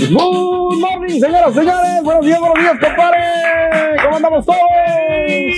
Good 0.00 0.10
morning, 0.12 1.20
señoras, 1.20 1.52
señores. 1.54 2.02
Buenos 2.04 2.24
días, 2.24 2.38
buenos 2.38 2.58
días, 2.58 2.72
compadre. 2.80 3.18
¿Cómo 4.04 4.16
andamos 4.16 4.46
todos? 4.46 4.58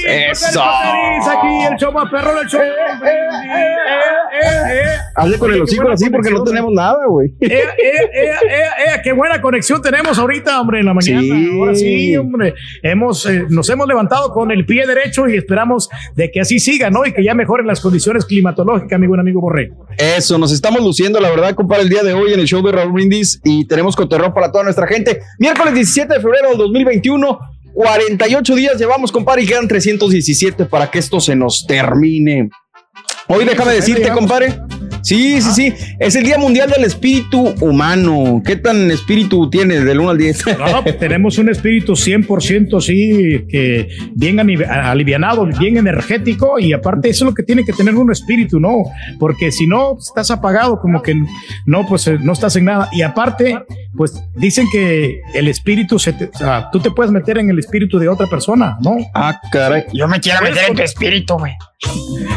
Eso. 0.09 0.63
Aquí 0.63 1.65
el 1.71 1.77
show 1.77 1.93
más 1.93 2.11
perro 2.11 2.35
del 2.37 2.49
show. 2.49 2.61
Hazle 5.17 5.39
con 5.39 5.53
el 5.53 5.61
hocico 5.61 5.91
así 5.91 6.09
porque 6.09 6.31
no 6.31 6.43
tenemos 6.43 6.73
nada, 6.73 7.05
güey. 7.07 7.29
Eh, 7.41 7.49
eh, 7.49 7.51
eh, 7.53 8.09
eh, 8.15 8.33
eh, 8.49 9.01
qué 9.05 9.13
buena 9.13 9.43
conexión 9.43 9.83
tenemos 9.83 10.19
ahorita, 10.19 10.59
hombre, 10.61 10.81
en 10.81 10.87
la 10.87 10.95
mañana. 10.95 11.21
Sí. 11.21 11.51
Ahora 11.59 11.75
sí, 11.75 12.17
hombre. 12.17 12.55
Hemos, 12.83 13.27
eh, 13.27 13.45
nos 13.51 13.69
hemos 13.69 13.87
levantado 13.87 14.33
con 14.33 14.51
el 14.51 14.65
pie 14.65 14.87
derecho 14.87 15.29
y 15.29 15.37
esperamos 15.37 15.91
de 16.15 16.31
que 16.31 16.41
así 16.41 16.59
siga, 16.59 16.89
¿no? 16.89 17.05
Y 17.05 17.13
que 17.13 17.23
ya 17.23 17.35
mejoren 17.35 17.67
las 17.67 17.81
condiciones 17.81 18.25
climatológicas, 18.25 18.99
mi 18.99 19.07
buen 19.07 19.21
amigo 19.21 19.43
Borré. 19.43 19.73
Eso, 19.99 20.39
nos 20.39 20.53
estamos 20.53 20.81
luciendo, 20.81 21.21
la 21.21 21.29
verdad, 21.29 21.55
compadre, 21.55 21.83
el 21.83 21.91
día 21.91 22.03
de 22.03 22.15
hoy 22.15 22.33
en 22.33 22.41
el 22.41 22.47
show 22.47 22.63
de 22.63 22.73
Raúl 22.73 22.93
Brindis 22.93 23.41
y 23.45 23.67
tenemos 23.67 23.95
cotorreo 23.97 24.30
para 24.33 24.51
toda 24.51 24.65
nuestra 24.65 24.87
gente. 24.87 25.23
Miércoles 25.39 25.75
17 25.75 26.15
de 26.15 26.21
febrero 26.21 26.51
del 26.51 26.59
2021, 26.59 27.39
48 27.75 28.55
días 28.55 28.79
llevamos, 28.79 29.13
compadre, 29.13 29.43
y 29.43 29.47
quedan 29.47 29.69
317 29.69 30.67
para 30.67 30.91
que 30.91 30.99
esto 30.99 31.21
se 31.21 31.37
nos 31.37 31.67
termine. 31.67 32.51
Hoy 33.29 33.45
déjame 33.45 33.75
decirte, 33.75 34.11
compadre. 34.11 34.55
Sí, 35.03 35.41
sí, 35.41 35.51
sí. 35.53 35.75
Es 35.99 36.15
el 36.17 36.25
Día 36.25 36.37
Mundial 36.37 36.71
del 36.71 36.85
Espíritu 36.85 37.55
Humano. 37.61 38.43
¿Qué 38.45 38.57
tan 38.57 38.91
espíritu 38.91 39.49
tienes 39.49 39.85
del 39.85 40.01
1 40.01 40.11
al 40.11 40.19
10? 40.19 40.45
No, 40.59 40.83
pues 40.83 40.99
tenemos 40.99 41.39
un 41.39 41.49
espíritu 41.49 41.93
100% 41.93 42.81
sí, 42.81 43.47
que 43.49 43.89
bien 44.15 44.39
alivianado, 44.41 45.47
bien 45.47 45.77
energético 45.77 46.59
y 46.59 46.73
aparte 46.73 47.09
eso 47.09 47.25
es 47.25 47.31
lo 47.31 47.35
que 47.35 47.43
tiene 47.43 47.65
que 47.65 47.73
tener 47.73 47.95
un 47.95 48.11
espíritu, 48.11 48.61
¿no? 48.61 48.83
Porque 49.19 49.53
si 49.53 49.67
no, 49.67 49.97
estás 49.99 50.31
apagado, 50.31 50.79
como 50.81 51.01
que 51.03 51.15
no, 51.67 51.87
pues 51.87 52.07
eh, 52.09 52.19
no 52.21 52.33
estás 52.33 52.57
en 52.57 52.67
nada. 52.67 52.89
Y 52.93 53.03
aparte, 53.03 53.59
pues 53.97 54.23
dicen 54.37 54.67
que 54.73 55.21
el 55.35 55.49
espíritu, 55.49 55.99
se 55.99 56.13
te- 56.13 56.27
o 56.33 56.39
sea, 56.39 56.69
tú 56.71 56.81
te 56.81 56.91
puedes 56.91 57.11
meter 57.13 57.39
en 57.39 57.51
el 57.51 57.59
espíritu 57.59 57.99
de 57.99 58.09
otra 58.09 58.27
persona, 58.27 58.77
¿no? 58.83 58.97
Ah, 59.15 59.41
caray. 59.51 59.85
Yo 59.93 60.07
me 60.09 60.21
quiero 60.21 60.41
meter 60.43 60.65
en 60.69 60.75
tu 60.77 60.83
espíritu, 60.83 61.35
güey. 61.39 61.53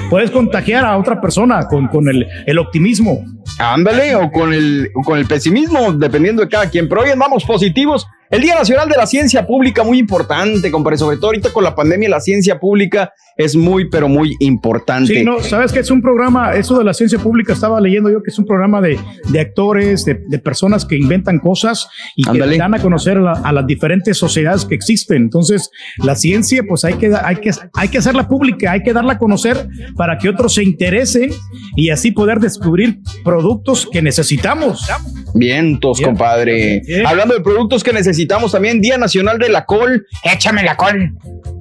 Puedes 0.09 0.31
contagiar 0.31 0.85
a 0.85 0.97
otra 0.97 1.19
persona 1.21 1.67
con, 1.67 1.87
con 1.87 2.07
el, 2.07 2.25
el 2.45 2.57
optimismo. 2.59 3.23
Ándale, 3.59 4.15
o 4.15 4.31
con 4.31 4.53
el, 4.53 4.89
o 4.95 5.01
con 5.03 5.19
el 5.19 5.25
pesimismo, 5.25 5.91
dependiendo 5.93 6.41
de 6.43 6.49
cada 6.49 6.69
quien. 6.69 6.87
Pero 6.89 7.01
hoy 7.01 7.09
andamos 7.11 7.43
positivos. 7.43 8.07
El 8.33 8.41
Día 8.41 8.55
Nacional 8.55 8.89
de 8.89 8.95
la 8.97 9.05
Ciencia 9.05 9.45
Pública, 9.45 9.83
muy 9.83 9.99
importante, 9.99 10.71
compadre. 10.71 10.97
Sobre 10.97 11.17
todo 11.17 11.27
ahorita 11.27 11.51
con 11.53 11.63
la 11.63 11.75
pandemia, 11.75 12.09
la 12.09 12.19
ciencia 12.19 12.59
pública 12.59 13.13
es 13.37 13.55
muy, 13.55 13.89
pero 13.89 14.07
muy 14.07 14.35
importante. 14.39 15.13
Sí, 15.13 15.23
no, 15.23 15.39
sabes 15.39 15.71
que 15.71 15.79
es 15.79 15.89
un 15.91 16.01
programa, 16.01 16.53
eso 16.53 16.77
de 16.77 16.83
la 16.83 16.93
ciencia 16.93 17.17
pública, 17.19 17.53
estaba 17.53 17.79
leyendo 17.79 18.09
yo 18.11 18.21
que 18.23 18.29
es 18.31 18.37
un 18.39 18.45
programa 18.45 18.81
de, 18.81 18.99
de 19.29 19.39
actores, 19.39 20.03
de, 20.05 20.19
de 20.27 20.39
personas 20.39 20.83
que 20.85 20.95
inventan 20.97 21.39
cosas 21.39 21.87
y 22.15 22.27
Ándale. 22.27 22.53
que 22.53 22.57
dan 22.59 22.73
a 22.75 22.81
conocer 22.81 23.17
a, 23.17 23.21
la- 23.21 23.31
a 23.43 23.51
las 23.53 23.65
diferentes 23.67 24.17
sociedades 24.17 24.65
que 24.65 24.75
existen. 24.75 25.17
Entonces, 25.23 25.69
la 25.97 26.15
ciencia, 26.15 26.63
pues 26.67 26.85
hay 26.85 26.95
que, 26.95 27.11
hay, 27.23 27.35
que, 27.37 27.51
hay 27.75 27.87
que 27.89 27.97
hacerla 27.99 28.27
pública, 28.27 28.71
hay 28.71 28.81
que 28.83 28.93
darla 28.93 29.13
a 29.13 29.17
conocer 29.19 29.67
para 29.95 30.17
que 30.17 30.29
otros 30.29 30.55
se 30.55 30.63
interesen 30.63 31.31
y 31.75 31.89
así 31.91 32.11
poder 32.11 32.39
descubrir 32.39 32.99
productos 33.23 33.87
que 33.91 34.01
necesitamos. 34.01 34.87
Vientos, 35.35 35.97
Bien. 35.99 36.09
compadre. 36.11 36.81
Bien. 36.85 37.05
Hablando 37.07 37.33
de 37.35 37.41
productos 37.41 37.83
que 37.83 37.91
necesitamos 37.93 38.22
también, 38.51 38.81
Día 38.81 38.97
Nacional 38.97 39.37
de 39.39 39.49
la 39.49 39.65
Col. 39.65 40.05
Échame 40.23 40.63
la 40.63 40.75
col. 40.75 41.11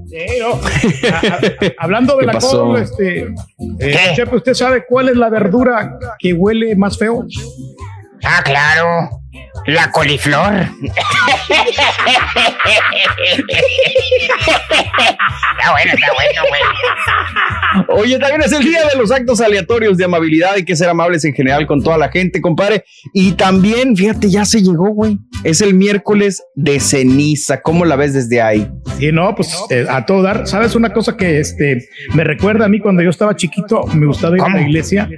Sí, 0.09 0.19
no. 0.41 0.55
A- 1.11 1.37
a- 1.37 1.41
hablando 1.79 2.15
de 2.17 2.21
¿Qué 2.21 2.27
la 2.27 2.33
pasó? 2.33 2.65
col, 2.67 2.83
este, 2.83 3.29
eh, 3.81 4.25
¿usted 4.33 4.55
sabe 4.55 4.85
cuál 4.87 5.09
es 5.09 5.17
la 5.17 5.31
verdura 5.31 5.99
que 6.19 6.33
huele 6.35 6.77
más 6.77 6.99
feo? 6.99 7.27
Ah, 8.25 8.43
claro. 8.45 9.22
La 9.67 9.91
coliflor. 9.91 10.53
está 10.53 10.71
bueno, 15.71 15.93
está 15.95 16.13
bueno, 16.15 16.43
güey. 16.49 16.63
Oye, 18.01 18.19
también 18.19 18.43
es 18.43 18.53
el 18.53 18.65
día 18.65 18.81
de 18.93 18.99
los 18.99 19.11
actos 19.11 19.41
aleatorios 19.41 19.97
de 19.97 20.05
amabilidad. 20.05 20.53
Hay 20.55 20.65
que 20.65 20.77
ser 20.77 20.89
amables 20.89 21.25
en 21.25 21.33
general 21.33 21.67
con 21.67 21.83
toda 21.83 21.97
la 21.97 22.11
gente, 22.11 22.41
compadre. 22.41 22.85
Y 23.13 23.33
también, 23.33 23.97
fíjate, 23.97 24.31
ya 24.31 24.45
se 24.45 24.63
llegó, 24.63 24.91
güey. 24.91 25.19
Es 25.45 25.61
el 25.61 25.75
miércoles 25.75 26.43
de 26.55 26.81
ceniza. 26.81 27.61
¿Cómo 27.63 27.85
la 27.85 27.97
ves 27.97 28.15
desde 28.15 28.43
ahí? 28.43 28.69
Sí, 28.99 29.13
no, 29.13 29.35
pues 29.35 29.57
eh, 29.71 29.87
a 29.89 30.05
todo 30.05 30.23
dar. 30.23 30.47
¿Sabes 30.47 30.75
una 30.75 30.93
cosa 30.93 31.17
que 31.17 31.41
este 31.41 31.89
me 32.15 32.25
recuerda 32.25 32.67
a 32.67 32.69
mí 32.69 32.81
cuando 32.81 33.03
yo 33.03 33.11
estaba 33.11 33.35
chiquito? 33.37 33.87
Me 33.95 34.07
gustaba 34.07 34.37
ir 34.37 34.43
a 34.43 34.49
la 34.49 34.63
iglesia 34.63 35.09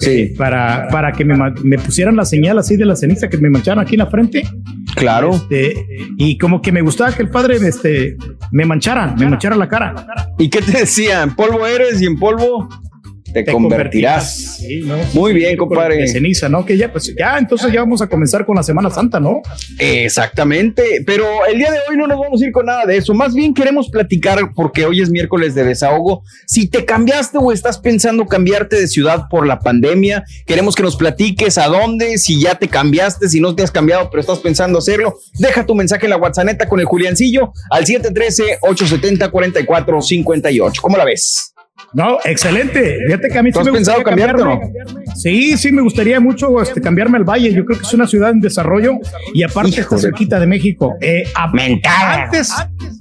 eh, 0.00 0.34
para, 0.36 0.88
para 0.90 1.12
que 1.12 1.24
me, 1.24 1.36
me 1.62 1.78
pusieran 1.78 2.16
la 2.16 2.24
señal 2.24 2.58
así 2.58 2.76
de 2.76 2.84
la 2.84 2.96
ceniza 2.96 3.28
que 3.28 3.38
me 3.38 3.50
mancharan 3.50 3.84
aquí 3.92 3.96
en 3.96 3.98
la 3.98 4.06
frente. 4.06 4.42
Claro. 4.94 5.30
Este, 5.30 5.86
y 6.16 6.38
como 6.38 6.62
que 6.62 6.72
me 6.72 6.80
gustaba 6.80 7.12
que 7.12 7.22
el 7.22 7.30
padre 7.30 7.56
este, 7.56 8.16
me 8.50 8.64
manchara, 8.64 9.14
me 9.18 9.26
manchara 9.26 9.54
la 9.56 9.68
cara. 9.68 10.06
¿Y 10.38 10.48
qué 10.48 10.62
te 10.62 10.72
decía? 10.78 11.22
En 11.22 11.34
polvo 11.34 11.66
eres 11.66 12.00
y 12.00 12.06
en 12.06 12.18
polvo 12.18 12.68
te, 13.32 13.46
convertirás. 13.46 14.56
Sí, 14.58 14.82
¿no? 14.84 14.96
Muy 15.14 15.32
bien, 15.32 15.52
De 15.52 15.56
compadre. 15.56 16.06
ceniza, 16.08 16.48
¿no? 16.48 16.66
Que 16.66 16.76
ya, 16.76 16.92
pues 16.92 17.14
ya, 17.18 17.38
entonces 17.38 17.72
ya 17.72 17.80
vamos 17.80 18.02
a 18.02 18.08
comenzar 18.08 18.44
con 18.44 18.56
la 18.56 18.62
Semana 18.62 18.90
Santa, 18.90 19.18
¿no? 19.18 19.40
Exactamente, 19.78 21.02
pero 21.06 21.24
el 21.46 21.56
día 21.58 21.70
de 21.70 21.78
hoy 21.88 21.96
no 21.96 22.06
nos 22.06 22.18
vamos 22.18 22.42
a 22.42 22.46
ir 22.46 22.52
con 22.52 22.66
nada 22.66 22.84
de 22.84 22.98
eso. 22.98 23.14
Más 23.14 23.32
bien 23.34 23.54
queremos 23.54 23.88
platicar 23.88 24.50
porque 24.54 24.84
hoy 24.84 25.00
es 25.00 25.08
miércoles 25.10 25.54
de 25.54 25.64
desahogo. 25.64 26.22
Si 26.46 26.68
te 26.68 26.84
cambiaste 26.84 27.38
o 27.38 27.52
estás 27.52 27.78
pensando 27.78 28.26
cambiarte 28.26 28.76
de 28.76 28.88
ciudad 28.88 29.28
por 29.30 29.46
la 29.46 29.60
pandemia, 29.60 30.24
queremos 30.46 30.74
que 30.74 30.82
nos 30.82 30.96
platiques 30.96 31.56
a 31.58 31.68
dónde, 31.68 32.18
si 32.18 32.40
ya 32.40 32.56
te 32.56 32.66
cambiaste, 32.68 33.28
si 33.28 33.40
no 33.40 33.54
te 33.54 33.62
has 33.62 33.70
cambiado, 33.70 34.10
pero 34.10 34.20
estás 34.20 34.40
pensando 34.40 34.80
hacerlo. 34.80 35.16
Deja 35.38 35.64
tu 35.64 35.74
mensaje 35.74 36.04
en 36.06 36.10
la 36.10 36.16
WhatsApp 36.16 36.42
con 36.68 36.80
el 36.80 36.86
Juliancillo 36.86 37.52
al 37.70 37.86
713-870-4458. 37.86 40.80
¿Cómo 40.80 40.96
la 40.96 41.04
ves? 41.04 41.51
No, 41.94 42.18
excelente. 42.24 42.98
Fíjate 43.06 43.28
que 43.28 43.38
a 43.38 43.42
mí 43.42 43.50
¿Tú 43.50 43.58
sí 43.58 43.60
has 43.60 43.66
me 43.66 43.72
pensado 43.72 44.02
cambiarte 44.02 44.42
cambiarme. 44.42 44.72
Sí, 45.14 45.56
sí, 45.56 45.72
me 45.72 45.82
gustaría 45.82 46.20
mucho 46.20 46.60
este, 46.60 46.80
cambiarme 46.80 47.18
al 47.18 47.24
Valle. 47.24 47.52
Yo 47.52 47.64
creo 47.64 47.78
que 47.78 47.84
es 47.84 47.94
una 47.94 48.06
ciudad 48.06 48.30
en 48.30 48.40
desarrollo 48.40 48.98
y 49.34 49.42
aparte 49.42 49.70
está 49.70 49.82
Híjole. 49.82 50.00
cerquita 50.00 50.40
de 50.40 50.46
México. 50.46 50.94
Eh. 51.00 51.24
Antes 51.34 52.52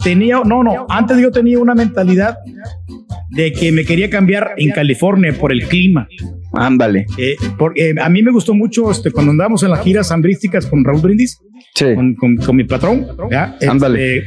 tenía, 0.03 0.41
no, 0.45 0.63
no, 0.63 0.85
antes 0.89 1.17
yo 1.19 1.31
tenía 1.31 1.59
una 1.59 1.75
mentalidad 1.75 2.37
de 3.29 3.53
que 3.53 3.71
me 3.71 3.85
quería 3.85 4.09
cambiar 4.09 4.53
en 4.57 4.71
California 4.71 5.33
por 5.39 5.51
el 5.51 5.67
clima. 5.67 6.07
Ándale. 6.53 7.05
Eh, 7.17 7.35
porque 7.57 7.95
a 8.01 8.09
mí 8.09 8.21
me 8.23 8.31
gustó 8.31 8.53
mucho 8.53 8.91
este, 8.91 9.11
cuando 9.11 9.31
andábamos 9.31 9.63
en 9.63 9.69
las 9.69 9.81
giras 9.83 10.07
sambrísticas 10.07 10.65
con 10.65 10.83
Raúl 10.83 11.01
Brindis, 11.01 11.39
Sí. 11.73 11.95
con, 11.95 12.15
con- 12.15 12.37
con 12.37 12.55
mi 12.55 12.63
patrón. 12.63 13.07
Este, 13.29 13.67
Ándale. 13.67 14.23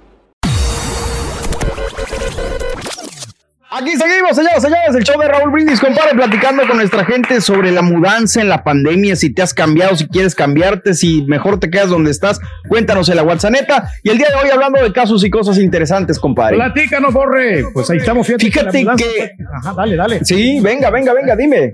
Aquí 3.71 3.91
seguimos, 3.95 4.35
señoras, 4.35 4.61
señores, 4.63 4.95
el 4.95 5.03
show 5.03 5.19
de 5.21 5.27
Raúl 5.27 5.51
Brindis, 5.51 5.79
compadre, 5.79 6.15
platicando 6.15 6.67
con 6.67 6.77
nuestra 6.77 7.05
gente 7.05 7.39
sobre 7.39 7.71
la 7.71 7.81
mudanza 7.83 8.41
en 8.41 8.49
la 8.49 8.63
pandemia, 8.63 9.15
si 9.15 9.31
te 9.33 9.41
has 9.43 9.53
cambiado, 9.53 9.95
si 9.95 10.07
quieres 10.07 10.33
cambiarte, 10.35 10.95
si 10.95 11.21
mejor 11.27 11.59
te 11.59 11.69
quedas 11.69 11.89
donde 11.89 12.09
estás, 12.11 12.39
cuéntanos 12.67 13.07
en 13.09 13.15
la 13.17 13.23
WhatsApp. 13.23 13.53
Y 14.03 14.09
el 14.09 14.17
día 14.17 14.27
de 14.29 14.35
hoy 14.35 14.49
hablando 14.49 14.81
de 14.81 14.91
casos 14.91 15.23
y 15.23 15.29
cosas 15.29 15.59
interesantes, 15.59 16.19
compadre. 16.19 16.55
Platícanos, 16.57 17.13
Borre. 17.13 17.63
Pues 17.73 17.89
ahí 17.91 17.97
estamos. 17.97 18.25
Fíjate, 18.25 18.45
Fíjate 18.45 18.83
mudanza- 18.83 19.03
que- 19.03 19.31
Ajá, 19.61 19.73
dale, 19.75 19.95
dale. 19.95 20.25
Sí, 20.25 20.59
venga, 20.61 20.89
venga, 20.89 21.13
venga, 21.13 21.35
dime. 21.35 21.73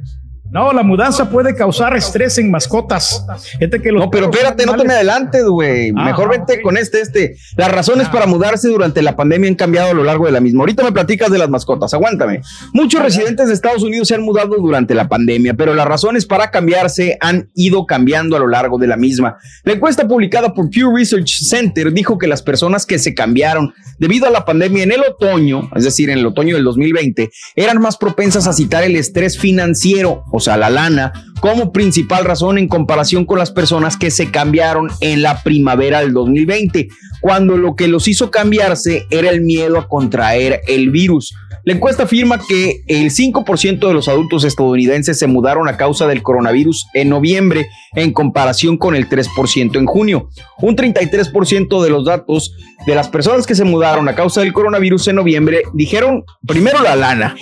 No, 0.51 0.71
la 0.71 0.83
mudanza 0.83 1.29
puede 1.29 1.55
causar 1.55 1.95
estrés 1.97 2.37
en 2.37 2.51
mascotas. 2.51 3.25
Que 3.59 3.91
los 3.91 4.05
No, 4.05 4.09
pero 4.09 4.29
espérate, 4.29 4.65
no 4.65 4.77
te 4.77 4.85
me 4.85 4.93
adelantes, 4.93 5.43
güey. 5.43 5.91
Ah, 5.95 6.05
Mejor 6.05 6.27
ah, 6.27 6.37
vente 6.37 6.53
ok. 6.53 6.61
con 6.61 6.77
este, 6.77 7.01
este. 7.01 7.35
Las 7.57 7.71
razones 7.71 8.07
para 8.09 8.25
mudarse 8.25 8.69
durante 8.69 9.01
la 9.01 9.15
pandemia 9.15 9.49
han 9.49 9.55
cambiado 9.55 9.91
a 9.91 9.93
lo 9.93 10.03
largo 10.03 10.25
de 10.25 10.31
la 10.31 10.39
misma. 10.39 10.61
Ahorita 10.61 10.83
me 10.83 10.91
platicas 10.91 11.31
de 11.31 11.39
las 11.39 11.49
mascotas, 11.49 11.93
aguántame. 11.93 12.41
Muchos 12.73 13.01
residentes 13.01 13.47
de 13.47 13.53
Estados 13.53 13.83
Unidos 13.83 14.07
se 14.07 14.15
han 14.15 14.21
mudado 14.21 14.55
durante 14.57 14.95
la 14.95 15.09
pandemia, 15.09 15.55
pero 15.55 15.73
las 15.73 15.87
razones 15.87 16.25
para 16.25 16.51
cambiarse 16.51 17.17
han 17.19 17.49
ido 17.55 17.85
cambiando 17.85 18.37
a 18.37 18.39
lo 18.39 18.47
largo 18.47 18.77
de 18.77 18.87
la 18.87 18.97
misma. 18.97 19.37
La 19.63 19.73
encuesta 19.73 20.07
publicada 20.07 20.53
por 20.53 20.69
Pew 20.69 20.95
Research 20.95 21.41
Center 21.41 21.91
dijo 21.91 22.17
que 22.17 22.27
las 22.27 22.41
personas 22.41 22.85
que 22.85 22.99
se 22.99 23.13
cambiaron 23.13 23.73
debido 23.97 24.27
a 24.27 24.29
la 24.29 24.45
pandemia 24.45 24.83
en 24.83 24.91
el 24.91 25.01
otoño, 25.01 25.69
es 25.75 25.83
decir, 25.83 26.09
en 26.09 26.19
el 26.19 26.25
otoño 26.25 26.55
del 26.55 26.63
2020, 26.63 27.29
eran 27.55 27.81
más 27.81 27.97
propensas 27.97 28.47
a 28.47 28.53
citar 28.53 28.83
el 28.83 28.95
estrés 28.95 29.37
financiero, 29.37 30.23
o 30.35 30.39
sea, 30.41 30.57
la 30.57 30.69
lana, 30.69 31.13
como 31.39 31.71
principal 31.71 32.25
razón 32.25 32.57
en 32.57 32.67
comparación 32.67 33.23
con 33.25 33.39
las 33.39 33.51
personas 33.51 33.95
que 33.95 34.11
se 34.11 34.31
cambiaron 34.31 34.89
en 34.99 35.21
la 35.21 35.43
primavera 35.43 36.01
del 36.01 36.11
2020, 36.11 36.89
cuando 37.21 37.55
lo 37.55 37.75
que 37.77 37.87
los 37.87 38.09
hizo 38.09 38.31
cambiarse 38.31 39.05
era 39.09 39.29
el 39.29 39.41
miedo 39.41 39.77
a 39.77 39.87
contraer 39.87 40.59
el 40.67 40.89
virus. 40.89 41.33
La 41.63 41.73
encuesta 41.73 42.03
afirma 42.03 42.37
que 42.37 42.83
el 42.87 43.11
5% 43.11 43.87
de 43.87 43.93
los 43.93 44.09
adultos 44.09 44.43
estadounidenses 44.43 45.17
se 45.17 45.27
mudaron 45.27 45.69
a 45.69 45.77
causa 45.77 46.05
del 46.05 46.21
coronavirus 46.21 46.85
en 46.93 47.07
noviembre 47.07 47.69
en 47.95 48.11
comparación 48.11 48.77
con 48.77 48.93
el 48.93 49.07
3% 49.07 49.77
en 49.77 49.85
junio. 49.85 50.29
Un 50.61 50.75
33% 50.75 51.81
de 51.81 51.89
los 51.89 52.03
datos 52.03 52.53
de 52.85 52.93
las 52.93 53.07
personas 53.07 53.47
que 53.47 53.55
se 53.55 53.63
mudaron 53.63 54.09
a 54.09 54.15
causa 54.15 54.41
del 54.41 54.51
coronavirus 54.51 55.07
en 55.07 55.15
noviembre 55.15 55.63
dijeron 55.73 56.25
primero 56.45 56.83
la 56.83 56.97
lana, 56.97 57.37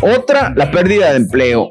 otra 0.00 0.54
la 0.56 0.70
pérdida 0.70 1.10
de 1.10 1.16
empleo 1.16 1.70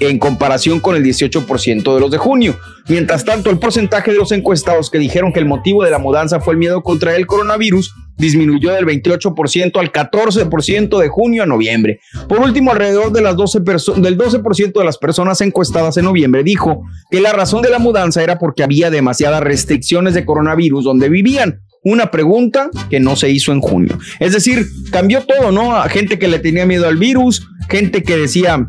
en 0.00 0.18
comparación 0.18 0.80
con 0.80 0.96
el 0.96 1.02
18% 1.04 1.94
de 1.94 2.00
los 2.00 2.10
de 2.10 2.18
junio. 2.18 2.56
Mientras 2.88 3.24
tanto, 3.24 3.50
el 3.50 3.58
porcentaje 3.58 4.12
de 4.12 4.18
los 4.18 4.32
encuestados 4.32 4.90
que 4.90 4.98
dijeron 4.98 5.32
que 5.32 5.40
el 5.40 5.46
motivo 5.46 5.82
de 5.84 5.90
la 5.90 5.98
mudanza 5.98 6.40
fue 6.40 6.54
el 6.54 6.58
miedo 6.58 6.82
contra 6.82 7.16
el 7.16 7.26
coronavirus 7.26 7.92
disminuyó 8.18 8.72
del 8.72 8.86
28% 8.86 9.78
al 9.78 9.92
14% 9.92 10.98
de 10.98 11.08
junio 11.08 11.42
a 11.42 11.46
noviembre. 11.46 12.00
Por 12.28 12.40
último, 12.40 12.72
alrededor 12.72 13.12
de 13.12 13.20
las 13.20 13.36
12 13.36 13.60
perso- 13.60 13.94
del 13.94 14.16
12% 14.16 14.78
de 14.78 14.84
las 14.84 14.96
personas 14.98 15.40
encuestadas 15.42 15.96
en 15.98 16.06
noviembre 16.06 16.42
dijo 16.42 16.82
que 17.10 17.20
la 17.20 17.32
razón 17.32 17.60
de 17.62 17.68
la 17.70 17.78
mudanza 17.78 18.22
era 18.22 18.38
porque 18.38 18.62
había 18.62 18.90
demasiadas 18.90 19.42
restricciones 19.42 20.14
de 20.14 20.24
coronavirus 20.24 20.84
donde 20.84 21.08
vivían. 21.10 21.60
Una 21.84 22.10
pregunta 22.10 22.68
que 22.90 22.98
no 22.98 23.14
se 23.14 23.30
hizo 23.30 23.52
en 23.52 23.60
junio. 23.60 23.96
Es 24.18 24.32
decir, 24.32 24.66
cambió 24.90 25.22
todo, 25.24 25.52
¿no? 25.52 25.76
A 25.76 25.88
gente 25.88 26.18
que 26.18 26.26
le 26.26 26.40
tenía 26.40 26.66
miedo 26.66 26.88
al 26.88 26.96
virus, 26.96 27.46
gente 27.68 28.02
que 28.02 28.16
decía, 28.16 28.66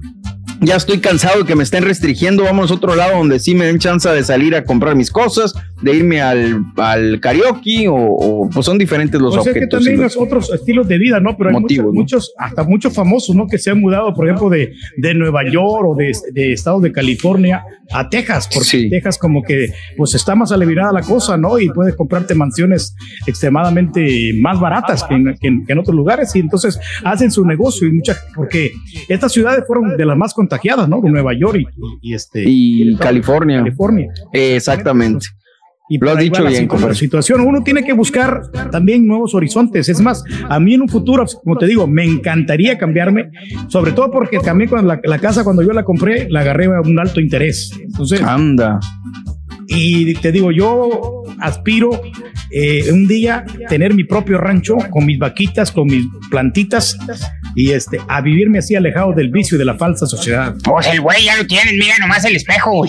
ya 0.61 0.75
estoy 0.75 0.99
cansado 0.99 1.39
de 1.41 1.45
que 1.45 1.55
me 1.55 1.63
estén 1.63 1.83
restringiendo, 1.83 2.43
vamos 2.43 2.71
a 2.71 2.75
otro 2.75 2.95
lado 2.95 3.17
donde 3.17 3.39
sí 3.39 3.55
me 3.55 3.65
den 3.65 3.79
chance 3.79 4.09
de 4.09 4.23
salir 4.23 4.55
a 4.55 4.63
comprar 4.63 4.95
mis 4.95 5.11
cosas, 5.11 5.53
de 5.81 5.95
irme 5.95 6.21
al, 6.21 6.63
al 6.77 7.19
karaoke 7.19 7.87
o, 7.87 7.95
o, 7.95 8.49
pues 8.49 8.65
son 8.65 8.77
diferentes 8.77 9.19
los 9.21 9.35
O 9.37 9.41
sea 9.43 9.53
que 9.53 9.59
objetos. 9.59 9.79
también 9.83 10.01
y 10.01 10.05
es 10.05 10.15
los- 10.15 10.23
otros 10.25 10.51
estilos 10.51 10.87
de 10.87 10.97
vida, 10.97 11.19
¿no? 11.19 11.37
Pero 11.37 11.49
hay 11.51 11.55
Motivos, 11.59 11.93
muchos, 11.93 11.93
¿no? 11.93 12.01
muchos, 12.01 12.33
hasta 12.37 12.63
muchos 12.63 12.93
famosos, 12.93 13.35
¿no? 13.35 13.47
Que 13.47 13.57
se 13.57 13.69
han 13.71 13.79
mudado, 13.79 14.13
por 14.13 14.25
ejemplo, 14.27 14.49
de, 14.49 14.73
de 14.97 15.13
Nueva 15.13 15.43
York 15.49 15.85
o 15.87 15.95
de, 15.95 16.11
de 16.33 16.53
estado 16.53 16.79
de 16.79 16.91
California 16.91 17.63
a 17.93 18.09
Texas, 18.09 18.49
porque 18.51 18.67
Sí. 18.67 18.89
Texas 18.89 19.17
como 19.17 19.43
que 19.43 19.71
pues 19.95 20.13
está 20.15 20.35
más 20.35 20.51
aliviada 20.51 20.91
la 20.91 21.01
cosa, 21.01 21.37
¿no? 21.37 21.59
Y 21.59 21.69
puedes 21.69 21.95
comprarte 21.95 22.33
mansiones 22.35 22.95
extremadamente 23.47 24.33
más 24.39 24.59
baratas 24.59 25.03
que 25.03 25.15
en, 25.15 25.35
que 25.39 25.47
en- 25.47 25.65
que 25.65 25.73
en 25.73 25.79
otros 25.79 25.95
lugares 25.95 26.35
y 26.35 26.39
entonces 26.39 26.79
hacen 27.03 27.31
su 27.31 27.45
negocio 27.45 27.87
y 27.87 27.91
muchas, 27.93 28.23
porque 28.35 28.71
estas 29.07 29.31
ciudades 29.31 29.63
fueron 29.67 29.95
de 29.95 30.05
las 30.05 30.17
más 30.17 30.33
contagiadas, 30.47 30.87
¿no? 30.87 31.01
Nueva 31.01 31.33
York 31.33 31.59
y, 32.01 32.13
este 32.13 32.43
Y 32.45 32.95
California. 32.97 33.59
California. 33.59 34.07
Exactamente. 34.31 35.27
Y 35.89 35.97
Lo 35.99 36.11
has 36.11 36.19
dicho 36.19 36.43
la 36.43 36.49
bien, 36.49 36.67
compadre. 36.67 36.95
situación. 36.95 37.39
Uno 37.41 37.63
tiene 37.63 37.83
que 37.85 37.93
buscar 37.93 38.41
también 38.71 39.07
nuevos 39.07 39.33
horizontes. 39.33 39.87
Es 39.87 40.01
más, 40.01 40.21
a 40.49 40.59
mí 40.59 40.73
en 40.73 40.81
un 40.81 40.89
futuro, 40.89 41.25
como 41.43 41.57
te 41.57 41.65
digo, 41.65 41.87
me 41.87 42.03
encantaría 42.03 42.77
cambiarme, 42.77 43.29
sobre 43.69 43.93
todo 43.93 44.11
porque 44.11 44.39
también 44.39 44.69
cuando 44.69 44.89
la, 44.95 44.99
la 45.01 45.19
casa, 45.19 45.45
cuando 45.45 45.63
yo 45.63 45.71
la 45.71 45.83
compré, 45.83 46.27
la 46.29 46.41
agarré 46.41 46.65
a 46.65 46.81
un 46.81 46.99
alto 46.99 47.21
interés. 47.21 47.71
Entonces, 47.81 48.21
Anda. 48.21 48.81
y 49.69 50.13
te 50.15 50.33
digo, 50.33 50.51
yo 50.51 51.23
aspiro 51.39 52.01
eh, 52.51 52.91
un 52.91 53.07
día 53.07 53.45
tener 53.69 53.93
mi 53.93 54.03
propio 54.03 54.37
rancho 54.37 54.75
con 54.89 55.05
mis 55.05 55.19
vaquitas, 55.19 55.71
con 55.71 55.87
mis 55.87 56.05
plantitas 56.29 56.97
y 57.57 57.71
este, 57.71 57.99
a 58.07 58.21
vivirme 58.21 58.59
así 58.59 58.75
alejado 58.75 59.13
del 59.13 59.31
vicio 59.31 59.55
y 59.55 59.57
de 59.57 59.65
la 59.65 59.73
falsa 59.73 60.05
sociedad. 60.05 60.53
Pues 60.63 60.85
el 60.93 61.01
güey 61.01 61.23
ya 61.25 61.35
lo 61.37 61.47
tienes, 61.47 61.73
mira 61.73 61.95
nomás 61.99 62.23
el 62.23 62.35
espejo. 62.35 62.83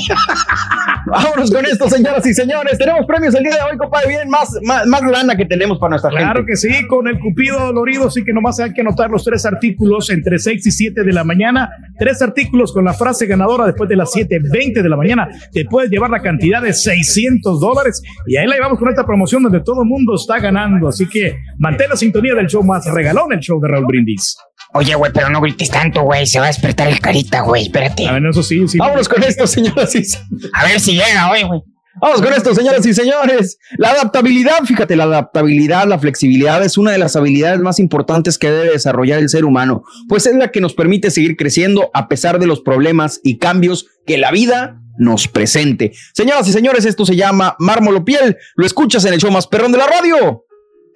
Vámonos 1.06 1.50
con 1.50 1.64
esto, 1.64 1.88
señoras 1.88 2.26
y 2.26 2.34
señores. 2.34 2.76
Tenemos 2.76 3.06
premios 3.06 3.34
el 3.34 3.44
día 3.44 3.54
de 3.54 3.62
hoy, 3.62 3.78
compadre. 3.78 4.08
Bien, 4.08 4.28
más, 4.28 4.54
más, 4.62 4.87
más 4.87 5.00
lana 5.10 5.37
que 5.37 5.46
tenemos 5.46 5.78
para 5.78 5.90
nuestra 5.92 6.10
Claro 6.10 6.40
gente. 6.40 6.52
que 6.52 6.56
sí, 6.56 6.87
con 6.87 7.08
el 7.08 7.18
Cupido 7.18 7.58
dolorido, 7.60 8.10
sí 8.10 8.22
que 8.25 8.34
nomás 8.34 8.60
hay 8.60 8.75
que 8.75 8.82
anotar 8.82 9.08
los 9.08 9.25
tres 9.25 9.46
artículos 9.46 10.10
entre 10.10 10.38
6 10.38 10.66
y 10.66 10.70
7 10.70 11.02
de 11.02 11.12
la 11.14 11.25
mañana. 11.25 11.70
Tres 11.98 12.20
artículos 12.20 12.75
con 12.75 12.84
la 12.84 12.92
frase 12.92 13.25
ganadora 13.25 13.64
después 13.64 13.88
de 13.88 13.96
las 13.96 14.12
7.20 14.14 14.82
de 14.82 14.88
la 14.90 14.96
mañana. 14.98 15.28
Te 15.50 15.64
puedes 15.64 15.90
llevar 15.90 16.10
la 16.10 16.20
cantidad 16.20 16.60
de 16.60 16.75
600 16.75 17.58
dólares. 17.58 18.02
Y 18.26 18.37
ahí 18.37 18.46
la 18.46 18.56
llevamos 18.56 18.78
con 18.78 18.90
esta 18.90 19.06
promoción 19.06 19.42
donde 19.42 19.60
todo 19.60 19.82
el 19.82 19.88
mundo 19.88 20.14
está 20.14 20.38
ganando. 20.40 20.88
Así 20.88 21.08
que 21.08 21.38
mantén 21.56 21.88
la 21.88 21.96
sintonía 21.96 22.34
del 22.34 22.48
show 22.48 22.62
más 22.62 22.84
regalón, 22.84 23.32
el 23.32 23.40
show 23.40 23.58
de 23.62 23.68
Raúl 23.68 23.87
Brindis. 23.87 24.37
Oye, 24.75 24.95
güey, 24.95 25.12
pero 25.12 25.31
no 25.31 25.41
grites 25.41 25.71
tanto, 25.71 26.03
güey. 26.03 26.27
Se 26.27 26.38
va 26.38 26.47
a 26.47 26.49
despertar 26.49 26.88
el 26.88 27.00
carita, 27.00 27.41
güey. 27.41 27.65
Espérate. 27.65 28.07
A 28.07 28.12
ver, 28.12 28.27
eso 28.27 28.43
sí, 28.43 28.69
sí. 28.69 28.79
Vámonos 28.79 29.09
con 29.09 29.23
esto, 29.23 29.47
señoras 29.47 29.95
y 29.95 30.05
señores. 30.05 30.50
A 30.53 30.65
ver 30.65 30.81
si 30.81 30.93
llega 30.93 31.31
hoy, 31.31 31.43
güey. 31.43 31.61
Vamos 32.00 32.23
con 32.23 32.33
esto, 32.33 32.55
señoras 32.55 32.87
y 32.87 32.95
señores. 32.95 33.59
La 33.77 33.91
adaptabilidad, 33.91 34.65
fíjate, 34.65 34.95
la 34.95 35.05
adaptabilidad, 35.05 35.87
la 35.88 35.99
flexibilidad 35.99 36.62
es 36.65 36.79
una 36.79 36.93
de 36.93 36.99
las 36.99 37.17
habilidades 37.17 37.61
más 37.61 37.81
importantes 37.81 38.38
que 38.38 38.50
debe 38.50 38.71
desarrollar 38.71 39.19
el 39.19 39.29
ser 39.29 39.45
humano, 39.45 39.83
pues 40.09 40.27
es 40.27 40.37
la 40.37 40.53
que 40.53 40.61
nos 40.61 40.75
permite 40.75 41.11
seguir 41.11 41.37
creciendo 41.37 41.91
a 41.95 42.09
pesar 42.09 42.38
de 42.38 42.47
los 42.47 42.61
problemas 42.61 43.21
y 43.25 43.38
cambios 43.38 43.87
que 44.07 44.19
la 44.19 44.31
vida 44.31 44.81
nos 44.97 45.29
presente. 45.29 45.93
Señoras 46.15 46.47
y 46.49 46.53
señores, 46.53 46.85
esto 46.85 47.05
se 47.05 47.17
llama 47.17 47.57
Mármolo 47.59 48.05
Piel. 48.05 48.37
Lo 48.57 48.67
escuchas 48.67 49.05
en 49.05 49.15
el 49.15 49.21
show 49.21 49.31
más 49.31 49.47
perrón 49.47 49.73
de 49.73 49.79
la 49.79 49.87
radio. 49.87 50.45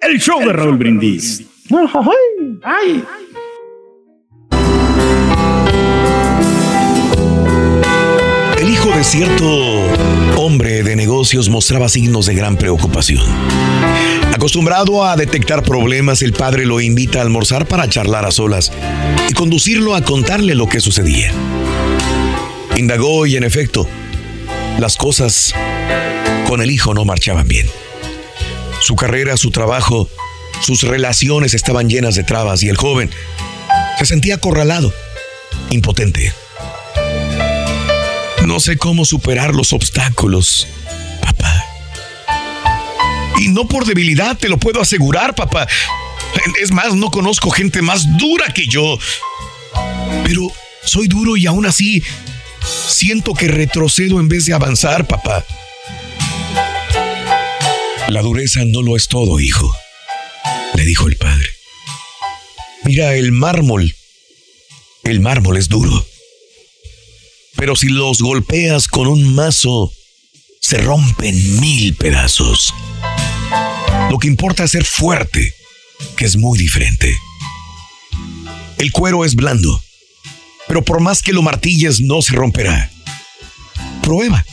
El 0.01 0.19
show 0.19 0.39
de 0.39 0.53
Raúl 0.53 0.77
Brindis. 0.77 1.45
Ay. 2.63 3.03
Cierto 9.03 9.45
hombre 10.37 10.81
de 10.81 10.95
negocios 10.95 11.49
mostraba 11.49 11.87
signos 11.87 12.25
de 12.25 12.33
gran 12.33 12.57
preocupación. 12.57 13.21
Acostumbrado 14.33 15.05
a 15.05 15.15
detectar 15.15 15.61
problemas, 15.61 16.21
el 16.23 16.33
padre 16.33 16.65
lo 16.65 16.81
invita 16.81 17.19
a 17.19 17.21
almorzar 17.21 17.67
para 17.67 17.87
charlar 17.87 18.25
a 18.25 18.31
solas 18.31 18.71
y 19.29 19.33
conducirlo 19.33 19.93
a 19.93 20.01
contarle 20.01 20.55
lo 20.55 20.67
que 20.67 20.79
sucedía. 20.79 21.31
Indagó 22.75 23.27
y 23.27 23.35
en 23.35 23.43
efecto, 23.43 23.87
las 24.79 24.95
cosas 24.95 25.53
con 26.47 26.61
el 26.61 26.71
hijo 26.71 26.95
no 26.95 27.05
marchaban 27.05 27.47
bien. 27.47 27.67
Su 28.81 28.95
carrera, 28.95 29.37
su 29.37 29.51
trabajo, 29.51 30.09
sus 30.61 30.81
relaciones 30.81 31.53
estaban 31.53 31.87
llenas 31.87 32.15
de 32.15 32.23
trabas 32.23 32.63
y 32.63 32.69
el 32.69 32.77
joven 32.77 33.11
se 33.99 34.05
sentía 34.05 34.35
acorralado, 34.35 34.91
impotente. 35.69 36.33
No 38.45 38.59
sé 38.59 38.77
cómo 38.77 39.05
superar 39.05 39.55
los 39.55 39.73
obstáculos, 39.73 40.67
papá. 41.21 41.65
Y 43.39 43.47
no 43.47 43.67
por 43.67 43.85
debilidad, 43.85 44.37
te 44.37 44.49
lo 44.49 44.57
puedo 44.57 44.81
asegurar, 44.81 45.33
papá. 45.33 45.67
Es 46.61 46.71
más, 46.71 46.93
no 46.93 47.09
conozco 47.09 47.49
gente 47.51 47.81
más 47.81 48.17
dura 48.17 48.53
que 48.53 48.67
yo. 48.67 48.99
Pero 50.25 50.51
soy 50.83 51.07
duro 51.07 51.37
y 51.37 51.47
aún 51.47 51.65
así 51.65 52.03
siento 52.87 53.33
que 53.33 53.47
retrocedo 53.47 54.19
en 54.19 54.27
vez 54.27 54.45
de 54.45 54.53
avanzar, 54.53 55.07
papá. 55.07 55.45
La 58.09 58.21
dureza 58.21 58.61
no 58.65 58.81
lo 58.81 58.97
es 58.97 59.07
todo, 59.07 59.39
hijo, 59.39 59.73
le 60.75 60.83
dijo 60.83 61.07
el 61.07 61.15
padre. 61.15 61.47
Mira, 62.83 63.15
el 63.15 63.31
mármol. 63.31 63.95
El 65.03 65.21
mármol 65.21 65.57
es 65.57 65.69
duro. 65.69 66.05
Pero 67.63 67.77
si 67.77 67.87
los 67.87 68.21
golpeas 68.21 68.89
con 68.89 69.07
un 69.07 69.35
mazo, 69.35 69.89
se 70.59 70.79
rompen 70.79 71.61
mil 71.61 71.95
pedazos. 71.95 72.73
Lo 74.11 74.19
que 74.19 74.27
importa 74.27 74.65
es 74.65 74.71
ser 74.71 74.83
fuerte, 74.83 75.53
que 76.17 76.25
es 76.25 76.35
muy 76.35 76.59
diferente. 76.59 77.15
El 78.77 78.91
cuero 78.91 79.23
es 79.23 79.35
blando, 79.35 79.81
pero 80.67 80.83
por 80.83 80.99
más 80.99 81.21
que 81.21 81.31
lo 81.31 81.41
martilles 81.41 82.01
no 82.01 82.21
se 82.21 82.33
romperá. 82.33 82.91
Prueba. 84.01 84.43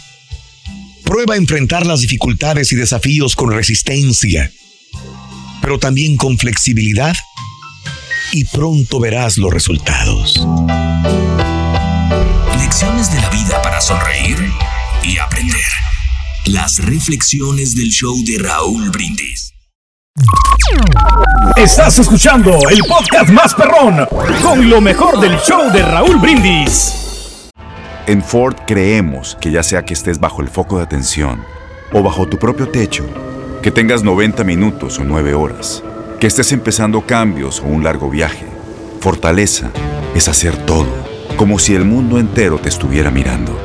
Prueba 1.02 1.35
a 1.35 1.38
enfrentar 1.38 1.85
las 1.87 2.02
dificultades 2.02 2.71
y 2.71 2.76
desafíos 2.76 3.35
con 3.35 3.50
resistencia, 3.50 4.52
pero 5.61 5.81
también 5.81 6.17
con 6.17 6.38
flexibilidad 6.38 7.17
y 8.31 8.45
pronto 8.45 9.00
verás 9.00 9.37
los 9.37 9.52
resultados. 9.52 10.47
Lecciones 12.62 13.11
de 13.11 13.21
la 13.21 13.31
vida 13.31 13.62
para 13.62 13.81
sonreír 13.81 14.37
y 15.02 15.19
aprender. 15.19 15.71
Las 16.45 16.79
reflexiones 16.79 17.75
del 17.75 17.88
show 17.88 18.14
de 18.25 18.38
Raúl 18.38 18.90
Brindis. 18.90 19.55
Estás 21.57 21.99
escuchando 21.99 22.69
el 22.69 22.81
podcast 22.87 23.31
más 23.31 23.55
perrón 23.55 24.07
con 24.43 24.69
lo 24.69 24.81
mejor 24.81 25.19
del 25.21 25.38
show 25.38 25.73
de 25.73 25.83
Raúl 25.83 26.19
Brindis. 26.19 27.49
En 28.07 28.23
Ford 28.23 28.57
creemos 28.67 29.38
que 29.40 29.50
ya 29.50 29.62
sea 29.62 29.85
que 29.85 29.95
estés 29.95 30.21
bajo 30.21 30.43
el 30.43 30.49
foco 30.49 30.76
de 30.76 30.85
atención 30.85 31.43
o 31.93 32.02
bajo 32.02 32.29
tu 32.29 32.38
propio 32.38 32.69
techo, 32.69 33.07
que 33.62 33.71
tengas 33.71 34.02
90 34.02 34.45
minutos 34.45 34.99
o 34.99 35.05
9 35.05 35.35
horas, 35.35 35.83
que 36.19 36.26
estés 36.26 36.52
empezando 36.52 37.07
cambios 37.07 37.61
o 37.61 37.64
un 37.64 37.85
largo 37.85 38.11
viaje, 38.11 38.47
fortaleza 39.00 39.71
es 40.14 40.29
hacer 40.29 40.57
todo, 40.67 41.10
como 41.40 41.59
si 41.59 41.75
el 41.75 41.87
mundo 41.87 42.18
entero 42.18 42.59
te 42.59 42.68
estuviera 42.68 43.11
mirando. 43.11 43.56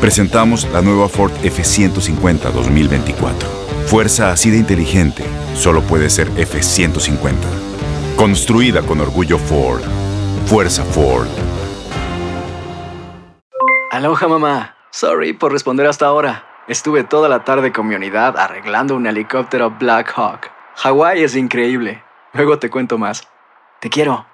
Presentamos 0.00 0.68
la 0.72 0.82
nueva 0.82 1.08
Ford 1.08 1.30
F150 1.44 2.50
2024. 2.50 3.48
Fuerza 3.86 4.32
así 4.32 4.50
de 4.50 4.56
inteligente 4.56 5.22
solo 5.54 5.82
puede 5.82 6.10
ser 6.10 6.28
F150. 6.30 7.34
Construida 8.16 8.82
con 8.82 9.00
orgullo 9.00 9.38
Ford. 9.38 9.84
Fuerza 10.46 10.82
Ford. 10.82 11.28
Aloha 13.92 14.26
mamá. 14.26 14.74
Sorry 14.90 15.34
por 15.34 15.52
responder 15.52 15.86
hasta 15.86 16.06
ahora. 16.06 16.44
Estuve 16.66 17.04
toda 17.04 17.28
la 17.28 17.44
tarde 17.44 17.70
con 17.70 17.86
mi 17.86 17.94
unidad 17.94 18.36
arreglando 18.36 18.96
un 18.96 19.06
helicóptero 19.06 19.70
Black 19.70 20.12
Hawk. 20.16 20.50
Hawái 20.78 21.22
es 21.22 21.36
increíble. 21.36 22.02
Luego 22.32 22.58
te 22.58 22.70
cuento 22.70 22.98
más. 22.98 23.28
Te 23.78 23.88
quiero. 23.88 24.33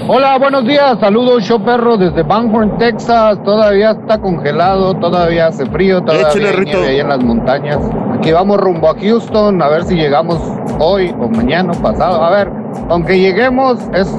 Hola, 0.00 0.36
buenos 0.38 0.66
días. 0.66 0.98
Saludos, 0.98 1.44
show 1.44 1.62
perro 1.64 1.96
desde 1.96 2.22
Banghorn, 2.24 2.78
Texas. 2.78 3.38
Todavía 3.44 3.92
está 3.92 4.20
congelado, 4.20 4.94
todavía 4.94 5.46
hace 5.46 5.66
frío, 5.66 6.02
todavía 6.02 6.28
Échale, 6.28 6.48
hay 6.48 6.64
nieve 6.64 6.86
ahí 6.88 7.00
en 7.00 7.08
las 7.08 7.22
montañas. 7.22 7.78
Aquí 8.12 8.32
vamos 8.32 8.58
rumbo 8.58 8.90
a 8.90 8.94
Houston, 8.98 9.62
a 9.62 9.68
ver 9.68 9.84
si 9.84 9.94
llegamos 9.94 10.40
hoy 10.80 11.14
o 11.18 11.28
mañana 11.28 11.72
o 11.72 11.80
pasado. 11.80 12.22
A 12.22 12.30
ver, 12.30 12.50
aunque 12.88 13.18
lleguemos 13.18 13.78
es 13.94 14.12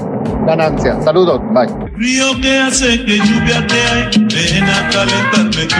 ganancia. 0.45 0.99
Saludos, 1.01 1.41
bye. 1.51 1.67
Río 1.95 2.27
que 2.41 2.57
hace 2.57 3.03
que 3.03 3.17
lluvia 3.17 3.67
te 3.67 3.75
hay, 3.75 4.09
ven 4.17 4.63
a 4.63 4.89
calentarme 4.89 5.67
tú. 5.67 5.75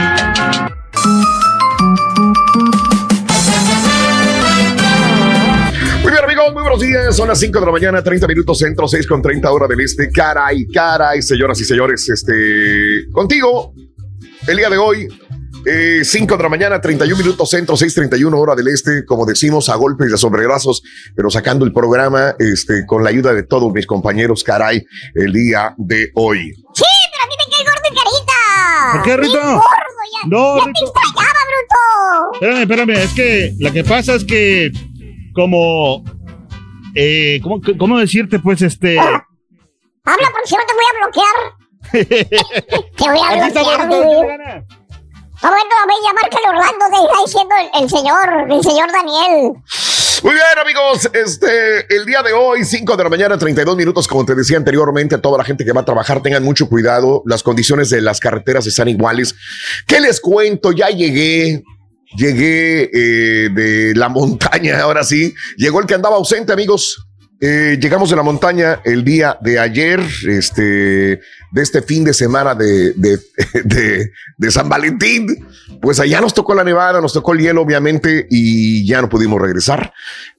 Bien, 6.16 6.24
amigos, 6.24 6.52
muy 6.54 6.62
buenos 6.62 6.80
días. 6.80 7.16
Son 7.16 7.28
las 7.28 7.38
5 7.38 7.60
de 7.60 7.66
la 7.66 7.72
mañana, 7.72 8.02
30 8.02 8.26
minutos 8.26 8.58
centro, 8.58 8.88
6 8.88 9.06
con 9.06 9.20
30 9.20 9.50
hora 9.50 9.66
del 9.66 9.80
este. 9.80 10.10
Caray, 10.10 10.66
caray, 10.68 11.20
señoras 11.20 11.60
y 11.60 11.64
señores, 11.64 12.08
este, 12.08 13.06
contigo, 13.12 13.74
el 14.46 14.56
día 14.56 14.70
de 14.70 14.78
hoy, 14.78 15.08
eh, 15.66 16.00
5 16.04 16.36
de 16.36 16.42
la 16.42 16.48
mañana, 16.48 16.80
31 16.80 17.18
minutos 17.18 17.50
centro, 17.50 17.76
6:31 17.76 18.38
hora 18.38 18.54
del 18.54 18.68
este, 18.68 19.04
como 19.04 19.26
decimos, 19.26 19.68
a 19.68 19.74
golpes 19.74 20.10
de 20.10 20.16
sombrerazos, 20.16 20.82
pero 21.14 21.28
sacando 21.28 21.64
el 21.66 21.72
programa 21.72 22.34
este, 22.38 22.86
con 22.86 23.04
la 23.04 23.10
ayuda 23.10 23.34
de 23.34 23.42
todos 23.42 23.70
mis 23.72 23.86
compañeros, 23.86 24.42
caray, 24.42 24.86
el 25.14 25.32
día 25.32 25.74
de 25.76 26.12
hoy. 26.14 26.54
Sí, 26.74 26.84
pero 27.12 27.24
a 27.24 27.26
mí 27.26 27.34
me 27.38 27.52
cae 27.52 27.64
gordo 27.64 27.88
y 27.90 27.96
carita. 27.96 28.92
¿Por 28.92 29.02
qué, 29.02 29.16
Rito? 29.16 29.32
Bien 29.32 29.54
gordo 29.54 29.66
ya. 30.12 30.28
No, 30.28 30.58
ya 30.58 30.64
Rito. 30.64 30.92
te 30.92 31.00
extrañaba, 31.00 31.38
bruto. 31.50 32.32
Espérame, 32.34 32.62
espérame, 32.62 33.04
es 33.04 33.12
que 33.12 33.54
lo 33.58 33.72
que 33.72 33.84
pasa 33.84 34.14
es 34.14 34.24
que 34.24 34.72
como 35.36 36.02
eh, 36.96 37.38
¿cómo, 37.42 37.60
cómo 37.78 37.98
decirte 37.98 38.40
pues 38.40 38.62
este 38.62 38.98
Habla 40.06 40.30
porque 40.30 40.48
si 40.48 40.54
no 40.54 40.62
te 40.66 40.74
voy 40.74 40.84
a 40.88 40.98
bloquear. 41.02 41.36
te 42.96 43.04
voy 43.10 43.18
a 43.18 43.44
Así 43.44 43.52
bloquear, 43.52 43.88
güey. 43.88 44.66
Está 45.36 45.50
bueno, 45.50 45.74
a 45.82 45.86
ver, 45.86 45.96
llamar 46.02 46.30
que 46.30 46.38
el 46.42 46.48
Orlando 46.48 46.84
te 46.90 46.96
está 46.96 47.18
diciendo 47.26 47.54
el, 47.60 47.82
el 47.82 47.90
señor, 47.90 48.50
el 48.50 48.62
señor 48.62 48.90
Daniel. 48.90 49.52
Muy 50.22 50.32
bien, 50.32 50.44
amigos. 50.60 51.10
Este, 51.12 51.94
el 51.94 52.06
día 52.06 52.22
de 52.22 52.32
hoy, 52.32 52.64
5 52.64 52.96
de 52.96 53.04
la 53.04 53.10
mañana, 53.10 53.36
32 53.36 53.76
minutos, 53.76 54.08
como 54.08 54.24
te 54.24 54.34
decía 54.34 54.56
anteriormente, 54.56 55.16
a 55.16 55.20
toda 55.20 55.38
la 55.38 55.44
gente 55.44 55.64
que 55.64 55.72
va 55.72 55.82
a 55.82 55.84
trabajar, 55.84 56.22
tengan 56.22 56.42
mucho 56.42 56.68
cuidado. 56.68 57.22
Las 57.26 57.42
condiciones 57.42 57.90
de 57.90 58.00
las 58.00 58.18
carreteras 58.18 58.66
están 58.66 58.88
iguales. 58.88 59.34
¿Qué 59.86 60.00
les 60.00 60.20
cuento? 60.20 60.72
Ya 60.72 60.88
llegué. 60.88 61.62
Llegué 62.14 62.90
eh, 62.92 63.48
de 63.50 63.94
la 63.94 64.08
montaña, 64.08 64.80
ahora 64.80 65.02
sí. 65.02 65.34
Llegó 65.56 65.80
el 65.80 65.86
que 65.86 65.94
andaba 65.94 66.16
ausente, 66.16 66.52
amigos. 66.52 67.05
Eh, 67.38 67.78
llegamos 67.80 68.08
de 68.08 68.16
la 68.16 68.22
montaña 68.22 68.80
el 68.84 69.04
día 69.04 69.36
de 69.42 69.58
ayer, 69.58 70.00
este, 70.26 70.62
de 70.62 71.62
este 71.62 71.82
fin 71.82 72.02
de 72.02 72.14
semana 72.14 72.54
de, 72.54 72.92
de, 72.94 73.18
de, 73.64 74.10
de 74.38 74.50
San 74.50 74.68
Valentín. 74.70 75.46
Pues 75.82 76.00
allá 76.00 76.22
nos 76.22 76.32
tocó 76.32 76.54
la 76.54 76.64
nevada, 76.64 77.00
nos 77.02 77.12
tocó 77.12 77.34
el 77.34 77.40
hielo, 77.40 77.60
obviamente, 77.60 78.26
y 78.30 78.86
ya 78.86 79.02
no 79.02 79.10
pudimos 79.10 79.40
regresar. 79.40 79.92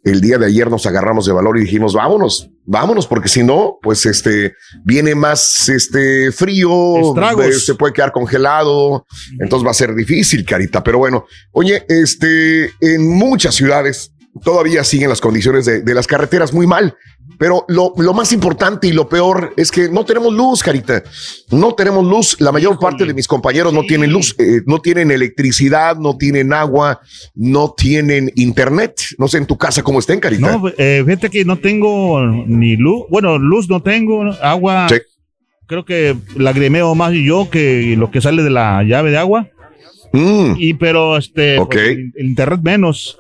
El 0.04 0.22
día 0.22 0.40
de 0.40 0.48
ayer 0.48 0.72
nos 0.72 0.88
agarramos 0.88 1.28
de 1.28 1.34
valor 1.34 1.58
y 1.58 1.62
dijimos, 1.62 1.94
vámonos, 1.94 2.50
vámonos, 2.66 3.06
porque 3.06 3.30
si 3.30 3.44
no, 3.44 3.78
pues 3.82 4.06
este, 4.08 4.56
viene 4.84 5.14
más 5.14 5.70
este 5.70 6.32
frío, 6.32 7.10
Estragos. 7.10 7.46
eh, 7.46 7.54
se 7.54 7.76
puede 7.76 7.94
quedar 7.94 8.12
congelado, 8.12 9.06
entonces 9.40 9.66
va 9.66 9.72
a 9.72 9.76
ser 9.76 9.94
difícil, 9.94 10.44
carita. 10.44 10.84
Pero 10.84 10.98
bueno, 10.98 11.26
oye, 11.52 11.86
este, 11.90 12.72
en 12.82 13.08
muchas 13.08 13.54
ciudades 13.54 14.12
todavía 14.44 14.84
siguen 14.84 15.10
las 15.10 15.22
condiciones 15.22 15.66
de, 15.66 15.82
de 15.82 15.94
las 15.94 16.08
carreteras 16.08 16.54
muy 16.54 16.68
mal. 16.68 16.96
Pero 17.40 17.66
lo, 17.68 17.94
lo 17.98 18.14
más 18.14 18.32
importante 18.32 18.88
y 18.88 18.94
lo 18.94 19.08
peor 19.08 19.54
es 19.58 19.70
que 19.70 19.90
no 19.90 20.06
tenemos 20.06 20.34
luz, 20.34 20.64
Carita. 20.64 21.04
No 21.52 21.76
tenemos 21.76 22.04
luz. 22.04 22.36
La 22.40 22.52
mayor 22.52 22.80
parte 22.80 23.06
de 23.06 23.14
mis 23.14 23.28
compañeros 23.28 23.72
no 23.74 23.84
tienen 23.84 24.12
luz, 24.12 24.36
eh, 24.40 24.62
no 24.66 24.80
tienen 24.80 25.12
electricidad, 25.12 25.98
no 25.98 26.18
tienen 26.18 26.52
agua, 26.52 27.00
no 27.36 27.76
tienen 27.78 28.32
internet. 28.36 29.00
No 29.20 29.28
sé 29.28 29.38
en 29.38 29.46
tu 29.46 29.56
casa 29.56 29.84
cómo 29.84 30.00
estén, 30.00 30.20
Carita. 30.20 30.58
No, 30.58 30.68
eh, 30.78 31.04
fíjate 31.06 31.30
que 31.30 31.46
no 31.46 31.58
tengo 31.60 32.26
ni 32.26 32.76
luz, 32.76 33.04
bueno, 33.10 33.38
luz 33.38 33.70
no 33.70 33.84
tengo, 33.84 34.24
agua. 34.42 34.88
Creo 35.68 35.86
que 35.86 36.16
lagrimeo 36.38 36.96
más 36.96 37.14
yo 37.14 37.50
que 37.52 37.96
lo 37.98 38.10
que 38.10 38.22
sale 38.22 38.42
de 38.42 38.50
la 38.50 38.84
llave 38.84 39.12
de 39.12 39.18
agua. 39.18 39.48
Y 40.14 40.74
pero 40.76 41.18
este, 41.18 41.58
pues, 41.58 41.78
el, 41.78 42.14
el 42.16 42.26
internet 42.26 42.62
menos. 42.64 43.20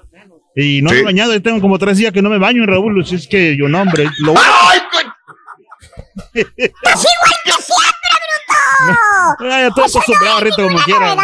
Y 0.59 0.81
no 0.81 0.89
Sí. 0.89 0.95
me 0.95 1.01
he 1.01 1.03
bañado, 1.05 1.33
ya 1.33 1.39
tengo 1.39 1.61
como 1.61 1.77
tres 1.77 1.97
días 1.97 2.11
que 2.11 2.21
no 2.23 2.31
me 2.31 2.39
baño, 2.39 2.65
Raúl. 2.65 3.05
Si 3.05 3.13
es 3.15 3.27
que 3.27 3.55
yo 3.55 3.67
no, 3.69 3.79
hombre. 3.81 4.09
Lo 4.21 4.33
bueno- 4.33 4.51
¡Es 6.33 6.45
igual 6.55 7.35
que 7.45 7.51
siempre, 7.51 8.11
bruto! 8.23 8.57
Ah, 8.89 9.35
ya 9.39 9.67
estoy 9.67 9.83
acostumbrado, 9.85 10.39
Rito, 10.41 10.63
como 10.63 10.79
quiera. 10.79 11.15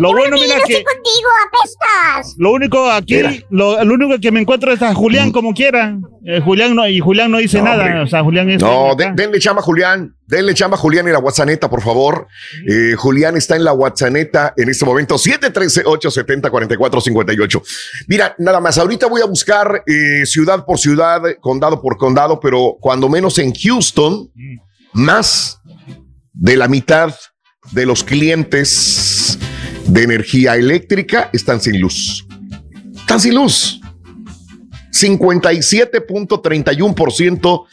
Lo 0.00 0.12
bueno, 0.12 0.36
mira 0.36 0.54
que- 0.66 0.78
estoy 0.78 0.84
contigo, 0.84 1.28
apestas. 1.46 2.34
Lo 2.38 2.52
único 2.52 2.90
aquí, 2.90 3.20
lo, 3.50 3.82
lo 3.84 3.94
único 3.94 4.18
que 4.20 4.30
me 4.30 4.40
encuentro 4.40 4.72
es 4.72 4.80
a 4.82 4.94
Julián 4.94 5.32
como 5.32 5.52
quiera. 5.54 5.96
Eh, 6.24 6.40
Julián 6.40 6.74
no, 6.74 6.86
y 6.88 7.00
Julián 7.00 7.30
no 7.30 7.36
dice 7.38 7.58
No, 7.58 7.64
nada. 7.64 7.84
hombre. 7.84 8.00
O 8.00 8.06
sea, 8.06 8.22
Julián 8.22 8.48
es. 8.50 8.62
No, 8.62 8.94
de- 8.94 9.12
denle 9.14 9.38
chamba 9.38 9.60
a 9.60 9.64
Julián. 9.64 10.14
Denle 10.26 10.54
chamba 10.54 10.76
a 10.76 10.80
Julián 10.80 11.06
en 11.08 11.12
la 11.12 11.18
WhatsApp, 11.18 11.58
por 11.68 11.82
favor. 11.82 12.26
Eh, 12.66 12.94
Julián 12.96 13.36
está 13.36 13.54
en 13.56 13.64
la 13.64 13.72
WhatsApp 13.74 14.14
en 14.56 14.68
este 14.68 14.84
momento, 14.86 15.16
713-870-4458. 15.18 17.62
Mira, 18.08 18.34
nada 18.38 18.60
más, 18.60 18.78
ahorita 18.78 19.08
voy 19.08 19.20
a 19.20 19.26
buscar 19.26 19.82
eh, 19.86 20.24
ciudad 20.24 20.64
por 20.64 20.78
ciudad, 20.78 21.20
condado 21.40 21.82
por 21.82 21.98
condado, 21.98 22.40
pero 22.40 22.76
cuando 22.80 23.08
menos 23.08 23.38
en 23.38 23.52
Houston, 23.54 24.30
más 24.92 25.58
de 26.32 26.56
la 26.56 26.68
mitad 26.68 27.14
de 27.72 27.86
los 27.86 28.02
clientes 28.02 29.11
de 29.86 30.02
energía 30.02 30.56
eléctrica 30.56 31.30
están 31.32 31.60
sin 31.60 31.80
luz. 31.80 32.26
Están 32.94 33.20
sin 33.20 33.34
luz. 33.34 33.80
57.31% 34.92 37.66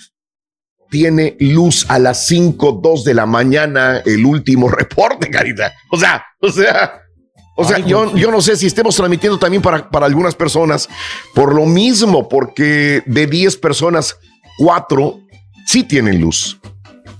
tiene 0.89 1.35
luz 1.39 1.85
a 1.89 1.99
las 1.99 2.25
5, 2.27 2.79
2 2.81 3.03
de 3.03 3.13
la 3.13 3.25
mañana, 3.25 3.97
el 4.05 4.25
último 4.25 4.69
reporte, 4.69 5.29
Carita. 5.29 5.73
O 5.91 5.97
sea, 5.97 6.23
o 6.41 6.49
sea, 6.49 7.01
o 7.55 7.65
sea, 7.65 7.79
yo, 7.79 8.15
yo 8.15 8.31
no 8.31 8.39
sé 8.41 8.55
si 8.55 8.67
estemos 8.67 8.95
transmitiendo 8.95 9.37
también 9.37 9.61
para, 9.61 9.89
para 9.89 10.05
algunas 10.05 10.33
personas 10.33 10.87
por 11.35 11.53
lo 11.53 11.65
mismo, 11.65 12.29
porque 12.29 13.03
de 13.05 13.27
10 13.27 13.57
personas, 13.57 14.15
4 14.59 15.19
sí 15.65 15.83
tienen 15.83 16.21
luz. 16.21 16.57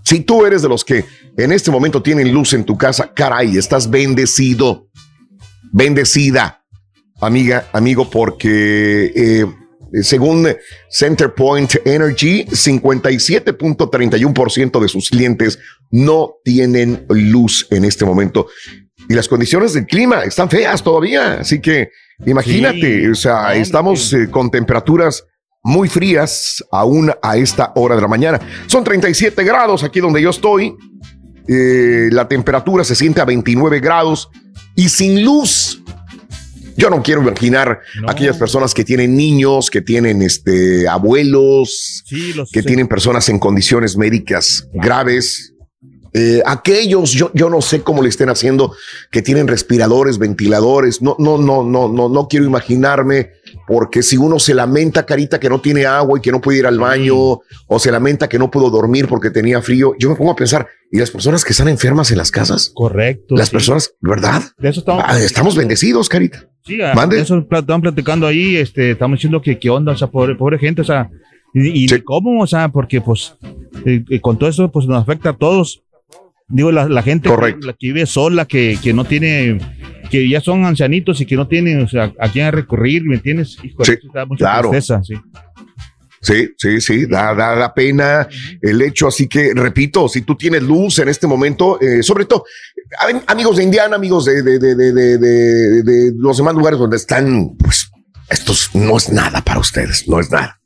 Si 0.09 0.21
tú 0.21 0.43
eres 0.43 0.63
de 0.63 0.69
los 0.69 0.83
que 0.83 1.05
en 1.37 1.51
este 1.51 1.69
momento 1.69 2.01
tienen 2.01 2.33
luz 2.33 2.53
en 2.53 2.63
tu 2.63 2.75
casa, 2.75 3.13
caray, 3.13 3.59
estás 3.59 3.91
bendecido, 3.91 4.87
bendecida, 5.71 6.63
amiga, 7.21 7.67
amigo, 7.73 8.09
porque 8.09 9.11
eh, 9.15 9.45
según 10.01 10.47
Centerpoint 10.89 11.75
Energy, 11.85 12.43
57.31% 12.45 14.81
de 14.81 14.87
sus 14.87 15.11
clientes 15.11 15.59
no 15.91 16.37
tienen 16.43 17.05
luz 17.09 17.67
en 17.69 17.85
este 17.85 18.03
momento. 18.03 18.47
Y 19.09 19.13
las 19.13 19.27
condiciones 19.27 19.75
del 19.75 19.85
clima 19.85 20.23
están 20.23 20.49
feas 20.49 20.81
todavía. 20.81 21.41
Así 21.41 21.61
que 21.61 21.91
imagínate, 22.25 23.01
Sí. 23.01 23.07
o 23.09 23.13
sea, 23.13 23.53
estamos 23.53 24.11
eh, 24.13 24.27
con 24.31 24.49
temperaturas 24.49 25.23
muy 25.63 25.89
frías 25.89 26.63
aún 26.71 27.11
a 27.21 27.37
esta 27.37 27.71
hora 27.75 27.95
de 27.95 28.01
la 28.01 28.07
mañana. 28.07 28.39
Son 28.67 28.83
37 28.83 29.43
grados 29.43 29.83
aquí 29.83 29.99
donde 29.99 30.21
yo 30.21 30.29
estoy. 30.29 30.75
Eh, 31.47 32.09
la 32.11 32.27
temperatura 32.27 32.83
se 32.83 32.95
siente 32.95 33.21
a 33.21 33.25
29 33.25 33.79
grados 33.79 34.29
y 34.75 34.89
sin 34.89 35.23
luz. 35.23 35.81
Yo 36.77 36.89
no 36.89 37.03
quiero 37.03 37.21
imaginar 37.21 37.81
aquellas 38.07 38.37
personas 38.37 38.73
que 38.73 38.85
tienen 38.85 39.15
niños, 39.17 39.69
que 39.69 39.81
tienen 39.81 40.21
este, 40.21 40.87
abuelos, 40.87 42.03
Sí, 42.05 42.31
los- 42.33 42.51
que 42.51 42.63
tienen 42.63 42.87
personas 42.87 43.27
en 43.27 43.37
condiciones 43.39 43.97
médicas 43.97 44.65
graves. 44.73 45.53
Eh, 46.13 46.41
aquellos, 46.45 47.11
yo, 47.11 47.31
yo 47.33 47.49
no 47.49 47.61
sé 47.61 47.81
cómo 47.81 48.01
le 48.01 48.09
estén 48.09 48.29
haciendo, 48.29 48.73
que 49.11 49.21
tienen 49.21 49.47
respiradores, 49.47 50.17
ventiladores. 50.19 51.01
No, 51.01 51.15
no, 51.19 51.37
no, 51.37 51.63
no, 51.63 51.89
no, 51.89 52.07
no 52.09 52.27
quiero 52.29 52.45
imaginarme 52.45 53.31
porque 53.69 54.01
si 54.01 54.17
uno 54.17 54.39
se 54.39 54.55
lamenta, 54.55 55.05
carita, 55.05 55.39
que 55.39 55.47
no 55.47 55.61
tiene 55.61 55.85
agua 55.85 56.17
y 56.17 56.21
que 56.23 56.31
no 56.31 56.41
puede 56.41 56.57
ir 56.57 56.65
al 56.65 56.79
baño, 56.79 57.13
o 57.67 57.77
se 57.79 57.91
lamenta 57.91 58.27
que 58.27 58.39
no 58.39 58.49
pudo 58.49 58.71
dormir 58.71 59.07
porque 59.07 59.29
tenía 59.29 59.61
frío, 59.61 59.93
yo 59.99 60.09
me 60.09 60.15
pongo 60.15 60.31
a 60.31 60.35
pensar, 60.35 60.67
¿y 60.91 60.97
las 60.97 61.11
personas 61.11 61.45
que 61.45 61.51
están 61.51 61.67
enfermas 61.67 62.09
en 62.09 62.17
las 62.17 62.31
casas? 62.31 62.71
Correcto. 62.73 63.35
Las 63.35 63.51
personas, 63.51 63.93
¿verdad? 64.01 64.41
De 64.57 64.69
eso 64.69 64.79
estamos, 64.79 65.03
Ah, 65.05 65.19
estamos 65.19 65.55
bendecidos, 65.55 66.09
carita. 66.09 66.47
Sí, 66.65 66.81
ah, 66.81 66.93
Mande. 66.95 67.17
de 67.17 67.21
eso 67.21 67.37
estaban 67.37 67.81
platicando 67.81 68.25
ahí, 68.25 68.55
este, 68.55 68.89
estamos 68.89 69.19
diciendo 69.19 69.39
que 69.39 69.59
qué 69.59 69.69
onda, 69.69 69.91
o 69.91 69.97
sea, 69.97 70.07
pobre, 70.07 70.33
pobre 70.33 70.57
gente, 70.57 70.81
o 70.81 70.85
sea, 70.85 71.07
y, 71.53 71.85
y 71.93 72.01
cómo, 72.01 72.41
o 72.41 72.47
sea, 72.47 72.69
porque 72.69 73.01
pues 73.01 73.35
eh, 73.85 74.03
eh, 74.09 74.19
con 74.19 74.39
todo 74.39 74.49
eso 74.49 74.71
pues 74.71 74.87
nos 74.87 74.99
afecta 74.99 75.29
a 75.29 75.37
todos. 75.37 75.83
Digo, 76.47 76.71
la, 76.71 76.89
la 76.89 77.03
gente 77.03 77.29
que, 77.29 77.65
la 77.67 77.73
que 77.73 77.87
vive 77.87 78.07
sola, 78.07 78.45
que, 78.45 78.79
que 78.81 78.93
no 78.93 79.05
tiene, 79.05 79.59
que 80.09 80.27
ya 80.29 80.41
son 80.41 80.65
ancianitos 80.65 81.21
y 81.21 81.25
que 81.25 81.35
no 81.35 81.47
tienen, 81.47 81.81
o 81.83 81.87
sea, 81.87 82.13
a 82.19 82.29
quién 82.31 82.51
recurrir, 82.51 83.03
¿me 83.03 83.15
entiendes? 83.15 83.57
Hijo, 83.63 83.83
Sí, 83.85 83.93
eso 83.93 84.07
da 84.13 84.25
mucha 84.25 84.39
claro. 84.45 84.69
tristeza, 84.71 85.01
sí. 85.03 85.13
Sí, 86.21 86.49
sí, 86.57 86.81
sí, 86.81 87.05
da, 87.05 87.33
da, 87.33 87.55
da 87.55 87.73
pena 87.73 88.27
el 88.61 88.81
hecho. 88.81 89.07
Así 89.07 89.27
que, 89.29 89.53
repito, 89.55 90.09
si 90.09 90.21
tú 90.23 90.35
tienes 90.35 90.63
luz 90.63 90.99
en 90.99 91.07
este 91.07 91.27
momento, 91.27 91.79
eh, 91.79 92.03
sobre 92.03 92.25
todo, 92.25 92.43
am- 92.99 93.21
amigos 93.27 93.55
de 93.55 93.63
Indiana, 93.63 93.95
amigos 93.95 94.25
de, 94.25 94.43
de, 94.43 94.59
de, 94.59 94.91
de, 95.17 96.11
los 96.17 96.35
demás 96.35 96.55
lugares 96.55 96.77
donde 96.77 96.97
están, 96.97 97.55
pues, 97.57 97.89
esto 98.29 98.51
es- 98.51 98.69
no 98.75 98.97
es 98.97 99.09
nada 99.13 99.39
para 99.41 99.61
ustedes, 99.61 100.09
no 100.09 100.19
es 100.19 100.29
nada. 100.29 100.59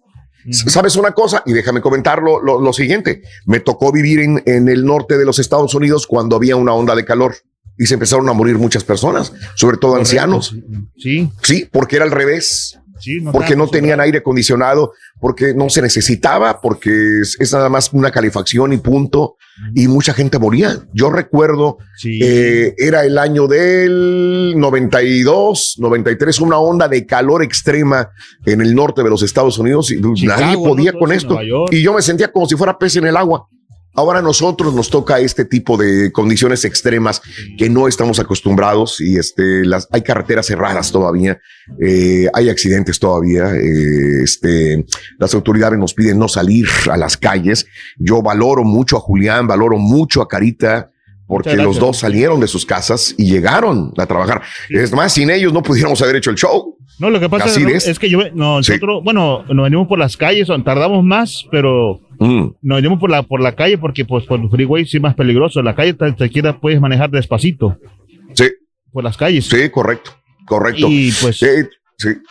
¿Sabes 0.49 0.95
una 0.97 1.11
cosa? 1.11 1.41
Y 1.45 1.53
déjame 1.53 1.79
comentarlo 1.81 2.41
lo, 2.43 2.59
lo 2.59 2.73
siguiente. 2.73 3.21
Me 3.45 3.59
tocó 3.61 3.91
vivir 3.93 4.19
en, 4.19 4.41
en 4.45 4.67
el 4.67 4.83
norte 4.83 5.17
de 5.17 5.23
los 5.25 5.37
Estados 5.39 5.73
Unidos 5.75 6.05
cuando 6.07 6.35
había 6.35 6.55
una 6.57 6.73
onda 6.73 6.95
de 6.95 7.05
calor 7.05 7.35
y 7.77 7.85
se 7.85 7.95
empezaron 7.95 8.27
a 8.29 8.33
morir 8.33 8.57
muchas 8.57 8.83
personas, 8.83 9.33
sobre 9.55 9.77
todo 9.77 9.95
ancianos. 9.95 10.55
Sí. 10.97 11.29
Sí, 11.41 11.67
porque 11.71 11.97
era 11.97 12.05
al 12.05 12.11
revés. 12.11 12.79
Sí, 12.99 13.19
no 13.19 13.31
porque 13.31 13.55
no 13.55 13.67
tenían 13.67 13.99
aire 13.99 14.19
acondicionado, 14.19 14.93
porque 15.19 15.53
no 15.53 15.69
se 15.69 15.81
necesitaba, 15.81 16.61
porque 16.61 17.19
es, 17.21 17.35
es 17.39 17.51
nada 17.51 17.67
más 17.67 17.91
una 17.91 18.11
calefacción 18.11 18.71
y 18.71 18.77
punto. 18.77 19.35
Y 19.75 19.87
mucha 19.87 20.13
gente 20.13 20.39
moría. 20.39 20.79
Yo 20.93 21.09
recuerdo, 21.09 21.77
eh, 22.05 22.73
era 22.77 23.05
el 23.05 23.17
año 23.17 23.47
del 23.47 24.55
92, 24.57 25.75
93, 25.77 26.39
una 26.41 26.57
onda 26.57 26.87
de 26.87 27.05
calor 27.05 27.43
extrema 27.43 28.09
en 28.45 28.61
el 28.61 28.73
norte 28.73 29.03
de 29.03 29.09
los 29.09 29.21
Estados 29.21 29.57
Unidos 29.59 29.91
y 29.91 30.01
Chicago, 30.13 30.41
nadie 30.41 30.55
¿no? 30.55 30.63
podía 30.63 30.91
Todo 30.91 30.99
con 30.99 31.11
esto. 31.11 31.39
Y 31.71 31.81
yo 31.81 31.93
me 31.93 32.01
sentía 32.01 32.31
como 32.31 32.47
si 32.47 32.55
fuera 32.55 32.77
pez 32.77 32.95
en 32.95 33.05
el 33.05 33.17
agua. 33.17 33.47
Ahora 33.95 34.19
a 34.19 34.21
nosotros 34.23 34.73
nos 34.73 34.89
toca 34.89 35.19
este 35.19 35.45
tipo 35.45 35.77
de 35.77 36.11
condiciones 36.11 36.65
extremas 36.65 37.21
que 37.57 37.69
no 37.69 37.87
estamos 37.87 38.19
acostumbrados 38.19 38.99
y 38.99 39.17
este, 39.17 39.65
las, 39.65 39.87
hay 39.91 40.01
carreteras 40.01 40.47
cerradas 40.47 40.91
todavía, 40.91 41.39
eh, 41.79 42.27
hay 42.33 42.49
accidentes 42.49 42.99
todavía, 42.99 43.55
eh, 43.55 44.23
este, 44.23 44.85
las 45.19 45.33
autoridades 45.35 45.77
nos 45.77 45.93
piden 45.93 46.17
no 46.17 46.27
salir 46.27 46.67
a 46.89 46.97
las 46.97 47.17
calles. 47.17 47.67
Yo 47.97 48.21
valoro 48.21 48.63
mucho 48.63 48.97
a 48.97 48.99
Julián, 48.99 49.45
valoro 49.47 49.77
mucho 49.77 50.21
a 50.21 50.27
Carita, 50.27 50.92
porque 51.27 51.55
los 51.55 51.79
dos 51.79 51.97
salieron 51.97 52.39
de 52.39 52.47
sus 52.47 52.65
casas 52.65 53.15
y 53.17 53.29
llegaron 53.29 53.93
a 53.97 54.05
trabajar. 54.05 54.41
Es 54.69 54.91
más, 54.91 55.13
sin 55.13 55.29
ellos 55.29 55.53
no 55.53 55.63
pudiéramos 55.63 56.01
haber 56.01 56.17
hecho 56.17 56.29
el 56.29 56.35
show. 56.37 56.77
No, 56.99 57.09
lo 57.09 57.19
que 57.19 57.27
pasa 57.27 57.45
Así 57.45 57.63
es, 57.63 57.83
es. 57.83 57.87
es 57.87 57.99
que 57.99 58.09
yo, 58.09 58.19
no, 58.33 58.57
nosotros, 58.57 59.01
bueno, 59.03 59.43
nos 59.49 59.63
venimos 59.63 59.87
por 59.87 59.97
las 59.97 60.15
calles, 60.15 60.47
tardamos 60.63 61.03
más, 61.03 61.45
pero 61.49 61.99
Mm. 62.19 62.53
nos 62.61 62.77
venimos 62.77 62.99
por 62.99 63.09
la, 63.09 63.23
por 63.23 63.41
la 63.41 63.53
calle 63.55 63.77
porque 63.77 64.05
pues 64.05 64.25
por 64.25 64.39
el 64.39 64.49
freeway 64.49 64.85
sí 64.85 64.97
es 64.97 65.03
más 65.03 65.15
peligroso. 65.15 65.61
La 65.61 65.75
calle 65.75 65.93
te, 65.93 66.15
siquiera 66.17 66.59
puedes 66.59 66.79
manejar 66.79 67.09
despacito. 67.09 67.77
Sí. 68.33 68.45
Por 68.91 69.03
las 69.03 69.17
calles. 69.17 69.45
Sí, 69.45 69.69
correcto, 69.69 70.11
correcto. 70.45 70.87
Y 70.89 71.11
pues... 71.21 71.37
sí. 71.37 71.47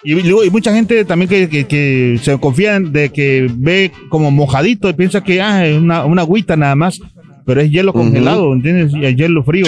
Y 0.05 0.15
hay 0.15 0.51
mucha 0.51 0.75
gente 0.75 1.05
también 1.05 1.29
que, 1.29 1.49
que, 1.49 1.67
que 1.67 2.19
se 2.23 2.39
confía 2.39 2.79
de 2.79 3.11
que 3.11 3.49
ve 3.55 3.91
como 4.11 4.31
mojadito 4.31 4.89
y 4.89 4.93
piensa 4.93 5.23
que 5.23 5.41
ah, 5.41 5.67
es 5.67 5.79
una, 5.79 6.05
una 6.05 6.23
agüita 6.23 6.57
nada 6.57 6.75
más, 6.75 7.01
pero 7.45 7.61
es 7.61 7.71
hielo 7.71 7.93
congelado, 7.93 8.53
¿entiendes? 8.53 8.93
Y 8.95 9.05
es 9.05 9.17
hielo 9.17 9.43
frío. 9.45 9.67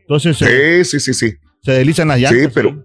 Entonces 0.00 0.36
Sí, 0.36 0.84
sí, 0.84 1.00
sí, 1.00 1.14
sí. 1.14 1.34
se 1.62 1.72
deslizan 1.72 2.08
las 2.08 2.20
llantas. 2.20 2.40
Sí, 2.42 2.48
pero 2.54 2.84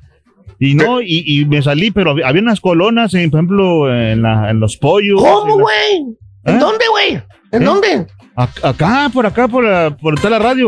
Y 0.59 0.75
no, 0.75 1.01
y, 1.01 1.23
y 1.25 1.45
me 1.45 1.61
salí, 1.61 1.89
pero 1.89 2.11
había, 2.11 2.27
había 2.27 2.41
unas 2.41 2.59
colonas, 2.59 3.13
en, 3.13 3.31
por 3.31 3.39
ejemplo, 3.39 3.95
en, 3.95 4.21
la- 4.23 4.49
en 4.51 4.59
los 4.59 4.75
pollos. 4.77 5.21
¿Cómo, 5.21 5.43
en 5.53 5.57
la- 5.57 5.63
güey? 5.63 6.15
¿En 6.45 6.55
¿Eh? 6.55 6.59
dónde, 6.59 6.85
güey? 6.89 7.23
¿En 7.53 7.61
¿Eh? 7.61 7.65
dónde? 7.65 8.07
Ac- 8.35 8.59
Acá, 8.63 9.09
por 9.13 9.25
acá, 9.25 9.47
por, 9.47 9.63
la- 9.63 9.95
por 9.95 10.15
toda 10.17 10.31
la 10.31 10.39
radio. 10.39 10.67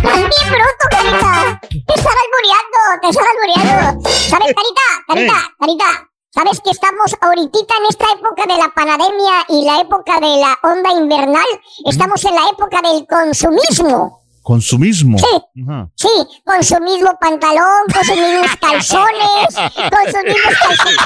¡Estás 0.00 0.16
bien 0.16 0.50
bruto, 0.50 0.84
Carita! 0.90 1.60
¡Te 1.60 1.94
estás 1.94 2.14
albureando! 2.24 3.00
¡Te 3.02 3.08
estás 3.10 3.26
albureando! 3.28 4.08
¿Sabes, 4.08 4.54
Carita? 4.54 4.86
Carita, 5.06 5.54
Carita. 5.58 6.10
¿Sabes 6.30 6.60
que 6.62 6.70
estamos 6.70 7.14
ahorita 7.20 7.58
en 7.58 7.86
esta 7.86 8.06
época 8.14 8.46
de 8.46 8.56
la 8.56 8.72
pandemia 8.72 9.44
y 9.48 9.64
la 9.66 9.80
época 9.80 10.18
de 10.20 10.38
la 10.38 10.56
onda 10.62 10.90
invernal? 10.92 11.44
Estamos 11.84 12.24
en 12.24 12.34
la 12.34 12.48
época 12.48 12.80
del 12.80 13.06
consumismo. 13.06 14.19
Consumismo. 14.42 15.18
Sí. 15.18 15.62
Ajá. 15.68 15.88
Sí, 15.94 16.08
con 16.44 16.62
su 16.64 16.80
mismo 16.80 17.10
pantalón, 17.20 17.82
con 17.92 18.04
sus 18.04 18.16
mismos 18.16 18.50
calzones, 18.60 19.54
con 19.54 20.04
sus 20.12 20.24
mismos 20.24 20.54
calzones. 20.62 20.96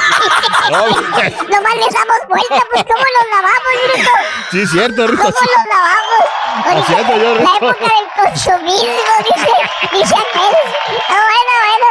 Nomás 1.51 1.75
les 1.77 1.92
damos 1.94 2.20
vuelta, 2.29 2.62
pues 2.70 2.85
¿cómo 2.85 3.05
los 3.05 3.27
lavamos, 3.35 3.73
Rito? 3.94 4.11
Sí, 4.53 4.66
cierto, 4.66 5.07
Rito. 5.09 5.23
¿Cómo 5.23 5.35
sí. 5.37 5.47
los 5.47 5.66
lavamos? 5.75 6.25
Ahorita, 6.64 6.81
Haciendo 6.81 7.16
yo, 7.16 7.35
la 7.35 7.57
época 7.57 7.87
del 7.94 8.25
consumismo, 8.25 9.12
dice, 9.35 9.53
dice 9.92 10.14
aquel. 10.14 10.55
Ah, 11.09 11.23
bueno, 11.27 11.53
bueno, 11.64 11.87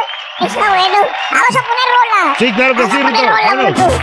está 0.50 0.68
bueno. 0.70 0.98
Vamos 1.30 1.50
a 1.50 1.62
poner 1.68 1.88
rola. 1.94 2.34
Sí, 2.38 2.52
claro 2.52 2.74
que 2.74 2.82
Vamos 2.82 2.96
sí, 2.96 3.02
a 3.02 3.04
poner 3.04 3.66
Rito, 3.66 3.86
rola. 3.86 3.98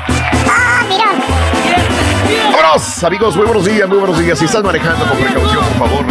Ah, 0.47 0.84
mira. 0.88 2.51
Vámonos, 2.51 3.04
amigos, 3.04 3.36
muy 3.36 3.45
buenos 3.45 3.65
días, 3.65 3.89
muy 3.89 3.97
buenos 3.97 4.19
días. 4.19 4.38
Si 4.38 4.45
estás 4.45 4.63
manejando 4.63 5.06
con 5.08 5.17
precaución, 5.17 5.65
por 5.80 5.89
favor. 5.89 6.06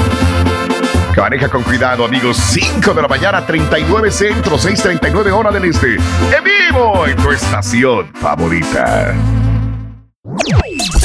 Maneja 1.20 1.50
con 1.50 1.62
cuidado, 1.62 2.06
amigos. 2.06 2.38
5 2.38 2.94
de 2.94 3.02
la 3.02 3.08
mañana, 3.08 3.44
39 3.44 4.10
centro, 4.10 4.56
6:39 4.56 5.30
hora 5.30 5.50
del 5.52 5.66
este. 5.66 5.96
En 5.96 6.42
vivo 6.42 7.06
en 7.06 7.14
tu 7.16 7.30
estación 7.30 8.10
favorita. 8.14 9.14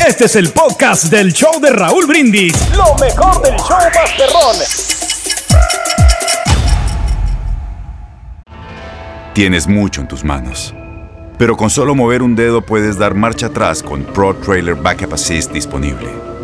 Este 0.08 0.26
es 0.26 0.36
el 0.38 0.52
podcast 0.52 1.06
del 1.06 1.34
show 1.34 1.60
de 1.60 1.70
Raúl 1.70 2.06
Brindis. 2.08 2.56
Lo 2.78 2.96
mejor 2.96 3.42
del 3.42 3.58
show 3.58 3.78
Masterrón. 3.94 4.56
Tienes 9.34 9.68
mucho 9.68 10.00
en 10.00 10.08
tus 10.08 10.24
manos. 10.24 10.74
Pero 11.38 11.58
con 11.58 11.70
solo 11.70 11.94
mover 11.94 12.24
un 12.24 12.38
dedo 12.38 12.62
puedes 12.62 12.98
dar 12.98 13.16
marcha 13.16 13.48
atrás 13.48 13.84
con 13.84 14.04
Pro 14.04 14.34
Trailer 14.34 14.76
Backup 14.76 15.14
Assist 15.14 15.52
disponible. 15.52 16.35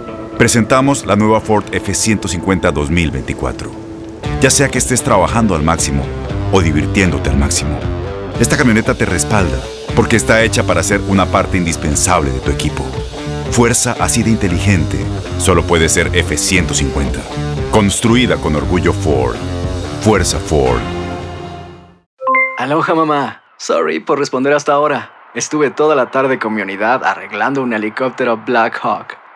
Presentamos 0.41 1.05
la 1.05 1.15
nueva 1.15 1.39
Ford 1.39 1.65
F150 1.65 2.71
2024. 2.71 3.69
Ya 4.41 4.49
sea 4.49 4.69
que 4.69 4.79
estés 4.79 5.03
trabajando 5.03 5.53
al 5.53 5.61
máximo 5.61 6.03
o 6.51 6.59
divirtiéndote 6.63 7.29
al 7.29 7.37
máximo, 7.37 7.77
esta 8.39 8.57
camioneta 8.57 8.95
te 8.95 9.05
respalda 9.05 9.59
porque 9.95 10.15
está 10.15 10.41
hecha 10.41 10.63
para 10.63 10.81
ser 10.81 10.99
una 11.07 11.27
parte 11.27 11.57
indispensable 11.57 12.31
de 12.31 12.39
tu 12.39 12.49
equipo. 12.49 12.83
Fuerza 13.51 13.95
así 13.99 14.23
de 14.23 14.31
inteligente 14.31 14.97
solo 15.37 15.61
puede 15.61 15.87
ser 15.89 16.11
F150. 16.11 17.19
Construida 17.69 18.37
con 18.37 18.55
orgullo 18.55 18.93
Ford. 18.93 19.35
Fuerza 20.01 20.39
Ford. 20.39 20.81
Aloha 22.57 22.95
mamá. 22.95 23.43
Sorry 23.57 23.99
por 23.99 24.17
responder 24.17 24.53
hasta 24.53 24.73
ahora. 24.73 25.11
Estuve 25.35 25.69
toda 25.69 25.95
la 25.95 26.09
tarde 26.09 26.39
con 26.39 26.55
mi 26.55 26.63
unidad 26.63 27.03
arreglando 27.03 27.61
un 27.61 27.73
helicóptero 27.73 28.37
Black 28.37 28.79
Hawk. 28.81 29.21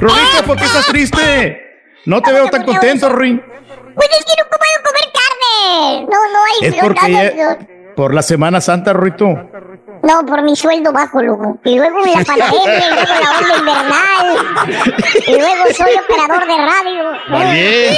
Rorito, 0.00 0.44
¿por 0.46 0.56
qué 0.56 0.64
estás 0.64 0.86
triste? 0.86 1.62
No 2.04 2.20
te 2.22 2.32
veo 2.32 2.48
tan 2.48 2.64
contento, 2.64 3.08
Rory. 3.08 3.34
Pues 3.94 4.08
es 4.10 4.24
que 4.24 4.42
no 4.42 4.48
puedo 4.48 4.82
comer 4.84 5.12
carne. 5.12 6.00
No, 6.02 6.32
no 6.32 6.44
hay. 6.44 6.68
Es 6.68 6.76
no, 6.76 6.82
porque 6.82 7.08
no, 7.08 7.22
ya- 7.22 7.58
por 7.96 8.14
la 8.14 8.22
Semana 8.22 8.60
Santa, 8.60 8.92
Rorito. 8.92 9.26
No, 10.02 10.24
por 10.26 10.42
mi 10.42 10.54
sueldo 10.54 10.92
bajo, 10.92 11.20
loco. 11.22 11.58
Y 11.64 11.76
luego 11.78 11.98
la 12.04 12.24
pandemia, 12.26 12.52
y 12.54 12.94
luego 12.94 13.12
la 13.22 13.30
onda 13.38 13.56
invernal. 13.58 14.26
Y 15.26 15.32
luego 15.32 15.64
soy 15.74 15.92
operador 16.04 16.46
de 16.46 16.56
radio. 16.58 17.04
Bien. 17.52 17.94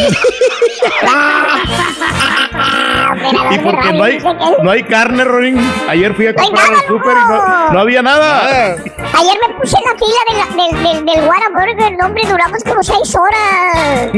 Operador 3.10 3.52
Y 3.52 3.56
de 3.56 3.62
porque 3.64 3.92
no 3.92 4.04
hay, 4.04 4.18
no 4.62 4.70
hay 4.70 4.82
carne, 4.84 5.24
Rory. 5.24 5.56
Ayer 5.88 6.14
fui 6.14 6.26
a 6.26 6.34
comprar 6.34 6.66
al 6.72 6.86
súper 6.86 7.12
y 7.16 7.20
no, 7.28 7.70
no 7.72 7.80
había 7.80 8.02
nada. 8.02 8.72
Ayer 8.74 9.38
me 9.48 9.54
puse 9.60 9.76
en 9.76 9.84
la 9.84 9.98
fila 9.98 10.20
de 10.28 10.34
la- 10.38 10.48
del, 10.58 10.82
del, 10.82 11.06
del 11.06 11.28
Whataburger, 11.28 11.96
no, 11.98 12.06
hombre, 12.06 12.22
duramos 12.28 12.62
como 12.64 12.82
seis 12.82 13.14
horas. 13.16 14.10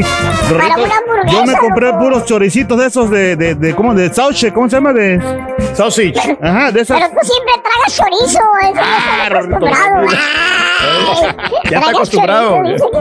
para 0.51 0.75
una 0.77 0.97
hamburguesa. 0.99 1.33
yo 1.33 1.45
me 1.47 1.57
compré 1.57 1.87
loco. 1.89 1.99
puros 2.01 2.25
choricitos 2.25 2.79
de 2.79 2.87
esos 2.87 3.11
de, 3.11 3.37
de, 3.37 3.55
de 3.55 3.75
¿cómo? 3.75 3.95
De 3.95 4.13
sauce, 4.13 4.53
¿cómo 4.53 4.69
se 4.69 4.77
llama? 4.77 4.93
De 4.93 5.19
sausage. 5.75 6.15
Ajá, 6.43 6.73
de 6.73 6.81
esas. 6.81 6.99
Pero 7.01 7.13
tú 7.21 7.27
siempre 7.27 7.53
tragas 7.63 7.97
chorizo, 7.97 8.41
eso 8.63 8.75
ya 8.75 9.23
estás 9.23 9.45
acostumbrado. 9.45 10.09
Ay, 10.83 11.35
Ya 11.71 11.79
está 11.79 11.91
acostumbrado. 11.91 12.57
chorizo, 12.57 12.91
que- 12.91 12.99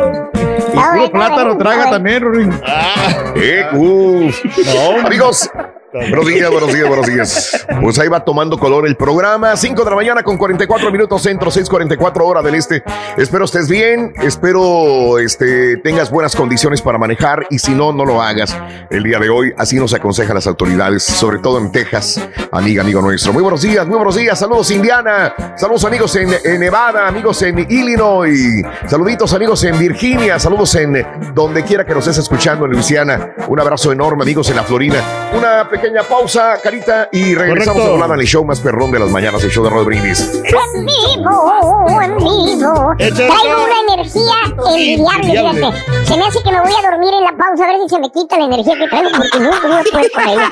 Y 0.72 0.76
No, 0.76 0.82
puro 0.92 0.96
no, 1.04 1.12
plátano 1.12 1.46
no, 1.54 1.58
traga 1.58 1.86
no. 1.86 1.92
también, 1.92 2.22
Rory. 2.24 2.50
Eh, 3.36 3.66
uh. 3.74 4.30
Amigos, 5.06 5.50
buenos 5.92 6.28
días, 6.28 6.52
buenos 6.52 6.74
días, 6.74 6.88
buenos 6.88 7.08
días. 7.08 7.68
Pues 7.82 8.00
ahí 8.00 8.08
va 8.08 8.24
tomando 8.24 8.58
color 8.58 8.88
el 8.88 8.96
programa. 8.96 9.56
5 9.56 9.84
de 9.84 9.90
la 9.90 9.96
mañana 9.96 10.24
con 10.24 10.38
44 10.38 10.92
minutos 10.92 11.22
centro, 11.22 11.50
6:44 11.50 12.26
hora 12.26 12.42
del 12.42 12.56
este. 12.56 12.84
Espero 13.18 13.46
estés 13.46 13.68
bien, 13.68 14.14
espero 14.22 15.18
este, 15.20 15.78
tengas 15.78 16.12
buenas 16.12 16.36
condiciones 16.36 16.82
para 16.82 16.98
manejar 16.98 17.48
y 17.50 17.60
si 17.60 17.74
no, 17.74 17.92
no 17.92 18.06
lo 18.06 18.22
hagas 18.22 18.56
el 18.90 19.04
día 19.04 19.20
de 19.20 19.30
hoy. 19.30 19.54
Así 19.58 19.78
nos 19.78 19.94
aconsejan 19.94 20.36
las 20.36 20.48
autoridades, 20.48 21.04
sobre 21.04 21.40
todo 21.40 21.58
en 21.58 21.72
Texas, 21.72 22.22
amiga, 22.52 22.84
amigo 22.84 23.02
nuestro. 23.02 23.34
Muy 23.34 23.42
buenos 23.42 23.62
días, 23.62 23.86
muy 23.88 23.96
buenos 23.96 24.16
días. 24.16 24.38
Saludos, 24.38 24.70
Indiana. 24.72 25.34
Saludos, 25.58 25.86
amigos 25.86 26.16
en, 26.16 26.30
en 26.44 26.60
Nevada, 26.60 27.08
amigos 27.08 27.42
en 27.42 27.60
Illinois. 27.60 28.64
Saluditos, 28.88 29.34
amigos 29.34 29.64
en 29.64 29.78
Virginia. 29.80 30.38
Saludos 30.40 30.76
en 30.76 31.06
donde 31.34 31.64
quiera 31.64 31.86
que 31.86 31.94
nos 31.94 32.08
estés 32.08 32.24
escuchando 32.24 32.66
en 32.66 32.72
Luisiana. 32.72 33.34
Un 33.48 33.60
abrazo 33.60 33.92
enorme, 33.92 34.24
amigos 34.24 34.50
en 34.50 34.56
la 34.56 34.64
Florida. 34.64 35.32
Una 35.36 35.68
pequeña 35.68 35.79
pausa, 36.08 36.60
Carita, 36.62 37.10
y 37.12 37.36
regresamos 37.36 37.82
Correcto. 37.82 37.90
a 37.90 37.98
volar 37.98 38.12
en 38.18 38.22
el 38.22 38.28
show 38.28 38.44
más 38.44 38.60
perrón 38.60 38.92
de 38.92 39.00
las 39.00 39.10
mañanas, 39.10 39.44
el 39.44 39.52
show 39.52 39.64
de 39.64 39.70
Rod 39.70 39.86
Brindis. 39.86 40.42
En 40.44 40.86
vivo, 40.86 41.88
en 42.02 42.18
vivo. 42.18 42.96
Traigo 42.98 43.64
una 43.64 43.94
energía 43.94 44.36
envidiable, 44.48 45.32
fíjate. 45.32 46.06
Se 46.06 46.18
me 46.18 46.26
hace 46.26 46.44
que 46.44 46.52
me 46.52 46.62
voy 46.62 46.72
a 46.72 46.90
dormir 46.90 47.14
en 47.14 47.24
la 47.24 47.32
pausa 47.38 47.66
a 47.66 47.68
ver 47.68 47.78
si 47.84 47.90
se 47.90 48.00
me 48.00 48.12
quita 48.12 48.38
la 48.38 48.46
energía 48.46 48.78
que 48.78 48.88
traigo 48.88 49.10
porque 49.16 49.40
nunca 49.40 49.68
voy 49.68 49.78
a 49.78 49.84
poder 49.92 50.12
con 50.12 50.28
ella. 50.28 50.52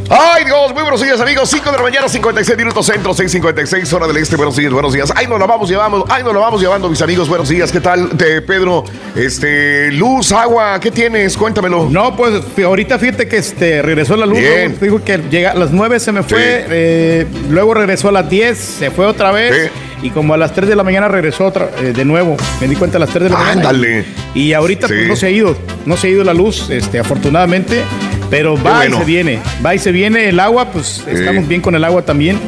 Ay, 0.13 0.43
Dios, 0.43 0.73
muy 0.73 0.81
buenos 0.81 1.01
días, 1.01 1.21
amigos. 1.21 1.49
5 1.49 1.71
de 1.71 1.77
la 1.77 1.83
mañana, 1.83 2.09
56 2.09 2.57
minutos 2.57 2.85
centro, 2.85 3.13
6:56 3.13 3.93
hora 3.93 4.07
del 4.07 4.17
este. 4.17 4.35
Buenos 4.35 4.57
días, 4.57 4.73
buenos 4.73 4.91
días. 4.91 5.09
Ay, 5.15 5.25
nos 5.25 5.39
la 5.39 5.45
vamos 5.45 5.69
llevando, 5.69 6.05
ay, 6.09 6.21
nos 6.21 6.33
la 6.33 6.39
vamos 6.41 6.59
llevando, 6.59 6.89
mis 6.89 7.01
amigos. 7.01 7.29
Buenos 7.29 7.47
días, 7.47 7.71
¿qué 7.71 7.79
tal, 7.79 8.17
de 8.17 8.41
Pedro? 8.41 8.83
Este, 9.15 9.89
luz, 9.93 10.33
agua, 10.33 10.77
¿qué 10.81 10.91
tienes? 10.91 11.37
Cuéntamelo. 11.37 11.87
No, 11.89 12.13
pues 12.17 12.41
ahorita 12.61 12.99
fíjate 12.99 13.29
que 13.29 13.37
este, 13.37 13.81
regresó 13.81 14.17
la 14.17 14.25
luz. 14.25 14.39
Bien. 14.39 14.77
luego 14.77 14.77
Dijo 14.81 15.01
que 15.01 15.17
llega 15.29 15.51
a 15.51 15.55
las 15.55 15.71
9 15.71 15.97
se 16.01 16.11
me 16.11 16.23
fue, 16.23 16.39
Sí. 16.39 16.65
eh, 16.69 17.27
luego 17.49 17.73
regresó 17.73 18.09
a 18.09 18.11
las 18.11 18.29
10, 18.29 18.57
se 18.57 18.91
fue 18.91 19.05
otra 19.05 19.31
vez. 19.31 19.71
Y 20.03 20.09
como 20.09 20.33
a 20.33 20.37
las 20.37 20.53
3 20.53 20.67
de 20.67 20.75
la 20.75 20.83
mañana 20.83 21.07
regresó 21.07 21.45
otra, 21.45 21.69
eh, 21.79 21.93
de 21.95 22.05
nuevo. 22.05 22.35
Me 22.59 22.67
di 22.67 22.75
cuenta 22.75 22.97
a 22.97 22.99
las 22.99 23.09
3 23.09 23.25
de 23.25 23.29
la 23.29 23.37
mañana. 23.37 23.69
Ándale. 23.69 24.05
Y 24.33 24.53
ahorita 24.53 24.87
pues, 24.87 25.07
no 25.07 25.15
se 25.15 25.27
ha 25.27 25.29
ido, 25.29 25.55
no 25.85 25.95
se 25.97 26.07
ha 26.07 26.09
ido 26.09 26.23
la 26.23 26.33
luz, 26.33 26.69
este, 26.69 26.99
afortunadamente. 26.99 27.83
Pero 28.29 28.55
va 28.55 28.77
bueno. 28.77 28.95
y 28.95 28.99
se 28.99 29.05
viene, 29.05 29.39
va 29.63 29.75
y 29.75 29.79
se 29.79 29.91
viene 29.91 30.29
el 30.29 30.39
agua, 30.39 30.71
pues 30.71 31.03
estamos 31.07 31.47
bien 31.47 31.61
con 31.61 31.75
el 31.75 31.83
agua 31.83 32.03
también. 32.03 32.39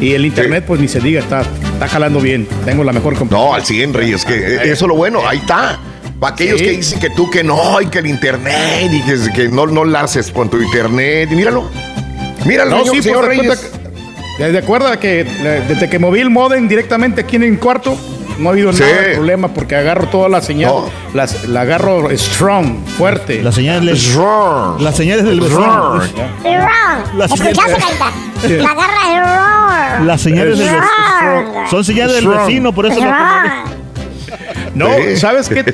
Y 0.00 0.12
el 0.14 0.24
internet, 0.24 0.64
pues 0.66 0.80
ni 0.80 0.88
se 0.88 1.00
diga, 1.00 1.20
está, 1.20 1.42
está 1.72 1.86
jalando 1.88 2.20
bien. 2.20 2.46
Tengo 2.64 2.82
la 2.84 2.92
mejor 2.92 3.14
computadora. 3.16 3.50
No, 3.50 3.54
al 3.54 3.64
100, 3.64 3.92
Reyes, 3.94 4.24
que 4.24 4.34
eh, 4.34 4.60
eso 4.64 4.84
es 4.84 4.88
lo 4.88 4.94
bueno, 4.96 5.20
ahí 5.28 5.38
está. 5.38 5.78
Para 6.18 6.34
aquellos 6.34 6.58
Sí. 6.60 6.64
que 6.64 6.70
dicen 6.72 7.00
que 7.00 7.10
tú 7.10 7.28
que 7.30 7.42
no, 7.42 7.80
y 7.80 7.86
que 7.86 7.98
el 7.98 8.06
internet, 8.06 8.90
y 8.92 9.02
que, 9.02 9.32
que 9.32 9.48
no, 9.48 9.66
no 9.66 9.84
lances 9.84 10.30
con 10.30 10.48
tu 10.48 10.60
internet. 10.62 11.28
Y 11.32 11.34
míralo. 11.34 11.68
Míralo, 12.44 12.70
No, 12.70 12.78
señor, 12.84 12.96
sí, 12.96 13.02
señor 13.02 13.24
pues, 13.26 13.38
Reyes. 13.38 13.70
¿De 14.50 14.58
acuerdo 14.58 14.98
que 14.98 15.24
desde 15.68 15.88
que 15.88 15.98
moví 15.98 16.20
el 16.20 16.30
modem 16.30 16.66
directamente 16.68 17.20
aquí 17.20 17.36
en 17.36 17.44
el 17.44 17.58
cuarto, 17.58 17.96
no 18.38 18.48
ha 18.48 18.52
habido 18.52 18.72
Sí. 18.72 18.82
nada 18.82 19.02
de 19.02 19.14
problema 19.14 19.48
porque 19.48 19.76
agarro 19.76 20.08
toda 20.08 20.28
la 20.28 20.40
señal, 20.40 20.72
las- 21.14 21.44
la 21.46 21.60
agarro 21.62 22.08
strong, 22.16 22.84
fuerte. 22.96 23.42
La 23.42 23.52
señal 23.52 23.84
del 23.86 23.98
Strong. 23.98 24.80
Las 24.80 24.96
señales 24.96 25.24
del 25.24 25.40
vecino. 25.40 25.60
Wrong. 25.60 26.02
La 27.16 27.24
¿Escuchaste, 27.26 27.54
señal- 27.54 27.80
Carita? 27.80 28.10
Sí. 28.42 28.56
La 28.56 28.74
garra 28.74 29.08
de 29.12 29.20
wrong. 30.00 30.06
Las 30.06 30.20
señales 30.20 30.58
del 30.58 30.68
vecino. 30.68 31.66
Son 31.70 31.84
señales 31.84 32.14
del 32.14 32.24
Strong. 32.24 32.46
vecino, 32.46 32.72
por 32.72 32.86
eso 32.86 33.00
lo. 33.00 33.10
No, 34.74 34.86
Sí. 34.96 35.16
¿sabes 35.18 35.48
qué? 35.50 35.64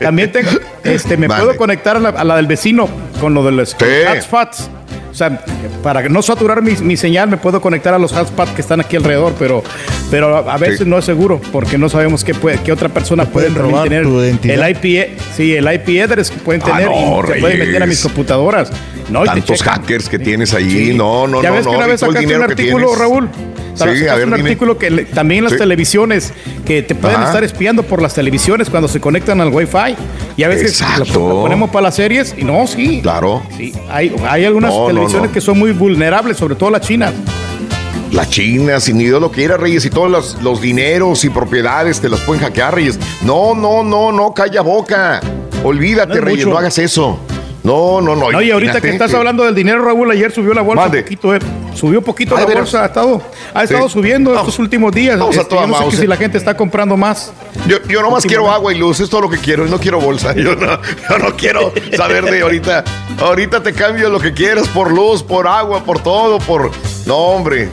También 0.00 0.32
tengo, 0.32 0.50
este, 0.82 1.16
me 1.16 1.28
puedo 1.28 1.56
conectar 1.56 1.96
a 1.96 2.00
la, 2.00 2.08
a 2.10 2.24
la 2.24 2.36
del 2.36 2.46
vecino 2.48 2.88
con 3.20 3.32
lo 3.32 3.44
de 3.44 3.52
los 3.52 3.74
hotspots. 3.74 4.68
O 5.18 5.26
sea, 5.28 5.42
para 5.82 6.08
no 6.08 6.22
saturar 6.22 6.62
mi, 6.62 6.76
mi 6.76 6.96
señal, 6.96 7.28
me 7.28 7.38
puedo 7.38 7.60
conectar 7.60 7.92
a 7.92 7.98
los 7.98 8.12
hotspots 8.12 8.52
que 8.52 8.60
están 8.60 8.78
aquí 8.80 8.94
alrededor, 8.94 9.34
pero, 9.36 9.64
pero 10.12 10.36
a, 10.48 10.56
veces 10.56 10.78
Sí. 10.78 10.84
no 10.86 10.96
es 10.96 11.04
seguro, 11.04 11.40
porque 11.50 11.76
no 11.76 11.88
sabemos 11.88 12.22
qué, 12.22 12.34
puede, 12.34 12.60
qué 12.62 12.70
otra 12.70 12.88
persona 12.88 13.24
puede 13.24 13.48
robar 13.48 13.88
tener. 13.88 14.04
tu 14.04 14.20
identidad. 14.22 14.68
El 14.68 14.76
IP, 14.76 15.18
sí, 15.36 15.56
el 15.56 15.64
IP 15.72 16.00
address 16.04 16.30
que 16.30 16.38
pueden 16.38 16.62
Ah, 16.62 16.66
tener 16.66 16.84
no, 16.86 17.20
y 17.24 17.26
se 17.34 17.40
pueden 17.40 17.58
meter 17.58 17.82
a 17.82 17.86
mis 17.86 18.00
computadoras. 18.00 18.70
No, 19.10 19.24
Tantos 19.24 19.60
hackers 19.62 20.08
que 20.08 20.20
tienes 20.20 20.54
ahí. 20.54 20.70
Sí. 20.70 20.94
No, 20.94 21.26
no, 21.26 21.42
ya 21.42 21.48
no. 21.48 21.56
ves 21.56 21.64
no, 21.64 21.70
que 21.72 21.76
una 21.78 21.86
y 21.86 21.90
vez 21.90 22.00
sacaste 22.00 22.36
un 22.36 22.42
artículo. 22.44 22.94
Raúl. 22.94 23.28
Sí, 23.34 23.84
Sacaste 23.84 24.10
a 24.10 24.14
ver, 24.16 24.26
un 24.26 24.34
dime. 24.34 24.48
artículo 24.50 24.76
que 24.76 24.90
le- 24.90 25.04
también 25.04 25.44
las 25.44 25.52
Sí. 25.52 25.58
televisiones, 25.58 26.32
que 26.66 26.82
te 26.82 26.96
pueden 26.96 27.16
Ajá. 27.18 27.26
estar 27.28 27.44
espiando 27.44 27.84
por 27.84 28.02
las 28.02 28.12
televisiones 28.12 28.68
cuando 28.70 28.88
se 28.88 29.00
conectan 29.00 29.40
al 29.40 29.48
Wi-Fi. 29.50 29.94
Y 30.36 30.42
a 30.42 30.48
veces 30.48 30.82
lo, 31.14 31.42
ponemos 31.42 31.70
para 31.70 31.82
las 31.84 31.94
series 31.94 32.34
y 32.36 32.42
no, 32.44 32.66
sí. 32.66 33.00
Claro. 33.02 33.40
Sí, 33.56 33.72
hay, 33.88 34.14
hay 34.28 34.44
algunas 34.44 34.70
No, 34.74 34.92
no, 34.92 35.07
no. 35.12 35.32
que 35.32 35.40
son 35.40 35.58
muy 35.58 35.72
vulnerables, 35.72 36.36
sobre 36.36 36.54
todo 36.54 36.70
la 36.70 36.80
China. 36.80 37.12
La 38.12 38.26
China, 38.26 38.80
sin 38.80 38.96
ni 38.96 39.04
Dios 39.04 39.20
lo 39.20 39.30
quiera, 39.30 39.56
Reyes, 39.58 39.84
y 39.84 39.90
todos 39.90 40.10
los, 40.10 40.42
los 40.42 40.60
dineros 40.62 41.24
y 41.24 41.30
propiedades 41.30 42.00
te 42.00 42.08
las 42.08 42.20
pueden 42.20 42.42
hackear, 42.42 42.74
Reyes. 42.74 42.98
No, 43.22 43.54
no, 43.54 43.82
no, 43.82 44.12
no, 44.12 44.32
calla 44.32 44.62
boca. 44.62 45.20
Olvídate, 45.62 46.14
No 46.14 46.20
Reyes, 46.22 46.44
mucho. 46.46 46.50
no 46.54 46.58
hagas 46.58 46.78
eso. 46.78 47.18
No, 47.68 48.00
no, 48.00 48.16
no. 48.16 48.32
No, 48.32 48.40
y 48.40 48.50
ahorita 48.50 48.80
que 48.80 48.88
estás 48.88 49.12
hablando 49.12 49.44
del 49.44 49.54
dinero, 49.54 49.84
Raúl, 49.84 50.10
ayer 50.10 50.32
subió 50.32 50.54
la 50.54 50.62
bolsa 50.62 50.82
Mande. 50.84 50.98
un 50.98 51.04
poquito, 51.04 51.34
eh, 51.34 51.38
subió 51.74 52.00
poquito 52.00 52.34
la 52.34 52.46
bolsa, 52.46 52.82
ha 52.84 52.86
estado, 52.86 53.20
ha 53.52 53.62
estado 53.64 53.88
Sí. 53.88 53.92
subiendo 53.92 54.34
estos 54.34 54.58
últimos 54.58 54.90
días. 54.92 55.18
Vamos 55.18 55.36
a 55.36 55.42
Este, 55.42 55.50
toda 55.50 55.62
yo 55.62 55.66
no 55.68 55.74
sé 55.74 55.78
que 55.80 55.84
Mauser. 55.84 56.00
si 56.00 56.06
la 56.06 56.16
gente 56.16 56.38
está 56.38 56.56
comprando 56.56 56.96
más. 56.96 57.30
Yo, 57.66 57.76
yo 57.86 58.00
nomás 58.00 58.24
quiero 58.24 58.50
agua 58.50 58.72
y 58.72 58.78
luz, 58.78 59.00
es 59.00 59.10
todo 59.10 59.20
lo 59.20 59.28
que 59.30 59.36
quiero, 59.36 59.66
no 59.66 59.78
quiero 59.78 60.00
bolsa. 60.00 60.32
Yo 60.34 60.54
no, 60.56 60.80
yo 61.10 61.18
no 61.18 61.36
quiero 61.36 61.72
saber 61.96 62.24
de 62.24 62.40
ahorita. 62.40 62.84
Ahorita 63.20 63.62
te 63.62 63.72
cambio 63.74 64.08
lo 64.08 64.18
que 64.20 64.32
quieras 64.32 64.66
por 64.68 64.90
luz, 64.90 65.22
por 65.22 65.46
agua, 65.46 65.84
por 65.84 66.00
todo, 66.02 66.38
por. 66.38 66.70
No, 67.04 67.16
hombre. 67.16 67.68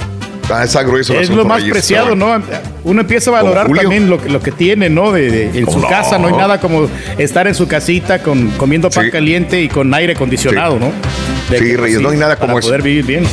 Ah, 0.49 0.63
Es 0.63 1.29
lo 1.29 1.43
más 1.45 1.63
preciado, 1.63 2.15
¿no? 2.15 2.41
Uno 2.84 3.01
empieza 3.01 3.31
a 3.31 3.34
valorar 3.34 3.67
también 3.71 4.10
lo, 4.10 4.21
que- 4.21 4.29
lo 4.29 4.41
que 4.41 4.51
tiene, 4.51 4.89
¿no? 4.89 5.12
De, 5.12 5.31
de- 5.31 5.60
en 5.60 5.69
su 5.69 5.79
No. 5.79 5.88
casa 5.88 6.19
no 6.19 6.27
hay 6.27 6.34
nada 6.34 6.60
como 6.60 6.88
estar 7.17 7.47
en 7.47 7.55
su 7.55 7.67
casita 7.67 8.21
con 8.21 8.49
comiendo 8.51 8.89
pan 8.89 9.05
Sí. 9.05 9.12
caliente 9.12 9.62
y 9.62 9.67
con 9.69 9.91
aire 9.93 10.13
acondicionado, 10.13 10.73
Sí. 10.73 10.79
¿no? 10.81 10.91
De 11.49 11.60
Sí, 11.60 11.75
Reyes, 11.75 11.99
no 12.01 12.10
hay 12.10 12.17
nada 12.17 12.36
como 12.36 12.53
para 12.53 12.60
eso. 12.60 12.67
poder 12.69 12.81
vivir 12.84 13.05
bien. 13.05 13.23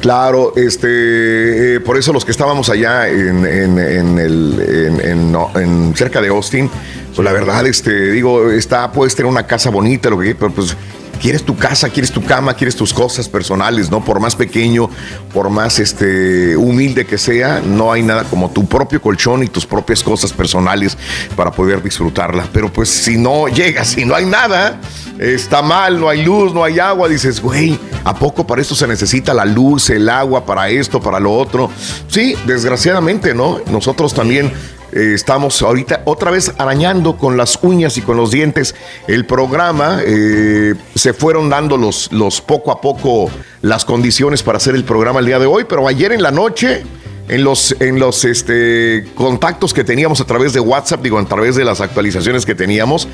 Claro, 0.00 0.52
este, 0.56 1.76
eh, 1.76 1.80
por 1.80 1.96
eso 1.96 2.12
los 2.12 2.24
que 2.24 2.32
estábamos 2.32 2.68
allá 2.68 3.08
en, 3.08 3.46
en- 3.46 3.78
en 3.78 4.18
el, 4.18 4.60
en, 5.00 5.08
en- 5.08 5.32
no, 5.32 5.50
en 5.54 5.94
cerca 5.96 6.20
de 6.20 6.28
Austin, 6.28 6.68
pues 7.14 7.24
la 7.24 7.32
verdad, 7.32 7.66
este, 7.66 8.10
digo, 8.10 8.50
está, 8.50 8.90
puedes 8.90 9.14
tener 9.14 9.30
una 9.30 9.46
casa 9.46 9.70
bonita, 9.70 10.10
lo 10.10 10.18
que, 10.18 10.34
pero 10.34 10.50
pues 10.52 10.76
quieres 11.22 11.44
tu 11.44 11.56
casa, 11.56 11.88
quieres 11.88 12.10
tu 12.10 12.22
cama, 12.24 12.54
quieres 12.54 12.74
tus 12.74 12.92
cosas 12.92 13.28
personales, 13.28 13.90
¿no? 13.90 14.04
Por 14.04 14.18
más 14.18 14.34
pequeño, 14.34 14.90
por 15.32 15.50
más 15.50 15.78
este, 15.78 16.56
humilde 16.56 17.06
que 17.06 17.16
sea, 17.16 17.62
no 17.64 17.92
hay 17.92 18.02
nada 18.02 18.24
como 18.24 18.50
tu 18.50 18.66
propio 18.66 19.00
colchón 19.00 19.44
y 19.44 19.46
tus 19.46 19.64
propias 19.64 20.02
cosas 20.02 20.32
personales 20.32 20.98
para 21.36 21.52
poder 21.52 21.80
disfrutarla. 21.80 22.48
Pero 22.52 22.72
pues 22.72 22.88
si 22.88 23.16
no 23.16 23.46
llegas, 23.46 23.88
si 23.88 24.04
no 24.04 24.16
hay 24.16 24.26
nada, 24.26 24.80
está 25.20 25.62
mal, 25.62 26.00
no 26.00 26.08
hay 26.08 26.24
luz, 26.24 26.52
no 26.52 26.64
hay 26.64 26.80
agua, 26.80 27.08
dices, 27.08 27.40
güey, 27.40 27.78
¿a 28.02 28.14
poco 28.14 28.44
para 28.44 28.60
esto 28.60 28.74
se 28.74 28.88
necesita 28.88 29.32
la 29.32 29.44
luz, 29.44 29.90
el 29.90 30.08
agua, 30.08 30.44
para 30.44 30.70
esto, 30.70 31.00
para 31.00 31.20
lo 31.20 31.32
otro? 31.32 31.70
Sí, 32.08 32.34
desgraciadamente, 32.46 33.32
¿no? 33.32 33.60
Nosotros 33.70 34.12
también 34.12 34.52
eh, 34.92 35.12
estamos 35.14 35.60
ahorita 35.62 36.02
otra 36.04 36.30
vez 36.30 36.52
arañando 36.58 37.16
con 37.16 37.36
las 37.36 37.58
uñas 37.62 37.96
y 37.96 38.02
con 38.02 38.16
los 38.16 38.30
dientes 38.30 38.74
el 39.08 39.26
programa. 39.26 40.00
eh, 40.04 40.74
se 40.94 41.12
fueron 41.12 41.48
dando 41.48 41.76
los, 41.76 42.12
los 42.12 42.40
poco 42.40 42.70
a 42.70 42.80
poco 42.80 43.30
las 43.62 43.84
condiciones 43.84 44.42
para 44.42 44.58
hacer 44.58 44.74
el 44.74 44.84
programa 44.84 45.20
el 45.20 45.26
día 45.26 45.38
de 45.38 45.46
hoy, 45.46 45.64
pero 45.68 45.86
ayer 45.88 46.12
en 46.12 46.22
la 46.22 46.30
noche 46.30 46.84
en 47.28 47.44
los, 47.44 47.74
en 47.80 47.98
los 47.98 48.24
este, 48.24 49.06
contactos 49.14 49.72
que 49.72 49.84
teníamos 49.84 50.20
a 50.20 50.24
través 50.24 50.52
de 50.52 50.60
WhatsApp, 50.60 51.02
digo, 51.02 51.18
a 51.18 51.24
través 51.24 51.56
de 51.56 51.64
las 51.64 51.80
actualizaciones 51.80 52.44
que 52.44 52.54
teníamos, 52.54 53.08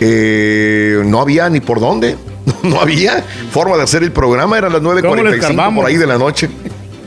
eh, 0.00 1.00
no 1.04 1.20
había 1.20 1.48
ni 1.48 1.60
por 1.60 1.80
dónde. 1.80 2.16
No 2.64 2.80
había 2.80 3.24
forma 3.52 3.76
de 3.76 3.84
hacer 3.84 4.02
el 4.02 4.10
programa, 4.10 4.58
eran 4.58 4.72
las 4.72 4.82
¿Cómo 4.82 4.94
les 4.96 5.36
9.45 5.36 5.40
calmamos? 5.40 5.82
por 5.82 5.90
ahí 5.90 5.96
de 5.96 6.06
la 6.06 6.18
noche. 6.18 6.48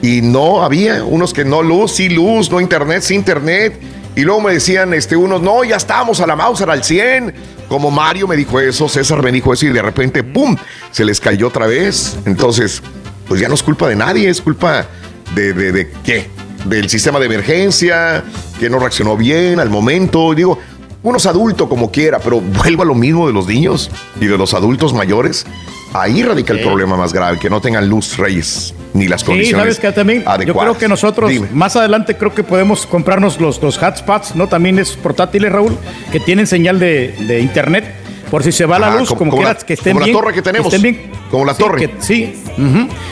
Y 0.02 0.22
no 0.22 0.64
había, 0.64 1.04
unos 1.04 1.34
que 1.34 1.44
no 1.44 1.62
luz, 1.62 1.92
sí 1.94 2.08
luz, 2.10 2.50
no 2.50 2.62
internet, 2.62 3.02
sí 3.02 3.16
internet. 3.16 3.78
Y 4.16 4.22
luego 4.22 4.42
me 4.42 4.54
decían, 4.54 4.94
este, 4.94 5.16
unos, 5.16 5.42
no, 5.42 5.64
ya 5.64 5.76
estamos 5.76 6.22
a 6.22 6.28
la 6.28 6.36
Mauser 6.36 6.70
al 6.70 6.84
100. 6.84 7.34
Como 7.68 7.92
Mario 7.92 8.28
me 8.28 8.36
dijo 8.36 8.60
eso, 8.60 8.88
César 8.88 9.22
me 9.22 9.32
dijo 9.32 9.52
eso 9.54 9.66
y 9.66 9.70
de 9.70 9.82
repente, 9.82 10.24
¡pum! 10.24 10.56
Se 10.92 11.04
les 11.04 11.20
cayó 11.20 11.48
otra 11.48 11.68
vez. 11.68 12.18
Entonces, 12.26 12.82
pues 13.28 13.42
ya 13.42 13.50
no 13.50 13.56
es 13.56 13.64
culpa 13.64 13.90
de 13.90 13.96
nadie, 13.96 14.30
es 14.30 14.42
culpa 14.42 14.86
de, 15.34 15.54
de, 15.54 15.72
de 15.72 15.92
qué? 16.04 16.30
Del 16.66 16.90
sistema 16.90 17.20
de 17.20 17.26
emergencia, 17.26 18.24
que 18.60 18.70
no 18.70 18.80
reaccionó 18.80 19.18
bien 19.18 19.60
al 19.60 19.70
momento. 19.70 20.34
Digo, 20.34 20.60
uno 21.04 21.18
es 21.18 21.26
adulto 21.26 21.68
como 21.68 21.92
quiera, 21.92 22.20
pero 22.20 22.40
vuelvo 22.40 22.84
a 22.84 22.86
lo 22.86 22.96
mismo 22.96 23.28
de 23.28 23.34
los 23.34 23.48
niños 23.48 23.92
y 24.20 24.28
de 24.28 24.38
los 24.38 24.54
adultos 24.54 24.94
mayores. 24.94 25.46
Ahí 25.94 26.24
radica 26.24 26.54
el 26.54 26.62
problema 26.62 26.98
más 26.98 27.14
grave, 27.14 27.40
que 27.40 27.50
no 27.50 27.62
tengan 27.62 27.88
luz, 27.88 28.18
reyes, 28.18 28.74
ni 28.96 29.08
las 29.08 29.22
Sí, 29.22 29.28
condiciones 29.28 29.62
sabes 29.76 29.80
que 29.80 29.92
también 29.92 30.24
yo 30.24 30.30
adecuadas. 30.30 30.72
creo 30.72 30.80
que 30.80 30.88
nosotros 30.88 31.30
Dime. 31.30 31.48
más 31.54 31.76
adelante 31.76 32.16
creo 32.18 32.34
que 32.34 32.44
podemos 32.44 32.86
comprarnos 32.88 33.40
los, 33.40 33.62
los 33.62 33.78
hotspots, 33.82 34.36
¿no? 34.36 34.48
También 34.48 34.80
es 34.80 34.92
portátiles, 34.94 35.52
Raúl, 35.52 35.78
que 36.12 36.20
tienen 36.20 36.48
señal 36.48 36.80
de, 36.80 37.14
de 37.28 37.40
internet. 37.42 37.86
Por 38.32 38.44
si 38.44 38.52
se 38.52 38.66
va 38.66 38.80
la 38.80 38.88
Ajá, 38.88 39.00
luz, 39.00 39.10
como- 39.10 39.20
como, 39.20 39.32
como 39.32 39.44
la- 39.44 39.50
quieras, 39.50 39.64
que 39.64 39.74
estén 39.74 39.92
como 39.94 40.00
la 40.00 40.06
bien. 40.08 40.18
torre 40.18 40.34
que 40.34 40.42
tenemos, 40.42 40.82
bien, 40.82 41.12
como 41.30 41.46
la 41.46 41.54
sí, 41.54 41.64
torre. 41.64 41.80
que- 41.90 42.02
sí, 42.02 42.34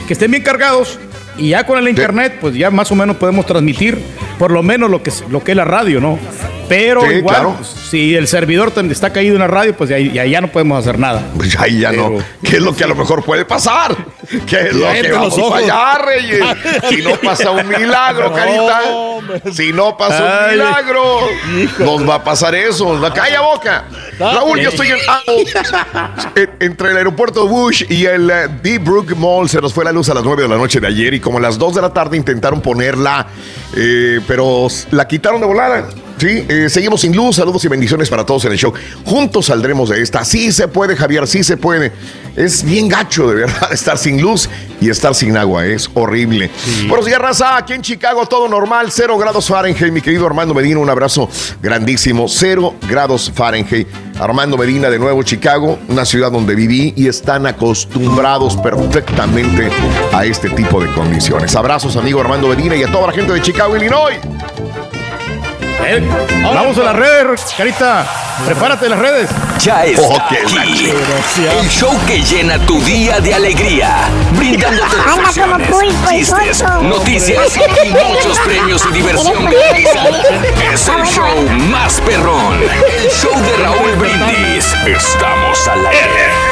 que 0.06 0.12
estén 0.12 0.30
bien 0.30 0.42
cargados. 0.42 0.98
Y 1.36 1.50
ya 1.50 1.64
con 1.66 1.78
el 1.78 1.88
internet, 1.88 2.38
pues 2.40 2.54
ya 2.54 2.70
más 2.70 2.90
o 2.92 2.94
menos 2.94 3.16
podemos 3.16 3.44
transmitir 3.46 3.98
por 4.38 4.50
lo 4.52 4.62
menos 4.62 4.88
lo 4.90 5.02
que 5.02 5.10
es, 5.10 5.24
lo 5.30 5.42
que 5.42 5.52
es 5.52 5.56
la 5.56 5.64
radio, 5.64 6.00
¿no? 6.00 6.18
Pero 6.68 7.02
Sí, 7.02 7.14
igual, 7.16 7.34
claro. 7.34 7.54
pues, 7.56 7.68
si 7.68 8.14
el 8.14 8.26
servidor 8.28 8.72
está 8.90 9.12
caído 9.12 9.34
en 9.34 9.40
la 9.40 9.46
radio, 9.46 9.76
pues 9.76 9.90
ya, 9.90 9.98
ya, 9.98 10.24
ya 10.24 10.40
no 10.40 10.48
podemos 10.48 10.78
hacer 10.78 10.98
nada. 10.98 11.22
Pues 11.36 11.58
ahí 11.58 11.80
ya 11.80 11.92
no. 11.92 12.18
¿Qué 12.42 12.56
es 12.56 12.62
lo 12.62 12.74
que 12.74 12.84
a 12.84 12.86
lo 12.86 12.94
mejor 12.94 13.24
puede 13.24 13.44
pasar? 13.44 13.94
¿Qué 14.46 14.60
es 14.68 14.74
lo 14.74 14.90
que 14.92 15.12
vamos 15.12 15.38
a 15.38 15.50
fallar, 15.50 16.04
Reyes? 16.06 16.40
Si 16.88 17.02
no 17.02 17.16
pasa 17.16 17.50
un 17.50 17.68
milagro, 17.68 18.32
carita. 18.34 18.80
Si 19.52 19.72
no 19.72 19.96
pasa 19.96 20.22
un 20.24 20.30
Ay, 20.48 20.52
milagro, 20.52 21.28
nos 21.78 22.08
va 22.08 22.16
a 22.16 22.24
pasar 22.24 22.54
eso. 22.54 22.98
La 22.98 23.12
calla 23.12 23.40
boca. 23.40 23.84
Raúl, 24.18 24.60
yo 24.60 24.70
estoy 24.70 24.88
en, 24.88 24.98
en- 26.36 26.50
entre 26.60 26.90
el 26.90 26.96
aeropuerto 26.96 27.46
Bush 27.46 27.84
y 27.88 28.06
el 28.06 28.30
eh, 28.30 28.48
Deep 28.62 28.82
Brook 28.84 29.16
Mall. 29.16 29.48
Se 29.48 29.60
nos 29.60 29.72
fue 29.74 29.84
la 29.84 29.92
luz 29.92 30.08
a 30.08 30.14
las 30.14 30.24
9 30.24 30.42
de 30.42 30.48
la 30.48 30.56
noche 30.56 30.80
de 30.80 30.86
ayer 30.86 31.14
y 31.14 31.20
como 31.20 31.38
a 31.38 31.40
las 31.40 31.58
2 31.58 31.74
de 31.74 31.82
la 31.82 31.90
tarde 31.92 32.16
intentaron 32.16 32.60
ponerla, 32.60 33.26
eh, 33.76 34.20
pero 34.26 34.66
la 34.90 35.06
quitaron 35.08 35.40
de 35.40 35.46
volada. 35.46 35.88
Sí, 36.18 36.44
eh, 36.48 36.68
seguimos 36.70 37.00
sin 37.00 37.14
luz. 37.14 37.36
Saludos 37.36 37.64
y 37.64 37.68
bendiciones 37.68 38.08
para 38.08 38.24
todos 38.24 38.44
en 38.44 38.52
el 38.52 38.58
show. 38.58 38.72
Juntos 39.04 39.46
saldremos 39.46 39.88
de 39.90 40.00
esta. 40.00 40.24
Sí 40.24 40.52
se 40.52 40.68
puede, 40.68 40.96
Javier, 40.96 41.26
sí 41.26 41.42
se 41.42 41.56
puede. 41.56 41.92
Es 42.36 42.64
bien 42.64 42.88
gacho, 42.88 43.28
de 43.28 43.34
verdad, 43.34 43.68
estar 43.72 43.98
sin 43.98 44.20
luz 44.20 44.48
y 44.80 44.88
estar 44.88 45.14
sin 45.14 45.36
agua. 45.36 45.66
Es 45.66 45.90
horrible. 45.94 46.50
Buenos 46.88 47.06
días, 47.06 47.18
raza. 47.18 47.56
Aquí 47.56 47.72
en 47.72 47.82
Chicago 47.82 48.26
todo 48.26 48.48
normal. 48.48 48.88
Cero 48.90 49.18
grados 49.18 49.48
Fahrenheit. 49.48 49.92
Mi 49.92 50.00
querido 50.00 50.26
Armando 50.26 50.54
Medina, 50.54 50.78
un 50.78 50.90
abrazo 50.90 51.28
grandísimo. 51.60 52.26
Cero 52.28 52.74
grados 52.88 53.30
Fahrenheit. 53.34 53.88
Armando 54.18 54.56
Medina, 54.56 54.90
de 54.90 54.98
nuevo, 54.98 55.22
Chicago, 55.24 55.78
una 55.88 56.04
ciudad 56.04 56.30
donde 56.30 56.54
viví 56.54 56.94
y 56.96 57.08
están 57.08 57.46
acostumbrados 57.46 58.56
perfectamente 58.56 59.68
a 60.12 60.24
este 60.24 60.50
tipo 60.50 60.80
de 60.80 60.92
condiciones. 60.92 61.56
Abrazos, 61.56 61.96
amigo 61.96 62.20
Armando 62.20 62.48
Medina 62.48 62.76
y 62.76 62.84
a 62.84 62.92
toda 62.92 63.08
la 63.08 63.12
gente 63.12 63.32
de 63.32 63.42
Chicago, 63.42 63.76
Illinois. 63.76 64.18
Eh, 65.82 66.00
vamos 66.42 66.78
a 66.78 66.82
las 66.82 66.96
redes, 66.96 67.54
Carita. 67.56 68.06
Prepárate 68.46 68.88
las 68.88 68.98
redes. 68.98 69.30
Ya 69.58 69.84
está 69.84 70.02
Oh, 70.02 70.16
aquí. 70.16 70.92
El 71.60 71.68
show 71.68 71.92
que 72.06 72.22
llena 72.22 72.58
tu 72.66 72.80
día 72.82 73.20
de 73.20 73.34
alegría. 73.34 74.08
Brindándote 74.32 74.96
Anda 74.96 75.14
como 75.14 75.58
reflexiones, 75.58 75.68
pulpo 75.70 76.10
chistes, 76.10 76.62
noticias 76.82 77.56
y 77.84 77.88
muchos 77.90 78.38
premios 78.40 78.84
y 78.90 78.92
diversión 78.94 79.48
Es 80.72 80.88
el 80.88 81.04
show 81.06 81.48
más 81.70 82.00
perrón. 82.00 82.60
El 82.62 83.10
show 83.10 83.32
de 83.40 83.56
Raúl 83.62 83.92
Brindis. 83.96 84.74
Estamos 84.86 85.68
al 85.68 85.86
aire. 85.86 86.43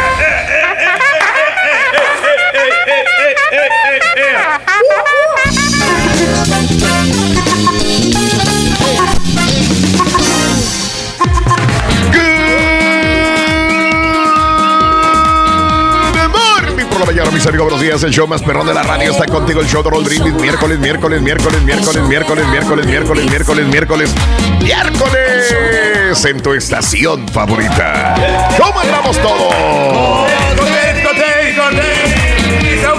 Días. 17.81 18.03
El 18.05 18.13
show 18.13 18.27
más 18.29 18.43
perrón 18.43 18.67
de 18.67 18.75
la 18.75 18.83
radio 18.83 19.11
está 19.11 19.27
contigo. 19.27 19.61
El 19.61 19.67
show 19.67 19.83
de 19.83 19.91
Roll 19.91 20.05
Brindis. 20.05 20.33
Miércoles, 20.35 20.79
miércoles, 20.79 21.21
miércoles, 21.21 21.61
miércoles, 21.63 22.03
miércoles, 22.09 22.47
miércoles, 22.47 22.87
miércoles, 22.87 23.27
miércoles, 23.27 23.67
miércoles, 23.67 24.15
miércoles. 24.61 26.25
En 26.25 26.41
tu 26.41 26.53
estación 26.53 27.27
favorita. 27.29 28.15
¿Cómo 28.59 28.81
andamos 28.81 29.19
todos? 29.19 30.52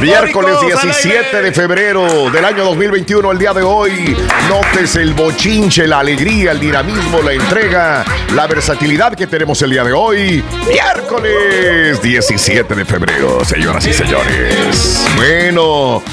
Miércoles 0.04 0.58
17 0.60 1.42
de 1.42 1.54
febrero 1.54 2.30
del 2.30 2.44
año 2.44 2.66
2021, 2.66 3.32
el 3.32 3.38
día 3.38 3.54
de 3.54 3.64
hoy. 3.64 4.14
Notes 4.50 4.98
el 4.98 5.14
bochinche, 5.14 5.88
la 5.88 6.00
alegría, 6.00 6.52
el 6.52 6.60
dinamismo, 6.60 7.22
la 7.22 7.32
entrega, 7.32 8.04
la 8.36 8.46
versatilidad 8.46 9.16
que 9.16 9.28
tenemos 9.28 9.62
el 9.62 9.70
día 9.70 9.86
de 9.86 9.94
hoy. 9.94 10.44
Miércoles 10.68 12.02
17 12.02 12.76
de 12.76 12.84
febrero, 12.84 13.46
señoras 13.46 13.88
y 13.88 13.94
señores. 13.94 15.06
Bueno, 15.16 16.04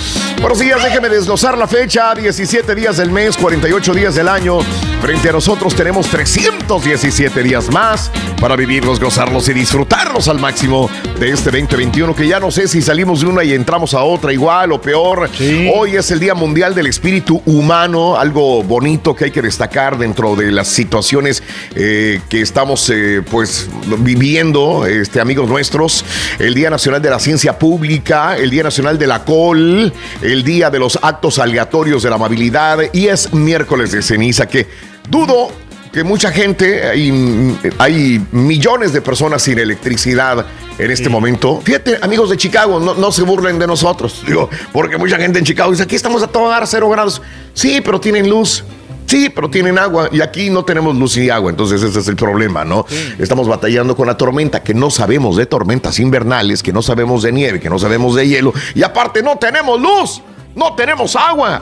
buenos 0.40 0.60
días, 0.60 0.80
déjeme 0.84 1.08
desglosar 1.08 1.58
la 1.58 1.66
fecha. 1.66 2.14
17 2.14 2.72
días 2.76 2.96
del 2.96 3.10
mes, 3.10 3.36
48 3.36 3.92
días 3.92 4.14
del 4.14 4.28
año. 4.28 4.60
Frente 5.02 5.30
a 5.30 5.32
nosotros 5.32 5.74
tenemos 5.74 6.06
317 6.08 7.42
días 7.42 7.68
más 7.72 8.12
para 8.40 8.54
vivirlos, 8.54 9.00
gozarlos 9.00 9.48
y 9.48 9.52
disfrutarlos 9.52 10.28
al 10.28 10.38
máximo 10.38 10.88
de 11.18 11.30
este 11.30 11.50
2021 11.50 12.14
que 12.14 12.28
ya 12.28 12.38
no 12.38 12.50
sé 12.50 12.68
si 12.68 12.82
salimos 12.82 13.20
de 13.20 13.26
una 13.26 13.42
y 13.42 13.52
entramos 13.52 13.79
a 13.80 14.04
otra 14.04 14.30
igual 14.30 14.72
o 14.72 14.80
peor. 14.80 15.30
Hoy 15.74 15.96
es 15.96 16.10
el 16.10 16.20
Día 16.20 16.34
Mundial 16.34 16.74
del 16.74 16.86
Espíritu 16.86 17.40
Humano, 17.46 18.18
algo 18.18 18.62
bonito 18.62 19.14
que 19.14 19.24
hay 19.24 19.30
que 19.30 19.40
destacar 19.40 19.96
dentro 19.96 20.36
de 20.36 20.52
las 20.52 20.68
situaciones 20.68 21.42
eh, 21.74 22.20
que 22.28 22.42
estamos 22.42 22.90
eh, 22.90 23.22
pues 23.30 23.70
viviendo, 24.00 24.84
este, 24.84 25.18
amigos 25.18 25.48
nuestros. 25.48 26.04
El 26.38 26.52
Día 26.52 26.68
Nacional 26.68 27.00
de 27.00 27.08
la 27.08 27.18
Ciencia 27.18 27.58
Pública, 27.58 28.36
el 28.36 28.50
Día 28.50 28.64
Nacional 28.64 28.98
de 28.98 29.06
la 29.06 29.24
Col, 29.24 29.90
el 30.20 30.44
Día 30.44 30.68
de 30.68 30.78
los 30.78 30.98
Actos 31.00 31.38
Aleatorios 31.38 32.02
de 32.02 32.10
la 32.10 32.16
Amabilidad 32.16 32.80
y 32.92 33.08
es 33.08 33.32
miércoles 33.32 33.92
de 33.92 34.02
ceniza 34.02 34.46
que 34.46 34.68
dudo 35.08 35.50
que 35.92 36.04
mucha 36.04 36.30
gente, 36.30 36.88
hay, 36.88 37.58
hay 37.78 38.24
millones 38.30 38.92
de 38.92 39.02
personas 39.02 39.42
sin 39.42 39.58
electricidad 39.58 40.46
en 40.78 40.90
este 40.90 41.08
momento. 41.08 41.60
Fíjate, 41.62 41.98
amigos 42.00 42.30
de 42.30 42.36
Chicago, 42.36 42.78
no, 42.78 42.94
no, 42.94 43.12
se 43.12 43.22
burlen 43.22 43.58
de 43.58 43.66
nosotros, 43.66 44.22
digo, 44.26 44.48
porque 44.72 44.96
mucha 44.98 45.16
gente 45.16 45.38
en 45.38 45.44
Chicago 45.44 45.70
dice, 45.70 45.82
aquí 45.82 45.96
estamos 45.96 46.22
a 46.22 46.28
todo 46.28 46.48
dar 46.48 46.66
cero 46.66 46.88
grados. 46.88 47.20
Sí, 47.54 47.80
pero 47.84 48.00
tienen 48.00 48.28
luz. 48.28 48.64
Sí, 49.06 49.28
pero 49.28 49.50
tienen 49.50 49.76
agua 49.76 50.08
y 50.12 50.20
aquí 50.20 50.50
no 50.50 50.64
tenemos 50.64 50.94
luz 50.94 51.16
y 51.16 51.30
agua, 51.30 51.50
entonces 51.50 51.82
ese 51.82 51.98
es 51.98 52.06
el 52.06 52.14
problema, 52.14 52.64
¿no? 52.64 52.86
Estamos 53.18 53.48
batallando 53.48 53.96
con 53.96 54.06
la 54.06 54.16
tormenta, 54.16 54.62
que 54.62 54.72
no 54.72 54.88
sabemos 54.88 55.36
de 55.36 55.46
tormentas 55.46 55.98
invernales, 55.98 56.62
que 56.62 56.72
no 56.72 56.80
sabemos 56.80 57.24
de 57.24 57.32
nieve, 57.32 57.58
que 57.58 57.68
no 57.68 57.76
sabemos 57.80 58.14
de 58.14 58.28
hielo 58.28 58.54
y 58.72 58.84
aparte 58.84 59.20
no 59.20 59.36
tenemos 59.36 59.80
luz, 59.80 60.22
no 60.54 60.76
tenemos 60.76 61.16
agua. 61.16 61.60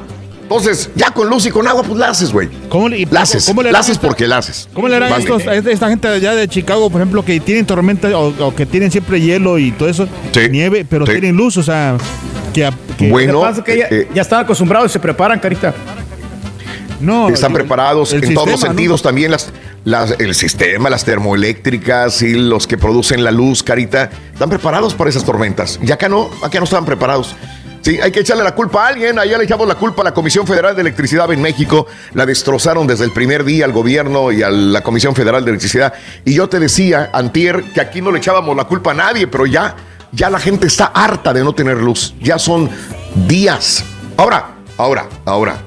Entonces, 0.51 0.89
ya 0.95 1.11
con 1.11 1.29
luz 1.29 1.45
y 1.45 1.51
con 1.51 1.69
agua, 1.69 1.83
pues 1.83 1.99
la 1.99 2.09
haces, 2.09 2.33
güey. 2.33 2.49
¿Cómo 2.71 2.89
le, 2.89 3.05
la 3.11 3.21
haces, 3.21 3.45
¿cómo 3.45 3.63
le 3.63 3.71
la 3.71 3.81
haces 3.81 3.99
porque 3.99 4.27
la 4.27 4.39
haces. 4.39 4.67
¿Cómo 4.73 4.89
le 4.89 4.97
harán 4.97 5.13
estos, 5.21 5.47
a 5.47 5.55
esta 5.55 5.91
gente 5.91 6.09
allá 6.09 6.35
de 6.35 6.49
Chicago, 6.49 6.89
por 6.89 7.03
ejemplo, 7.03 7.23
que 7.23 7.39
tienen 7.39 7.67
tormenta 7.67 8.09
o, 8.19 8.47
o 8.47 8.55
que 8.55 8.65
tienen 8.65 8.91
siempre 8.91 9.21
hielo 9.21 9.59
y 9.59 9.73
todo 9.73 9.91
eso, 9.91 10.09
nieve, 10.51 10.87
pero 10.89 11.05
sí. 11.05 11.13
tienen 11.13 11.37
luz, 11.37 11.59
o 11.59 11.63
sea, 11.63 11.99
que... 12.55 12.71
que 12.97 13.11
Bueno, 13.11 13.35
Lo 13.35 13.41
que 13.41 13.47
pasa 13.47 13.59
es 13.61 13.65
que 13.67 13.77
ya, 13.79 13.87
eh, 13.91 14.09
ya 14.15 14.23
están 14.23 14.41
acostumbrados 14.41 14.91
y 14.91 14.93
se 14.95 14.99
preparan, 15.01 15.39
carita. 15.39 15.75
No, 17.01 17.29
Están 17.29 17.53
preparados 17.53 18.13
en 18.13 18.35
todos 18.35 18.49
los 18.51 18.61
sentidos 18.61 19.03
también 19.03 19.31
las, 19.31 19.51
las- 19.85 20.19
el 20.19 20.35
sistema, 20.35 20.91
las 20.91 21.05
termoeléctricas 21.05 22.23
y 22.23 22.33
los 22.33 22.67
que 22.67 22.77
producen 22.77 23.23
la 23.23 23.31
luz, 23.31 23.63
carita, 23.63 24.11
están 24.33 24.49
preparados 24.49 24.95
para 24.95 25.09
esas 25.11 25.25
tormentas. 25.25 25.79
Y 25.81 25.93
acá 25.93 26.09
no, 26.09 26.29
acá 26.43 26.59
no 26.59 26.65
estaban 26.65 26.85
preparados. 26.87 27.37
Sí, 27.81 27.99
hay 28.01 28.11
que 28.11 28.21
echarle 28.21 28.45
la 28.45 28.55
culpa 28.55 28.85
a 28.85 28.89
alguien. 28.89 29.19
Allá 29.19 29.39
le 29.39 29.45
echamos 29.45 29.67
la 29.67 29.77
culpa 29.77 30.03
a 30.03 30.05
la 30.05 30.15
Comisión 30.15 30.47
Federal 30.47 30.75
de 30.75 30.83
Electricidad 30.83 31.31
en 31.33 31.41
México. 31.41 31.87
La 32.15 32.27
destrozaron 32.27 32.87
desde 32.87 33.05
el 33.05 33.13
primer 33.13 33.45
día 33.45 33.65
al 33.65 33.73
gobierno 33.73 34.33
y 34.33 34.43
a 34.43 34.51
la 34.51 34.83
Comisión 34.83 35.15
Federal 35.15 35.45
de 35.45 35.51
Electricidad. 35.51 35.93
Y 36.25 36.35
yo 36.35 36.49
te 36.49 36.59
decía, 36.59 37.11
Antier, 37.13 37.65
que 37.73 37.81
aquí 37.81 38.01
no 38.01 38.11
le 38.11 38.19
echábamos 38.19 38.57
la 38.57 38.65
culpa 38.65 38.91
a 38.91 38.95
nadie, 38.95 39.27
pero 39.27 39.47
ya, 39.47 39.77
ya 40.13 40.29
la 40.29 40.39
gente 40.39 40.67
está 40.67 40.87
harta 40.87 41.33
de 41.33 41.45
no 41.45 41.55
tener 41.55 41.79
luz. 41.79 42.15
Ya 42.21 42.39
son 42.39 42.69
días. 43.27 43.85
Ahora, 44.17 44.57
ahora, 44.77 45.09
ahora. 45.25 45.59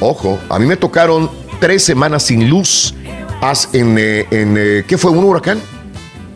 Ojo, 0.00 0.38
a 0.48 0.58
mí 0.58 0.66
me 0.66 0.76
tocaron 0.76 1.30
tres 1.60 1.84
semanas 1.84 2.24
sin 2.24 2.50
luz. 2.50 2.94
En, 3.74 3.98
eh, 3.98 4.26
en, 4.30 4.56
eh, 4.58 4.84
¿Qué 4.88 4.96
fue? 4.96 5.10
¿Un 5.10 5.22
huracán? 5.22 5.60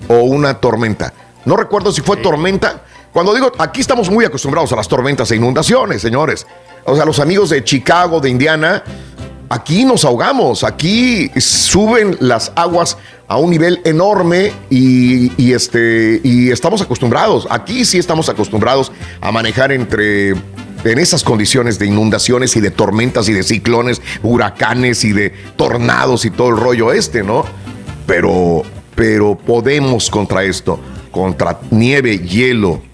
¿O 0.08 0.20
una 0.20 0.54
tormenta? 0.60 1.14
No 1.46 1.56
recuerdo 1.56 1.90
si 1.90 2.02
fue 2.02 2.18
tormenta. 2.18 2.82
Cuando 3.12 3.34
digo, 3.34 3.52
aquí 3.58 3.80
estamos 3.80 4.10
muy 4.10 4.24
acostumbrados 4.24 4.72
a 4.72 4.76
las 4.76 4.88
tormentas 4.88 5.30
e 5.30 5.36
inundaciones, 5.36 6.02
señores. 6.02 6.46
O 6.84 6.94
sea, 6.94 7.04
los 7.04 7.18
amigos 7.18 7.50
de 7.50 7.64
Chicago, 7.64 8.20
de 8.20 8.30
Indiana, 8.30 8.82
aquí 9.48 9.84
nos 9.84 10.04
ahogamos. 10.04 10.64
Aquí 10.64 11.30
suben 11.40 12.16
las 12.20 12.52
aguas 12.54 12.96
a 13.26 13.36
un 13.38 13.50
nivel 13.50 13.80
enorme 13.84 14.52
y, 14.70 15.52
este, 15.52 16.20
y 16.22 16.50
estamos 16.50 16.80
acostumbrados. 16.80 17.46
Aquí 17.50 17.84
sí 17.84 17.98
estamos 17.98 18.28
acostumbrados 18.28 18.92
a 19.20 19.32
manejar 19.32 19.72
entre 19.72 20.30
en 20.30 20.98
esas 20.98 21.24
condiciones 21.24 21.78
de 21.78 21.86
inundaciones 21.86 22.56
y 22.56 22.60
de 22.60 22.70
tormentas 22.70 23.28
y 23.28 23.32
de 23.32 23.42
ciclones, 23.42 24.00
huracanes 24.22 25.04
y 25.04 25.12
de 25.12 25.30
tornados 25.56 26.24
y 26.24 26.30
todo 26.30 26.50
el 26.50 26.56
rollo 26.56 26.92
este, 26.92 27.22
¿no? 27.22 27.44
Pero, 28.06 28.62
pero 28.94 29.36
podemos 29.36 30.08
contra 30.08 30.44
esto, 30.44 30.78
contra 31.10 31.58
nieve, 31.70 32.18
hielo 32.18 32.87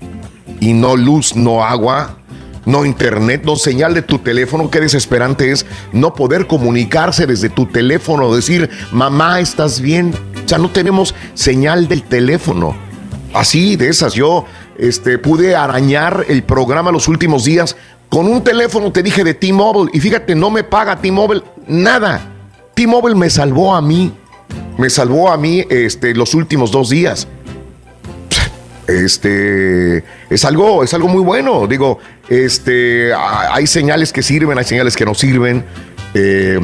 y 0.60 0.72
no 0.72 0.96
luz, 0.96 1.36
no 1.36 1.64
agua, 1.64 2.16
no 2.66 2.84
internet, 2.84 3.42
no 3.44 3.56
señal 3.56 3.94
de 3.94 4.02
tu 4.02 4.18
teléfono. 4.18 4.70
Qué 4.70 4.80
desesperante 4.80 5.50
es 5.50 5.66
no 5.92 6.14
poder 6.14 6.46
comunicarse 6.46 7.26
desde 7.26 7.48
tu 7.48 7.66
teléfono, 7.66 8.34
decir, 8.34 8.70
mamá, 8.92 9.40
¿estás 9.40 9.80
bien? 9.80 10.14
O 10.44 10.48
sea, 10.48 10.58
no 10.58 10.70
tenemos 10.70 11.14
señal 11.34 11.88
del 11.88 12.02
teléfono. 12.02 12.76
Así, 13.32 13.76
de 13.76 13.88
esas, 13.88 14.14
yo 14.14 14.44
este, 14.78 15.18
pude 15.18 15.56
arañar 15.56 16.24
el 16.28 16.42
programa 16.44 16.92
los 16.92 17.08
últimos 17.08 17.44
días. 17.44 17.76
Con 18.08 18.28
un 18.28 18.44
teléfono 18.44 18.92
te 18.92 19.02
dije 19.02 19.24
de 19.24 19.34
T-Mobile 19.34 19.90
y 19.92 20.00
fíjate, 20.00 20.34
no 20.34 20.50
me 20.50 20.62
paga 20.62 21.00
T-Mobile 21.00 21.42
nada. 21.66 22.30
T-Mobile 22.74 23.16
me 23.16 23.28
salvó 23.30 23.74
a 23.74 23.82
mí, 23.82 24.12
me 24.78 24.88
salvó 24.88 25.30
a 25.30 25.36
mí 25.36 25.64
este, 25.68 26.14
los 26.14 26.34
últimos 26.34 26.70
dos 26.70 26.90
días. 26.90 27.26
Este 28.86 30.04
es 30.30 30.44
algo, 30.44 30.84
es 30.84 30.92
algo 30.94 31.08
muy 31.08 31.22
bueno. 31.22 31.66
Digo, 31.66 31.98
este, 32.28 33.12
hay 33.14 33.66
señales 33.66 34.12
que 34.12 34.22
sirven, 34.22 34.58
hay 34.58 34.64
señales 34.64 34.96
que 34.96 35.04
no 35.04 35.14
sirven. 35.14 35.64
Eh, 36.14 36.60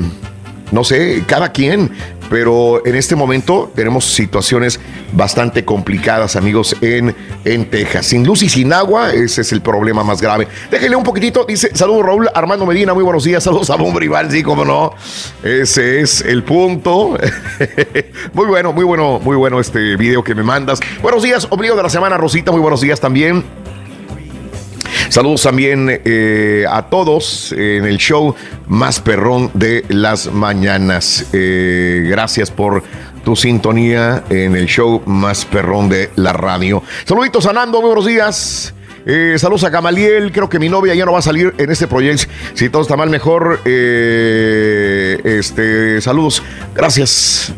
no 0.72 0.84
sé, 0.84 1.24
cada 1.26 1.52
quien. 1.52 1.90
Pero 2.30 2.86
en 2.86 2.94
este 2.94 3.16
momento 3.16 3.70
tenemos 3.74 4.06
situaciones 4.06 4.80
bastante 5.12 5.64
complicadas, 5.64 6.36
amigos, 6.36 6.76
en, 6.80 7.14
en 7.44 7.68
Texas. 7.68 8.06
Sin 8.06 8.24
luz 8.24 8.42
y 8.42 8.48
sin 8.48 8.72
agua, 8.72 9.12
ese 9.12 9.42
es 9.42 9.52
el 9.52 9.60
problema 9.60 10.04
más 10.04 10.22
grave. 10.22 10.46
Déjenle 10.70 10.96
un 10.96 11.02
poquitito, 11.02 11.44
dice, 11.44 11.70
saludos 11.74 12.06
Raúl 12.06 12.28
Armando 12.32 12.64
Medina, 12.64 12.94
muy 12.94 13.02
buenos 13.02 13.24
días, 13.24 13.42
saludos 13.42 13.68
a 13.70 13.76
Bomber 13.76 14.02
Iván, 14.02 14.30
sí, 14.30 14.42
cómo 14.42 14.64
no. 14.64 14.94
Ese 15.42 16.00
es 16.00 16.20
el 16.20 16.44
punto. 16.44 17.18
muy 18.32 18.46
bueno, 18.46 18.72
muy 18.72 18.84
bueno, 18.84 19.18
muy 19.18 19.36
bueno 19.36 19.58
este 19.58 19.96
video 19.96 20.22
que 20.22 20.34
me 20.34 20.44
mandas. 20.44 20.78
Buenos 21.02 21.22
días, 21.22 21.48
obligo 21.50 21.74
de 21.74 21.82
la 21.82 21.90
semana, 21.90 22.16
Rosita, 22.16 22.52
muy 22.52 22.60
buenos 22.60 22.80
días 22.80 23.00
también. 23.00 23.44
Saludos 25.10 25.42
también 25.42 26.00
eh, 26.04 26.64
a 26.70 26.82
todos 26.88 27.50
en 27.50 27.84
el 27.84 27.98
show 27.98 28.36
más 28.68 29.00
perrón 29.00 29.50
de 29.54 29.84
las 29.88 30.32
mañanas. 30.32 31.26
Eh, 31.32 32.06
gracias 32.08 32.52
por 32.52 32.84
tu 33.24 33.34
sintonía 33.34 34.22
en 34.30 34.54
el 34.54 34.66
show 34.66 35.02
más 35.06 35.44
perrón 35.44 35.88
de 35.88 36.10
la 36.14 36.32
radio. 36.32 36.84
Saluditos 37.04 37.44
a 37.46 37.52
Nando, 37.52 37.82
buenos 37.82 38.06
días. 38.06 38.72
Eh, 39.04 39.34
saludos 39.36 39.64
a 39.64 39.70
Gamaliel, 39.70 40.30
creo 40.30 40.48
que 40.48 40.60
mi 40.60 40.68
novia 40.68 40.94
ya 40.94 41.04
no 41.04 41.10
va 41.10 41.18
a 41.18 41.22
salir 41.22 41.56
en 41.58 41.72
este 41.72 41.88
proyecto. 41.88 42.30
Si 42.54 42.68
todo 42.68 42.82
está 42.82 42.96
mal, 42.96 43.10
mejor. 43.10 43.58
Este, 45.24 46.00
saludos, 46.00 46.40
gracias. 46.72 47.52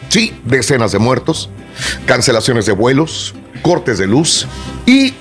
Sí, 0.09 0.35
decenas 0.45 0.93
de 0.93 0.99
muertos. 0.99 1.51
Cancelaciones 2.07 2.67
de 2.67 2.73
vuelos, 2.73 3.35
cortes 3.63 3.99
de 3.99 4.07
luz 4.07 4.47
y, 4.87 5.15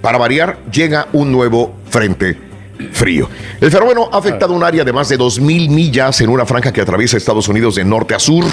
para 0.00 0.18
variar, 0.18 0.58
llega 0.70 1.08
un 1.12 1.32
nuevo 1.32 1.74
frente 1.88 2.47
frío. 2.92 3.28
El 3.60 3.70
fenómeno 3.70 4.08
ha 4.12 4.18
afectado 4.18 4.54
un 4.54 4.62
área 4.62 4.84
de 4.84 4.92
más 4.92 5.08
de 5.08 5.18
2.000 5.18 5.68
millas 5.68 6.20
en 6.20 6.30
una 6.30 6.46
franja 6.46 6.72
que 6.72 6.80
atraviesa 6.80 7.16
Estados 7.16 7.48
Unidos 7.48 7.74
de 7.74 7.84
norte 7.84 8.14
a 8.14 8.18
sur. 8.18 8.44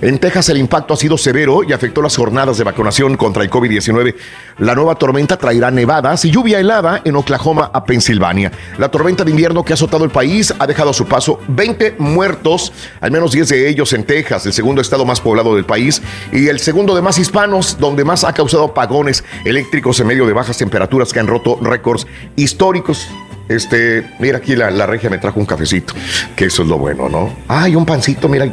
En 0.00 0.18
Texas 0.18 0.48
el 0.48 0.58
impacto 0.58 0.94
ha 0.94 0.96
sido 0.96 1.18
severo 1.18 1.62
y 1.62 1.72
afectó 1.72 2.02
las 2.02 2.16
jornadas 2.16 2.58
de 2.58 2.64
vacunación 2.64 3.16
contra 3.16 3.42
el 3.42 3.50
COVID-19. 3.50 4.14
La 4.58 4.74
nueva 4.74 4.94
tormenta 4.94 5.36
traerá 5.36 5.70
nevadas 5.70 6.24
y 6.24 6.30
lluvia 6.30 6.60
helada 6.60 7.02
en 7.04 7.16
Oklahoma 7.16 7.70
a 7.72 7.84
Pensilvania. 7.84 8.52
La 8.78 8.90
tormenta 8.90 9.24
de 9.24 9.30
invierno 9.30 9.64
que 9.64 9.72
ha 9.72 9.74
azotado 9.74 10.04
el 10.04 10.10
país 10.10 10.54
ha 10.58 10.66
dejado 10.66 10.90
a 10.90 10.94
su 10.94 11.06
paso 11.06 11.40
20 11.48 11.96
muertos, 11.98 12.72
al 13.00 13.10
menos 13.10 13.32
10 13.32 13.48
de 13.48 13.68
ellos 13.68 13.92
en 13.92 14.04
Texas, 14.04 14.46
el 14.46 14.52
segundo 14.52 14.80
estado 14.80 15.04
más 15.04 15.20
poblado 15.20 15.54
del 15.54 15.64
país 15.64 16.02
y 16.32 16.48
el 16.48 16.60
segundo 16.60 16.94
de 16.94 17.02
más 17.02 17.18
hispanos, 17.18 17.76
donde 17.78 18.04
más 18.04 18.24
ha 18.24 18.32
causado 18.32 18.64
apagones 18.64 19.24
eléctricos 19.44 20.00
en 20.00 20.06
medio 20.06 20.26
de 20.26 20.32
bajas 20.32 20.58
temperaturas 20.58 21.12
que 21.12 21.20
han 21.20 21.26
roto 21.26 21.58
récords 21.60 22.06
históricos. 22.36 23.08
Este, 23.48 24.04
mira 24.18 24.38
aquí 24.38 24.56
la, 24.56 24.70
la 24.70 24.86
regia 24.86 25.08
me 25.08 25.18
trajo 25.18 25.38
un 25.38 25.46
cafecito, 25.46 25.94
que 26.34 26.46
eso 26.46 26.62
es 26.62 26.68
lo 26.68 26.78
bueno, 26.78 27.08
¿no? 27.08 27.32
Ay, 27.48 27.76
un 27.76 27.86
pancito, 27.86 28.28
mira, 28.28 28.50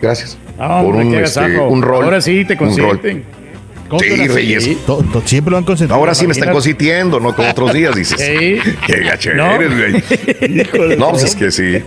gracias. 0.00 0.36
Ah, 0.58 0.82
hombre, 0.82 1.08
qué 1.08 1.16
agasajo. 1.18 1.68
un 1.68 1.82
rol. 1.82 2.04
Ahora 2.04 2.20
sí 2.20 2.44
te 2.44 2.52
un 2.52 2.58
consienten. 2.58 3.24
¿Cómo 3.94 4.00
que 4.00 4.14
Sí, 4.16 4.20
ahora 4.20 4.24
sí? 4.26 4.34
Reyes. 4.34 4.78
Siempre 5.24 5.50
lo 5.52 5.58
han. 5.58 5.64
Ahora 5.90 6.14
sí 6.14 6.26
me 6.26 6.32
están 6.32 6.48
Imagínate. 6.48 6.52
consintiendo, 6.52 7.20
no 7.20 7.34
como 7.34 7.48
otros 7.50 7.72
días, 7.72 7.94
dices. 7.94 8.16
Qué 8.86 9.00
gacho 9.04 9.30
No. 9.34 9.52
eres, 9.54 9.70
güey. 9.70 10.96
No, 10.98 11.10
pues 11.10 11.24
es 11.24 11.36
que 11.36 11.50
sí. 11.50 11.82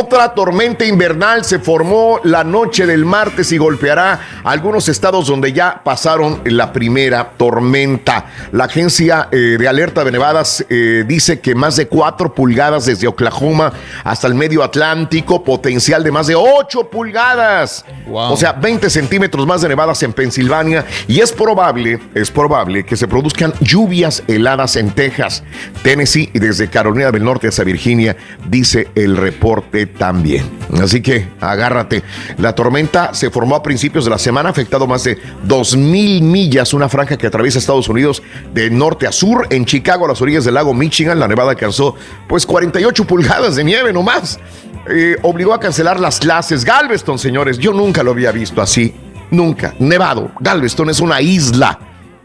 Otra 0.00 0.34
tormenta 0.34 0.84
invernal 0.84 1.44
se 1.44 1.58
formó 1.58 2.20
la 2.24 2.44
noche 2.44 2.86
del 2.86 3.04
martes 3.04 3.50
y 3.52 3.58
golpeará 3.58 4.20
algunos 4.44 4.88
estados 4.88 5.26
donde 5.26 5.52
ya 5.52 5.80
pasaron 5.84 6.40
la 6.44 6.72
primera 6.72 7.30
tormenta. 7.36 8.26
La 8.52 8.64
agencia 8.64 9.28
eh, 9.30 9.56
de 9.58 9.68
alerta 9.68 10.04
de 10.04 10.12
nevadas 10.12 10.64
eh, 10.68 11.04
dice 11.06 11.40
que 11.40 11.54
más 11.54 11.76
de 11.76 11.86
4 11.86 12.34
pulgadas 12.34 12.86
desde 12.86 13.06
Oklahoma 13.06 13.72
hasta 14.04 14.26
el 14.26 14.34
medio 14.34 14.62
Atlántico, 14.62 15.42
potencial 15.44 16.02
de 16.02 16.10
más 16.12 16.26
de 16.26 16.34
8 16.34 16.88
pulgadas. 16.90 17.84
O 18.10 18.36
sea, 18.36 18.52
20 18.52 18.88
centímetros 18.90 19.46
más 19.46 19.62
de 19.62 19.68
nevadas 19.68 20.02
en 20.02 20.12
Pensilvania 20.12 20.84
y 21.08 21.20
es 21.20 21.32
probable, 21.36 22.00
es 22.14 22.30
probable 22.30 22.84
que 22.84 22.96
se 22.96 23.06
produzcan 23.06 23.52
lluvias 23.60 24.22
heladas 24.26 24.76
en 24.76 24.90
Texas, 24.90 25.44
Tennessee 25.82 26.30
y 26.32 26.38
desde 26.38 26.68
Carolina 26.68 27.10
del 27.12 27.24
Norte 27.24 27.48
hasta 27.48 27.62
Virginia, 27.62 28.16
dice 28.48 28.88
el 28.94 29.16
reporte 29.16 29.86
también. 29.86 30.44
Así 30.82 31.00
que 31.00 31.28
agárrate. 31.40 32.02
La 32.38 32.54
tormenta 32.54 33.14
se 33.14 33.30
formó 33.30 33.56
a 33.56 33.62
principios 33.62 34.04
de 34.04 34.10
la 34.10 34.18
semana, 34.18 34.48
ha 34.48 34.52
afectado 34.52 34.86
más 34.86 35.04
de 35.04 35.18
2.000 35.46 36.22
millas, 36.22 36.74
una 36.74 36.88
franja 36.88 37.16
que 37.16 37.26
atraviesa 37.26 37.58
Estados 37.58 37.88
Unidos 37.88 38.22
de 38.52 38.70
norte 38.70 39.06
a 39.06 39.12
sur. 39.12 39.46
En 39.50 39.64
Chicago, 39.64 40.06
a 40.06 40.08
las 40.08 40.20
orillas 40.20 40.44
del 40.44 40.54
lago 40.54 40.74
Michigan, 40.74 41.20
la 41.20 41.28
nevada 41.28 41.50
alcanzó 41.50 41.94
pues 42.26 42.46
48 42.46 43.06
pulgadas 43.06 43.56
de 43.56 43.64
nieve 43.64 43.92
nomás. 43.92 44.40
Eh, 44.88 45.16
obligó 45.22 45.52
a 45.52 45.60
cancelar 45.60 45.98
las 45.98 46.18
clases. 46.20 46.64
Galveston, 46.64 47.18
señores, 47.18 47.58
yo 47.58 47.72
nunca 47.72 48.02
lo 48.02 48.12
había 48.12 48.32
visto 48.32 48.62
así. 48.62 48.94
Nunca. 49.30 49.74
Nevado. 49.78 50.30
Galveston 50.40 50.90
es 50.90 51.00
una 51.00 51.20
isla. 51.20 51.78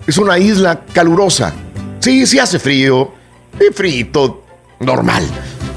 Es 0.06 0.18
una 0.18 0.38
isla 0.38 0.82
calurosa. 0.94 1.54
Sí, 2.00 2.26
sí 2.26 2.40
hace 2.40 2.60
frío. 2.60 3.14
Y 3.60 3.74
frito, 3.74 4.44
normal. 4.80 5.24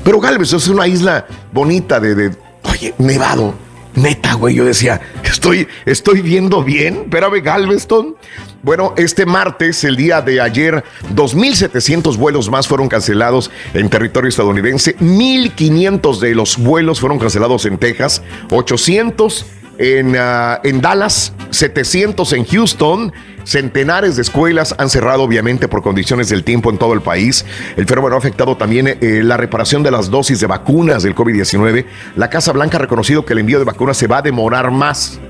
Pero 0.03 0.21
Galveston 0.21 0.59
es 0.59 0.69
una 0.69 0.87
isla 0.87 1.27
bonita 1.53 2.01
de, 2.01 2.31
oye, 2.65 2.95
nevado. 2.99 3.55
Neta, 3.95 4.35
güey, 4.35 4.57
yo 4.57 4.65
decía, 4.65 5.01
estoy, 5.23 5.69
estoy 5.87 6.21
viendo 6.21 6.65
bien. 6.65 7.03
Espérame, 7.05 7.41
Galveston. 7.43 8.17
Bueno, 8.63 8.95
este 8.97 9.25
martes, 9.25 9.85
el 9.85 9.95
día 9.95 10.21
de 10.21 10.41
ayer, 10.41 10.83
2.700 11.15 12.17
vuelos 12.17 12.51
más 12.51 12.67
fueron 12.67 12.89
cancelados 12.89 13.51
en 13.73 13.89
territorio 13.89 14.29
estadounidense. 14.29 14.97
1.500 14.97 16.19
de 16.19 16.35
los 16.35 16.57
vuelos 16.57 16.99
fueron 16.99 17.19
cancelados 17.19 17.67
en 17.67 17.79
Texas. 17.79 18.23
800 18.51 19.47
en, 19.79 20.17
ah, 20.17 20.61
en 20.63 20.81
Dallas, 20.81 21.33
700 21.51 22.33
en 22.33 22.45
Houston. 22.45 23.13
Centenares 23.45 24.17
de 24.17 24.23
escuelas 24.23 24.75
han 24.79 24.89
cerrado 24.89 25.23
obviamente 25.23 25.69
por 25.69 25.83
condiciones 25.83 26.31
del 26.31 26.45
tiempo 26.45 26.71
en 26.71 26.79
todo 26.79 26.95
el 26.95 27.03
país. 27.03 27.45
El 27.77 27.87
fenómeno 27.87 28.15
ha 28.15 28.19
afectado 28.19 28.57
también 28.57 28.89
eh, 28.89 29.21
la 29.23 29.37
reparación 29.37 29.83
de 29.83 29.91
las 29.91 30.11
dosis 30.11 30.41
de 30.41 30.47
vacunas 30.47 31.03
del 31.03 31.15
COVID-19. 31.15 31.85
La 32.17 32.31
Casa 32.31 32.53
Blanca 32.53 32.79
ha 32.79 32.81
reconocido 32.81 33.25
que 33.25 33.35
el 33.35 33.41
envío 33.41 33.59
de 33.59 33.65
vacunas 33.67 33.99
se 33.99 34.07
va 34.07 34.19
a 34.19 34.23
demorar 34.23 34.71
más. 34.71 35.21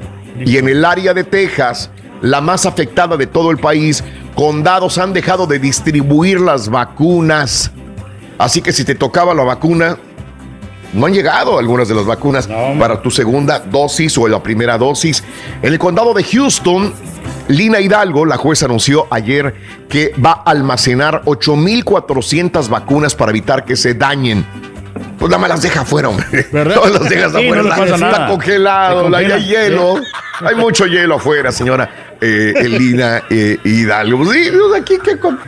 Y 0.44 0.58
en 0.58 0.68
el 0.68 0.84
área 0.84 1.12
de 1.12 1.24
Texas, 1.24 1.90
la 2.20 2.40
más 2.40 2.66
afectada 2.66 3.16
de 3.16 3.26
todo 3.26 3.50
el 3.50 3.58
país, 3.58 4.04
condados 4.34 4.98
han 4.98 5.12
dejado 5.12 5.46
de 5.46 5.58
distribuir 5.58 6.40
las 6.40 6.68
vacunas. 6.68 7.72
Así 8.38 8.62
que 8.62 8.72
si 8.72 8.84
te 8.84 8.94
tocaba 8.94 9.34
la 9.34 9.44
vacuna, 9.44 9.98
no 10.94 11.06
han 11.06 11.12
llegado 11.12 11.58
algunas 11.58 11.88
de 11.88 11.94
las 11.94 12.06
vacunas 12.06 12.48
para 12.78 13.02
tu 13.02 13.10
segunda 13.10 13.58
dosis 13.58 14.16
o 14.18 14.26
la 14.28 14.42
primera 14.42 14.78
dosis. 14.78 15.22
En 15.62 15.72
el 15.72 15.78
condado 15.78 16.14
de 16.14 16.24
Houston, 16.24 16.92
Lina 17.48 17.80
Hidalgo, 17.80 18.24
la 18.24 18.36
jueza, 18.36 18.66
anunció 18.66 19.06
ayer 19.10 19.54
que 19.88 20.12
va 20.24 20.42
a 20.44 20.50
almacenar 20.50 21.22
8.400 21.24 22.68
vacunas 22.68 23.14
para 23.14 23.30
evitar 23.30 23.64
que 23.64 23.76
se 23.76 23.94
dañen. 23.94 24.44
Pues 25.18 25.28
nada 25.30 25.40
más 25.40 25.50
las 25.50 25.62
deja 25.62 25.80
afuera, 25.80 26.08
hombre. 26.08 26.26
No 26.52 26.64
las 26.64 27.08
dejas 27.08 27.32
Sí, 27.32 27.38
afuera. 27.44 27.62
no 27.62 27.68
está, 27.68 27.76
pasa 27.76 27.94
está 27.94 28.10
nada. 28.10 28.28
congelado, 28.28 29.14
hay 29.16 29.44
hielo. 29.44 29.94
Hay 30.40 30.56
mucho 30.56 30.86
hielo 30.86 31.14
afuera, 31.14 31.52
señora 31.52 32.03
eh, 32.20 32.54
Lina 32.68 33.22
eh, 33.30 33.58
Hidalgo. 33.64 34.24
Pues 34.24 34.30
sí, 34.44 34.50
pues 34.50 34.80
aquí 34.82 34.94
que 35.04 35.18
con- 35.18 35.38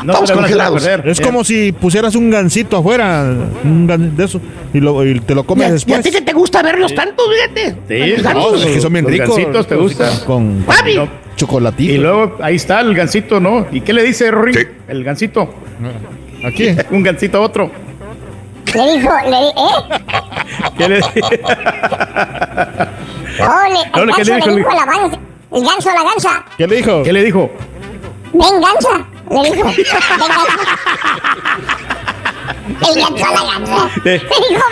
estamos 0.00 0.30
congelados. 0.32 0.86
Es 1.04 1.20
como 1.20 1.44
si 1.44 1.72
pusieras 1.72 2.14
un 2.14 2.30
gansito 2.30 2.76
afuera, 2.78 3.22
un 3.64 3.88
gan- 3.88 4.12
de 4.14 4.24
eso, 4.24 4.40
y, 4.74 4.80
lo- 4.80 5.04
y 5.06 5.20
te 5.20 5.34
lo 5.34 5.44
comes 5.44 5.66
¿Y 5.66 5.70
a 5.70 5.72
después. 5.74 6.02
ti 6.02 6.10
que 6.10 6.20
te 6.22 6.32
gusta 6.32 6.62
verlos 6.62 6.94
tanto, 6.94 7.22
fíjate? 7.30 7.76
Sí, 7.88 8.10
Los 8.16 8.22
no, 8.22 8.28
gansos. 8.42 8.64
es 8.64 8.72
que 8.74 8.80
son 8.80 8.92
bien 8.92 9.04
los 9.04 9.12
ricos. 9.12 9.28
gansitos 9.36 9.66
te 9.66 9.74
gustan. 9.76 10.18
Con, 10.26 10.62
con 10.64 11.10
chocolatito. 11.36 11.92
Y 11.92 11.98
luego 11.98 12.36
ahí 12.42 12.56
está 12.56 12.80
el 12.80 12.94
gansito, 12.94 13.40
¿no? 13.40 13.66
¿Y 13.72 13.80
qué 13.80 13.92
le 13.92 14.02
dice 14.02 14.30
Rory? 14.30 14.52
El 14.88 15.04
gansito. 15.04 15.54
Aquí. 16.44 16.68
Un 16.90 17.02
gansito 17.02 17.38
a 17.38 17.40
otro. 17.42 17.70
Le 18.74 18.98
dijo, 18.98 19.10
le 19.24 19.36
di- 19.36 19.52
¿eh? 19.56 20.00
¿Qué 20.78 20.88
le 20.88 21.00
Oh, 23.40 23.62
le, 23.68 23.90
No, 23.94 24.02
el 24.02 24.06
lo 24.08 24.14
que 24.14 24.24
ganso 24.24 24.30
le 24.32 24.36
dijo, 24.36 24.46
le 24.48 24.52
le- 24.52 24.56
dijo 24.58 24.70
a 24.70 24.74
la 24.74 24.84
gansa. 24.86 25.18
El 25.52 25.64
ganso 25.64 25.90
a 25.90 25.94
la 25.94 26.02
gansa. 26.04 26.44
¿Qué 26.56 26.66
le 26.66 26.76
dijo? 26.76 27.02
¿Qué 27.02 27.12
le 27.12 27.24
dijo? 27.24 27.50
Ven, 28.32 28.60
gansa. 28.60 29.06
Le 29.30 29.50
dijo. 29.50 29.66
Ven, 29.66 29.76
gansa. 30.18 30.68
El 32.88 33.00
ganso 33.00 33.26
a 33.26 33.30
la 33.32 33.52
gansa. 33.58 33.90
Dijo, 34.04 34.24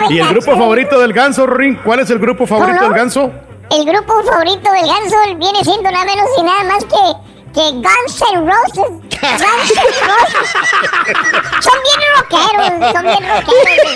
¿Y 0.09 0.19
el 0.19 0.27
grupo 0.29 0.51
favorito 0.51 0.99
del 0.99 1.13
ganso, 1.13 1.45
Rory? 1.45 1.75
¿Cuál 1.77 1.99
es 1.99 2.09
el 2.09 2.19
grupo 2.19 2.45
favorito 2.47 2.79
¿Cómo? 2.79 2.89
del 2.89 2.97
ganso? 2.97 3.31
El 3.71 3.85
grupo 3.85 4.23
favorito 4.23 4.71
del 4.71 4.87
ganso 4.87 5.15
viene 5.37 5.63
siendo 5.63 5.91
nada 5.91 6.05
menos 6.05 6.25
y 6.37 6.43
nada 6.43 6.63
más 6.63 6.85
que, 6.85 6.95
que 7.53 7.71
Guns 7.71 8.23
N' 8.33 8.39
Roses. 8.45 8.91
Guns 9.21 9.71
N' 9.75 10.07
Roses. 10.07 10.49
Son 11.61 11.77
bien 11.83 11.99
rockeros, 12.17 12.93
son 12.93 13.03
bien 13.03 13.23
rockeros. 13.29 13.95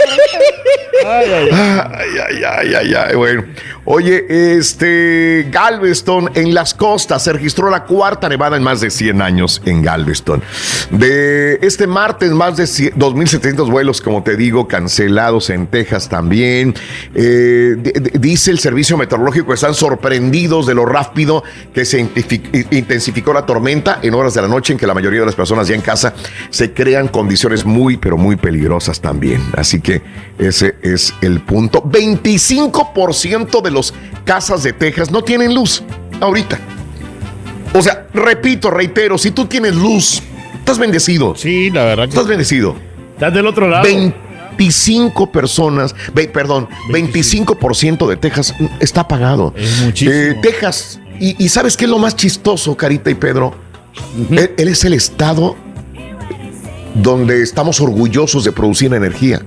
Ay, 1.05 1.29
ay, 2.29 2.43
ay, 2.45 2.73
ay, 2.75 2.93
ay, 2.95 3.15
bueno. 3.15 3.43
Oye, 3.85 4.25
este 4.57 5.45
Galveston 5.51 6.31
en 6.35 6.53
las 6.53 6.73
costas 6.73 7.21
se 7.21 7.33
registró 7.33 7.69
la 7.69 7.83
cuarta 7.83 8.29
nevada 8.29 8.55
en 8.55 8.63
más 8.63 8.79
de 8.79 8.89
100 8.89 9.21
años 9.21 9.61
en 9.65 9.81
Galveston. 9.81 10.41
De 10.89 11.59
este 11.61 11.85
martes, 11.85 12.31
más 12.31 12.55
de 12.55 12.65
100 12.65 12.93
2.700 12.95 13.69
vuelos, 13.69 13.99
como 13.99 14.23
te 14.23 14.37
digo, 14.37 14.69
cancelados 14.69 15.49
en 15.49 15.67
Texas 15.67 16.07
también. 16.07 16.73
Eh, 17.13 17.75
dice 18.13 18.51
el 18.51 18.59
servicio 18.59 18.95
meteorológico 18.97 19.47
que 19.47 19.55
están 19.55 19.73
sorprendidos 19.73 20.65
de 20.65 20.75
lo 20.75 20.85
rápido 20.85 21.43
que 21.73 21.83
se 21.83 21.99
intensifi- 22.01 22.67
intensificó 22.71 23.33
la 23.33 23.45
tormenta 23.45 23.52
en 24.01 24.13
horas 24.13 24.33
de 24.33 24.41
la 24.41 24.47
noche 24.47 24.73
en 24.73 24.79
que 24.79 24.87
la 24.87 24.93
mayoría 24.93 25.19
de 25.21 25.25
las 25.25 25.35
personas 25.35 25.67
ya 25.67 25.75
en 25.75 25.81
casa 25.81 26.13
se 26.49 26.73
crean 26.73 27.07
condiciones 27.07 27.65
muy, 27.65 27.97
pero 27.97 28.17
muy 28.17 28.35
peligrosas 28.35 28.99
también. 28.99 29.41
Así 29.55 29.81
que 29.81 30.01
ese 30.37 30.75
es 30.81 31.13
el 31.21 31.41
punto. 31.41 31.83
25% 31.83 33.61
de 33.61 33.71
los 33.71 33.93
casas 34.25 34.63
de 34.63 34.73
Texas 34.73 35.11
no 35.11 35.23
tienen 35.23 35.53
luz 35.53 35.83
ahorita. 36.19 36.59
O 37.73 37.81
sea, 37.81 38.07
repito, 38.13 38.69
reitero, 38.69 39.17
si 39.17 39.31
tú 39.31 39.45
tienes 39.45 39.75
luz, 39.75 40.21
estás 40.55 40.77
bendecido. 40.77 41.35
Sí, 41.35 41.69
la 41.71 41.85
verdad. 41.85 42.07
Estás 42.07 42.27
bendecido. 42.27 42.75
Estás 43.13 43.33
del 43.33 43.47
otro 43.47 43.67
lado. 43.67 43.83
25 43.83 45.31
personas, 45.31 45.95
ve, 46.13 46.27
perdón, 46.27 46.67
25% 46.89 48.07
de 48.07 48.17
Texas 48.17 48.53
está 48.79 49.01
apagado. 49.01 49.53
Es 49.57 49.81
muchísimo. 49.81 50.15
Eh, 50.15 50.39
Texas, 50.41 50.99
y, 51.19 51.43
y 51.43 51.49
¿sabes 51.49 51.77
qué 51.77 51.85
es 51.85 51.91
lo 51.91 51.99
más 51.99 52.15
chistoso, 52.15 52.75
Carita 52.75 53.09
y 53.09 53.15
Pedro? 53.15 53.55
él, 54.31 54.51
él 54.57 54.67
es 54.67 54.83
el 54.85 54.93
estado 54.93 55.55
donde 56.95 57.41
estamos 57.41 57.79
orgullosos 57.81 58.43
de 58.43 58.51
producir 58.51 58.93
energía. 58.93 59.41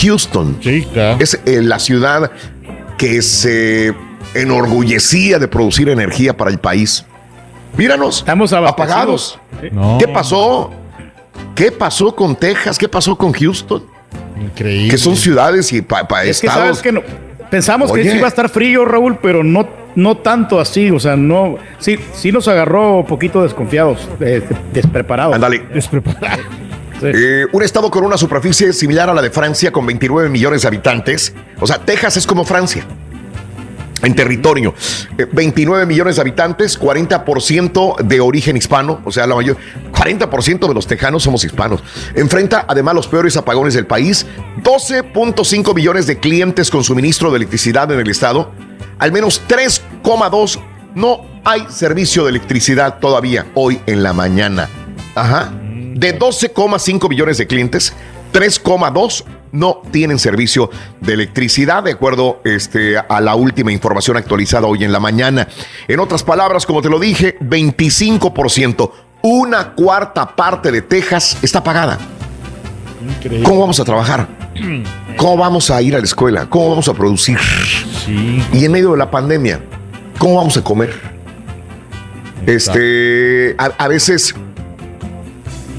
Houston 0.00 0.58
es 0.62 1.40
eh, 1.46 1.62
la 1.62 1.78
ciudad 1.78 2.30
que 2.98 3.22
se 3.22 3.94
enorgullecía 4.34 5.38
de 5.38 5.48
producir 5.48 5.88
energía 5.88 6.36
para 6.36 6.50
el 6.50 6.58
país. 6.58 7.04
Míranos, 7.76 8.18
Estamos 8.18 8.52
apagados. 8.52 9.38
No. 9.72 9.98
¿Qué 9.98 10.06
pasó? 10.08 10.70
¿Qué 11.54 11.72
pasó 11.72 12.14
con 12.14 12.36
Texas? 12.36 12.78
¿Qué 12.78 12.88
pasó 12.88 13.16
con 13.16 13.32
Houston? 13.32 13.84
Increíble. 14.40 14.90
Que 14.90 14.98
son 14.98 15.16
ciudades 15.16 15.72
y 15.72 15.82
para 15.82 16.24
Es 16.24 16.40
que 16.40 16.46
estados. 16.46 16.78
sabes 16.78 16.82
que 16.82 16.92
no. 16.92 17.02
Pensamos 17.50 17.90
Oye. 17.90 18.02
que 18.02 18.10
sí 18.10 18.16
iba 18.16 18.26
a 18.26 18.28
estar 18.28 18.48
frío, 18.48 18.84
Raúl, 18.84 19.18
pero 19.22 19.42
no, 19.44 19.66
no 19.94 20.16
tanto 20.18 20.60
así. 20.60 20.90
O 20.90 21.00
sea, 21.00 21.16
no. 21.16 21.56
Sí, 21.78 21.98
sí 22.14 22.32
nos 22.32 22.48
agarró 22.48 22.98
un 22.98 23.06
poquito 23.06 23.42
desconfiados, 23.42 24.08
eh, 24.20 24.42
despreparados. 24.72 25.34
Ándale. 25.34 25.64
Despreparados. 25.72 26.40
Eh, 27.02 27.44
un 27.52 27.62
estado 27.62 27.90
con 27.90 28.04
una 28.04 28.16
superficie 28.16 28.72
similar 28.72 29.10
a 29.10 29.14
la 29.14 29.20
de 29.20 29.28
Francia 29.28 29.70
con 29.72 29.84
29 29.84 30.30
millones 30.30 30.62
de 30.62 30.68
habitantes. 30.68 31.34
O 31.60 31.66
sea, 31.66 31.78
Texas 31.78 32.16
es 32.16 32.26
como 32.26 32.44
Francia. 32.44 32.86
En 34.02 34.14
territorio, 34.14 34.74
Eh, 35.18 35.26
29 35.30 35.86
millones 35.86 36.16
de 36.16 36.22
habitantes, 36.22 36.78
40% 36.78 37.96
de 38.02 38.20
origen 38.20 38.56
hispano, 38.56 39.00
o 39.04 39.10
sea, 39.10 39.26
la 39.26 39.34
mayor, 39.34 39.56
40% 39.92 40.68
de 40.68 40.74
los 40.74 40.86
tejanos 40.86 41.22
somos 41.22 41.44
hispanos. 41.44 41.82
Enfrenta 42.14 42.64
además 42.68 42.94
los 42.94 43.08
peores 43.08 43.36
apagones 43.36 43.74
del 43.74 43.86
país, 43.86 44.26
12.5 44.62 45.74
millones 45.74 46.06
de 46.06 46.18
clientes 46.18 46.70
con 46.70 46.84
suministro 46.84 47.30
de 47.30 47.38
electricidad 47.38 47.90
en 47.92 48.00
el 48.00 48.08
estado, 48.08 48.52
al 48.98 49.12
menos 49.12 49.42
3,2 49.48 50.60
no 50.94 51.22
hay 51.44 51.66
servicio 51.68 52.24
de 52.24 52.30
electricidad 52.30 52.98
todavía 52.98 53.46
hoy 53.54 53.80
en 53.86 54.02
la 54.02 54.12
mañana. 54.12 54.68
Ajá. 55.14 55.52
De 55.94 56.18
12,5 56.18 57.08
millones 57.08 57.38
de 57.38 57.46
clientes, 57.46 57.92
3,2 58.32 59.24
no 59.52 59.82
tienen 59.92 60.18
servicio 60.18 60.70
de 61.00 61.14
electricidad, 61.14 61.84
de 61.84 61.92
acuerdo 61.92 62.40
este, 62.44 62.98
a 62.98 63.20
la 63.20 63.36
última 63.36 63.70
información 63.70 64.16
actualizada 64.16 64.66
hoy 64.66 64.82
en 64.82 64.90
la 64.90 64.98
mañana. 64.98 65.46
En 65.86 66.00
otras 66.00 66.24
palabras, 66.24 66.66
como 66.66 66.82
te 66.82 66.90
lo 66.90 66.98
dije, 66.98 67.38
25%, 67.38 68.90
una 69.22 69.72
cuarta 69.74 70.34
parte 70.34 70.72
de 70.72 70.82
Texas 70.82 71.38
está 71.42 71.62
pagada. 71.62 71.98
Increíble. 73.00 73.46
¿Cómo 73.46 73.60
vamos 73.60 73.78
a 73.78 73.84
trabajar? 73.84 74.43
¿Cómo 75.16 75.36
vamos 75.36 75.70
a 75.70 75.80
ir 75.82 75.94
a 75.94 75.98
la 75.98 76.04
escuela? 76.04 76.46
¿Cómo 76.48 76.70
vamos 76.70 76.88
a 76.88 76.94
producir? 76.94 77.38
Y 78.52 78.64
en 78.64 78.72
medio 78.72 78.92
de 78.92 78.98
la 78.98 79.10
pandemia, 79.10 79.60
¿cómo 80.18 80.36
vamos 80.36 80.56
a 80.56 80.62
comer? 80.64 80.92
Este, 82.46 83.54
a, 83.58 83.64
a 83.78 83.88
veces 83.88 84.34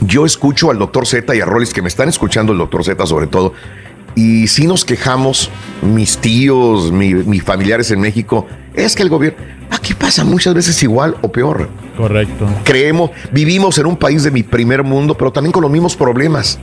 yo 0.02 0.26
escucho 0.26 0.72
al 0.72 0.80
doctor 0.80 1.06
Z 1.06 1.36
y 1.36 1.42
a 1.42 1.46
Rollis 1.46 1.74
que 1.74 1.82
me 1.82 1.88
están 1.88 2.10
escuchando 2.10 2.52
el 2.54 2.58
doctor 2.58 2.84
Z 2.84 3.06
sobre 3.06 3.28
todo, 3.28 3.54
y 4.16 4.48
si 4.48 4.66
nos 4.66 4.86
quejamos, 4.86 5.50
mis 5.82 6.18
tíos, 6.18 6.92
mi- 6.92 7.14
mis 7.14 7.44
familiares 7.44 7.92
en 7.92 8.00
México, 8.00 8.48
es 8.74 8.96
que 8.96 9.04
el 9.04 9.10
gobierno, 9.10 9.38
aquí 9.70 9.94
pasa 9.94 10.24
muchas 10.24 10.54
veces 10.54 10.82
igual 10.84 11.18
o 11.22 11.32
peor. 11.32 11.70
Correcto. 11.98 12.48
Creemos, 12.64 13.12
vivimos 13.32 13.78
en 13.78 13.86
un 13.88 13.98
país 13.98 14.24
de 14.24 14.32
mi 14.32 14.42
primer 14.44 14.84
mundo, 14.84 15.16
pero 15.16 15.32
también 15.32 15.52
con 15.52 15.62
los 15.62 15.72
mismos 15.72 15.96
problemas. 15.96 16.58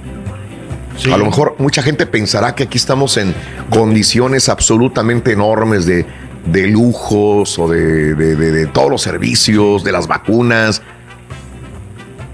A 1.13 1.17
lo 1.17 1.25
mejor 1.27 1.55
mucha 1.59 1.83
gente 1.83 2.07
pensará 2.07 2.55
que 2.55 2.65
aquí 2.65 2.79
estamos 2.79 3.17
en 3.17 3.35
condiciones 3.71 4.49
absolutamente 4.49 5.33
enormes 5.33 5.87
de, 5.87 6.07
de 6.47 6.67
lujos 6.67 7.59
o 7.59 7.69
de, 7.69 8.15
de- 8.15 8.67
todos 8.67 8.91
los 8.91 9.03
servicios, 9.03 9.85
de 9.85 9.93
las 9.93 10.07
vacunas. 10.07 10.83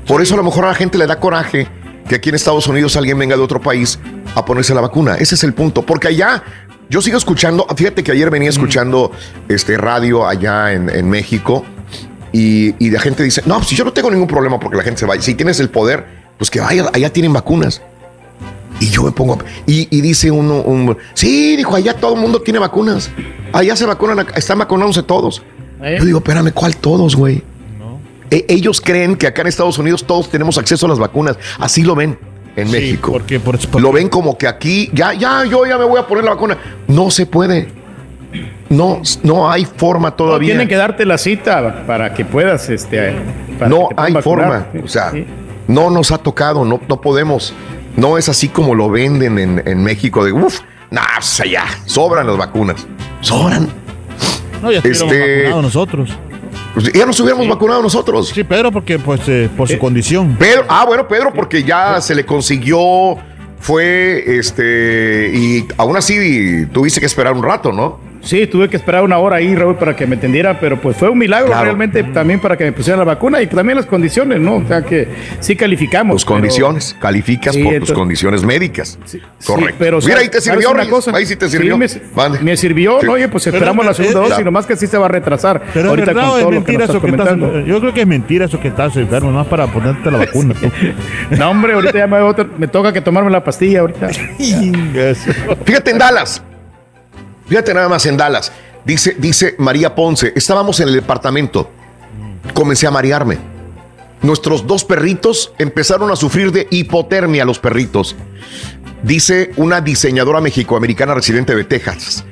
Por 0.07 0.23
eso 0.23 0.35
a 0.35 0.37
lo 0.39 0.43
mejor 0.45 0.65
a 0.65 0.69
la 0.69 0.75
gente 0.75 0.99
le 0.99 1.07
da 1.07 1.21
coraje 1.21 1.69
que 2.09 2.15
aquí 2.17 2.31
en 2.31 2.35
Estados 2.35 2.67
Unidos 2.67 2.97
alguien 2.97 3.19
venga 3.19 3.37
de 3.37 3.43
otro 3.43 3.61
país 3.61 3.99
a 4.35 4.45
ponerse 4.45 4.75
la 4.75 4.81
vacuna. 4.81 5.15
Ese 5.17 5.35
es 5.35 5.45
el 5.45 5.53
punto. 5.55 5.83
Porque 5.83 6.09
allá, 6.09 6.43
yo 6.89 7.03
sigo 7.03 7.19
escuchando, 7.19 7.67
fíjate 7.77 8.03
que 8.03 8.13
ayer 8.13 8.31
venía 8.31 8.49
escuchando 8.49 9.13
este 9.49 9.77
radio 9.77 10.27
allá 10.27 10.73
en, 10.73 10.89
en 10.89 11.09
México 11.09 11.65
y, 12.33 12.75
y 12.85 12.91
la 12.91 13.01
gente 13.01 13.23
dice, 13.23 13.43
no, 13.47 13.63
si 13.63 13.77
yo 13.77 13.85
no 13.85 13.93
tengo 13.93 14.11
ningún 14.11 14.27
problema 14.29 14.59
porque 14.59 14.77
la 14.79 14.83
gente 14.83 15.01
se 15.01 15.07
vaya. 15.07 15.21
Si 15.23 15.35
tienes 15.35 15.61
el 15.61 15.69
poder, 15.69 16.07
pues 16.39 16.51
que 16.51 16.61
vaya, 16.61 16.87
allá 16.93 17.13
tienen 17.13 17.33
vacunas. 17.33 17.83
Y 18.81 18.87
yo 18.91 19.03
me 19.05 19.11
pongo, 19.13 19.35
a- 19.35 19.39
y, 19.67 19.89
y 19.91 20.01
dice 20.01 20.31
uno, 20.31 20.61
un, 20.63 20.97
sí, 21.15 21.57
dijo, 21.57 21.75
allá 21.75 21.95
todo 21.95 22.15
el 22.15 22.21
mundo 22.21 22.41
tiene 22.41 22.59
vacunas. 22.59 23.11
Allá 23.53 23.75
se 23.77 23.87
vacunan, 23.87 24.27
están 24.37 24.59
vacunándose 24.59 25.03
todos. 25.03 25.43
Yo 25.99 26.05
digo, 26.05 26.19
espérame, 26.19 26.53
¿cuál 26.53 26.77
todos, 26.77 27.15
güey? 27.17 27.43
E- 28.31 28.45
ellos 28.49 28.81
creen 28.81 29.17
que 29.17 29.27
acá 29.27 29.43
en 29.43 29.49
Estados 29.49 29.79
Unidos 29.79 30.05
todos 30.05 30.29
tenemos 30.31 30.59
acceso 30.59 30.87
a 30.87 30.89
las 30.91 30.99
vacunas. 30.99 31.39
Así 31.59 31.83
lo 31.83 31.95
ven 31.95 32.19
en 32.57 32.71
México. 32.71 33.11
Porque, 33.13 33.41
por, 33.41 33.59
Lo 33.81 33.91
ven 33.93 34.09
como 34.09 34.37
que 34.37 34.47
aquí, 34.47 34.91
ya, 34.93 35.13
ya, 35.15 35.45
yo 35.45 35.65
ya 35.67 35.79
me 35.79 35.85
voy 35.85 35.99
a 35.99 36.07
poner 36.07 36.25
la 36.25 36.31
vacuna. 36.33 36.59
No 36.89 37.11
se 37.11 37.27
puede. 37.27 37.69
No, 38.69 39.01
no 39.23 39.51
hay 39.51 39.65
forma 39.65 40.15
todavía. 40.15 40.49
Tienen 40.51 40.69
que 40.69 40.77
darte 40.77 41.07
la 41.07 41.17
cita 41.17 41.85
para 41.87 42.13
que 42.13 42.25
puedas, 42.27 42.69
este. 42.69 43.15
para 43.59 43.69
no 43.71 43.89
que 43.89 43.95
hay 43.97 44.13
vacunar. 44.13 44.23
forma. 44.73 44.85
O 44.85 44.89
sea, 44.89 45.13
no 45.67 45.89
nos 45.91 46.13
ha 46.13 46.19
tocado, 46.19 46.65
no, 46.65 46.79
no 46.87 47.01
podemos. 47.01 47.55
No 47.99 48.17
es 48.17 48.29
así 48.29 48.49
como 48.49 48.77
lo 48.77 48.89
venden 48.89 49.41
en, 49.41 49.61
en 49.67 49.83
México 49.83 50.25
de 50.25 50.31
uff, 50.31 50.61
nah, 50.89 51.03
o 51.19 51.23
sea, 51.23 51.47
ya, 51.47 51.65
sobran 51.85 52.29
las 52.29 52.37
vacunas. 52.37 52.87
Sobran. 53.21 53.69
No, 54.63 54.71
ya 54.71 54.79
Este- 54.79 55.43
vacunados 55.43 55.63
nosotros. 55.65 56.11
Pues 56.75 56.93
ya 56.93 57.05
nos 57.07 57.19
hubiéramos 57.19 57.49
vacunado 57.49 57.83
nosotros. 57.83 58.29
Sí, 58.29 58.45
Pedro, 58.45 58.71
porque 58.71 59.01
pues 59.01 59.21
eh, 59.27 59.51
por 59.57 59.69
su 59.69 59.77
condición. 59.81 60.37
Pedro, 60.39 60.65
ah, 60.69 60.85
bueno, 60.87 61.09
Pedro, 61.09 61.33
porque 61.35 61.65
ya 61.65 62.01
se 62.01 62.15
le 62.15 62.25
consiguió, 62.25 63.17
fue, 63.59 64.39
este, 64.39 65.33
y 65.35 65.67
aún 65.77 65.97
así 65.97 66.67
tuviste 66.67 67.01
que 67.01 67.07
esperar 67.07 67.33
un 67.33 67.43
rato, 67.43 67.73
¿no? 67.73 67.99
Sí, 68.21 68.47
tuve 68.47 68.69
que 68.69 68.77
esperar 68.77 69.05
una 69.05 69.19
hora 69.19 69.37
ahí, 69.37 69.55
Raúl, 69.55 69.77
para 69.77 69.95
que 69.97 70.07
me 70.07 70.17
atendiera, 70.17 70.59
pero 70.61 70.81
pues 70.81 70.97
fue 70.97 71.09
un 71.09 71.19
milagro 71.19 71.47
Claro. 71.49 71.65
realmente 71.65 72.03
también 72.05 72.41
para 72.41 72.57
que 72.57 72.65
me 72.65 72.73
pusieran 72.73 72.99
la 72.99 73.05
vacuna 73.05 73.41
y 73.41 73.47
también 73.47 73.77
las 73.77 73.87
condiciones, 73.87 74.41
¿no? 74.41 74.57
O 74.57 74.67
sea 74.67 74.83
que 74.83 75.09
sí 75.41 75.55
calificamos. 75.57 76.17
Tus 76.17 76.25
pero- 76.25 76.35
condiciones, 76.37 76.97
calificas 77.01 77.55
Sí, 77.55 77.63
por 77.63 77.79
tus 77.79 77.93
condiciones 77.93 78.45
médicas. 78.45 78.99
Correcto. 79.47 79.77
pero 79.79 79.99
Mira, 79.99 80.09
¿sabes- 80.11 80.23
ahí 80.25 80.29
te 80.31 80.41
sirvió, 80.41 80.71
una 80.73 80.89
cosa? 80.89 81.13
Ahí 81.15 81.27
sí 81.27 81.37
te 81.37 81.49
sirvió. 81.49 81.79
me, 81.79 81.89
sirvió, 82.57 83.01
Sí. 83.01 83.07
¿no? 83.07 83.13
Oye, 83.13 83.29
pues 83.29 83.45
Pero, 83.45 83.57
esperamos 83.57 83.87
la 83.87 83.95
segunda 83.95 84.19
eh, 84.19 84.23
dosis, 84.23 84.35
claro. 84.35 84.45
nomás 84.47 84.67
que 84.67 84.77
sí 84.77 84.87
se 84.87 84.99
va 84.99 85.07
a 85.07 85.09
retrasar. 85.09 85.63
Pero 85.73 85.91
ahorita 85.91 86.07
verdad, 86.07 86.23
con 86.29 86.31
es 86.39 86.43
todo 86.43 86.43
lo 86.45 86.51
que 86.51 86.55
mentira 86.57 86.79
nos 86.81 86.89
eso 86.91 86.97
estás 86.99 87.11
que 87.11 87.17
estás. 87.17 87.29
comentando. 87.35 87.67
Yo 87.67 87.81
creo 87.81 87.95
que 87.95 88.01
es 88.01 88.07
mentira 88.07 88.45
eso 88.47 88.61
que 88.61 88.69
estás 88.69 88.97
enfermo, 88.97 89.31
nomás 89.31 89.47
para 89.47 89.67
ponerte 89.69 90.11
la 90.11 90.19
vacuna. 90.19 90.55
No, 91.31 91.51
hombre, 91.51 91.73
ahorita 91.75 91.99
ya 91.99 92.07
me, 92.07 92.19
me 92.59 92.69
toca 92.69 92.93
que 92.93 93.01
tomarme 93.01 93.31
la 93.31 93.43
pastilla 93.45 93.81
ahorita. 93.81 94.09
Fíjate 95.65 95.91
en 95.93 95.99
Dallas. 95.99 96.43
Fíjate 97.49 97.73
nada 97.75 97.89
más 97.89 98.05
en 98.07 98.17
Dallas. 98.17 98.53
Dice, 98.85 99.17
dice 99.19 99.55
María 99.59 99.95
Ponce, 99.95 100.33
estábamos 100.37 100.81
en 100.81 100.89
el 100.89 100.95
departamento. 100.95 101.71
Comencé 102.55 102.87
a 102.87 102.91
marearme. 102.91 103.39
Nuestros 104.23 104.67
dos 104.67 104.85
perritos 104.85 105.53
empezaron 105.59 106.11
a 106.11 106.17
sufrir 106.17 106.53
de 106.53 106.67
hipotermia, 106.71 107.45
los 107.45 107.59
perritos. 107.59 108.17
Dice 109.03 109.53
una 109.57 109.81
diseñadora 109.81 110.41
mexicoamericana 110.41 111.15
residente 111.15 111.55
de 111.55 111.65
Texas. 111.65 112.25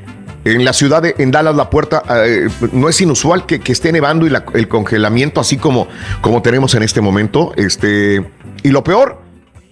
En 0.44 0.64
la 0.64 0.72
ciudad 0.72 1.02
de 1.02 1.14
en 1.18 1.30
Dallas, 1.30 1.56
la 1.56 1.70
puerta 1.70 2.02
eh, 2.24 2.48
no 2.72 2.88
es 2.88 3.00
inusual 3.00 3.46
que, 3.46 3.60
que 3.60 3.72
esté 3.72 3.92
nevando 3.92 4.26
y 4.26 4.32
el 4.54 4.68
congelamiento, 4.68 5.40
así 5.40 5.56
como, 5.56 5.88
como 6.20 6.42
tenemos 6.42 6.74
en 6.74 6.82
este 6.82 7.00
momento. 7.00 7.52
Este, 7.56 8.24
y 8.62 8.70
lo 8.70 8.84
peor, 8.84 9.22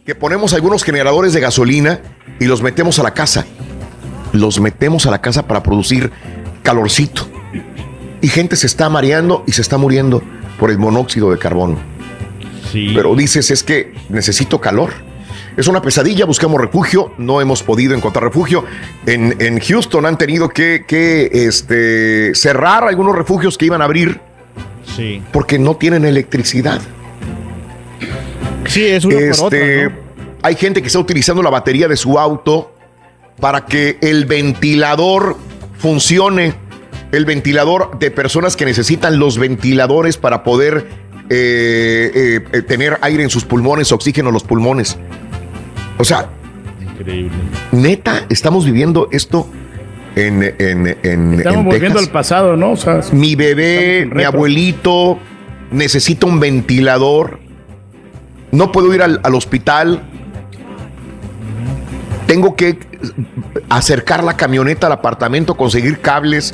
que 0.05 0.15
ponemos 0.15 0.53
algunos 0.53 0.83
generadores 0.83 1.33
de 1.33 1.41
gasolina 1.41 2.01
y 2.41 2.47
los 2.47 2.63
metemos 2.63 2.99
a 2.99 3.03
la 3.03 3.15
casa. 3.15 3.47
Los 4.35 4.61
metemos 4.61 5.07
a 5.07 5.11
la 5.11 5.21
casa 5.23 5.47
para 5.47 5.63
producir 5.63 6.11
calorcito. 6.63 7.27
Y 8.21 8.29
gente 8.29 8.57
se 8.57 8.67
está 8.67 8.89
mareando 8.91 9.45
y 9.47 9.53
se 9.53 9.63
está 9.63 9.79
muriendo 9.79 10.23
por 10.59 10.71
el 10.71 10.79
monóxido 10.79 11.31
de 11.31 11.39
carbono. 11.39 11.79
Pero 12.73 13.15
dices, 13.15 13.51
es 13.51 13.63
que 13.63 13.95
necesito 14.09 14.61
calor. 14.61 14.91
Es 15.57 15.69
una 15.69 15.81
pesadilla, 15.81 16.25
buscamos 16.25 16.61
refugio, 16.61 17.13
no 17.17 17.41
hemos 17.41 17.63
podido 17.63 17.95
encontrar 17.95 18.25
refugio. 18.25 18.65
En, 19.07 19.37
en 19.41 19.61
Houston 19.61 20.05
han 20.05 20.19
tenido 20.19 20.49
que, 20.49 20.85
que, 20.87 21.31
este, 21.33 22.35
cerrar 22.35 22.83
algunos 22.83 23.15
refugios 23.15 23.57
que 23.57 23.67
iban 23.67 23.81
a 23.81 23.85
abrir 23.85 24.21
Sí. 24.97 25.23
porque 25.33 25.59
no 25.59 25.77
tienen 25.77 26.05
electricidad. 26.05 26.81
Sí, 28.67 28.85
es 28.85 29.05
una 29.05 29.15
por 29.17 29.47
otra, 29.47 29.59
Este, 29.59 29.85
¿no? 29.85 29.93
Hay 30.43 30.57
gente 30.57 30.81
que 30.83 30.89
está 30.89 30.99
utilizando 30.99 31.43
la 31.43 31.51
batería 31.51 31.89
de 31.89 31.97
su 31.97 32.19
auto 32.19 32.74
para 33.41 33.67
que 33.67 33.99
el 34.01 34.27
ventilador 34.27 35.37
funcione. 35.79 36.55
El 37.13 37.25
ventilador 37.27 37.99
de 37.99 38.11
personas 38.11 38.57
que 38.57 38.65
necesitan 38.65 39.19
los 39.19 39.39
ventiladores 39.39 40.17
para 40.17 40.43
poder 40.43 40.89
eh, 41.31 42.11
eh, 42.15 42.45
eh, 42.53 42.63
tener 42.63 42.99
aire 43.03 43.23
en 43.23 43.31
sus 43.31 43.45
pulmones, 43.45 43.93
oxígeno 43.93 44.31
en 44.31 44.35
los 44.35 44.43
pulmones. 44.43 44.99
O 45.97 46.05
sea, 46.05 46.29
Increíble. 46.83 47.33
neta, 47.71 48.27
estamos 48.29 48.65
viviendo 48.67 49.09
esto 49.13 49.49
en, 50.17 50.43
en, 50.43 50.97
en, 51.03 51.35
Estamos 51.35 51.59
en 51.61 51.65
volviendo 51.65 51.99
Texas. 51.99 52.07
al 52.07 52.11
pasado, 52.13 52.57
¿no? 52.57 52.73
O 52.73 52.77
sea, 52.77 53.01
Mi 53.13 53.37
bebé, 53.37 54.09
mi 54.13 54.25
abuelito 54.25 55.19
necesita 55.71 56.27
un 56.27 56.41
ventilador. 56.41 57.39
No 58.51 58.73
puedo 58.73 58.93
ir 58.93 59.03
al, 59.03 59.21
al 59.23 59.35
hospital. 59.35 60.03
Tengo 62.35 62.57
que 62.57 62.77
acercar 63.69 64.25
la 64.25 64.37
camioneta 64.37 64.89
al 64.89 64.93
apartamento, 64.95 65.57
conseguir 65.57 66.01
cables, 66.01 66.53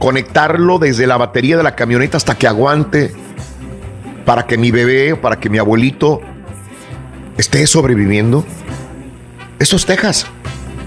conectarlo 0.00 0.80
desde 0.80 1.06
la 1.06 1.16
batería 1.16 1.56
de 1.56 1.62
la 1.62 1.76
camioneta 1.76 2.16
hasta 2.16 2.34
que 2.34 2.48
aguante 2.48 3.12
para 4.24 4.46
que 4.48 4.58
mi 4.58 4.72
bebé, 4.72 5.14
para 5.14 5.36
que 5.38 5.48
mi 5.48 5.58
abuelito 5.58 6.20
esté 7.38 7.64
sobreviviendo. 7.68 8.44
Esto 9.60 9.76
es 9.76 9.86
Texas. 9.86 10.26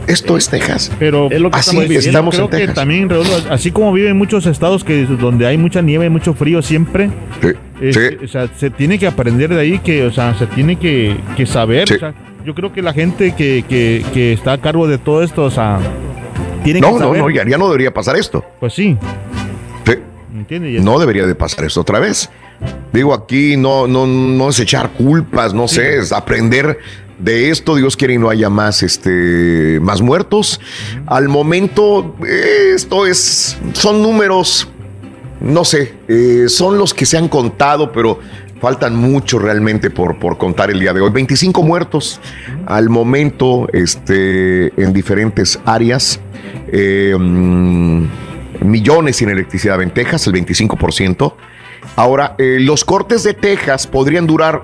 Esto 0.06 0.36
es 0.36 0.50
Texas. 0.50 0.92
Pero 1.00 1.30
así 1.54 1.78
Pues, 1.78 2.06
estamos 2.06 2.36
yo 2.36 2.44
en 2.44 2.48
creo 2.50 2.60
que 2.60 2.66
Texas. 2.68 2.76
también, 2.76 3.10
Raúl, 3.10 3.26
así 3.50 3.72
como 3.72 3.94
viven 3.94 4.18
muchos 4.18 4.46
estados 4.48 4.84
que 4.84 5.06
donde 5.06 5.48
hay 5.48 5.58
mucha 5.58 5.82
nieve 5.82 6.08
y 6.08 6.10
mucho 6.10 6.34
frío 6.34 6.62
siempre, 6.62 7.10
es- 7.80 7.98
o 8.22 8.28
sea, 8.28 8.50
se 8.58 8.70
tiene 8.70 9.00
que 9.00 9.08
aprender 9.08 9.50
de 9.54 9.62
ahí, 9.62 9.80
que, 9.80 10.06
o 10.06 10.12
sea, 10.12 10.38
se 10.38 10.46
tiene 10.48 10.76
que, 10.76 11.16
que 11.38 11.46
saber. 11.46 11.88
Sí. 11.88 11.94
o 11.94 12.00
sea, 12.00 12.14
yo 12.46 12.54
creo 12.54 12.72
que 12.72 12.82
la 12.82 12.94
gente 12.94 13.34
que, 13.36 13.66
que, 13.68 14.06
que 14.14 14.34
está 14.34 14.54
a 14.54 14.58
cargo 14.62 14.88
de 14.88 14.98
todo 14.98 15.24
esto, 15.24 15.44
o 15.44 15.52
sea, 15.52 15.80
tiene 16.64 16.80
No, 16.80 16.88
que 16.88 16.94
no, 16.94 17.00
saber. 17.00 17.22
no, 17.22 17.30
ya, 17.30 17.48
ya 17.48 17.58
no 17.58 17.66
debería 17.68 17.94
pasar 17.94 18.16
esto. 18.18 18.44
Pues 18.60 18.74
sí. 18.74 18.98
Sí. 19.86 19.94
¿Entiendes? 20.34 20.74
Y 20.74 20.78
es- 20.78 20.84
No 20.84 21.00
debería 21.00 21.26
de 21.26 21.36
pasar 21.36 21.66
esto 21.66 21.82
otra 21.82 22.00
vez. 22.00 22.30
Digo, 22.94 23.14
aquí 23.14 23.58
no, 23.58 23.88
no, 23.88 24.08
no 24.08 24.50
es 24.50 24.60
echar 24.60 24.92
culpas, 24.92 25.54
no 25.54 25.68
sé, 25.68 25.98
es 25.98 26.12
aprender 26.14 26.80
de 27.20 27.50
esto. 27.50 27.76
Dios 27.76 27.98
quiere 27.98 28.14
y 28.14 28.18
no 28.18 28.30
haya 28.30 28.50
más, 28.50 28.82
este, 28.84 29.80
más 29.82 30.02
muertos. 30.02 30.62
Al 31.06 31.28
momento, 31.28 32.16
esto 32.74 33.06
es, 33.06 33.58
son 33.74 34.02
números, 34.02 34.70
no 35.42 35.66
sé, 35.66 35.94
eh, 36.08 36.46
son 36.48 36.78
los 36.78 36.94
que 36.94 37.06
se 37.06 37.18
han 37.18 37.28
contado, 37.28 37.92
pero 37.92 38.20
faltan 38.60 38.96
mucho 38.96 39.40
realmente 39.40 39.90
por, 39.90 40.18
por 40.18 40.38
contar 40.38 40.72
el 40.72 40.80
día 40.80 40.94
de 40.94 41.02
hoy. 41.02 41.12
25 41.12 41.64
muertos 41.64 42.20
al 42.66 42.90
momento, 42.90 43.68
este, 43.74 44.68
en 44.82 44.94
diferentes 44.94 45.60
áreas. 45.66 46.20
Eh, 46.68 47.16
mm, 47.18 48.08
millones 48.62 49.18
sin 49.18 49.30
electricidad 49.30 49.82
en 49.82 49.92
Texas, 49.92 50.28
el 50.28 50.34
25%. 50.34 51.36
Ahora, 51.96 52.36
eh, 52.38 52.58
los 52.60 52.84
cortes 52.84 53.24
de 53.24 53.34
Texas 53.34 53.88
podrían 53.88 54.26
durar 54.26 54.64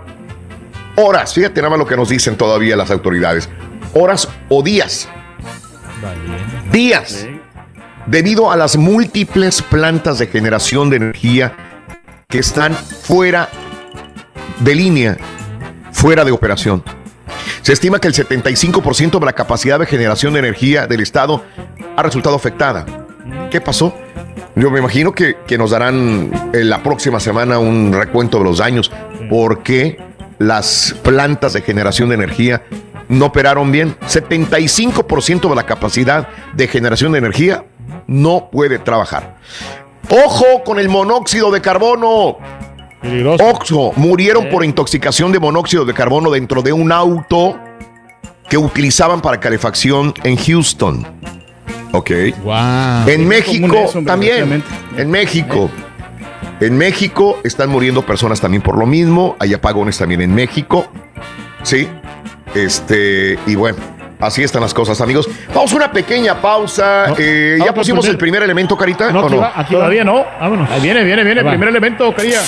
horas. 0.96 1.34
Fíjate 1.34 1.62
nada 1.62 1.72
más 1.72 1.80
lo 1.80 1.88
que 1.88 1.96
nos 1.96 2.10
dicen 2.10 2.36
todavía 2.36 2.76
las 2.76 2.92
autoridades. 2.92 3.50
Horas 3.94 4.28
o 4.50 4.64
días. 4.64 5.08
Días. 6.72 7.28
Debido 8.08 8.52
a 8.52 8.56
las 8.56 8.78
múltiples 8.78 9.62
plantas 9.62 10.18
de 10.18 10.28
generación 10.28 10.90
de 10.90 10.96
energía 10.98 11.56
que 12.28 12.40
están 12.40 12.74
fuera 12.74 13.50
de 14.64 14.76
línea, 14.76 15.18
fuera 15.92 16.24
de 16.24 16.32
operación. 16.32 16.84
Se 17.62 17.74
estima 17.74 18.00
que 18.00 18.08
el 18.08 18.14
75% 18.14 19.20
de 19.20 19.26
la 19.26 19.34
capacidad 19.34 19.80
de 19.80 19.86
generación 19.86 20.34
de 20.34 20.40
energía 20.40 20.88
del 20.88 21.02
Estado 21.02 21.44
ha 21.96 22.04
resultado 22.04 22.36
afectada. 22.36 22.86
¿Qué 23.50 23.62
pasó? 23.62 23.96
Yo 24.56 24.70
me 24.70 24.80
imagino 24.80 25.14
que, 25.14 25.38
que 25.48 25.58
nos 25.58 25.72
darán 25.72 26.32
en 26.54 26.70
la 26.70 26.84
próxima 26.84 27.20
semana 27.20 27.60
un 27.60 27.94
recuento 27.94 28.38
de 28.38 28.44
los 28.44 28.58
daños. 28.58 28.92
¿Por 29.30 29.64
qué 29.64 29.98
las 30.40 30.96
plantas 31.04 31.54
de 31.54 31.62
generación 31.62 32.10
de 32.10 32.16
energía 32.16 32.64
no 33.08 33.26
operaron 33.28 33.72
bien? 33.72 33.96
75% 34.02 35.50
de 35.50 35.56
la 35.56 35.66
capacidad 35.66 36.28
de 36.54 36.68
generación 36.68 37.14
de 37.14 37.20
energía 37.20 37.66
no 38.08 38.50
puede 38.52 38.80
trabajar. 38.80 39.38
Ojo 40.10 40.64
con 40.66 40.80
el 40.80 40.90
monóxido 40.90 41.52
de 41.52 41.62
carbono. 41.62 42.38
Oxo, 43.40 43.94
murieron 43.96 44.50
por 44.50 44.64
intoxicación 44.64 45.32
de 45.32 45.40
monóxido 45.40 45.86
de 45.86 45.94
carbono 45.94 46.30
dentro 46.30 46.62
de 46.62 46.72
un 46.72 46.92
auto 46.92 47.60
que 48.48 48.58
utilizaban 48.58 49.22
para 49.22 49.40
calefacción 49.40 50.14
en 50.24 50.38
Houston. 50.38 51.08
Ok. 51.94 52.12
En 53.08 53.28
México 53.28 53.76
eso, 53.76 54.02
también. 54.04 54.64
En 54.98 55.10
México. 55.10 55.70
En 56.60 56.78
México 56.78 57.40
están 57.44 57.70
muriendo 57.70 58.06
personas 58.06 58.40
también 58.40 58.62
por 58.62 58.78
lo 58.78 58.86
mismo. 58.86 59.36
Hay 59.40 59.54
apagones 59.54 59.98
también 59.98 60.22
en 60.22 60.36
México. 60.36 60.88
Sí. 61.64 61.88
Este, 62.54 63.40
y 63.48 63.56
bueno, 63.56 63.78
así 64.22 64.44
están 64.44 64.62
las 64.62 64.74
cosas, 64.74 65.02
amigos. 65.02 65.28
Vamos 65.54 65.74
a 65.74 65.76
una 65.76 65.92
pequeña 65.92 66.40
pausa. 66.42 67.14
Eh, 67.18 67.58
¿Ya 67.64 67.74
pusimos 67.74 68.06
poner- 68.06 68.12
el 68.12 68.18
primer 68.18 68.44
elemento, 68.44 68.78
Carita? 68.78 69.12
No, 69.12 69.22
¿O 69.22 69.26
aquí 69.26 69.36
no? 69.36 69.46
aquí 69.56 69.74
Todavía 69.74 70.04
no. 70.04 70.26
Ahí 70.40 70.82
viene, 70.82 71.04
viene, 71.04 71.24
viene. 71.24 71.42
Va. 71.44 71.52
Primer 71.52 71.70
elemento, 71.70 72.14
quería. 72.16 72.42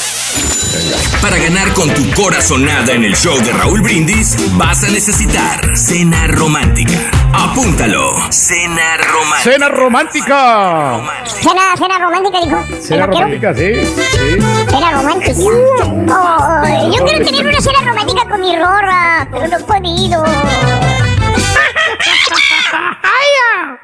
Para 1.21 1.37
ganar 1.37 1.71
con 1.73 1.89
tu 1.93 2.09
corazonada 2.21 2.91
en 2.93 3.05
el 3.05 3.15
show 3.15 3.37
de 3.43 3.53
Raúl 3.53 3.81
Brindis, 3.81 4.35
vas 4.57 4.83
a 4.83 4.89
necesitar 4.89 5.77
cena 5.77 6.27
romántica. 6.27 6.99
Apúntalo. 7.31 8.11
Cena 8.29 8.97
romántica. 8.97 9.43
Cena 9.51 9.69
romántica. 9.69 11.01
Cena, 11.25 11.61
cena 11.77 11.99
romántica, 11.99 12.39
dijo. 12.43 12.81
Cena 12.81 13.05
romántica, 13.05 13.53
sí. 13.53 13.73
sí. 13.85 14.37
Cena 14.69 14.91
romántica. 14.91 15.33
Oh, 15.39 16.91
yo 16.97 17.05
quiero 17.05 17.25
tener 17.25 17.47
una 17.47 17.61
cena 17.61 17.79
romántica 17.85 18.27
con 18.29 18.41
mi 18.41 18.55
rorra, 18.57 19.27
pero 19.31 19.47
no 19.47 19.57
he 19.57 19.63
podido. 19.63 20.25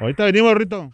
Ahorita 0.00 0.24
venimos, 0.24 0.54
Rito. 0.54 0.90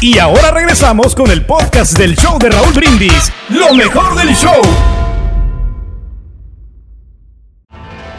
Y 0.00 0.18
ahora 0.18 0.50
regresamos 0.50 1.14
con 1.14 1.30
el 1.30 1.44
podcast 1.46 1.96
del 1.96 2.16
show 2.16 2.38
de 2.38 2.50
Raúl 2.50 2.72
Brindis. 2.72 3.32
Lo 3.48 3.74
mejor 3.74 4.14
del 4.16 4.34
show. 4.34 4.60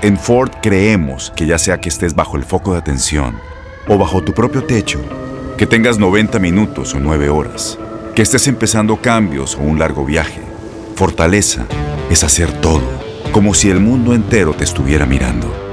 En 0.01 0.17
Ford 0.17 0.51
creemos 0.61 1.31
que 1.35 1.47
ya 1.47 1.57
sea 1.57 1.79
que 1.79 1.89
estés 1.89 2.15
bajo 2.15 2.37
el 2.37 2.43
foco 2.43 2.73
de 2.73 2.79
atención 2.79 3.39
o 3.87 3.97
bajo 3.97 4.23
tu 4.23 4.33
propio 4.33 4.63
techo, 4.63 4.99
que 5.57 5.65
tengas 5.65 5.97
90 5.97 6.37
minutos 6.39 6.93
o 6.93 6.99
9 6.99 7.29
horas, 7.29 7.79
que 8.13 8.21
estés 8.21 8.47
empezando 8.47 8.97
cambios 8.97 9.55
o 9.55 9.59
un 9.59 9.79
largo 9.79 10.05
viaje, 10.05 10.41
fortaleza 10.95 11.65
es 12.09 12.23
hacer 12.23 12.51
todo, 12.61 12.83
como 13.31 13.53
si 13.53 13.69
el 13.69 13.79
mundo 13.79 14.13
entero 14.13 14.53
te 14.53 14.63
estuviera 14.63 15.05
mirando. 15.05 15.64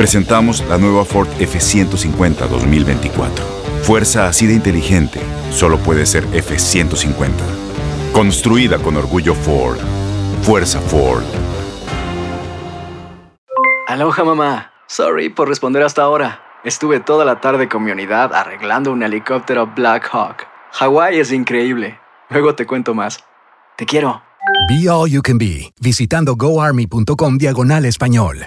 Presentamos 0.00 0.64
la 0.66 0.78
nueva 0.78 1.04
Ford 1.04 1.28
F150 1.38 2.48
2024. 2.48 3.44
Fuerza 3.82 4.28
así 4.28 4.46
de 4.46 4.54
inteligente 4.54 5.20
solo 5.50 5.76
puede 5.76 6.06
ser 6.06 6.24
F150. 6.28 7.28
Construida 8.10 8.78
con 8.78 8.96
orgullo 8.96 9.34
Ford. 9.34 9.76
Fuerza 10.40 10.80
Ford. 10.80 11.22
Aloha 13.88 14.24
mamá. 14.24 14.72
Sorry 14.86 15.28
por 15.28 15.50
responder 15.50 15.82
hasta 15.82 16.00
ahora. 16.00 16.40
Estuve 16.64 17.00
toda 17.00 17.26
la 17.26 17.42
tarde 17.42 17.68
con 17.68 17.84
mi 17.84 17.90
unidad 17.90 18.32
arreglando 18.32 18.92
un 18.92 19.02
helicóptero 19.02 19.66
Black 19.66 20.08
Hawk. 20.10 20.46
Hawái 20.72 21.20
es 21.20 21.30
increíble. 21.30 22.00
Luego 22.30 22.54
te 22.54 22.64
cuento 22.64 22.94
más. 22.94 23.22
Te 23.76 23.84
quiero. 23.84 24.22
Be 24.66 24.88
All 24.88 25.10
You 25.10 25.20
Can 25.20 25.36
Be, 25.36 25.74
visitando 25.78 26.36
goarmy.com 26.36 27.36
diagonal 27.36 27.84
español. 27.84 28.46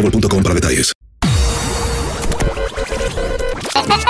boostmobile.com 0.01 0.43
para 0.43 0.55
detalles. 0.55 0.91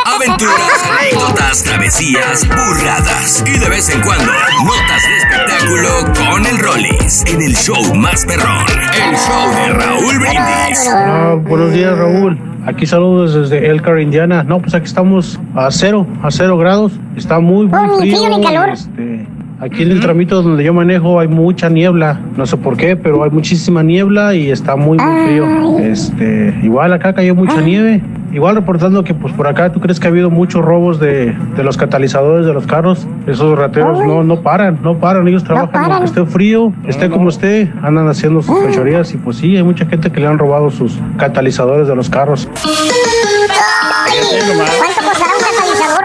Aventuras, 0.06 0.84
anécdotas, 0.90 1.64
travesías, 1.64 2.48
burradas 2.48 3.44
y 3.46 3.58
de 3.58 3.70
vez 3.70 3.90
en 3.90 4.02
cuando 4.02 4.32
notas 4.32 5.02
de 5.08 5.18
espectáculo 5.18 5.90
con 6.14 6.46
el 6.46 6.58
Rollis 6.60 7.24
en 7.28 7.42
el 7.42 7.56
show 7.56 7.96
más 7.96 8.26
perrón, 8.26 8.66
el 8.70 9.16
show 9.16 9.56
de 9.56 9.74
Raúl 9.74 10.20
Brindis. 10.20 10.90
Ah, 10.94 11.36
buenos 11.42 11.72
días, 11.74 11.98
Raúl. 11.98 12.40
Aquí 12.66 12.86
saludos 12.86 13.34
desde 13.34 13.70
Elkhart, 13.70 14.02
Indiana. 14.02 14.44
No, 14.44 14.60
pues 14.60 14.76
aquí 14.76 14.86
estamos 14.86 15.40
a 15.56 15.72
cero, 15.72 16.06
a 16.22 16.30
cero 16.30 16.58
grados. 16.58 16.94
Está 17.16 17.40
muy, 17.40 17.68
muy 17.68 18.12
frío. 18.12 18.72
este, 18.72 19.28
Aquí 19.62 19.84
en 19.84 19.92
el 19.92 20.00
tramito 20.00 20.42
donde 20.42 20.64
yo 20.64 20.74
manejo 20.74 21.20
hay 21.20 21.28
mucha 21.28 21.70
niebla. 21.70 22.20
No 22.36 22.48
sé 22.48 22.58
por 22.58 22.76
qué, 22.78 22.96
pero 22.96 23.24
hay 23.24 23.30
muchísima 23.30 23.84
niebla 23.84 24.34
y 24.34 24.50
está 24.50 24.76
muy, 24.76 24.98
muy 24.98 25.26
frío. 25.28 25.78
Este, 25.78 26.60
igual 26.64 26.94
acá 26.94 27.14
cayó 27.14 27.36
mucha 27.36 27.62
nieve. 27.62 28.02
Igual 28.34 28.56
reportando 28.56 29.04
que 29.04 29.14
pues 29.14 29.34
por 29.36 29.46
acá 29.46 29.72
tú 29.72 29.80
crees 29.80 30.00
que 30.00 30.08
ha 30.08 30.10
habido 30.10 30.32
muchos 30.32 30.66
robos 30.66 31.00
de, 31.00 31.36
de 31.56 31.64
los 31.64 31.78
catalizadores 31.78 32.48
de 32.48 32.54
los 32.54 32.66
carros. 32.66 33.06
Esos 33.28 33.56
rateros 33.56 34.00
no, 34.00 34.24
no 34.24 34.42
paran, 34.42 34.80
no 34.82 34.98
paran. 34.98 35.28
Ellos 35.28 35.44
trabajan 35.44 35.92
aunque 35.92 36.06
esté 36.06 36.26
frío, 36.26 36.74
esté 36.88 37.12
como 37.12 37.30
esté, 37.30 37.72
andan 37.84 38.08
haciendo 38.08 38.42
sus 38.42 38.58
fechorías 38.62 39.14
y 39.14 39.18
pues 39.18 39.38
sí, 39.38 39.58
hay 39.58 39.64
mucha 39.64 39.86
gente 39.86 40.12
que 40.12 40.22
le 40.22 40.26
han 40.26 40.40
robado 40.40 40.72
sus 40.72 40.98
catalizadores 41.18 41.88
de 41.88 41.96
los 41.96 42.10
carros. 42.10 42.50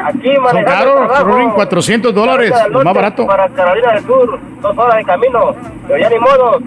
Aquí 0.07 0.35
Son 0.35 0.43
manejando. 0.45 1.09
Rory, 1.25 1.47
400 1.49 2.15
dólares, 2.15 2.53
lo 2.71 2.85
más 2.85 2.95
barato. 2.95 3.27
Para 3.27 3.49
Carolina 3.49 3.93
del 3.93 4.05
Sur, 4.05 4.39
dos 4.61 4.79
horas 4.79 4.97
de 4.99 5.05
camino. 5.05 5.55
Pero 5.89 5.99
ya 5.99 6.09
ni 6.09 6.19
modo, 6.19 6.61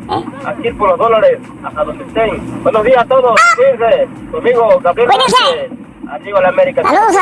aquí 0.46 0.72
por 0.72 0.90
los 0.90 0.98
dólares, 0.98 1.40
hasta 1.64 1.84
donde 1.86 2.04
estén. 2.04 2.64
Buenos 2.64 2.84
días 2.84 2.98
a 2.98 3.06
todos, 3.06 3.40
cuídense. 3.56 4.08
Conmigo, 4.32 4.80
Gabriel 4.84 5.10
Rodríguez. 5.10 5.89
Arriba 6.12 6.42
la 6.42 6.50
América. 6.50 6.82
Saludos 6.84 7.16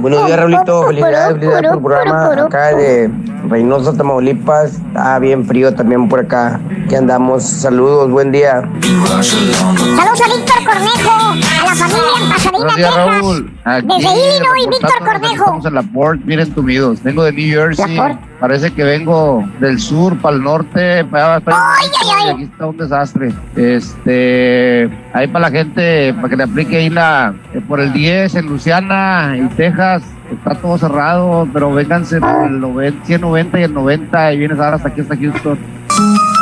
Buenos 0.00 0.26
días, 0.26 0.38
Raulito. 0.38 0.86
Felicidades, 0.88 1.34
felicidades 1.34 1.70
por 1.70 1.74
el 1.74 1.82
programa. 1.82 2.32
Acá 2.46 2.74
de 2.74 3.10
Reynosa, 3.48 3.96
Tamaulipas. 3.96 4.74
Está 4.74 5.18
bien 5.20 5.46
frío 5.46 5.72
también 5.72 6.08
por 6.08 6.18
acá. 6.20 6.60
Que 6.88 6.96
andamos. 6.96 7.44
Saludos, 7.44 8.10
buen 8.10 8.32
día. 8.32 8.62
Saludos 8.80 10.20
a 10.20 10.34
Víctor 10.34 10.64
Cornejo, 10.64 11.10
a 11.10 11.64
la 11.64 11.74
familia 11.74 12.12
en 12.20 12.28
Pasadena, 12.28 12.58
Buenos 12.58 12.76
días, 12.76 12.94
Texas. 12.94 13.06
Raúl. 13.06 13.58
Aquí, 13.64 13.86
Desde 13.86 14.10
Illinois, 14.12 14.68
Víctor 14.68 14.98
Cornejo. 14.98 15.44
Estamos 15.44 15.66
en 15.66 15.74
la 15.74 15.82
Port, 15.82 16.20
bien 16.24 16.40
entumidos. 16.40 17.02
Vengo 17.04 17.22
de 17.22 17.32
New 17.32 17.48
Jersey. 17.48 17.94
La 17.94 18.08
Port. 18.08 18.31
Parece 18.42 18.72
que 18.72 18.82
vengo 18.82 19.48
del 19.60 19.78
sur 19.78 20.18
para 20.18 20.34
el 20.34 20.42
norte. 20.42 21.04
Para 21.04 21.38
para 21.38 21.56
Ay, 21.78 21.86
ay, 22.02 22.08
ay. 22.12 22.26
y 22.26 22.30
aquí 22.30 22.42
está 22.42 22.66
un 22.66 22.76
desastre. 22.76 23.32
Este, 23.54 24.90
ahí 25.12 25.28
para 25.28 25.48
la 25.48 25.50
gente, 25.56 26.12
para 26.14 26.28
que 26.28 26.36
le 26.36 26.42
aplique 26.42 26.76
ahí 26.76 26.90
la, 26.90 27.34
eh, 27.54 27.60
por 27.60 27.78
el 27.78 27.92
10 27.92 28.34
en 28.34 28.46
Luciana 28.46 29.36
y 29.38 29.46
Texas. 29.54 30.02
Está 30.32 30.56
todo 30.56 30.76
cerrado, 30.76 31.46
pero 31.52 31.72
vénganse 31.72 32.18
por 32.18 32.46
el 32.48 32.58
90, 32.58 33.06
190 33.06 33.60
y 33.60 33.62
el 33.62 33.74
90 33.74 34.32
y 34.32 34.38
vienes 34.38 34.58
ahora 34.58 34.74
hasta 34.74 34.88
aquí, 34.88 35.02
hasta 35.02 35.16
Houston. 35.16 35.58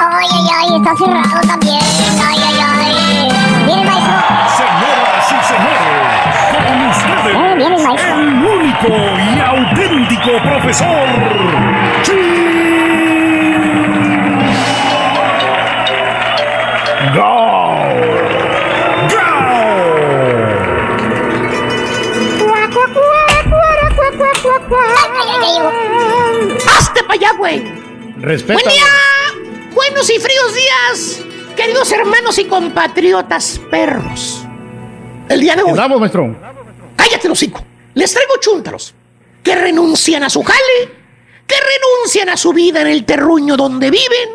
Ay, 0.03 0.26
ay, 0.32 0.46
ay, 0.57 0.76
está 0.78 0.96
cerrado 0.96 1.40
también. 1.46 1.80
Ay, 2.26 2.38
ay, 2.46 2.55
ay. 2.78 3.66
Viene 3.66 3.82
el 3.82 3.86
maestro. 3.88 4.29
Viene 7.61 7.76
el 7.76 7.82
maestro. 7.82 8.14
el 8.14 8.28
único 8.28 8.88
y 8.88 9.40
auténtico 9.40 10.30
profesor. 10.42 11.08
¡Hazte 26.66 27.02
para 27.02 27.14
allá, 27.14 27.32
güey! 27.36 27.62
Respeta. 28.20 28.54
Buen 28.54 28.74
día, 28.74 29.74
buenos 29.74 30.08
y 30.11 30.18
fríos 30.18 30.54
días, 30.54 31.24
queridos 31.56 31.92
hermanos 31.92 32.38
y 32.38 32.44
compatriotas 32.46 33.61
perros. 33.70 34.46
El 35.28 35.40
día 35.40 35.56
de 35.56 35.62
hoy. 35.62 35.72
Vamos, 35.76 36.00
maestro. 36.00 36.49
Cállate, 37.20 37.28
hocico. 37.28 37.64
Les 37.94 38.12
traigo 38.12 38.34
chúntaros 38.40 38.94
que 39.42 39.54
renuncian 39.54 40.22
a 40.22 40.30
su 40.30 40.42
jale, 40.42 40.90
que 41.46 41.54
renuncian 41.54 42.28
a 42.28 42.36
su 42.36 42.52
vida 42.52 42.80
en 42.80 42.86
el 42.86 43.04
terruño 43.04 43.56
donde 43.56 43.90
viven 43.90 44.30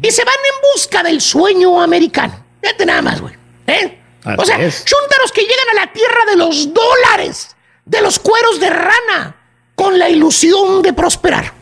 y 0.00 0.10
se 0.10 0.24
van 0.24 0.34
en 0.34 0.72
busca 0.72 1.02
del 1.02 1.20
sueño 1.20 1.80
americano. 1.80 2.44
Fíjate 2.62 2.86
nada 2.86 3.02
más, 3.02 3.20
güey. 3.20 3.34
¿eh? 3.66 3.98
O 4.38 4.44
sea, 4.44 4.58
es. 4.60 4.84
chúntaros 4.84 5.32
que 5.32 5.42
llegan 5.42 5.68
a 5.72 5.84
la 5.84 5.92
tierra 5.92 6.24
de 6.30 6.36
los 6.36 6.72
dólares, 6.72 7.54
de 7.84 8.00
los 8.00 8.18
cueros 8.18 8.58
de 8.58 8.70
rana, 8.70 9.36
con 9.74 9.98
la 9.98 10.08
ilusión 10.08 10.80
de 10.82 10.92
prosperar. 10.92 11.52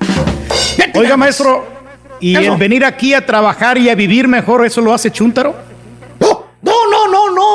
Oiga, 0.94 1.16
maestro, 1.16 1.66
¿y 2.20 2.36
el 2.36 2.56
venir 2.56 2.84
aquí 2.84 3.14
a 3.14 3.24
trabajar 3.24 3.78
y 3.78 3.88
a 3.88 3.94
vivir 3.94 4.28
mejor, 4.28 4.64
eso 4.64 4.80
lo 4.80 4.92
hace 4.92 5.10
Chuntaro? 5.10 5.56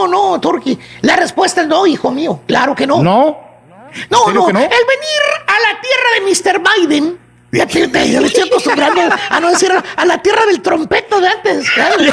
No, 0.08 0.40
Turki. 0.40 0.78
La 1.02 1.16
respuesta 1.16 1.62
es 1.62 1.68
no, 1.68 1.86
hijo 1.88 2.12
mío. 2.12 2.42
Claro 2.48 2.76
que 2.76 2.86
no. 2.88 3.02
No. 3.04 3.46
No, 4.10 4.32
no. 4.32 4.48
El 4.50 4.56
venir 4.56 4.72
a 5.48 5.60
la 5.60 5.82
tierra 5.82 6.10
de 6.16 6.22
Mr. 6.22 6.62
Biden. 6.88 7.20
Yo 7.50 8.20
le 8.20 8.28
estoy 8.28 8.44
acostumbrando 8.50 9.02
a 9.30 9.40
no 9.40 9.50
decir 9.50 9.72
a 9.96 10.06
la 10.06 10.22
tierra 10.22 10.46
del 10.46 10.62
trompeto 10.62 11.20
de 11.22 11.28
antes. 11.30 11.66
¿sabes? 11.74 11.98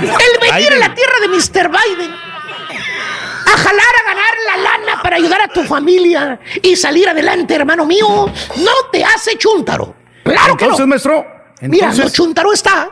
El 0.00 0.40
venir 0.52 0.72
a 0.72 0.76
la 0.76 0.94
tierra 0.94 1.20
de 1.20 1.28
Mr. 1.28 1.68
Biden. 1.70 2.10
A 2.12 3.50
jalar 3.56 3.94
a 4.02 4.06
ganar 4.06 4.34
la 4.46 4.56
lana 4.58 5.02
para 5.02 5.16
ayudar 5.16 5.40
a 5.40 5.48
tu 5.48 5.64
familia 5.64 6.38
y 6.62 6.76
salir 6.76 7.08
adelante, 7.08 7.54
hermano 7.54 7.86
mío, 7.86 8.30
no 8.56 8.72
te 8.92 9.02
hace 9.02 9.38
chúntaro. 9.38 9.94
Claro 10.22 10.56
que 10.56 10.64
Entonces, 10.64 10.80
no. 10.80 10.86
maestro, 10.86 11.26
Mira, 11.62 11.86
entonces- 11.86 12.04
lo 12.04 12.10
chúntaro 12.10 12.52
está 12.52 12.90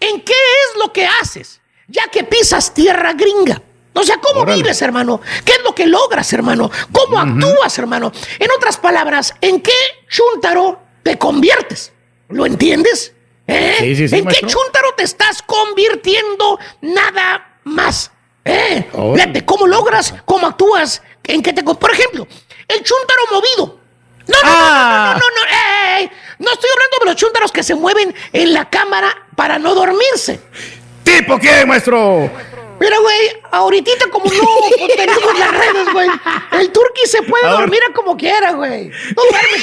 en 0.00 0.22
qué 0.22 0.32
es 0.32 0.78
lo 0.78 0.90
que 0.92 1.06
haces, 1.06 1.60
ya 1.88 2.08
que 2.08 2.24
pisas 2.24 2.72
tierra 2.74 3.12
gringa. 3.12 3.60
O 3.96 4.02
sea, 4.02 4.16
¿cómo 4.18 4.40
Órale. 4.40 4.62
vives, 4.62 4.82
hermano? 4.82 5.20
¿Qué 5.44 5.52
es 5.52 5.62
lo 5.62 5.74
que 5.74 5.86
logras, 5.86 6.32
hermano? 6.32 6.70
¿Cómo 6.90 7.20
actúas, 7.20 7.78
hermano? 7.78 8.10
En 8.40 8.50
otras 8.56 8.76
palabras, 8.76 9.34
¿en 9.40 9.60
qué 9.60 9.72
chúntaro 10.08 10.80
te 11.04 11.16
conviertes? 11.16 11.92
¿Lo 12.28 12.44
entiendes? 12.44 13.12
¿Eh? 13.46 13.76
Sí, 13.78 13.94
sí, 13.96 14.08
sí, 14.08 14.16
¿En 14.16 14.24
maestro. 14.24 14.48
qué 14.48 14.52
chúntaro 14.52 14.94
te 14.96 15.04
estás 15.04 15.42
convirtiendo 15.42 16.58
nada 16.80 17.58
más? 17.64 18.10
¿Eh? 18.44 18.90
Fíjate, 19.14 19.44
¿cómo 19.44 19.66
logras? 19.66 20.12
¿Cómo 20.24 20.46
actúas? 20.48 21.00
¿En 21.22 21.40
qué 21.42 21.52
te... 21.52 21.62
Por 21.62 21.90
ejemplo, 21.92 22.26
el 22.68 22.82
chúntaro 22.82 23.20
movido. 23.30 23.78
No, 24.26 24.36
no, 24.42 24.42
Ah. 24.44 25.14
no, 25.14 25.20
no, 25.20 25.20
no, 25.20 25.28
no, 25.28 25.42
no, 25.42 25.98
ey, 25.98 26.10
no 26.38 26.50
estoy 26.52 26.70
hablando 26.72 26.96
de 27.00 27.04
los 27.06 27.16
chúntaros 27.16 27.52
que 27.52 27.62
se 27.62 27.74
mueven 27.74 28.14
en 28.32 28.52
la 28.54 28.68
cámara 28.70 29.14
para 29.36 29.58
no 29.58 29.74
dormirse. 29.74 30.40
¿Tipo 31.04 31.38
qué, 31.38 31.64
maestro? 31.66 32.30
Mira, 32.80 32.98
güey, 32.98 33.16
ahorita 33.52 33.92
como 34.10 34.24
no 34.26 34.32
pues, 34.32 34.96
tenemos 34.96 35.38
las 35.38 35.52
redes, 35.52 35.92
güey, 35.92 36.08
el 36.60 36.70
turqui 36.72 37.06
se 37.06 37.22
puede 37.22 37.46
Ahora- 37.46 37.60
dormir 37.60 37.78
a 37.88 37.92
como 37.94 38.16
quiera, 38.16 38.50
güey. 38.52 38.88
No 38.88 39.22
duermes, 39.30 39.62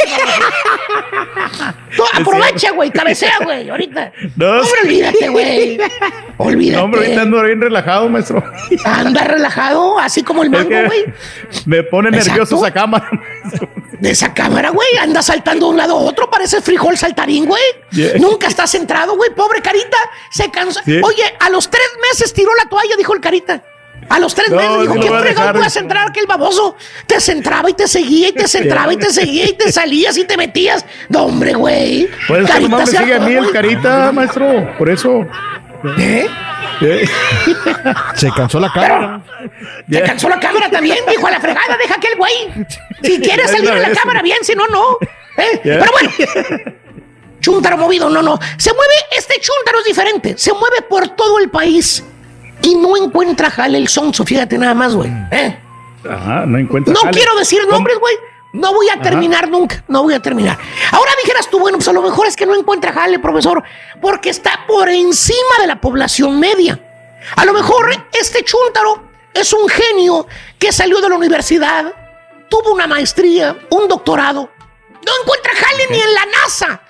Tú 1.97 2.03
aprovecha, 2.13 2.71
güey, 2.71 2.89
cabecea, 2.89 3.39
güey, 3.43 3.69
ahorita. 3.69 4.13
No, 4.37 4.45
No, 4.53 4.61
hombre, 4.61 4.79
olvídate, 4.83 5.27
güey. 5.29 5.77
Olvídate. 6.37 6.77
No, 6.77 6.83
hombre, 6.85 7.01
ahorita 7.01 7.21
ando 7.21 7.43
bien 7.43 7.61
relajado, 7.61 8.07
maestro. 8.09 8.43
Anda 8.85 9.23
relajado, 9.25 9.99
así 9.99 10.23
como 10.23 10.43
el 10.43 10.47
Es 10.53 10.59
mango, 10.59 10.69
que 10.69 10.85
güey. 10.85 11.05
Me 11.65 11.83
pone 11.83 12.11
nervioso 12.11 12.55
esa 12.55 12.71
cámara. 12.71 13.09
De 13.99 14.09
esa 14.11 14.33
cámara, 14.33 14.69
güey. 14.71 14.87
Anda 14.99 15.21
saltando 15.21 15.67
de 15.67 15.71
un 15.71 15.77
lado 15.77 15.97
a 15.97 16.01
otro, 16.01 16.29
parece 16.29 16.61
frijol 16.61 16.97
saltarín, 16.97 17.45
güey. 17.45 17.61
Yeah. 17.91 18.17
Nunca 18.17 18.47
está 18.47 18.65
centrado, 18.67 19.15
güey. 19.15 19.29
Pobre 19.35 19.61
carita. 19.61 19.97
Se 20.31 20.49
cansó. 20.49 20.79
Oye, 21.03 21.23
a 21.39 21.49
los 21.49 21.69
tres 21.69 21.87
meses 22.09 22.33
tiró 22.33 22.49
la 22.55 22.67
toalla, 22.69 22.95
dijo 22.97 23.13
el 23.13 23.21
carita. 23.21 23.63
A 24.09 24.19
los 24.19 24.33
tres 24.33 24.49
No, 24.49 24.55
meses 24.57 24.81
dijo, 24.81 24.95
no 24.95 25.01
¿qué 25.01 25.33
lo 25.33 25.53
voy 25.53 25.63
a 25.63 25.69
centrar 25.69 26.09
aquel 26.09 26.25
baboso? 26.25 26.75
Te 27.05 27.21
centraba 27.21 27.69
y 27.69 27.73
te 27.73 27.87
seguía 27.87 28.29
y 28.29 28.31
te 28.33 28.47
centraba 28.47 28.91
y 28.93 28.97
te 28.97 29.11
seguía 29.11 29.45
y 29.45 29.53
te 29.53 29.71
salías 29.71 30.17
y 30.17 30.25
te 30.25 30.35
metías. 30.37 30.85
No, 31.09 31.25
hombre, 31.25 31.53
güey. 31.53 32.09
Que 32.27 32.43
Carita 32.43 32.77
me 32.77 32.87
sigue 32.87 33.13
a 33.13 33.19
mí 33.19 33.33
el 33.33 33.51
carita, 33.51 34.11
maestro. 34.11 34.75
Por 34.77 34.89
eso. 34.89 35.25
¿Eh? 35.97 36.27
Se 38.15 38.31
cansó 38.31 38.59
la 38.59 38.71
cámara. 38.71 39.21
Te 39.89 40.01
cansó 40.03 40.29
la 40.29 40.39
cámara 40.39 40.69
también, 40.69 40.97
dijo 41.09 41.27
a 41.27 41.31
la 41.31 41.39
fregada, 41.39 41.77
deja 41.77 41.95
aquel 41.95 42.15
güey. 42.17 42.65
Si 43.03 43.19
quieres 43.21 43.51
salir 43.51 43.69
en 43.69 43.81
la 43.81 43.91
cámara, 43.91 44.21
bien, 44.21 44.37
si 44.41 44.55
no, 44.55 44.67
no. 44.67 44.97
¿Eh? 45.37 45.59
Pero 45.63 45.91
bueno, 45.91 46.11
chúntaro 47.39 47.77
movido, 47.77 48.09
no, 48.09 48.21
no. 48.21 48.39
Se 48.57 48.73
mueve, 48.73 48.93
este 49.17 49.35
chúntaro 49.39 49.79
es 49.79 49.85
diferente. 49.85 50.35
Se 50.37 50.53
mueve 50.53 50.81
por 50.89 51.07
todo 51.09 51.39
el 51.39 51.49
país 51.49 52.03
y 52.61 52.75
no 52.75 52.97
encuentra 52.97 53.49
jale 53.49 53.77
el 53.77 53.87
sonso, 53.87 54.25
fíjate 54.25 54.57
nada 54.57 54.73
más, 54.73 54.95
güey. 54.95 55.11
¿Eh? 55.31 55.57
Ajá, 56.09 56.45
no 56.45 56.57
encuentra. 56.57 56.93
No 56.93 57.01
jale. 57.01 57.17
quiero 57.17 57.35
decir 57.37 57.61
nombres, 57.69 57.97
güey. 57.99 58.15
No 58.53 58.73
voy 58.73 58.89
a 58.89 59.01
terminar 59.01 59.49
nunca, 59.49 59.83
no 59.87 60.03
voy 60.03 60.13
a 60.13 60.19
terminar. 60.19 60.57
Ahora 60.91 61.11
dijeras 61.23 61.49
tú, 61.49 61.59
bueno, 61.59 61.77
pues 61.77 61.87
a 61.87 61.93
lo 61.93 62.01
mejor 62.01 62.27
es 62.27 62.35
que 62.35 62.45
no 62.45 62.53
encuentra 62.53 62.91
jale, 62.91 63.17
profesor, 63.19 63.63
porque 64.01 64.29
está 64.29 64.65
por 64.67 64.89
encima 64.89 65.57
de 65.59 65.67
la 65.67 65.79
población 65.79 66.39
media. 66.39 66.79
A 67.35 67.45
lo 67.45 67.53
mejor 67.53 67.89
este 68.11 68.43
chúntaro 68.43 69.03
es 69.33 69.53
un 69.53 69.69
genio 69.69 70.27
que 70.59 70.73
salió 70.73 70.99
de 70.99 71.09
la 71.09 71.15
universidad, 71.15 71.93
tuvo 72.49 72.73
una 72.73 72.87
maestría, 72.87 73.57
un 73.69 73.87
doctorado. 73.87 74.49
No 74.89 75.11
encuentra 75.21 75.51
jale 75.55 75.87
ni 75.89 76.01
en 76.01 76.13
la 76.13 76.25
NASA, 76.25 76.81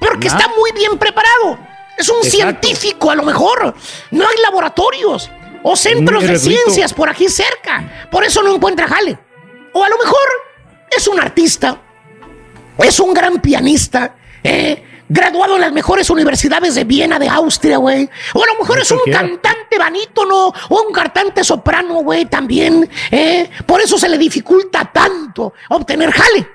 porque 0.00 0.26
está 0.26 0.48
muy 0.48 0.72
bien 0.72 0.98
preparado. 0.98 1.58
Es 1.96 2.08
un 2.08 2.16
Exacto. 2.16 2.36
científico 2.36 3.10
a 3.10 3.14
lo 3.14 3.22
mejor. 3.22 3.72
No 4.10 4.26
hay 4.28 4.36
laboratorios 4.42 5.30
o 5.62 5.76
centros 5.76 6.24
de 6.24 6.38
ciencias 6.38 6.92
por 6.92 7.08
aquí 7.08 7.28
cerca. 7.28 8.08
Por 8.10 8.24
eso 8.24 8.42
no 8.42 8.52
encuentra 8.52 8.88
jale. 8.88 9.16
O 9.72 9.84
a 9.84 9.88
lo 9.88 9.96
mejor 9.96 10.18
es 10.96 11.08
un 11.08 11.20
artista, 11.20 11.80
es 12.78 13.00
un 13.00 13.14
gran 13.14 13.40
pianista, 13.40 14.14
¿eh? 14.42 14.82
graduado 15.08 15.56
en 15.56 15.60
las 15.60 15.72
mejores 15.72 16.08
universidades 16.10 16.74
de 16.74 16.84
Viena, 16.84 17.18
de 17.18 17.28
Austria, 17.28 17.76
güey. 17.78 18.08
O 18.32 18.42
a 18.42 18.46
lo 18.46 18.58
mejor 18.60 18.80
es 18.80 18.90
un 18.90 19.00
cantante 19.10 19.78
banítono 19.78 20.52
o 20.68 20.82
un 20.82 20.92
cantante 20.92 21.44
soprano, 21.44 22.02
güey, 22.02 22.26
también. 22.26 22.88
¿eh? 23.10 23.50
Por 23.66 23.80
eso 23.80 23.98
se 23.98 24.08
le 24.08 24.18
dificulta 24.18 24.90
tanto 24.92 25.52
obtener 25.70 26.10
jale. 26.10 26.48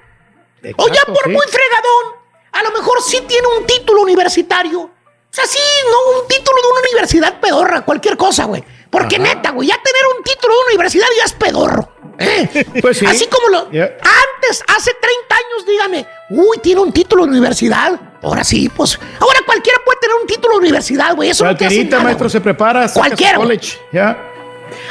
o 0.78 0.88
ya 0.88 1.02
por 1.06 1.30
muy 1.30 1.46
fregadón, 1.48 2.20
a 2.52 2.64
lo 2.64 2.72
mejor 2.72 3.02
sí 3.02 3.22
tiene 3.28 3.48
un 3.60 3.66
título 3.66 4.02
universitario. 4.02 4.82
O 4.82 5.32
sea, 5.32 5.46
sí, 5.46 5.60
no 5.86 6.22
un 6.22 6.28
título 6.28 6.60
de 6.62 6.68
una 6.70 6.80
universidad 6.82 7.40
pedorra, 7.40 7.82
cualquier 7.82 8.18
cosa, 8.18 8.46
güey. 8.46 8.64
Porque 8.90 9.20
neta, 9.20 9.52
güey, 9.52 9.68
ya 9.68 9.76
tener 9.76 10.02
un 10.18 10.24
título 10.24 10.56
de 10.56 10.60
una 10.60 10.70
universidad 10.70 11.08
ya 11.16 11.26
es 11.26 11.34
pedorro. 11.34 11.99
¿Eh? 12.20 12.66
Pues 12.82 12.98
sí. 13.00 13.06
Así 13.06 13.28
como 13.28 13.50
lo. 13.50 13.60
Antes, 13.66 14.64
hace 14.68 14.92
30 14.94 15.36
años, 15.36 15.66
dígame, 15.66 16.06
uy, 16.30 16.58
tiene 16.62 16.82
un 16.82 16.92
título 16.92 17.24
de 17.26 17.32
universidad. 17.32 18.00
Ahora 18.22 18.44
sí, 18.44 18.70
pues. 18.70 19.00
Ahora 19.20 19.40
cualquiera 19.46 19.80
puede 19.84 20.00
tener 20.00 20.16
un 20.22 20.28
título 20.28 20.56
de 20.56 20.60
universidad, 20.60 21.16
güey. 21.16 21.30
Eso 21.30 21.46
no 21.46 21.56
te 21.56 21.66
hace 21.66 21.86
nada, 21.86 22.04
maestro, 22.04 22.30
se 22.30 22.42
prepara. 22.42 22.88
Cualquiera, 22.92 23.38
college, 23.38 23.78
Ya. 23.92 24.26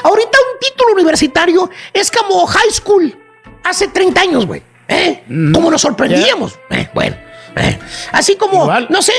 Ahorita 0.03 0.39
un 0.53 0.59
título 0.59 0.93
universitario 0.95 1.71
es 1.93 2.11
como 2.11 2.47
high 2.47 2.71
school 2.71 3.17
hace 3.63 3.89
30 3.89 4.21
años, 4.21 4.47
güey. 4.47 4.63
¿Eh? 4.89 5.23
Como 5.53 5.71
nos 5.71 5.83
sorprendíamos. 5.83 6.59
Eh, 6.71 6.89
bueno, 6.95 7.17
eh. 7.57 7.79
así 8.13 8.37
como, 8.37 8.71
no 8.89 9.03
sé, 9.03 9.13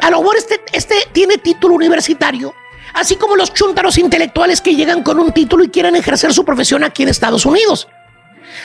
a 0.00 0.10
lo 0.10 0.20
mejor 0.20 0.36
este, 0.36 0.60
este 0.72 0.94
tiene 1.12 1.38
título 1.38 1.74
universitario. 1.74 2.54
Así 2.94 3.16
como 3.16 3.36
los 3.36 3.52
chúntaros 3.52 3.98
intelectuales 3.98 4.60
que 4.60 4.74
llegan 4.74 5.02
con 5.02 5.18
un 5.18 5.32
título 5.32 5.64
y 5.64 5.68
quieren 5.68 5.96
ejercer 5.96 6.32
su 6.32 6.44
profesión 6.44 6.84
aquí 6.84 7.02
en 7.02 7.08
Estados 7.08 7.46
Unidos. 7.46 7.88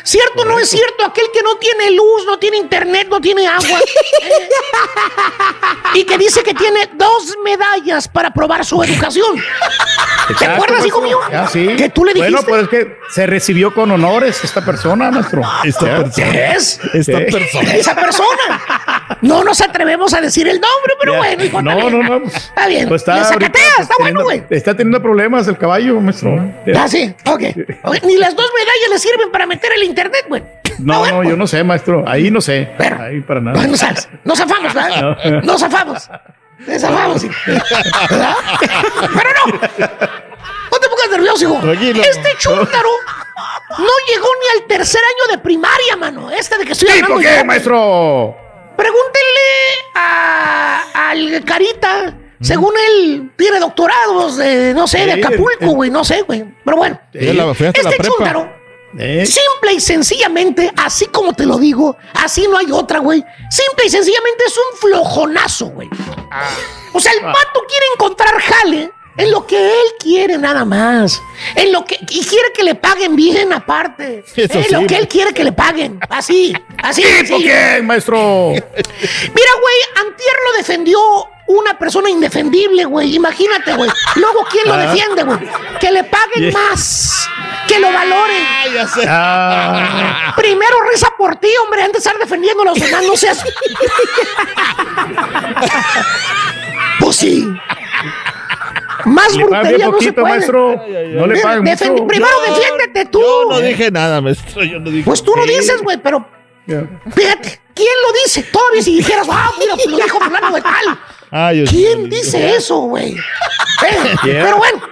¿Cierto 0.03 0.41
o 0.41 0.45
no 0.45 0.59
es 0.59 0.69
cierto? 0.69 1.05
Aquel 1.05 1.25
que 1.33 1.41
no 1.43 1.55
tiene 1.57 1.91
luz, 1.91 2.25
no 2.25 2.39
tiene 2.39 2.57
internet, 2.57 3.07
no 3.09 3.21
tiene 3.21 3.47
agua. 3.47 3.79
eh, 3.79 4.49
y 5.95 6.03
que 6.05 6.17
dice 6.17 6.43
que 6.43 6.53
tiene 6.53 6.89
dos 6.93 7.35
medallas 7.43 8.07
para 8.07 8.31
probar 8.31 8.65
su 8.65 8.81
educación. 8.83 9.35
¿Te 10.27 10.33
Exacto, 10.33 10.53
acuerdas, 10.63 10.85
hijo 10.85 11.01
mío? 11.01 11.19
Ya, 11.31 11.47
sí. 11.47 11.67
Que 11.77 11.89
tú 11.89 12.05
le 12.05 12.13
dijiste. 12.13 12.31
Bueno, 12.31 12.47
pues 12.47 12.63
es 12.63 12.69
que 12.69 12.97
se 13.13 13.27
recibió 13.27 13.73
con 13.73 13.91
honores 13.91 14.43
esta 14.43 14.63
persona, 14.63 15.11
maestro. 15.11 15.41
Esta 15.63 15.85
persona. 15.97 16.53
¿Es? 16.55 16.79
Esta 16.93 17.19
persona. 17.19 17.73
Esa 17.75 17.95
persona. 17.95 19.17
No 19.21 19.43
nos 19.43 19.61
atrevemos 19.61 20.13
a 20.13 20.21
decir 20.21 20.47
el 20.47 20.59
nombre, 20.61 20.93
pero 20.99 21.13
Ya. 21.13 21.17
bueno, 21.19 21.43
hijo, 21.43 21.61
No, 21.61 21.89
no, 21.89 22.03
no. 22.03 22.25
Está 22.27 22.67
bien. 22.67 22.87
Pues 22.87 23.01
está 23.01 23.23
sacatea, 23.25 23.49
pues, 23.51 23.61
está 23.89 23.95
bueno, 23.99 24.21
teniendo- 24.21 24.23
güey. 24.23 24.43
Está 24.49 24.75
teniendo 24.75 25.01
problemas 25.01 25.47
el 25.47 25.57
caballo, 25.57 25.99
maestro. 25.99 26.53
Ah, 26.75 26.87
sí, 26.87 27.13
ok. 27.25 27.41
Ok, 27.83 27.97
Ni 28.03 28.17
las 28.17 28.35
dos 28.35 28.49
medallas 28.57 28.89
le 28.91 28.99
sirven 28.99 29.31
para 29.31 29.45
meter 29.45 29.71
el 29.73 29.82
internet, 29.85 30.25
güey. 30.27 30.43
No, 30.79 31.05
no, 31.05 31.23
yo 31.23 31.37
no 31.37 31.47
sé, 31.47 31.63
maestro. 31.63 32.03
Ahí 32.07 32.31
no 32.31 32.41
sé. 32.41 32.69
Ahí 32.99 33.21
para 33.21 33.41
nada. 33.41 33.61
No, 33.61 33.67
no 33.67 33.77
sabes. 33.77 34.09
No 34.23 34.35
zafamos, 34.35 34.73
¿verdad? 34.73 35.17
No. 35.25 35.41
No 35.41 35.57
zafamos. 35.57 36.09
No 36.65 36.79
zafamos. 36.79 37.21
sí. 37.21 37.29
¿Verdad? 37.47 38.35
Pero 39.13 39.29
no. 39.45 39.87
No 40.71 40.79
te 40.79 40.89
pongas 40.89 41.09
nervioso, 41.11 41.43
hijo. 41.45 41.59
Tranquilo. 41.59 42.01
Este 42.01 42.29
chúntaro 42.39 42.89
no 43.77 43.93
llegó 44.07 44.27
ni 44.41 44.61
al 44.61 44.67
tercer 44.67 45.01
año 45.01 45.35
de 45.35 45.43
primaria, 45.43 45.95
mano. 45.97 46.31
Este 46.31 46.57
de 46.57 46.65
que 46.65 46.71
estoy 46.71 46.89
¿Y 46.89 46.91
hablando 46.93 47.15
por 47.15 47.23
yo, 47.23 47.29
qué, 47.29 47.43
maestro? 47.43 48.37
Pregúntenle 48.75 49.49
a, 49.95 50.83
al 51.09 51.43
Carita. 51.45 52.15
Según 52.41 52.73
él, 52.89 53.31
tiene 53.37 53.59
doctorados 53.59 54.35
de, 54.35 54.73
no 54.73 54.85
sé, 54.85 55.05
de 55.05 55.13
Acapulco, 55.13 55.67
güey, 55.75 55.89
no 55.89 56.03
sé, 56.03 56.23
güey. 56.23 56.43
Pero 56.65 56.75
bueno, 56.75 56.99
este 57.13 57.81
prepa. 57.81 58.03
chúntaro, 58.03 58.53
Eh, 58.97 59.25
simple 59.25 59.73
y 59.73 59.79
sencillamente, 59.79 60.71
así 60.77 61.07
como 61.07 61.33
te 61.33 61.45
lo 61.45 61.57
digo, 61.57 61.97
así 62.13 62.47
no 62.47 62.57
hay 62.57 62.71
otra, 62.71 62.99
güey. 62.99 63.23
Simple 63.49 63.85
y 63.85 63.89
sencillamente 63.89 64.43
es 64.45 64.55
un 64.57 64.77
flojonazo, 64.77 65.67
güey. 65.67 65.89
O 66.93 66.99
sea, 66.99 67.11
el 67.13 67.21
pato 67.21 67.63
quiere 67.67 67.85
encontrar 67.95 68.39
jale 68.39 68.91
en 69.17 69.31
lo 69.31 69.45
que 69.45 69.57
él 69.57 69.87
quiere 69.99 70.37
nada 70.37 70.65
más. 70.65 71.21
En 71.55 71.71
lo 71.71 71.85
que 71.85 71.97
y 72.09 72.23
quiere 72.23 72.51
que 72.53 72.63
le 72.63 72.75
paguen 72.75 73.15
bien 73.15 73.51
aparte. 73.53 74.23
Eso 74.35 74.59
en 74.59 74.63
sí, 74.65 74.73
lo 74.73 74.85
que 74.87 74.95
él 74.97 75.07
quiere 75.07 75.33
que 75.33 75.43
le 75.43 75.51
paguen. 75.51 75.99
Así, 76.09 76.53
así. 76.81 77.03
¿Y 77.03 77.23
por 77.27 77.41
qué, 77.41 77.81
maestro? 77.83 78.49
Mira, 78.51 79.51
güey, 79.61 80.07
Antier 80.07 80.35
lo 80.51 80.57
defendió 80.57 80.99
una 81.47 81.77
persona 81.77 82.09
indefendible, 82.09 82.85
güey. 82.85 83.15
Imagínate, 83.15 83.73
güey. 83.73 83.89
Luego, 84.15 84.45
¿quién 84.51 84.65
lo 84.67 84.73
Ah. 84.73 84.77
defiende, 84.77 85.23
güey? 85.23 85.39
Que 85.79 85.91
le 85.91 86.03
paguen 86.05 86.51
Yeah. 86.51 86.51
más. 86.53 87.29
Que 87.67 87.79
lo 87.79 87.91
valoren. 87.91 88.43
Ah, 88.45 88.63
ya 88.73 88.87
sé. 88.87 89.05
Ah, 89.07 90.33
Primero 90.35 90.75
reza 90.91 91.07
por 91.17 91.35
ti, 91.37 91.49
hombre, 91.63 91.81
antes 91.83 92.03
de 92.03 92.09
estar 92.09 92.19
defendiendo 92.21 92.63
a 92.63 92.65
los 92.65 92.79
demás, 92.79 93.03
no 93.05 93.15
seas. 93.15 93.43
pues 96.99 97.15
sí. 97.15 97.47
Más 99.05 99.35
le 99.35 99.43
brutería 99.43 99.69
bien 99.77 99.79
no 99.79 99.85
se 99.85 99.91
poquito, 99.91 100.21
puede. 100.21 100.33
maestro. 100.35 100.75
No 100.75 101.27
le 101.27 101.61
mucho. 101.61 102.07
Primero 102.07 102.41
defiéndete 102.47 103.05
tú. 103.05 103.19
Yo 103.21 103.45
no 103.49 103.59
dije 103.59 103.91
nada, 103.91 104.21
maestro. 104.21 104.63
Yo 104.63 104.79
no 104.79 104.89
dije 104.89 105.03
Pues 105.05 105.23
tú 105.23 105.33
lo 105.35 105.45
dices, 105.45 105.81
güey, 105.81 105.97
pero 105.97 106.25
fíjate, 106.65 107.61
¿quién 107.73 107.93
lo 108.07 108.13
dice? 108.23 108.43
Todavía 108.43 108.81
si 108.81 108.95
dijeras, 108.97 109.27
ah, 109.29 109.51
mira, 109.59 109.73
pues 109.75 109.87
lo 109.87 109.97
dijo 109.97 110.19
fulano 110.19 110.51
de 110.53 110.61
tal. 110.61 110.99
Ay, 111.35 111.57
Dios 111.57 111.69
¿Quién 111.71 112.09
dice 112.11 112.55
eso, 112.55 112.81
güey? 112.81 113.17
Pero 114.23 114.57
bueno, 114.57 114.83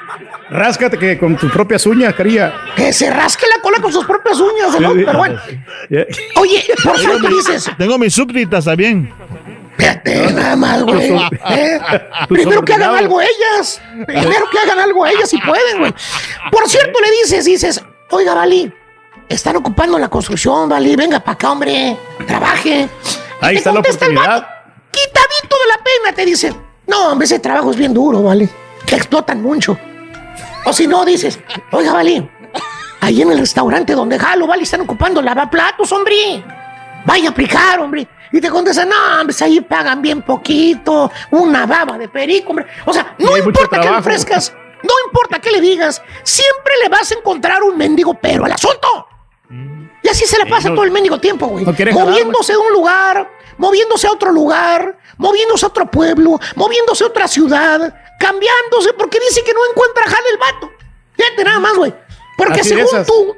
Ráscate 0.50 0.98
que 0.98 1.18
con 1.18 1.38
tus 1.38 1.52
propias 1.52 1.86
uñas, 1.86 2.16
caría. 2.16 2.54
que 2.76 2.92
se 2.92 3.10
rasque 3.12 3.46
la 3.48 3.62
cola 3.62 3.80
con 3.80 3.94
sus 3.94 4.06
propias 4.06 4.40
uñas, 4.40 4.80
¿no? 4.80 4.94
Pero 4.94 5.18
bueno. 5.18 5.40
Oye, 6.36 6.64
por 6.84 6.98
cierto 7.00 7.28
dices, 7.30 7.72
Tengo 7.78 7.98
mis 8.00 8.14
súbditas 8.14 8.66
también. 8.66 9.14
Espérate, 9.78 10.34
nada 10.34 10.56
más, 10.56 10.84
güey. 10.84 11.14
¿eh? 11.50 11.80
Primero 12.28 12.64
que 12.64 12.74
hagan 12.74 12.96
algo 12.96 13.22
ellas. 13.22 13.80
Primero 14.06 14.50
que 14.52 14.60
hagan 14.60 14.80
algo 14.80 15.06
ellas 15.06 15.30
si 15.30 15.38
pueden, 15.38 15.78
güey. 15.78 15.94
Por 16.52 16.68
cierto, 16.68 17.00
le 17.00 17.12
dices, 17.12 17.46
dices, 17.46 17.84
oiga, 18.10 18.34
Vali, 18.34 18.74
están 19.30 19.56
ocupando 19.56 20.00
la 20.00 20.10
construcción, 20.10 20.68
Vali, 20.68 20.96
venga 20.96 21.20
para 21.20 21.34
acá, 21.36 21.52
hombre, 21.52 21.96
trabaje. 22.28 22.90
Ahí 23.40 23.58
está 23.58 23.72
la 23.72 23.80
oportunidad. 23.80 24.61
Quitadito 24.92 25.56
de 25.60 25.68
la 25.68 25.84
pena, 25.84 26.16
te 26.16 26.26
dice, 26.26 26.54
no, 26.88 27.12
hombre, 27.12 27.26
ese 27.26 27.40
trabajo 27.40 27.72
es 27.72 27.78
bien 27.78 27.94
duro, 27.94 28.24
Vali. 28.24 28.50
Te 28.86 28.96
explotan 28.96 29.42
mucho. 29.42 29.78
O 30.66 30.74
si 30.74 30.88
no, 30.88 31.06
dices, 31.06 31.40
oiga, 31.72 31.94
Vali, 31.94 32.30
ahí 33.00 33.22
en 33.22 33.32
el 33.32 33.40
restaurante 33.40 33.94
donde 33.94 34.20
jalo, 34.20 34.48
Vali, 34.48 34.64
están 34.64 34.82
ocupando 34.82 35.22
lavaplatos, 35.22 35.92
hombre. 35.92 36.44
Vaya 37.06 37.30
a 37.30 37.32
aplicar, 37.32 37.80
hombre. 37.80 38.08
Y 38.32 38.40
te 38.40 38.50
contestan, 38.50 38.90
no, 38.90 38.96
pues 39.26 39.42
ahí 39.42 39.60
pagan 39.62 40.02
bien 40.02 40.22
poquito, 40.22 41.12
una 41.32 41.66
baba 41.66 41.98
de 41.98 42.08
perico, 42.08 42.50
hombre. 42.50 42.68
O 42.86 42.94
sea, 42.94 43.16
no 43.18 43.36
importa 43.38 43.80
que 43.80 43.90
le 43.90 43.98
ofrezcas, 43.98 44.54
no 44.84 44.94
importa 45.06 45.40
que 45.40 45.52
le 45.52 45.62
digas, 45.62 46.02
siempre 46.24 46.74
le 46.82 46.90
vas 46.90 47.12
a 47.12 47.16
encontrar 47.16 47.62
un 47.64 47.78
mendigo 47.78 48.14
pero 48.14 48.46
al 48.46 48.52
asunto. 48.54 49.08
Y 50.04 50.10
así 50.10 50.26
se 50.26 50.38
le 50.38 50.46
pasa 50.48 50.70
no- 50.70 50.76
todo 50.76 50.86
el 50.86 50.92
mendigo 50.92 51.20
tiempo, 51.20 51.48
güey. 51.48 51.64
no 51.64 52.00
moviéndose 52.06 52.54
de 52.54 52.58
un 52.60 52.74
lugar, 52.74 53.30
moviéndose 53.58 54.08
a 54.08 54.12
otro 54.12 54.32
lugar, 54.32 54.98
moviéndose 55.18 55.66
a 55.66 55.70
otro 55.70 55.86
pueblo, 55.90 56.40
moviéndose 56.56 57.04
a 57.04 57.08
otra 57.08 57.28
ciudad, 57.28 57.94
cambiándose 58.20 58.94
porque 58.98 59.20
dice 59.20 59.44
que 59.44 59.54
no 59.54 59.60
encuentra 59.70 60.04
jale 60.06 60.30
el 60.32 60.38
vato. 60.38 60.72
Fíjate 61.16 61.44
nada 61.44 61.60
más, 61.60 61.76
güey. 61.76 61.94
Porque 62.38 62.62
Así 62.62 62.70
según 62.70 62.86
esas. 62.86 63.06
tú, 63.06 63.36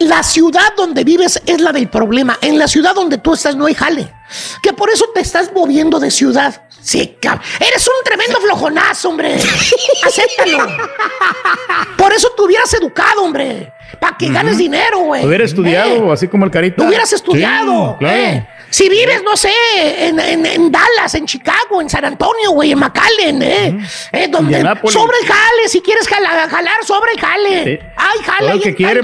la 0.00 0.22
ciudad 0.22 0.72
donde 0.76 1.04
vives 1.04 1.42
es 1.44 1.60
la 1.60 1.72
del 1.72 1.88
problema. 1.90 2.38
En 2.40 2.58
la 2.58 2.68
ciudad 2.68 2.94
donde 2.94 3.18
tú 3.18 3.34
estás 3.34 3.56
no 3.56 3.66
hay 3.66 3.74
jale. 3.74 4.12
Que 4.62 4.72
por 4.72 4.90
eso 4.90 5.06
te 5.12 5.20
estás 5.20 5.52
moviendo 5.52 5.98
de 6.00 6.10
ciudad. 6.10 6.67
Sí, 6.80 7.16
cab- 7.20 7.40
Eres 7.60 7.86
un 7.86 8.04
tremendo 8.04 8.40
flojonazo, 8.40 9.08
hombre. 9.10 9.34
Acéptalo. 10.06 10.66
Por 11.96 12.12
eso 12.12 12.30
te 12.36 12.42
hubieras 12.42 12.72
educado, 12.74 13.22
hombre. 13.22 13.72
Para 14.00 14.16
que 14.16 14.28
ganes 14.28 14.58
dinero, 14.58 15.00
güey. 15.00 15.24
Hubiera 15.24 15.44
estudiado, 15.44 16.10
Eh, 16.10 16.12
así 16.12 16.28
como 16.28 16.44
el 16.44 16.50
carita. 16.50 16.84
hubieras 16.86 17.12
estudiado. 17.12 17.92
Sí, 17.92 17.96
claro. 18.04 18.16
eh. 18.16 18.46
Si 18.70 18.86
vives, 18.88 19.22
no 19.22 19.34
sé, 19.36 19.50
en, 20.08 20.20
en- 20.20 20.44
en 20.44 20.70
Dallas, 20.70 21.14
en 21.14 21.24
Chicago, 21.26 21.80
en 21.80 21.88
San 21.88 22.04
Antonio, 22.04 22.50
güey, 22.50 22.72
en 22.72 22.78
McAllen, 22.78 23.42
¿eh? 23.42 23.78
Eh, 24.12 24.28
donde 24.28 24.60
sobre 24.90 25.16
el 25.22 25.26
jale, 25.26 25.68
si 25.68 25.80
quieres 25.80 26.06
jala- 26.06 26.48
jalar, 26.50 26.84
sobre 26.84 27.12
el 27.12 27.20
jale. 27.20 27.64
Sí. 27.64 27.78
Ay, 27.96 28.18
jale, 28.24 28.50
ahí 28.50 28.60
que 28.60 28.68
está 28.70 28.76
quiere. 28.76 29.00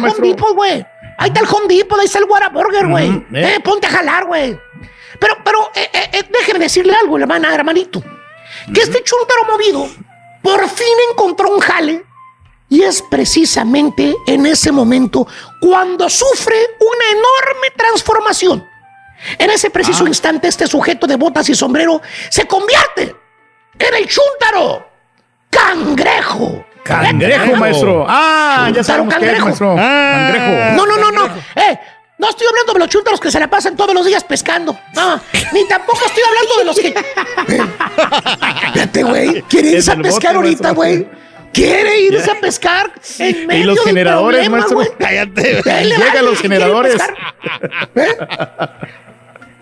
Ahí 1.17 1.29
está 1.29 1.41
el 1.41 1.47
Home 1.51 1.75
Depot, 1.75 1.99
ahí 1.99 2.07
está 2.07 2.19
el 2.19 2.25
Whataburger, 2.25 2.87
güey. 2.89 3.09
Eh. 3.09 3.55
Eh, 3.57 3.61
ponte 3.65 3.87
a 3.87 3.91
jalar, 3.91 4.27
güey. 4.27 4.59
Pero, 5.25 5.39
pero, 5.43 5.71
eh, 5.75 5.89
eh, 5.91 6.11
eh, 6.13 6.23
déjeme 6.29 6.59
decirle 6.59 6.95
algo, 6.95 7.17
hermana, 7.17 7.55
hermanito. 7.55 8.03
Que 8.73 8.83
este 8.83 9.03
chúntaro 9.03 9.47
movido 9.51 9.89
por 10.43 10.69
fin 10.69 10.95
encontró 11.11 11.49
un 11.49 11.61
jale 11.61 12.05
y 12.69 12.83
es 12.83 13.01
precisamente 13.01 14.15
en 14.27 14.45
ese 14.45 14.71
momento 14.71 15.27
cuando 15.63 16.11
sufre 16.11 16.57
una 16.79 17.19
enorme 17.19 17.71
transformación. 17.75 18.69
En 19.39 19.49
ese 19.49 19.71
preciso 19.71 20.07
instante, 20.07 20.47
este 20.47 20.67
sujeto 20.67 21.07
de 21.07 21.17
botas 21.17 21.49
y 21.49 21.55
sombrero 21.55 22.03
se 22.29 22.47
convierte 22.47 23.17
en 23.79 23.95
el 23.95 24.07
chúntaro 24.07 24.87
cangrejo. 25.49 26.67
Cangrejo, 26.83 27.57
maestro. 27.57 28.05
Ah, 28.07 28.71
ya 28.75 28.85
sabemos 28.85 29.15
qué 29.15 29.25
es, 29.25 29.27
cangrejo. 29.27 29.47
maestro. 29.47 29.77
Ah. 29.79 30.31
Cangrejo. 30.35 30.77
No, 30.77 30.85
no, 30.85 30.97
no, 30.99 31.11
no. 31.11 31.35
Eh, 31.57 31.81
no 32.19 32.29
estoy 32.31 32.47
hablando 32.47 32.73
de 32.75 32.79
los 32.79 32.89
chúntaros 32.89 33.21
que 33.21 33.31
se 33.31 33.41
la 33.41 33.49
pasan 33.49 33.77
todos 33.77 33.95
los 33.95 34.07
días 34.07 34.23
pescando. 34.25 34.79
No, 34.95 35.21
ni 35.53 35.67
tampoco 35.67 36.01
estoy 36.07 36.23
hablando 36.25 36.57
de 36.59 36.65
los 36.65 36.79
que. 36.79 36.95
Fíjate, 38.73 39.03
güey. 39.03 39.43
Quiere 39.43 39.69
irse 39.71 39.93
a 39.93 39.97
pescar 39.97 40.37
ahorita, 40.37 40.71
güey. 40.73 41.07
Quiere 41.53 42.01
irse 42.01 42.31
a 42.31 42.41
pescar 42.41 42.93
en 43.19 43.47
medio 43.47 43.61
Y 43.63 43.65
los 43.65 43.77
del 43.77 43.85
generadores, 43.85 44.41
problema, 44.49 44.57
maestro. 44.57 44.77
güey. 44.77 44.89
Cállate. 44.99 45.71
Ahí 45.71 45.85
le 45.89 45.99
va, 45.99 46.05
Llegan 46.07 46.25
los 46.25 46.39
generadores. 46.41 47.03
¿Eh? 47.95 48.17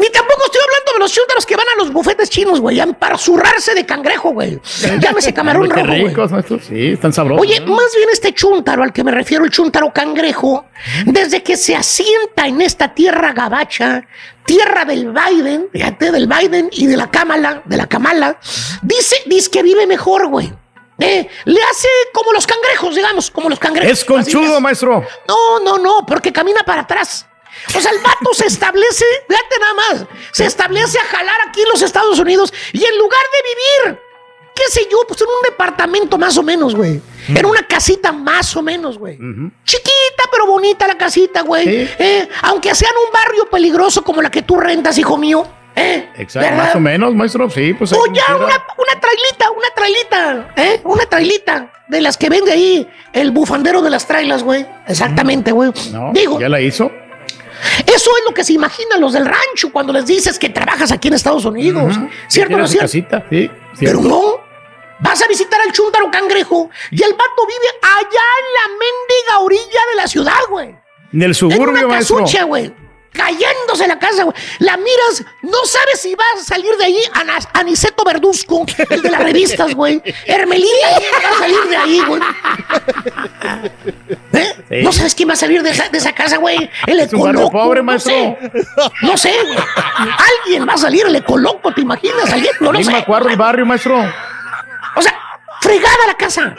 Ni 0.03 0.11
tampoco 0.11 0.47
estoy 0.47 0.61
hablando 0.61 0.93
de 0.95 0.99
los 0.99 1.13
chúntaros 1.13 1.47
que 1.47 1.55
van 1.55 1.67
a 1.73 1.77
los 1.79 1.93
bufetes 1.93 2.29
chinos, 2.29 2.61
güey, 2.61 2.83
para 2.95 3.17
zurrarse 3.17 3.73
de 3.73 3.87
cangrejo, 3.87 4.31
güey. 4.31 4.59
Llámese 4.99 5.33
camarón 5.35 5.71
rojo, 5.71 5.87
güey. 5.87 6.61
Sí, 6.61 6.89
están 6.95 7.13
sabrosos. 7.13 7.41
Oye, 7.41 7.61
más 7.61 7.95
bien 7.95 8.09
este 8.13 8.35
chúntaro 8.35 8.83
al 8.83 8.93
que 8.93 9.05
me 9.05 9.13
refiero, 9.13 9.45
el 9.45 9.53
chúntaro 9.53 9.93
cangrejo, 9.93 10.67
desde 11.07 11.45
que 11.45 11.57
se 11.57 11.77
asienta 11.77 12.49
en 12.49 12.61
esta 12.63 12.93
tierra 12.93 13.33
gabacha, 13.33 14.05
tierra 14.45 14.85
del 14.85 15.13
Biden, 15.13 15.69
fíjate, 15.73 16.11
del 16.11 16.27
Biden 16.27 16.69
y 16.73 16.87
de 16.87 16.97
la 16.97 17.09
Kamala, 17.09 17.63
de 17.65 17.77
la 17.77 17.87
Kamala, 17.87 18.41
dice, 18.83 19.15
dice 19.27 19.51
que 19.53 19.63
vive 19.63 19.87
mejor, 19.87 20.27
güey. 20.27 20.53
Eh, 20.99 21.29
le 21.45 21.63
hace 21.63 21.89
como 22.13 22.33
los 22.33 22.45
cangrejos, 22.45 22.97
digamos, 22.97 23.31
como 23.31 23.49
los 23.49 23.59
cangrejos. 23.61 23.93
Es 23.93 24.05
conchudo, 24.05 24.61
maestro. 24.61 25.07
No, 25.29 25.61
no, 25.61 25.79
no, 25.79 26.05
porque 26.07 26.33
camina 26.33 26.63
para 26.65 26.83
atrás. 26.83 27.27
O 27.77 27.81
sea, 27.81 27.91
el 27.91 27.99
vato 28.01 28.33
se 28.35 28.47
establece, 28.47 29.05
fíjate 29.29 29.57
nada 29.61 29.75
más, 29.75 30.07
se 30.33 30.47
establece 30.47 30.99
a 30.99 31.05
jalar 31.05 31.37
aquí 31.49 31.63
en 31.63 31.69
los 31.69 31.83
Estados 31.83 32.19
Unidos 32.19 32.53
y 32.73 32.85
en 32.85 32.99
lugar 32.99 33.21
de 33.33 33.89
vivir, 33.91 34.01
qué 34.55 34.63
sé 34.71 34.89
yo, 34.91 34.99
pues 35.07 35.21
en 35.21 35.29
un 35.29 35.43
departamento 35.51 36.19
más 36.19 36.37
o 36.37 36.43
menos, 36.43 36.75
güey. 36.75 37.01
En 37.29 37.47
una 37.47 37.67
casita 37.67 38.13
más 38.13 38.55
o 38.57 38.63
menos, 38.63 38.99
güey. 38.99 39.17
Chiquita 39.65 40.25
pero 40.31 40.47
bonita 40.47 40.87
la 40.89 40.97
casita, 40.97 41.43
güey. 41.43 41.89
Eh, 41.99 42.29
aunque 42.43 42.75
sea 42.75 42.89
en 42.91 42.97
un 42.97 43.13
barrio 43.13 43.49
peligroso 43.51 44.03
como 44.03 44.23
la 44.23 44.31
que 44.31 44.43
tú 44.43 44.59
rentas, 44.59 44.99
hijo 44.99 45.17
mío. 45.17 45.47
Eh, 45.75 46.11
Exacto, 46.19 46.51
¿verdad? 46.51 46.65
más 46.67 46.77
o 46.77 46.81
menos, 46.81 47.15
maestro. 47.15 47.49
Sí, 47.49 47.73
pues. 47.75 47.93
O 47.93 48.05
ya 48.13 48.37
una, 48.37 48.45
una 48.77 49.01
trailita, 49.01 49.51
una 49.51 49.69
trailita, 49.75 50.53
¿eh? 50.57 50.81
Una 50.85 51.07
trailita 51.07 51.73
de 51.89 52.01
las 52.01 52.19
que 52.19 52.29
vende 52.29 52.53
ahí 52.53 52.91
el 53.13 53.31
bufandero 53.31 53.81
de 53.81 53.89
las 53.91 54.07
trailas, 54.07 54.43
güey. 54.43 54.67
Exactamente, 54.87 55.53
güey. 55.53 55.73
No, 55.93 56.11
Digo, 56.13 56.39
ya 56.41 56.49
la 56.51 56.61
hizo. 56.61 56.91
Eso 57.87 58.11
es 58.19 58.25
lo 58.27 58.35
que 58.35 58.45
se 58.45 58.53
imaginan 58.53 59.01
los 59.01 59.13
del 59.13 59.27
rancho 59.27 59.71
cuando 59.73 59.93
les 59.93 60.07
dices 60.07 60.39
que 60.39 60.49
trabajas 60.49 60.91
aquí 60.93 61.09
en 61.09 61.15
Estados 61.15 61.45
Unidos. 61.45 61.95
¿Cierto 62.29 62.55
o 62.55 62.59
no 62.59 62.65
es 62.65 62.71
cierto? 62.71 62.85
casita, 62.85 63.25
sí. 63.31 63.51
Pero 63.81 64.01
no. 64.01 64.41
Vas 65.01 65.21
a 65.21 65.27
visitar 65.27 65.61
al 65.61 65.73
chúntaro 65.73 66.11
cangrejo 66.13 66.71
y 66.93 67.03
el 67.03 67.11
vato 67.13 67.47
vive 67.47 67.79
allá 67.83 68.01
en 68.39 68.55
la 68.55 68.69
mendiga 68.79 69.39
orilla 69.41 69.81
de 69.91 69.97
la 69.97 70.07
ciudad, 70.07 70.39
güey. 70.49 70.69
En 71.13 71.23
el 71.23 71.29
En 71.31 71.35
suburbio, 71.35 71.71
una 71.87 71.89
maestro. 71.89 72.19
casucha, 72.19 72.45
güey. 72.45 72.73
Cayéndose 73.13 73.87
la 73.87 73.99
casa, 73.99 74.25
güey. 74.25 74.35
La 74.61 74.77
miras, 74.79 75.23
no 75.43 75.65
sabes 75.67 76.01
si 76.01 76.15
va 76.15 76.25
a 76.35 76.43
salir 76.43 76.75
de 76.79 76.85
ahí 76.85 76.99
Ana- 77.13 77.39
Aniceto 77.53 78.05
Verduzco, 78.05 78.65
el 78.91 79.03
de 79.03 79.11
las 79.11 79.23
revistas, 79.23 79.75
güey. 79.75 80.03
Hermelina 80.27 80.89
va 81.25 81.31
a 81.37 81.39
salir 81.39 81.61
de 81.69 81.77
ahí, 81.77 82.01
güey. 82.07 82.23
¿Eh? 84.33 84.55
Sí. 84.69 84.77
No 84.83 84.93
sabes 84.93 85.15
quién 85.15 85.29
va 85.29 85.35
a 85.35 85.37
salir 85.37 85.63
de 85.63 85.71
esa, 85.71 85.89
de 85.89 85.99
esa 85.99 86.13
casa, 86.13 86.39
güey. 86.39 86.71
El 86.87 87.01
ecoloco. 87.01 87.51
pobre, 87.51 87.81
no 87.81 87.85
maestro. 87.85 88.13
sé. 88.13 88.39
No 89.03 89.17
sé, 89.17 89.35
güey. 89.45 89.59
Alguien 90.47 90.67
va 90.69 90.75
a 90.75 90.79
salir 90.79 91.07
el 91.07 91.17
ecoloco, 91.17 91.73
¿te 91.73 91.81
imaginas? 91.83 92.33
Alguien, 92.33 92.53
no 92.61 92.73
lo 92.73 92.79
Misma 92.79 93.01
sé. 93.01 93.05
cuadro 93.05 93.29
el 93.29 93.37
barrio, 93.37 93.67
maestro. 93.67 93.99
O 94.97 95.03
sea, 95.03 95.19
fregada 95.61 96.07
la 96.07 96.15
casa. 96.15 96.55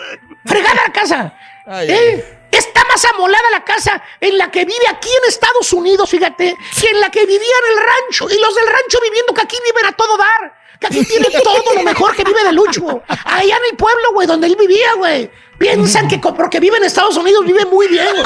Fregada 0.45 0.75
la 0.87 0.93
casa. 0.93 1.33
¿Eh? 1.81 2.37
Está 2.53 2.83
más 2.85 3.03
amolada 3.05 3.49
la 3.51 3.63
casa 3.63 4.03
en 4.21 4.37
la 4.37 4.51
que 4.51 4.63
vive 4.63 4.87
aquí 4.87 5.09
en 5.09 5.27
Estados 5.29 5.73
Unidos, 5.73 6.07
fíjate, 6.07 6.55
que 6.79 6.87
en 6.87 6.99
la 6.99 7.09
que 7.09 7.25
vivía 7.25 7.55
en 7.65 7.71
el 7.71 7.83
rancho. 7.83 8.29
Y 8.29 8.39
los 8.39 8.55
del 8.55 8.67
rancho 8.67 8.99
viviendo 9.01 9.33
que 9.33 9.41
aquí 9.41 9.57
viven 9.65 9.85
a 9.85 9.91
todo 9.93 10.15
dar. 10.17 10.53
Que 10.79 10.85
aquí 10.87 11.03
tiene 11.03 11.27
todo 11.43 11.73
lo 11.73 11.81
mejor 11.81 12.15
que 12.15 12.23
vive 12.23 12.43
de 12.43 12.51
Lucho. 12.51 13.01
Allá 13.07 13.57
en 13.57 13.71
el 13.71 13.75
pueblo, 13.75 14.13
güey, 14.13 14.27
donde 14.27 14.45
él 14.45 14.55
vivía, 14.55 14.93
güey. 14.97 15.31
Piensan 15.57 16.07
que 16.07 16.19
porque 16.19 16.59
vive 16.59 16.77
en 16.77 16.83
Estados 16.83 17.17
Unidos 17.17 17.43
vive 17.43 17.65
muy 17.65 17.87
bien, 17.87 18.07
güey. 18.11 18.25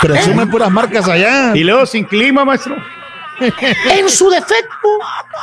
Presumen 0.00 0.48
puras 0.48 0.70
marcas 0.70 1.08
allá. 1.08 1.50
Y 1.56 1.64
luego 1.64 1.86
sin 1.86 2.04
clima, 2.04 2.44
maestro. 2.44 2.76
En 3.40 4.08
su 4.08 4.30
defecto, 4.30 4.88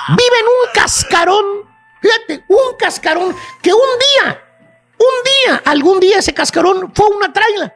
vive 0.09 0.39
en 0.39 0.45
un 0.45 0.74
cascarón. 0.74 1.45
Fíjate, 2.01 2.45
un 2.47 2.78
cascarón 2.78 3.36
que 3.61 3.74
un 3.74 3.80
día, 3.80 4.43
un 4.97 5.24
día, 5.26 5.61
algún 5.65 5.99
día 5.99 6.19
ese 6.19 6.34
cascarón 6.34 6.91
fue 6.93 7.07
una 7.07 7.32
traila. 7.32 7.74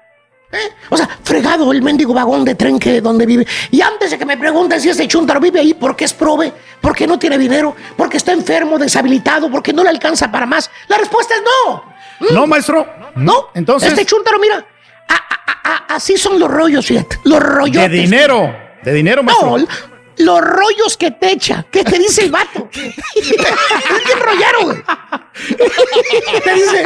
¿Eh? 0.52 0.70
O 0.90 0.98
sea, 0.98 1.08
fregado 1.24 1.72
el 1.72 1.82
mendigo 1.82 2.14
vagón 2.14 2.46
de 2.46 2.56
tren 2.56 2.80
que 2.80 3.02
donde 3.02 3.26
vive. 3.26 3.46
Y 3.72 3.82
antes 3.82 4.12
de 4.12 4.18
que 4.18 4.26
me 4.26 4.38
pregunten 4.38 4.80
si 4.82 4.90
ese 4.90 5.08
chuntaro 5.08 5.40
vive 5.40 5.60
ahí 5.60 5.74
porque 5.74 6.06
es 6.06 6.14
prove, 6.14 6.54
porque 6.82 7.06
no 7.08 7.18
tiene 7.20 7.38
dinero, 7.38 7.76
porque 7.96 8.18
está 8.18 8.32
enfermo, 8.34 8.78
deshabilitado, 8.78 9.50
porque 9.52 9.74
no 9.74 9.84
le 9.84 9.90
alcanza 9.90 10.32
para 10.32 10.46
más, 10.46 10.70
la 10.88 10.98
respuesta 10.98 11.36
es 11.36 11.42
no. 11.42 11.84
Mm, 12.20 12.34
No, 12.34 12.48
maestro. 12.48 12.88
No. 13.16 13.50
Entonces. 13.54 13.90
Este 13.90 14.06
chuntaro, 14.06 14.40
mira, 14.40 14.66
a- 15.08 15.14
a- 15.14 15.70
a- 15.94 15.96
así 15.96 16.18
son 16.18 16.40
los 16.40 16.50
rollos, 16.50 16.86
fíjate. 16.86 17.20
Los 17.26 17.40
rollos. 17.42 17.82
De 17.84 17.90
dinero. 17.90 18.56
De 18.84 18.94
dinero, 18.94 19.22
maestro. 19.24 19.58
No, 19.58 19.68
los 20.20 20.42
rollos 20.42 20.98
que 20.98 21.12
te 21.12 21.32
echa. 21.34 21.64
¿Qué 21.70 21.84
te 21.84 22.00
dice 22.00 22.24
el 22.24 22.32
vato? 22.32 22.68
es 22.74 22.86
bien 23.36 24.20
rollero, 24.20 24.64
güey. 24.64 24.84
te 26.44 26.54
dice. 26.56 26.84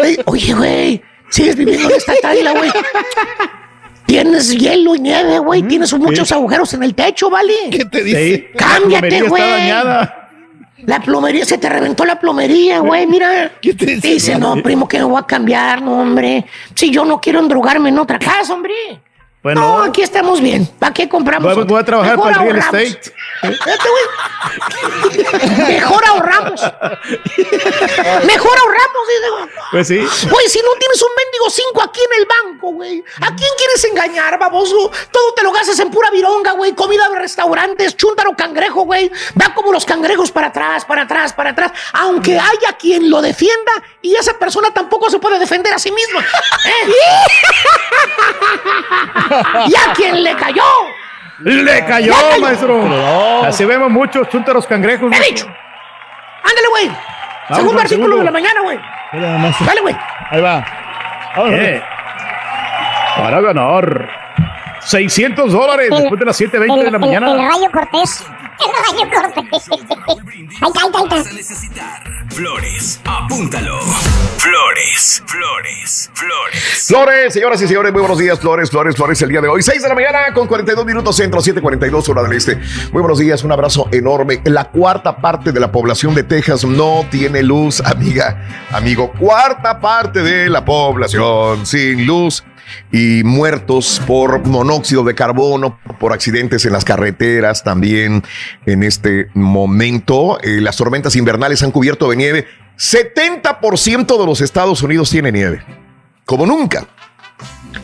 "Ey, 0.00 0.18
Oye, 0.26 0.54
güey, 0.54 1.02
sigues 1.28 1.56
viviendo 1.56 1.88
en 1.90 1.96
esta 1.96 2.14
traila, 2.20 2.52
güey. 2.52 2.70
Tienes 4.06 4.56
hielo 4.56 4.94
y 4.94 5.00
nieve, 5.00 5.38
güey. 5.38 5.62
Tienes 5.62 5.92
muchos 5.94 6.30
agujeros 6.32 6.72
en 6.74 6.82
el 6.82 6.94
techo, 6.94 7.28
¿vale? 7.28 7.54
¿Qué 7.70 7.84
te 7.84 8.04
dice? 8.04 8.50
Cámbiate, 8.56 9.24
plomería 9.24 9.82
güey. 9.82 10.26
La 10.86 11.00
plomería, 11.00 11.44
se 11.44 11.58
te 11.58 11.68
reventó 11.68 12.04
la 12.04 12.20
plomería, 12.20 12.78
güey, 12.80 13.06
mira. 13.06 13.52
¿Qué 13.60 13.74
te 13.74 13.86
dice? 13.86 14.08
Dice, 14.08 14.38
no, 14.38 14.62
primo, 14.62 14.86
que 14.86 14.98
no 14.98 15.08
voy 15.08 15.20
a 15.20 15.26
cambiar, 15.26 15.82
no, 15.82 16.00
hombre. 16.00 16.44
Si 16.74 16.90
yo 16.90 17.04
no 17.04 17.20
quiero 17.20 17.40
endrugarme 17.40 17.88
en 17.88 17.98
otra 17.98 18.18
casa, 18.18 18.54
hombre. 18.54 18.74
Bueno. 19.46 19.60
no, 19.60 19.78
aquí 19.84 20.02
estamos 20.02 20.40
bien. 20.40 20.66
¿Para 20.66 20.92
qué 20.92 21.08
compramos? 21.08 21.54
Voy, 21.54 21.62
voy 21.62 21.80
a 21.80 21.84
trabajar 21.84 22.16
Mejor 22.16 22.32
para 22.32 22.42
el 22.48 22.52
real 22.52 22.64
ahorramos. 22.64 22.82
estate. 22.82 23.14
Güey. 23.42 23.56
Mejor 25.68 26.04
ahorramos. 26.04 26.60
Mejor 28.24 28.58
ahorramos. 28.58 29.06
Pues 29.70 29.86
sí. 29.86 29.98
Güey, 29.98 30.48
si 30.48 30.58
no 30.60 30.70
tienes 30.78 31.00
un 31.02 31.08
mendigo 31.16 31.48
5 31.50 31.82
aquí 31.82 32.00
en 32.00 32.12
el 32.20 32.26
banco, 32.26 32.72
güey. 32.72 33.04
¿A 33.20 33.26
quién 33.26 33.50
quieres 33.56 33.84
engañar, 33.84 34.36
baboso? 34.38 34.90
Todo 35.12 35.34
te 35.34 35.44
lo 35.44 35.52
gastas 35.52 35.78
en 35.78 35.90
pura 35.90 36.10
vironga, 36.10 36.52
güey. 36.52 36.74
Comida 36.74 37.08
de 37.08 37.18
restaurantes, 37.18 37.96
chúntaro 37.96 38.34
cangrejo, 38.36 38.82
güey. 38.82 39.10
Va 39.40 39.54
como 39.54 39.72
los 39.72 39.84
cangrejos 39.84 40.32
para 40.32 40.48
atrás, 40.48 40.84
para 40.84 41.02
atrás, 41.02 41.32
para 41.32 41.50
atrás. 41.50 41.70
Aunque 41.92 42.36
haya 42.38 42.72
quien 42.78 43.08
lo 43.10 43.22
defienda 43.22 43.70
y 44.02 44.16
esa 44.16 44.36
persona 44.38 44.72
tampoco 44.72 45.08
se 45.10 45.18
puede 45.20 45.38
defender 45.38 45.72
a 45.72 45.78
sí 45.78 45.92
misma. 45.92 46.20
¿Eh? 46.64 46.92
y 49.68 49.74
a 49.76 49.92
quien 49.94 50.22
le 50.22 50.34
cayó. 50.34 50.62
Le 51.40 51.84
cayó, 51.84 52.14
maestro. 52.40 52.82
Así 53.44 53.64
vemos 53.64 53.90
muchos 53.90 54.28
chúntaros 54.28 54.66
cangrejos. 54.66 55.12
He 55.12 55.22
dicho. 55.30 55.46
Ándale, 55.46 56.68
güey. 56.70 56.90
Segundo 57.50 57.80
artículo 57.80 58.06
segundo. 58.06 58.16
de 58.18 58.24
la 58.24 58.30
mañana, 58.30 58.60
güey. 58.62 58.78
Dale, 59.12 59.80
güey. 59.82 59.96
Ahí 60.30 60.40
va. 60.40 60.64
Vamos, 61.36 61.52
Eh, 61.52 61.82
Para 63.16 63.40
ganar 63.40 64.25
600 64.86 65.52
dólares 65.52 65.88
El- 65.90 65.98
después 65.98 66.18
de 66.20 66.26
las 66.26 66.36
7.20 66.40 66.84
de 66.84 66.90
la 66.90 66.96
El, 66.96 66.98
mañana. 67.00 67.30
el 67.32 67.38
rayo 67.38 67.70
Cortés. 67.72 68.22
El 68.58 68.72
rayo 68.72 69.10
Cortés. 69.10 69.68
Ahí 69.68 69.78
está, 69.78 70.80
ahí 70.80 70.86
está, 70.86 71.14
ahí 71.14 71.20
está. 71.20 71.32
necesitar. 71.32 72.02
Flores, 72.30 73.00
apúntalo. 73.04 73.80
Flores, 74.38 75.22
flores, 75.26 76.10
flores. 76.14 76.84
Flores, 76.86 77.32
señoras 77.32 77.62
y 77.62 77.66
señores, 77.66 77.92
muy 77.92 78.00
buenos 78.00 78.18
días, 78.18 78.38
Flores, 78.38 78.70
Flores, 78.70 78.94
Flores, 78.94 79.20
el 79.22 79.28
día 79.30 79.40
de 79.40 79.48
hoy, 79.48 79.62
6 79.62 79.82
de 79.82 79.88
la 79.88 79.94
mañana 79.94 80.18
con 80.34 80.46
42 80.46 80.84
minutos 80.84 81.16
centro, 81.16 81.40
7:42 81.40 82.08
hora 82.10 82.22
del 82.22 82.32
este. 82.32 82.56
Muy 82.92 83.00
buenos 83.00 83.18
días, 83.18 83.42
un 83.42 83.52
abrazo 83.52 83.88
enorme. 83.90 84.40
La 84.44 84.64
cuarta 84.64 85.16
parte 85.16 85.50
de 85.52 85.60
la 85.60 85.72
población 85.72 86.14
de 86.14 86.22
Texas 86.24 86.64
no 86.64 87.06
tiene 87.10 87.42
luz, 87.42 87.80
amiga, 87.80 88.66
amigo. 88.70 89.12
Cuarta 89.18 89.80
parte 89.80 90.22
de 90.22 90.48
la 90.50 90.64
población 90.64 91.64
sin 91.66 92.06
luz 92.06 92.44
y 92.92 93.22
muertos 93.24 94.00
por 94.06 94.46
monóxido 94.46 95.04
de 95.04 95.14
carbono, 95.14 95.78
por 95.98 96.12
accidentes 96.12 96.64
en 96.64 96.72
las 96.72 96.84
carreteras 96.84 97.64
también 97.64 98.22
en 98.64 98.82
este 98.82 99.28
momento. 99.34 100.38
Eh, 100.42 100.60
las 100.60 100.76
tormentas 100.76 101.16
invernales 101.16 101.62
han 101.62 101.70
cubierto 101.70 102.10
de 102.10 102.16
nieve. 102.16 102.46
70% 102.78 104.18
de 104.18 104.26
los 104.26 104.40
Estados 104.40 104.82
Unidos 104.82 105.10
tiene 105.10 105.32
nieve, 105.32 105.62
como 106.24 106.46
nunca. 106.46 106.86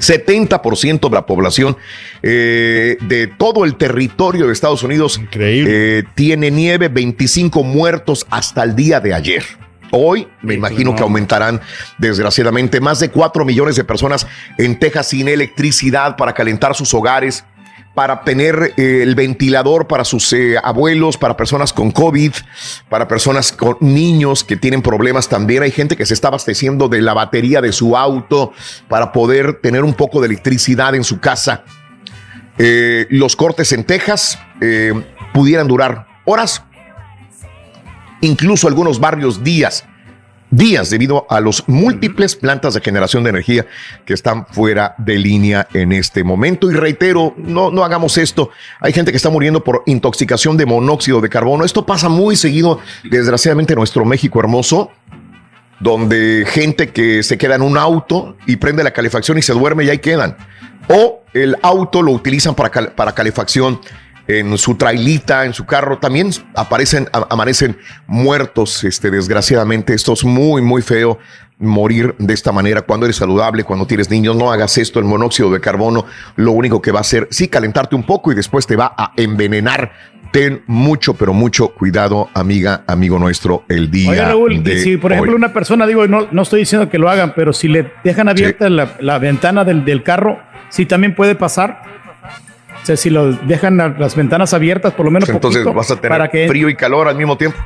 70% 0.01 1.09
de 1.09 1.15
la 1.15 1.27
población 1.27 1.77
eh, 2.23 2.97
de 3.01 3.27
todo 3.27 3.65
el 3.65 3.77
territorio 3.77 4.47
de 4.47 4.53
Estados 4.53 4.83
Unidos 4.83 5.21
eh, 5.35 6.03
tiene 6.15 6.51
nieve, 6.51 6.89
25 6.89 7.63
muertos 7.63 8.27
hasta 8.31 8.65
el 8.65 8.75
día 8.75 9.01
de 9.01 9.15
ayer. 9.15 9.45
Hoy 9.95 10.27
me 10.41 10.55
imagino 10.55 10.97
que 10.97 11.03
aumentarán 11.03 11.61
desgraciadamente 11.99 12.81
más 12.81 12.99
de 12.99 13.11
4 13.11 13.45
millones 13.45 13.77
de 13.77 13.85
personas 13.85 14.27
en 14.57 14.79
Texas 14.79 15.09
sin 15.09 15.29
electricidad 15.29 16.17
para 16.17 16.33
calentar 16.33 16.75
sus 16.75 16.95
hogares. 16.95 17.45
para 17.95 18.25
tener 18.25 18.73
eh, 18.79 19.01
el 19.03 19.15
ventilador 19.15 19.87
para 19.87 20.07
sus 20.07 20.33
eh, 20.33 20.57
abuelos, 20.65 21.19
para 21.19 21.37
personas 21.37 21.75
con 21.75 21.91
COVID, 21.91 22.33
para 22.89 23.07
personas 23.07 23.53
con 23.53 23.77
niños 23.81 24.45
que 24.45 24.57
tienen 24.57 24.81
problemas 24.81 25.29
también. 25.29 25.63
Hay 25.63 25.73
gente 25.73 25.95
que 25.95 26.07
se 26.07 26.15
está 26.15 26.29
abasteciendo 26.29 26.89
de 26.89 27.03
la 27.03 27.13
batería 27.13 27.61
de 27.61 27.71
su 27.71 27.95
auto 27.95 28.55
para 28.89 29.13
poder 29.13 29.61
tener 29.61 29.85
un 29.85 29.93
poco 29.93 30.23
de 30.23 30.29
electricidad 30.29 30.95
en 30.95 31.05
su 31.05 31.21
casa. 31.21 31.65
Eh, 32.57 33.07
los 33.11 33.37
cortes 33.37 33.73
en 33.73 33.85
Texas 33.85 34.39
pudieran 35.35 35.69
durar 35.69 36.07
horas, 36.25 36.63
incluso 38.23 38.67
algunos 38.67 38.99
barrios 38.99 39.45
días 39.45 39.85
días 40.53 40.91
debido 40.91 41.27
a 41.31 41.41
los 41.41 41.67
múltiples 41.67 42.37
plantas 42.37 42.75
de 42.75 42.83
generación 42.83 43.25
de 43.25 43.31
energía 43.31 43.67
que 44.05 44.13
están 44.13 44.47
fuera 44.47 44.95
de 44.99 45.19
línea 45.19 45.67
en 45.73 45.93
este 45.93 46.23
momento. 46.23 46.71
Y 46.71 46.75
reitero, 46.75 47.35
no, 47.39 47.71
no 47.71 47.83
hagamos 47.85 48.19
esto. 48.19 48.51
Hay 48.79 48.93
gente 48.93 49.11
que 49.11 49.17
está 49.17 49.31
muriendo 49.31 49.65
por 49.65 49.83
intoxicación 49.87 50.59
de 50.59 50.67
monóxido 50.67 51.23
de 51.23 51.31
carbono. 51.31 51.65
Esto 51.65 51.87
pasa 51.87 52.11
muy 52.11 52.37
seguido, 52.37 52.81
desgraciadamente, 53.03 53.73
en 53.73 53.79
nuestro 53.79 54.05
México 54.05 54.39
hermoso 54.39 54.91
donde 55.81 56.45
gente 56.47 56.91
que 56.91 57.25
se 57.25 57.37
queda 57.37 57.57
en 57.57 57.63
un 57.63 57.77
auto 57.77 58.37
y 58.47 58.55
prende 58.55 58.85
la 58.85 58.93
calefacción 58.93 59.39
y 59.39 59.43
se 59.43 59.53
duerme 59.53 59.83
y 59.83 59.91
ahí 59.91 59.99
quedan. 59.99 60.37
O 60.89 61.23
el 61.35 61.57
auto 61.61 62.03
lo 62.03 62.13
utilizan 62.13 62.55
para, 62.55 62.95
para 62.95 63.13
calefacción 63.17 63.81
en 64.27 64.57
su 64.59 64.77
trailita, 64.77 65.45
en 65.45 65.53
su 65.53 65.67
carro, 65.67 65.99
también 65.99 66.31
aparecen, 66.55 67.09
amanecen 67.31 67.77
muertos, 68.07 68.85
este, 68.85 69.11
desgraciadamente. 69.11 69.95
Esto 69.95 70.13
es 70.13 70.25
muy, 70.25 70.63
muy 70.63 70.83
feo 70.83 71.19
morir 71.63 72.15
de 72.19 72.35
esta 72.35 72.53
manera 72.53 72.83
cuando 72.83 73.07
eres 73.07 73.17
saludable, 73.17 73.65
cuando 73.65 73.87
tienes 73.87 74.11
niños. 74.11 74.37
No 74.37 74.53
hagas 74.53 74.77
esto, 74.79 74.99
el 74.99 75.05
monóxido 75.05 75.51
de 75.51 75.61
carbono 75.61 76.05
lo 76.37 76.53
único 76.53 76.83
que 76.83 76.93
va 76.93 76.99
a 76.99 77.03
hacer, 77.03 77.29
sí, 77.31 77.49
calentarte 77.49 77.95
un 77.95 78.03
poco 78.03 78.33
y 78.33 78.35
después 78.35 78.67
te 78.67 78.77
va 78.77 78.95
a 78.97 79.13
envenenar. 79.17 79.93
Ten 80.33 80.63
mucho, 80.67 81.13
pero 81.13 81.35
mucho 81.35 81.69
cuidado, 81.75 82.31
amiga, 82.33 82.85
amigo 82.87 83.19
nuestro, 83.19 83.65
el 83.69 83.91
día. 83.91 84.11
Oye, 84.11 84.25
Raúl, 84.25 84.65
si 84.65 84.97
por 84.97 85.13
ejemplo 85.13 85.37
una 85.37 85.53
persona, 85.53 85.87
digo, 85.87 86.07
no, 86.07 86.27
no 86.31 86.43
estoy 86.43 86.61
diciendo 86.61 86.89
que 86.89 86.99
lo 86.99 87.11
hagan, 87.11 87.35
pero 87.37 87.53
si 87.53 87.69
le 87.69 87.93
dejan 88.03 88.31
abierta 88.31 88.71
la, 88.71 89.19
ventana 89.19 89.65
del, 89.65 89.85
del 89.85 90.03
carro, 90.03 90.39
sí 90.71 90.87
también 90.87 91.15
puede 91.15 91.35
pasar. 91.35 91.83
O 92.83 92.87
sea, 92.87 92.97
si 92.97 93.11
lo 93.11 93.33
dejan 93.33 93.77
las 93.77 94.17
ventanas 94.17 94.53
abiertas, 94.55 94.93
por 94.95 95.05
lo 95.05 95.13
menos. 95.13 95.29
entonces 95.29 95.65
vas 95.65 95.91
a 95.91 95.97
tener 95.97 96.49
frío 96.49 96.69
y 96.69 96.75
calor 96.75 97.09
al 97.09 97.17
mismo 97.17 97.37
tiempo. 97.37 97.59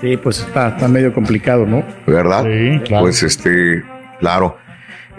Sí, 0.00 0.16
pues 0.16 0.40
está, 0.40 0.68
está 0.68 0.86
medio 0.86 1.12
complicado, 1.12 1.66
¿no? 1.66 1.82
¿Verdad? 2.06 2.44
Sí, 2.44 2.80
claro. 2.84 3.04
Pues 3.04 3.22
este, 3.24 3.82
claro. 4.20 4.56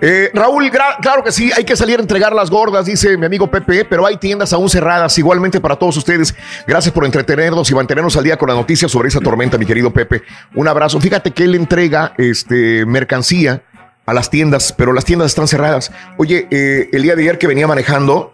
Eh, 0.02 0.32
Raúl, 0.34 0.72
claro 1.02 1.24
que 1.24 1.32
sí, 1.34 1.52
hay 1.56 1.66
que 1.66 1.76
salir 1.76 1.99
a 1.99 2.02
entregar 2.02 2.32
las 2.34 2.49
gordas, 2.49 2.86
dice 2.86 3.18
mi 3.18 3.26
amigo 3.26 3.52
Pepe, 3.52 3.84
pero 3.84 4.06
hay 4.06 4.16
tiendas 4.16 4.53
aún 4.53 4.70
cerradas, 4.70 5.18
igualmente 5.18 5.60
para 5.60 5.76
todos 5.76 5.98
ustedes. 5.98 6.34
Gracias 6.66 6.94
por 6.94 7.03
entretenernos 7.03 7.70
y 7.70 7.76
mantenernos 7.76 8.16
al 8.16 8.24
día 8.24 8.38
con 8.38 8.48
las 8.48 8.57
noticias 8.57 8.90
sobre 8.90 9.10
esa 9.10 9.20
tormenta, 9.20 9.57
mi 9.57 9.66
querido 9.66 9.91
Pepe. 9.91 10.24
Un 10.56 10.70
abrazo. 10.70 11.02
Fíjate 11.02 11.32
que 11.32 11.44
él 11.44 11.56
entrega 11.56 12.14
este, 12.18 12.86
mercancía 12.86 13.64
a 14.10 14.14
las 14.14 14.30
tiendas, 14.30 14.73
pero 14.73 14.94
las 14.94 15.06
tiendas 15.06 15.27
están 15.27 15.48
cerradas. 15.48 15.91
Oye, 16.18 16.48
eh, 16.52 16.90
el 16.91 17.03
día 17.03 17.15
de 17.15 17.23
ayer 17.23 17.38
que 17.38 17.48
venía 17.48 17.68
manejando, 17.68 18.31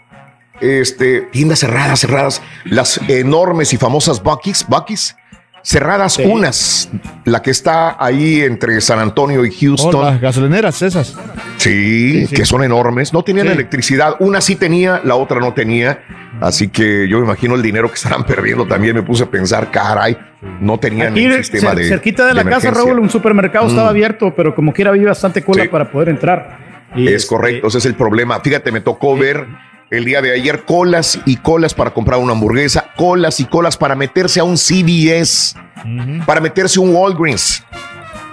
este, 0.61 1.21
tiendas 1.21 1.59
cerradas, 1.59 1.99
cerradas, 1.99 2.41
las 2.63 2.99
enormes 3.09 3.73
y 3.73 3.77
famosas 3.77 4.23
Bucky's, 4.23 4.65
Bucky's, 4.67 5.15
cerradas 5.65 6.19
unas, 6.19 6.89
la 7.25 7.41
que 7.41 7.49
está 7.49 7.97
ahí 7.99 8.41
entre 8.41 8.79
San 8.81 8.99
Antonio 8.99 9.43
y 9.43 9.51
Houston. 9.51 9.95
Oh, 9.95 10.03
las 10.03 10.21
gasolineras 10.21 10.79
esas. 10.83 11.17
Sí, 11.57 12.27
que 12.29 12.45
son 12.45 12.63
enormes. 12.63 13.11
No 13.11 13.23
tenían 13.23 13.47
electricidad. 13.47 14.15
Una 14.19 14.41
sí 14.41 14.55
tenía, 14.55 15.01
la 15.03 15.15
otra 15.15 15.39
no 15.39 15.53
tenía. 15.53 16.03
Así 16.39 16.67
que 16.67 17.07
yo 17.07 17.17
me 17.17 17.25
imagino 17.25 17.55
el 17.55 17.63
dinero 17.63 17.89
que 17.89 17.95
estarán 17.95 18.23
perdiendo. 18.27 18.67
También 18.67 18.95
me 18.95 19.01
puse 19.01 19.23
a 19.23 19.25
pensar, 19.31 19.71
caray, 19.71 20.15
no 20.61 20.79
tenían 20.79 21.17
el 21.17 21.43
sistema 21.43 21.73
de. 21.73 21.89
Cerquita 21.89 22.27
de 22.27 22.35
la 22.35 22.43
casa, 22.43 22.69
Raúl, 22.69 22.99
un 22.99 23.09
supermercado 23.09 23.67
estaba 23.67 23.87
mm. 23.87 23.89
abierto, 23.89 24.33
pero 24.35 24.53
como 24.53 24.71
quiera 24.71 24.91
había 24.91 25.07
bastante 25.07 25.41
cola 25.41 25.67
para 25.71 25.89
poder 25.89 26.09
entrar. 26.09 26.59
es 26.95 27.11
este, 27.11 27.27
correcto, 27.27 27.67
ese 27.67 27.79
es 27.79 27.85
el 27.85 27.95
problema. 27.95 28.39
Fíjate, 28.39 28.71
me 28.71 28.81
tocó 28.81 29.17
ver 29.17 29.47
el 29.89 30.05
día 30.05 30.21
de 30.21 30.33
ayer 30.33 30.65
colas 30.65 31.19
y 31.25 31.37
colas 31.37 31.73
para 31.73 31.93
comprar 31.93 32.19
una 32.19 32.33
hamburguesa, 32.33 32.91
colas 32.95 33.39
y 33.39 33.45
colas 33.45 33.77
para 33.77 33.95
meterse 33.95 34.39
a 34.39 34.43
un 34.43 34.57
CVS, 34.57 35.55
para 36.25 36.41
meterse 36.41 36.79
a 36.79 36.83
un 36.83 36.95
Walgreens. 36.95 37.63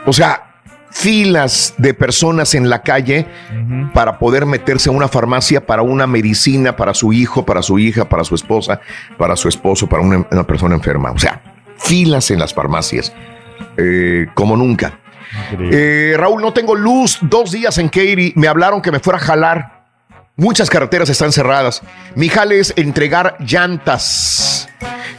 O 0.06 0.12
sea, 0.12 0.52
filas 0.90 1.74
de 1.78 1.94
personas 1.94 2.54
en 2.54 2.68
la 2.68 2.82
calle 2.82 3.26
para 3.94 4.18
poder 4.18 4.46
meterse 4.46 4.88
a 4.88 4.92
una 4.92 5.08
farmacia 5.08 5.66
para 5.66 5.82
una 5.82 6.06
medicina 6.06 6.76
para 6.76 6.94
su 6.94 7.12
hijo, 7.12 7.44
para 7.44 7.62
su 7.62 7.78
hija, 7.78 8.08
para 8.08 8.24
su 8.24 8.34
esposa, 8.34 8.80
para 9.16 9.36
su 9.36 9.48
esposo, 9.48 9.88
para 9.88 10.02
una, 10.02 10.46
persona 10.46 10.74
enferma. 10.74 11.10
O 11.10 11.18
sea, 11.18 11.40
filas 11.78 12.30
en 12.30 12.38
las 12.38 12.54
farmacias, 12.54 13.12
eh, 13.76 14.26
como 14.34 14.56
nunca. 14.56 14.98
Eh, 15.58 16.14
Raúl, 16.16 16.42
no 16.42 16.52
tengo 16.52 16.74
luz, 16.74 17.18
dos 17.22 17.52
días 17.52 17.78
en 17.78 17.88
Katy, 17.88 18.34
me 18.36 18.48
hablaron 18.48 18.82
que 18.82 18.92
me 18.92 19.00
fuera 19.00 19.18
a 19.18 19.22
jalar 19.22 19.81
Muchas 20.36 20.70
carreteras 20.70 21.10
están 21.10 21.30
cerradas. 21.30 21.82
Mi 22.14 22.28
jale 22.28 22.58
es 22.58 22.72
entregar 22.76 23.36
llantas. 23.40 24.66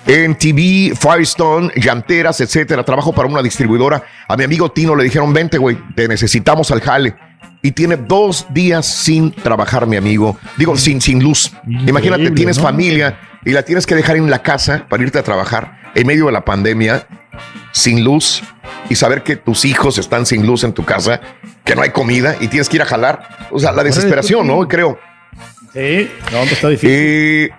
En 0.07 0.35
TV, 0.35 0.93
Firestone, 0.95 1.71
llanteras, 1.75 2.41
etcétera. 2.41 2.83
Trabajo 2.83 3.13
para 3.13 3.27
una 3.27 3.43
distribuidora. 3.43 4.03
A 4.27 4.35
mi 4.35 4.43
amigo 4.43 4.71
Tino 4.71 4.95
le 4.95 5.03
dijeron: 5.03 5.31
Vente, 5.31 5.59
güey, 5.59 5.77
te 5.95 6.07
necesitamos 6.07 6.71
al 6.71 6.81
jale. 6.81 7.15
Y 7.61 7.71
tiene 7.71 7.95
dos 7.95 8.47
días 8.49 8.87
sin 8.87 9.31
trabajar, 9.31 9.85
mi 9.85 9.97
amigo. 9.97 10.37
Digo, 10.57 10.75
sin, 10.75 10.99
sin 10.99 11.23
luz. 11.23 11.53
Imagínate, 11.65 12.31
tienes 12.31 12.59
familia 12.59 13.19
y 13.45 13.51
la 13.51 13.63
tienes 13.63 13.85
que 13.85 13.95
dejar 13.95 14.17
en 14.17 14.29
la 14.29 14.41
casa 14.41 14.87
para 14.89 15.03
irte 15.03 15.19
a 15.19 15.23
trabajar 15.23 15.91
en 15.95 16.07
medio 16.07 16.25
de 16.25 16.31
la 16.31 16.43
pandemia, 16.43 17.07
sin 17.71 18.03
luz, 18.03 18.43
y 18.89 18.95
saber 18.95 19.23
que 19.23 19.35
tus 19.35 19.65
hijos 19.65 19.97
están 19.97 20.25
sin 20.25 20.45
luz 20.45 20.63
en 20.63 20.73
tu 20.73 20.83
casa, 20.83 21.21
que 21.63 21.75
no 21.75 21.81
hay 21.81 21.91
comida 21.91 22.35
y 22.39 22.47
tienes 22.47 22.69
que 22.69 22.77
ir 22.77 22.81
a 22.81 22.85
jalar. 22.85 23.47
O 23.51 23.59
sea, 23.59 23.71
la 23.71 23.83
desesperación, 23.83 24.47
¿no? 24.47 24.67
Creo. 24.67 24.99
Sí, 25.73 26.11
no, 26.31 26.39
pues 26.39 26.51
está 26.51 26.69
difícil. 26.69 26.89
Eh, 26.91 27.49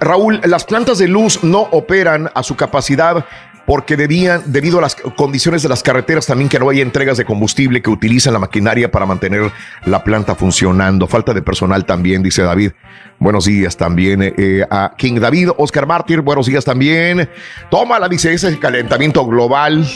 Raúl, 0.00 0.40
las 0.44 0.64
plantas 0.64 0.98
de 0.98 1.08
luz 1.08 1.42
no 1.42 1.60
operan 1.72 2.30
a 2.34 2.42
su 2.42 2.56
capacidad 2.56 3.24
porque 3.68 3.98
debían, 3.98 4.44
debido 4.46 4.78
a 4.78 4.80
las 4.80 4.94
condiciones 4.94 5.62
de 5.62 5.68
las 5.68 5.82
carreteras 5.82 6.24
también 6.26 6.48
que 6.48 6.58
no 6.58 6.70
hay 6.70 6.80
entregas 6.80 7.18
de 7.18 7.26
combustible 7.26 7.82
que 7.82 7.90
utilizan 7.90 8.32
la 8.32 8.38
maquinaria 8.38 8.90
para 8.90 9.04
mantener 9.04 9.52
la 9.84 10.02
planta 10.02 10.34
funcionando. 10.34 11.06
Falta 11.06 11.34
de 11.34 11.42
personal 11.42 11.84
también, 11.84 12.22
dice 12.22 12.40
David. 12.40 12.72
Buenos 13.18 13.44
días 13.44 13.76
también 13.76 14.22
eh, 14.22 14.64
a 14.70 14.94
King 14.96 15.20
David, 15.20 15.50
Oscar 15.58 15.86
Mártir, 15.86 16.22
buenos 16.22 16.46
días 16.46 16.64
también. 16.64 17.28
Toma 17.70 17.98
la 17.98 18.08
dice, 18.08 18.32
ese 18.32 18.58
calentamiento 18.58 19.26
global. 19.26 19.86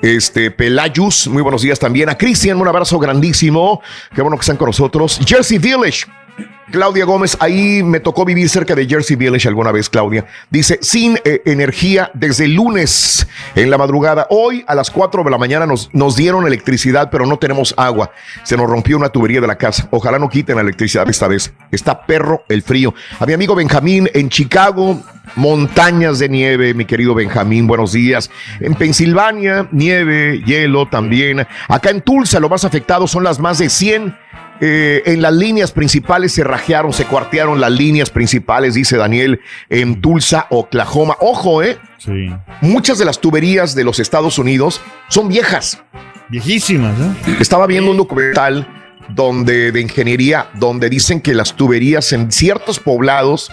Este, 0.00 0.50
Pelayus, 0.50 1.28
muy 1.28 1.42
buenos 1.42 1.60
días 1.60 1.78
también. 1.78 2.08
A 2.08 2.16
Cristian, 2.16 2.58
un 2.58 2.68
abrazo 2.68 2.98
grandísimo. 2.98 3.82
Qué 4.14 4.22
bueno 4.22 4.38
que 4.38 4.42
están 4.42 4.56
con 4.56 4.68
nosotros. 4.68 5.20
Jersey 5.26 5.58
Village. 5.58 6.06
Claudia 6.70 7.06
Gómez, 7.06 7.36
ahí 7.40 7.82
me 7.82 7.98
tocó 8.00 8.24
vivir 8.24 8.48
cerca 8.48 8.74
de 8.74 8.86
Jersey 8.86 9.16
Village 9.16 9.48
alguna 9.48 9.72
vez, 9.72 9.88
Claudia. 9.88 10.26
Dice, 10.50 10.78
sin 10.82 11.18
eh, 11.24 11.42
energía 11.46 12.10
desde 12.14 12.44
el 12.44 12.54
lunes 12.54 13.26
en 13.54 13.70
la 13.70 13.78
madrugada. 13.78 14.26
Hoy 14.30 14.64
a 14.66 14.74
las 14.74 14.90
4 14.90 15.24
de 15.24 15.30
la 15.30 15.38
mañana 15.38 15.66
nos, 15.66 15.88
nos 15.94 16.16
dieron 16.16 16.46
electricidad, 16.46 17.08
pero 17.10 17.24
no 17.24 17.38
tenemos 17.38 17.74
agua. 17.76 18.10
Se 18.42 18.56
nos 18.56 18.68
rompió 18.68 18.98
una 18.98 19.08
tubería 19.08 19.40
de 19.40 19.46
la 19.46 19.56
casa. 19.56 19.88
Ojalá 19.90 20.18
no 20.18 20.28
quiten 20.28 20.56
la 20.56 20.62
electricidad 20.62 21.08
esta 21.08 21.26
vez. 21.26 21.52
Está 21.70 22.04
perro 22.04 22.42
el 22.48 22.62
frío. 22.62 22.94
A 23.18 23.24
mi 23.24 23.32
amigo 23.32 23.54
Benjamín 23.54 24.10
en 24.12 24.28
Chicago, 24.28 25.00
montañas 25.36 26.18
de 26.18 26.28
nieve, 26.28 26.74
mi 26.74 26.84
querido 26.84 27.14
Benjamín, 27.14 27.66
buenos 27.66 27.92
días. 27.92 28.30
En 28.60 28.74
Pensilvania, 28.74 29.68
nieve, 29.72 30.42
hielo 30.44 30.86
también. 30.86 31.46
Acá 31.68 31.90
en 31.90 32.02
Tulsa, 32.02 32.40
lo 32.40 32.48
más 32.48 32.64
afectado 32.64 33.06
son 33.06 33.24
las 33.24 33.38
más 33.38 33.58
de 33.58 33.70
100 33.70 34.28
eh, 34.60 35.02
en 35.06 35.22
las 35.22 35.32
líneas 35.32 35.72
principales 35.72 36.32
se 36.32 36.42
rajearon, 36.42 36.92
se 36.92 37.04
cuartearon 37.04 37.60
las 37.60 37.70
líneas 37.70 38.10
principales, 38.10 38.74
dice 38.74 38.96
Daniel, 38.96 39.40
en 39.68 40.00
Tulsa, 40.00 40.46
Oklahoma. 40.50 41.16
Ojo, 41.20 41.62
¿eh? 41.62 41.78
Sí. 41.98 42.30
Muchas 42.60 42.98
de 42.98 43.04
las 43.04 43.20
tuberías 43.20 43.74
de 43.74 43.84
los 43.84 44.00
Estados 44.00 44.38
Unidos 44.38 44.80
son 45.08 45.28
viejas. 45.28 45.82
Viejísimas, 46.28 46.98
¿eh? 46.98 47.36
Estaba 47.40 47.66
viendo 47.66 47.90
un 47.90 47.96
documental 47.96 48.66
donde, 49.08 49.72
de 49.72 49.80
ingeniería 49.80 50.50
donde 50.54 50.90
dicen 50.90 51.20
que 51.20 51.34
las 51.34 51.54
tuberías 51.54 52.12
en 52.12 52.32
ciertos 52.32 52.80
poblados 52.80 53.50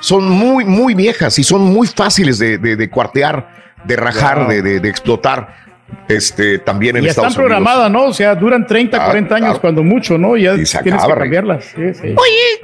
son 0.00 0.28
muy, 0.28 0.64
muy 0.64 0.94
viejas 0.94 1.38
y 1.38 1.44
son 1.44 1.62
muy 1.62 1.86
fáciles 1.86 2.38
de, 2.38 2.90
cuartear, 2.90 3.74
de 3.84 3.96
rajar, 3.96 4.48
de, 4.48 4.62
de 4.62 4.88
explotar 4.88 5.65
este, 6.08 6.58
también 6.58 6.96
en 6.96 7.04
y 7.04 7.08
están 7.08 7.32
programadas, 7.34 7.90
¿no? 7.90 8.04
O 8.06 8.12
sea, 8.12 8.34
duran 8.34 8.66
30, 8.66 9.04
40 9.04 9.34
ah, 9.34 9.38
años 9.38 9.58
cuando 9.58 9.82
mucho, 9.82 10.18
¿no? 10.18 10.36
Ya 10.36 10.54
tienes 10.54 10.72
que 10.82 10.90
cambiarlas. 10.90 11.74
Oye, 11.76 12.14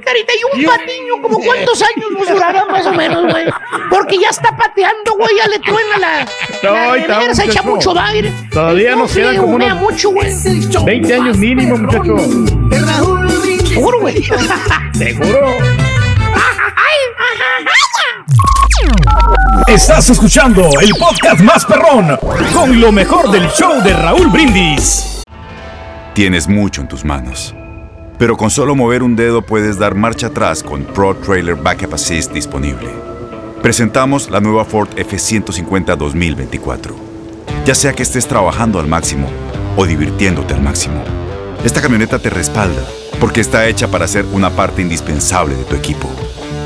Carita, 0.03 0.33
¿y 0.33 0.59
un 0.59 0.65
patiño 0.65 1.21
como 1.21 1.39
cuántos 1.39 1.81
años 1.81 2.11
nos 2.11 2.27
durará 2.27 2.65
más 2.65 2.85
o 2.85 2.93
menos, 2.93 3.31
güey? 3.31 3.45
Porque 3.89 4.17
ya 4.17 4.29
está 4.29 4.55
pateando, 4.55 5.13
güey, 5.17 5.35
ya 5.37 5.47
le 5.47 5.59
truena 5.59 5.97
la... 5.99 6.27
No, 6.63 7.07
la 7.07 7.33
se 7.33 7.45
echa 7.45 7.61
mucho 7.63 7.97
aire. 7.99 8.31
Todavía 8.51 8.95
nos 8.95 9.13
quedan 9.13 9.37
como 9.37 9.55
unos 9.55 9.75
mucho, 9.75 10.11
güey. 10.11 10.31
20 10.85 11.13
años 11.13 11.37
mínimo, 11.37 11.77
muchacho. 11.77 12.17
Seguro, 13.67 13.99
güey. 13.99 14.23
Seguro. 14.93 15.57
Estás 19.67 20.09
escuchando 20.09 20.61
el 20.81 20.91
podcast 20.99 21.41
más 21.41 21.65
perrón 21.65 22.17
con 22.53 22.79
lo 22.79 22.91
mejor 22.91 23.31
del 23.31 23.47
show 23.49 23.81
de 23.83 23.93
Raúl 23.93 24.27
Brindis. 24.27 25.23
Tienes 26.13 26.47
mucho 26.47 26.81
en 26.81 26.87
tus 26.87 27.03
manos, 27.05 27.55
pero 28.17 28.37
con 28.37 28.49
solo 28.49 28.75
mover 28.75 29.03
un 29.03 29.15
dedo 29.15 29.41
puedes 29.41 29.79
dar 29.79 29.95
marcha 29.95 30.27
atrás 30.27 30.63
con 30.63 30.83
Pro 30.83 31.15
Trailer 31.15 31.55
Backup 31.55 31.93
Assist 31.93 32.31
disponible. 32.31 32.89
Presentamos 33.61 34.29
la 34.29 34.41
nueva 34.41 34.65
Ford 34.65 34.89
F150 34.95 35.95
2024. 35.95 36.95
Ya 37.65 37.75
sea 37.75 37.93
que 37.93 38.03
estés 38.03 38.27
trabajando 38.27 38.79
al 38.79 38.87
máximo 38.87 39.27
o 39.77 39.85
divirtiéndote 39.85 40.53
al 40.53 40.61
máximo, 40.61 41.03
esta 41.63 41.81
camioneta 41.81 42.19
te 42.19 42.29
respalda 42.29 42.83
porque 43.19 43.41
está 43.41 43.67
hecha 43.67 43.87
para 43.87 44.07
ser 44.07 44.25
una 44.33 44.49
parte 44.49 44.81
indispensable 44.81 45.55
de 45.55 45.63
tu 45.63 45.75
equipo. 45.75 46.09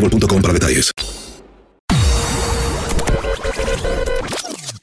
boostmobile.com 0.00 0.42
para 0.42 0.54
detalles. 0.54 0.92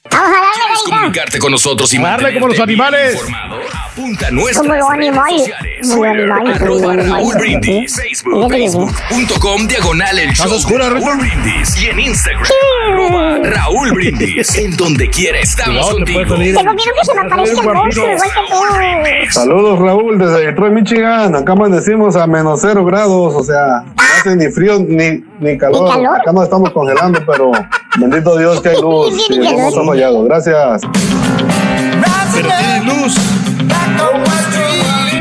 ¿Quieres 0.10 0.84
comunicarte 0.86 1.40
con 1.40 1.52
nosotros 1.52 1.94
y 1.94 1.98
Darle 1.98 2.34
como 2.34 2.48
los 2.48 2.60
animales. 2.60 3.16
informado? 3.16 3.60
Apunta 3.96 4.30
nuestras 4.30 4.58
Como 4.58 4.76
los 4.76 4.90
redes 4.90 5.08
animales. 5.08 5.42
sociales. 5.42 6.30
Arroba 6.56 6.96
Raúl. 6.98 7.36
Brindis. 7.36 7.96
Facebook, 7.96 8.52
facebook.com 8.52 9.68
diagonal 9.68 10.20
el 10.20 10.34
show 10.34 10.50
de 10.50 10.78
Raúl 10.90 11.18
Brindis. 11.18 11.82
Y 11.82 11.86
en 11.86 12.00
Instagram, 12.02 12.44
arroba 12.90 13.38
Raúl 13.42 13.92
Brindis. 13.94 14.54
En 14.58 14.76
donde 14.76 15.10
quiera 15.10 15.40
estamos 15.40 15.92
contigo. 15.92 16.20
Tengo 16.24 16.38
miedo 16.38 16.60
que 17.00 17.06
se 17.06 17.14
me 17.14 17.22
aparezca 17.22 17.62
el 17.62 17.74
monstruo 17.74 18.06
igual 18.12 18.30
que 18.34 19.28
tú. 19.28 19.32
Saludos 19.32 19.80
Raúl 19.80 20.18
desde 20.18 20.46
Detroit, 20.48 20.74
Michigan. 20.74 21.34
Acá 21.34 21.54
amanecimos 21.54 22.18
a 22.18 22.28
menos 22.28 22.60
cero 22.62 22.84
grados, 22.84 23.34
o 23.34 23.44
sea, 23.46 23.86
no 23.86 24.04
hace 24.20 24.36
ni 24.36 24.52
frío 24.52 24.78
ni, 24.86 25.24
ni 25.40 25.58
calor. 25.58 25.90
Acá 26.20 26.34
nos 26.34 26.44
estamos 26.44 26.70
congelando, 26.72 27.22
pero 27.26 27.54
bendito 27.98 28.38
Dios 28.38 28.60
que 28.60 28.70
hay 28.70 28.76
luz 28.82 29.26
y 29.30 29.36
hemos 29.48 29.74
fallado. 29.74 30.26
Gracias. 30.26 30.82
Pero 30.82 32.34
tiene 32.34 32.84
luz. 32.84 33.16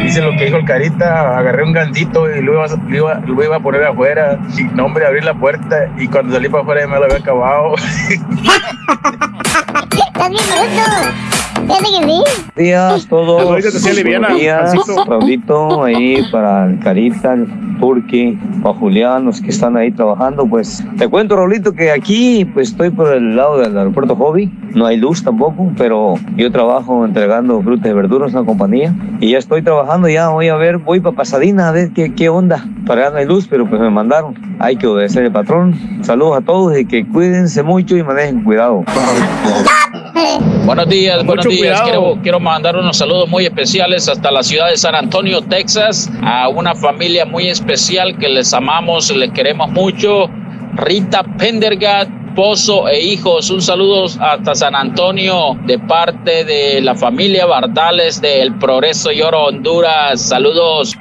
Dice 0.02 0.20
lo 0.20 0.32
que 0.36 0.44
dijo 0.44 0.58
el 0.58 0.64
Carita, 0.64 1.38
agarré 1.38 1.64
un 1.64 1.72
gandito 1.72 2.30
y 2.30 2.42
lo 2.42 2.52
iba, 2.52 2.66
lo 2.66 2.96
iba, 2.96 3.14
lo 3.26 3.44
iba 3.44 3.56
a 3.56 3.60
poner 3.60 3.84
afuera. 3.84 4.38
Y 4.56 4.64
no, 4.64 4.86
hombre, 4.86 5.06
abrí 5.06 5.20
la 5.20 5.34
puerta 5.34 5.88
y 5.98 6.08
cuando 6.08 6.34
salí 6.34 6.48
para 6.48 6.62
afuera 6.62 6.80
ya 6.82 6.86
me 6.86 6.98
lo 6.98 7.04
había 7.04 7.16
acabado. 7.18 7.74
Estás 10.06 10.30
bien 10.30 10.44
bruto. 10.50 11.34
Sí. 11.66 12.62
días 12.62 13.06
todos. 13.08 13.44
Buenos 13.44 14.38
días. 14.38 14.72
Raulito, 15.06 15.84
ahí 15.84 16.22
para 16.30 16.66
el 16.66 16.78
Carita, 16.80 17.34
el 17.84 18.02
Turqui, 18.02 18.38
para 18.62 18.74
Julián, 18.76 19.24
los 19.26 19.40
que 19.40 19.50
están 19.50 19.76
ahí 19.76 19.90
trabajando. 19.92 20.46
Pues 20.46 20.82
te 20.96 21.08
cuento, 21.08 21.36
Raulito, 21.36 21.72
que 21.72 21.90
aquí 21.90 22.44
pues 22.44 22.70
estoy 22.70 22.90
por 22.90 23.12
el 23.12 23.36
lado 23.36 23.58
del 23.58 23.76
aeropuerto 23.76 24.16
Hobby. 24.16 24.50
No 24.74 24.86
hay 24.86 24.96
luz 24.96 25.22
tampoco, 25.22 25.70
pero 25.76 26.14
yo 26.36 26.50
trabajo 26.50 27.04
entregando 27.04 27.60
frutas 27.62 27.90
y 27.90 27.94
verduras 27.94 28.32
en 28.32 28.40
la 28.40 28.46
compañía. 28.46 28.94
Y 29.20 29.32
ya 29.32 29.38
estoy 29.38 29.62
trabajando, 29.62 30.08
ya 30.08 30.28
voy 30.28 30.48
a 30.48 30.56
ver, 30.56 30.78
voy 30.78 31.00
para 31.00 31.14
Pasadena 31.16 31.68
a 31.68 31.72
ver 31.72 31.90
qué, 31.90 32.14
qué 32.14 32.28
onda. 32.28 32.64
Para 32.86 33.02
allá 33.02 33.10
no 33.10 33.16
hay 33.18 33.26
luz, 33.26 33.46
pero 33.48 33.68
pues 33.68 33.80
me 33.80 33.90
mandaron. 33.90 34.34
Hay 34.58 34.76
que 34.76 34.86
obedecer 34.86 35.24
el 35.24 35.32
patrón. 35.32 35.74
Saludos 36.02 36.38
a 36.38 36.40
todos 36.40 36.78
y 36.78 36.86
que 36.86 37.06
cuídense 37.06 37.62
mucho 37.62 37.96
y 37.96 38.02
manejen 38.02 38.42
cuidado. 38.44 38.84
Buenos 40.64 40.88
días, 40.88 41.24
buenos 41.26 41.44
Mucho 41.44 41.48
días. 41.50 41.80
cuidado. 41.82 41.84
Quiero, 42.12 42.22
quiero 42.22 42.40
mandar 42.40 42.76
unos 42.76 42.96
saludos 42.96 43.28
muy 43.28 43.44
especiales 43.44 44.08
hasta 44.08 44.30
la 44.30 44.42
ciudad 44.42 44.70
de 44.70 44.76
San 44.78 44.94
Antonio, 44.94 45.42
Texas, 45.42 46.10
a 46.22 46.48
una 46.48 46.74
familia 46.74 47.26
muy 47.26 47.48
especial 47.48 47.73
que 48.18 48.28
les 48.28 48.52
amamos, 48.54 49.10
les 49.10 49.30
queremos 49.32 49.70
mucho. 49.70 50.30
Rita 50.74 51.22
Pendergat, 51.38 52.08
esposo 52.34 52.88
e 52.88 53.00
hijos. 53.00 53.48
Un 53.50 53.62
saludo 53.62 54.06
hasta 54.20 54.54
San 54.54 54.74
Antonio 54.74 55.56
de 55.66 55.78
parte 55.78 56.44
de 56.44 56.80
la 56.80 56.94
familia 56.96 57.46
Bardales 57.46 58.20
del 58.20 58.58
Progreso 58.58 59.12
y 59.12 59.22
Oro 59.22 59.44
Honduras. 59.44 60.20
Saludos. 60.20 60.96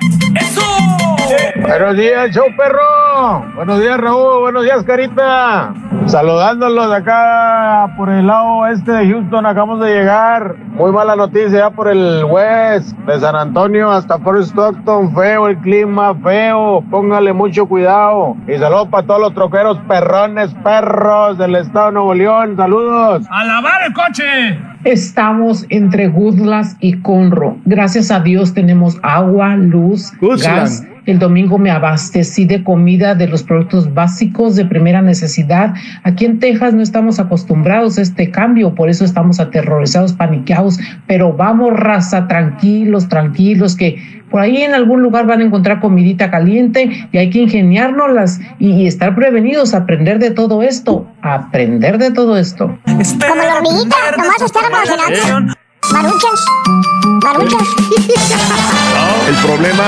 Buenos 1.61 1.98
días, 1.98 2.31
show 2.31 2.45
perro. 2.57 3.45
Buenos 3.56 3.80
días, 3.80 3.98
Raúl. 3.98 4.41
Buenos 4.41 4.64
días, 4.64 4.84
Carita. 4.84 5.73
Saludándolos 6.06 6.91
acá 6.91 7.94
por 7.98 8.10
el 8.10 8.27
lado 8.27 8.68
este 8.68 8.91
de 8.91 9.10
Houston. 9.10 9.45
Acabamos 9.45 9.80
de 9.80 9.94
llegar. 9.94 10.56
Muy 10.73 10.91
mala 10.91 11.15
noticia 11.15 11.60
ya 11.60 11.69
por 11.69 11.88
el 11.88 12.26
west 12.26 12.98
de 12.99 13.19
San 13.19 13.35
Antonio 13.35 13.91
hasta 13.91 14.19
Fort 14.19 14.41
Stockton. 14.41 15.15
Feo 15.15 15.48
el 15.48 15.57
clima, 15.60 16.14
feo. 16.15 16.84
Póngale 16.90 17.34
mucho 17.34 17.65
cuidado. 17.65 18.35
Y 18.48 18.57
saludos 18.57 18.90
para 18.90 19.07
todos 19.07 19.22
los 19.22 19.34
troqueros 19.34 19.77
perrones, 19.88 20.53
perros 20.64 21.38
del 21.38 21.56
estado 21.56 21.88
de 21.88 21.91
Nuevo 21.94 22.14
León. 22.14 22.56
Saludos. 22.57 23.26
¡A 23.30 23.44
lavar 23.45 23.84
el 23.85 23.94
coche! 23.94 24.73
Estamos 24.84 25.66
entre 25.70 26.08
Goodlas 26.08 26.76
y 26.82 26.94
Conro. 26.94 27.58
Gracias 27.64 28.12
a 28.12 28.20
Dios 28.20 28.54
tenemos 28.54 29.00
agua, 29.02 29.56
luz, 29.56 30.12
gas. 30.44 30.86
El 31.06 31.20
domingo 31.20 31.58
me 31.58 31.70
abastecí 31.70 32.46
de 32.46 32.64
comida, 32.64 33.16
de 33.16 33.28
los 33.28 33.44
productos 33.44 33.94
básicos 33.94 34.56
de 34.56 34.66
primera 34.66 35.02
necesidad. 35.02 35.74
Aquí 36.04 36.26
en 36.26 36.40
Texas 36.40 36.74
no 36.74 36.82
estamos 36.82 37.20
acostumbrados 37.20 37.98
a 37.98 38.02
este 38.02 38.30
cambio, 38.30 38.74
por 38.74 38.90
eso 38.90 39.04
estamos 39.04 39.40
aterrorizados, 39.40 40.14
paniqueados. 40.14 40.80
Pero 41.08 41.34
vamos, 41.34 41.74
raza, 41.74 42.28
tranquilos, 42.28 43.10
tranquilos, 43.10 43.76
que 43.76 44.23
por 44.34 44.42
ahí 44.42 44.64
en 44.64 44.74
algún 44.74 45.04
lugar 45.04 45.28
van 45.28 45.42
a 45.42 45.44
encontrar 45.44 45.80
comidita 45.80 46.32
caliente 46.32 47.08
y 47.12 47.18
hay 47.20 47.30
que 47.30 47.38
ingeniárnoslas 47.38 48.40
y, 48.58 48.72
y 48.72 48.88
estar 48.88 49.14
prevenidos, 49.14 49.76
aprender 49.76 50.18
de 50.18 50.32
todo 50.32 50.64
esto, 50.64 51.06
aprender 51.22 52.00
de 52.00 52.10
todo 52.10 52.36
esto. 52.36 52.76
Como 52.84 53.44
la 53.44 53.58
hormiguita, 53.58 53.96
nomás 54.18 54.42
estar 54.42 54.66
almacenando. 54.66 55.54
Maruchas. 55.92 56.46
Maruchas. 57.24 57.68
El 59.30 59.36
problema. 59.46 59.84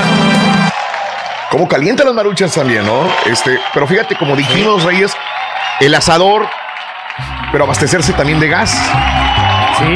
Como 1.50 1.66
calienta 1.66 2.04
las 2.04 2.14
maruchas 2.14 2.54
también, 2.54 2.86
¿no? 2.86 3.00
Este, 3.28 3.58
pero 3.74 3.88
fíjate, 3.88 4.14
como 4.14 4.36
dijimos, 4.36 4.84
Reyes, 4.84 5.12
el 5.80 5.92
asador, 5.92 6.46
pero 7.50 7.64
abastecerse 7.64 8.12
también 8.12 8.38
de 8.38 8.46
gas. 8.46 8.80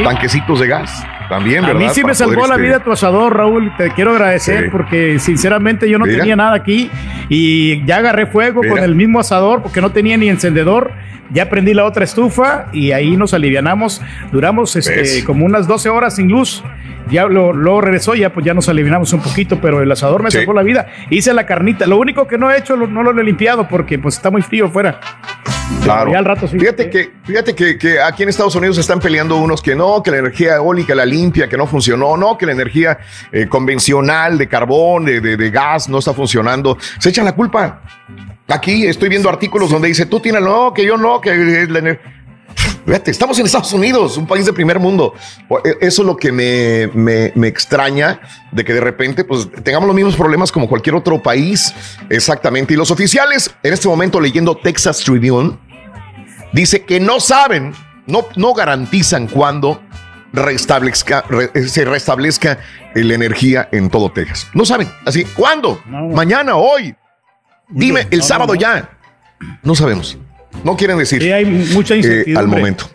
Tanquecitos 0.02 0.58
de 0.58 0.66
gas. 0.66 1.04
También, 1.30 1.64
A 1.64 1.68
¿verdad? 1.68 1.80
mí 1.80 1.88
sí 1.94 2.04
me 2.04 2.14
salvó 2.14 2.46
la 2.46 2.56
vida 2.56 2.80
tu 2.80 2.92
asador, 2.92 3.34
Raúl. 3.34 3.72
Te 3.78 3.92
quiero 3.92 4.10
agradecer 4.10 4.64
Sí. 4.64 4.68
porque 4.70 5.18
sinceramente 5.18 5.88
yo 5.88 5.98
no 5.98 6.04
Mira. 6.04 6.18
tenía 6.18 6.36
nada 6.36 6.54
aquí 6.56 6.90
Y 7.28 7.82
ya 7.86 7.98
agarré 7.98 8.26
fuego 8.26 8.60
con 8.68 8.78
el 8.80 8.94
mismo 8.96 9.20
asador 9.20 9.62
porque 9.62 9.80
no 9.80 9.90
tenía 9.92 10.16
ni 10.18 10.28
encendedor. 10.28 10.90
Ya 11.32 11.48
prendí 11.48 11.74
la 11.74 11.84
otra 11.84 12.04
estufa 12.04 12.66
y 12.72 12.92
ahí 12.92 13.16
nos 13.16 13.34
alivianamos. 13.34 14.00
Duramos 14.32 14.74
este, 14.76 15.24
como 15.24 15.44
unas 15.46 15.66
12 15.68 15.88
horas 15.88 16.16
sin 16.16 16.28
luz. 16.28 16.62
Ya 17.10 17.26
lo, 17.26 17.80
regresó, 17.80 18.14
ya 18.14 18.32
pues 18.32 18.46
ya 18.46 18.54
nos 18.54 18.68
alivianamos 18.68 19.12
un 19.12 19.20
poquito, 19.20 19.60
pero 19.60 19.82
el 19.82 19.90
asador 19.90 20.22
me 20.22 20.30
Sí. 20.30 20.38
salvó 20.38 20.52
la 20.52 20.62
vida. 20.62 20.86
Hice 21.10 21.32
la 21.34 21.44
carnita. 21.46 21.86
Lo 21.86 21.98
único 21.98 22.26
que 22.28 22.38
no 22.38 22.50
he 22.50 22.58
hecho, 22.58 22.76
no 22.76 23.02
lo 23.02 23.20
he 23.20 23.24
limpiado 23.24 23.66
porque 23.66 23.98
pues 23.98 24.16
está 24.16 24.30
muy 24.30 24.42
frío 24.42 24.66
afuera. 24.66 25.00
Claro. 25.82 26.12
Ya 26.12 26.18
al 26.18 26.24
rato 26.24 26.46
sí. 26.46 26.58
Fíjate 26.58 26.90
que, 26.90 27.10
fíjate 27.24 27.54
que, 27.54 27.78
que 27.78 28.00
aquí 28.00 28.22
en 28.22 28.28
Estados 28.28 28.54
Unidos 28.54 28.76
están 28.78 29.00
peleando 29.00 29.36
unos 29.36 29.62
que 29.62 29.74
no, 29.74 30.02
que 30.02 30.10
la 30.10 30.18
energía 30.18 30.56
eólica, 30.56 30.94
la 30.94 31.06
limpia, 31.06 31.48
que 31.48 31.56
no 31.56 31.66
funcionó, 31.66 32.16
no, 32.16 32.36
que 32.36 32.46
la 32.46 32.52
energía 32.52 32.98
eh, 33.32 33.46
convencional 33.48 34.36
de 34.36 34.46
carbón, 34.48 35.04
de, 35.04 35.20
de- 35.20 35.36
de 35.36 35.50
gas 35.50 35.88
no 35.88 35.98
está 35.98 36.12
funcionando. 36.12 36.76
Se 36.98 37.08
echan 37.08 37.24
la 37.24 37.32
culpa. 37.32 37.80
Aquí 38.50 38.86
estoy 38.86 39.08
viendo 39.08 39.28
artículos 39.28 39.70
donde 39.70 39.88
dice, 39.88 40.06
tú 40.06 40.20
tienes, 40.20 40.42
no, 40.42 40.72
que 40.74 40.84
yo 40.84 40.96
no, 40.96 41.20
que 41.20 41.30
la 41.68 41.80
ener- 41.80 42.00
Fíjate, 42.84 43.10
estamos 43.10 43.38
en 43.38 43.46
Estados 43.46 43.72
Unidos, 43.72 44.16
un 44.16 44.26
país 44.26 44.44
de 44.46 44.52
primer 44.52 44.78
mundo. 44.80 45.14
E- 45.64 45.76
Eso 45.80 46.02
es 46.02 46.06
lo 46.06 46.16
que 46.16 46.32
me, 46.32 46.88
me- 46.94 47.32
me 47.36 47.46
extraña 47.46 48.20
de 48.50 48.64
que 48.64 48.72
de 48.74 48.80
repente 48.80 49.22
pues, 49.24 49.48
tengamos 49.62 49.86
los 49.86 49.94
mismos 49.94 50.16
problemas 50.16 50.50
como 50.50 50.68
cualquier 50.68 50.96
otro 50.96 51.22
país. 51.22 51.72
Exactamente. 52.08 52.74
Y 52.74 52.76
los 52.76 52.90
oficiales, 52.90 53.54
en 53.62 53.72
este 53.72 53.86
momento 53.86 54.20
leyendo 54.20 54.56
Texas 54.56 54.98
Tribune, 55.04 55.56
dice 56.52 56.82
que 56.84 56.98
no 56.98 57.20
saben, 57.20 57.72
no, 58.06 58.26
no 58.36 58.52
garantizan 58.54 59.28
cuándo 59.28 59.80
restablezca, 60.32 61.24
re- 61.28 61.68
se 61.68 61.84
restablezca 61.84 62.58
la 62.94 63.14
energía 63.14 63.68
en 63.72 63.88
todo 63.90 64.10
Texas. 64.10 64.48
No 64.54 64.64
saben. 64.64 64.88
Así, 65.06 65.24
¿cuándo? 65.24 65.80
Mañana, 65.86 66.56
hoy. 66.56 66.94
Dime, 67.70 68.06
el 68.10 68.18
no, 68.20 68.24
sábado 68.24 68.54
no. 68.54 68.60
ya. 68.60 68.90
No 69.62 69.74
sabemos. 69.74 70.18
No 70.64 70.76
quieren 70.76 70.98
decir. 70.98 71.22
Sí, 71.22 71.30
hay 71.32 71.44
mucha 71.44 71.94
eh, 71.94 71.98
incertidumbre. 71.98 72.38
al 72.40 72.48
momento. 72.48 72.90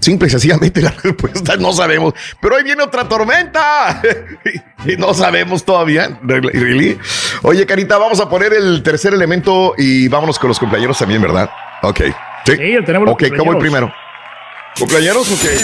Simple 0.00 0.28
y 0.28 0.30
sencillamente 0.30 0.80
la 0.82 0.90
respuesta 1.02 1.56
no 1.56 1.72
sabemos. 1.72 2.14
Pero 2.40 2.56
hoy 2.56 2.64
viene 2.64 2.82
otra 2.82 3.06
tormenta. 3.08 4.00
y 4.86 4.96
no 4.96 5.12
sabemos 5.12 5.64
todavía. 5.64 6.18
Really? 6.22 6.98
Oye, 7.42 7.66
Carita, 7.66 7.98
vamos 7.98 8.18
a 8.20 8.28
poner 8.28 8.52
el 8.54 8.82
tercer 8.82 9.12
elemento 9.12 9.74
y 9.76 10.08
vámonos 10.08 10.38
con 10.38 10.48
los 10.48 10.58
cumpleaños 10.58 10.98
también, 10.98 11.20
¿verdad? 11.20 11.50
Ok. 11.82 12.00
Sí, 12.46 12.56
tenemos 12.56 13.06
los 13.06 13.12
Ok, 13.14 13.24
¿cómo 13.36 13.52
cumpleaños. 13.52 13.58
primero? 13.60 13.92
¿Cumpleaños 14.78 15.30
o 15.30 15.38
qué? 15.38 15.56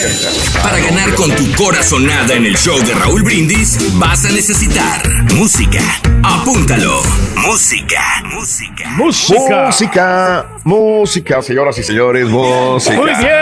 Para 0.63 0.79
ganar 0.79 1.15
con 1.15 1.31
tu 1.35 1.51
corazonada 1.53 2.35
en 2.35 2.45
el 2.45 2.57
show 2.57 2.79
de 2.85 2.93
Raúl 2.95 3.23
Brindis, 3.23 3.99
vas 3.99 4.25
a 4.25 4.31
necesitar 4.31 5.03
música. 5.35 5.81
Apúntalo. 6.23 7.03
Música. 7.37 8.23
Música. 8.25 8.89
Música. 8.91 9.67
Música, 9.67 10.47
música, 10.65 11.43
señoras 11.43 11.79
y 11.79 11.83
señores, 11.83 12.29
música. 12.29 12.97
Muy 12.97 13.11
bien. 13.15 13.37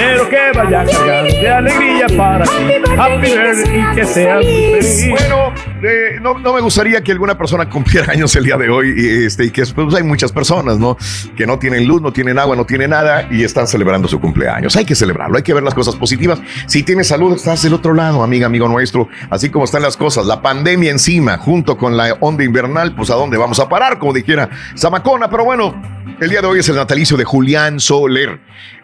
Deseamos 0.00 0.28
que 0.28 0.58
vaya 0.58 0.84
de 0.84 1.48
alegría 1.48 2.06
para 2.16 2.44
ti. 2.44 2.50
Happy 2.98 3.20
birthday 3.20 3.80
y 3.80 3.94
que 3.94 4.04
seas 4.06 4.44
feliz. 4.44 5.10
Bueno, 5.10 5.52
eh, 5.82 6.18
no, 6.22 6.38
no 6.38 6.54
me 6.54 6.60
gustaría 6.60 7.02
que 7.02 7.12
alguna 7.12 7.36
persona 7.36 7.68
cumpliera 7.68 8.12
años 8.12 8.34
el 8.34 8.44
día 8.44 8.56
de 8.56 8.70
hoy 8.70 8.94
y, 8.96 9.26
este, 9.26 9.44
y 9.44 9.50
que 9.50 9.64
pues, 9.66 9.94
hay 9.94 10.02
muchas 10.02 10.32
personas, 10.32 10.78
¿no? 10.78 10.96
Que 11.36 11.46
no 11.46 11.58
tienen 11.58 11.86
luz, 11.86 12.00
no 12.00 12.12
tienen 12.12 12.38
agua, 12.38 12.56
no 12.56 12.64
tienen 12.64 12.90
nada 12.90 13.28
y 13.30 13.44
están 13.44 13.66
celebrando 13.66 14.08
su 14.08 14.20
cumpleaños. 14.20 14.74
Hay 14.76 14.86
que 14.86 14.94
celebrarlo, 14.94 15.36
hay 15.36 15.42
que 15.42 15.52
ver 15.52 15.62
las 15.62 15.74
cosas 15.74 15.96
positivas. 15.96 16.40
Si 16.66 16.82
tienes 16.82 17.08
salud, 17.08 17.34
estás 17.34 17.62
del 17.62 17.74
otro 17.74 17.92
lado, 17.92 18.22
amiga, 18.22 18.46
amigo 18.46 18.68
nuestro. 18.68 19.08
Así 19.28 19.50
como 19.50 19.66
están 19.66 19.82
las 19.82 19.98
cosas, 19.98 20.24
la 20.24 20.40
pandemia 20.40 20.90
encima, 20.90 21.36
junto 21.36 21.76
con 21.76 21.96
la 21.98 22.16
onda 22.20 22.42
invernal, 22.42 22.94
pues 22.94 23.10
a 23.10 23.16
dónde 23.16 23.36
vamos 23.36 23.60
a 23.60 23.68
parar, 23.68 23.98
como 23.98 24.14
dijera 24.14 24.48
Zamacona. 24.78 25.28
Pero 25.28 25.44
bueno, 25.44 25.99
el 26.20 26.30
día 26.30 26.40
de 26.40 26.46
hoy 26.46 26.58
es 26.60 26.68
el 26.68 26.76
natalicio 26.76 27.16
de 27.16 27.24
Julián 27.24 27.80
Soler. 27.80 28.40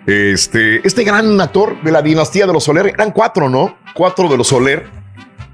Este, 0.07 0.87
este 0.87 1.05
gran 1.05 1.41
actor 1.41 1.83
de 1.83 1.91
la 1.93 2.01
dinastía 2.03 2.47
de 2.47 2.53
los 2.53 2.65
Soler, 2.65 2.87
eran 2.89 3.11
cuatro, 3.11 3.49
¿no? 3.49 3.77
Cuatro 3.95 4.29
de 4.29 4.37
los 4.37 4.49
Soler. 4.49 4.87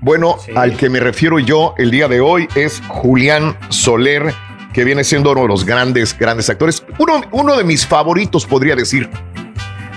Bueno, 0.01 0.37
al 0.57 0.77
que 0.77 0.89
me 0.91 1.01
refiero 1.01 1.39
yo 1.39 1.75
el 1.79 1.91
día 1.91 2.09
de 2.09 2.21
hoy 2.21 2.49
es 2.55 2.83
Julián 2.89 3.57
Soler, 3.69 4.35
que 4.73 4.85
viene 4.85 5.05
siendo 5.05 5.33
uno 5.33 5.43
de 5.43 5.49
los 5.49 5.65
grandes, 5.65 6.17
grandes 6.19 6.51
actores. 6.51 6.85
Uno, 6.99 7.21
uno 7.31 7.57
de 7.57 7.65
mis 7.65 7.87
favoritos, 7.87 8.47
podría 8.47 8.75
decir. 8.77 9.09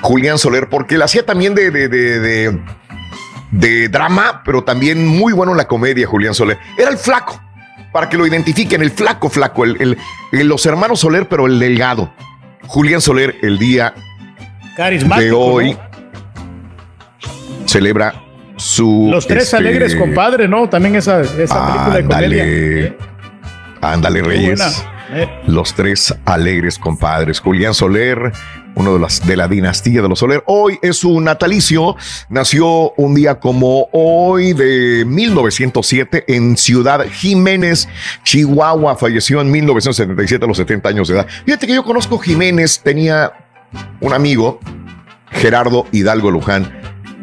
Julián 0.02 0.38
Soler, 0.38 0.70
porque 0.70 0.98
la 0.98 1.06
hacía 1.06 1.26
también 1.26 1.56
de, 1.56 1.72
de, 1.72 1.88
de, 1.88 2.20
de- 2.20 2.60
de 3.52 3.88
drama, 3.88 4.42
pero 4.44 4.64
también 4.64 5.08
muy 5.08 5.32
bueno 5.32 5.54
en 5.54 5.58
la 5.58 5.68
comedia, 5.68 6.06
Julián 6.08 6.34
Soler. 6.34 6.58
Era 6.78 6.90
el 6.90 6.98
flaco, 6.98 7.42
para 7.96 8.10
que 8.10 8.18
lo 8.18 8.28
identifiquen, 8.28 8.82
el 8.82 8.92
flaco, 8.92 9.30
flaco, 9.30 9.64
el, 9.64 9.78
el- 9.82 9.98
el- 10.34 10.48
los 10.50 10.66
hermanos 10.66 11.00
Soler, 11.00 11.30
pero 11.30 11.46
el 11.46 11.60
delgado. 11.60 12.12
Julián 12.68 13.00
Soler, 13.00 13.38
el 13.42 13.58
día 13.58 13.94
de 15.18 15.32
hoy, 15.32 15.72
¿no? 15.76 15.80
celebra 17.66 18.14
su... 18.58 19.08
Los 19.10 19.26
tres 19.26 19.44
este, 19.46 19.56
alegres, 19.56 19.96
compadre, 19.96 20.46
¿no? 20.50 20.68
También 20.68 20.96
esa, 20.98 21.22
esa 21.22 21.66
película 21.68 21.96
de 21.96 22.04
comedia. 22.06 22.96
Ándale, 23.80 24.22
Reyes. 24.24 24.86
Eh, 25.14 25.30
Los 25.48 25.74
tres 25.74 26.14
alegres 26.26 26.78
compadres. 26.78 27.40
Julián 27.40 27.74
Soler, 27.74 28.34
uno 28.76 28.94
de, 28.94 29.00
las, 29.00 29.26
de 29.26 29.36
la 29.36 29.48
dinastía 29.48 30.02
de 30.02 30.10
los 30.10 30.20
Soler. 30.20 30.44
Hoy 30.48 30.78
es 30.82 30.98
su 30.98 31.20
natalicio. 31.22 31.96
Nació 32.30 32.92
un 32.98 33.16
día 33.16 33.40
como 33.40 33.88
hoy 33.92 34.54
de 34.54 35.04
1907 35.06 36.26
en 36.28 36.58
Ciudad 36.58 37.06
Jiménez, 37.10 37.88
Chihuahua. 38.24 38.96
Falleció 38.96 39.42
en 39.42 39.52
1977 39.52 40.44
a 40.44 40.48
los 40.48 40.58
70 40.58 40.90
años 40.90 41.08
de 41.08 41.16
edad. 41.16 41.28
Fíjate 41.46 41.68
que 41.68 41.76
yo 41.76 41.84
conozco 41.84 42.20
Jiménez. 42.20 42.82
Tenía 42.84 43.34
un 44.02 44.14
amigo, 44.14 44.60
Gerardo 45.32 45.86
Hidalgo 45.92 46.32
Luján, 46.32 46.72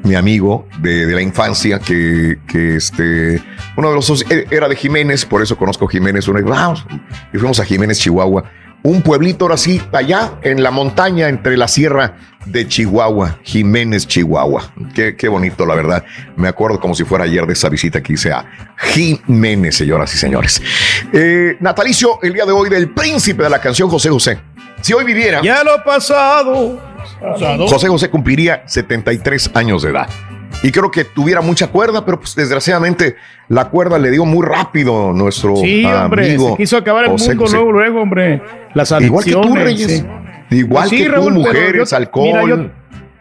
mi 0.04 0.14
amigo 0.14 0.66
de, 0.78 1.06
la 1.06 1.22
infancia, 1.22 1.78
que, 1.78 2.38
este, 2.52 3.40
uno 3.76 3.90
de 3.90 3.94
los 3.94 4.24
eh, 4.30 4.46
era 4.50 4.68
de 4.68 4.76
Jiménez, 4.76 5.24
por 5.24 5.42
eso 5.42 5.56
conozco 5.56 5.86
Jiménez. 5.86 6.26
Uno, 6.28 6.42
vamos, 6.42 6.84
y 7.32 7.38
fuimos 7.38 7.60
a 7.60 7.64
Jiménez, 7.64 7.98
Chihuahua. 7.98 8.44
Un 8.84 9.02
pueblito 9.02 9.44
ahora 9.44 9.56
sí, 9.56 9.80
allá 9.92 10.32
en 10.42 10.62
la 10.62 10.72
montaña, 10.72 11.28
entre 11.28 11.56
la 11.56 11.68
sierra 11.68 12.16
de 12.46 12.66
Chihuahua, 12.66 13.38
Jiménez, 13.44 14.08
Chihuahua. 14.08 14.72
Qué, 14.92 15.14
qué 15.14 15.28
bonito, 15.28 15.64
la 15.64 15.76
verdad. 15.76 16.04
Me 16.34 16.48
acuerdo 16.48 16.80
como 16.80 16.94
si 16.94 17.04
fuera 17.04 17.24
ayer 17.24 17.46
de 17.46 17.52
esa 17.52 17.68
visita 17.68 18.02
que 18.02 18.14
hice 18.14 18.32
a 18.32 18.44
Jiménez, 18.78 19.76
señoras 19.76 20.12
y 20.14 20.18
señores. 20.18 20.60
Eh, 21.12 21.56
natalicio, 21.60 22.18
el 22.22 22.32
día 22.32 22.44
de 22.44 22.52
hoy, 22.52 22.68
del 22.68 22.90
príncipe 22.90 23.44
de 23.44 23.50
la 23.50 23.60
canción 23.60 23.88
José 23.88 24.10
José. 24.10 24.40
Si 24.80 24.92
hoy 24.92 25.04
viviera. 25.04 25.40
Ya 25.42 25.62
lo 25.62 25.82
pasado. 25.84 26.80
pasado. 27.20 27.68
José 27.68 27.86
José 27.86 28.10
cumpliría 28.10 28.64
73 28.66 29.50
años 29.54 29.82
de 29.82 29.90
edad. 29.90 30.08
Y 30.62 30.70
creo 30.70 30.90
que 30.90 31.04
tuviera 31.04 31.40
mucha 31.40 31.66
cuerda, 31.68 32.04
pero 32.04 32.18
pues 32.20 32.34
desgraciadamente 32.34 33.16
la 33.48 33.68
cuerda 33.68 33.98
le 33.98 34.10
dio 34.10 34.24
muy 34.24 34.46
rápido 34.46 35.12
nuestro 35.12 35.56
Sí, 35.56 35.84
hombre, 35.84 36.26
amigo. 36.26 36.50
se 36.52 36.56
quiso 36.56 36.76
acabar 36.76 37.04
el 37.04 37.10
José 37.10 37.30
mundo 37.30 37.44
José. 37.44 37.56
luego, 37.56 37.72
luego, 37.72 38.00
hombre. 38.02 38.42
Las 38.74 38.92
Igual 39.00 39.24
que 39.24 39.32
tú, 39.32 39.38
adicciones. 39.40 39.64
Reyes. 39.64 39.92
sí. 40.50 40.56
Igual 40.56 40.82
Pues 40.82 40.90
sí, 40.90 40.98
que 40.98 41.04
tú, 41.06 41.12
Raúl, 41.12 41.32
mujeres, 41.34 41.90
yo- 41.90 41.96
alcohol. 41.96 42.26
mira, 42.26 42.42
yo- 42.46 42.70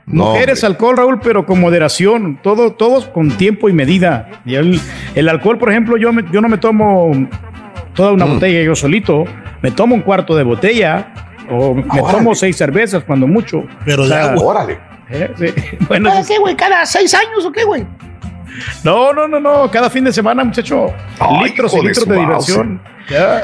No, 0.07 0.25
Mujeres, 0.33 0.63
alcohol, 0.65 0.97
Raúl, 0.97 1.19
pero 1.23 1.45
con 1.45 1.59
moderación, 1.61 2.37
todo, 2.43 2.73
todos 2.73 3.05
con 3.05 3.29
tiempo 3.37 3.69
y 3.69 3.73
medida. 3.73 4.41
Y 4.45 4.55
el, 4.55 4.81
el 5.15 5.29
alcohol, 5.29 5.57
por 5.57 5.69
ejemplo, 5.71 5.95
yo, 5.95 6.11
me- 6.11 6.25
yo 6.31 6.41
no 6.41 6.49
me 6.49 6.57
tomo 6.57 7.11
toda 7.93 8.11
Mm. 8.11 8.15
una 8.15 8.25
botella 8.25 8.61
yo 8.61 8.75
solito, 8.75 9.23
me 9.61 9.71
tomo 9.71 9.95
un 9.95 10.01
cuarto 10.01 10.35
de 10.35 10.43
botella 10.43 11.13
o 11.49 11.75
me 11.75 11.83
Órale. 12.01 12.17
tomo 12.17 12.35
seis 12.35 12.57
cervezas 12.57 13.03
cuando 13.05 13.25
mucho. 13.27 13.63
Pero 13.85 14.03
O 14.03 14.05
de 14.05 14.11
sea, 14.11 14.31
agua. 14.31 14.43
Órale. 14.43 14.79
Eh, 15.11 15.31
sí. 15.37 15.77
Bueno, 15.87 16.09
¿Cada 16.09 16.25
qué, 16.25 16.37
güey? 16.39 16.55
¿Cada 16.55 16.85
seis 16.85 17.13
años 17.13 17.45
o 17.45 17.51
qué, 17.51 17.63
güey? 17.63 17.85
no, 18.83 19.13
no, 19.13 19.27
no, 19.27 19.39
no, 19.39 19.71
cada 19.71 19.89
fin 19.89 20.03
de 20.03 20.11
semana, 20.11 20.43
muchacho, 20.43 20.93
Ay, 21.19 21.49
litros 21.49 21.73
y 21.73 21.77
de 21.77 21.83
litros 21.83 22.07
de 22.07 22.17
diversión. 22.17 22.81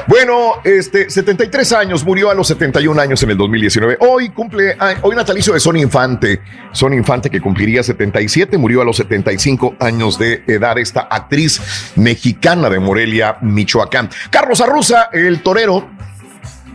Bueno, 0.06 0.54
este, 0.64 1.10
73 1.10 1.72
años, 1.72 2.04
murió 2.04 2.30
a 2.30 2.34
los 2.34 2.48
71 2.48 3.00
años 3.00 3.22
en 3.22 3.30
el 3.30 3.36
2019. 3.36 3.98
Hoy 4.00 4.30
cumple, 4.30 4.76
hoy 5.02 5.16
natalicio 5.16 5.52
de 5.52 5.60
Son 5.60 5.76
Infante. 5.76 6.40
Son 6.72 6.94
Infante 6.94 7.28
que 7.28 7.40
cumpliría 7.40 7.82
77, 7.82 8.56
murió 8.56 8.82
a 8.82 8.84
los 8.84 8.96
75 8.96 9.76
años 9.80 10.18
de 10.18 10.42
edad 10.46 10.78
esta 10.78 11.02
actriz 11.10 11.92
mexicana 11.96 12.70
de 12.70 12.78
Morelia, 12.78 13.36
Michoacán. 13.40 14.08
Carlos 14.30 14.60
Arruza, 14.60 15.10
el 15.12 15.42
torero, 15.42 15.88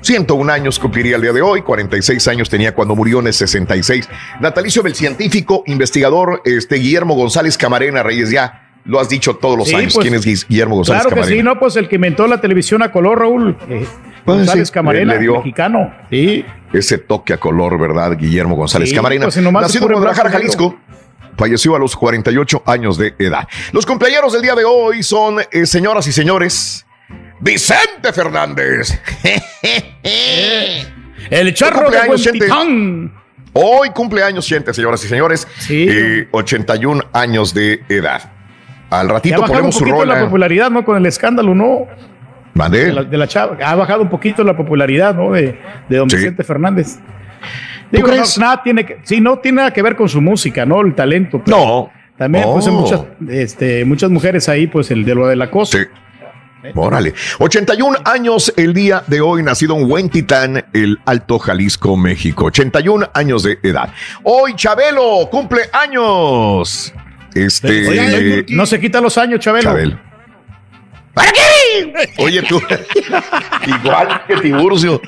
101 0.04 0.50
años 0.52 0.78
cumpliría 0.80 1.16
el 1.16 1.22
día 1.22 1.34
de 1.34 1.42
hoy, 1.42 1.62
46 1.62 2.28
años 2.28 2.50
tenía 2.50 2.74
cuando 2.76 2.96
murió 2.96 3.20
en 3.22 3.28
el 3.28 3.34
66. 3.34 4.08
Natalicio 4.42 4.84
del 4.84 4.94
científico, 4.96 5.64
investigador, 5.66 6.42
este 6.46 6.76
Guillermo 6.76 7.16
González 7.16 7.58
Camarena, 7.58 8.04
Reyes, 8.04 8.30
ya 8.30 8.70
lo 8.86 9.00
has 9.00 9.08
dicho 9.08 9.36
todos 9.38 9.58
los 9.58 9.70
Sí, 9.70 9.76
años. 9.76 9.94
pues, 9.94 10.04
¿Quién 10.04 10.14
es 10.16 10.48
Guillermo 10.48 10.76
González 10.76 11.04
Claro 11.04 11.16
que 11.16 11.22
Camarena? 11.22 11.40
sí, 11.42 11.44
no, 11.44 11.60
pues 11.60 11.76
el 11.78 11.88
que 11.88 11.96
inventó 11.96 12.28
la 12.28 12.42
televisión 12.42 12.84
a 12.84 12.92
color, 12.92 13.20
Raúl. 13.20 13.58
eh, 13.70 13.86
Pues 14.26 14.38
González 14.40 14.68
sí, 14.68 14.74
Camarena, 14.74 15.14
le 15.16 15.20
dio- 15.20 15.38
mexicano. 15.38 15.94
Sí. 16.10 16.46
ese 16.74 16.98
toque 16.98 17.34
a 17.34 17.38
color, 17.38 17.80
¿verdad? 17.80 18.18
Guillermo 18.18 18.56
González 18.56 18.90
Sí, 18.90 18.96
Camarena. 18.96 19.26
pues, 19.26 19.38
Nacido 19.38 19.86
en 19.88 19.92
Guadalajara, 19.94 20.30
Jalisco. 20.32 20.76
falleció 21.38 21.76
a 21.76 21.80
los 21.80 21.96
48 21.96 22.62
años 22.66 22.98
de 22.98 23.14
edad. 23.20 23.48
Los 23.72 23.86
cumpleaños 23.86 24.34
del 24.34 24.42
día 24.42 24.56
de 24.56 24.66
hoy 24.66 25.02
son, 25.04 25.38
eh, 25.52 25.66
señoras 25.66 26.06
y 26.08 26.12
señores, 26.12 26.86
Vicente 27.40 28.14
Fernández. 28.14 28.99
El 31.30 31.53
charro 31.53 31.90
de 31.90 31.98
Huentitán. 32.10 33.14
Hoy 33.53 33.90
cumpleaños, 33.90 34.48
gente, 34.48 34.73
señoras 34.73 35.03
y 35.06 35.07
señores. 35.07 35.48
Eh, 35.69 36.27
81 36.31 37.03
años 37.14 37.53
de 37.53 37.84
edad. 37.90 38.31
Al 38.90 39.10
ratito 39.10 39.44
ha 39.44 39.48
ponemos 39.48 39.76
un 39.80 39.88
su 39.88 39.91
rola. 39.94 40.15
la 40.15 40.26
popularidad, 40.26 40.69
¿no? 40.72 40.84
Con 40.85 40.98
el 40.98 41.06
escándalo, 41.06 41.53
¿no? 41.56 41.88
¿Mandé? 42.53 42.85
De 42.85 42.94
la, 42.94 43.03
de 43.03 43.18
la 43.18 43.27
chava. 43.27 43.57
Ha 43.64 43.76
bajado 43.76 44.02
un 44.02 44.10
poquito 44.10 44.44
la 44.44 44.56
popularidad, 44.56 45.15
¿no? 45.15 45.31
De, 45.31 45.57
de 45.90 45.98
don 45.98 46.10
Sí. 46.10 46.18
Vicente 46.18 46.44
Fernández. 46.44 46.98
Digo, 47.91 48.07
no, 48.07 48.23
nada 48.40 48.61
tiene 48.64 48.85
que, 48.85 48.99
sí, 49.03 49.22
no 49.22 49.38
tiene 49.40 49.57
nada 49.57 49.72
que 49.73 49.81
ver 49.81 49.95
con 49.95 50.10
su 50.10 50.19
música, 50.22 50.65
¿no? 50.65 50.81
El 50.81 50.94
talento. 50.95 51.41
pero 51.44 51.57
No. 51.57 51.91
También, 52.18 52.44
pues, 52.52 52.68
Oh. 52.68 52.72
muchas, 52.72 53.02
este, 53.30 53.85
muchas 53.85 54.10
mujeres 54.11 54.48
ahí, 54.49 54.68
pues, 54.68 54.90
el 54.91 55.03
de 55.06 55.15
lo 55.15 55.27
del 55.27 55.41
acoso. 55.41 55.77
Órale. 56.76 57.14
81 57.40 57.99
años 58.06 58.53
el 58.56 58.73
día 58.73 59.03
de 59.07 59.22
hoy, 59.22 59.44
nacido 59.44 59.77
en 59.77 59.90
Huentitán, 59.90 60.65
el 60.73 60.99
Alto 61.06 61.40
Jalisco, 61.40 61.98
México. 61.98 62.45
81 62.45 63.10
años 63.14 63.44
de 63.44 63.60
edad. 63.64 63.94
Hoy 64.23 64.56
Chabelo 64.56 65.27
cumple 65.30 65.64
años. 65.73 66.94
Este. 67.34 67.88
Oye, 67.88 68.45
no, 68.49 68.65
se 68.65 68.80
quita 68.80 69.02
los 69.02 69.18
años, 69.18 69.40
Chabelo. 69.40 69.69
Chabelo. 69.69 69.98
Oye, 72.18 72.41
tú. 72.44 72.61
Igual 73.68 74.22
que 74.27 74.35
Tiburcio. 74.38 75.02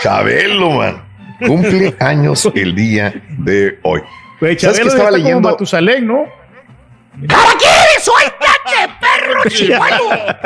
Chabelo, 0.00 0.70
man. 0.70 1.02
Cumple 1.46 1.94
años 2.00 2.50
el 2.54 2.74
día 2.74 3.14
de 3.38 3.78
hoy. 3.82 4.00
¿Sabes 4.40 4.58
Chabelo 4.58 4.82
que 4.82 4.88
estaba 4.88 5.08
está 5.08 5.18
leyendo? 5.18 5.42
como 5.42 5.50
Matusalén, 5.50 6.06
¿no? 6.06 6.37
¡Caballero, 7.26 7.92
suéltate, 8.02 8.94
perro 9.00 9.42
chihuahua! 9.48 10.38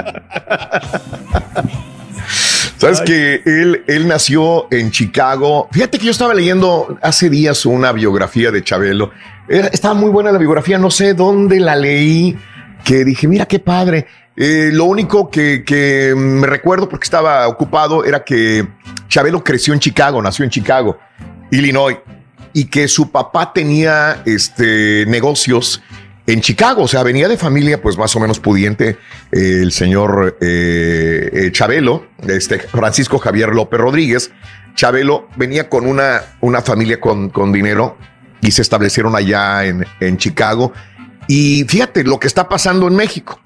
Sabes 2.78 3.00
que 3.02 3.42
él, 3.44 3.84
él 3.86 4.08
nació 4.08 4.66
en 4.72 4.90
Chicago. 4.90 5.68
Fíjate 5.70 5.98
que 5.98 6.06
yo 6.06 6.10
estaba 6.10 6.34
leyendo 6.34 6.98
hace 7.02 7.30
días 7.30 7.64
una 7.66 7.92
biografía 7.92 8.50
de 8.50 8.64
Chabelo. 8.64 9.10
Era- 9.48 9.68
estaba 9.68 9.94
muy 9.94 10.10
buena 10.10 10.32
la 10.32 10.38
biografía, 10.38 10.78
no 10.78 10.90
sé 10.90 11.14
dónde 11.14 11.60
la 11.60 11.76
leí, 11.76 12.36
que 12.84 13.04
dije, 13.04 13.28
mira 13.28 13.46
qué 13.46 13.58
padre. 13.60 14.06
Eh, 14.34 14.70
lo 14.72 14.86
único 14.86 15.30
que, 15.30 15.62
que 15.64 16.14
me 16.16 16.46
recuerdo, 16.46 16.88
porque 16.88 17.04
estaba 17.04 17.46
ocupado, 17.48 18.04
era 18.04 18.24
que 18.24 18.66
Chabelo 19.08 19.44
creció 19.44 19.74
en 19.74 19.80
Chicago, 19.80 20.20
nació 20.22 20.44
en 20.44 20.50
Chicago, 20.50 20.98
Illinois, 21.50 21.98
y 22.54 22.64
que 22.64 22.88
su 22.88 23.10
papá 23.12 23.52
tenía 23.52 24.22
este, 24.24 25.04
negocios 25.06 25.82
en 26.26 26.40
Chicago, 26.40 26.82
o 26.82 26.88
sea, 26.88 27.02
venía 27.02 27.28
de 27.28 27.36
familia 27.36 27.82
pues 27.82 27.98
más 27.98 28.14
o 28.14 28.20
menos 28.20 28.38
pudiente 28.38 28.98
eh, 29.32 29.58
el 29.62 29.72
señor 29.72 30.38
eh, 30.40 31.30
eh, 31.32 31.52
Chabelo, 31.52 32.06
este 32.28 32.60
Francisco 32.60 33.18
Javier 33.18 33.48
López 33.50 33.80
Rodríguez. 33.80 34.30
Chabelo 34.74 35.28
venía 35.36 35.68
con 35.68 35.86
una, 35.86 36.22
una 36.40 36.62
familia 36.62 37.00
con, 37.00 37.28
con 37.30 37.52
dinero 37.52 37.96
y 38.40 38.52
se 38.52 38.62
establecieron 38.62 39.16
allá 39.16 39.64
en, 39.64 39.84
en 40.00 40.16
Chicago. 40.16 40.72
Y 41.26 41.64
fíjate 41.64 42.04
lo 42.04 42.20
que 42.20 42.28
está 42.28 42.48
pasando 42.48 42.86
en 42.86 42.94
México. 42.94 43.40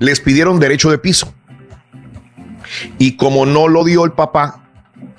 Les 0.00 0.20
pidieron 0.20 0.58
derecho 0.58 0.90
de 0.90 0.98
piso. 0.98 1.32
Y 2.98 3.16
como 3.16 3.46
no 3.46 3.68
lo 3.68 3.84
dio 3.84 4.04
el 4.04 4.12
papá, 4.12 4.68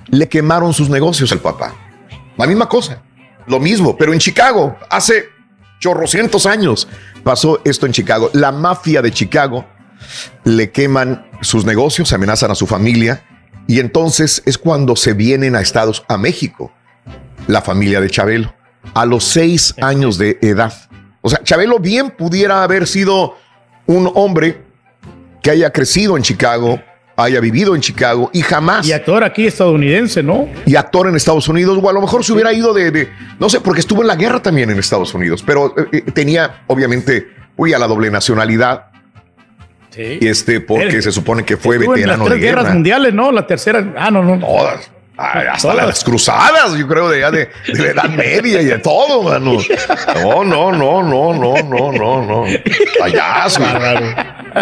le 0.08 0.28
quemaron 0.28 0.74
sus 0.74 0.90
negocios 0.90 1.32
al 1.32 1.40
papá. 1.40 1.74
La 2.36 2.46
misma 2.46 2.68
cosa, 2.68 3.02
lo 3.48 3.60
mismo, 3.60 3.98
pero 3.98 4.14
en 4.14 4.20
Chicago, 4.20 4.78
hace 4.90 5.37
chorrocientos 5.80 6.46
años 6.46 6.88
pasó 7.24 7.62
esto 7.66 7.86
en 7.86 7.92
Chicago. 7.92 8.30
La 8.34 8.52
mafia 8.52 9.02
de 9.02 9.12
Chicago 9.12 9.66
le 10.44 10.72
queman 10.72 11.30
sus 11.42 11.66
negocios, 11.66 12.14
amenazan 12.14 12.52
a 12.52 12.56
su 12.56 12.68
familia 12.68 13.24
y 13.68 13.80
entonces 13.80 14.42
es 14.46 14.58
cuando 14.58 14.96
se 14.96 15.14
vienen 15.14 15.56
a 15.56 15.62
Estados, 15.62 16.04
a 16.08 16.18
México, 16.18 16.72
la 17.48 17.62
familia 17.62 18.00
de 18.00 18.10
Chabelo, 18.10 18.54
a 18.94 19.06
los 19.06 19.26
seis 19.26 19.76
años 19.82 20.18
de 20.18 20.40
edad. 20.42 20.74
O 21.22 21.30
sea, 21.30 21.44
Chabelo 21.44 21.80
bien 21.80 22.12
pudiera 22.12 22.64
haber 22.64 22.88
sido 22.88 23.36
un 23.86 24.10
hombre 24.16 24.64
que 25.44 25.52
haya 25.52 25.72
crecido 25.72 26.16
en 26.18 26.24
Chicago, 26.24 26.82
haya 27.20 27.40
vivido 27.40 27.74
en 27.76 27.82
Chicago 27.82 28.30
y 28.32 28.42
jamás. 28.42 28.88
Y 28.88 28.94
actor 28.94 29.24
aquí 29.24 29.48
estadounidense, 29.48 30.22
¿no? 30.22 30.48
Y 30.68 30.76
actor 30.76 31.08
en 31.08 31.16
Estados 31.16 31.48
Unidos, 31.50 31.80
o 31.82 31.90
a 31.90 31.94
lo 31.94 32.00
mejor 32.02 32.24
se 32.24 32.32
hubiera 32.32 32.54
ido 32.54 32.74
de, 32.74 32.92
de- 32.92 33.10
no 33.40 33.50
sé, 33.50 33.60
porque 33.60 33.80
estuvo 33.82 34.02
en 34.04 34.08
la 34.08 34.16
guerra 34.16 34.40
también 34.42 34.70
en 34.70 34.78
Estados 34.78 35.14
Unidos, 35.16 35.44
pero 35.46 35.74
eh, 35.78 35.88
eh, 35.92 36.02
tenía, 36.14 36.62
obviamente, 36.68 37.28
uy, 37.56 37.74
a 37.74 37.80
la 37.80 37.88
doble 37.88 38.12
nacionalidad. 38.12 38.86
Y 39.98 40.28
este, 40.28 40.62
porque 40.62 40.98
Él- 40.98 41.02
se 41.04 41.12
supone 41.12 41.44
que 41.44 41.58
fue 41.58 41.78
Estuvo 41.78 41.96
en 41.96 42.02
las 42.02 42.20
veterano 42.20 42.26
tres 42.26 42.40
de 42.40 42.46
guerras 42.46 42.64
guerra. 42.66 42.74
mundiales, 42.76 43.14
¿no? 43.16 43.32
La 43.32 43.48
tercera. 43.48 43.94
Ah, 43.98 44.12
no, 44.12 44.22
no. 44.22 44.38
Todas. 44.40 44.92
Hasta 45.18 45.70
Todas. 45.72 45.88
las 45.88 46.04
cruzadas, 46.04 46.76
yo 46.78 46.88
creo, 46.88 47.10
de, 47.10 47.18
de, 47.32 47.50
de 47.74 47.94
la 47.96 48.04
Edad 48.04 48.10
Media 48.12 48.62
y 48.62 48.66
de 48.66 48.78
todo, 48.78 49.24
mano. 49.24 49.54
No, 50.22 50.44
no, 50.44 50.72
no, 50.72 51.02
no, 51.02 51.34
no, 51.34 51.64
no, 51.64 51.92
no, 51.92 52.26
no. 52.28 52.46
Payaso. 53.00 53.64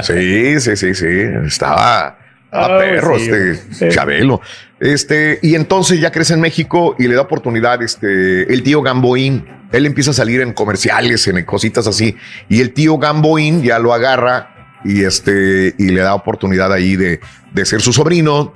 Sí, 0.03 0.59
sí, 0.61 0.75
sí, 0.77 0.95
sí. 0.95 1.07
Estaba 1.45 2.17
a 2.55 2.65
Ah, 2.65 2.77
perro 2.79 3.17
sí, 3.19 3.29
este 3.29 3.55
sí. 3.73 3.89
Chabelo. 3.89 4.41
Este, 4.79 5.39
y 5.41 5.55
entonces 5.55 5.99
ya 5.99 6.11
crece 6.11 6.33
en 6.33 6.41
México 6.41 6.95
y 6.99 7.07
le 7.07 7.15
da 7.15 7.21
oportunidad 7.21 7.81
este, 7.81 8.51
el 8.51 8.63
tío 8.63 8.81
Gamboín. 8.81 9.45
Él 9.71 9.85
empieza 9.85 10.11
a 10.11 10.13
salir 10.13 10.41
en 10.41 10.53
comerciales, 10.53 11.27
en 11.27 11.43
cositas 11.45 11.87
así. 11.87 12.15
Y 12.49 12.61
el 12.61 12.73
tío 12.73 12.97
Gamboín 12.97 13.63
ya 13.63 13.79
lo 13.79 13.93
agarra 13.93 14.79
y, 14.83 15.03
este, 15.03 15.73
y 15.77 15.89
le 15.89 16.01
da 16.01 16.13
oportunidad 16.13 16.71
ahí 16.71 16.95
de, 16.95 17.19
de 17.53 17.65
ser 17.65 17.81
su 17.81 17.93
sobrino. 17.93 18.53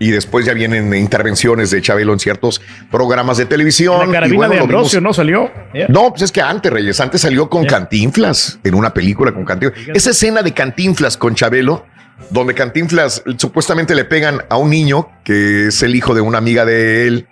Y 0.00 0.12
después 0.12 0.46
ya 0.46 0.54
vienen 0.54 0.94
intervenciones 0.94 1.72
de 1.72 1.82
Chabelo 1.82 2.12
en 2.12 2.20
ciertos 2.20 2.60
programas 2.88 3.36
de 3.36 3.46
televisión. 3.46 3.98
La 4.06 4.12
carabina 4.12 4.34
Y 4.34 4.36
bueno, 4.36 4.54
de 4.54 4.60
Ambrosio, 4.60 5.00
¿no? 5.00 5.12
Salió. 5.12 5.50
no, 5.88 6.10
pues 6.10 6.22
es 6.22 6.30
que 6.30 6.40
antes, 6.40 6.72
Reyes, 6.72 7.00
antes 7.00 7.20
salió 7.20 7.50
con 7.50 7.66
Cantinflas, 7.66 8.60
en 8.62 8.76
una 8.76 8.94
película 8.94 9.32
con 9.32 9.44
Cantinflas. 9.44 9.88
Esa 9.92 10.10
escena 10.10 10.42
de 10.42 10.54
Cantinflas 10.54 11.16
con 11.16 11.34
Chabelo, 11.34 11.84
donde 12.30 12.54
Cantinflas 12.54 13.22
supuestamente 13.36 13.94
le 13.94 14.04
pegan 14.04 14.42
a 14.48 14.56
un 14.56 14.70
niño, 14.70 15.08
que 15.24 15.68
es 15.68 15.82
el 15.82 15.94
hijo 15.94 16.14
de 16.14 16.20
una 16.20 16.38
amiga 16.38 16.64
de 16.64 17.06
él, 17.06 17.28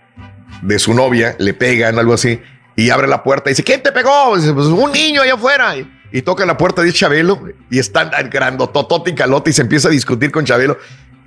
de 0.62 0.78
su 0.78 0.94
novia, 0.94 1.36
le 1.38 1.54
pegan, 1.54 1.98
algo 1.98 2.14
así, 2.14 2.40
y 2.76 2.90
abre 2.90 3.06
la 3.06 3.22
puerta 3.22 3.50
y 3.50 3.52
dice, 3.52 3.64
¿quién 3.64 3.82
te 3.82 3.92
pegó? 3.92 4.36
Dice, 4.36 4.52
"Pues, 4.52 4.66
un 4.66 4.92
niño 4.92 5.22
allá 5.22 5.34
afuera. 5.34 5.74
Y, 6.12 6.22
toca 6.22 6.46
la 6.46 6.56
puerta 6.56 6.82
de 6.82 6.92
Chabelo, 6.92 7.42
y 7.70 7.78
está 7.78 8.04
grandototote 8.04 9.10
y 9.10 9.14
calote, 9.14 9.50
y 9.50 9.52
se 9.52 9.62
empieza 9.62 9.88
a 9.88 9.90
discutir 9.90 10.30
con 10.30 10.44
Chabelo. 10.44 10.78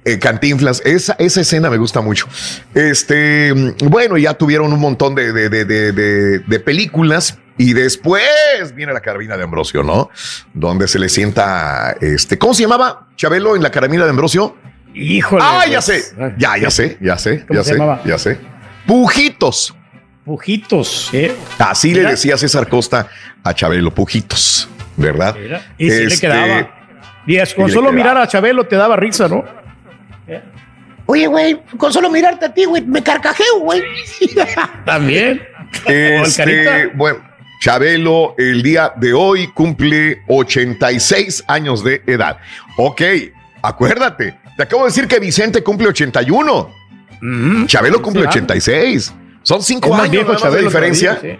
Eh, 0.05 0.17
Cantinflas, 0.19 0.81
esa, 0.85 1.15
esa 1.19 1.41
escena 1.41 1.69
me 1.69 1.77
gusta 1.77 2.01
mucho. 2.01 2.27
Este, 2.73 3.53
mm, 3.53 3.89
bueno, 3.89 4.17
ya 4.17 4.33
tuvieron 4.33 4.71
un 4.73 4.79
montón 4.79 5.15
de, 5.15 5.31
de- 5.33 5.49
de- 5.49 5.91
de- 6.39 6.59
películas 6.59 7.37
y 7.57 7.73
después 7.73 8.23
viene 8.75 8.93
la 8.93 9.01
carabina 9.01 9.35
de 9.37 9.43
Ambrosio, 9.43 9.83
¿no? 9.83 10.09
Donde 10.53 10.87
se 10.87 10.97
le 10.99 11.09
sienta, 11.09 11.95
este, 12.01 12.37
¿cómo 12.37 12.53
se 12.53 12.61
llamaba 12.63 13.07
Chabelo 13.17 13.55
en 13.55 13.63
la 13.63 13.69
carabina 13.71 14.03
de 14.05 14.09
Ambrosio? 14.11 14.55
Híjole. 14.93 15.43
Ah, 15.45 15.65
ya 15.67 15.81
pues. 15.81 15.85
sé, 15.85 16.15
ya, 16.37 16.57
ya 16.57 16.71
sé, 16.71 16.97
ya 17.01 17.17
sé, 17.17 17.45
¿Cómo 17.45 17.59
ya 17.59 17.63
se 17.63 17.69
sé, 17.73 17.77
llamaba? 17.77 18.01
ya 18.05 18.17
sé. 18.17 18.37
Pujitos. 18.87 19.75
Pujitos, 20.25 21.09
¿eh? 21.13 21.35
Así 21.57 21.93
le 21.93 22.03
decía 22.03 22.37
César 22.37 22.67
Costa 22.67 23.07
a 23.43 23.53
Chabelo, 23.53 23.93
Pujitos, 23.93 24.69
¿verdad? 24.97 25.35
Y 25.77 25.89
sí 25.89 25.97
le 25.97 26.05
Este, 26.05 26.27
quedaba. 26.27 26.75
Y 27.25 27.37
con 27.55 27.69
y 27.69 27.71
solo 27.71 27.89
quedaba. 27.89 27.91
mirar 27.91 28.17
a 28.17 28.27
Chabelo 28.27 28.65
te 28.65 28.75
daba 28.75 28.95
risa, 28.95 29.27
¿no? 29.27 29.43
Oye, 31.05 31.27
güey, 31.27 31.59
con 31.77 31.91
solo 31.91 32.09
mirarte 32.09 32.45
a 32.45 32.53
ti, 32.53 32.65
güey, 32.65 32.83
me 32.85 33.01
carcajeo, 33.01 33.59
güey. 33.61 33.81
También. 34.85 35.41
Este, 35.85 36.87
bueno, 36.95 37.19
Chabelo 37.61 38.35
el 38.37 38.61
día 38.61 38.93
de 38.95 39.13
hoy 39.13 39.47
cumple 39.47 40.21
86 40.27 41.43
años 41.47 41.83
de 41.83 42.03
edad. 42.05 42.37
Ok, 42.77 43.01
acuérdate, 43.61 44.39
te 44.55 44.63
acabo 44.63 44.83
de 44.83 44.89
decir 44.89 45.07
que 45.07 45.19
Vicente 45.19 45.63
cumple 45.63 45.87
81. 45.87 46.69
Chabelo 47.65 48.01
cumple 48.01 48.21
será? 48.21 48.31
86. 48.31 49.13
Son 49.41 49.63
cinco 49.63 49.93
años 49.95 50.41
de 50.53 50.61
diferencia. 50.61 51.17
sí. 51.21 51.39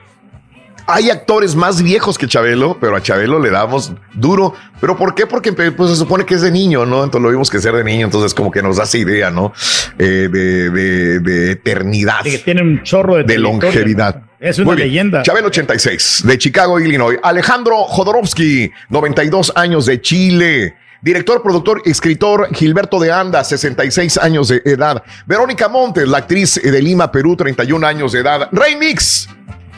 Hay 0.92 1.10
actores 1.10 1.56
más 1.56 1.82
viejos 1.82 2.18
que 2.18 2.28
Chabelo, 2.28 2.78
pero 2.82 2.96
a 2.96 3.02
Chabelo 3.02 3.40
le 3.40 3.50
damos 3.52 3.94
duro. 4.14 4.54
¿Pero 4.82 4.98
por 4.98 5.14
qué? 5.14 5.28
Porque 5.28 5.52
pues, 5.52 5.90
se 5.92 5.96
supone 5.96 6.26
que 6.26 6.36
es 6.36 6.42
de 6.42 6.52
niño, 6.52 6.86
¿no? 6.86 7.04
Entonces 7.04 7.22
lo 7.24 7.30
vimos 7.30 7.50
que 7.50 7.60
ser 7.60 7.74
de 7.76 7.84
niño, 7.84 8.06
entonces 8.06 8.34
como 8.34 8.50
que 8.52 8.62
nos 8.64 8.80
hace 8.80 8.98
idea, 9.00 9.30
¿no? 9.30 9.54
Eh, 9.98 10.28
de, 10.32 10.70
de- 10.70 11.20
de 11.20 11.52
eternidad, 11.52 12.24
Que 12.24 12.40
tiene 12.40 12.62
un 12.62 12.82
chorro 12.84 13.16
de, 13.18 13.24
de 13.24 13.38
longevidad. 13.38 14.24
Es 14.40 14.58
una 14.58 14.74
leyenda. 14.74 15.22
Chabelo 15.22 15.48
86, 15.48 16.24
de 16.26 16.38
Chicago, 16.38 16.80
Illinois. 16.80 17.20
Alejandro 17.22 17.84
Jodorowsky, 17.84 18.72
92 18.90 19.52
años 19.56 19.86
de 19.86 20.02
Chile. 20.02 20.76
Director, 21.02 21.42
productor, 21.42 21.82
escritor 21.86 22.50
Gilberto 22.54 23.00
de 23.00 23.10
Anda, 23.12 23.44
66 23.44 24.18
años 24.18 24.50
de 24.50 24.62
edad. 24.66 25.02
Verónica 25.26 25.70
Montes, 25.70 26.06
la 26.08 26.18
actriz 26.20 26.60
de 26.62 26.82
Lima, 26.82 27.10
Perú, 27.12 27.38
31 27.38 27.86
años 27.88 28.12
de 28.12 28.20
edad. 28.20 28.50
Rey 28.52 28.76
Mix, 28.76 29.30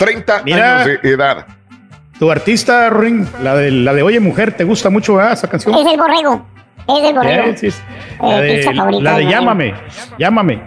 30 0.06 0.44
Mira. 0.44 0.82
años 0.82 1.00
de 1.02 1.10
edad. 1.10 1.46
Tu 2.18 2.32
artista, 2.32 2.90
Ring, 2.90 3.26
la 3.42 3.56
de, 3.56 3.72
la 3.72 3.94
de 3.94 4.04
Oye 4.04 4.20
Mujer, 4.20 4.54
¿te 4.54 4.64
gusta 4.64 4.90
mucho 4.90 5.16
¿verdad, 5.16 5.34
esa 5.34 5.48
canción? 5.48 5.74
Es 5.76 5.86
el 5.92 5.98
borrego. 5.98 6.46
Es 6.88 7.04
el 7.10 7.16
borrego. 7.16 7.58
Sí, 7.58 7.72
sí. 7.72 7.80
Eh, 7.88 8.16
La 8.22 8.42
de, 8.42 8.64
favorita 8.64 9.20
la. 9.20 9.22
Llámame, 9.22 9.74
Llámame. 10.20 10.62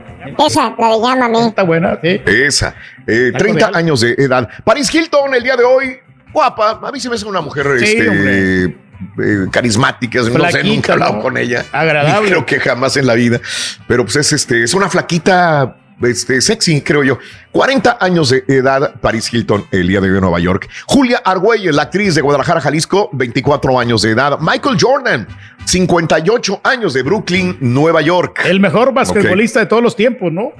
Esa, 0.46 0.74
la 0.78 0.88
de 0.88 1.00
llámame. 1.02 1.46
Está 1.48 1.62
buena, 1.62 1.98
sí. 2.02 2.20
Esa. 2.26 2.74
Eh, 3.06 3.32
30 3.36 3.70
años 3.74 4.00
de 4.00 4.14
edad. 4.18 4.48
Paris 4.64 4.92
Hilton, 4.92 5.34
el 5.34 5.42
día 5.42 5.56
de 5.56 5.64
hoy, 5.64 5.96
guapa. 6.32 6.80
A 6.82 6.92
mí 6.92 6.98
se 6.98 7.08
me 7.08 7.16
hace 7.16 7.26
una 7.26 7.40
mujer 7.40 7.66
Sí, 7.78 7.84
este, 7.84 8.64
eh, 8.64 9.46
carismática. 9.50 10.20
no 10.20 10.50
sé, 10.50 10.64
nunca 10.64 10.92
he 10.92 10.94
hablado 10.94 11.14
¿no? 11.14 11.22
con 11.22 11.36
ella. 11.36 11.64
Agradable. 11.72 12.30
Creo 12.30 12.46
que 12.46 12.58
jamás 12.58 12.96
en 12.96 13.06
la 13.06 13.14
vida. 13.14 13.40
Pero 13.86 14.04
pues 14.04 14.16
es, 14.16 14.32
este, 14.32 14.62
es 14.62 14.74
una 14.74 14.88
flaquita 14.88 15.76
este, 16.02 16.40
sexy, 16.40 16.80
creo 16.80 17.04
yo. 17.04 17.18
40 17.52 17.98
años 18.00 18.30
de 18.30 18.44
edad, 18.48 18.94
Paris 19.00 19.32
Hilton, 19.32 19.64
el 19.70 19.88
día 19.88 20.00
de 20.00 20.10
hoy 20.10 20.16
en 20.16 20.20
Nueva 20.20 20.40
York. 20.40 20.68
Julia 20.86 21.22
Argüelles, 21.24 21.74
la 21.74 21.82
actriz 21.82 22.14
de 22.14 22.20
Guadalajara, 22.20 22.60
Jalisco, 22.60 23.10
24 23.12 23.78
años 23.78 24.02
de 24.02 24.10
edad. 24.10 24.38
Michael 24.40 24.76
Jordan, 24.80 25.28
58 25.64 26.60
años 26.64 26.94
de 26.94 27.02
Brooklyn, 27.02 27.56
Nueva 27.60 28.02
York. 28.02 28.40
El 28.44 28.60
mejor 28.60 28.92
basquetbolista 28.92 29.60
de 29.60 29.66
todos 29.66 29.82
los 29.82 29.96
tiempos, 29.96 30.32
¿no? 30.32 30.52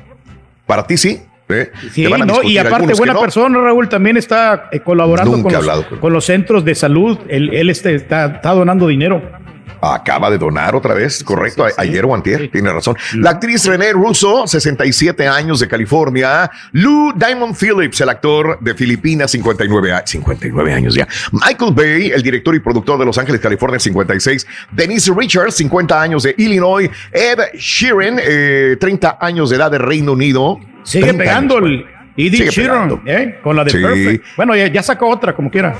Para 0.67 0.87
ti 0.87 0.97
sí. 0.97 1.21
¿eh? 1.49 1.71
Sí, 1.93 2.07
no, 2.07 2.43
y 2.43 2.59
aparte 2.59 2.95
buena 2.95 3.13
no. 3.13 3.21
persona, 3.21 3.59
Raúl, 3.59 3.89
también 3.89 4.17
está 4.17 4.69
eh, 4.73 4.81
colaborando 4.81 5.43
con 5.43 5.53
los, 5.53 5.85
con 6.01 6.23
centros 6.23 6.65
de 6.65 6.75
salud. 6.75 7.19
Él, 7.29 7.51
él 7.53 7.71
este, 7.71 7.95
está, 7.95 8.27
está 8.27 8.53
donando 8.53 8.87
dinero. 8.87 9.44
Acaba 9.93 10.31
de 10.31 10.39
donar 10.39 10.75
otra 10.75 10.95
vez, 10.95 11.23
correcto, 11.23 11.67
ayer 11.77 12.05
o 12.05 12.15
antier, 12.15 12.51
tiene 12.51 12.73
razón. 12.73 12.97
La 13.17 13.31
actriz 13.31 13.67
René 13.67 13.93
Russo, 13.93 14.47
67 14.47 15.27
años 15.29 15.61
de 15.61 15.69
California. 15.69 16.51
Lou 16.73 17.13
Diamond 17.15 17.55
Phillips, 17.55 18.01
el 18.01 18.09
actor 18.09 18.59
de 18.61 18.75
Filipinas, 18.75 19.31
59, 19.33 19.93
a- 19.93 20.07
59 20.07 20.73
años 20.73 20.95
ya. 20.95 21.07
Michael 21.33 21.73
Bay, 21.75 22.11
el 22.11 22.23
director 22.23 22.55
y 22.55 22.61
productor 22.61 22.99
de 22.99 23.05
Los 23.05 23.19
Ángeles, 23.19 23.41
California, 23.41 23.79
56. 23.79 24.47
Denise 24.73 25.13
Richards, 25.15 25.55
50 25.57 26.01
años 26.01 26.23
de 26.23 26.35
Illinois. 26.39 26.89
Ed 27.13 27.39
Sheeran, 27.55 28.19
eh, 28.23 28.77
30 28.81 29.19
años 29.21 29.51
de 29.51 29.57
edad 29.57 29.71
de 29.71 29.79
Reino 29.79 30.13
Unido. 30.13 30.59
Sigue 30.83 31.05
30 31.05 31.25
pegando 31.25 31.57
años, 31.59 31.71
el 31.71 31.87
Edith 32.27 32.51
Sheeran. 32.51 33.03
¿eh? 33.07 33.39
con 33.43 33.57
la 33.57 33.65
de. 33.65 33.73
Perfect. 33.73 34.25
Bueno, 34.37 34.55
ya, 34.57 34.67
ya 34.69 34.83
sacó 34.83 35.09
otra, 35.09 35.35
como 35.35 35.51
quiera. 35.51 35.77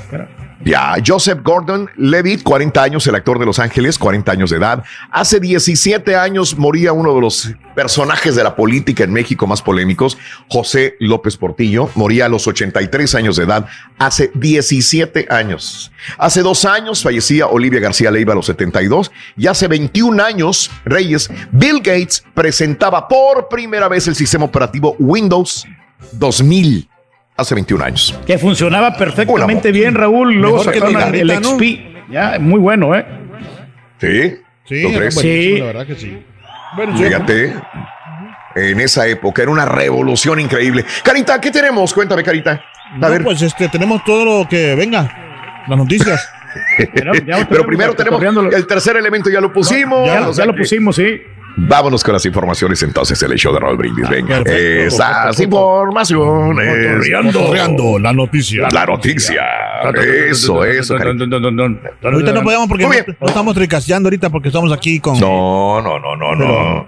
Ya, 0.65 0.95
Joseph 1.05 1.43
Gordon 1.43 1.91
Levitt, 1.95 2.41
40 2.41 2.81
años, 2.81 3.05
el 3.05 3.13
actor 3.13 3.37
de 3.37 3.45
Los 3.45 3.59
Ángeles, 3.59 3.99
40 3.99 4.31
años 4.31 4.49
de 4.49 4.57
edad. 4.57 4.83
Hace 5.11 5.39
17 5.39 6.15
años 6.15 6.57
moría 6.57 6.91
uno 6.91 7.13
de 7.13 7.21
los 7.21 7.51
personajes 7.75 8.35
de 8.35 8.43
la 8.43 8.55
política 8.55 9.03
en 9.03 9.13
México 9.13 9.45
más 9.45 9.61
polémicos, 9.61 10.17
José 10.49 10.95
López 10.99 11.37
Portillo. 11.37 11.91
Moría 11.93 12.25
a 12.25 12.29
los 12.29 12.47
83 12.47 13.13
años 13.13 13.35
de 13.35 13.43
edad, 13.43 13.67
hace 13.99 14.31
17 14.33 15.27
años. 15.29 15.91
Hace 16.17 16.41
dos 16.41 16.65
años 16.65 17.03
fallecía 17.03 17.45
Olivia 17.45 17.79
García 17.79 18.09
Leiva 18.09 18.33
a 18.33 18.35
los 18.35 18.47
72. 18.47 19.11
Y 19.37 19.45
hace 19.45 19.67
21 19.67 20.23
años, 20.23 20.71
Reyes, 20.83 21.29
Bill 21.51 21.77
Gates 21.77 22.25
presentaba 22.33 23.07
por 23.07 23.49
primera 23.49 23.87
vez 23.87 24.07
el 24.07 24.15
sistema 24.15 24.45
operativo 24.45 24.95
Windows 24.97 25.67
2000. 26.13 26.89
Hace 27.37 27.53
21 27.55 27.83
años. 27.83 28.19
Que 28.25 28.37
funcionaba 28.37 28.95
perfectamente 28.95 29.71
bien, 29.71 29.93
Raúl. 29.93 30.35
Luego 30.35 30.59
Mejor 30.59 30.73
que 30.73 30.79
sacaron 30.79 31.13
el 31.13 31.19
el, 31.21 31.27
Garrita, 31.27 31.49
¿no? 31.49 31.57
XP. 31.57 32.11
Ya, 32.11 32.37
muy 32.39 32.59
bueno, 32.59 32.95
¿eh? 32.95 33.05
Sí. 33.99 34.35
Sí, 34.65 34.81
¿Lo 34.81 34.97
crees? 34.97 35.15
buenísimo, 35.15 35.57
la 35.59 35.65
verdad 35.65 35.87
que 35.87 35.95
sí. 35.95 36.17
Bueno, 36.75 36.97
sí. 36.97 37.03
Fíjate, 37.03 37.53
en 38.55 38.79
esa 38.79 39.07
época 39.07 39.41
era 39.41 39.51
una 39.51 39.65
revolución 39.65 40.39
increíble. 40.39 40.85
Carita, 41.03 41.39
¿qué 41.41 41.51
tenemos? 41.51 41.93
Cuéntame, 41.93 42.23
Carita. 42.23 42.63
A 42.93 42.97
No, 42.97 43.09
ver, 43.09 43.23
pues 43.23 43.41
este, 43.41 43.67
tenemos 43.69 44.03
todo 44.03 44.25
lo 44.25 44.49
que 44.49 44.75
venga. 44.75 45.63
Las 45.67 45.77
noticias. 45.77 46.29
pero 47.49 47.65
primero 47.65 47.93
tenemos 47.95 48.53
el 48.53 48.65
tercer 48.65 48.95
elemento, 48.95 49.29
ya 49.29 49.41
lo 49.41 49.51
pusimos. 49.51 50.07
Ya, 50.07 50.27
o 50.27 50.33
sea 50.33 50.45
ya 50.45 50.51
lo 50.51 50.57
pusimos, 50.57 50.95
sí. 50.95 51.21
Vámonos 51.57 52.03
con 52.03 52.13
las 52.13 52.25
informaciones 52.25 52.83
entonces 52.83 53.21
en 53.23 53.31
el 53.31 53.37
show 53.37 53.53
de 53.53 53.59
Raúl 53.59 53.77
Brindis. 53.77 54.09
Venga, 54.09 54.43
perfecto, 54.43 54.95
esas 54.95 55.23
perfecto. 55.25 55.43
informaciones. 55.43 57.05
Cotorreando 57.23 57.99
la 57.99 58.13
noticia. 58.13 58.67
La 58.71 58.85
noticia. 58.85 59.43
Eso, 60.29 60.65
eso. 60.65 60.97
Carita. 60.97 61.35
Ahorita 62.03 62.31
no 62.33 62.43
podemos 62.43 62.67
porque 62.67 62.83
no, 62.83 63.15
no 63.19 63.27
estamos 63.27 63.55
tricaseando 63.55 64.07
ahorita 64.07 64.29
porque 64.29 64.49
estamos 64.49 64.71
aquí 64.71 64.99
con. 64.99 65.19
No, 65.19 65.81
no, 65.81 65.99
no, 65.99 66.15
no, 66.15 66.35
no. 66.35 66.87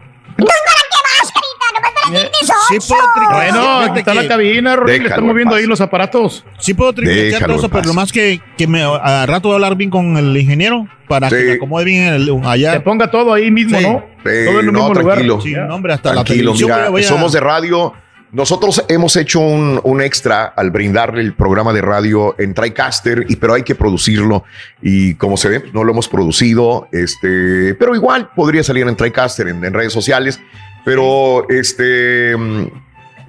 Sí 2.69 2.77
puedo. 2.87 3.01
Bueno, 3.31 3.79
aquí 3.81 3.99
está 3.99 4.13
la 4.13 4.27
cabina, 4.27 4.75
Raúl. 4.75 4.87
Déjalo 4.87 5.07
Están 5.09 5.19
en 5.23 5.27
moviendo 5.27 5.55
ahí 5.55 5.65
los 5.65 5.81
aparatos. 5.81 6.43
Sí 6.59 6.73
puedo 6.73 6.91
Déjalo 6.91 7.45
todo 7.47 7.57
eso, 7.57 7.69
pero 7.69 7.81
paz. 7.83 7.87
nomás 7.87 8.11
que, 8.11 8.41
que 8.57 8.67
me, 8.67 8.83
a 8.83 9.25
rato 9.25 9.49
voy 9.49 9.53
a 9.53 9.55
hablar 9.55 9.75
bien 9.75 9.89
con 9.89 10.17
el 10.17 10.35
ingeniero 10.37 10.87
para 11.07 11.29
que 11.29 11.35
me 11.35 11.51
acomode 11.53 11.85
bien 11.85 12.03
el- 12.13 12.31
allá. 12.43 12.73
Te 12.73 12.79
ponga 12.81 13.09
todo 13.09 13.33
ahí 13.33 13.49
mismo, 13.51 13.77
Sí. 13.77 13.83
¿no? 13.85 14.03
Sí, 14.25 14.45
todo 14.45 14.59
en 14.59 14.65
el 14.67 14.73
no, 14.73 14.89
mismo 14.89 14.91
tranquilo. 14.93 15.27
lugar. 15.35 15.41
Sí, 15.43 15.51
Ya. 15.51 15.65
no, 15.65 15.75
hombre, 15.75 15.93
hasta 15.93 16.09
la 16.09 16.23
Tranquilo, 16.23 16.53
televisión 16.53 16.91
mira, 16.91 16.99
a- 16.99 17.09
somos 17.09 17.31
de 17.33 17.39
radio. 17.39 17.93
Nosotros 18.29 18.83
hemos 18.89 19.15
hecho 19.15 19.39
un, 19.39 19.79
un 19.83 20.01
extra 20.01 20.43
al 20.47 20.69
brindarle 20.69 21.21
el 21.21 21.33
programa 21.33 21.71
de 21.71 21.81
radio 21.81 22.35
en 22.37 22.53
TriCaster, 22.53 23.25
y, 23.29 23.37
pero 23.37 23.53
hay 23.53 23.63
que 23.63 23.73
producirlo. 23.73 24.43
Y 24.81 25.15
como 25.15 25.37
se 25.37 25.47
ve, 25.47 25.63
no 25.71 25.85
lo 25.85 25.93
hemos 25.93 26.09
producido, 26.09 26.89
este, 26.91 27.73
pero 27.75 27.95
igual 27.95 28.29
podría 28.35 28.63
salir 28.65 28.85
en 28.85 28.97
TriCaster, 28.97 29.47
en, 29.47 29.63
en 29.63 29.73
redes 29.73 29.93
sociales. 29.93 30.41
Pero 30.87 31.45
este, 31.49 32.33
mm, 32.37 32.67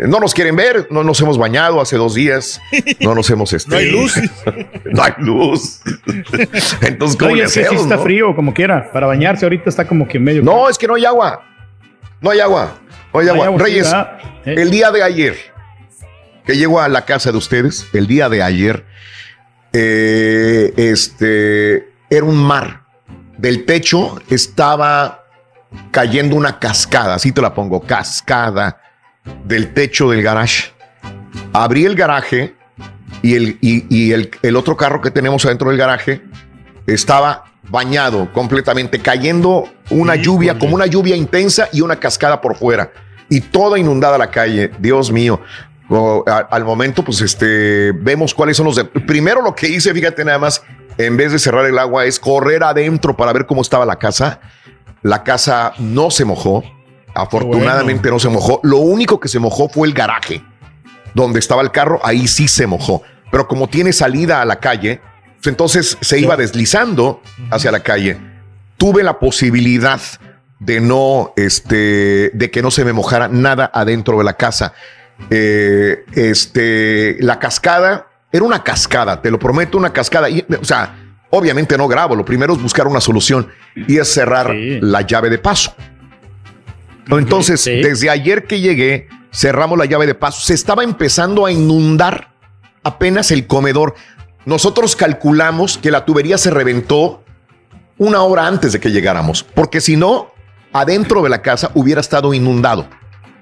no 0.07 0.21
nos 0.21 0.33
quieren 0.33 0.55
ver, 0.55 0.87
no 0.93 1.03
nos 1.03 1.21
hemos 1.21 1.37
bañado 1.37 1.81
hace 1.81 1.97
dos 1.97 2.15
días, 2.15 2.63
no 3.01 3.17
nos 3.17 3.29
hemos. 3.31 3.53
Este, 3.59 3.69
No 3.69 3.77
hay 3.79 3.91
luz. 3.91 4.15
no 4.85 5.03
hay 5.03 5.13
luz. 5.19 5.81
Entonces, 6.83 7.19
¿cómo 7.19 7.33
Oye, 7.33 7.43
le 7.43 7.49
es 7.49 7.55
que 7.55 7.61
sí 7.63 7.67
hacemos, 7.67 7.83
está 7.83 7.97
no? 7.97 8.03
frío, 8.05 8.37
como 8.37 8.55
quiera. 8.55 8.93
Para 8.93 9.09
bañarse 9.09 9.45
ahorita 9.45 9.71
está 9.71 9.89
como 9.89 10.07
que 10.07 10.21
medio. 10.21 10.45
No, 10.45 10.69
es 10.69 10.79
que 10.79 10.87
no 10.87 10.95
hay 10.95 11.05
agua. 11.05 11.45
No 12.21 12.31
hay 12.31 12.39
agua. 12.39 12.79
No 13.13 13.19
hay 13.19 13.27
No 13.27 13.33
hay 13.33 13.41
agua. 13.41 13.59
Reyes. 13.59 13.89
Sí. 13.89 14.51
el 14.53 14.71
día 14.71 14.93
de 14.93 15.03
ayer 15.03 15.37
que 16.47 16.57
llego 16.57 16.81
a 16.81 16.89
la 16.89 17.05
casa 17.07 17.33
de 17.33 17.39
ustedes, 17.39 17.89
el 17.93 18.07
día 18.07 18.29
de 18.29 18.41
ayer, 18.41 18.85
eh, 19.73 20.75
este, 20.77 21.89
era 22.09 22.25
un 22.25 22.37
mar. 22.37 22.85
Del 23.37 23.65
techo 23.65 24.23
estaba 24.31 25.18
cayendo 25.91 26.37
una 26.37 26.59
cascada, 26.59 27.15
así 27.15 27.33
te 27.33 27.41
la 27.43 27.55
pongo, 27.55 27.81
cascada 27.81 28.81
del 29.45 29.73
techo 29.75 30.11
del 30.11 30.23
garage. 30.23 30.73
Abrí 31.53 31.85
el 31.85 31.95
garaje 31.95 32.55
y 33.23 33.35
el, 33.35 33.59
y, 33.61 33.85
y 33.95 34.13
el, 34.13 34.31
el 34.43 34.57
otro 34.57 34.77
carro 34.77 35.01
que 35.01 35.11
tenemos 35.11 35.45
adentro 35.45 35.69
del 35.71 35.79
garaje 35.79 36.23
estaba 36.87 37.45
bañado 37.71 38.33
completamente, 38.33 39.01
cayendo 39.01 39.69
una 39.91 40.17
lluvia, 40.17 40.59
como 40.59 40.75
una 40.75 40.87
lluvia 40.87 41.17
intensa 41.17 41.69
y 41.73 41.81
una 41.83 41.97
cascada 41.97 42.41
por 42.41 42.57
fuera. 42.57 42.91
Y 43.29 43.43
toda 43.43 43.79
inundada 43.79 44.17
la 44.17 44.31
calle. 44.31 44.71
Dios 44.79 45.13
mío. 45.13 45.41
O, 45.91 46.25
a- 46.27 46.47
al 46.51 46.65
momento, 46.65 47.05
pues 47.05 47.21
este, 47.21 47.93
vemos 47.93 48.33
cuáles 48.35 48.57
son 48.57 48.67
los... 48.67 48.77
de- 48.77 48.85
Primero 48.85 49.43
lo 49.43 49.55
que 49.55 49.69
hice, 49.69 49.93
fíjate 49.93 50.25
nada 50.25 50.39
más, 50.39 50.63
en 50.97 51.17
vez 51.19 51.33
de 51.33 51.39
cerrar 51.39 51.67
el 51.67 51.79
agua, 51.79 52.07
es 52.07 52.19
correr 52.19 52.63
adentro 52.63 53.15
para 53.17 53.33
ver 53.35 53.45
cómo 53.45 53.61
estaba 53.61 53.85
la 53.85 53.97
casa. 53.97 54.41
La 55.03 55.23
casa 55.25 55.73
no 55.79 56.11
se 56.11 56.25
mojó. 56.25 56.63
Afortunadamente 57.15 58.11
no 58.11 58.19
se 58.19 58.29
mojó. 58.29 58.61
Lo 58.63 58.79
único 58.79 59.19
que 59.19 59.29
se 59.29 59.39
mojó 59.39 59.69
fue 59.69 59.89
el 59.89 59.95
garaje 59.95 60.43
donde 61.15 61.39
estaba 61.39 61.63
el 61.63 61.71
carro, 61.71 62.01
ahí 62.05 62.29
sí 62.29 62.49
se 62.49 62.67
mojó. 62.67 63.03
Pero 63.31 63.49
como 63.49 63.69
tiene 63.69 63.93
salida 63.93 64.41
a 64.41 64.45
la 64.45 64.61
calle, 64.61 65.01
pues 65.37 65.47
entonces 65.49 65.99
se 66.01 66.19
iba 66.19 66.37
deslizando 66.37 67.21
hacia 67.51 67.71
la 67.71 67.81
calle. 67.81 68.19
Tuve 68.77 69.03
la 69.03 69.19
posibilidad 69.19 70.01
de 70.61 70.81
no, 70.81 71.33
este, 71.37 72.31
de 72.33 72.51
que 72.51 72.63
no 72.63 72.71
se 72.71 72.85
me 72.85 72.93
mojara 72.93 73.29
nada 73.29 73.71
adentro 73.73 74.19
de 74.19 74.25
la 74.25 74.35
casa. 74.35 74.73
Eh, 75.31 76.05
este, 76.13 77.17
la 77.21 77.39
cascada 77.39 78.07
era 78.31 78.45
una 78.45 78.63
cascada, 78.63 79.21
te 79.21 79.31
lo 79.31 79.39
prometo, 79.39 79.77
una 79.77 79.93
cascada. 79.93 80.31
Y, 80.31 80.45
o 80.61 80.65
sea, 80.65 80.97
obviamente 81.31 81.77
no 81.77 81.89
grabo. 81.89 82.15
Lo 82.15 82.25
primero 82.25 82.55
es 82.55 82.63
buscar 82.63 82.87
una 82.87 83.01
solución 83.01 83.49
y 83.75 83.99
es 83.99 84.13
cerrar 84.13 84.55
la 84.55 85.03
llave 85.03 85.31
de 85.31 85.39
paso. 85.39 85.75
Entonces, 87.11 87.65
desde 87.65 88.11
ayer 88.11 88.45
que 88.45 88.61
llegué, 88.61 89.09
cerramos 89.33 89.79
la 89.79 89.87
llave 89.87 90.07
de 90.07 90.15
paso. 90.15 90.41
Se 90.41 90.55
estaba 90.55 90.85
empezando 90.85 91.47
a 91.47 91.53
inundar 91.53 92.33
apenas 92.83 93.31
el 93.31 93.47
comedor. 93.47 93.95
Nosotros 94.45 94.95
calculamos 94.97 95.79
que 95.79 95.91
la 95.91 96.05
tubería 96.05 96.39
se 96.39 96.51
reventó 96.51 97.23
una 97.97 98.23
hora 98.23 98.47
antes 98.47 98.73
de 98.73 98.81
que 98.81 98.91
llegáramos, 98.91 99.43
porque 99.43 99.81
si 99.81 99.97
no, 99.97 100.29
adentro 100.73 101.23
de 101.23 101.29
la 101.31 101.43
casa 101.43 101.71
hubiera 101.75 102.01
estado 102.01 102.33
inundado. 102.33 102.87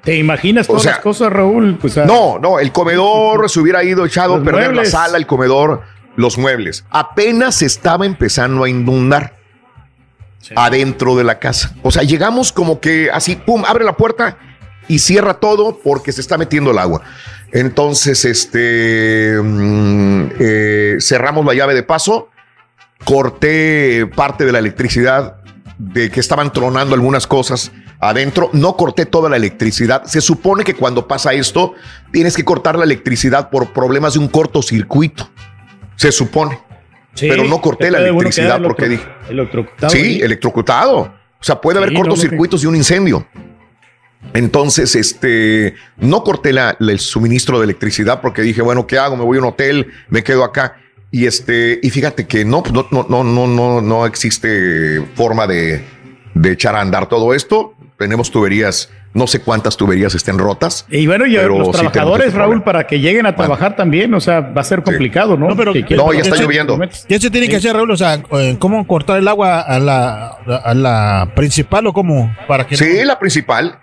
¿Te 0.03 0.17
imaginas 0.17 0.67
O 0.67 0.69
todas 0.69 0.83
sea, 0.85 0.93
las 0.93 1.01
cosas, 1.01 1.33
Raúl? 1.33 1.77
Pues, 1.81 1.97
No, 1.97 2.39
no, 2.39 2.61
el 2.61 2.71
comedor 2.73 3.51
se 3.51 3.61
hubiera 3.61 3.83
ido 3.83 4.07
echado 4.07 4.37
a 4.37 4.43
perder 4.43 4.71
muebles. 4.71 4.93
la 4.93 4.99
sala, 5.01 5.19
el 5.19 5.27
comedor, 5.27 5.83
los 6.17 6.39
muebles. 6.39 6.85
Apenas 6.91 7.63
estaba 7.63 8.07
empezando 8.07 8.65
a 8.65 8.69
inundar 8.69 9.37
adentro 10.55 11.17
de 11.17 11.25
la 11.25 11.39
casa. 11.39 11.75
O 11.83 11.91
sea, 11.91 12.03
llegamos 12.03 12.53
como 12.53 12.81
que 12.81 13.11
así, 13.13 13.37
pum, 13.37 13.65
abre 13.67 13.85
la 13.85 13.97
puerta 13.97 14.39
y 14.89 14.99
cierra 15.01 15.35
todo 15.35 15.79
porque 15.83 16.13
se 16.13 16.21
está 16.21 16.39
metiendo 16.39 16.71
el 16.71 16.79
agua. 16.79 17.03
Entonces, 17.53 18.25
este, 18.25 19.39
mm, 19.43 20.27
eh, 20.39 20.97
cerramos 21.01 21.45
la 21.45 21.55
llave 21.55 21.75
de 21.75 21.83
paso, 21.83 22.29
corté 23.05 24.07
parte 24.15 24.45
de 24.45 24.53
la 24.53 24.59
electricidad 24.59 25.37
de 25.79 26.11
que 26.11 26.21
estaban 26.21 26.53
tronando 26.53 26.95
algunas 26.95 27.27
cosas 27.27 27.73
adentro, 28.01 28.51
no 28.53 28.77
corté 28.77 29.07
toda 29.07 29.29
la 29.29 29.37
electricidad. 29.37 30.05
Se 30.05 30.21
supone 30.21 30.65
que 30.65 30.75
cuando 30.75 31.07
pasa 31.07 31.33
esto, 31.33 31.75
tienes 32.13 32.37
que 32.37 32.45
cortar 32.45 32.77
la 32.79 32.85
electricidad 32.85 33.51
por 33.51 33.73
problemas 33.73 34.15
de 34.15 34.21
un 34.21 34.29
cortocircuito. 34.29 35.31
Se 35.97 36.13
supone. 36.13 36.59
Sí, 37.15 37.27
pero 37.29 37.45
no 37.45 37.61
corté 37.61 37.91
la 37.91 37.99
electricidad 37.99 38.61
porque 38.63 38.89
dije. 38.89 39.05
Electrocutado. 39.29 39.91
Sí, 39.91 40.21
electrocutado. 40.23 40.99
O 41.41 41.45
sea, 41.45 41.61
puede 41.61 41.79
haber 41.79 41.91
Sí, 41.91 41.95
no, 41.95 42.01
no, 42.01 42.09
cortocircuitos 42.09 42.63
y 42.63 42.67
un 42.67 42.77
incendio. 42.77 43.27
Entonces, 44.35 44.95
este, 44.97 45.75
no 45.99 46.23
corté 46.25 46.53
la- 46.53 46.77
la- 46.79 46.93
el 46.93 46.99
suministro 46.99 47.59
de 47.59 47.65
electricidad 47.65 48.21
porque 48.21 48.43
dije, 48.43 48.61
bueno, 48.61 48.87
¿qué 48.87 48.99
hago? 48.99 49.17
Me 49.17 49.25
voy 49.25 49.39
a 49.39 49.41
un 49.41 49.47
hotel, 49.47 49.89
me 50.09 50.23
quedo 50.23 50.45
acá. 50.45 50.77
Y 51.11 51.27
este, 51.27 51.79
y 51.83 51.91
fíjate 51.91 52.27
que 52.27 52.45
no, 52.45 52.63
no, 52.73 52.87
no, 52.91 53.07
no, 53.09 53.25
no, 53.25 53.47
no, 53.47 53.81
no 53.81 54.07
existe 54.07 55.01
forma 55.15 55.47
de, 55.47 55.83
de 56.35 56.53
echar 56.53 56.75
a 56.75 56.81
andar 56.81 57.09
todo 57.09 57.33
esto. 57.33 57.75
Tenemos 57.99 58.31
tuberías, 58.31 58.91
no 59.17 59.27
sé 59.27 59.41
cuántas 59.41 59.77
tuberías 59.77 60.15
estén 60.15 60.39
rotas. 60.39 60.87
Y 60.91 61.07
bueno, 61.07 61.27
y 61.27 61.35
pero 61.37 61.59
los 61.59 61.69
sí 61.69 61.73
trabajadores, 61.73 62.35
Raúl, 62.35 62.63
para 62.63 62.87
que 62.87 63.01
lleguen 63.01 63.27
a 63.27 63.35
trabajar 63.35 63.75
también, 63.75 64.13
o 64.15 64.21
sea, 64.21 64.41
va 64.41 64.61
a 64.61 64.65
ser 64.65 64.83
complicado, 64.83 65.37
¿no? 65.37 65.57
pero- 65.57 65.73
Que 65.73 65.85
quieren 65.85 66.05
No, 66.05 66.13
ya 66.13 66.21
está 66.21 66.37
lloviendo. 66.37 66.79
¿Qué 67.09 67.19
se 67.19 67.31
tiene 67.31 67.49
que 67.49 67.57
hacer, 67.57 67.75
Raúl? 67.75 67.91
O 67.91 67.97
sea, 67.97 68.21
eh, 68.33 68.57
¿cómo 68.59 68.87
cortar 68.87 69.19
el 69.19 69.27
agua 69.27 69.61
a 69.63 69.79
la, 69.79 70.27
a 70.65 70.75
la 70.75 71.31
principal 71.35 71.87
o 71.87 71.93
cómo? 71.93 72.35
Para 72.47 72.67
que 72.67 72.77
Sí, 72.77 73.05
la 73.05 73.19
principal. 73.19 73.79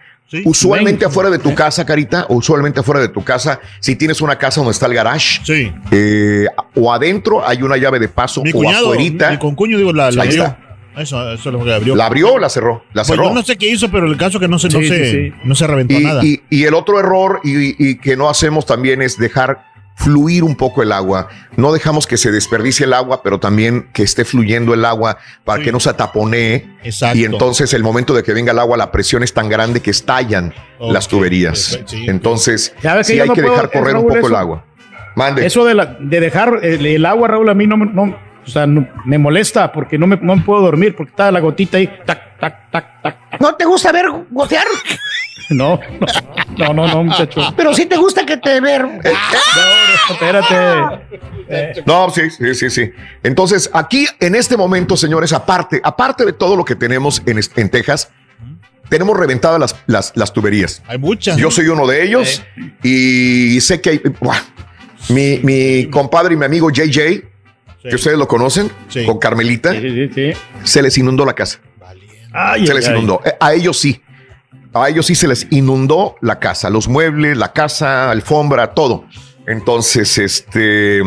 Usualmente 0.45 1.05
afuera 1.05 1.29
de 1.29 1.37
tu 1.37 1.53
casa, 1.53 1.85
Carita, 1.85 2.25
usualmente 2.29 2.79
afuera 2.79 2.99
de 3.01 3.09
tu 3.09 3.23
casa, 3.23 3.59
si 3.79 3.95
tienes 3.95 4.19
una 4.21 4.35
casa 4.37 4.61
donde 4.61 4.71
está 4.71 4.87
el 4.87 4.93
garage, 4.95 5.41
eh, 5.91 6.47
o 6.75 6.91
adentro 6.91 7.47
hay 7.47 7.61
una 7.61 7.77
llave 7.77 7.99
de 7.99 8.07
paso, 8.07 8.41
Mi 8.41 8.49
o 8.49 8.53
cuñado, 8.53 8.85
afuerita. 8.91 9.29
mi 9.29 9.37
concuño, 9.37 9.77
digo, 9.77 9.93
la, 9.93 10.09
la 10.11 10.23
Ahí 10.23 10.29
abrió. 10.29 10.43
está. 10.45 10.57
Eso, 10.97 11.31
eso 11.31 11.49
es 11.49 11.53
lo 11.53 11.63
que 11.63 11.73
abrió. 11.73 11.95
¿La 11.95 12.05
abrió 12.05 12.33
o 12.33 12.39
la 12.39 12.49
cerró? 12.49 12.83
La 12.93 13.01
Pues 13.01 13.07
cerró. 13.07 13.23
yo 13.29 13.33
no 13.33 13.43
sé 13.43 13.57
qué 13.57 13.67
hizo, 13.69 13.89
pero 13.89 14.05
el 14.05 14.17
caso 14.17 14.39
que 14.39 14.47
no 14.47 14.59
se, 14.59 14.69
no 14.69 14.79
Sí, 14.79 14.87
se, 14.87 15.11
sí, 15.11 15.33
no 15.43 15.55
se 15.55 15.65
reventó 15.67 15.93
y, 15.95 16.03
nada. 16.03 16.23
y- 16.23 16.41
y 16.49 16.63
el 16.65 16.73
otro 16.73 16.99
error 16.99 17.39
y, 17.43 17.75
y 17.83 17.97
que 17.97 18.15
no 18.15 18.29
hacemos 18.29 18.65
también 18.65 19.01
es 19.01 19.17
dejar 19.17 19.71
fluir 19.95 20.43
un 20.43 20.55
poco 20.55 20.81
el 20.81 20.91
agua. 20.91 21.27
No 21.55 21.71
dejamos 21.71 22.07
que 22.07 22.17
se 22.17 22.31
desperdicie 22.31 22.85
el 22.87 22.93
agua, 22.93 23.21
pero 23.21 23.39
también 23.39 23.89
que 23.93 24.01
esté 24.01 24.25
fluyendo 24.25 24.73
el 24.73 24.85
agua 24.85 25.17
para 25.45 25.61
que 25.63 25.71
no 25.71 25.79
se 25.79 25.89
ataponee. 25.91 26.65
Exacto. 26.83 27.17
Y 27.19 27.25
entonces 27.25 27.73
el 27.75 27.83
momento 27.83 28.13
de 28.15 28.23
que 28.23 28.33
venga 28.33 28.51
el 28.53 28.59
agua, 28.59 28.75
la 28.75 28.91
presión 28.91 29.21
es 29.21 29.33
tan 29.35 29.49
grande 29.49 29.81
que 29.81 29.91
estallan 29.91 30.51
las 30.79 31.07
tuberías. 31.07 31.79
Entonces, 32.07 32.73
¿Sabes 32.81 33.05
que 33.07 33.13
sí 33.13 33.19
hay 33.19 33.27
no 33.27 33.35
que 33.35 33.41
dejar 33.43 33.69
correr 33.71 33.95
un 33.95 34.07
poco 34.07 34.27
el 34.27 34.35
agua. 34.35 34.65
Mande. 35.15 35.45
Eso 35.45 35.63
de, 35.63 35.75
la- 35.75 35.95
de 35.99 36.19
dejar 36.19 36.59
el, 36.63 36.83
el 36.87 37.05
agua, 37.05 37.27
Raúl, 37.27 37.47
a 37.49 37.53
mí 37.53 37.67
no, 37.67 37.77
me- 37.77 37.85
no, 37.85 38.17
o 38.45 38.49
sea, 38.49 38.65
no- 38.67 38.87
me 39.05 39.17
molesta 39.17 39.71
porque 39.71 39.97
no 39.97 40.07
me, 40.07 40.17
no 40.21 40.35
me 40.35 40.41
puedo 40.43 40.61
dormir 40.61 40.95
porque 40.95 41.11
está 41.11 41.31
la 41.31 41.39
gotita 41.39 41.77
ahí. 41.77 41.87
Tac, 42.05 42.37
tac, 42.39 42.71
tac, 42.71 43.01
tac. 43.01 43.17
¿No 43.41 43.55
te 43.55 43.65
gusta 43.65 43.91
ver 43.91 44.05
gotear? 44.29 44.65
No, 45.49 45.77
no, 46.57 46.73
no, 46.73 46.87
no, 46.87 47.03
muchacho. 47.03 47.41
Pero 47.55 47.73
sí 47.73 47.85
te 47.85 47.97
gusta 47.97 48.25
que 48.25 48.37
te 48.37 48.61
ver. 48.61 48.85
Espérate. 50.09 51.83
No, 51.85 52.09
sí, 52.09 52.29
sí, 52.29 52.55
sí, 52.55 52.69
sí. 52.69 52.91
Entonces, 53.23 53.69
aquí 53.73 54.07
en 54.19 54.35
este 54.35 54.57
momento, 54.57 54.95
señores, 54.97 55.33
aparte, 55.33 55.81
aparte 55.83 56.25
de 56.25 56.33
todo 56.33 56.55
lo 56.55 56.63
que 56.65 56.75
tenemos 56.75 57.21
en, 57.25 57.39
en 57.55 57.69
Texas, 57.69 58.09
tenemos 58.89 59.17
reventadas 59.17 59.59
las, 59.59 59.75
las, 59.85 60.11
las 60.15 60.33
tuberías. 60.33 60.81
Hay 60.87 60.97
muchas. 60.97 61.37
Yo 61.37 61.51
soy 61.51 61.67
uno 61.67 61.85
de 61.87 62.03
ellos 62.03 62.41
y 62.81 63.59
sé 63.61 63.81
que 63.81 63.89
hay. 63.91 64.01
¡buah! 64.21 64.37
Mi, 65.09 65.39
mi 65.43 65.89
compadre 65.89 66.35
y 66.35 66.37
mi 66.37 66.45
amigo 66.45 66.69
JJ, 66.69 67.23
que 67.83 67.95
ustedes 67.95 68.17
lo 68.17 68.27
conocen, 68.27 68.71
con 69.05 69.19
Carmelita, 69.19 69.73
se 70.63 70.81
les 70.81 70.97
inundó 70.97 71.25
la 71.25 71.33
casa. 71.33 71.59
Ay, 72.31 72.65
se 72.65 72.71
ay, 72.71 72.77
les 72.79 72.87
inundó. 72.89 73.21
Eh, 73.23 73.33
A 73.39 73.53
ellos 73.53 73.77
sí. 73.77 74.01
A 74.73 74.89
ellos 74.89 75.05
sí 75.05 75.13
se 75.13 75.27
les 75.27 75.45
inundó 75.51 76.15
la 76.21 76.39
casa, 76.39 76.69
los 76.71 76.87
muebles, 76.87 77.37
la 77.37 77.53
casa, 77.53 78.09
alfombra, 78.09 78.73
todo. 78.73 79.05
Entonces, 79.45 80.17
este, 80.17 81.01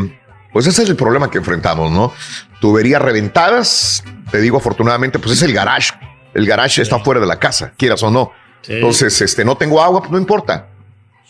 pues 0.53 0.67
ese 0.67 0.85
es 0.85 0.89
el 0.89 0.95
problema 0.97 1.31
que 1.31 1.39
enfrentamos, 1.39 1.91
¿no? 1.91 2.13
Tuberías 2.61 3.03
reventadas, 3.03 4.05
te 4.31 4.41
digo 4.41 4.59
afortunadamente, 4.59 5.19
pues 5.19 5.33
es 5.33 5.43
el 5.43 5.53
garage. 5.53 5.95
El 6.33 6.47
garage 6.47 6.81
está 6.83 7.01
fuera 7.01 7.21
de 7.21 7.27
la 7.27 7.39
casa, 7.41 7.73
quieras 7.77 8.03
o 8.05 8.11
no. 8.11 8.31
Entonces, 8.69 9.21
este, 9.21 9.45
no 9.45 9.57
tengo 9.57 9.83
agua, 9.83 10.01
pues 10.01 10.13
no 10.13 10.19
importa. 10.19 10.69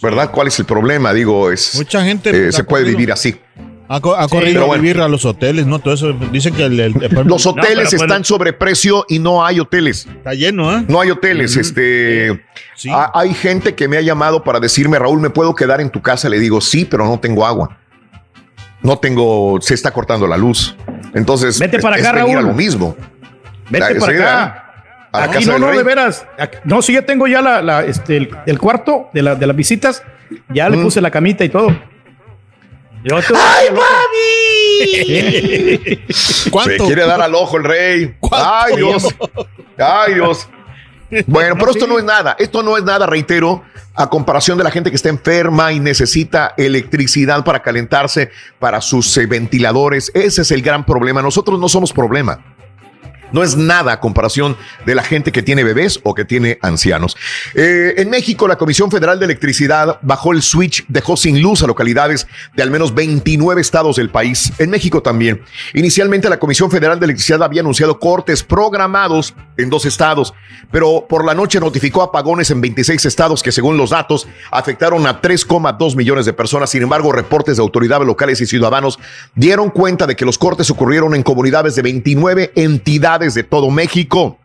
¿Verdad? 0.02 0.30
¿Cuál 0.30 0.48
es 0.48 0.58
el 0.58 0.66
problema? 0.66 1.14
Digo, 1.14 1.50
es. 1.50 1.74
Mucha 1.76 2.04
gente 2.04 2.48
eh, 2.48 2.52
se 2.52 2.64
puede 2.64 2.84
vivir 2.84 3.10
así. 3.12 3.40
Ha, 3.88 4.00
co- 4.00 4.16
ha 4.16 4.24
Sí, 4.24 4.30
corrido 4.36 4.62
a 4.64 4.66
bueno. 4.66 4.82
vivir 4.82 5.00
a 5.00 5.08
los 5.08 5.24
hoteles, 5.24 5.64
¿no? 5.66 5.78
Todo 5.78 5.94
eso. 5.94 6.12
Dicen 6.32 6.54
que 6.54 6.64
el, 6.64 6.80
el- 6.80 7.02
el- 7.02 7.10
Los 7.26 7.46
hoteles 7.46 7.88
pero 7.90 8.02
están 8.04 8.24
sobre 8.24 8.52
precio 8.52 9.04
y 9.08 9.18
no 9.20 9.44
hay 9.46 9.60
hoteles. 9.60 10.06
Está 10.06 10.34
lleno, 10.34 10.76
¿eh? 10.76 10.84
No 10.88 11.00
hay 11.00 11.10
hoteles. 11.10 11.56
Este, 11.56 12.44
ha- 12.92 13.12
hay 13.14 13.32
gente 13.34 13.74
que 13.74 13.86
me 13.86 13.96
ha 13.96 14.00
llamado 14.00 14.42
para 14.42 14.58
decirme, 14.58 14.98
Raúl, 14.98 15.20
¿me 15.20 15.30
puedo 15.30 15.54
quedar 15.54 15.80
en 15.80 15.90
tu 15.90 16.02
casa? 16.02 16.28
Le 16.28 16.38
digo, 16.40 16.60
sí, 16.60 16.84
pero 16.84 17.04
no 17.06 17.20
tengo 17.20 17.46
agua. 17.46 17.78
No 18.82 18.98
tengo, 18.98 19.58
se 19.60 19.74
está 19.74 19.90
cortando 19.92 20.26
la 20.26 20.36
luz. 20.36 20.76
Entonces, 21.14 21.58
Vete 21.58 21.78
para 21.78 21.96
es 21.96 22.02
acá, 22.06 22.12
venir 22.16 22.36
a 22.36 22.40
Raúl. 22.40 22.50
lo 22.50 22.56
mismo. 22.56 22.96
Vete 23.70 23.94
La- 23.94 24.00
para 24.00 24.12
acá. 24.12 24.62
A 25.12 25.18
la 25.20 25.24
Aquí 25.26 25.34
casa 25.34 25.46
no, 25.46 25.52
del 25.54 25.60
no, 25.62 25.68
rey. 25.68 25.78
de 25.78 25.84
veras. 25.84 26.26
Aquí- 26.38 26.58
no, 26.64 26.82
sí, 26.82 26.92
ya 26.92 27.02
tengo 27.02 27.26
ya 27.26 27.40
la, 27.40 27.62
la, 27.62 27.84
este, 27.84 28.16
el, 28.18 28.30
el 28.46 28.58
cuarto 28.58 29.08
de, 29.14 29.22
la, 29.22 29.34
de 29.34 29.46
las 29.46 29.56
visitas. 29.56 30.02
Ya 30.52 30.68
Mm. 30.68 30.72
le 30.72 30.82
puse 30.82 31.00
la 31.00 31.10
camita 31.10 31.44
y 31.44 31.48
todo. 31.48 31.68
Yo 33.08 33.20
te- 33.22 33.34
¡Ay, 33.36 33.68
Se 36.12 36.76
quiere 36.86 37.06
dar 37.06 37.20
al 37.20 37.34
ojo 37.36 37.56
el 37.56 37.64
rey. 37.64 38.16
Ay, 38.32 38.76
Dios. 38.76 39.06
Ay, 39.78 40.14
Dios. 40.14 40.48
Bueno, 41.26 41.54
pero 41.56 41.70
esto 41.70 41.86
no 41.86 41.98
es 41.98 42.04
nada. 42.04 42.34
Esto 42.38 42.64
no 42.64 42.76
es 42.76 42.82
nada, 42.82 43.06
reitero, 43.06 43.62
a 43.94 44.10
comparación 44.10 44.58
de 44.58 44.64
la 44.64 44.72
gente 44.72 44.90
que 44.90 44.96
está 44.96 45.08
enferma 45.08 45.72
y 45.72 45.78
necesita 45.78 46.52
electricidad 46.56 47.44
para 47.44 47.62
calentarse, 47.62 48.30
para 48.58 48.80
sus 48.80 49.16
eh, 49.18 49.26
ventiladores. 49.26 50.10
Ese 50.12 50.42
es 50.42 50.50
el 50.50 50.62
gran 50.62 50.84
problema. 50.84 51.22
Nosotros 51.22 51.60
no 51.60 51.68
somos 51.68 51.92
problema. 51.92 52.55
No 53.32 53.42
es 53.42 53.56
nada 53.56 53.92
a 53.92 54.00
comparación 54.00 54.56
de 54.84 54.94
la 54.94 55.02
gente 55.02 55.32
que 55.32 55.42
tiene 55.42 55.64
bebés 55.64 56.00
o 56.04 56.14
que 56.14 56.24
tiene 56.24 56.58
ancianos. 56.62 57.16
Eh, 57.54 57.94
en 57.98 58.10
México, 58.10 58.46
la 58.46 58.56
Comisión 58.56 58.90
Federal 58.90 59.18
de 59.18 59.24
Electricidad 59.24 59.98
bajó 60.02 60.32
el 60.32 60.42
switch, 60.42 60.84
dejó 60.88 61.16
sin 61.16 61.42
luz 61.42 61.62
a 61.62 61.66
localidades 61.66 62.26
de 62.54 62.62
al 62.62 62.70
menos 62.70 62.94
29 62.94 63.60
estados 63.60 63.96
del 63.96 64.10
país. 64.10 64.52
En 64.58 64.70
México 64.70 65.02
también. 65.02 65.42
Inicialmente, 65.74 66.28
la 66.28 66.38
Comisión 66.38 66.70
Federal 66.70 67.00
de 67.00 67.06
Electricidad 67.06 67.42
había 67.42 67.62
anunciado 67.62 67.98
cortes 67.98 68.42
programados 68.42 69.34
en 69.56 69.70
dos 69.70 69.86
estados, 69.86 70.34
pero 70.70 71.06
por 71.08 71.24
la 71.24 71.34
noche 71.34 71.58
notificó 71.60 72.02
apagones 72.02 72.50
en 72.50 72.60
26 72.60 73.04
estados 73.06 73.42
que, 73.42 73.52
según 73.52 73.76
los 73.76 73.90
datos, 73.90 74.28
afectaron 74.50 75.06
a 75.06 75.20
3,2 75.20 75.96
millones 75.96 76.26
de 76.26 76.32
personas. 76.32 76.70
Sin 76.70 76.82
embargo, 76.82 77.12
reportes 77.12 77.56
de 77.56 77.62
autoridades 77.62 78.06
locales 78.06 78.40
y 78.40 78.46
ciudadanos 78.46 78.98
dieron 79.34 79.70
cuenta 79.70 80.06
de 80.06 80.16
que 80.16 80.24
los 80.24 80.38
cortes 80.38 80.70
ocurrieron 80.70 81.14
en 81.14 81.22
comunidades 81.22 81.74
de 81.74 81.82
29 81.82 82.52
entidades 82.54 83.15
de 83.18 83.42
todo 83.42 83.70
México. 83.70 84.38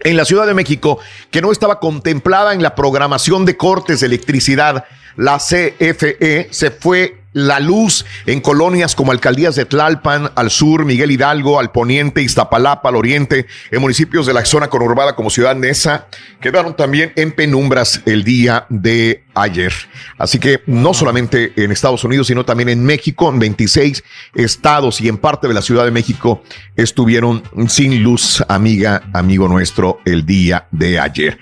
En 0.00 0.16
la 0.16 0.24
Ciudad 0.24 0.46
de 0.46 0.54
México, 0.54 0.98
que 1.30 1.40
no 1.40 1.52
estaba 1.52 1.78
contemplada 1.78 2.54
en 2.54 2.62
la 2.62 2.74
programación 2.74 3.44
de 3.44 3.56
cortes 3.56 4.00
de 4.00 4.06
electricidad, 4.06 4.84
la 5.16 5.38
CFE 5.38 6.48
se 6.50 6.70
fue 6.70 7.22
la 7.32 7.60
luz 7.60 8.04
en 8.26 8.40
colonias 8.40 8.94
como 8.94 9.12
alcaldías 9.12 9.54
de 9.54 9.64
Tlalpan, 9.64 10.30
al 10.34 10.50
sur, 10.50 10.84
Miguel 10.84 11.10
Hidalgo, 11.10 11.58
al 11.58 11.72
poniente, 11.72 12.22
Iztapalapa, 12.22 12.88
al 12.88 12.96
oriente, 12.96 13.46
en 13.70 13.80
municipios 13.80 14.26
de 14.26 14.34
la 14.34 14.44
zona 14.44 14.68
conurbada 14.68 15.16
como 15.16 15.30
Ciudad 15.30 15.56
Neza, 15.56 16.06
quedaron 16.40 16.76
también 16.76 17.12
en 17.16 17.32
penumbras 17.32 18.02
el 18.06 18.24
día 18.24 18.66
de 18.68 19.24
ayer. 19.34 19.72
Así 20.18 20.38
que 20.38 20.62
no 20.66 20.94
solamente 20.94 21.52
en 21.56 21.72
Estados 21.72 22.04
Unidos, 22.04 22.26
sino 22.26 22.44
también 22.44 22.68
en 22.68 22.84
México, 22.84 23.30
en 23.30 23.38
26 23.38 24.02
estados 24.34 25.00
y 25.00 25.08
en 25.08 25.18
parte 25.18 25.48
de 25.48 25.54
la 25.54 25.62
Ciudad 25.62 25.84
de 25.84 25.90
México 25.90 26.42
estuvieron 26.76 27.42
sin 27.68 28.02
luz, 28.02 28.42
amiga, 28.48 29.02
amigo 29.12 29.48
nuestro, 29.48 30.00
el 30.04 30.26
día 30.26 30.66
de 30.70 30.98
ayer. 30.98 31.38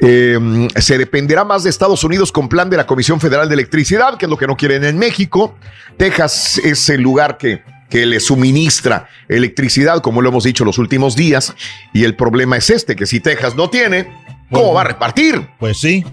Eh, 0.00 0.68
se 0.76 0.98
dependerá 0.98 1.44
más 1.44 1.64
de 1.64 1.70
Estados 1.70 2.04
Unidos 2.04 2.32
con 2.32 2.48
plan 2.48 2.70
de 2.70 2.76
la 2.76 2.86
Comisión 2.86 3.20
Federal 3.20 3.48
de 3.48 3.54
Electricidad, 3.54 4.16
que 4.16 4.26
es 4.26 4.30
lo 4.30 4.36
que 4.36 4.46
no 4.46 4.56
quieren 4.56 4.84
en 4.84 4.98
México. 4.98 5.56
Texas 5.96 6.58
es 6.58 6.88
el 6.88 7.02
lugar 7.02 7.38
que 7.38 7.62
que 7.88 8.06
le 8.06 8.20
suministra 8.20 9.08
electricidad, 9.28 10.00
como 10.00 10.20
lo 10.22 10.28
hemos 10.28 10.44
dicho 10.44 10.64
los 10.64 10.78
últimos 10.78 11.16
días, 11.16 11.54
y 11.92 12.04
el 12.04 12.16
problema 12.16 12.56
es 12.56 12.70
este, 12.70 12.96
que 12.96 13.06
si 13.06 13.20
Texas 13.20 13.56
no 13.56 13.70
tiene, 13.70 14.12
¿cómo 14.50 14.74
va 14.74 14.82
a 14.82 14.84
repartir? 14.84 15.48
Pues 15.58 15.78
sí. 15.78 16.04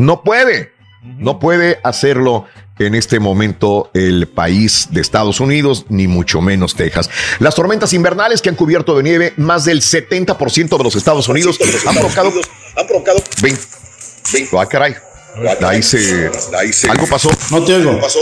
No 0.00 0.22
puede, 0.22 0.72
no 1.02 1.38
puede 1.38 1.78
hacerlo 1.84 2.46
en 2.78 2.94
este 2.94 3.20
momento 3.20 3.90
el 3.92 4.28
país 4.28 4.88
de 4.90 5.02
Estados 5.02 5.40
Unidos, 5.40 5.84
ni 5.90 6.08
mucho 6.08 6.40
menos 6.40 6.74
Texas. 6.74 7.10
Las 7.38 7.54
tormentas 7.54 7.92
invernales 7.92 8.40
que 8.40 8.48
han 8.48 8.54
cubierto 8.54 8.96
de 8.96 9.02
nieve 9.02 9.34
más 9.36 9.66
del 9.66 9.82
70% 9.82 10.78
de 10.78 10.84
los 10.84 10.96
Estados 10.96 11.28
Unidos 11.28 11.58
han 11.86 11.94
provocado, 11.94 12.32
han 12.78 12.86
provocado 12.86 13.22
20, 13.42 13.60
20 14.32 14.58
ah, 14.58 14.66
caray. 14.66 14.94
Ahí 15.60 15.82
se, 15.82 16.30
Algo 16.88 17.06
pasó. 17.06 17.30
No 17.50 17.62
te 17.62 17.74
oigo. 17.74 17.90
Algo 17.90 18.00
pasó. 18.00 18.18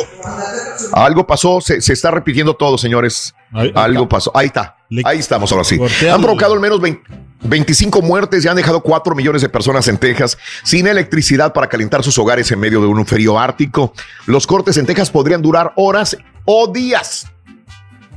Algo 0.93 1.27
pasó. 1.29 1.61
Se, 1.61 1.81
se 1.81 1.93
está 1.93 2.11
repitiendo 2.11 2.55
todo, 2.55 2.77
señores. 2.77 3.35
Algo 3.77 4.09
pasó. 4.09 4.33
Ahí 4.35 4.49
está. 4.49 4.77
Ahí 5.05 5.21
estamos 5.21 5.53
ahora 5.53 5.63
sí. 5.63 5.79
Han 6.11 6.21
provocado 6.21 6.55
al 6.55 6.61
menos 6.61 6.81
20 6.81 7.28
25 7.43 8.02
muertes 8.02 8.44
y 8.44 8.48
han 8.48 8.56
dejado 8.56 8.81
4 8.81 9.15
millones 9.15 9.43
de 9.43 9.48
personas 9.48 9.86
en 9.89 9.98
Texas 9.98 10.39
sin 10.65 10.86
electricidad 10.86 11.52
para 11.52 11.69
calentar 11.69 12.02
sus 12.02 12.19
hogares 12.19 12.51
en 12.51 12.59
medio 12.59 12.81
de 12.81 12.86
un 12.86 13.06
frío 13.06 13.39
ártico. 13.39 13.93
Los 14.27 14.47
cortes 14.47 14.77
en 14.77 14.86
Texas 14.86 15.10
podrían 15.10 15.43
durar 15.43 15.73
horas 15.77 16.16
o 16.44 16.66
días. 16.73 17.27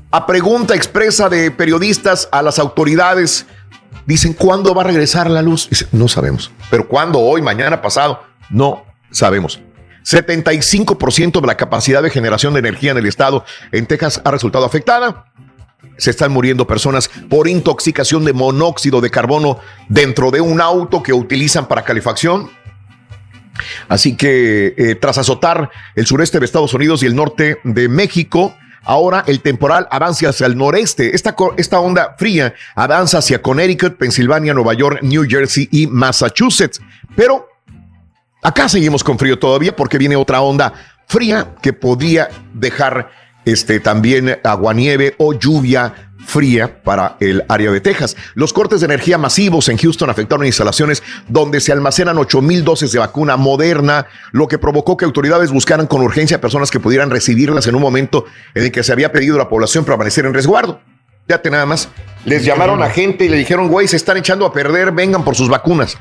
A 0.09 0.25
pregunta 0.25 0.75
expresa 0.75 1.29
de 1.29 1.51
periodistas 1.51 2.27
a 2.31 2.41
las 2.41 2.59
autoridades, 2.59 3.45
dicen, 4.05 4.33
¿cuándo 4.33 4.73
va 4.73 4.81
a 4.81 4.85
regresar 4.85 5.29
la 5.29 5.41
luz? 5.41 5.69
Dicen, 5.69 5.87
no 5.91 6.07
sabemos. 6.07 6.51
¿Pero 6.69 6.87
cuándo? 6.87 7.19
¿Hoy? 7.19 7.41
¿Mañana? 7.41 7.81
¿Pasado? 7.81 8.21
No 8.49 8.85
sabemos. 9.11 9.61
75% 10.03 11.39
de 11.39 11.47
la 11.47 11.55
capacidad 11.55 12.01
de 12.01 12.09
generación 12.09 12.53
de 12.53 12.59
energía 12.59 12.91
en 12.91 12.97
el 12.97 13.05
estado 13.05 13.45
en 13.71 13.85
Texas 13.85 14.19
ha 14.25 14.31
resultado 14.31 14.65
afectada 14.65 15.31
se 15.97 16.09
están 16.09 16.31
muriendo 16.31 16.65
personas 16.65 17.09
por 17.29 17.47
intoxicación 17.47 18.25
de 18.25 18.33
monóxido 18.33 19.01
de 19.01 19.11
carbono 19.11 19.59
dentro 19.87 20.31
de 20.31 20.41
un 20.41 20.59
auto 20.59 21.03
que 21.03 21.13
utilizan 21.13 21.67
para 21.67 21.83
calefacción. 21.83 22.49
Así 23.87 24.15
que 24.15 24.73
eh, 24.77 24.95
tras 24.95 25.17
azotar 25.17 25.69
el 25.95 26.05
sureste 26.05 26.39
de 26.39 26.45
Estados 26.45 26.73
Unidos 26.73 27.03
y 27.03 27.05
el 27.05 27.15
norte 27.15 27.59
de 27.63 27.89
México, 27.89 28.55
ahora 28.83 29.23
el 29.27 29.41
temporal 29.41 29.87
avanza 29.91 30.29
hacia 30.29 30.47
el 30.47 30.57
noreste. 30.57 31.15
Esta, 31.15 31.35
esta 31.57 31.79
onda 31.79 32.15
fría 32.17 32.53
avanza 32.75 33.19
hacia 33.19 33.41
Connecticut, 33.41 33.97
Pensilvania, 33.97 34.53
Nueva 34.53 34.73
York, 34.73 34.99
New 35.01 35.25
Jersey 35.29 35.67
y 35.71 35.87
Massachusetts. 35.87 36.81
Pero 37.15 37.47
acá 38.41 38.69
seguimos 38.69 39.03
con 39.03 39.19
frío 39.19 39.37
todavía 39.37 39.75
porque 39.75 39.97
viene 39.97 40.15
otra 40.15 40.41
onda 40.41 40.73
fría 41.07 41.55
que 41.61 41.73
podría 41.73 42.29
dejar 42.53 43.11
este, 43.45 43.79
también 43.79 44.39
aguanieve 44.43 45.15
o 45.17 45.33
lluvia 45.33 46.11
fría 46.25 46.81
para 46.83 47.17
el 47.19 47.43
área 47.49 47.71
de 47.71 47.81
Texas. 47.81 48.15
Los 48.35 48.53
cortes 48.53 48.81
de 48.81 48.85
energía 48.85 49.17
masivos 49.17 49.69
en 49.69 49.77
Houston 49.77 50.09
afectaron 50.09 50.45
instalaciones 50.45 51.03
donde 51.27 51.59
se 51.59 51.71
almacenan 51.71 52.17
8 52.17 52.41
mil 52.41 52.63
dosis 52.63 52.91
de 52.91 52.99
vacuna 52.99 53.37
moderna, 53.37 54.07
lo 54.31 54.47
que 54.47 54.57
provocó 54.57 54.97
que 54.97 55.05
autoridades 55.05 55.51
buscaran 55.51 55.87
con 55.87 56.01
urgencia 56.01 56.41
personas 56.41 56.71
que 56.71 56.79
pudieran 56.79 57.09
recibirlas 57.09 57.67
en 57.67 57.75
un 57.75 57.81
momento 57.81 58.25
en 58.53 58.65
el 58.65 58.71
que 58.71 58.83
se 58.83 58.91
había 58.91 59.11
pedido 59.11 59.35
a 59.35 59.39
la 59.39 59.49
población 59.49 59.85
permanecer 59.85 60.25
en 60.25 60.33
resguardo. 60.33 60.79
Fíjate 61.27 61.51
nada 61.51 61.65
más, 61.65 61.89
les 62.25 62.43
llamaron 62.43 62.81
a 62.83 62.89
gente 62.89 63.25
y 63.25 63.29
le 63.29 63.37
dijeron, 63.37 63.67
güey, 63.67 63.87
se 63.87 63.95
están 63.95 64.17
echando 64.17 64.45
a 64.45 64.53
perder, 64.53 64.91
vengan 64.91 65.23
por 65.23 65.35
sus 65.35 65.49
vacunas. 65.49 65.97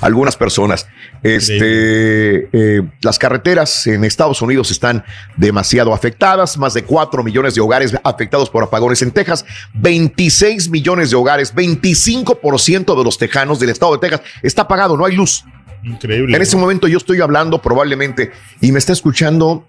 Algunas 0.00 0.36
personas. 0.36 0.86
Este, 1.22 2.48
eh, 2.52 2.82
las 3.00 3.18
carreteras 3.18 3.86
en 3.86 4.04
Estados 4.04 4.42
Unidos 4.42 4.70
están 4.70 5.04
demasiado 5.36 5.94
afectadas. 5.94 6.58
Más 6.58 6.74
de 6.74 6.84
4 6.84 7.22
millones 7.22 7.54
de 7.54 7.60
hogares 7.60 7.94
afectados 8.04 8.50
por 8.50 8.62
apagones 8.62 9.00
en 9.02 9.10
Texas. 9.10 9.44
26 9.74 10.68
millones 10.68 11.10
de 11.10 11.16
hogares. 11.16 11.54
25% 11.54 12.96
de 12.96 13.04
los 13.04 13.18
tejanos 13.18 13.58
del 13.60 13.70
estado 13.70 13.92
de 13.92 13.98
Texas 13.98 14.20
está 14.42 14.62
apagado. 14.62 14.96
No 14.96 15.04
hay 15.04 15.16
luz. 15.16 15.44
Increíble. 15.82 16.36
En 16.36 16.42
ese 16.42 16.56
momento 16.56 16.88
yo 16.88 16.98
estoy 16.98 17.20
hablando 17.20 17.62
probablemente 17.62 18.32
y 18.60 18.72
me 18.72 18.78
está 18.78 18.92
escuchando 18.92 19.66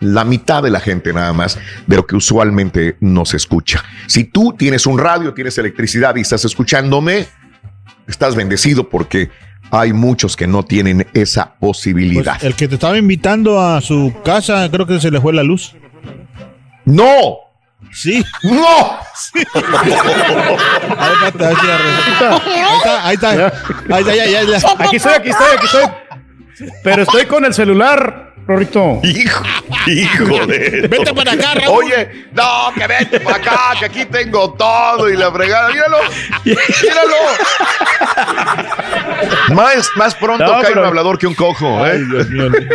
la 0.00 0.24
mitad 0.24 0.62
de 0.62 0.70
la 0.70 0.80
gente 0.80 1.12
nada 1.12 1.32
más 1.32 1.58
de 1.86 1.96
lo 1.96 2.06
que 2.06 2.16
usualmente 2.16 2.96
no 3.00 3.24
se 3.24 3.36
escucha. 3.36 3.84
Si 4.06 4.24
tú 4.24 4.54
tienes 4.56 4.86
un 4.86 4.98
radio, 4.98 5.34
tienes 5.34 5.56
electricidad 5.58 6.16
y 6.16 6.22
estás 6.22 6.44
escuchándome, 6.44 7.26
estás 8.06 8.34
bendecido 8.34 8.88
porque 8.88 9.30
hay 9.70 9.92
muchos 9.92 10.36
que 10.36 10.46
no 10.46 10.64
tienen 10.64 11.06
esa 11.14 11.54
posibilidad. 11.54 12.38
Pues, 12.38 12.44
el 12.44 12.54
que 12.54 12.68
te 12.68 12.74
estaba 12.74 12.96
invitando 12.98 13.60
a 13.60 13.80
su 13.80 14.14
casa, 14.24 14.68
creo 14.70 14.86
que 14.86 15.00
se 15.00 15.10
le 15.10 15.20
fue 15.20 15.32
la 15.32 15.42
luz. 15.42 15.74
¡No! 16.84 17.38
Sí. 17.92 18.24
¡No! 18.42 18.98
Sí. 19.14 19.44
ahí 19.54 21.12
está, 21.26 21.48
ahí 21.48 21.54
está, 23.14 23.32
ahí 23.88 24.02
está, 24.02 24.14
ya, 24.14 24.26
ya, 24.26 24.42
ya. 24.44 24.56
Aquí 24.78 24.96
estoy, 24.96 25.14
aquí 25.14 25.30
estoy, 25.30 25.46
aquí 25.56 25.66
estoy. 25.66 26.70
Pero 26.82 27.02
estoy 27.02 27.26
con 27.26 27.44
el 27.44 27.54
celular. 27.54 28.25
Rorito. 28.46 29.00
Hijo, 29.02 29.42
hijo 29.88 30.46
de. 30.46 30.86
Vete 30.88 31.12
para 31.14 31.32
acá, 31.32 31.54
Raúl. 31.54 31.84
Oye, 31.84 32.26
no, 32.32 32.72
que 32.76 32.86
vete 32.86 33.20
para 33.20 33.36
acá, 33.38 33.58
que 33.78 33.86
aquí 33.86 34.04
tengo 34.04 34.52
todo 34.54 35.08
y 35.10 35.16
la 35.16 35.32
fregada. 35.32 35.70
Míralo, 35.70 35.96
míralo. 36.44 37.16
más, 39.54 39.90
más 39.96 40.14
pronto 40.14 40.44
No, 40.44 40.52
cae 40.60 40.68
pero- 40.68 40.80
un 40.82 40.86
hablador 40.86 41.18
que 41.18 41.26
un 41.26 41.34
cojo, 41.34 41.84
¿eh? 41.86 41.98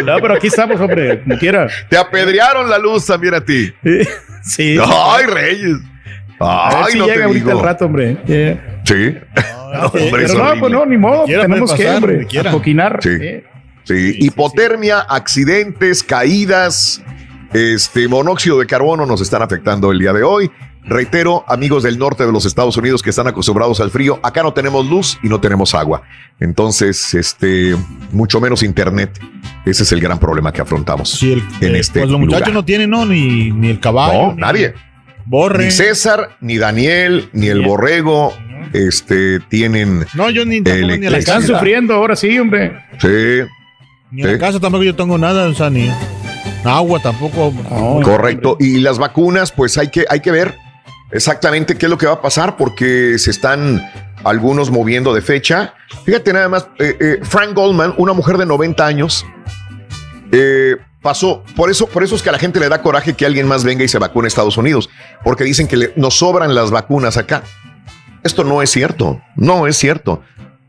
No, 0.03 0.18
pero 0.22 0.34
aquí 0.35 0.48
estamos, 0.48 0.80
hombre, 0.80 1.22
como 1.23 1.38
quiera. 1.38 1.68
Te 1.89 1.98
apedrearon 1.98 2.69
la 2.69 2.77
luz 2.77 3.06
también 3.06 3.34
a 3.35 3.41
ti. 3.43 3.73
Sí. 4.43 4.76
Ay, 4.84 5.26
Reyes. 5.27 5.77
A 6.39 6.69
ver 6.73 6.84
Ay, 6.85 6.91
si 6.93 6.98
no 6.98 7.06
llega 7.06 7.18
te 7.18 7.23
ahorita 7.26 7.45
digo. 7.45 7.60
el 7.60 7.64
rato, 7.64 7.85
hombre. 7.85 8.18
Yeah. 8.26 8.80
Sí. 8.85 9.15
Hombre, 9.93 10.26
es 10.26 10.31
Pero 10.34 10.43
no, 10.56 10.60
pues 10.60 10.72
no, 10.73 10.85
ni 10.88 10.98
modo. 10.98 11.26
Tenemos 11.26 11.72
que, 11.76 11.88
hombre, 11.88 12.27
apoquinar. 12.45 12.98
Sí. 13.03 13.10
Eh. 13.22 13.43
Sí, 13.91 14.15
hipotermia, 14.19 14.99
accidentes, 14.99 16.01
caídas, 16.03 17.01
este 17.53 18.07
monóxido 18.07 18.59
de 18.59 18.65
carbono 18.65 19.05
nos 19.05 19.19
están 19.22 19.41
afectando 19.41 19.91
el 19.91 19.99
día 19.99 20.13
de 20.13 20.23
hoy. 20.23 20.49
Reitero, 20.84 21.43
amigos 21.47 21.84
del 21.84 21.99
norte 21.99 22.26
de 22.26 22.31
los 22.31 22.45
Estados 22.45 22.76
Unidos 22.77 23.03
que 23.03 23.09
están 23.11 23.27
acostumbrados 23.27 23.81
al 23.81 23.91
frío, 23.91 24.19
acá 24.23 24.41
no 24.43 24.53
tenemos 24.53 24.85
luz 24.89 25.19
y 25.22 25.27
no 25.30 25.39
tenemos 25.41 25.76
agua. 25.76 26.03
Entonces, 26.39 27.13
este, 27.13 27.76
mucho 28.11 28.39
menos 28.39 28.63
internet. 28.63 29.19
Ese 29.65 29.84
es 29.84 29.91
el 29.91 29.99
gran 29.99 30.18
problema 30.19 30.51
que 30.53 30.61
afrontamos 30.61 31.09
Sí, 31.11 31.34
el- 31.34 31.43
en 31.59 31.76
eh, 31.76 31.80
este 31.80 31.99
pues 31.99 32.09
los 32.11 32.19
muchachos 32.19 32.47
lugar. 32.47 32.53
no 32.53 32.65
tienen, 32.65 32.89
¿no? 32.89 33.05
Ni, 33.05 33.51
ni 33.51 33.69
el 33.69 33.80
caballo. 33.80 34.27
No, 34.30 34.34
ni- 34.35 34.41
nadie. 34.41 34.73
Borre. 35.26 35.65
Ni 35.65 35.72
César, 35.72 36.38
ni 36.41 36.57
Daniel, 36.57 37.30
ni 37.34 37.47
el 37.47 37.61
borrego, 37.61 38.34
este, 38.73 39.39
tienen 39.41 40.05
No, 40.15 40.30
yo 40.31 40.45
ni, 40.45 40.61
tampoco 40.61 40.88
ni 40.97 41.09
la. 41.09 41.18
Están 41.18 41.43
sufriendo 41.45 41.93
ahora 41.93 42.15
sí, 42.15 42.39
hombre. 42.39 42.73
Sí, 42.99 43.41
Ni 44.12 44.24
a 44.24 44.28
la 44.28 44.38
casa 44.38 44.60
tampoco 44.60 44.84
yo 44.84 44.96
tengo 44.96 45.18
nada, 45.18 45.48
o 45.48 45.54
sea, 45.54 45.70
ni 45.70 45.90
agua 46.64 47.00
tampoco. 47.02 47.54
Correcto. 48.04 48.58
Y 48.60 48.80
las 48.80 48.98
vacunas, 49.00 49.52
pues 49.52 49.78
hay 49.78 49.88
que, 49.90 50.06
hay 50.10 50.20
que 50.20 50.32
ver 50.32 50.56
exactamente 51.12 51.76
qué 51.78 51.86
es 51.86 51.90
lo 51.90 51.98
que 51.98 52.06
va 52.08 52.14
a 52.14 52.22
pasar 52.22 52.58
porque 52.58 53.18
se 53.18 53.32
están 53.32 53.82
algunos 54.24 54.70
moviendo 54.70 55.14
de 55.14 55.22
fecha. 55.22 55.74
Fíjate 56.06 56.34
nada 56.34 56.50
más, 56.50 56.68
eh, 56.80 56.96
eh, 57.00 57.20
Frank 57.24 57.54
Goldman, 57.56 57.94
una 57.98 58.14
mujer 58.14 58.38
de 58.38 58.46
90 58.46 58.86
años, 58.86 59.26
eh, 60.32 60.76
pasó, 61.02 61.44
por 61.56 61.70
eso, 61.72 61.88
por 61.88 62.04
eso 62.04 62.16
es 62.16 62.22
que 62.22 62.30
a 62.30 62.32
la 62.32 62.40
gente 62.40 62.60
le 62.60 62.70
da 62.70 62.82
coraje 62.82 63.14
que 63.14 63.26
alguien 63.26 63.48
más 63.48 63.64
venga 63.64 63.84
y 63.84 63.88
se 63.88 63.98
vacune 63.98 64.26
a 64.26 64.30
Estados 64.30 64.58
Unidos, 64.58 64.90
porque 65.24 65.44
dicen 65.44 65.68
que 65.68 65.78
le- 65.78 65.94
nos 65.96 66.18
sobran 66.18 66.54
las 66.54 66.70
vacunas 66.72 67.18
acá. 67.18 67.44
Esto 68.24 68.44
no 68.44 68.62
es 68.62 68.70
cierto, 68.70 69.20
no 69.36 69.66
es 69.68 69.78
cierto. 69.78 70.22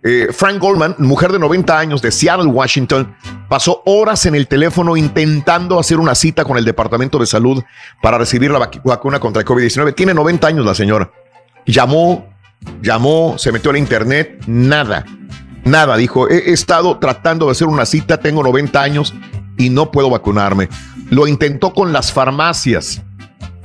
Eh, 0.04 0.28
Frank 0.32 0.58
Goldman, 0.58 0.96
mujer 0.98 1.30
de 1.30 1.38
90 1.38 1.78
años 1.78 2.02
de 2.02 2.10
Seattle, 2.10 2.46
Washington, 2.46 3.14
pasó 3.48 3.82
horas 3.86 4.26
en 4.26 4.34
el 4.34 4.48
teléfono 4.48 4.96
intentando 4.96 5.78
hacer 5.78 6.00
una 6.00 6.14
cita 6.16 6.44
con 6.44 6.56
el 6.58 6.64
Departamento 6.64 7.18
de 7.18 7.26
Salud 7.26 7.62
para 8.02 8.18
recibir 8.18 8.50
la 8.50 8.58
vacu- 8.58 8.82
vacuna 8.82 9.20
contra 9.20 9.40
el 9.42 9.46
COVID-19. 9.46 9.94
Tiene 9.94 10.12
90 10.12 10.46
años 10.48 10.66
la 10.66 10.74
señora. 10.74 11.10
Llamó, 11.66 12.26
llamó, 12.82 13.36
se 13.38 13.52
metió 13.52 13.70
al 13.70 13.76
internet, 13.76 14.42
nada, 14.48 15.04
nada. 15.64 15.96
Dijo, 15.96 16.28
he 16.28 16.50
he 16.50 16.52
estado 16.52 16.98
tratando 16.98 17.46
de 17.46 17.52
hacer 17.52 17.68
una 17.68 17.86
cita, 17.86 18.18
tengo 18.18 18.42
90 18.42 18.82
años 18.82 19.14
y 19.56 19.70
no 19.70 19.92
puedo 19.92 20.10
vacunarme. 20.10 20.68
Lo 21.10 21.28
intentó 21.28 21.72
con 21.72 21.92
las 21.92 22.12
farmacias, 22.12 23.02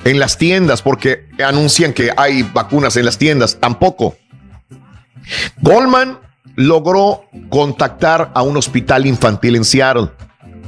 en 0.04 0.20
las 0.20 0.38
tiendas, 0.38 0.84
porque 0.84 1.28
anuncian 1.44 1.94
que 1.94 2.12
hay 2.16 2.44
vacunas 2.44 2.96
en 2.98 3.06
las 3.06 3.18
tiendas, 3.18 3.58
tampoco. 3.60 4.16
Goldman 5.62 6.20
logró 6.58 7.22
contactar 7.50 8.32
a 8.34 8.42
un 8.42 8.58
hospital 8.58 9.06
infantil 9.06 9.56
en 9.56 9.64
Seattle 9.64 10.10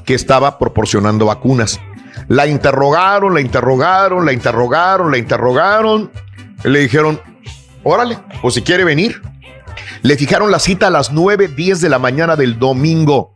que 0.05 0.13
estaba 0.13 0.59
proporcionando 0.59 1.25
vacunas. 1.25 1.79
La 2.27 2.45
interrogaron, 2.45 3.33
la 3.33 3.41
interrogaron, 3.41 4.23
la 4.23 4.31
interrogaron, 4.31 5.11
la 5.11 5.17
interrogaron. 5.17 6.11
Le 6.63 6.79
dijeron, 6.79 7.19
órale, 7.83 8.19
pues 8.41 8.53
si 8.53 8.61
quiere 8.61 8.83
venir. 8.83 9.19
Le 10.03 10.15
fijaron 10.15 10.51
la 10.51 10.59
cita 10.59 10.87
a 10.87 10.91
las 10.91 11.11
9, 11.11 11.47
10 11.47 11.81
de 11.81 11.89
la 11.89 11.97
mañana 11.97 12.35
del 12.35 12.59
domingo. 12.59 13.33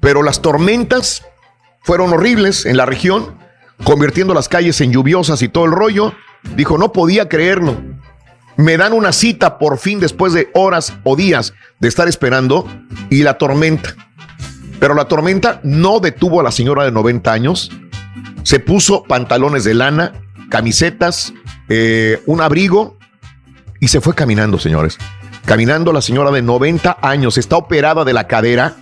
Pero 0.00 0.24
las 0.24 0.42
tormentas 0.42 1.24
fueron 1.82 2.12
horribles 2.12 2.66
en 2.66 2.76
la 2.76 2.86
región, 2.86 3.38
convirtiendo 3.84 4.34
las 4.34 4.48
calles 4.48 4.80
en 4.80 4.92
lluviosas 4.92 5.40
y 5.42 5.48
todo 5.48 5.66
el 5.66 5.72
rollo. 5.72 6.12
Dijo, 6.56 6.76
no 6.76 6.90
podía 6.90 7.28
creerlo. 7.28 7.80
Me 8.56 8.76
dan 8.76 8.92
una 8.92 9.12
cita 9.12 9.58
por 9.58 9.78
fin 9.78 10.00
después 10.00 10.32
de 10.32 10.50
horas 10.54 10.92
o 11.04 11.16
días 11.16 11.54
de 11.80 11.88
estar 11.88 12.08
esperando 12.08 12.66
y 13.10 13.22
la 13.22 13.38
tormenta. 13.38 13.94
Pero 14.78 14.94
la 14.94 15.06
tormenta 15.06 15.60
no 15.62 16.00
detuvo 16.00 16.40
a 16.40 16.42
la 16.42 16.50
señora 16.50 16.84
de 16.84 16.92
90 16.92 17.32
años. 17.32 17.70
Se 18.42 18.60
puso 18.60 19.04
pantalones 19.04 19.64
de 19.64 19.74
lana, 19.74 20.12
camisetas, 20.50 21.32
eh, 21.68 22.22
un 22.26 22.40
abrigo 22.40 22.98
y 23.80 23.88
se 23.88 24.00
fue 24.00 24.14
caminando, 24.14 24.58
señores. 24.58 24.98
Caminando 25.44 25.92
la 25.92 26.02
señora 26.02 26.30
de 26.30 26.42
90 26.42 26.98
años, 27.00 27.38
está 27.38 27.56
operada 27.56 28.04
de 28.04 28.12
la 28.12 28.26
cadera 28.26 28.76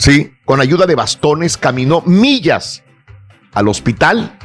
Sí, 0.00 0.32
con 0.46 0.62
ayuda 0.62 0.86
de 0.86 0.94
bastones 0.94 1.58
caminó 1.58 2.02
millas 2.06 2.82
al 3.52 3.68
hospital 3.68 4.38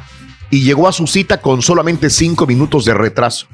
y 0.49 0.63
llegó 0.63 0.89
a 0.89 0.91
su 0.91 1.07
cita 1.07 1.39
con 1.39 1.61
solamente 1.61 2.09
cinco 2.09 2.45
minutos 2.45 2.83
de 2.83 2.93
retraso. 2.93 3.47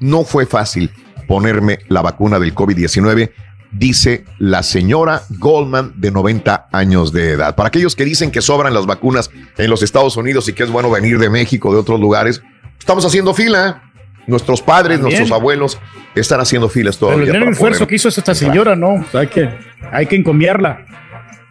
No 0.00 0.24
fue 0.24 0.46
fácil 0.46 0.90
ponerme 1.26 1.80
la 1.88 2.02
vacuna 2.02 2.38
del 2.38 2.54
COVID-19, 2.54 3.30
dice 3.72 4.24
la 4.38 4.62
señora 4.62 5.22
Goldman 5.38 5.92
de 5.96 6.10
90 6.10 6.68
años 6.72 7.12
de 7.12 7.32
edad. 7.32 7.56
Para 7.56 7.68
aquellos 7.68 7.96
que 7.96 8.04
dicen 8.04 8.30
que 8.30 8.40
sobran 8.42 8.72
las 8.74 8.86
vacunas 8.86 9.30
en 9.58 9.70
los 9.70 9.82
Estados 9.82 10.16
Unidos 10.16 10.48
y 10.48 10.52
que 10.52 10.62
es 10.62 10.70
bueno 10.70 10.90
venir 10.90 11.18
de 11.18 11.28
México, 11.30 11.72
de 11.72 11.78
otros 11.80 11.98
lugares, 12.00 12.42
estamos 12.78 13.04
haciendo 13.04 13.34
fila. 13.34 13.82
Nuestros 14.28 14.60
padres, 14.60 14.98
También. 14.98 15.18
nuestros 15.20 15.38
abuelos 15.38 15.78
están 16.16 16.40
haciendo 16.40 16.68
filas 16.68 16.96
Pero 16.96 17.10
todavía. 17.12 17.26
el 17.26 17.30
gran 17.30 17.42
para 17.42 17.52
esfuerzo 17.52 17.86
que 17.86 17.94
hizo 17.94 18.08
esta 18.08 18.34
señora, 18.34 18.74
¿no? 18.74 18.94
O 18.94 19.04
sea, 19.12 19.20
hay 19.20 19.28
que, 19.28 19.48
hay 19.92 20.06
que 20.06 20.16
encomiarla. 20.16 20.84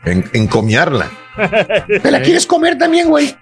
en- 0.04 0.30
encomiarla. 0.34 1.10
¿Te 2.02 2.12
la 2.12 2.22
quieres 2.22 2.46
comer 2.46 2.78
también, 2.78 3.08
güey? 3.08 3.34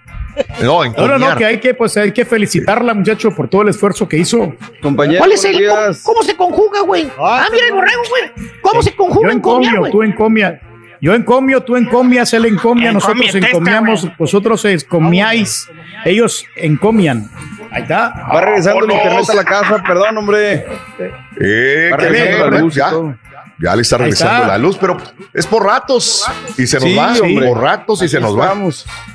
No, 0.62 0.84
No, 0.84 1.18
no, 1.18 1.36
que 1.36 1.44
hay 1.44 1.58
que, 1.60 1.74
pues, 1.74 1.96
hay 1.96 2.12
que 2.12 2.24
felicitarla, 2.24 2.94
muchacho, 2.94 3.30
por 3.30 3.48
todo 3.48 3.62
el 3.62 3.68
esfuerzo 3.68 4.08
que 4.08 4.16
hizo. 4.16 4.54
Compañero, 4.82 5.18
¿Cuál 5.18 5.32
es 5.32 5.44
el, 5.44 5.66
cómo, 5.68 5.96
cómo 6.02 6.22
se 6.22 6.36
conjuga, 6.36 6.80
güey? 6.80 7.10
Ah, 7.18 7.46
mira 7.50 7.66
el 7.66 7.72
borrego, 7.72 8.02
güey. 8.08 8.50
¿Cómo 8.62 8.82
se 8.82 8.90
Yo 8.90 8.96
conjuga 8.96 9.32
en 9.32 9.40
comiar, 9.40 9.74
encomio, 9.74 9.90
tú 9.92 10.02
encomia. 10.02 10.60
Yo 11.00 11.12
encomio, 11.12 11.62
tú 11.62 11.76
encomias, 11.76 12.32
él 12.32 12.46
encomia, 12.46 12.90
nosotros 12.90 13.16
Encomia, 13.26 13.32
testa, 13.32 13.48
encomiamos, 13.48 14.16
vosotros 14.16 14.64
encomiáis, 14.64 15.68
ellos 16.04 16.46
encomian. 16.56 17.28
Ahí 17.70 17.82
está. 17.82 18.28
Va 18.32 18.40
regresando 18.40 18.86
el 18.86 18.92
internet 18.92 19.28
a 19.28 19.34
la 19.34 19.44
casa, 19.44 19.82
perdón, 19.86 20.16
hombre. 20.16 20.64
Eh, 21.38 21.90
Va 21.92 21.96
regresando 21.98 22.50
la 22.50 22.58
luz 22.58 22.74
ya. 22.74 22.90
Ya 23.60 23.74
le 23.76 23.82
está 23.82 23.98
regresando 23.98 24.36
está. 24.42 24.48
la 24.48 24.58
luz, 24.58 24.76
pero 24.80 24.96
es 25.32 25.46
por 25.46 25.64
ratos 25.64 26.24
y 26.58 26.66
se 26.66 26.76
nos 26.78 26.84
Sí, 26.88 26.94
va, 26.96 27.12
hombre. 27.22 27.46
por 27.48 27.60
ratos 27.60 28.02
y 28.02 28.08
se 28.08 28.20
nos 28.20 28.38
va. 28.38 28.54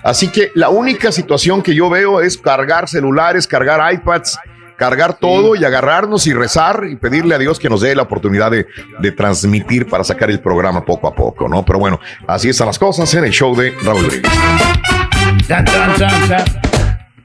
Así 0.03 0.29
que 0.29 0.51
la 0.55 0.69
única 0.69 1.11
situación 1.11 1.61
que 1.61 1.73
yo 1.75 1.89
veo 1.89 2.21
es 2.21 2.37
cargar 2.37 2.87
celulares, 2.87 3.47
cargar 3.47 3.93
iPads, 3.93 4.39
cargar 4.77 5.13
todo 5.15 5.55
y 5.55 5.65
agarrarnos 5.65 6.25
y 6.25 6.33
rezar 6.33 6.83
y 6.89 6.95
pedirle 6.95 7.35
a 7.35 7.37
Dios 7.37 7.59
que 7.59 7.69
nos 7.69 7.81
dé 7.81 7.93
la 7.95 8.03
oportunidad 8.03 8.49
de, 8.49 8.65
de 8.99 9.11
transmitir 9.11 9.87
para 9.87 10.03
sacar 10.05 10.29
el 10.31 10.39
programa 10.39 10.85
poco 10.85 11.07
a 11.09 11.13
poco, 11.13 11.49
¿no? 11.49 11.65
Pero 11.65 11.79
bueno, 11.79 11.99
así 12.27 12.47
están 12.49 12.67
las 12.67 12.79
cosas 12.79 13.13
en 13.13 13.25
el 13.25 13.31
show 13.31 13.53
de 13.57 13.71
Raúl 13.83 14.05
Brindis. 14.05 14.31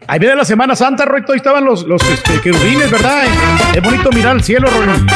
Ahí 0.07 0.19
viene 0.19 0.35
la 0.36 0.45
Semana 0.45 0.77
Santa, 0.77 1.05
Roy, 1.07 1.23
ahí 1.28 1.36
estaban 1.36 1.65
los, 1.65 1.85
los 1.85 2.03
este, 2.11 2.41
querubines, 2.41 2.91
¿verdad? 2.91 3.23
Es 3.74 3.82
bonito 3.82 4.11
mirar 4.11 4.36
el 4.36 4.43
cielo, 4.43 4.69
Roy. 4.69 5.07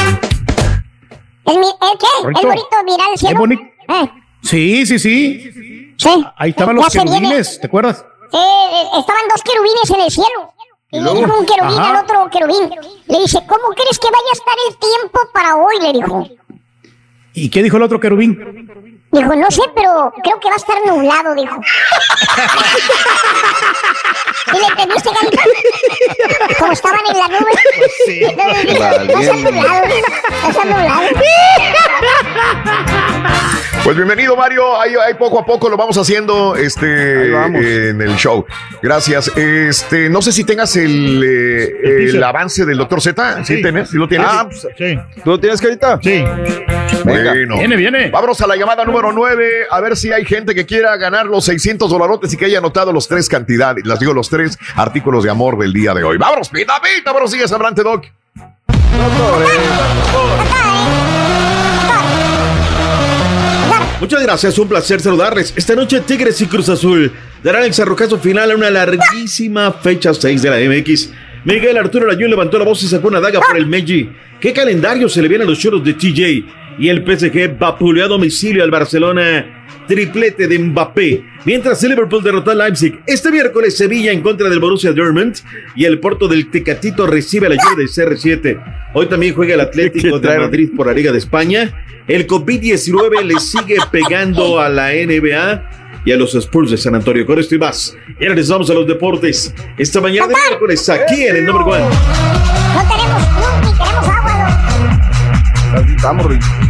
¿El, 1.51 1.59
mi- 1.59 1.67
el 1.67 1.97
qué? 1.97 2.39
¿El 2.41 2.47
bonito 2.47 2.83
mirar 2.85 3.11
el 3.11 3.17
cielo? 3.17 3.33
Es 3.33 3.39
bonito. 3.39 3.63
Eh, 3.87 4.09
Sí, 4.41 4.85
sí, 4.85 4.97
sí. 4.99 5.93
sí. 5.97 6.25
Ahí 6.37 6.51
estaban 6.51 6.75
los 6.77 6.87
querubines, 6.89 7.59
¿te 7.59 7.67
acuerdas? 7.67 8.05
Sí, 8.31 8.37
estaban 8.97 9.23
dos 9.33 9.43
querubines 9.43 9.89
en 9.89 9.99
el 10.01 10.11
cielo. 10.11 10.53
Y, 10.91 10.99
le 11.01 11.13
dijo 11.13 11.37
un 11.39 11.45
querubín 11.45 11.77
Ajá. 11.79 11.99
al 11.99 12.03
otro 12.03 12.29
querubín. 12.31 12.69
Le 13.07 13.19
dice, 13.19 13.39
¿cómo 13.47 13.67
crees 13.75 13.99
que 13.99 14.07
vaya 14.07 14.29
a 14.31 14.33
estar 14.33 14.53
el 14.69 14.77
tiempo 14.77 15.19
para 15.33 15.55
hoy? 15.57 15.75
Le 15.81 15.93
dijo. 15.93 16.27
¿Y 17.33 17.49
qué 17.49 17.61
dijo 17.61 17.77
el 17.77 17.83
otro 17.83 17.99
querubín? 17.99 18.39
Dijo, 19.11 19.35
no 19.35 19.49
sé, 19.49 19.61
pero 19.75 20.13
creo 20.23 20.39
que 20.39 20.47
va 20.49 20.53
a 20.53 20.57
estar 20.57 20.77
nublado, 20.85 21.33
dijo. 21.33 21.59
¿Y 24.53 24.59
le 24.59 24.67
entendiste, 24.67 25.09
Carita? 25.09 25.43
Como 26.59 26.73
estaban 26.73 26.99
en 27.09 27.17
la 27.17 27.27
nube. 27.27 27.51
sí. 28.05 28.21
Va 28.37 28.45
a 28.45 29.21
estar 29.21 29.37
nublado. 29.37 29.81
Va 30.43 30.45
a 30.45 30.49
estar 30.49 30.65
nublado. 30.65 31.01
Pues 33.83 33.95
bienvenido, 33.95 34.35
Mario. 34.35 34.79
Ahí, 34.79 34.93
ahí 35.03 35.15
poco 35.15 35.39
a 35.39 35.45
poco 35.45 35.69
lo 35.69 35.77
vamos 35.77 35.97
haciendo 35.97 36.55
este, 36.55 37.31
en 37.89 38.01
el 38.01 38.15
show. 38.17 38.45
Gracias. 38.83 39.31
Este, 39.35 40.09
no 40.09 40.21
sé 40.21 40.31
si 40.31 40.43
tengas 40.43 40.75
el, 40.75 41.23
eh, 41.23 42.09
el 42.09 42.23
avance 42.23 42.65
del 42.65 42.77
doctor 42.77 43.01
Z. 43.01 43.43
¿Sí, 43.43 43.61
tienes? 43.61 43.89
¿Sí 43.89 43.97
lo 43.97 44.07
tienes? 44.07 44.27
Ah, 44.29 44.47
pues, 44.47 44.67
¿Tú 45.23 45.31
lo 45.31 45.39
tienes, 45.39 45.59
Carita? 45.59 45.99
Sí. 46.03 46.23
Bueno. 47.03 47.57
Viene, 47.57 47.75
viene. 47.75 48.09
Vámonos 48.09 48.39
a 48.41 48.47
la 48.47 48.55
llamada 48.55 48.83
número 48.85 48.98
9, 49.01 49.67
a 49.69 49.81
ver 49.81 49.95
si 49.95 50.11
hay 50.11 50.25
gente 50.25 50.53
que 50.53 50.65
quiera 50.65 50.95
ganar 50.97 51.25
los 51.25 51.45
600 51.45 51.89
dolarotes 51.89 52.33
y 52.33 52.37
que 52.37 52.45
haya 52.45 52.59
anotado 52.59 52.91
los 52.91 53.07
tres 53.07 53.27
cantidades, 53.27 53.85
las 53.85 53.99
digo, 53.99 54.13
los 54.13 54.29
tres 54.29 54.57
artículos 54.75 55.23
de 55.23 55.29
amor 55.29 55.57
del 55.57 55.73
día 55.73 55.93
de 55.93 56.03
hoy. 56.03 56.17
Vámonos, 56.17 56.49
pita, 56.49 56.73
pita, 56.81 57.11
buenos 57.11 57.31
días, 57.31 57.51
Abrante 57.51 57.83
Doc. 57.83 58.05
Muchas 63.99 64.23
gracias, 64.23 64.57
un 64.57 64.69
placer 64.69 65.01
saludarles. 65.01 65.53
Esta 65.57 65.75
noche 65.75 65.99
Tigres 66.01 66.39
y 66.41 66.47
Cruz 66.47 66.69
Azul 66.69 67.11
darán 67.43 67.63
el 67.63 67.73
cerrocazo 67.73 68.17
final 68.17 68.51
a 68.51 68.55
una 68.55 68.69
larguísima 68.69 69.73
fecha 69.73 70.13
6 70.13 70.41
de 70.41 70.49
la 70.49 70.57
MX. 70.57 71.09
Miguel 71.43 71.77
Arturo 71.77 72.07
Layún 72.07 72.29
levantó 72.29 72.57
la 72.57 72.65
voz 72.65 72.81
y 72.83 72.87
sacó 72.87 73.09
una 73.09 73.19
daga 73.19 73.39
por 73.41 73.57
el 73.57 73.65
Meji. 73.65 74.09
¿Qué 74.39 74.53
calendario 74.53 75.09
se 75.09 75.21
le 75.21 75.27
viene 75.27 75.43
a 75.43 75.47
los 75.47 75.59
choros 75.59 75.83
de 75.83 75.93
TJ? 75.93 76.58
Y 76.79 76.87
el 76.87 77.03
PSG 77.05 77.57
vapuleó 77.59 78.05
a 78.05 78.07
domicilio 78.07 78.63
al 78.63 78.71
Barcelona. 78.71 79.65
Triplete 79.87 80.47
de 80.47 80.59
Mbappé. 80.59 81.25
Mientras 81.45 81.83
el 81.83 81.89
Liverpool 81.89 82.23
derrotó 82.23 82.51
a 82.51 82.55
Leipzig. 82.55 83.01
Este 83.05 83.31
miércoles 83.31 83.75
Sevilla 83.75 84.11
en 84.11 84.21
contra 84.21 84.47
del 84.47 84.59
Borussia 84.59 84.93
Dortmund. 84.93 85.35
Y 85.75 85.85
el 85.85 85.99
Porto 85.99 86.27
del 86.27 86.49
Tecatito 86.49 87.05
recibe 87.05 87.49
la 87.49 87.55
ayuda 87.55 87.75
del 87.75 87.89
CR7. 87.89 88.91
Hoy 88.93 89.07
también 89.07 89.33
juega 89.33 89.55
el 89.55 89.61
Atlético 89.61 90.19
de 90.19 90.39
Madrid 90.39 90.69
por 90.75 90.87
la 90.87 90.93
Liga 90.93 91.11
de 91.11 91.17
España. 91.17 91.85
El 92.07 92.27
COVID-19 92.27 93.23
le 93.23 93.39
sigue 93.39 93.77
pegando 93.91 94.59
a 94.59 94.69
la 94.69 94.91
NBA 94.91 96.01
y 96.05 96.11
a 96.11 96.17
los 96.17 96.33
Spurs 96.35 96.71
de 96.71 96.77
San 96.77 96.95
Antonio. 96.95 97.25
Con 97.25 97.39
esto 97.39 97.55
y 97.55 97.59
más. 97.59 97.97
Y 98.19 98.23
ahora 98.23 98.35
les 98.35 98.47
vamos 98.47 98.69
a 98.69 98.73
los 98.73 98.87
deportes. 98.87 99.53
Esta 99.77 99.99
mañana 99.99 100.27
de 100.27 100.35
miércoles 100.47 100.87
aquí 100.87 101.23
en 101.23 101.35
el 101.35 101.45
número 101.45 101.65
1. 101.65 101.77
No 101.77 101.89
tenemos 102.87 103.21
luz 103.35 103.49
ni 103.63 103.71
tenemos 103.77 104.07
agua. 104.07 104.49
Estamos, 105.95 106.25
Rick. 106.25 106.68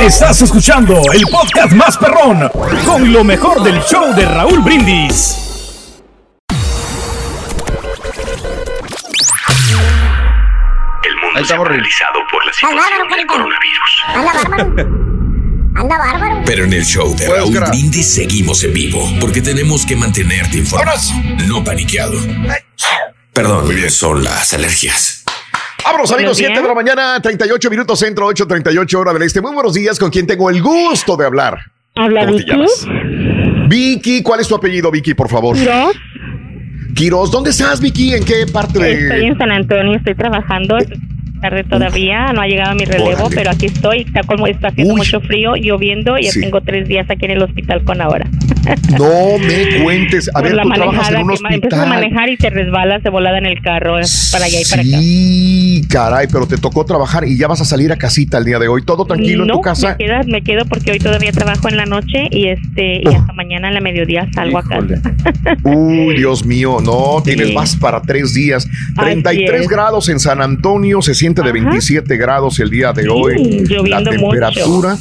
Estás 0.00 0.42
escuchando 0.42 1.02
el 1.12 1.22
podcast 1.30 1.72
más 1.72 1.96
perrón 1.98 2.48
con 2.84 3.12
lo 3.12 3.24
mejor 3.24 3.62
del 3.62 3.80
show 3.82 4.14
de 4.14 4.24
Raúl 4.24 4.60
Brindis. 4.60 5.36
El 11.02 11.16
mundo 11.16 11.40
ha 11.40 11.58
paralizado 11.58 12.20
por 12.30 12.44
la 12.46 12.52
Carita. 12.52 13.34
Anda 14.14 14.32
bárbaro. 14.32 14.98
Anda 15.74 15.98
bárbaro. 15.98 16.42
Pero 16.46 16.64
en 16.64 16.72
el 16.72 16.84
show 16.84 17.14
de 17.16 17.28
Raúl 17.28 17.58
Brindis 17.68 18.14
seguimos 18.14 18.62
en 18.64 18.72
vivo 18.72 19.04
porque 19.20 19.42
tenemos 19.42 19.84
que 19.84 19.96
mantenerte 19.96 20.58
informado, 20.58 21.00
no 21.46 21.64
paniqueado. 21.64 22.18
Perdón, 23.38 23.68
son 23.88 24.24
las 24.24 24.52
alergias. 24.52 25.24
Vámonos, 25.84 26.10
amigos, 26.10 26.36
Buenos 26.40 26.56
7 26.56 26.60
de 26.60 26.66
la 26.66 26.74
mañana, 26.74 27.22
38 27.22 27.70
minutos 27.70 27.96
centro, 27.96 28.28
8.38 28.28 28.94
hora 28.98 29.12
del 29.12 29.22
este. 29.22 29.40
Muy 29.40 29.54
buenos 29.54 29.74
días, 29.74 29.96
con 29.96 30.10
quien 30.10 30.26
tengo 30.26 30.50
el 30.50 30.60
gusto 30.60 31.16
de 31.16 31.24
hablar. 31.24 31.56
Habla 31.94 32.22
¿Cómo 32.26 32.32
te 32.32 32.38
Vicky. 32.38 32.50
llamas? 32.50 32.86
Vicky, 33.68 34.22
¿cuál 34.24 34.40
es 34.40 34.48
tu 34.48 34.56
apellido, 34.56 34.90
Vicky, 34.90 35.14
por 35.14 35.28
favor? 35.28 35.56
Quiroz. 35.56 35.94
Quiroz, 36.96 37.30
¿dónde 37.30 37.50
estás, 37.50 37.80
Vicky? 37.80 38.12
¿En 38.12 38.24
qué 38.24 38.44
parte 38.52 38.80
de...? 38.80 39.02
Estoy 39.04 39.26
en 39.26 39.38
San 39.38 39.52
Antonio, 39.52 39.96
estoy 39.96 40.16
trabajando. 40.16 40.76
Tarde 41.40 41.64
todavía, 41.64 42.32
no 42.32 42.40
ha 42.42 42.46
llegado 42.46 42.74
mi 42.74 42.84
relevo, 42.84 43.10
Órale. 43.24 43.34
pero 43.36 43.50
aquí 43.50 43.66
estoy. 43.66 44.00
Está, 44.02 44.22
como, 44.22 44.46
está 44.46 44.68
haciendo 44.68 44.94
Uy. 44.94 44.98
mucho 45.00 45.20
frío, 45.20 45.54
lloviendo 45.56 46.18
y 46.18 46.24
ya 46.24 46.32
Sí. 46.32 46.40
tengo 46.40 46.60
tres 46.60 46.88
días 46.88 47.08
aquí 47.10 47.24
en 47.26 47.32
el 47.32 47.42
hospital 47.42 47.84
con 47.84 48.00
ahora. 48.00 48.26
No 48.98 49.38
me 49.38 49.82
cuentes. 49.82 50.28
A 50.28 50.32
Por 50.40 50.42
ver, 50.42 50.54
la 50.54 50.62
tú 50.64 50.68
trabajas 50.70 51.08
en 51.10 51.16
un 51.22 51.26
ma- 51.40 51.48
empiezas 51.54 51.78
a 51.78 51.82
hospital. 51.84 51.88
manejar 51.88 52.28
y 52.28 52.36
te 52.36 52.50
resbalas 52.50 53.02
de 53.02 53.08
volada 53.08 53.38
en 53.38 53.46
el 53.46 53.62
carro, 53.62 53.98
eh, 53.98 54.02
para 54.30 54.44
allá 54.44 54.58
y 54.60 54.64
para 54.68 54.82
acá. 54.82 54.90
Sí, 55.00 55.86
caray, 55.88 56.26
pero 56.30 56.46
te 56.46 56.58
tocó 56.58 56.84
trabajar 56.84 57.26
y 57.26 57.38
ya 57.38 57.46
vas 57.46 57.60
a 57.62 57.64
salir 57.64 57.90
a 57.92 57.96
casita 57.96 58.36
el 58.38 58.44
día 58.44 58.58
de 58.58 58.68
hoy. 58.68 58.82
¿Todo 58.84 59.06
tranquilo 59.06 59.44
en 59.44 59.50
tu 59.50 59.60
casa? 59.62 59.96
Me 59.98 60.04
quedo, 60.04 60.14
me 60.26 60.42
quedo 60.42 60.64
porque 60.66 60.90
hoy 60.92 60.98
todavía 60.98 61.32
trabajo 61.32 61.68
en 61.70 61.76
la 61.78 61.86
noche 61.86 62.28
y 62.30 62.48
este 62.48 63.00
Oh. 63.06 63.10
y 63.10 63.14
hasta 63.14 63.32
mañana 63.32 63.68
en 63.68 63.74
la 63.74 63.80
mediodía 63.80 64.28
salgo 64.34 64.58
a 64.58 64.62
casa. 64.62 64.84
Uy, 65.64 66.16
Dios 66.16 66.44
mío, 66.44 66.78
no, 66.82 67.22
tienes 67.24 67.48
Sí. 67.48 67.54
más 67.54 67.76
para 67.76 68.02
tres 68.02 68.34
días. 68.34 68.66
Así 68.96 69.10
33 69.12 69.62
es. 69.62 69.68
grados 69.68 70.08
en 70.08 70.18
San 70.20 70.42
Antonio, 70.42 71.00
se 71.00 71.14
siente 71.14 71.27
de 71.42 71.52
27 71.52 72.16
grados 72.16 72.58
el 72.60 72.70
día 72.70 72.92
de 72.92 73.02
Sí, 73.02 73.08
hoy. 73.08 73.88
La 73.88 74.02
temperatura. 74.02 74.50
mucho. 74.92 74.98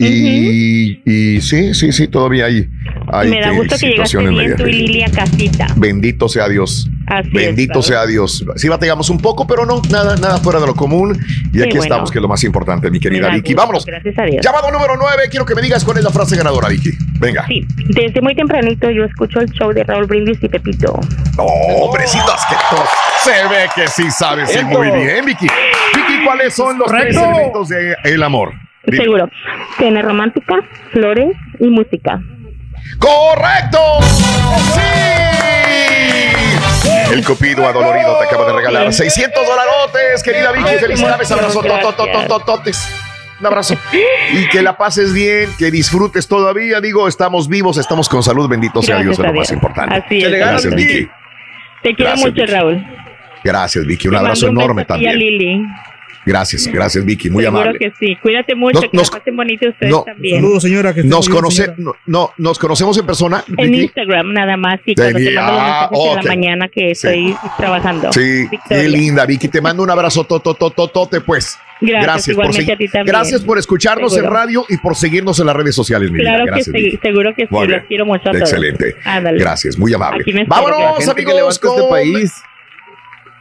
Y, 0.00 1.00
y 1.04 1.40
sí, 1.40 1.74
sí, 1.74 1.90
sí, 1.90 2.06
todavía 2.06 2.46
hay, 2.46 2.68
hay 3.08 3.30
me 3.30 3.40
da 3.40 3.50
que 3.50 3.56
gusto 3.56 3.76
que 3.76 3.86
llegaste 3.88 4.16
situaciones 4.16 4.30
bien 4.30 4.56
tú 4.56 4.66
y 4.68 5.04
casita. 5.10 5.66
Bendito 5.76 6.28
sea 6.28 6.48
Dios. 6.48 6.88
Así 7.08 7.30
Bendito 7.30 7.80
es, 7.80 7.86
sea 7.86 8.06
Dios. 8.06 8.44
Sí 8.56 8.68
batallamos 8.68 9.10
un 9.10 9.18
poco, 9.18 9.46
pero 9.46 9.66
no, 9.66 9.82
nada, 9.90 10.14
nada 10.16 10.38
fuera 10.38 10.60
de 10.60 10.66
lo 10.68 10.74
común. 10.76 11.18
Y 11.52 11.60
aquí 11.62 11.70
bueno. 11.70 11.82
estamos, 11.82 12.12
que 12.12 12.18
es 12.18 12.22
lo 12.22 12.28
más 12.28 12.44
importante, 12.44 12.90
mi 12.92 13.00
querida 13.00 13.26
da 13.26 13.34
Vicky. 13.34 13.54
gusto, 13.54 13.56
Vámonos. 13.56 13.86
Gracias 13.86 14.16
a 14.18 14.22
Dios. 14.24 14.44
Llamado 14.44 14.70
número 14.70 14.94
9, 14.96 15.24
quiero 15.30 15.44
que 15.44 15.56
me 15.56 15.62
digas 15.62 15.84
cuál 15.84 15.98
es 15.98 16.04
la 16.04 16.10
frase 16.10 16.36
ganadora, 16.36 16.68
Vicky. 16.68 16.90
Venga. 17.18 17.44
Sí, 17.48 17.66
desde 17.88 18.20
muy 18.20 18.36
tempranito 18.36 18.88
yo 18.90 19.04
escucho 19.04 19.40
el 19.40 19.50
show 19.50 19.72
de 19.72 19.82
Raúl 19.82 20.06
Brindis 20.06 20.38
y 20.42 20.48
Pepito. 20.48 21.00
No, 21.36 21.42
hombrecitos, 21.42 22.40
que 22.48 22.54
tú 22.70 22.76
se 23.22 23.48
ve 23.48 23.68
que 23.74 23.86
sí 23.88 24.10
sabes 24.10 24.62
muy 24.64 24.90
bien, 24.90 25.24
Vicky. 25.24 25.46
Vicky, 25.94 26.24
¿cuáles 26.24 26.54
son 26.54 26.78
los 26.78 26.88
tres 26.90 27.16
elementos 27.16 27.68
del 27.68 28.22
amor? 28.22 28.52
Dime. 28.84 29.04
Seguro. 29.04 29.30
Cena 29.78 30.02
romántica, 30.02 30.56
flores 30.92 31.34
y 31.60 31.66
música. 31.68 32.20
¡Correcto! 32.98 33.78
¡Sí! 34.74 34.80
El 37.12 37.24
Cupido 37.24 37.66
adolorido 37.66 38.18
te 38.18 38.24
acaba 38.26 38.46
de 38.46 38.52
regalar 38.52 38.92
600 38.92 39.46
dolarotes, 39.46 40.22
querida 40.22 40.52
Vicky. 40.52 40.76
Felicidades, 40.78 41.30
abrazo, 41.32 41.60
emoción, 41.60 41.80
to- 41.80 41.92
to- 41.94 42.06
to- 42.06 42.26
to- 42.28 42.40
totes. 42.40 42.88
Un 43.40 43.46
abrazo. 43.46 43.76
Y 44.32 44.48
que 44.48 44.62
la 44.62 44.76
pases 44.76 45.12
bien, 45.12 45.48
que 45.58 45.70
disfrutes 45.70 46.26
todavía. 46.26 46.80
Digo, 46.80 47.06
estamos 47.08 47.48
vivos, 47.48 47.78
estamos 47.78 48.08
con 48.08 48.22
salud. 48.22 48.48
Bendito 48.48 48.82
sea 48.82 48.98
Dios, 48.98 49.12
es 49.18 49.24
lo 49.24 49.32
más 49.32 49.50
importante. 49.52 49.94
Así 49.94 50.18
es. 50.18 50.30
Gracias, 50.30 50.74
Vicky. 50.74 51.08
Te 51.82 51.94
quiero 51.94 52.10
Gracias, 52.10 52.18
mucho, 52.30 52.42
Vicky. 52.42 52.52
Raúl. 52.52 52.86
Gracias, 53.44 53.86
Vicky. 53.86 54.08
Un 54.08 54.14
Te 54.14 54.18
abrazo 54.20 54.46
mando 54.46 54.60
enorme 54.62 54.82
a 54.82 54.86
también. 54.86 55.18
Lili. 55.18 55.62
Gracias, 56.26 56.66
gracias, 56.66 57.02
Vicky. 57.06 57.30
Muy 57.30 57.42
Seguro 57.44 57.62
amable. 57.62 57.78
que 57.78 57.90
sí. 57.98 58.14
Cuídate 58.20 58.54
mucho, 58.54 58.80
Nos- 58.82 58.90
que 58.90 58.96
nos- 58.98 59.10
pasen 59.10 59.34
bonito 59.34 59.66
ustedes 59.66 59.90
no, 59.90 60.02
también. 60.02 60.60
señora. 60.60 60.92
Que 60.92 61.00
esté 61.00 61.08
Nos, 61.08 61.20
muy 61.26 61.32
bien, 61.32 61.36
conoce, 61.40 61.62
señora. 61.62 61.74
no, 61.78 61.94
no, 62.06 62.32
nos 62.36 62.58
conocemos 62.58 62.98
en 62.98 63.06
persona. 63.06 63.44
En? 63.56 63.74
Instagram 63.74 64.32
nada 64.34 64.56
más 64.58 64.78
y 64.84 64.94
cuando 64.94 65.18
te 65.18 65.30
mando 65.32 65.52
los 65.52 65.60
ah, 65.62 65.88
mensajes 65.90 66.04
de 66.04 66.10
ok. 66.10 66.16
la 66.24 66.30
mañana 66.34 66.68
que 66.68 66.90
estoy 66.90 67.34
trabajando. 67.56 68.12
Sí, 68.12 68.46
qué 68.68 68.88
linda, 68.90 69.24
Vicky. 69.24 69.48
Te 69.48 69.62
mando 69.62 69.82
un 69.82 69.90
abrazo, 69.90 70.24
totototote, 70.24 71.22
pues. 71.22 71.58
Gracias, 71.80 72.24
por 72.36 72.44
igualmente 72.46 72.60
seguir- 72.60 72.74
a 72.74 72.76
ti 72.76 72.88
también. 72.88 73.06
Gracias 73.06 73.40
por 73.42 73.56
escucharnos 73.56 74.12
Seguro. 74.12 74.28
en 74.30 74.34
radio 74.36 74.64
y 74.68 74.76
por 74.78 74.96
seguirnos 74.96 75.38
en 75.40 75.46
las 75.46 75.56
redes 75.56 75.74
sociales, 75.76 76.10
mi 76.10 76.18
vida. 76.18 76.30
Claro 76.30 76.44
que 76.44 76.50
Gracias, 76.50 76.76
sí, 76.76 76.98
seguro 77.00 77.34
que 77.34 77.46
sí, 77.46 77.66
los 77.68 77.82
quiero 77.88 78.04
mucho 78.04 78.28
a 78.28 78.32
todos. 78.32 78.40
Excelente. 78.42 78.96
Ándale. 79.04 79.38
Gracias, 79.38 79.78
muy 79.78 79.94
amable. 79.94 80.24
Vámonos, 80.46 80.78
gracias. 80.78 81.08
Amigos, 81.08 81.54
este 81.54 81.66
con- 81.68 81.88
país. 81.88 82.32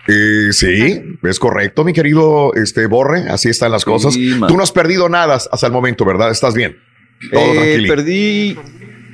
Eh, 0.08 0.54
sí, 0.54 1.18
es 1.24 1.40
correcto, 1.40 1.84
mi 1.84 1.94
querido 1.94 2.54
este, 2.56 2.86
Borre. 2.88 3.30
Así 3.30 3.50
están 3.50 3.72
las 3.72 3.84
cosas. 3.86 4.16
Tú 4.48 4.56
no 4.58 4.64
has 4.64 4.72
perdido 4.72 5.10
nada 5.10 5.36
hasta 5.36 5.66
el 5.68 5.74
momento, 5.74 6.06
¿verdad? 6.06 6.32
¿Estás 6.32 6.54
bien? 6.54 6.78
Todo 7.32 7.42
Eh, 7.64 7.84
perdí 7.88 8.58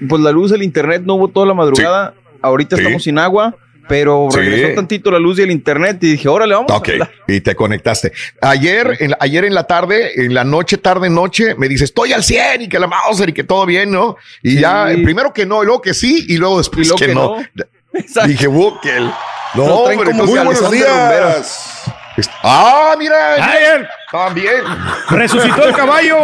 pues 0.07 0.21
la 0.21 0.31
luz, 0.31 0.51
el 0.51 0.61
internet 0.63 1.03
no 1.05 1.15
hubo 1.15 1.29
toda 1.29 1.45
la 1.47 1.53
madrugada. 1.53 2.13
Ahorita 2.41 2.75
Sí. 2.75 2.81
estamos 2.83 3.03
sin 3.03 3.17
agua, 3.17 3.55
pero 3.87 4.27
Sí. 4.31 4.37
regresó 4.39 4.75
tantito 4.75 5.09
la 5.11 5.19
luz 5.19 5.39
y 5.39 5.43
el 5.43 5.51
internet 5.51 5.97
y 6.01 6.11
dije, 6.11 6.27
órale, 6.27 6.53
vamos. 6.55 6.71
Ok, 6.73 6.89
y 7.27 7.39
te 7.41 7.55
conectaste. 7.55 8.11
Ayer 8.41 8.97
en, 8.99 9.11
la- 9.11 9.17
ayer 9.21 9.45
en 9.45 9.53
la 9.53 9.63
tarde, 9.63 10.25
en 10.25 10.33
la 10.33 10.43
noche, 10.43 10.77
tarde, 10.77 11.09
noche, 11.09 11.55
me 11.55 11.69
dice, 11.69 11.85
estoy 11.85 12.11
al 12.11 12.23
100 12.23 12.63
y 12.63 12.67
que 12.69 12.79
la 12.79 12.87
Mauser 12.87 13.29
y 13.29 13.33
que 13.33 13.43
todo 13.45 13.65
bien, 13.65 13.91
¿no? 13.91 14.17
Y 14.41 14.59
ya, 14.59 14.87
primero 15.03 15.31
que 15.33 15.45
no, 15.45 15.63
y 15.63 15.65
luego 15.65 15.81
que 15.81 15.93
sí, 15.93 16.25
y 16.27 16.37
luego 16.37 16.57
después 16.57 16.85
Y 16.85 16.89
luego 16.89 16.99
que, 16.99 17.07
que 17.07 17.13
no. 17.15 17.37
Exacto. 17.93 18.27
Dije, 18.29 18.47
Bukel. 18.47 19.09
No, 19.55 19.67
Nos 19.67 19.83
traen 19.85 19.99
hombre, 19.99 20.11
como 20.17 20.25
muy 20.25 20.39
buenos 20.39 20.71
días. 20.71 21.83
Ah, 22.43 22.95
mira, 22.97 23.33
Ayer 23.35 23.87
también. 24.11 24.63
resucitó 25.09 25.65
el 25.65 25.75
caballo. 25.75 26.15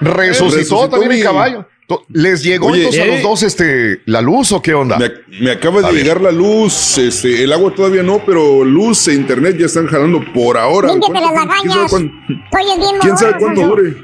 Resucitó, 0.00 0.56
Resucitó 0.56 0.88
también 0.88 1.12
el 1.12 1.22
caballo. 1.22 1.66
¿Les 2.08 2.42
llegó 2.42 2.68
Oye, 2.68 2.78
entonces 2.84 3.02
a 3.02 3.04
¿eh? 3.04 3.12
los 3.14 3.22
dos 3.22 3.42
este, 3.42 4.00
la 4.06 4.22
luz 4.22 4.50
o 4.52 4.62
qué 4.62 4.72
onda? 4.72 4.96
Me, 4.98 5.10
me 5.40 5.50
acaba 5.50 5.80
A 5.80 5.82
de 5.82 5.92
ver. 5.92 6.02
llegar 6.02 6.20
la 6.22 6.32
luz, 6.32 6.96
este, 6.96 7.44
el 7.44 7.52
agua 7.52 7.74
todavía 7.74 8.02
no, 8.02 8.24
pero 8.24 8.64
luz 8.64 9.06
e 9.08 9.12
internet 9.14 9.56
ya 9.58 9.66
están 9.66 9.86
jalando 9.88 10.22
por 10.32 10.56
ahora. 10.56 10.88
¿Cuánto- 10.88 11.08
quién 11.08 11.22
sabe 11.22 11.36
lagañas. 11.36 11.90
cuán- 11.90 12.12
Estoy 12.50 12.78
bien 12.78 12.94
¿Quién 13.00 13.18
sabe 13.18 13.34
cuánto 13.38 13.60
dure? 13.66 13.94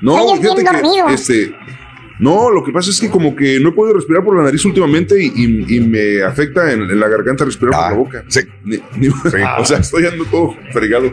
No, 0.00 0.34
fíjate 0.36 0.64
que 0.64 1.14
este. 1.14 1.54
No, 2.22 2.50
lo 2.50 2.62
que 2.62 2.70
pasa 2.72 2.90
es 2.90 3.00
que 3.00 3.10
como 3.10 3.34
que 3.34 3.58
no 3.60 3.70
he 3.70 3.72
podido 3.72 3.96
respirar 3.96 4.22
por 4.22 4.36
la 4.36 4.44
nariz 4.44 4.64
últimamente 4.64 5.20
y, 5.22 5.26
y- 5.34 5.76
y 5.76 5.80
me 5.80 6.22
afecta 6.22 6.72
en, 6.72 6.82
en 6.82 7.00
la 7.00 7.08
garganta 7.08 7.44
respirar 7.44 7.72
por 7.74 7.90
la 7.90 7.96
boca. 7.96 8.24
Sí. 8.28 8.40
Ni- 8.64 8.78
ni- 8.96 9.08
o 9.58 9.64
sea, 9.64 9.78
estoy 9.78 10.06
ando 10.06 10.24
todo 10.26 10.54
fregado. 10.72 11.12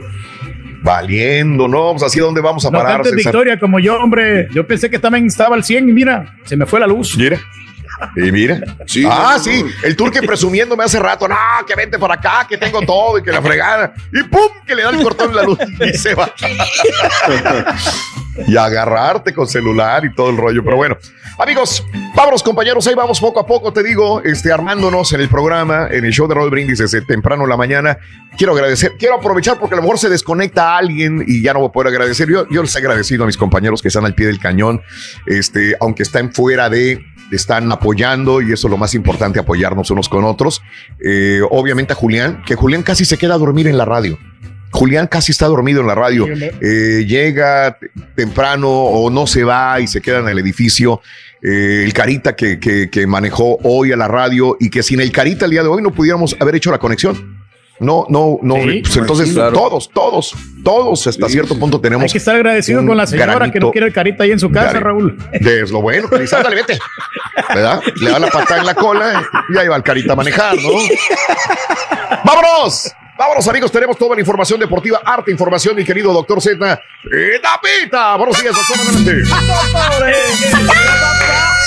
Valiendo, 0.82 1.68
¿no? 1.68 1.92
Pues 1.92 2.04
así 2.04 2.20
dónde 2.20 2.42
vamos 2.42 2.66
a 2.66 2.70
No 2.72 2.78
parar. 2.78 2.94
cantes 2.98 3.12
César? 3.14 3.34
victoria 3.34 3.60
como 3.60 3.80
yo, 3.80 3.98
hombre. 4.00 4.48
Yo 4.54 4.66
pensé 4.66 4.90
que 4.90 4.98
también 5.00 5.26
estaba 5.26 5.56
al 5.56 5.64
100 5.64 5.90
y 5.90 5.92
mira, 5.94 6.38
se 6.46 6.56
me 6.56 6.66
fue 6.66 6.80
la 6.80 6.88
luz. 6.88 7.18
Mira. 7.18 7.40
Y 8.16 8.32
mira. 8.32 8.60
Sí, 8.86 9.06
ah, 9.10 9.36
no, 9.38 9.44
sí. 9.44 9.64
no. 9.64 9.70
El 9.84 9.96
turque 9.96 10.22
presumiéndome 10.22 10.84
hace 10.84 11.00
rato. 11.00 11.28
No, 11.28 11.36
que 11.68 11.76
vente 11.76 11.98
para 12.00 12.16
acá, 12.16 12.46
que 12.48 12.58
tengo 12.58 12.82
todo 12.82 13.18
y 13.18 13.24
que 13.24 13.32
la 13.32 13.42
fregada. 13.42 13.94
Y 14.12 14.24
pum, 14.24 14.50
que 14.66 14.76
le 14.76 14.84
da 14.84 14.90
el 14.90 15.04
cortón 15.04 15.30
en 15.30 15.36
la 15.36 15.44
luz 15.44 15.60
y 15.80 15.98
se 15.98 16.16
va. 16.16 16.34
y 18.48 18.58
agarrarte 18.58 19.34
con 19.34 19.48
celular 19.48 20.06
y 20.06 20.14
todo 20.14 20.30
el 20.30 20.38
rollo. 20.38 20.64
Pero 20.64 20.78
bueno, 20.78 20.98
amigos, 21.38 21.86
vámonos, 22.16 22.44
compañeros. 22.44 22.88
Ahí 22.88 22.96
vamos 22.96 23.20
poco 23.20 23.40
a 23.40 23.46
poco, 23.46 23.74
te 23.74 23.84
digo, 23.84 24.22
este, 24.24 24.52
armándonos 24.52 25.12
en 25.14 25.22
el 25.22 25.30
programa, 25.30 25.88
en 25.92 26.06
el 26.06 26.12
show 26.12 26.28
de 26.28 26.36
Roll 26.36 26.50
Brindis 26.50 26.80
desde 26.80 27.02
temprano 27.02 27.44
en 27.44 27.50
la 27.50 27.58
mañana. 27.58 27.98
Quiero 28.38 28.54
agradecer, 28.54 28.94
quiero 28.98 29.16
aprovechar 29.16 29.60
porque 29.60 29.76
a 29.76 29.78
lo 29.78 29.84
mejor 29.84 30.00
se 30.00 30.10
desconecta 30.10 30.78
alguien 30.78 31.24
y 31.28 31.42
ya 31.42 31.54
no 31.54 31.60
voy 31.60 31.70
a 31.70 31.72
poder 31.72 31.94
agradecer. 31.94 32.30
Yo, 32.30 32.48
yo 32.50 32.62
les 32.62 32.76
he 32.76 32.80
agradecido 32.80 33.24
a 33.24 33.28
mis 33.28 33.38
compañeros 33.38 33.82
que 33.82 33.90
están 33.90 34.06
al 34.06 34.16
pie 34.16 34.28
del 34.28 34.40
cañón, 34.40 34.82
este, 35.26 35.76
aunque 35.80 36.04
están 36.04 36.34
fuera 36.34 36.70
de 36.70 37.04
están 37.32 37.72
apoyando 37.72 38.42
y 38.42 38.52
eso 38.54 38.68
es 38.68 38.72
lo 38.72 38.78
más 38.78 38.94
importante, 38.96 39.40
apoyarnos 39.40 39.90
unos 39.92 40.10
con 40.10 40.24
otros. 40.24 40.62
Eh, 41.04 41.42
obviamente 41.50 41.94
a 41.94 41.96
Julián, 41.96 42.42
que 42.46 42.56
Julián 42.56 42.84
casi 42.84 43.06
se 43.06 43.18
queda 43.18 43.36
a 43.36 43.38
dormir 43.38 43.68
en 43.68 43.78
la 43.78 43.86
radio. 43.86 44.18
Julián 44.72 45.08
casi 45.08 45.32
está 45.32 45.48
dormido 45.48 45.82
en 45.82 45.88
la 45.88 45.96
radio. 45.96 46.28
Eh, 46.62 47.06
llega 47.08 47.78
temprano 48.16 48.70
o 48.70 49.10
no 49.10 49.26
se 49.26 49.44
va 49.44 49.80
y 49.80 49.88
se 49.88 50.00
queda 50.02 50.20
en 50.20 50.28
el 50.30 50.38
edificio. 50.40 51.02
Eh, 51.42 51.84
el 51.86 51.94
Carita 51.94 52.36
que, 52.36 52.60
que- 52.60 52.90
que 52.90 53.08
manejó 53.08 53.58
hoy 53.64 53.92
a 53.92 53.96
la 53.96 54.08
radio 54.08 54.58
y 54.60 54.70
que 54.70 54.84
sin 54.84 55.00
el 55.02 55.12
Carita 55.12 55.46
el 55.46 55.52
día 55.52 55.64
de 55.64 55.70
hoy 55.70 55.82
no 55.82 55.92
pudiéramos 55.92 56.36
haber 56.40 56.56
hecho 56.56 56.70
la 56.72 56.78
conexión. 56.78 57.39
No, 57.80 58.06
no, 58.10 58.40
no. 58.42 58.56
Sí, 58.56 58.82
pues 58.84 58.98
entonces, 58.98 59.34
claro. 59.34 59.54
todos, 59.54 59.90
todos, 59.90 60.36
todos 60.64 61.08
hasta 61.08 61.30
cierto 61.30 61.58
punto 61.58 61.80
tenemos. 61.80 62.04
Hay 62.04 62.10
que 62.10 62.18
estar 62.18 62.36
agradecido 62.36 62.86
con 62.86 62.98
la 62.98 63.08
señora 63.08 63.52
que 63.52 63.60
no 63.60 63.72
quiere 63.72 63.88
el 63.88 63.94
carita 63.94 64.24
ahí 64.24 64.32
en 64.32 64.40
su 64.40 64.52
casa, 64.52 64.80
Raúl. 64.80 65.18
es 65.32 65.72
lo 65.72 65.82
bueno, 65.82 66.10
que 66.10 66.20
dice, 66.20 66.36
ándale, 66.36 66.58
vete. 66.58 66.80
¿Verdad? 67.48 67.82
Le 68.02 68.12
da 68.12 68.20
la 68.20 68.28
patada 68.28 68.60
en 68.60 68.66
la 68.66 68.76
cola 68.76 69.24
y 69.50 69.58
ahí 69.58 69.68
va 69.68 69.78
el 69.78 69.84
carita 69.84 70.14
a 70.14 70.16
manejar, 70.16 70.56
¿no? 70.58 70.70
¡Vámonos! 72.24 72.92
Vámonos, 73.18 73.48
amigos. 73.50 73.70
Tenemos 73.70 73.98
toda 73.98 74.16
la 74.16 74.22
información 74.22 74.60
deportiva, 74.60 75.02
arte, 75.04 75.30
información, 75.30 75.76
mi 75.76 75.84
querido 75.84 76.14
doctor 76.14 76.42
Z. 76.42 76.82
¡Y 77.04 77.42
tapita! 77.42 78.16
Buenos 78.16 78.42
días, 78.42 78.56
doctor. 78.56 78.78
Adelante. 78.80 79.24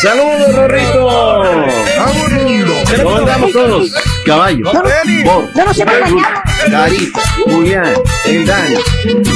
¡Saludos, 0.02 0.52
Rorrito! 0.56 1.08
¿Cómo 3.04 3.16
andamos 3.18 3.52
todos? 3.52 3.94
Caballo, 4.26 4.64
Bor, 5.24 5.48
Carita, 6.68 7.20
Julián, 7.44 7.94
el 8.26 8.44
Dani. 8.44 8.74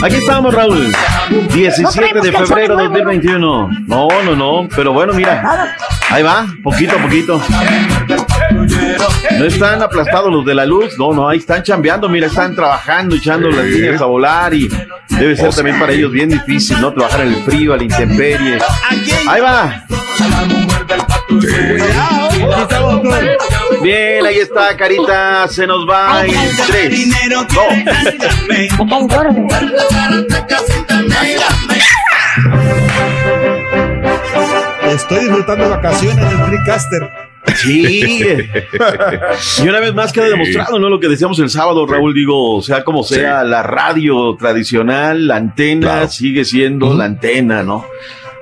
Aquí 0.03 0.17
estamos, 0.17 0.53
Raúl. 0.53 0.93
17 1.53 2.21
de 2.21 2.33
febrero 2.33 2.77
de 2.77 2.83
2021. 2.83 3.71
No, 3.87 4.09
no, 4.25 4.35
no. 4.35 4.69
Pero 4.75 4.93
bueno, 4.93 5.13
mira. 5.15 5.77
Ahí 6.11 6.25
va, 6.25 6.47
poquito 6.65 6.97
a 6.97 7.03
poquito. 7.03 7.41
No 9.39 9.45
están 9.45 9.83
aplastados 9.83 10.33
los 10.33 10.45
de 10.45 10.55
la 10.55 10.65
luz. 10.65 10.99
No, 10.99 11.13
no, 11.13 11.29
ahí 11.29 11.39
están 11.39 11.63
chambeando. 11.63 12.09
Mira, 12.09 12.27
están 12.27 12.55
trabajando, 12.55 13.17
echando 13.17 13.51
las 13.51 13.65
líneas 13.65 14.01
a 14.01 14.07
volar. 14.07 14.55
Y 14.55 14.69
debe 15.09 15.37
ser 15.37 15.55
también 15.55 15.79
para 15.79 15.93
ellos 15.93 16.11
bien 16.13 16.29
difícil, 16.29 16.81
¿no? 16.81 16.93
Trabajar 16.93 17.23
en 17.23 17.35
el 17.35 17.43
frío, 17.45 17.75
a 17.75 17.77
la 17.77 17.85
intemperie. 17.85 18.59
Ahí 19.29 19.41
va. 19.41 19.85
Bien, 23.83 24.25
ahí 24.25 24.39
está, 24.39 24.77
Carita. 24.77 25.49
Se 25.49 25.67
nos 25.67 25.89
va 25.89 26.25
en 26.25 26.33
tres, 26.67 27.09
Estoy 34.93 35.19
disfrutando 35.19 35.69
vacaciones 35.69 36.31
del 36.31 36.39
Freecaster. 36.47 37.26
Sí. 37.55 38.19
y 39.63 39.69
una 39.69 39.81
vez 39.81 39.95
más 39.95 40.13
queda 40.13 40.29
demostrado, 40.29 40.79
¿no? 40.79 40.89
Lo 40.89 41.01
que 41.01 41.09
decíamos 41.09 41.39
el 41.39 41.49
sábado, 41.49 41.87
Raúl, 41.87 42.13
digo, 42.15 42.61
sea 42.63 42.85
como 42.85 43.03
sea, 43.03 43.45
la 43.45 43.63
radio 43.63 44.37
tradicional, 44.37 45.27
la 45.27 45.37
antena 45.37 46.09
sigue 46.09 46.45
siendo 46.45 46.95
la 46.95 47.05
antena, 47.05 47.63
¿no? 47.63 47.87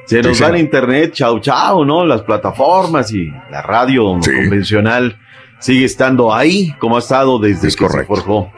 Se 0.07 0.21
nos 0.23 0.37
Sí, 0.37 0.43
va 0.43 0.49
sí. 0.51 0.55
el 0.57 0.61
internet, 0.61 1.13
chau, 1.13 1.39
chau, 1.41 1.85
¿no? 1.85 2.05
Las 2.05 2.23
plataformas 2.23 3.13
y 3.13 3.31
la 3.51 3.63
radio 3.63 4.05
convencional 4.23 5.17
sigue 5.61 5.85
estando 5.87 6.35
ahí, 6.35 6.75
como 6.79 6.97
ha 6.97 6.99
estado 6.99 7.39
desde 7.39 7.69
que 7.75 7.89
se 7.89 8.05
forjó. 8.05 8.51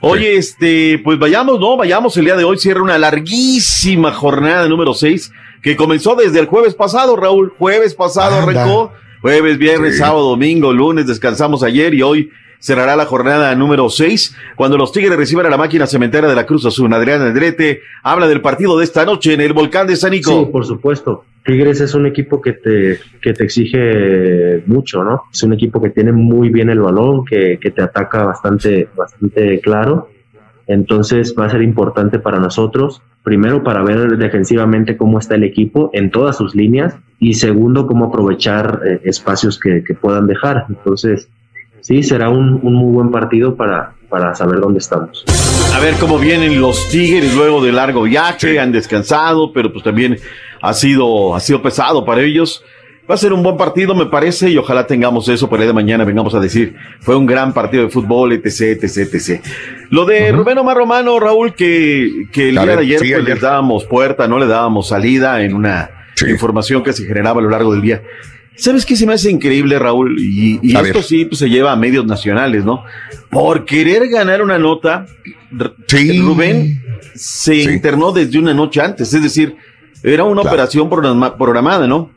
Oye, 0.00 0.36
este, 0.36 1.00
pues 1.04 1.16
vayamos, 1.20 1.60
¿no? 1.60 1.76
Vayamos 1.76 2.16
el 2.16 2.24
día 2.24 2.34
de 2.34 2.42
hoy, 2.42 2.58
cierra 2.58 2.82
una 2.82 2.98
larguísima 2.98 4.10
jornada 4.12 4.66
número 4.68 4.94
6 4.94 5.32
que 5.62 5.76
comenzó 5.76 6.16
desde 6.16 6.40
el 6.40 6.46
jueves 6.46 6.74
pasado, 6.74 7.14
Raúl. 7.14 7.54
Jueves 7.56 7.94
pasado 7.94 8.40
Anda. 8.40 8.62
arrancó, 8.62 8.92
jueves, 9.22 9.56
viernes, 9.56 9.92
Sí. 9.94 9.98
sábado, 10.00 10.28
domingo, 10.28 10.72
lunes, 10.72 11.06
descansamos 11.06 11.62
ayer 11.62 11.94
y 11.94 12.02
hoy 12.02 12.30
cerrará 12.58 12.94
la 12.94 13.06
jornada 13.06 13.54
número 13.56 13.88
6 13.88 14.36
cuando 14.54 14.76
los 14.76 14.92
Tigres 14.92 15.16
reciban 15.16 15.46
a 15.46 15.50
la 15.50 15.56
máquina 15.56 15.86
cementera 15.86 16.28
de 16.28 16.34
la 16.34 16.44
Cruz 16.46 16.64
Azul. 16.66 16.92
Adrián 16.92 17.20
Andrete 17.22 17.80
habla 18.04 18.28
del 18.28 18.40
partido 18.40 18.78
de 18.78 18.84
esta 18.84 19.04
noche 19.04 19.32
en 19.34 19.40
el 19.40 19.52
Volcán 19.52 19.86
de 19.86 19.96
San 19.96 20.10
Nico. 20.12 20.30
Sí, 20.44 20.48
por 20.52 20.64
supuesto. 20.66 21.24
Tigres 21.44 21.80
es 21.80 21.94
un 21.94 22.06
equipo 22.06 22.40
que 22.40 22.52
te, 22.52 23.00
que 23.20 23.32
te 23.32 23.42
exige 23.42 24.62
mucho, 24.66 25.02
¿no? 25.02 25.22
Es 25.32 25.42
un 25.42 25.52
equipo 25.54 25.82
que 25.82 25.90
tiene 25.90 26.12
muy 26.12 26.50
bien 26.50 26.70
el 26.70 26.78
balón, 26.78 27.24
que, 27.24 27.58
que 27.60 27.72
te 27.72 27.82
ataca 27.82 28.22
bastante, 28.24 28.86
bastante 28.96 29.58
claro. 29.60 30.08
Entonces 30.68 31.34
va 31.36 31.46
a 31.46 31.50
ser 31.50 31.62
importante 31.62 32.20
para 32.20 32.38
nosotros, 32.38 33.02
primero 33.22 33.62
para 33.62 33.82
ver 33.82 34.16
defensivamente 34.18 34.96
cómo 34.96 35.18
está 35.18 35.34
el 35.36 35.44
equipo 35.44 35.90
en 35.92 36.10
todas 36.10 36.36
sus 36.36 36.54
líneas 36.54 36.96
y 37.18 37.34
segundo 37.34 37.86
cómo 37.86 38.06
aprovechar 38.06 38.80
eh, 38.84 39.00
espacios 39.04 39.58
que, 39.58 39.84
que 39.84 39.94
puedan 39.94 40.26
dejar. 40.26 40.66
Entonces, 40.68 41.28
sí, 41.80 42.02
será 42.02 42.30
un, 42.30 42.58
un 42.62 42.74
muy 42.74 42.92
buen 42.92 43.10
partido 43.10 43.54
para, 43.54 43.92
para 44.08 44.34
saber 44.34 44.60
dónde 44.60 44.80
estamos. 44.80 45.24
A 45.74 45.80
ver 45.80 45.94
cómo 46.00 46.18
vienen 46.18 46.60
los 46.60 46.88
Tigres 46.90 47.34
luego 47.34 47.64
de 47.64 47.72
largo 47.72 48.02
viaje, 48.02 48.60
han 48.60 48.72
descansado, 48.72 49.52
pero 49.52 49.72
pues 49.72 49.84
también 49.84 50.18
ha 50.60 50.74
sido, 50.74 51.34
ha 51.34 51.40
sido 51.40 51.62
pesado 51.62 52.04
para 52.04 52.22
ellos. 52.22 52.62
Va 53.12 53.16
a 53.16 53.18
ser 53.18 53.34
un 53.34 53.42
buen 53.42 53.58
partido, 53.58 53.94
me 53.94 54.06
parece, 54.06 54.48
y 54.48 54.56
ojalá 54.56 54.86
tengamos 54.86 55.28
eso 55.28 55.50
para 55.50 55.64
el 55.64 55.68
de 55.68 55.74
mañana 55.74 56.02
vengamos 56.02 56.34
a 56.34 56.40
decir, 56.40 56.76
fue 57.00 57.14
un 57.14 57.26
gran 57.26 57.52
partido 57.52 57.82
de 57.82 57.90
fútbol, 57.90 58.32
etc, 58.32 58.82
etc, 58.82 59.12
etc. 59.12 59.44
Lo 59.90 60.06
de 60.06 60.32
Rubén 60.32 60.56
Omar 60.56 60.78
Romano, 60.78 61.20
Raúl, 61.20 61.52
que, 61.54 62.24
que 62.32 62.48
el 62.48 62.54
día 62.54 62.64
de 62.64 62.78
ayer, 62.78 63.00
sí, 63.00 63.10
pues, 63.12 63.22
ayer. 63.26 63.38
dábamos 63.38 63.84
puerta, 63.84 64.26
no 64.26 64.38
le 64.38 64.46
dábamos 64.46 64.88
salida 64.88 65.42
en 65.42 65.52
una 65.52 65.90
información 66.26 66.82
que 66.82 66.94
se 66.94 67.04
generaba 67.04 67.40
a 67.40 67.42
lo 67.42 67.50
largo 67.50 67.72
del 67.72 67.82
día. 67.82 68.02
¿Sabes 68.56 68.86
qué 68.86 68.96
se 68.96 69.04
me 69.06 69.12
hace 69.12 69.30
increíble, 69.30 69.78
Raúl? 69.78 70.16
Y, 70.18 70.58
esto 70.74 70.82
ver. 70.82 71.02
sí 71.02 71.26
pues, 71.26 71.38
se 71.40 71.50
lleva 71.50 71.70
a 71.70 71.76
medios 71.76 72.06
nacionales, 72.06 72.64
¿no? 72.64 72.82
Por 73.28 73.66
querer 73.66 74.08
ganar 74.08 74.40
una 74.40 74.56
nota, 74.58 75.04
Rubén 75.50 76.82
se 77.14 77.56
internó 77.56 78.10
desde 78.10 78.38
una 78.38 78.54
noche 78.54 78.80
antes, 78.80 79.12
es 79.12 79.22
decir, 79.22 79.54
era 80.02 80.24
una 80.24 80.40
operación 80.40 80.88
programa- 80.88 81.36
programada, 81.36 81.86
¿no? 81.86 82.10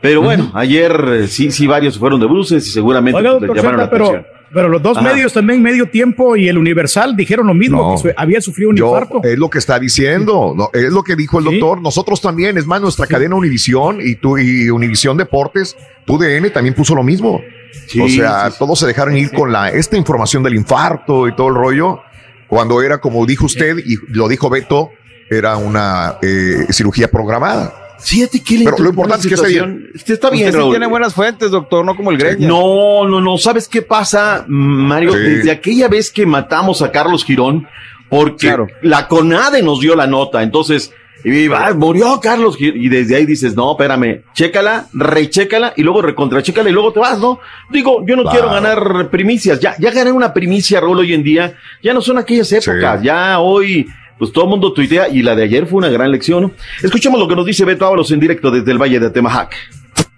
Pero 0.00 0.22
bueno, 0.22 0.50
ayer 0.54 0.92
eh, 1.10 1.28
sí, 1.28 1.50
sí, 1.50 1.66
varios 1.66 1.98
fueron 1.98 2.20
de 2.20 2.26
bruces 2.26 2.66
y 2.66 2.70
seguramente 2.70 3.18
Oiga, 3.18 3.32
pues, 3.32 3.42
le 3.42 3.46
doctor 3.48 3.62
llamaron 3.64 3.80
la 3.80 3.90
pero, 3.90 4.04
atención. 4.06 4.26
pero 4.52 4.68
los 4.70 4.82
dos 4.82 4.96
Ajá. 4.96 5.12
medios 5.12 5.32
también, 5.34 5.62
medio 5.62 5.90
tiempo 5.90 6.36
y 6.36 6.48
el 6.48 6.56
Universal, 6.56 7.14
dijeron 7.16 7.46
lo 7.48 7.52
mismo, 7.54 7.94
No. 7.96 8.02
que 8.02 8.14
había 8.16 8.40
sufrido 8.40 8.70
un 8.70 8.76
Yo, 8.76 8.86
infarto. 8.88 9.20
es 9.22 9.38
lo 9.38 9.50
que 9.50 9.58
está 9.58 9.78
diciendo, 9.78 10.54
no, 10.56 10.70
es 10.72 10.90
lo 10.90 11.02
que 11.02 11.16
dijo 11.16 11.38
el 11.38 11.44
doctor. 11.44 11.82
Nosotros 11.82 12.20
también, 12.20 12.56
es 12.56 12.66
más, 12.66 12.80
nuestra 12.80 13.06
cadena 13.06 13.34
Univisión 13.34 13.98
y, 14.00 14.14
tu, 14.16 14.38
y 14.38 14.70
Univisión 14.70 15.18
Deportes, 15.18 15.76
TUDN 16.06 16.50
también 16.50 16.74
puso 16.74 16.94
lo 16.94 17.02
mismo. 17.02 17.42
Sí, 17.86 18.00
o 18.00 18.08
sea, 18.08 18.46
sí, 18.46 18.52
sí. 18.52 18.56
todos 18.58 18.78
se 18.78 18.86
dejaron 18.86 19.16
ir 19.18 19.30
con 19.32 19.52
la, 19.52 19.68
esta 19.68 19.96
información 19.98 20.42
del 20.42 20.54
infarto 20.54 21.28
y 21.28 21.34
todo 21.36 21.48
el 21.48 21.54
rollo, 21.54 22.00
cuando 22.48 22.80
era, 22.82 22.98
como 23.02 23.26
dijo 23.26 23.44
usted 23.44 23.76
y 23.78 23.96
lo 24.08 24.28
dijo 24.28 24.48
Beto, 24.48 24.90
era 25.28 25.56
una 25.58 26.16
eh, 26.22 26.66
cirugía 26.70 27.08
programada. 27.08 27.74
Fíjate 28.02 28.42
que 28.42 28.62
Pero 28.64 28.78
lo 28.78 28.90
importante 28.90 29.28
es 29.28 29.28
que 29.28 29.34
esté 29.34 30.12
está 30.14 30.30
bien, 30.30 30.48
Usted 30.48 30.60
sí 30.60 30.70
tiene 30.70 30.86
buenas 30.86 31.14
fuentes, 31.14 31.50
doctor, 31.50 31.84
no 31.84 31.94
como 31.96 32.10
el 32.10 32.18
Greña. 32.18 32.46
No, 32.46 33.06
no, 33.06 33.20
no. 33.20 33.38
¿Sabes 33.38 33.68
qué 33.68 33.82
pasa, 33.82 34.44
Mario? 34.48 35.12
Sí. 35.12 35.18
Desde 35.18 35.50
aquella 35.50 35.88
vez 35.88 36.10
que 36.10 36.26
matamos 36.26 36.82
a 36.82 36.90
Carlos 36.90 37.24
Girón, 37.24 37.66
porque 38.08 38.56
la 38.82 39.06
CONADE 39.06 39.62
nos 39.62 39.80
dio 39.80 39.94
la 39.94 40.06
nota, 40.06 40.42
entonces, 40.42 40.92
y, 41.24 41.46
ah, 41.52 41.72
murió 41.76 42.18
Carlos 42.20 42.56
Girón, 42.56 42.80
y 42.80 42.88
desde 42.88 43.16
ahí 43.16 43.26
dices, 43.26 43.54
no, 43.54 43.72
espérame, 43.72 44.22
chécala, 44.34 44.88
rechécala, 44.92 45.74
y 45.76 45.82
luego 45.82 46.02
recontrachécala, 46.02 46.70
y 46.70 46.72
luego 46.72 46.92
te 46.92 47.00
vas, 47.00 47.18
¿no? 47.18 47.38
Digo, 47.70 48.04
yo 48.06 48.16
no 48.16 48.24
quiero 48.24 48.50
ganar 48.50 49.10
primicias, 49.10 49.60
ya, 49.60 49.76
ya 49.78 49.90
gané 49.90 50.10
una 50.10 50.32
primicia, 50.32 50.80
Raúl, 50.80 50.98
hoy 50.98 51.14
en 51.14 51.22
día, 51.22 51.56
ya 51.82 51.94
no 51.94 52.00
son 52.00 52.18
aquellas 52.18 52.50
épocas, 52.52 53.02
ya 53.02 53.38
hoy... 53.38 53.86
Pues 54.20 54.32
todo 54.32 54.44
el 54.44 54.50
mundo 54.50 54.74
tuitea 54.74 55.08
y 55.08 55.22
la 55.22 55.34
de 55.34 55.44
ayer 55.44 55.64
fue 55.64 55.78
una 55.78 55.88
gran 55.88 56.10
lección. 56.10 56.52
Escuchemos 56.82 57.18
lo 57.18 57.26
que 57.26 57.34
nos 57.34 57.46
dice 57.46 57.64
Beto 57.64 57.86
Ábalos 57.86 58.10
en 58.12 58.20
directo 58.20 58.50
desde 58.50 58.70
el 58.70 58.76
Valle 58.76 59.00
de 59.00 59.06
Atemajac. 59.06 59.56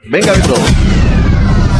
Venga, 0.09 0.33
Beto. 0.33 0.55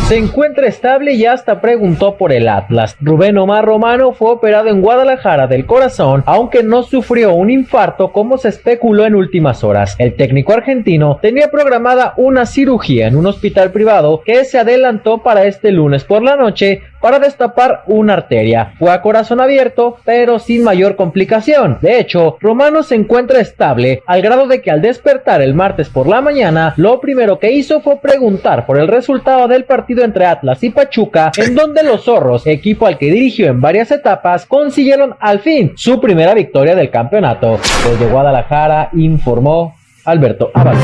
Se 0.07 0.19
encuentra 0.19 0.69
estable 0.69 1.15
y 1.15 1.25
hasta 1.25 1.61
preguntó 1.61 2.17
por 2.17 2.33
el 2.33 2.47
Atlas. 2.47 2.97
Rubén 3.01 3.39
Omar 3.39 3.65
Romano 3.65 4.13
fue 4.13 4.31
operado 4.31 4.69
en 4.69 4.83
Guadalajara 4.83 5.49
del 5.49 5.67
corazón, 5.67 6.23
aunque 6.27 6.63
no 6.63 6.85
sufrió 6.85 7.33
un 7.35 7.51
infarto 7.51 8.13
como 8.13 8.39
se 8.39 8.51
especuló 8.51 9.05
en 9.05 9.17
últimas 9.17 9.65
horas. 9.65 9.97
El 9.99 10.15
técnico 10.15 10.53
argentino 10.53 11.19
tenía 11.21 11.51
programada 11.51 12.15
una 12.19 12.47
cirugía 12.47 13.09
en 13.09 13.17
un 13.17 13.27
hospital 13.27 13.73
privado 13.73 14.23
que 14.25 14.45
se 14.45 14.59
adelantó 14.59 15.25
para 15.25 15.47
este 15.47 15.73
lunes 15.73 16.05
por 16.05 16.23
la 16.23 16.37
noche 16.37 16.83
para 17.03 17.19
destapar 17.19 17.83
una 17.87 18.15
arteria. 18.15 18.73
Fue 18.79 18.91
a 18.91 19.03
corazón 19.03 19.41
abierto, 19.41 19.99
pero 20.05 20.39
sin 20.39 20.65
mayor 20.65 20.97
complicación. 20.97 21.79
De 21.83 21.99
hecho, 21.99 22.39
Romano 22.41 22.83
se 22.83 22.95
encuentra 22.95 23.41
estable 23.41 24.03
al 24.07 24.23
grado 24.23 24.47
de 24.47 24.63
que 24.63 24.71
al 24.71 24.81
despertar 24.81 25.43
el 25.43 25.55
martes 25.55 25.89
por 25.89 26.07
la 26.07 26.23
mañana, 26.23 26.73
lo 26.77 27.01
primero 27.01 27.39
que 27.39 27.53
hizo 27.53 27.81
fue 27.81 28.01
preguntar 28.01 28.65
por 28.65 28.79
el 28.79 28.89
resultado 28.89 29.49
del 29.49 29.65
partido 29.65 30.05
entre 30.05 30.27
Atlas 30.27 30.63
y 30.63 30.71
Pachuca, 30.71 31.33
en 31.37 31.55
donde 31.55 31.83
los 31.83 32.05
zorros, 32.05 32.47
equipo 32.47 32.87
al 32.87 32.97
que 32.97 33.11
dirigió 33.11 33.49
en 33.49 33.61
varias 33.61 33.91
etapas, 33.91 34.47
consiguieron 34.47 35.17
al 35.21 35.41
fin 35.41 35.73
su 35.77 36.01
primera 36.01 36.35
victoria 36.35 36.75
del 36.75 36.91
campeonato. 36.91 37.59
Desde 37.85 38.07
Guadalajara 38.07 38.91
informó 38.93 39.75
Alberto 40.05 40.51
Ábalos. 40.55 40.83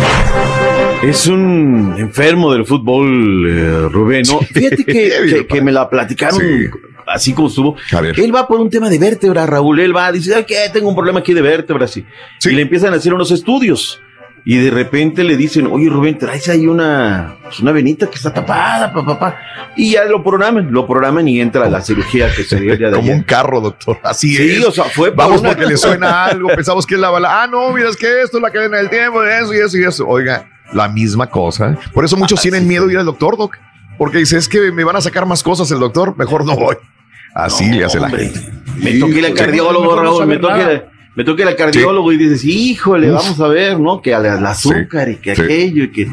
Es 1.03 1.27
un 1.29 1.95
enfermo 1.97 2.53
del 2.53 2.66
fútbol, 2.66 3.47
eh, 3.49 3.89
Rubén. 3.91 4.23
¿no? 4.29 4.41
Fíjate 4.41 4.85
que, 4.85 4.85
que- 5.31 5.47
que 5.47 5.62
me 5.62 5.70
la 5.73 5.89
platicaron 5.89 6.41
así 7.07 7.33
como 7.33 7.49
estuvo. 7.49 7.77
Él 8.16 8.35
va 8.35 8.47
por 8.47 8.61
un 8.61 8.69
tema 8.69 8.91
de 8.91 8.99
vértebra, 8.99 9.47
Raúl. 9.47 9.81
Él 9.81 9.97
va, 9.97 10.11
dice, 10.12 10.45
que 10.45 10.57
tengo 10.73 10.89
un 10.89 10.97
problema 10.97 11.20
aquí 11.20 11.33
de 11.33 11.41
vértebra. 11.43 11.87
Sí. 11.87 12.05
Y 12.45 12.51
le 12.51 12.62
empiezan 12.62 12.93
a 12.93 12.97
hacer 12.97 13.15
unos 13.15 13.31
estudios. 13.31 14.01
Y 14.45 14.57
de 14.59 14.70
repente 14.70 15.25
le 15.25 15.37
dicen, 15.37 15.66
oye 15.70 15.91
Rubén, 15.91 16.16
traes 16.16 16.49
ahí 16.49 16.66
una, 16.66 17.37
pues, 17.43 17.61
una 17.61 17.70
venita 17.70 18.09
que 18.09 18.16
está 18.16 18.33
tapada, 18.33 18.93
papá, 18.93 19.19
papá. 19.19 19.37
Y 19.77 19.93
ya 19.93 20.05
lo 20.05 20.23
programan, 20.25 20.73
lo 20.73 20.87
programan 20.87 21.29
y 21.29 21.41
entra 21.41 21.66
a 21.66 21.69
la 21.70 21.81
cirugía 21.83 22.33
que 22.35 22.45
se 22.45 22.59
dio 22.59 22.73
el 22.73 22.79
día 22.79 22.87
de 22.89 22.93
Como 22.97 23.05
ayer. 23.09 23.16
un 23.16 23.23
carro, 23.25 23.61
doctor. 23.61 23.99
Así 24.03 24.35
Sí, 24.35 24.51
es. 24.53 24.65
o 24.65 24.73
sea, 24.73 24.85
fue 24.85 25.11
por 25.11 25.16
Vamos 25.27 25.41
una- 25.41 25.51
porque 25.51 25.66
le 25.66 25.77
suena 25.77 26.25
algo. 26.25 26.49
Pensamos 26.55 26.87
que 26.87 26.95
es 26.95 27.01
la 27.01 27.11
bala. 27.11 27.43
Ah, 27.43 27.47
no, 27.47 27.73
mira, 27.73 27.89
es 27.91 27.97
que 27.97 28.23
esto 28.23 28.39
es 28.39 28.43
la 28.43 28.51
cadena 28.51 28.79
del 28.79 28.89
tiempo, 28.89 29.23
eso 29.23 29.53
y 29.55 29.59
eso 29.59 29.77
y 29.77 29.85
eso. 29.85 30.07
Oiga, 30.07 30.49
la 30.73 30.89
misma 30.89 31.28
cosa. 31.28 31.78
Por 31.93 32.05
eso 32.05 32.16
muchos 32.16 32.40
tienen 32.40 32.66
miedo 32.66 32.86
de 32.86 32.93
ir 32.95 32.99
al 32.99 33.07
doctor, 33.07 33.36
doc. 33.36 33.57
Porque 33.97 34.19
dice, 34.19 34.36
es 34.36 34.49
que 34.49 34.70
me 34.70 34.85
van 34.85 34.97
a 34.97 35.01
sacar 35.01 35.27
más 35.27 35.43
cosas 35.43 35.70
el 35.70 35.81
doctor. 35.81 36.16
Mejor 36.16 36.45
no 36.45 36.55
voy. 36.55 36.77
Así 37.35 37.70
le 37.70 37.85
hace 37.85 37.99
la 38.01 38.09
gente. 38.11 38.40
Me 38.77 38.95
toqué 38.95 39.27
el 39.27 39.35
cardiólogo, 39.35 40.01
Raúl, 40.01 40.27
me 40.27 40.39
toqué, 40.39 40.82
me 41.15 41.24
toqué 41.24 41.43
el 41.43 41.57
cardiólogo 41.57 42.12
y 42.12 42.16
dices, 42.16 42.45
híjole, 42.45 43.11
Uf. 43.12 43.23
vamos 43.23 43.40
a 43.40 43.49
ver, 43.49 43.78
¿no? 43.81 44.01
Que 44.01 44.15
al, 44.15 44.24
al 44.27 44.47
azúcar 44.47 45.09
y 45.09 45.16
que 45.16 45.32
aquello 45.32 45.85
y 45.85 45.90
que... 45.90 46.09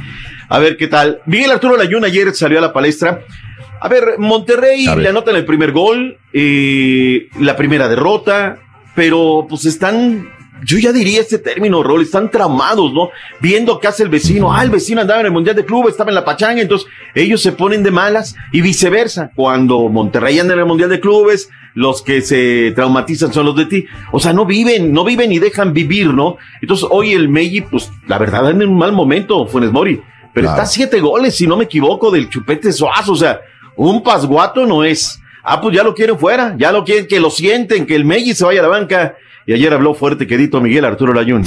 A 0.49 0.59
ver 0.59 0.77
qué 0.77 0.87
tal. 0.87 1.21
Miguel 1.25 1.51
Arturo 1.51 1.75
Layún 1.77 2.05
ayer 2.05 2.33
salió 2.35 2.59
a 2.59 2.61
la 2.61 2.73
palestra. 2.73 3.21
A 3.81 3.87
ver, 3.87 4.17
Monterrey 4.17 4.87
le 4.97 5.09
anotan 5.09 5.35
el 5.35 5.45
primer 5.45 5.71
gol, 5.71 6.17
eh, 6.33 7.27
la 7.39 7.55
primera 7.55 7.87
derrota, 7.87 8.57
pero 8.95 9.45
pues 9.49 9.65
están, 9.65 10.29
yo 10.63 10.77
ya 10.77 10.91
diría 10.91 11.21
este 11.21 11.39
término, 11.39 11.83
Raúl, 11.83 12.01
están 12.01 12.31
tramados, 12.31 12.93
¿no? 12.93 13.09
Viendo 13.39 13.79
que 13.79 13.87
hace 13.87 14.03
el 14.03 14.09
vecino, 14.09 14.53
ah, 14.53 14.63
el 14.63 14.69
vecino 14.69 15.01
andaba 15.01 15.19
en 15.19 15.27
el 15.27 15.31
Mundial 15.31 15.55
de 15.55 15.65
Clubes, 15.65 15.91
estaba 15.91 16.11
en 16.11 16.15
la 16.15 16.25
pachanga, 16.25 16.61
entonces 16.61 16.87
ellos 17.13 17.41
se 17.41 17.51
ponen 17.51 17.83
de 17.83 17.91
malas 17.91 18.35
y 18.51 18.61
viceversa. 18.61 19.31
Cuando 19.35 19.89
Monterrey 19.89 20.39
anda 20.39 20.53
en 20.53 20.61
el 20.61 20.65
Mundial 20.65 20.89
de 20.89 20.99
Clubes, 20.99 21.49
los 21.73 22.01
que 22.01 22.21
se 22.21 22.71
traumatizan 22.73 23.33
son 23.33 23.45
los 23.45 23.55
de 23.55 23.65
ti. 23.65 23.85
O 24.11 24.19
sea, 24.19 24.33
no 24.33 24.45
viven, 24.45 24.93
no 24.93 25.03
viven 25.03 25.31
y 25.31 25.39
dejan 25.39 25.73
vivir, 25.73 26.13
¿no? 26.13 26.37
Entonces 26.61 26.87
hoy 26.89 27.11
el 27.11 27.29
Meiji, 27.29 27.61
pues 27.61 27.91
la 28.07 28.17
verdad, 28.17 28.47
anda 28.47 28.63
en 28.63 28.71
un 28.71 28.77
mal 28.77 28.93
momento, 28.93 29.45
Funes 29.45 29.71
Mori. 29.71 30.01
Pero 30.33 30.49
está 30.49 30.65
siete 30.65 30.99
goles, 30.99 31.35
si 31.35 31.47
no 31.47 31.55
me 31.55 31.63
equivoco, 31.63 32.11
del 32.11 32.29
chupete 32.29 32.73
suazo. 32.73 33.13
O 33.13 33.15
sea, 33.15 33.39
un 33.75 34.03
pasguato 34.03 34.65
no 34.65 34.83
es. 34.83 35.19
Ah, 35.43 35.61
pues 35.61 35.75
ya 35.75 35.83
lo 35.83 35.93
quieren 35.93 36.17
fuera, 36.17 36.55
ya 36.57 36.71
lo 36.71 36.83
quieren 36.83 37.07
que 37.07 37.19
lo 37.19 37.29
sienten, 37.29 37.85
que 37.85 37.95
el 37.95 38.03
Meiji 38.03 38.33
se 38.33 38.43
vaya 38.43 38.59
a 38.61 38.63
la 38.63 38.69
banca. 38.69 39.15
Y 39.47 39.53
ayer 39.53 39.71
habló 39.73 39.93
fuerte 39.93 40.25
quedito 40.25 40.59
Miguel 40.59 40.85
Arturo 40.85 41.13
Layún. 41.13 41.43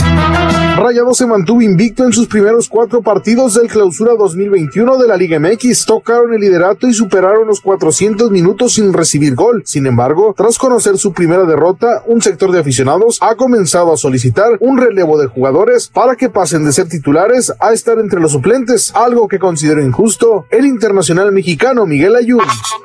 Rayado 0.77 1.13
se 1.15 1.27
mantuvo 1.27 1.63
invicto 1.63 2.05
en 2.05 2.13
sus 2.13 2.29
primeros 2.29 2.69
cuatro 2.69 3.03
partidos 3.03 3.55
del 3.55 3.67
clausura 3.67 4.15
2021 4.15 4.99
de 4.99 5.09
la 5.09 5.17
Liga 5.17 5.41
MX. 5.41 5.85
Tocaron 5.85 6.33
el 6.33 6.41
liderato 6.41 6.87
y 6.87 6.93
superaron 6.93 7.49
los 7.49 7.61
400 7.61 8.31
minutos 8.31 8.75
sin 8.75 8.93
recibir 8.93 9.35
gol. 9.35 9.65
Sin 9.67 9.87
embargo, 9.87 10.33
tras 10.37 10.59
conocer 10.59 10.97
su 10.97 11.13
primera 11.13 11.43
derrota, 11.43 12.05
un 12.07 12.23
sector 12.23 12.53
de 12.53 12.61
aficionados 12.61 13.19
ha 13.21 13.35
comenzado 13.35 13.93
a 13.93 13.97
solicitar 13.97 14.59
un 14.61 14.79
relevo 14.79 15.19
de 15.19 15.27
jugadores 15.27 15.89
para 15.89 16.15
que 16.15 16.29
pasen 16.29 16.65
de 16.65 16.71
ser 16.71 16.89
titulares 16.89 17.53
a 17.59 17.73
estar 17.73 17.99
entre 17.99 18.21
los 18.21 18.31
suplentes, 18.31 18.95
algo 18.95 19.27
que 19.27 19.41
considero 19.41 19.85
injusto 19.85 20.47
el 20.51 20.67
internacional 20.67 21.33
mexicano 21.33 21.85
Miguel 21.85 22.15
Ayun. 22.15 22.45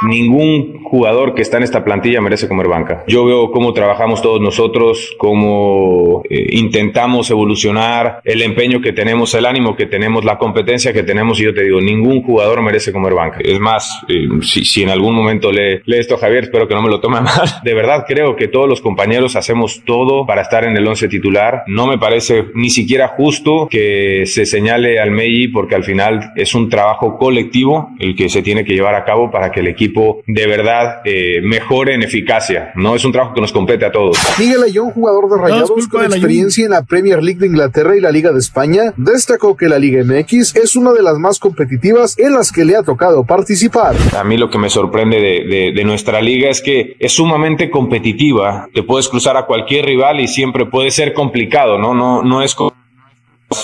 Ningún 0.09 0.83
jugador 0.85 1.35
que 1.35 1.43
está 1.43 1.57
en 1.57 1.63
esta 1.63 1.83
plantilla 1.83 2.19
merece 2.19 2.47
comer 2.47 2.67
banca. 2.67 3.03
Yo 3.07 3.25
veo 3.25 3.51
cómo 3.51 3.73
trabajamos 3.73 4.23
todos 4.23 4.41
nosotros 4.41 5.02
compañeros, 5.11 5.15
cómo 5.17 6.21
eh, 6.29 6.47
intentamos 6.51 7.29
evolucionar, 7.31 8.21
el 8.23 8.41
empeño 8.41 8.81
que 8.81 8.93
tenemos, 8.93 9.33
el 9.33 9.45
ánimo 9.45 9.75
que 9.75 9.85
tenemos, 9.85 10.25
la 10.25 10.37
competencia 10.37 10.93
que 10.93 11.03
tenemos. 11.03 11.39
Y 11.39 11.45
yo 11.45 11.53
te 11.53 11.63
digo, 11.63 11.81
ningún 11.81 12.21
jugador 12.23 12.61
merece 12.61 12.91
comer 12.91 13.13
banca. 13.13 13.39
Es 13.43 13.59
más, 13.59 14.01
eh, 14.07 14.27
si, 14.41 14.65
si, 14.65 14.83
en 14.83 14.89
algún 14.89 15.15
momento 15.15 15.51
lee, 15.51 15.81
lee, 15.85 15.97
esto 15.97 16.17
Javier, 16.17 16.45
espero 16.45 16.67
que 16.67 16.75
no 16.75 16.81
me 16.81 16.89
lo 16.89 16.99
tome 16.99 17.21
mal. 17.21 17.49
De 17.63 17.73
verdad 17.73 18.05
creo 18.07 18.35
que 18.35 18.47
todos 18.47 18.67
los 18.67 18.81
compañeros 18.81 19.35
hacemos 19.35 19.83
todo 19.85 20.25
para 20.25 20.41
estar 20.41 20.63
en 20.65 20.75
el 20.75 20.87
once 20.87 21.07
titular. 21.07 21.63
No 21.67 21.87
me 21.87 21.97
parece 21.97 22.45
ni 22.53 22.69
siquiera 22.69 23.09
justo 23.09 23.67
que 23.69 24.23
se 24.25 24.45
señale 24.45 24.99
al 24.99 25.11
Meiji 25.11 25.47
porque 25.47 25.75
al 25.75 25.83
final 25.83 26.31
es 26.35 26.53
un 26.53 26.69
trabajo 26.69 27.17
colectivo 27.17 27.89
el 27.99 28.15
que 28.15 28.29
se 28.29 28.41
tiene 28.41 28.65
que 28.65 28.73
llevar 28.73 28.95
a 28.95 29.05
cabo 29.05 29.31
para 29.31 29.51
que 29.51 29.59
el 29.61 29.67
equipo 29.67 30.21
de 30.27 30.47
verdad 30.47 31.01
eh, 31.05 31.41
mejore 31.41 31.93
en 31.93 32.03
eficacia. 32.03 32.71
No 32.75 32.95
es 32.95 33.05
un 33.05 33.11
trabajo 33.11 33.33
que 33.33 33.41
nos 33.41 33.51
compete 33.51 33.85
a 33.85 33.91
todos. 33.91 34.17
Miguel 34.39 34.63
Ayón, 34.63 34.92
jugador 34.93 35.29
de 35.29 35.37
Rayados 35.37 35.71
no, 35.75 35.89
con 35.89 36.05
experiencia 36.05 36.65
en 36.65 36.71
la 36.71 36.83
Premier 36.83 37.21
League 37.21 37.39
de 37.39 37.47
Inglaterra 37.47 37.95
y 37.95 38.01
la 38.01 38.11
Liga 38.11 38.31
de 38.31 38.39
España, 38.39 38.93
destacó 38.97 39.57
que 39.57 39.67
la 39.67 39.79
Liga 39.79 40.03
MX 40.03 40.55
es 40.55 40.75
una 40.75 40.93
de 40.93 41.01
las 41.01 41.17
más 41.17 41.39
competitivas 41.39 42.17
en 42.17 42.33
las 42.33 42.51
que 42.51 42.65
le 42.65 42.75
ha 42.75 42.83
tocado 42.83 43.23
participar. 43.25 43.95
A 44.17 44.23
mí 44.23 44.37
lo 44.37 44.49
que 44.49 44.57
me 44.57 44.69
sorprende 44.69 45.19
de, 45.19 45.43
de, 45.45 45.71
de 45.73 45.83
nuestra 45.83 46.21
liga 46.21 46.49
es 46.49 46.61
que 46.61 46.95
es 46.99 47.11
sumamente 47.11 47.69
competitiva. 47.69 48.69
Te 48.73 48.83
puedes 48.83 49.09
cruzar 49.09 49.37
a 49.37 49.45
cualquier 49.45 49.85
rival 49.85 50.19
y 50.19 50.27
siempre 50.27 50.65
puede 50.65 50.91
ser 50.91 51.13
complicado, 51.13 51.77
¿no? 51.77 51.93
No, 51.93 52.23
no 52.23 52.41
es 52.41 52.55
como 52.55 52.73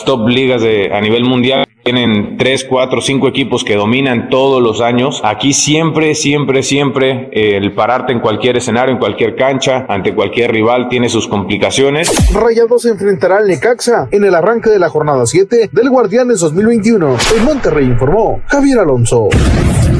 top 0.05 0.27
ligas 0.27 0.61
de, 0.61 0.93
a 0.93 1.01
nivel 1.01 1.23
mundial 1.23 1.65
tienen 1.91 2.37
tres, 2.37 2.65
cuatro, 2.69 3.01
cinco 3.01 3.27
equipos 3.27 3.63
que 3.63 3.75
dominan 3.75 4.29
todos 4.29 4.61
los 4.61 4.79
años. 4.79 5.21
Aquí 5.23 5.53
siempre, 5.53 6.13
siempre, 6.13 6.61
siempre 6.61 7.29
eh, 7.31 7.57
el 7.57 7.73
pararte 7.73 8.13
en 8.13 8.19
cualquier 8.19 8.57
escenario, 8.57 8.93
en 8.93 8.99
cualquier 8.99 9.35
cancha, 9.35 9.87
ante 9.89 10.13
cualquier 10.13 10.51
rival 10.51 10.87
tiene 10.87 11.09
sus 11.09 11.27
complicaciones. 11.27 12.11
Rayados 12.31 12.83
se 12.83 12.89
enfrentará 12.89 13.37
al 13.37 13.47
Necaxa 13.47 14.07
en 14.11 14.23
el 14.23 14.35
arranque 14.35 14.69
de 14.69 14.77
la 14.77 14.87
jornada 14.89 15.25
7 15.25 15.71
del 15.71 15.89
Guardianes 15.89 16.41
2021. 16.41 17.17
En 17.35 17.43
Monterrey 17.43 17.85
informó 17.85 18.39
Javier 18.45 18.77
Alonso. 18.77 19.29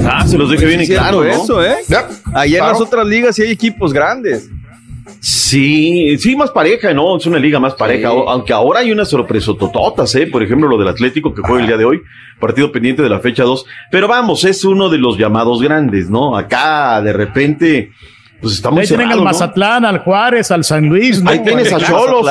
Ah, 0.06 0.28
se 0.28 0.38
los 0.38 0.52
dije 0.52 0.68
bien 0.68 0.86
Sí, 0.86 0.94
claro, 0.94 1.24
¿no? 1.24 1.28
eso, 1.28 1.64
¿eh? 1.66 1.74
Allá 2.36 2.60
en 2.60 2.66
las 2.66 2.80
otras 2.80 3.08
ligas 3.08 3.36
sí 3.36 3.42
hay 3.42 3.52
equipos 3.52 3.94
grandes. 3.94 4.48
Sí, 5.22 6.18
sí, 6.18 6.36
más 6.36 6.52
pareja, 6.52 6.94
¿no? 6.94 7.18
Es 7.18 7.26
una 7.26 7.40
liga 7.40 7.60
más 7.60 7.74
pareja, 7.76 8.10
aunque 8.10 8.54
ahora 8.54 8.80
hay 8.80 8.92
unas 8.92 9.10
sorpresotototas, 9.10 10.16
¿eh? 10.16 10.28
Por 10.28 10.44
ejemplo, 10.44 10.70
lo 10.70 10.78
del 10.78 10.88
Atlético 10.88 11.34
que 11.34 11.42
juega 11.42 11.62
el 11.62 11.68
día 11.68 11.78
de 11.78 11.86
hoy, 11.86 12.02
partido 12.40 12.72
pendiente 12.72 13.02
de 13.02 13.10
la 13.10 13.20
fecha 13.20 13.44
2. 13.44 13.66
Pero 13.92 14.08
vamos, 14.08 14.46
es 14.46 14.64
uno 14.64 14.90
de 14.90 14.98
los 14.98 15.18
llamados 15.18 15.62
grandes, 15.62 16.10
¿no? 16.10 16.38
Acá, 16.38 17.02
de 17.02 17.12
repente, 17.12 17.92
pues 18.42 18.54
está 18.56 18.70
muy 18.72 18.82
Ahí 18.82 18.88
tienen 18.88 19.08
cerrado, 19.08 19.20
al 19.22 19.26
¿no? 19.26 19.32
Mazatlán, 19.32 19.86
al 19.86 20.00
Juárez, 20.00 20.52
al 20.52 20.64
San 20.64 20.86
Luis. 20.88 21.22
¿no? 21.22 21.30
Ahí 21.32 21.44
tienes 21.44 21.72
a 21.74 21.80
Cholos. 21.80 22.28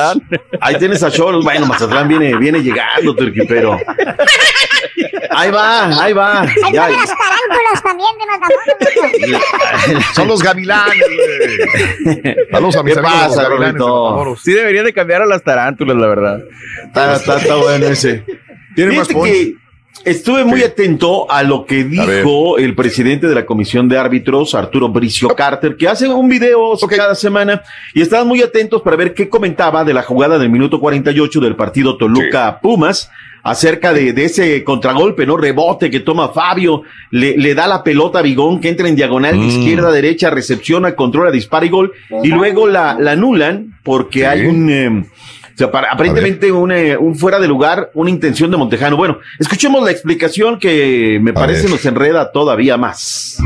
Ahí 0.61 0.75
tienes 0.77 1.03
a 1.03 1.11
Cholos. 1.11 1.43
Bueno, 1.43 1.65
Mazatlán 1.67 2.07
viene, 2.07 2.35
viene 2.37 2.61
llegando, 2.61 3.15
Turqui, 3.15 3.45
pero. 3.47 3.77
Ahí 5.31 5.51
va, 5.51 6.03
ahí 6.03 6.13
va. 6.13 6.41
Hay 6.41 6.73
Ya, 6.73 6.89
las 6.89 7.09
tarántulas 7.09 7.83
también 7.83 8.09
de 8.17 8.25
Matamoros. 8.25 10.05
Son 10.15 10.27
los 10.27 10.41
gavilanes, 10.43 11.05
güey. 11.05 12.35
Saludos 12.51 12.75
a 12.77 12.83
mis 12.83 12.93
¿Qué 12.95 12.99
amigos 12.99 13.21
pasa, 13.35 13.47
Rorrito? 13.49 14.35
Sí 14.37 14.53
debería 14.53 14.83
de 14.83 14.91
cambiar 14.93 15.21
a 15.21 15.25
las 15.25 15.43
tarántulas, 15.43 15.95
la 15.97 16.07
verdad. 16.07 16.39
Está, 16.87 17.15
está- 17.15 17.37
está 17.37 17.55
bueno 17.55 17.85
ese. 17.87 18.23
Tiene 18.75 18.97
más 18.97 19.07
que 19.07 19.13
estuve 20.05 20.43
muy 20.45 20.63
atento 20.63 21.29
a 21.31 21.43
lo 21.43 21.65
que 21.65 21.83
dijo 21.83 22.57
el 22.57 22.75
presidente 22.75 23.27
de 23.27 23.35
la 23.35 23.45
comisión 23.45 23.87
de 23.89 23.97
árbitros, 23.97 24.55
Arturo 24.55 24.89
Bricio 24.89 25.29
Carter, 25.29 25.75
que 25.75 25.87
hace 25.87 26.07
un 26.07 26.29
video 26.29 26.77
cada 26.89 27.15
semana 27.15 27.61
y 27.93 28.01
estaban 28.01 28.27
muy 28.27 28.41
atentos 28.41 28.81
para 28.81 28.95
ver 28.95 29.13
qué 29.13 29.29
comentaba 29.29 29.83
de 29.83 29.93
la 29.93 30.01
jugada 30.03 30.37
del 30.37 30.49
minuto 30.49 30.79
48 30.79 31.39
del 31.39 31.55
partido 31.55 31.97
Toluca 31.97 32.59
Pumas 32.61 33.09
acerca 33.41 33.93
de, 33.93 34.11
de 34.11 34.25
ese 34.25 34.63
contragolpe, 34.65 35.25
¿no? 35.25 35.37
Rebote 35.37 35.89
que 35.89 36.01
toma 36.01 36.27
Fabio, 36.29 36.81
le, 37.09 37.37
le 37.37 37.55
da 37.55 37.67
la 37.67 37.83
pelota 37.83 38.19
a 38.19 38.21
Bigón 38.21 38.59
que 38.59 38.67
entra 38.67 38.87
en 38.89 38.95
diagonal 38.97 39.31
de 39.39 39.45
Mm. 39.45 39.49
izquierda 39.49 39.87
a 39.87 39.91
derecha, 39.93 40.29
recepciona, 40.29 40.93
controla, 40.93 41.31
dispara 41.31 41.65
y 41.65 41.69
gol, 41.69 41.93
y 42.23 42.27
luego 42.27 42.67
la, 42.67 42.97
la 42.99 43.11
anulan 43.11 43.79
porque 43.83 44.27
hay 44.27 44.45
un, 44.45 44.69
eh, 44.69 44.89
o 44.89 45.38
sea, 45.59 45.71
para- 45.71 45.91
aparentemente 45.91 46.51
un, 46.51 46.71
eh, 46.71 46.97
un 46.97 47.15
fuera 47.15 47.39
de 47.39 47.47
lugar, 47.47 47.91
una 47.93 48.09
intención 48.09 48.49
de 48.49 48.57
Montejano. 48.57 48.97
Bueno, 48.97 49.19
escuchemos 49.39 49.83
la 49.83 49.91
explicación 49.91 50.57
que 50.59 51.19
me 51.21 51.33
parece 51.33 51.63
ver. 51.63 51.71
nos 51.71 51.85
enreda 51.85 52.31
todavía 52.31 52.77
más. 52.77 53.37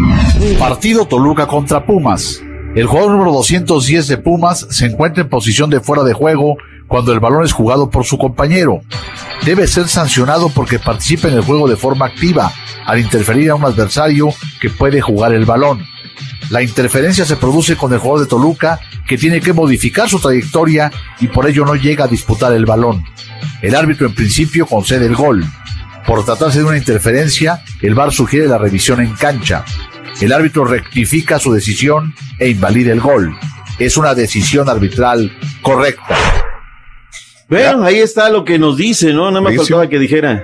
Partido 0.60 1.06
Toluca 1.06 1.48
contra 1.48 1.86
Pumas. 1.86 2.42
El 2.76 2.86
jugador 2.88 3.12
número 3.12 3.32
210 3.34 4.08
de 4.08 4.18
Pumas 4.18 4.66
se 4.70 4.86
encuentra 4.86 5.24
en 5.24 5.30
posición 5.30 5.70
de 5.70 5.80
fuera 5.80 6.04
de 6.04 6.14
juego 6.14 6.56
cuando 6.88 7.14
el 7.14 7.20
balón 7.20 7.44
es 7.44 7.52
jugado 7.52 7.90
por 7.90 8.04
su 8.06 8.18
compañero. 8.18 8.82
Debe 9.46 9.68
ser 9.68 9.88
sancionado 9.88 10.50
porque 10.50 10.80
participa 10.80 11.28
en 11.28 11.36
el 11.36 11.42
juego 11.42 11.68
de 11.68 11.76
forma 11.76 12.06
activa 12.06 12.52
al 12.86 13.00
interferir 13.00 13.52
a 13.52 13.56
un 13.56 13.64
adversario 13.64 14.30
que 14.62 14.70
puede 14.70 15.02
jugar 15.02 15.34
el 15.34 15.46
balón. 15.46 15.86
La 16.54 16.62
interferencia 16.62 17.26
se 17.26 17.36
produce 17.36 17.76
con 17.76 17.92
el 17.94 17.98
jugador 17.98 18.20
de 18.20 18.30
Toluca 18.30 18.80
que 19.08 19.18
tiene 19.18 19.42
que 19.42 19.54
modificar 19.54 20.08
su 20.08 20.20
trayectoria 20.20 20.92
y 21.20 21.26
por 21.26 21.50
ello 21.50 21.66
no 21.66 21.74
llega 21.74 22.06
a 22.06 22.08
disputar 22.08 22.54
el 22.54 22.68
balón. 22.68 23.04
El 23.64 23.74
árbitro 23.74 24.06
en 24.06 24.14
principio 24.14 24.68
concede 24.68 25.08
el 25.08 25.16
gol. 25.16 25.44
Por 26.06 26.24
tratarse 26.24 26.60
de 26.60 26.66
una 26.66 26.78
interferencia, 26.78 27.64
el 27.82 27.96
VAR 27.96 28.12
sugiere 28.12 28.46
la 28.46 28.60
revisión 28.60 29.02
en 29.02 29.16
cancha. 29.16 29.66
El 30.22 30.32
árbitro 30.32 30.64
rectifica 30.64 31.40
su 31.40 31.52
decisión 31.52 32.14
e 32.38 32.50
invalida 32.50 32.92
el 32.92 33.02
gol. 33.02 33.36
Es 33.80 33.98
una 33.98 34.14
decisión 34.14 34.70
arbitral 34.70 35.36
correcta. 35.64 36.43
Bueno, 37.50 37.84
ahí 37.84 37.98
está 38.00 38.30
lo 38.30 38.44
que 38.46 38.58
nos 38.58 38.78
dice, 38.78 39.14
¿no? 39.14 39.30
Nada 39.30 39.42
más 39.42 39.54
Bricio. 39.54 39.76
faltaba 39.76 39.90
que 39.90 40.00
dijera. 40.00 40.44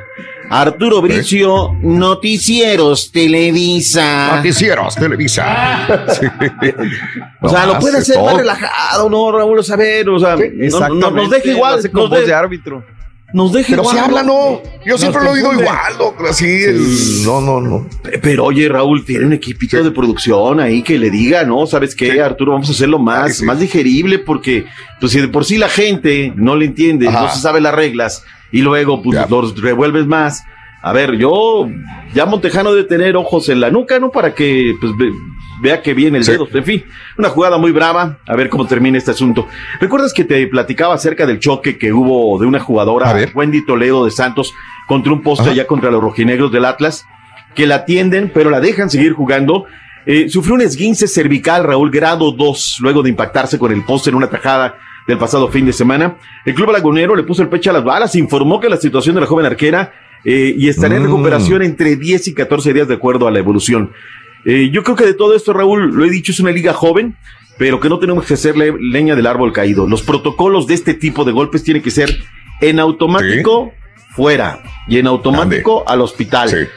Arturo 0.51 1.01
Bricio, 1.01 1.73
Noticieros 1.81 3.11
Televisa. 3.11 4.35
Noticieros 4.37 4.95
Televisa. 4.95 6.05
Sí. 6.19 6.27
O 7.41 7.49
sea, 7.49 7.65
lo 7.67 7.79
puede 7.79 7.99
hace 7.99 8.13
hacer 8.13 8.23
más 8.23 8.35
relajado, 8.37 9.09
¿no, 9.09 9.31
Raúl? 9.31 9.59
A 9.59 9.63
saber, 9.63 10.09
o 10.09 10.19
sea, 10.19 10.35
no- 10.35 10.41
no- 10.41 10.63
Exactamente. 10.63 11.11
nos 11.21 11.29
deja 11.29 11.47
igual. 11.49 11.79
hace 11.79 11.91
con 11.91 12.01
nos 12.03 12.09
voz 12.09 12.19
de- 12.21 12.25
de 12.27 12.33
árbitro. 12.33 12.83
Nos 13.31 13.53
deja 13.53 13.69
Pero 13.69 13.81
igual. 13.83 13.95
si 13.97 14.03
habla, 14.03 14.23
no. 14.23 14.61
Yo 14.85 14.97
siempre 14.97 15.21
lo 15.23 15.29
he 15.29 15.33
oído 15.33 15.53
igual, 15.53 15.97
loco, 15.99 16.25
así. 16.27 16.45
el- 16.45 17.23
No, 17.25 17.41
no, 17.41 17.61
no. 17.61 17.87
Pero 18.23 18.45
oye, 18.45 18.67
Raúl, 18.67 19.05
tiene 19.05 19.25
un 19.25 19.33
equipito 19.33 19.83
de 19.83 19.91
producción 19.91 20.59
ahí 20.59 20.81
que 20.81 20.97
le 20.97 21.11
diga, 21.11 21.43
¿no? 21.43 21.67
¿Sabes 21.67 21.93
qué, 21.95 22.21
Arturo? 22.21 22.53
Vamos 22.53 22.69
a 22.69 22.71
hacerlo 22.71 22.97
más, 22.97 23.41
más 23.43 23.59
digerible 23.59 24.17
porque, 24.19 24.65
pues, 24.99 25.11
si 25.11 25.21
de 25.21 25.27
por 25.27 25.45
sí 25.45 25.57
la 25.57 25.69
gente 25.69 26.33
no 26.35 26.55
le 26.55 26.65
entiende, 26.65 27.07
Ajá. 27.07 27.21
no 27.21 27.29
se 27.31 27.39
sabe 27.39 27.61
las 27.61 27.75
reglas 27.75 28.23
y 28.51 28.61
luego, 28.61 29.01
pues, 29.03 29.19
los 29.29 29.61
revuelves 29.61 30.07
más. 30.07 30.43
A 30.81 30.91
ver, 30.93 31.17
yo, 31.17 31.69
ya 32.15 32.25
Montejano 32.25 32.71
debe 32.73 32.87
tener 32.87 33.15
ojos 33.15 33.49
en 33.49 33.59
la 33.59 33.69
nuca, 33.69 33.99
¿no? 33.99 34.11
Para 34.11 34.33
que, 34.33 34.73
pues, 34.81 34.93
ve- 34.97 35.11
vea 35.61 35.81
que 35.81 35.93
viene 35.93 36.17
el 36.19 36.25
dedo. 36.25 36.47
En 36.53 36.63
fin, 36.63 36.83
una 37.17 37.29
jugada 37.29 37.57
muy 37.57 37.71
brava. 37.71 38.17
A 38.27 38.35
ver 38.35 38.49
cómo 38.49 38.65
termina 38.65 38.97
este 38.97 39.11
asunto. 39.11 39.47
¿Recuerdas 39.79 40.13
que 40.13 40.23
te 40.23 40.47
platicaba 40.47 40.93
acerca 40.95 41.25
del 41.25 41.39
choque 41.39 41.77
que 41.77 41.91
hubo 41.93 42.39
de 42.39 42.45
una 42.45 42.59
jugadora, 42.59 43.15
Wendy 43.33 43.65
Toledo 43.65 44.05
de 44.05 44.11
Santos, 44.11 44.53
contra 44.87 45.11
un 45.13 45.21
poste 45.21 45.49
allá 45.49 45.67
contra 45.67 45.91
los 45.91 46.01
rojinegros 46.01 46.51
del 46.51 46.65
Atlas? 46.65 47.05
que 47.55 47.65
la 47.65 47.75
atienden, 47.75 48.31
pero 48.33 48.51
la 48.51 48.59
dejan 48.61 48.89
seguir 48.91 49.13
jugando. 49.13 49.65
Eh, 50.05 50.29
sufrió 50.29 50.53
un 50.53 50.61
esguince 50.61 51.07
cervical, 51.07 51.63
Raúl, 51.63 51.89
grado 51.89 52.31
2, 52.31 52.77
luego 52.81 53.01
de 53.01 53.09
impactarse 53.09 53.57
con 53.57 53.71
el 53.71 53.83
poste 53.83 54.11
en 54.11 54.15
una 54.15 54.29
tajada 54.29 54.77
del 55.07 55.17
pasado 55.17 55.47
fin 55.49 55.65
de 55.65 55.73
semana. 55.73 56.15
El 56.45 56.53
club 56.53 56.71
lagunero 56.71 57.15
le 57.15 57.23
puso 57.23 57.41
el 57.41 57.49
pecho 57.49 57.71
a 57.71 57.73
las 57.73 57.83
balas, 57.83 58.15
informó 58.15 58.59
que 58.59 58.69
la 58.69 58.77
situación 58.77 59.15
de 59.15 59.21
la 59.21 59.27
joven 59.27 59.47
arquera 59.47 59.91
eh, 60.23 60.53
y 60.55 60.69
estará 60.69 60.95
en 60.95 61.01
Mm. 61.01 61.05
recuperación 61.07 61.63
entre 61.63 61.95
10 61.95 62.27
y 62.29 62.33
14 62.33 62.71
días 62.71 62.87
de 62.87 62.93
acuerdo 62.93 63.27
a 63.27 63.31
la 63.31 63.39
evolución. 63.39 63.91
Eh, 64.45 64.69
yo 64.71 64.83
creo 64.83 64.95
que 64.95 65.05
de 65.05 65.13
todo 65.13 65.35
esto, 65.35 65.53
Raúl, 65.53 65.93
lo 65.93 66.05
he 66.05 66.09
dicho, 66.09 66.31
es 66.31 66.39
una 66.39 66.51
liga 66.51 66.73
joven, 66.73 67.15
pero 67.57 67.79
que 67.79 67.89
no 67.89 67.99
tenemos 67.99 68.25
que 68.25 68.35
hacerle 68.35 68.73
leña 68.79 69.15
del 69.15 69.27
árbol 69.27 69.51
caído. 69.51 69.87
Los 69.87 70.01
protocolos 70.01 70.67
de 70.67 70.75
este 70.75 70.93
tipo 70.93 71.25
de 71.25 71.31
golpes 71.31 71.63
tienen 71.63 71.83
que 71.83 71.91
ser 71.91 72.17
en 72.61 72.79
automático 72.79 73.73
fuera 74.15 74.61
y 74.87 74.97
en 74.97 75.07
automático 75.07 75.83
al 75.87 76.01
hospital. 76.01 76.69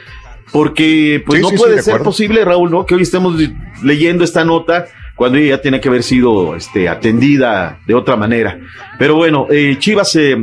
Porque 0.51 1.23
pues 1.25 1.39
Sí, 1.39 1.51
no 1.51 1.57
puede 1.57 1.77
de 1.77 1.81
ser 1.81 2.01
posible, 2.01 2.45
Raúl, 2.45 2.69
¿no? 2.69 2.85
Que 2.85 2.95
hoy 2.95 3.01
estemos 3.01 3.35
leyendo 3.81 4.23
esta 4.23 4.43
nota 4.43 4.85
cuando 5.15 5.37
ella 5.37 5.61
tiene 5.61 5.79
que 5.79 5.89
haber 5.89 6.03
sido 6.03 6.55
este, 6.55 6.89
atendida 6.89 7.79
de 7.85 7.93
otra 7.93 8.15
manera. 8.15 8.59
Pero 8.97 9.15
bueno, 9.15 9.47
eh, 9.51 9.75
Chivas 9.79 10.15
eh, 10.15 10.35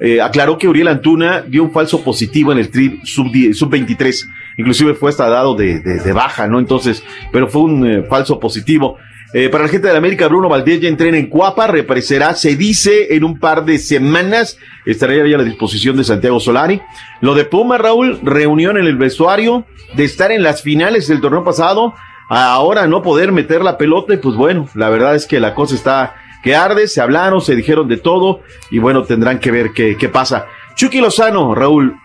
eh, 0.00 0.20
aclaró 0.20 0.58
que 0.58 0.68
Uriel 0.68 0.88
Antuna 0.88 1.40
dio 1.42 1.62
un 1.64 1.72
falso 1.72 2.02
positivo 2.04 2.52
en 2.52 2.58
el 2.58 2.70
trip 2.70 3.02
sub-10 3.04 3.54
sub-23. 3.54 4.26
Inclusive 4.58 4.94
fue 4.94 5.10
hasta 5.10 5.28
dado 5.28 5.54
de, 5.54 5.80
de- 5.80 6.00
de 6.00 6.12
baja, 6.12 6.46
¿no? 6.46 6.58
Entonces, 6.58 7.02
pero 7.32 7.48
fue 7.48 7.62
un 7.62 7.86
eh, 7.86 8.02
falso 8.08 8.38
positivo. 8.38 8.96
Eh, 9.34 9.50
para 9.50 9.64
la 9.64 9.68
gente 9.70 9.86
de 9.86 9.92
la 9.92 9.98
América, 9.98 10.26
Bruno 10.26 10.48
Valdés 10.48 10.80
ya 10.80 10.88
entrena 10.88 11.18
en 11.18 11.26
Cuapa, 11.26 11.66
reaparecerá, 11.66 12.34
se 12.34 12.56
dice, 12.56 13.14
en 13.14 13.24
un 13.24 13.38
par 13.38 13.64
de 13.66 13.78
semanas, 13.78 14.58
estaría 14.86 15.26
ya 15.26 15.34
a 15.36 15.38
la 15.38 15.44
disposición 15.44 15.96
de 15.98 16.04
Santiago 16.04 16.40
Solari. 16.40 16.80
Lo 17.20 17.34
de 17.34 17.44
Puma, 17.44 17.76
Raúl, 17.76 18.18
reunión 18.22 18.78
en 18.78 18.86
el 18.86 18.96
vestuario, 18.96 19.66
de 19.96 20.04
estar 20.04 20.32
en 20.32 20.42
las 20.42 20.62
finales 20.62 21.08
del 21.08 21.20
torneo 21.20 21.44
pasado, 21.44 21.94
ahora 22.28 22.86
no 22.86 23.02
poder 23.02 23.32
meter 23.32 23.62
la 23.62 23.78
pelota, 23.78 24.14
y 24.14 24.18
pues 24.18 24.34
bueno, 24.36 24.68
la 24.74 24.88
verdad 24.88 25.14
es 25.14 25.26
que 25.26 25.40
la 25.40 25.54
cosa 25.54 25.74
está 25.74 26.14
que 26.42 26.54
arde, 26.54 26.86
se 26.88 27.00
hablaron, 27.00 27.40
se 27.40 27.56
dijeron 27.56 27.88
de 27.88 27.96
todo 27.96 28.40
y 28.70 28.78
bueno, 28.78 29.02
tendrán 29.04 29.38
que 29.40 29.50
ver 29.50 29.70
qué, 29.74 29.96
qué 29.96 30.08
pasa. 30.08 30.46
Chucky 30.76 31.00
Lozano, 31.00 31.54
Raúl, 31.54 31.96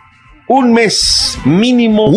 un 0.47 0.73
mes 0.73 1.37
mínimo 1.45 2.11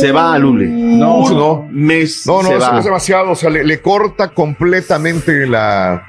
se 0.00 0.12
va 0.12 0.34
a 0.34 0.38
Lule. 0.38 0.66
No, 0.68 1.16
un 1.16 1.34
no. 1.36 1.66
mes 1.70 2.24
No, 2.26 2.42
no, 2.42 2.48
se 2.48 2.56
eso 2.56 2.70
va. 2.72 2.78
es 2.78 2.84
demasiado. 2.84 3.30
O 3.32 3.34
sea, 3.34 3.50
le, 3.50 3.64
le 3.64 3.80
corta 3.82 4.28
completamente 4.28 5.46
la, 5.46 6.06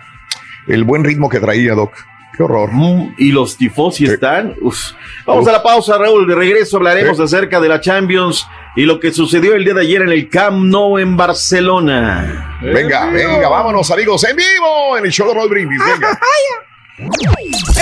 el 0.68 0.84
buen 0.84 1.04
ritmo 1.04 1.28
que 1.30 1.40
traía, 1.40 1.74
Doc. 1.74 1.94
Qué 2.38 2.44
horror. 2.44 2.70
Mm, 2.72 3.16
y 3.18 3.32
los 3.32 3.58
tifosi 3.58 4.06
están. 4.06 4.54
uf. 4.62 4.92
Vamos 5.26 5.48
a 5.48 5.52
la 5.52 5.64
pausa, 5.64 5.98
Raúl. 5.98 6.28
De 6.28 6.36
regreso 6.36 6.78
hablaremos 6.78 7.18
Sí. 7.18 7.24
acerca 7.24 7.60
de 7.60 7.68
la 7.70 7.82
Champions 7.82 8.48
y 8.76 8.84
lo 8.84 9.00
que 9.00 9.12
sucedió 9.12 9.56
el 9.56 9.64
día 9.64 9.74
de 9.74 9.82
ayer 9.82 10.02
en 10.02 10.10
el 10.10 10.30
Camp 10.30 10.66
Nou 10.66 10.98
en 10.98 11.18
Barcelona. 11.18 12.60
Venga, 12.62 13.08
venga, 13.08 13.50
vámonos, 13.50 13.90
amigos, 13.92 14.24
en 14.24 14.36
vivo 14.36 14.98
en 14.98 15.06
el 15.06 15.12
show 15.12 15.28
de 15.28 15.34
Roll 15.34 15.50
Brindis. 15.50 15.80
Venga. 15.84 16.20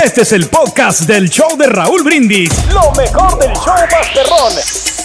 Este 0.03 0.21
es 0.21 0.31
el 0.31 0.47
podcast 0.47 1.01
del 1.01 1.29
show 1.29 1.57
de 1.57 1.67
Raúl 1.67 2.03
Brindis. 2.03 2.51
Lo 2.71 2.91
mejor 2.91 3.39
del 3.39 3.53
show 3.53 3.73
Masterrón. 3.91 4.96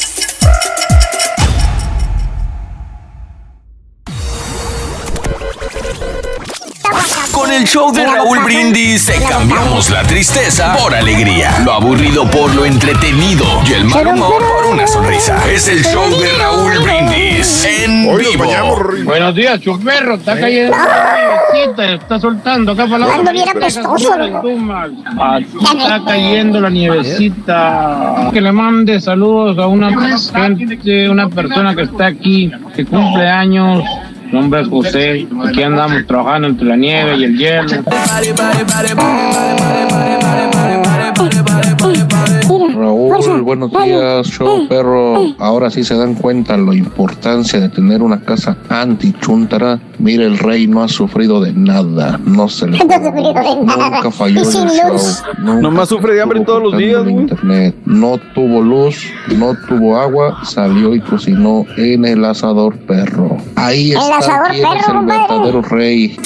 El 7.53 7.65
show 7.65 7.93
de 7.93 8.07
Raúl 8.07 8.39
Brindis. 8.45 9.07
Te 9.07 9.23
cambiamos 9.25 9.91
la 9.91 10.03
tristeza 10.03 10.75
por 10.75 10.95
alegría, 10.95 11.59
lo 11.65 11.73
aburrido 11.73 12.29
por 12.31 12.55
lo 12.55 12.65
entretenido 12.65 13.45
y 13.69 13.75
el 13.75 13.85
mal 13.85 14.07
humor 14.07 14.43
por 14.43 14.73
una 14.73 14.87
sonrisa. 14.87 15.39
Es 15.51 15.69
el 15.69 15.85
show 15.85 16.09
de 16.19 16.33
Raúl 16.39 16.73
Brindis 16.83 17.65
en 17.65 18.17
vivo. 18.17 18.45
Buenos 19.05 19.35
días, 19.35 19.61
chuperro. 19.61 20.15
Está 20.15 20.39
cayendo 20.39 20.77
una 20.77 21.15
nievecita, 21.15 21.93
está 21.93 22.21
soltando 22.21 22.73
acá 22.73 22.87
para 22.87 23.07
la 23.07 23.15
Ando 23.15 23.33
bien 23.33 23.49
apestoso, 23.49 24.15
Aquí 24.15 25.79
está 25.79 26.03
cayendo 26.07 26.61
la 26.61 26.71
nievecita. 26.71 28.31
Que 28.33 28.41
le 28.41 28.53
mande 28.53 29.01
saludos 29.01 29.59
a 29.59 29.67
una 29.67 29.91
gente, 29.91 31.09
una 31.09 31.29
persona 31.29 31.75
que 31.75 31.83
está 31.83 32.07
aquí, 32.07 32.51
que 32.75 32.85
cumple 32.87 33.29
años. 33.29 33.85
Nombre 34.33 34.63
es 34.63 34.69
José. 34.69 35.29
Aquí 35.47 35.63
andamos 35.63 36.07
trabajando 36.07 36.49
entre 36.49 36.67
la 36.67 36.77
nieve 36.77 37.17
y 37.17 37.25
el 37.25 37.39
hielo. 37.39 37.69
Raúl, 43.13 43.43
buenos 43.43 43.71
días, 43.71 44.27
show 44.29 44.67
perro. 44.69 45.17
Ahora 45.39 45.71
sí 45.71 45.85
se 45.85 45.95
dan 45.97 46.15
cuenta 46.15 46.57
la 46.57 46.75
importancia 46.75 47.61
de 47.61 47.69
tener 47.69 48.03
una 48.03 48.21
casa 48.21 48.57
anti-chuntara. 48.69 49.79
Mire, 49.99 50.25
el 50.27 50.39
rey 50.39 50.67
no 50.67 50.83
ha 50.83 50.89
sufrido 50.89 51.41
de 51.41 51.53
nada. 51.53 52.19
No 52.25 52.49
se 52.49 52.67
le 52.69 52.79
nunca 52.85 54.11
falló 54.11 54.41
en 54.41 54.47
el 54.69 54.69
show. 54.71 54.97
Nunca 55.39 55.61
Nomás 55.61 55.89
sufre 55.91 56.15
de 56.15 56.23
hambre 56.23 56.41
todos 56.41 56.63
los 56.63 56.77
días, 56.77 57.03
güey. 57.03 57.15
internet. 57.15 57.75
No 57.85 58.19
tuvo 58.35 58.61
luz, 58.63 58.97
no 59.37 59.55
tuvo 59.69 59.97
agua, 59.99 60.39
salió 60.45 60.95
y 60.95 61.01
cocinó 61.01 61.65
en 61.77 62.05
el 62.05 62.25
asador 62.25 62.77
perro. 62.79 63.37
Ahí 63.57 63.93
El 63.93 63.99
está 63.99 64.19
asador 64.19 64.49
quién 64.51 64.65
es 64.67 64.87
perro, 64.87 65.01
el 65.01 65.07
compadre. 65.07 65.21
verdadero 65.29 65.63
rey. 65.63 66.17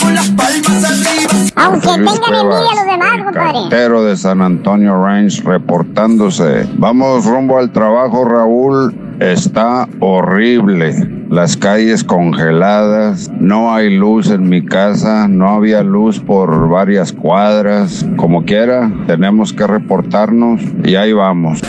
Aunque 1.56 1.80
tengan 1.88 2.06
envidia 2.06 2.74
los 2.74 2.86
demás, 2.86 3.24
compadre. 3.24 3.52
Cartero 3.52 4.04
de 4.04 4.16
San 4.16 4.40
Antonio 4.42 5.02
Range 5.02 5.42
reportándose. 5.42 6.66
Vamos 6.86 7.26
rumbo 7.26 7.58
al 7.58 7.72
trabajo, 7.72 8.24
Raúl. 8.24 8.94
Está 9.18 9.88
horrible. 9.98 10.94
Las 11.28 11.56
calles 11.56 12.04
congeladas. 12.04 13.28
No 13.40 13.74
hay 13.74 13.96
luz 13.96 14.30
en 14.30 14.48
mi 14.48 14.64
casa. 14.64 15.26
No 15.26 15.48
había 15.48 15.82
luz 15.82 16.20
por 16.20 16.68
varias 16.68 17.12
cuadras. 17.12 18.06
Como 18.16 18.44
quiera, 18.44 18.88
tenemos 19.08 19.52
que 19.52 19.66
reportarnos 19.66 20.60
y 20.84 20.94
ahí 20.94 21.12
vamos. 21.12 21.60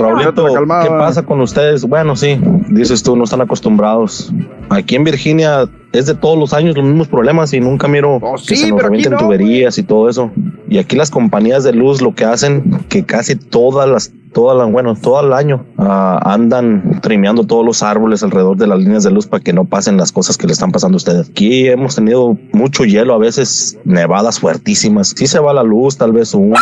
Raulito, 0.00 0.46
¿qué 0.82 0.90
pasa 0.98 1.22
con 1.22 1.40
ustedes? 1.40 1.84
Bueno, 1.84 2.16
sí, 2.16 2.40
dices 2.70 3.04
tú, 3.04 3.14
no 3.14 3.22
están 3.22 3.40
acostumbrados. 3.40 4.32
Aquí 4.68 4.96
en 4.96 5.04
Virginia 5.04 5.68
es 5.94 6.06
de 6.06 6.14
todos 6.14 6.38
los 6.38 6.52
años 6.52 6.76
los 6.76 6.84
mismos 6.84 7.08
problemas 7.08 7.52
y 7.54 7.60
nunca 7.60 7.88
miro 7.88 8.20
que 8.46 8.56
sí, 8.56 8.62
se 8.62 8.70
nos 8.70 8.80
pero 8.82 9.10
no, 9.10 9.16
tuberías 9.16 9.78
y 9.78 9.82
todo 9.82 10.08
eso. 10.08 10.30
Y 10.68 10.78
aquí 10.78 10.96
las 10.96 11.10
compañías 11.10 11.64
de 11.64 11.72
luz 11.72 12.02
lo 12.02 12.14
que 12.14 12.24
hacen 12.24 12.84
que 12.88 13.04
casi 13.04 13.36
todas 13.36 13.88
las 13.88 14.12
todas 14.34 14.58
las, 14.58 14.70
bueno, 14.70 14.94
todo 14.96 15.24
el 15.24 15.32
año 15.32 15.64
ah, 15.78 16.20
andan 16.24 17.00
trimeando 17.00 17.44
todos 17.44 17.64
los 17.64 17.82
árboles 17.82 18.22
alrededor 18.22 18.56
de 18.58 18.66
las 18.66 18.80
líneas 18.80 19.04
de 19.04 19.12
luz 19.12 19.26
para 19.26 19.42
que 19.42 19.52
no 19.52 19.64
pasen 19.64 19.96
las 19.96 20.12
cosas 20.12 20.36
que 20.36 20.46
le 20.46 20.52
están 20.52 20.72
pasando 20.72 20.96
a 20.96 20.98
ustedes. 20.98 21.30
Aquí 21.30 21.68
hemos 21.68 21.94
tenido 21.94 22.36
mucho 22.52 22.84
hielo, 22.84 23.14
a 23.14 23.18
veces 23.18 23.78
nevadas 23.84 24.40
fuertísimas. 24.40 25.14
Si 25.16 25.26
se 25.26 25.38
va 25.38 25.54
la 25.54 25.62
luz, 25.62 25.96
tal 25.96 26.12
vez 26.12 26.34
uno, 26.34 26.56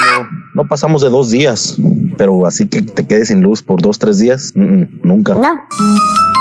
no 0.54 0.68
pasamos 0.68 1.02
de 1.02 1.08
dos 1.08 1.30
días, 1.30 1.78
pero 2.16 2.46
así 2.46 2.68
que 2.68 2.82
te 2.82 3.06
quedes 3.06 3.28
sin 3.28 3.40
luz 3.40 3.62
por 3.62 3.80
dos, 3.80 3.98
tres 3.98 4.18
días, 4.18 4.52
mm, 4.54 4.62
mm, 4.62 4.88
nunca. 5.02 5.34
No. 5.34 6.31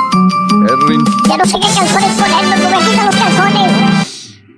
Ya 1.28 1.38
no 1.38 1.46
sé 1.46 1.54
qué 1.54 1.60
calzones 1.76 2.12
ponerme, 2.18 2.58
no 2.58 2.70
me 2.82 2.90
quitan 2.90 3.06
los 3.06 3.16
calzones. 3.16 3.72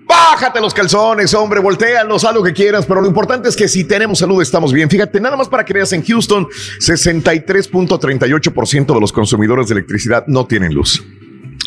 Bájate 0.06 0.60
los 0.60 0.74
calzones, 0.74 1.34
hombre, 1.34 1.60
voltealos, 1.60 2.24
haz 2.26 2.34
lo 2.36 2.44
que 2.44 2.54
quieras, 2.54 2.86
pero 2.86 3.02
lo 3.02 3.08
importante 3.08 3.50
es 3.50 3.56
que 3.56 3.68
si 3.68 3.84
tenemos 3.84 4.20
salud 4.20 4.42
estamos 4.42 4.72
bien. 4.74 4.90
Fíjate, 4.90 5.20
nada 5.20 5.36
más 5.38 5.48
para 5.48 5.64
que 5.66 5.74
veas, 5.74 5.92
en 5.94 6.04
Houston, 6.04 6.48
63.38% 6.80 8.94
de 8.94 9.00
los 9.00 9.12
consumidores 9.12 9.68
de 9.70 9.74
electricidad 9.76 10.26
no 10.28 10.46
tienen 10.46 10.74
luz. 10.74 11.04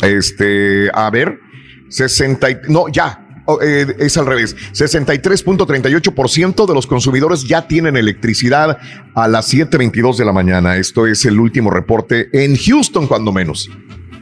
Este, 0.01 0.89
a 0.93 1.09
ver, 1.09 1.39
60, 1.89 2.49
y- 2.51 2.57
no, 2.69 2.87
ya, 2.89 3.26
eh, 3.61 3.95
es 3.99 4.17
al 4.17 4.25
revés. 4.25 4.55
63.38% 4.73 6.65
de 6.67 6.73
los 6.73 6.87
consumidores 6.87 7.43
ya 7.43 7.67
tienen 7.67 7.97
electricidad 7.97 8.77
a 9.13 9.27
las 9.27 9.53
7.22 9.53 10.17
de 10.17 10.25
la 10.25 10.33
mañana. 10.33 10.77
Esto 10.77 11.07
es 11.07 11.25
el 11.25 11.39
último 11.39 11.69
reporte 11.69 12.29
en 12.33 12.57
Houston, 12.57 13.07
cuando 13.07 13.31
menos. 13.31 13.69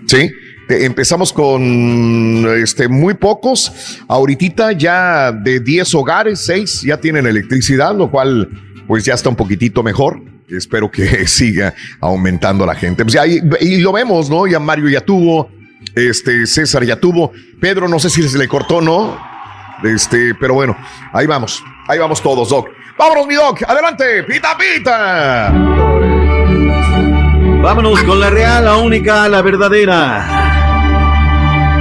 ¿Sí? 0.06 0.32
Eh, 0.70 0.86
Empezamos 0.86 1.34
con 1.34 2.46
este, 2.58 2.88
muy 2.88 3.16
pocos. 3.16 3.72
Ahorita 4.08 4.72
ya 4.72 5.32
de 5.32 5.60
10 5.60 5.96
hogares, 5.96 6.46
6 6.46 6.84
ya 6.84 6.98
tienen 6.98 7.26
electricidad, 7.26 7.96
lo 7.96 8.10
cual 8.12 8.50
pues 8.88 9.04
ya 9.06 9.14
está 9.16 9.30
un 9.30 9.36
poquitito 9.36 9.84
mejor. 9.84 10.22
Espero 10.50 10.92
que 10.92 11.28
siga 11.28 11.74
aumentando 12.00 12.66
la 12.66 12.76
gente. 12.76 13.04
Pues 13.04 13.14
ya, 13.14 13.26
y 13.26 13.78
lo 13.82 13.92
vemos, 13.92 14.30
¿no? 14.30 14.46
Ya 14.46 14.60
Mario 14.60 14.90
ya 14.90 15.02
tuvo, 15.02 15.50
este, 15.96 16.46
César 16.46 16.84
ya 16.84 17.00
tuvo, 17.00 17.32
Pedro 17.60 17.88
no 17.88 18.00
sé 18.00 18.10
si 18.10 18.28
se 18.28 18.38
le 18.38 18.48
cortó, 18.48 18.82
¿no? 18.82 19.18
Este, 19.84 20.36
pero 20.36 20.54
bueno, 20.54 20.78
ahí 21.14 21.26
vamos, 21.26 21.64
ahí 21.88 21.98
vamos 22.00 22.22
todos, 22.22 22.50
Doc. 22.50 22.70
Vámonos, 22.98 23.28
mi 23.28 23.36
Doc, 23.36 23.62
adelante, 23.68 24.24
pita, 24.24 24.58
pita. 24.58 25.52
Vámonos 27.62 28.04
con 28.04 28.20
la 28.20 28.30
real, 28.30 28.66
la 28.66 28.78
única, 28.78 29.28
la 29.28 29.42
verdadera. 29.42 30.44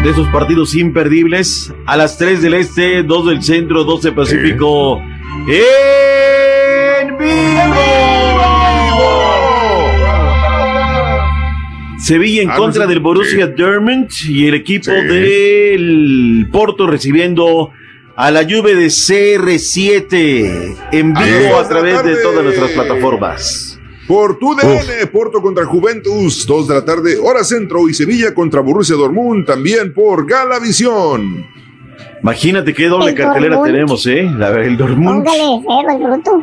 De 0.03 0.11
esos 0.11 0.28
partidos 0.28 0.74
imperdibles, 0.74 1.73
a 1.86 1.97
las 1.97 2.19
3 2.19 2.43
del 2.43 2.55
este, 2.55 3.03
2 3.03 3.27
del 3.27 3.43
centro, 3.43 3.85
12 3.85 4.12
Pacífico. 4.12 4.99
¡En 5.47 7.19
vivo! 7.19 7.74
Sevilla 12.05 12.43
en 12.43 12.51
Ah, 12.51 12.57
contra 12.57 12.85
no 12.85 12.89
sé. 12.89 12.95
del 12.95 13.01
Borussia 13.03 13.47
Dortmund 13.47 14.09
y 14.29 14.47
el 14.47 14.55
equipo 14.55 14.91
del 14.91 16.47
Porto 16.53 16.87
recibiendo 16.87 17.71
a 18.17 18.31
la 18.31 18.43
Juve 18.45 18.75
de 18.75 18.87
CR7 18.91 20.77
en 20.93 21.15
vivo 21.15 21.57
a 21.59 21.69
través 21.69 22.05
de 22.05 22.17
todas 22.17 22.45
nuestras 22.45 22.71
plataformas. 22.73 23.79
Por 24.07 24.39
tu 24.39 24.55
DN, 24.55 25.07
Porto 25.11 25.41
contra 25.41 25.65
Juventus, 25.65 26.47
2 26.47 26.69
de 26.69 26.75
la 26.75 26.85
tarde, 26.85 27.17
hora 27.17 27.43
centro, 27.43 27.89
y 27.89 27.95
Sevilla 27.95 28.35
contra 28.35 28.61
Borussia 28.61 28.97
Dortmund, 28.97 29.47
también 29.47 29.95
por 29.95 30.27
Galavisión. 30.29 31.47
Imagínate 32.23 32.75
qué 32.75 32.87
doble 32.89 33.11
El 33.11 33.15
cartelera 33.17 33.63
tenemos, 33.63 34.07
¿eh? 34.07 34.31
La, 34.39 34.51
el 34.63 34.77
Dortmund. 34.77 35.25
Póngale 35.25 35.99
bruto. 36.05 36.43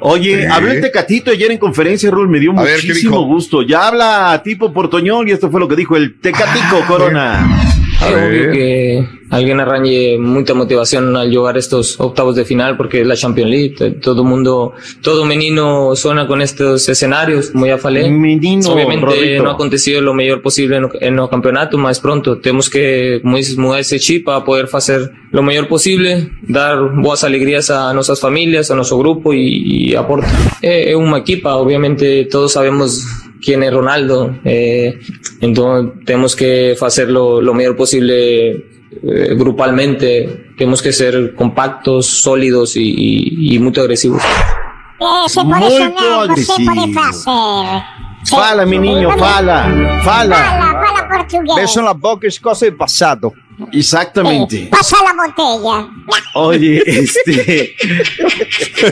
Oye, 0.00 0.42
Sí. 0.42 0.46
habló 0.50 0.72
el 0.72 0.80
Tecatito 0.80 1.30
ayer 1.30 1.50
en 1.50 1.58
conferencia, 1.58 2.10
Rul, 2.10 2.28
me 2.28 2.38
dio 2.40 2.52
A 2.58 2.62
ver, 2.62 2.80
¿qué 2.80 2.88
muchísimo 2.88 3.24
gusto. 3.24 3.62
Ya 3.62 3.88
habla 3.88 4.40
tipo 4.44 4.72
portoñol 4.72 5.28
y 5.28 5.32
esto 5.32 5.50
fue 5.50 5.60
lo 5.60 5.68
que 5.68 5.76
dijo 5.76 5.96
el 5.96 6.20
Tecatico 6.20 6.80
Corona. 6.86 7.73
É 8.02 8.26
óbvio 8.26 8.52
que 8.52 9.04
alguém 9.30 9.58
arranje 9.60 10.18
muita 10.18 10.54
motivação 10.54 11.16
al 11.16 11.32
jogar 11.32 11.56
estos 11.56 11.98
octavos 11.98 12.34
de 12.36 12.44
final 12.44 12.76
porque 12.76 13.00
es 13.00 13.06
la 13.06 13.16
Champions 13.16 13.50
League. 13.50 13.74
Todo 14.00 14.24
mundo, 14.24 14.74
todo 15.02 15.24
menino 15.24 15.94
suena 15.96 16.26
con 16.26 16.40
estos 16.42 16.88
escenarios, 16.88 17.50
como 17.50 17.66
ya 17.66 17.78
falei. 17.78 18.10
Menino, 18.10 18.70
Obviamente 18.70 19.38
no 19.38 19.50
ha 19.50 19.52
acontecido 19.52 20.00
lo 20.00 20.14
mejor 20.14 20.42
posible 20.42 20.76
en, 20.76 20.88
en 21.00 21.18
el 21.18 21.28
campeonato, 21.28 21.78
más 21.78 22.00
pronto. 22.00 22.38
Tenemos 22.38 22.68
que, 22.68 23.20
como 23.22 23.36
dices, 23.36 23.56
mudar 23.56 23.80
ese 23.80 23.98
chip 23.98 24.24
para 24.24 24.44
poder 24.44 24.68
hacer 24.72 25.12
lo 25.30 25.42
mejor 25.42 25.68
posible, 25.68 26.30
dar 26.42 26.78
boas 26.94 27.24
alegrías 27.24 27.70
a 27.70 27.92
nuestras 27.92 28.20
familias, 28.20 28.70
a 28.70 28.76
nuestro 28.76 28.98
grupo 28.98 29.32
y, 29.32 29.90
y 29.90 29.94
aportar. 29.94 30.30
Es, 30.62 30.88
es 30.88 30.94
una 30.96 31.18
equipa, 31.18 31.56
obviamente 31.56 32.26
todos 32.26 32.52
sabemos 32.52 33.04
quién 33.44 33.62
es 33.62 33.72
Ronaldo. 33.72 34.36
Eh, 34.44 34.98
entonces 35.40 36.04
tenemos 36.04 36.34
que 36.34 36.76
hacer 36.80 37.10
lo, 37.10 37.40
mejor 37.54 37.76
posible 37.76 38.50
eh, 38.50 39.34
grupalmente. 39.36 40.52
Tenemos 40.56 40.82
que 40.82 40.92
ser 40.92 41.34
compactos, 41.34 42.06
sólidos 42.06 42.76
y, 42.76 42.82
y, 42.82 43.54
y 43.54 43.58
muy 43.58 43.72
agresivos. 43.76 44.22
Eh, 44.22 45.28
se 45.28 45.42
puede 45.44 45.60
Molto 45.60 45.76
sonar, 45.76 46.28
no 46.28 46.36
se 46.36 46.54
puede 46.54 46.80
agresivo. 46.80 47.02
hacer. 47.02 47.82
Fala, 48.26 48.66
fala, 48.66 49.12
fala. 49.18 49.94
Fala, 50.02 50.36
fala 50.36 51.08
português. 51.08 51.54
Beso 51.56 51.82
na 51.82 51.92
boca 51.94 52.26
escoça 52.26 52.70
do 52.70 52.76
passado. 52.76 53.32
Exactamente. 53.72 54.68
Pasa 54.70 54.96
la 55.02 55.14
botella. 55.14 55.88
Oye, 56.34 56.82
este. 56.86 57.74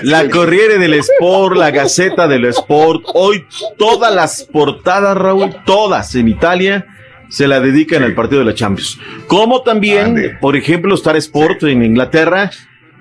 La 0.03 0.29
Corriere 0.29 0.79
del 0.79 0.95
Sport, 0.95 1.57
la 1.57 1.71
Gaceta 1.71 2.29
del 2.29 2.45
Sport, 2.47 3.05
hoy 3.15 3.45
todas 3.77 4.15
las 4.15 4.45
portadas, 4.45 5.17
Raúl, 5.17 5.57
todas 5.65 6.15
en 6.15 6.29
Italia 6.29 6.87
se 7.29 7.49
la 7.49 7.61
dedican 7.61 8.03
al 8.03 8.15
partido 8.15 8.41
de 8.41 8.47
la 8.47 8.55
Champions. 8.55 8.99
Como 9.27 9.63
también, 9.63 10.37
por 10.41 10.55
ejemplo, 10.55 10.95
Star 10.95 11.17
Sport 11.17 11.63
en 11.63 11.83
Inglaterra, 11.83 12.51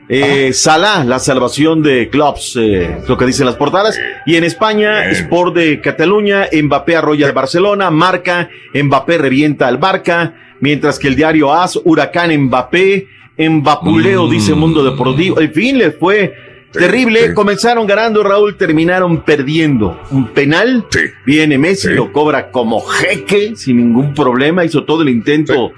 eh, 0.08 0.52
Salah, 0.54 1.04
la 1.04 1.20
salvación 1.20 1.84
de 1.84 2.10
clubs, 2.10 2.58
eh, 2.60 2.98
lo 3.08 3.18
que 3.18 3.26
dicen 3.26 3.46
las 3.46 3.56
portadas. 3.56 4.00
Y 4.26 4.36
en 4.36 4.44
España, 4.46 5.10
Sport 5.10 5.56
de 5.56 5.82
Cataluña, 5.82 6.48
Mbappé 6.52 6.96
arrolla 6.96 7.28
al 7.28 7.34
Barcelona, 7.34 7.92
Marca, 7.92 8.50
Mbappé 8.74 9.18
revienta 9.18 9.68
al 9.68 9.78
Barca, 9.78 10.34
mientras 10.62 10.98
que 10.98 11.10
el 11.10 11.16
diario 11.16 11.54
AS, 11.54 11.80
Huracán 11.84 12.36
Mbappé, 12.46 13.08
Mbapuleo, 13.38 14.30
dice 14.30 14.54
Mundo 14.54 14.84
Deportivo. 14.84 15.42
En 15.42 15.52
fin, 15.52 15.78
le 15.78 15.92
fue 15.92 16.34
terrible. 16.72 17.34
Comenzaron 17.34 17.86
ganando, 17.86 18.24
Raúl, 18.24 18.56
terminaron 18.56 19.22
perdiendo. 19.22 20.00
Un 20.12 20.30
penal. 20.30 20.86
Viene 21.26 21.58
Messi, 21.58 21.90
lo 21.90 22.14
cobra 22.14 22.52
como 22.52 22.82
jeque, 22.82 23.56
sin 23.56 23.78
ningún 23.78 24.14
problema. 24.14 24.64
Hizo 24.64 24.84
todo 24.86 25.02
el 25.02 25.10
intento 25.10 25.72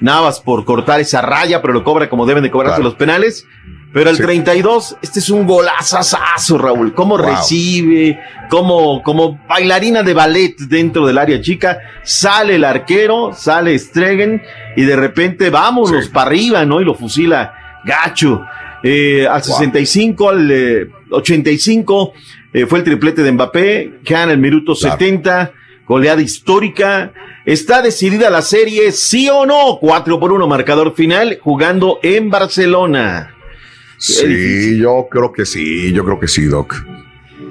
Navas 0.00 0.40
por 0.40 0.64
cortar 0.64 1.00
esa 1.00 1.20
raya, 1.20 1.60
pero 1.60 1.74
lo 1.74 1.84
cobra 1.84 2.08
como 2.08 2.26
deben 2.26 2.42
de 2.42 2.50
cobrarse 2.50 2.82
los 2.82 2.94
penales. 2.94 3.46
Pero 3.92 4.10
el 4.10 4.18
32, 4.18 4.98
este 5.02 5.18
es 5.18 5.30
un 5.30 5.46
golazazazo, 5.46 6.58
Raúl. 6.58 6.94
Cómo 6.94 7.16
Wow. 7.18 7.26
recibe, 7.26 8.20
como, 8.48 9.02
como 9.02 9.40
bailarina 9.48 10.02
de 10.04 10.14
ballet 10.14 10.56
dentro 10.58 11.06
del 11.06 11.18
área 11.18 11.40
chica. 11.40 11.78
Sale 12.04 12.54
el 12.54 12.64
arquero, 12.64 13.32
sale 13.34 13.76
Stregen 13.76 14.42
y 14.76 14.82
de 14.84 14.94
repente 14.94 15.50
vámonos 15.50 16.08
para 16.08 16.28
arriba, 16.28 16.64
¿no? 16.64 16.80
Y 16.80 16.84
lo 16.84 16.94
fusila 16.94 17.52
gacho. 17.84 18.42
Eh, 18.84 19.26
al 19.28 19.42
65, 19.42 20.28
al 20.30 20.50
eh, 20.52 20.86
85, 21.10 22.12
eh, 22.52 22.66
fue 22.66 22.78
el 22.78 22.84
triplete 22.84 23.22
de 23.24 23.32
Mbappé. 23.32 23.98
Quedan 24.04 24.30
el 24.30 24.38
minuto 24.38 24.76
70, 24.76 25.50
goleada 25.86 26.22
histórica. 26.22 27.10
Está 27.44 27.82
decidida 27.82 28.30
la 28.30 28.42
serie, 28.42 28.92
sí 28.92 29.28
o 29.28 29.46
no. 29.46 29.78
4 29.80 30.20
por 30.20 30.32
1, 30.32 30.46
marcador 30.46 30.94
final, 30.94 31.38
jugando 31.42 31.98
en 32.04 32.30
Barcelona. 32.30 33.34
Sí, 34.00 34.78
yo 34.78 35.06
creo 35.10 35.30
que 35.32 35.44
sí, 35.44 35.92
yo 35.92 36.04
creo 36.04 36.18
que 36.18 36.26
sí, 36.26 36.46
Doc. 36.46 36.74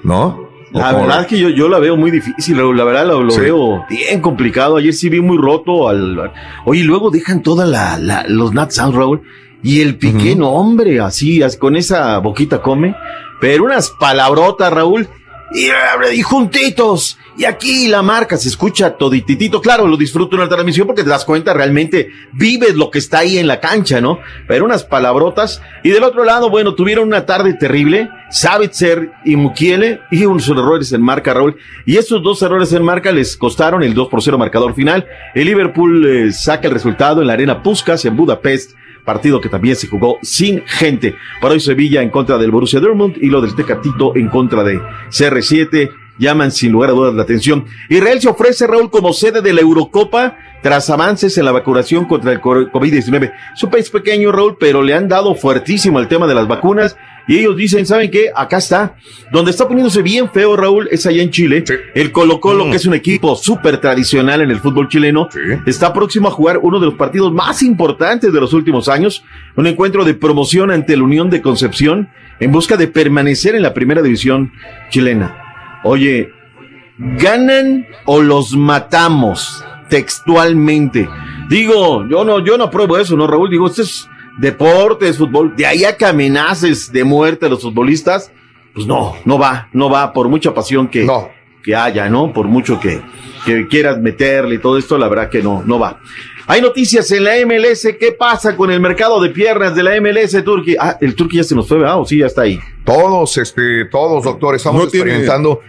¿No? 0.04 0.50
La 0.72 0.90
¿O 0.90 0.92
cómo 0.94 1.06
verdad 1.06 1.22
es 1.22 1.28
que 1.28 1.40
yo, 1.40 1.50
yo 1.50 1.68
la 1.70 1.80
veo 1.80 1.96
muy 1.96 2.12
difícil, 2.12 2.58
la 2.76 2.84
verdad 2.84 3.06
lo, 3.08 3.24
lo 3.24 3.32
Sí. 3.32 3.42
veo 3.42 3.86
bien 3.90 4.20
complicado. 4.22 4.78
Ayer 4.78 4.94
sí 4.94 5.10
vi 5.10 5.20
muy 5.22 5.38
roto 5.38 5.88
al, 5.90 6.32
oye, 6.66 6.84
luego 6.84 7.10
dejan 7.12 7.42
toda 7.44 7.66
la, 7.66 7.98
la- 7.98 8.26
los 8.28 8.54
nuts 8.54 8.80
out, 8.80 8.96
Raúl. 8.96 9.22
Y 9.62 9.82
el 9.82 9.98
piqué, 9.98 10.36
no, 10.36 10.50
hombre, 10.52 11.00
así, 11.02 11.44
as- 11.44 11.58
con 11.58 11.76
esa 11.76 12.18
boquita 12.20 12.62
come. 12.62 12.96
Pero 13.42 13.66
unas 13.66 13.90
palabrotas, 14.00 14.72
Raúl. 14.72 15.08
Y, 15.52 16.22
juntitos. 16.22 17.18
Y 17.38 17.46
aquí 17.46 17.88
la 17.88 18.02
marca 18.02 18.38
se 18.38 18.50
escucha 18.50 18.92
todititito. 18.98 19.62
Claro, 19.62 19.88
lo 19.88 19.98
disfruto 19.98 20.36
en 20.36 20.42
la 20.42 20.50
transmisión 20.50 20.86
porque 20.86 21.04
te 21.04 21.10
das 21.10 21.26
cuenta 21.26 21.54
realmente 21.54 22.10
vives 22.34 22.76
lo 22.76 22.92
que 22.92 23.00
está 23.00 23.20
ahí 23.20 23.38
en 23.38 23.48
la 23.48 23.60
cancha, 23.60 24.02
¿no? 24.02 24.20
Pero 24.48 24.66
unas 24.66 24.84
palabrotas. 24.84 25.62
Y 25.84 25.90
del 25.90 26.04
otro 26.04 26.24
lado, 26.24 26.50
bueno, 26.50 26.76
tuvieron 26.76 27.08
una 27.08 27.26
tarde 27.26 27.54
terrible. 27.54 28.10
Savitzer 28.30 29.12
y 29.26 29.36
Mukiele 29.36 30.02
y 30.12 30.26
unos 30.26 30.48
errores 30.50 30.92
en 30.92 31.02
marca, 31.02 31.34
Raúl. 31.34 31.56
Y 31.86 31.98
esos 31.98 32.22
dos 32.22 32.42
errores 32.42 32.72
en 32.74 32.84
marca 32.84 33.12
les 33.12 33.38
costaron 33.38 33.82
el 33.84 33.94
2 33.94 34.10
por 34.10 34.22
0 34.22 34.38
marcador 34.38 34.76
final. 34.76 35.08
El 35.34 35.46
Liverpool 35.46 36.06
eh, 36.06 36.32
saca 36.32 36.68
el 36.68 36.74
resultado 36.74 37.22
en 37.22 37.28
la 37.28 37.34
arena 37.34 37.64
Puskas 37.64 38.06
en 38.06 38.16
Budapest. 38.16 38.74
Partido 39.10 39.42
que 39.42 39.50
también 39.50 39.76
se 39.76 39.88
jugó 39.88 40.20
sin 40.22 40.62
gente. 40.68 41.16
Para 41.42 41.56
hoy 41.56 41.60
Sevilla 41.60 42.04
en 42.04 42.12
contra 42.12 42.38
del 42.38 42.52
Borussia 42.52 42.80
Dortmund 42.80 43.16
y 43.20 43.26
lo 43.32 43.42
del 43.42 43.56
Tecatito 43.56 44.16
en 44.16 44.28
contra 44.30 44.64
de 44.64 44.80
CR7 45.10 45.90
llaman 46.20 46.52
sin 46.52 46.72
lugar 46.72 46.92
a 46.92 46.94
dudas 46.94 47.16
la 47.16 47.24
atención. 47.24 47.66
Israel 47.90 48.22
se 48.22 48.28
ofrece, 48.30 48.68
Raúl, 48.68 48.92
como 48.92 49.14
sede 49.14 49.42
de 49.42 49.52
la 49.54 49.62
Eurocopa 49.62 50.38
tras 50.62 50.90
avances 50.90 51.38
en 51.40 51.46
la 51.46 51.52
vacunación 51.54 52.06
contra 52.06 52.32
el 52.34 52.40
cor- 52.42 52.70
COVID-19. 52.72 53.32
Es 53.56 53.64
un 53.64 53.70
país 53.72 53.90
pequeño, 53.90 54.32
Raúl, 54.32 54.58
pero 54.60 54.84
le 54.84 54.94
han 54.94 55.08
dado 55.08 55.34
fuertísimo 55.34 56.00
el 56.00 56.08
tema 56.08 56.28
de 56.28 56.36
las 56.36 56.48
vacunas 56.48 56.96
y 57.30 57.38
ellos 57.38 57.56
dicen, 57.56 57.86
¿saben 57.86 58.10
qué? 58.10 58.32
Acá 58.36 58.58
está. 58.58 58.96
Donde 59.32 59.52
está 59.52 59.68
poniéndose 59.68 60.02
bien 60.02 60.30
feo, 60.32 60.58
Raúl, 60.58 60.90
es 60.92 61.06
allá 61.06 61.22
en 61.22 61.30
Chile. 61.30 61.64
El 61.94 62.12
Colo 62.12 62.40
Colo, 62.42 62.66
Mm. 62.66 62.72
que 62.72 62.78
es 62.78 62.86
un 62.88 62.96
equipo 62.96 63.36
súper 63.36 63.80
tradicional 63.80 64.42
en 64.42 64.50
el 64.50 64.60
fútbol 64.60 64.90
chileno, 64.90 65.30
está 65.68 65.94
próximo 65.94 66.28
a 66.28 66.32
jugar 66.32 66.58
uno 66.62 66.80
de 66.80 66.88
los 66.88 66.96
partidos 66.96 67.32
más 67.32 67.62
importantes 67.62 68.34
de 68.34 68.42
los 68.42 68.52
últimos 68.54 68.90
años. 68.90 69.24
Un 69.56 69.68
encuentro 69.68 70.04
de 70.04 70.16
promoción 70.16 70.72
ante 70.72 70.98
la 70.98 71.04
Unión 71.04 71.30
de 71.30 71.42
Concepción 71.44 72.10
en 72.40 72.52
busca 72.52 72.76
de 72.78 72.88
permanecer 72.88 73.54
en 73.54 73.62
la 73.62 73.76
primera 73.76 74.02
división 74.02 74.52
chilena. 74.90 75.36
Oye, 75.84 76.32
¿ganan 76.98 77.86
o 78.06 78.24
los 78.24 78.56
matamos 78.58 79.64
textualmente? 79.90 81.08
Digo, 81.48 82.08
yo 82.10 82.26
no, 82.26 82.44
yo 82.44 82.58
no 82.58 82.66
apruebo 82.66 82.98
eso, 82.98 83.16
¿no, 83.16 83.28
Raúl? 83.28 83.52
Digo, 83.52 83.68
esto 83.68 83.84
es 83.84 84.09
deporte, 84.40 85.08
es 85.08 85.18
fútbol. 85.18 85.56
De 85.56 85.66
ahí 85.66 85.84
a 85.86 85.96
que 85.98 86.06
amenaces 86.06 86.92
de 86.92 87.04
muerte 87.04 87.46
a 87.46 87.50
los 87.50 87.62
futbolistas, 87.62 88.32
pues 88.74 88.86
no, 88.88 89.16
no 89.26 89.38
va, 89.38 89.68
no 89.74 89.90
va, 89.90 90.14
por 90.14 90.30
mucha 90.30 90.54
pasión 90.54 90.88
que, 90.88 91.08
que 91.64 91.76
haya, 91.76 92.10
¿no? 92.10 92.32
Por 92.34 92.48
mucho 92.48 92.80
que, 92.80 93.02
que 93.46 93.68
quieras 93.68 94.00
meterle 94.00 94.56
y 94.56 94.60
todo 94.60 94.78
esto, 94.78 94.98
la 94.98 95.08
verdad 95.10 95.30
que 95.30 95.42
no, 95.42 95.64
no 95.66 95.80
va. 95.80 96.00
Hay 96.48 96.62
noticias 96.62 97.12
en 97.12 97.26
la 97.26 97.34
MLS. 97.46 97.88
¿Qué 98.00 98.12
pasa 98.18 98.56
con 98.56 98.72
el 98.72 98.80
mercado 98.80 99.22
de 99.22 99.30
piernas 99.30 99.76
de 99.76 99.84
la 99.84 100.00
MLS 100.02 100.44
Turquía? 100.44 100.78
Ah, 100.80 100.98
el 101.00 101.14
Turquía 101.14 101.42
ya 101.44 101.48
se 101.50 101.54
nos 101.56 101.68
fue, 101.68 101.78
¿verdad? 101.78 102.00
¿O 102.00 102.06
sí, 102.06 102.18
ya 102.18 102.26
está 102.26 102.42
ahí? 102.42 102.60
Todos, 102.84 103.38
este, 103.38 103.86
todos, 103.86 104.24
doctor, 104.24 104.56
estamos 104.56 104.84
No 104.86 104.90
tiene- 104.90 105.12
experimentando. 105.12 105.62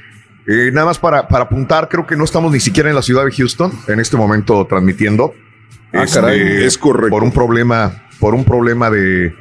Eh, 0.46 0.70
nada 0.72 0.86
más 0.86 0.98
para, 0.98 1.28
para 1.28 1.44
apuntar, 1.44 1.86
creo 1.88 2.06
que 2.06 2.16
no 2.16 2.24
estamos 2.24 2.50
ni 2.50 2.60
siquiera 2.60 2.88
en 2.88 2.94
la 2.96 3.02
ciudad 3.02 3.26
de 3.26 3.30
Houston 3.30 3.70
en 3.88 4.00
este 4.00 4.16
momento 4.16 4.66
transmitiendo. 4.66 5.34
Ah, 5.92 6.04
Este, 6.04 6.18
caray, 6.18 6.40
es 6.64 6.78
correcto. 6.78 7.10
Por 7.10 7.22
un 7.24 7.30
problema, 7.30 8.04
por 8.20 8.34
un 8.34 8.44
problema 8.44 8.90
de, 8.90 9.32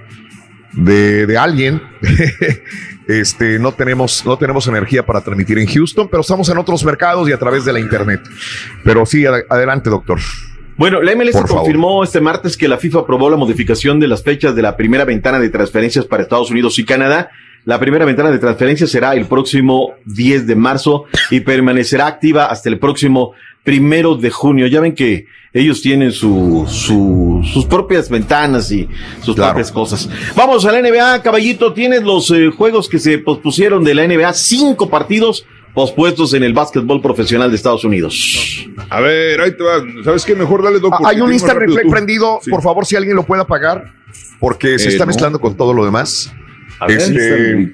de, 0.74 1.28
de 1.28 1.38
alguien. 1.38 1.82
este, 3.08 3.60
no 3.60 3.72
tenemos, 3.74 4.26
no 4.26 4.38
tenemos 4.38 4.68
energía 4.68 5.06
para 5.06 5.22
transmitir 5.22 5.58
en 5.60 5.68
Houston, 5.68 6.08
pero 6.10 6.22
estamos 6.22 6.50
en 6.50 6.58
otros 6.58 6.84
mercados 6.84 7.28
y 7.30 7.32
a 7.34 7.38
través 7.38 7.66
de 7.66 7.74
la 7.74 7.80
internet. 7.80 8.22
Pero 8.84 9.06
sí, 9.06 9.26
ad- 9.26 9.44
adelante, 9.50 9.90
doctor. 9.90 10.20
Bueno, 10.78 11.02
la 11.02 11.14
MLS 11.16 11.32
Por 11.34 11.48
favor. 11.48 11.64
confirmó 11.64 12.04
este 12.04 12.22
martes 12.22 12.56
que 12.56 12.68
la 12.68 12.78
FIFA 12.78 13.00
aprobó 13.00 13.30
la 13.30 13.36
modificación 13.36 14.00
de 14.00 14.08
las 14.08 14.24
fechas 14.24 14.56
de 14.56 14.62
la 14.62 14.78
primera 14.78 15.04
ventana 15.04 15.40
de 15.40 15.50
transferencias 15.50 16.06
para 16.06 16.24
Estados 16.24 16.52
Unidos 16.52 16.80
y 16.80 16.86
Canadá. 16.86 17.30
La 17.66 17.78
primera 17.82 18.06
ventana 18.06 18.32
de 18.32 18.40
transferencias 18.40 18.90
será 18.90 19.14
el 19.14 19.26
próximo 19.26 19.92
10 20.06 20.48
de 20.48 20.56
marzo 20.56 21.04
y 21.30 21.42
permanecerá 21.42 22.08
activa 22.08 22.46
hasta 22.46 22.70
el 22.70 22.80
próximo 22.80 23.34
primero 23.64 24.16
de 24.16 24.30
junio. 24.30 24.68
Ya 24.68 24.82
ven 24.82 24.94
que 24.96 25.26
ellos 25.54 25.82
tienen 25.82 26.12
su, 26.12 26.66
su- 26.70 27.42
sus 27.52 27.66
propias 27.66 28.10
ventanas 28.10 28.72
y 28.72 28.88
sus 29.22 29.36
propias 29.36 29.72
cosas. 29.72 30.10
Vamos 30.36 30.66
a 30.66 30.72
la 30.72 30.82
NBA, 30.82 31.22
caballito. 31.24 31.74
Tienes 31.74 32.04
los 32.04 32.30
eh, 32.32 32.50
juegos 32.56 32.88
que 32.90 33.00
se 33.00 33.18
pospusieron 33.20 33.84
de 33.84 33.96
la 33.96 34.08
NBA, 34.08 34.34
cinco 34.34 34.90
partidos 34.90 35.46
pospuestos 35.74 36.34
en 36.34 36.44
el 36.44 36.54
básquetbol 36.54 37.02
profesional 37.02 37.50
de 37.50 37.56
Estados 37.56 37.84
Unidos. 37.84 38.66
A 38.90 39.00
ver, 39.02 39.40
ahí 39.42 39.52
te 39.56 39.64
va. 39.64 39.82
¿Sabes 40.04 40.26
qué? 40.26 40.36
Mejor 40.36 40.64
dale, 40.64 40.80
Doc. 40.80 40.94
Ah, 40.96 41.10
Hay 41.10 41.22
un 41.22 41.32
Instant 41.32 41.54
rápido 41.60 41.76
Replay 41.78 41.86
tú. 41.86 41.92
prendido, 41.92 42.40
Sí. 42.44 42.50
por 42.50 42.62
favor, 42.62 42.86
si 42.86 42.96
alguien 42.96 43.16
lo 43.16 43.24
puede 43.24 43.42
apagar, 43.44 43.92
porque 44.40 44.80
se 44.80 44.86
Eh, 44.86 44.92
está 44.92 45.04
no. 45.06 45.08
mezclando 45.08 45.40
con 45.40 45.56
todo 45.56 45.74
lo 45.74 45.86
demás. 45.86 46.32
A 46.80 46.88
ver, 46.88 46.98
Instant 47.00 47.72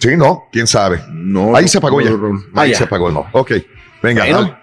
sí, 0.00 0.16
no, 0.16 0.44
quién 0.52 0.66
sabe. 0.66 1.00
No, 1.12 1.54
Ahí 1.54 1.68
se 1.68 1.78
apagó 1.78 2.00
no, 2.00 2.04
ya. 2.06 2.10
no, 2.12 2.16
no. 2.32 2.38
Ahí 2.54 2.70
Ah, 2.70 2.72
ya. 2.72 2.78
se 2.78 2.84
apagó, 2.84 3.10
no. 3.10 3.26
Ok, 3.32 3.52
venga. 4.02 4.24
Bueno. 4.24 4.58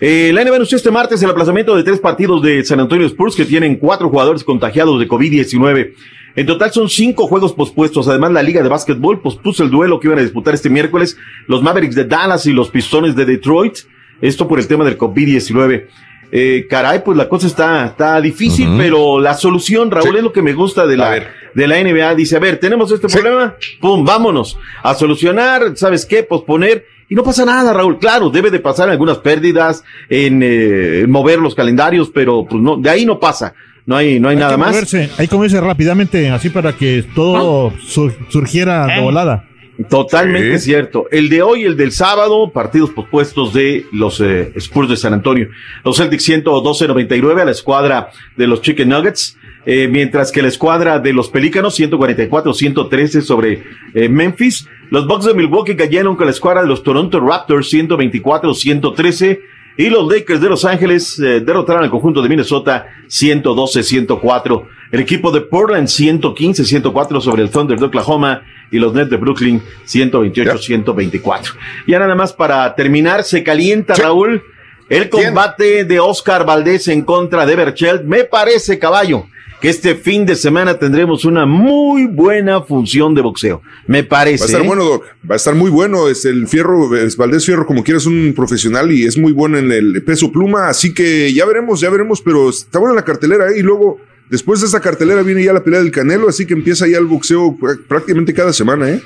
Eh, 0.00 0.30
la 0.32 0.44
NBA 0.44 0.54
anunció 0.54 0.76
este 0.76 0.90
martes 0.90 1.22
el 1.22 1.30
aplazamiento 1.30 1.74
de 1.76 1.82
tres 1.82 1.98
partidos 1.98 2.42
de 2.42 2.64
San 2.64 2.78
Antonio 2.80 3.06
Spurs 3.06 3.34
que 3.34 3.44
tienen 3.44 3.76
cuatro 3.76 4.08
jugadores 4.08 4.44
contagiados 4.44 5.00
de 5.00 5.08
COVID-19. 5.08 5.94
En 6.36 6.46
total 6.46 6.70
son 6.72 6.88
cinco 6.88 7.26
juegos 7.26 7.52
pospuestos. 7.52 8.06
Además, 8.06 8.30
la 8.30 8.42
Liga 8.42 8.62
de 8.62 8.68
Básquetbol 8.68 9.20
pospuso 9.20 9.64
el 9.64 9.70
duelo 9.70 9.98
que 9.98 10.06
iban 10.06 10.20
a 10.20 10.22
disputar 10.22 10.54
este 10.54 10.70
miércoles 10.70 11.16
los 11.48 11.62
Mavericks 11.62 11.96
de 11.96 12.04
Dallas 12.04 12.46
y 12.46 12.52
los 12.52 12.70
Pistones 12.70 13.16
de 13.16 13.24
Detroit. 13.24 13.78
Esto 14.20 14.46
por 14.46 14.60
el 14.60 14.68
tema 14.68 14.84
del 14.84 14.96
COVID-19. 14.96 15.86
Eh, 16.30 16.66
caray, 16.68 17.02
pues 17.02 17.16
la 17.16 17.28
cosa 17.28 17.46
está, 17.46 17.86
está 17.86 18.20
difícil, 18.20 18.68
pero 18.76 19.18
la 19.18 19.34
solución, 19.34 19.90
Raúl, 19.90 20.16
es 20.16 20.22
lo 20.22 20.32
que 20.32 20.42
me 20.42 20.52
gusta 20.52 20.86
de 20.86 20.96
la, 20.96 21.26
de 21.54 21.66
la 21.66 21.82
NBA. 21.82 22.14
Dice, 22.14 22.36
a 22.36 22.38
ver, 22.38 22.60
tenemos 22.60 22.92
este 22.92 23.08
problema, 23.08 23.56
pum, 23.80 24.04
vámonos 24.04 24.58
a 24.82 24.94
solucionar, 24.94 25.76
¿sabes 25.76 26.04
qué? 26.04 26.22
Posponer 26.22 26.84
y 27.08 27.14
no 27.14 27.22
pasa 27.22 27.44
nada, 27.44 27.72
Raúl. 27.72 27.98
Claro, 27.98 28.30
debe 28.30 28.50
de 28.50 28.60
pasar 28.60 28.88
algunas 28.90 29.18
pérdidas, 29.18 29.82
en 30.08 30.40
eh, 30.42 31.06
mover 31.08 31.38
los 31.38 31.54
calendarios, 31.54 32.10
pero 32.12 32.44
pues 32.48 32.62
no, 32.62 32.76
de 32.76 32.90
ahí 32.90 33.04
no 33.06 33.18
pasa. 33.18 33.54
No 33.86 33.96
hay, 33.96 34.20
no 34.20 34.28
hay, 34.28 34.36
nada 34.36 34.50
que 34.52 34.56
más. 34.58 34.94
hay 35.18 35.28
que 35.28 35.34
moverse 35.34 35.60
rápidamente, 35.62 36.28
así 36.28 36.50
para 36.50 36.74
que 36.74 37.04
todo 37.14 37.72
sur- 37.86 38.14
surgiera 38.28 38.86
de 38.86 39.00
volada. 39.00 39.44
Totalmente 39.88 40.58
cierto. 40.58 41.06
El 41.10 41.28
de 41.28 41.40
hoy, 41.40 41.62
el 41.62 41.76
del 41.76 41.92
sábado, 41.92 42.50
partidos 42.50 42.90
pospuestos 42.90 43.54
de 43.54 43.86
los 43.92 44.20
eh, 44.20 44.52
Spurs 44.56 44.88
de 44.90 44.96
San 44.96 45.14
Antonio. 45.14 45.48
Los 45.84 45.96
Celtics 45.96 46.28
112-99 46.28 47.40
a 47.40 47.44
la 47.44 47.50
escuadra 47.52 48.10
de 48.36 48.46
los 48.48 48.60
Chicken 48.60 48.88
Nuggets, 48.88 49.38
eh, 49.64 49.88
mientras 49.90 50.32
que 50.32 50.42
la 50.42 50.48
escuadra 50.48 50.98
de 50.98 51.12
los 51.12 51.28
Pelícanos 51.30 51.78
144-113 51.78 53.20
sobre 53.22 53.62
eh, 53.94 54.08
Memphis. 54.08 54.66
Los 54.90 55.06
Bucks 55.06 55.26
de 55.26 55.34
Milwaukee 55.34 55.76
cayeron 55.76 56.16
con 56.16 56.26
la 56.26 56.32
escuadra 56.32 56.62
de 56.62 56.68
los 56.68 56.82
Toronto 56.82 57.20
Raptors 57.20 57.72
124-113. 57.72 59.40
Y 59.76 59.90
los 59.90 60.12
Lakers 60.12 60.40
de 60.40 60.48
Los 60.48 60.64
Ángeles 60.64 61.20
eh, 61.20 61.40
derrotaron 61.40 61.84
al 61.84 61.90
conjunto 61.90 62.20
de 62.20 62.28
Minnesota 62.28 62.86
112-104. 63.08 64.64
El 64.90 65.00
equipo 65.00 65.30
de 65.30 65.42
Portland 65.42 65.86
115-104 65.86 67.20
sobre 67.20 67.42
el 67.42 67.50
Thunder 67.50 67.78
de 67.78 67.86
Oklahoma 67.86 68.42
y 68.72 68.78
los 68.78 68.92
Nets 68.92 69.10
de 69.10 69.16
Brooklyn 69.16 69.62
128-124. 69.86 71.54
Ya 71.86 72.00
nada 72.00 72.16
más 72.16 72.32
para 72.32 72.74
terminar, 72.74 73.22
se 73.22 73.44
calienta 73.44 73.94
Raúl 73.94 74.42
el 74.88 75.10
combate 75.10 75.84
de 75.84 76.00
Oscar 76.00 76.44
Valdés 76.44 76.88
en 76.88 77.02
contra 77.02 77.44
de 77.46 77.54
Berchelt. 77.54 78.04
Me 78.04 78.24
parece, 78.24 78.78
caballo, 78.78 79.26
que 79.60 79.68
este 79.68 79.94
fin 79.96 80.24
de 80.24 80.36
semana 80.36 80.78
tendremos 80.78 81.24
una 81.24 81.44
muy 81.46 82.06
buena 82.06 82.62
función 82.62 83.14
de 83.14 83.22
boxeo. 83.22 83.60
Me 83.86 84.04
parece. 84.04 84.42
Va 84.42 84.44
a 84.44 84.46
estar 84.46 84.62
¿eh? 84.62 84.66
bueno, 84.66 84.84
Doc. 84.84 85.04
Va 85.28 85.34
a 85.34 85.36
estar 85.36 85.54
muy 85.54 85.70
bueno. 85.70 86.08
Es 86.08 86.24
el 86.24 86.46
Fierro, 86.46 86.94
es 86.96 87.16
Valdés 87.16 87.44
Fierro, 87.44 87.66
como 87.66 87.82
quieras, 87.82 88.06
un 88.06 88.32
profesional 88.36 88.92
y 88.92 89.04
es 89.04 89.18
muy 89.18 89.32
bueno 89.32 89.58
en 89.58 89.72
el 89.72 90.02
peso 90.04 90.30
pluma. 90.30 90.68
Así 90.68 90.94
que 90.94 91.32
ya 91.32 91.44
veremos, 91.44 91.80
ya 91.80 91.90
veremos, 91.90 92.20
pero 92.20 92.48
está 92.50 92.78
buena 92.78 92.94
la 92.94 93.04
cartelera. 93.04 93.50
¿eh? 93.50 93.58
Y 93.58 93.62
luego, 93.62 93.98
después 94.30 94.60
de 94.60 94.66
esa 94.68 94.80
cartelera, 94.80 95.22
viene 95.22 95.42
ya 95.42 95.52
la 95.52 95.64
pelea 95.64 95.80
del 95.80 95.90
Canelo. 95.90 96.28
Así 96.28 96.46
que 96.46 96.54
empieza 96.54 96.86
ya 96.86 96.98
el 96.98 97.06
boxeo 97.06 97.56
pr- 97.58 97.82
prácticamente 97.88 98.32
cada 98.34 98.52
semana, 98.52 98.88
¿eh? 98.90 99.02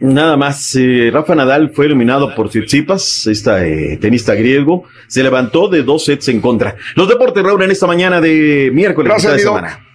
Nada 0.00 0.36
más, 0.36 0.74
eh, 0.76 1.10
Rafa 1.12 1.34
Nadal 1.34 1.70
fue 1.74 1.86
eliminado 1.86 2.34
por 2.34 2.48
Tsitsipas, 2.48 3.26
esta 3.26 3.64
eh, 3.64 3.96
tenista 4.00 4.34
griego, 4.34 4.84
se 5.06 5.22
levantó 5.22 5.68
de 5.68 5.82
dos 5.82 6.04
sets 6.04 6.28
en 6.28 6.40
contra. 6.40 6.76
Los 6.96 7.08
deportes, 7.08 7.42
Raúl, 7.42 7.62
en 7.62 7.70
esta 7.70 7.86
mañana 7.86 8.20
de 8.20 8.70
miércoles, 8.72 9.10
Gracias, 9.10 9.32
de 9.32 9.38
mi 9.38 9.44
doc. 9.44 9.56
semana. 9.56 9.86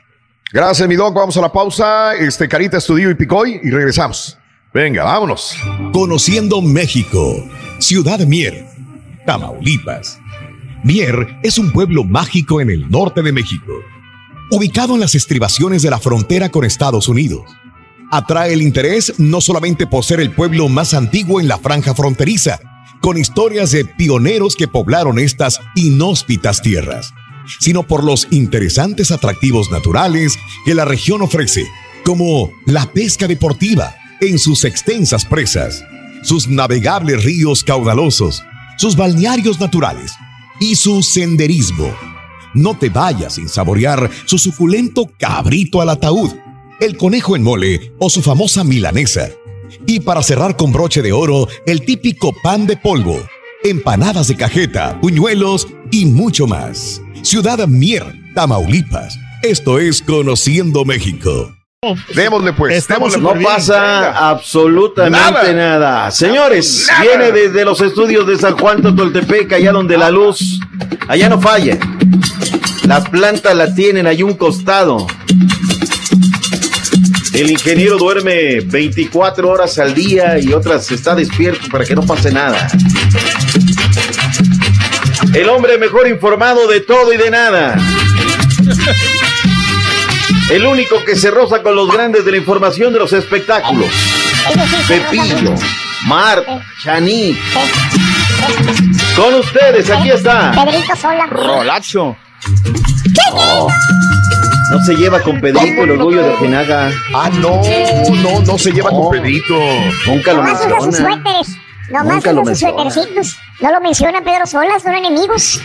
Gracias, 0.52 0.88
mi 0.88 0.96
doc. 0.96 1.14
Vamos 1.14 1.38
a 1.38 1.42
la 1.42 1.52
pausa. 1.52 2.16
Este, 2.16 2.48
Carita, 2.48 2.78
Estudio 2.78 3.12
y 3.12 3.16
Picoy 3.16 3.60
y 3.62 3.70
regresamos. 3.70 4.38
Venga, 4.74 5.04
vámonos. 5.04 5.56
Conociendo 5.92 6.62
México, 6.62 7.44
Ciudad 7.80 8.20
Mier, 8.20 8.66
Tamaulipas. 9.26 10.20
Mier 10.84 11.28
es 11.44 11.58
un 11.58 11.72
pueblo 11.72 12.04
mágico 12.04 12.62
en 12.62 12.70
el 12.70 12.90
norte 12.90 13.22
de 13.22 13.32
México, 13.32 13.74
ubicado 14.50 14.96
en 14.96 15.02
las 15.02 15.14
estribaciones 15.14 15.82
de 15.82 15.90
la 15.90 16.00
frontera 16.00 16.50
con 16.50 16.66
Estados 16.66 17.08
Unidos. 17.10 17.42
Atrae 18.11 18.53
el 18.53 18.61
interés 18.61 19.14
no 19.19 19.40
solamente 19.40 19.86
por 19.86 20.03
ser 20.03 20.19
el 20.19 20.31
pueblo 20.31 20.68
más 20.68 20.94
antiguo 20.94 21.40
en 21.40 21.48
la 21.48 21.60
franja 21.60 21.94
fronteriza, 21.94 22.60
con 23.02 23.18
historias 23.18 23.72
de 23.72 23.86
pioneros 23.86 24.56
que 24.56 24.68
poblaron 24.68 25.19
estas 25.19 25.60
inhóspitas 25.76 26.61
tierras, 26.61 27.14
sino 27.60 27.84
por 27.84 28.03
los 28.03 28.27
interesantes 28.31 29.11
atractivos 29.11 29.72
naturales 29.72 30.38
que 30.65 30.73
la 30.73 30.86
región 30.86 31.22
ofrece, 31.22 31.65
como 32.03 32.52
la 32.65 32.91
pesca 32.91 33.27
deportiva 33.27 33.95
en 34.22 34.40
sus 34.40 34.65
extensas 34.65 35.26
presas, 35.26 35.84
sus 36.23 36.48
navegables 36.48 37.23
ríos 37.23 37.64
caudalosos, 37.64 38.44
sus 38.77 38.95
balnearios 38.95 39.60
naturales 39.60 40.14
y 40.60 40.76
su 40.76 41.03
senderismo. 41.03 41.94
No 42.53 42.76
te 42.76 42.90
vayas 42.90 43.36
sin 43.36 43.48
saborear 43.48 44.10
su 44.26 44.40
suculento 44.40 45.10
cabrito 45.18 45.81
al 45.81 45.90
ataúd, 45.90 46.31
el 46.80 46.97
conejo 46.97 47.35
en 47.35 47.43
mole 47.43 47.91
o 47.99 48.10
su 48.10 48.22
famosa 48.22 48.64
milanesa. 48.64 49.30
Y 49.85 49.99
para 49.99 50.23
cerrar 50.23 50.56
con 50.57 50.72
broche 50.72 51.01
de 51.01 51.11
oro, 51.11 51.47
el 51.65 51.81
típico 51.85 52.34
pan 52.43 52.65
de 52.68 52.77
polvo, 52.77 53.19
empanadas 53.64 54.27
de 54.27 54.35
cajeta, 54.35 54.99
puñuelos 55.01 55.68
y 55.91 56.06
mucho 56.06 56.47
más. 56.47 57.01
Ciudad 57.22 57.68
Mier, 57.68 58.03
Tamaulipas. 58.34 59.18
Esto 59.43 59.80
es 59.80 60.01
Conociendo 60.01 60.85
México. 60.85 61.53
Démosle 62.14 62.51
pues. 62.51 62.88
démosle 62.89 63.22
No 63.22 63.34
bien. 63.34 63.45
pasa 63.45 63.73
Venga. 63.76 64.30
absolutamente 64.30 65.53
nada. 65.53 66.11
Señores, 66.11 66.88
Nada. 66.89 67.01
viene 67.03 67.31
desde 67.31 67.64
los 67.64 67.80
estudios 67.80 68.27
de 68.27 68.38
San 68.38 68.57
Juan 68.57 68.81
Totoltepec, 68.81 69.53
allá 69.53 69.72
donde 69.72 69.97
la 69.97 70.11
luz, 70.11 70.60
allá 71.07 71.30
no 71.30 71.39
falla. 71.39 71.77
Las 72.85 73.07
plantas 73.10 73.56
la 73.56 73.73
tienen 73.73 74.07
ahí 74.07 74.23
un 74.23 74.34
costado. 74.34 75.07
El 77.40 77.52
ingeniero 77.52 77.98
duerme 77.98 78.60
24 78.66 79.49
horas 79.49 79.80
al 79.80 79.94
día 79.94 80.38
y 80.40 80.52
otras 80.52 80.91
está 80.91 81.16
despierto 81.16 81.70
para 81.72 81.86
que 81.86 81.95
no 81.95 82.06
pase 82.06 82.34
nada. 82.34 82.68
El 85.34 85.48
hombre 85.48 85.78
mejor 85.78 86.10
informado 86.10 86.68
de 86.68 86.82
todo 86.82 87.14
y 87.14 87.18
de 87.18 87.32
nada. 87.32 87.78
El 90.52 90.66
único 90.66 91.06
que 91.06 91.16
se 91.16 91.32
roza 91.32 91.64
con 91.64 91.78
los 91.78 91.90
grandes 91.90 92.26
de 92.26 92.32
la 92.32 92.38
información 92.38 92.91
de 92.91 92.99
los 92.99 93.14
espectáculos. 93.14 93.88
Pepillo, 94.86 95.56
Mar, 96.07 96.44
Chaní. 96.84 97.40
Con 99.16 99.36
ustedes, 99.36 99.90
aquí 99.90 100.10
está. 100.10 100.52
Pedrito 100.52 100.94
Sola. 100.98 101.30
No 104.72 104.80
se 104.86 104.96
lleva 104.96 105.22
con 105.22 105.40
Pedrito 105.41 105.84
el 105.84 105.91
orgullo 105.91 106.22
de 106.24 106.30
Ojinaga. 106.30 106.91
Ah, 107.14 107.30
no, 107.34 107.62
no, 108.24 108.41
no 108.41 108.58
se 108.58 108.72
lleva 108.72 108.90
con 108.91 109.10
Pedrito. 109.12 109.56
Nunca 110.08 110.34
lo 110.34 110.44
Nomás 110.44 110.66
usa 110.66 110.76
sus 110.80 110.86
menciona. 110.86 111.14
suéteres. 111.24 111.48
Nomás 111.90 112.14
Nunca 112.16 112.34
lo 112.34 112.42
usa 112.43 112.53
sus 112.56 112.64
menciona. 112.64 112.92
suétercitos. 112.92 113.38
No 113.61 113.72
lo 113.72 113.82
menciona 113.82 114.22
Pedro 114.24 114.45
Sola, 114.45 114.80
son 114.80 114.93
enemigos. 114.93 115.60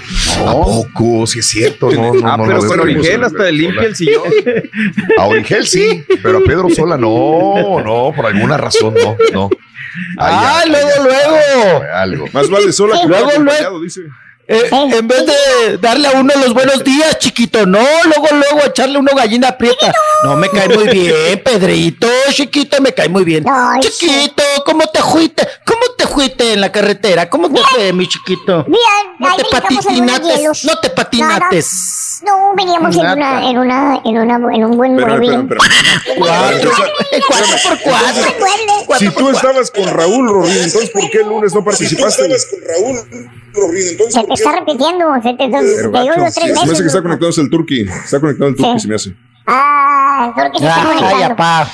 ¿A 0.47 0.53
poco? 0.53 1.27
Sí 1.27 1.41
es 1.41 1.49
cierto. 1.49 1.91
No, 1.93 2.15
no, 2.15 2.27
Ah, 2.27 2.37
no, 2.39 2.45
pero 2.47 2.63
no, 2.63 2.67
con 2.69 2.77
no, 2.79 2.83
Origel 2.85 3.21
no, 3.21 3.27
hasta 3.27 3.39
no, 3.45 3.51
limpia 3.51 3.83
el 3.83 3.95
sillón. 3.97 4.23
A 5.19 5.27
Origel 5.27 5.67
sí, 5.67 6.05
pero 6.23 6.39
a 6.39 6.41
Pedro 6.41 6.71
Sola 6.71 6.97
no, 6.97 7.81
no, 7.85 8.13
por 8.17 8.27
alguna 8.27 8.57
razón 8.57 8.95
no, 8.95 9.17
no. 9.33 9.51
Ah, 10.19 10.61
Hay 10.63 10.71
luego, 10.71 10.89
luego. 11.05 11.83
algo. 11.95 12.27
Más 12.33 12.49
vale 12.51 12.73
sola 12.73 12.99
que 13.01 13.07
Luego, 13.07 13.31
luego. 13.39 13.81
dice. 13.81 14.01
Eh, 14.47 14.69
en 14.71 15.09
vez 15.09 15.25
de 15.25 15.79
darle 15.79 16.09
a 16.09 16.13
uno 16.13 16.35
los 16.37 16.53
buenos 16.53 16.85
días, 16.85 17.19
chiquito, 17.19 17.65
no, 17.65 17.81
luego, 18.05 18.27
luego 18.33 18.67
echarle 18.67 18.99
uno 18.99 19.13
gallina 19.15 19.57
prieta. 19.57 19.91
No, 20.23 20.37
me 20.37 20.51
cae 20.51 20.69
muy 20.69 20.89
bien, 20.89 21.43
Pedrito, 21.45 22.07
chiquito, 22.31 22.81
me 22.83 22.93
cae 22.93 23.09
muy 23.09 23.25
bien. 23.25 23.45
chiquito, 23.81 24.43
¿cómo 24.67 24.87
te 24.87 25.01
fuiste? 25.01 25.49
¿Cómo 25.65 25.81
te 25.97 26.07
fuiste 26.07 26.53
en 26.53 26.61
la 26.61 26.71
carretera? 26.71 27.31
¿Cómo 27.31 27.51
te 27.51 27.61
fue, 27.63 27.93
mi 27.95 28.07
chiquito? 28.07 28.65
Bien, 28.65 28.81
No 29.19 29.35
te 29.37 29.43
brincamos 29.45 29.87
algunos 29.87 30.13
patinates, 30.21 30.65
no 30.65 30.79
te 30.81 30.91
patinates. 30.91 32.14
No, 32.23 32.55
veníamos 32.55 32.95
en 32.97 33.07
una, 33.07 33.49
en 33.51 33.59
una, 33.59 34.01
en 34.05 34.19
una, 34.19 34.35
en 34.55 34.65
un 34.65 34.77
buen 34.77 34.93
Espera, 34.99 35.17
mueble. 35.17 35.35
espera, 35.35 35.65
espera. 35.65 36.15
Cuatro, 36.19 36.71
cuatro 37.29 37.57
por 37.63 37.81
cuatro. 37.81 38.99
Si 38.99 39.11
tú 39.11 39.31
estabas 39.31 39.71
con 39.71 39.85
Raúl 39.89 40.29
Rorín, 40.29 40.57
entonces 40.63 40.91
¿por 40.91 41.11
qué 41.11 41.19
el 41.19 41.29
lunes 41.29 41.55
no 41.55 41.65
participaste? 41.65 42.23
con 42.29 42.61
Raúl 42.69 42.97
Rorín, 43.55 43.89
entonces 43.89 44.15
Se 44.15 44.25
te 44.25 44.35
está 44.35 44.53
repitiendo, 44.53 45.15
se 45.23 45.35
te, 45.35 45.49
Pero, 45.49 45.91
digo 45.91 46.15
los 46.17 46.35
tres 46.35 46.35
se 46.35 46.47
me 46.47 46.53
hace 46.53 46.67
veces. 46.69 46.81
que 46.83 46.87
está 46.87 47.03
conectado 47.03 47.31
es 47.31 47.39
el 47.39 47.51
Turqui. 47.51 47.81
Está 47.89 48.21
conectado 48.21 48.51
el 48.51 48.57
Turqui, 48.57 48.73
Sí. 48.75 48.81
se 48.81 48.89
me 48.89 48.95
hace. 48.95 49.15
Ah, 49.47 50.33
creo 50.37 50.53
que 50.53 50.59
se 50.59 50.67
está 50.67 50.81
Ay, 50.81 50.87
conectando. 50.97 51.35
apá. 51.35 51.71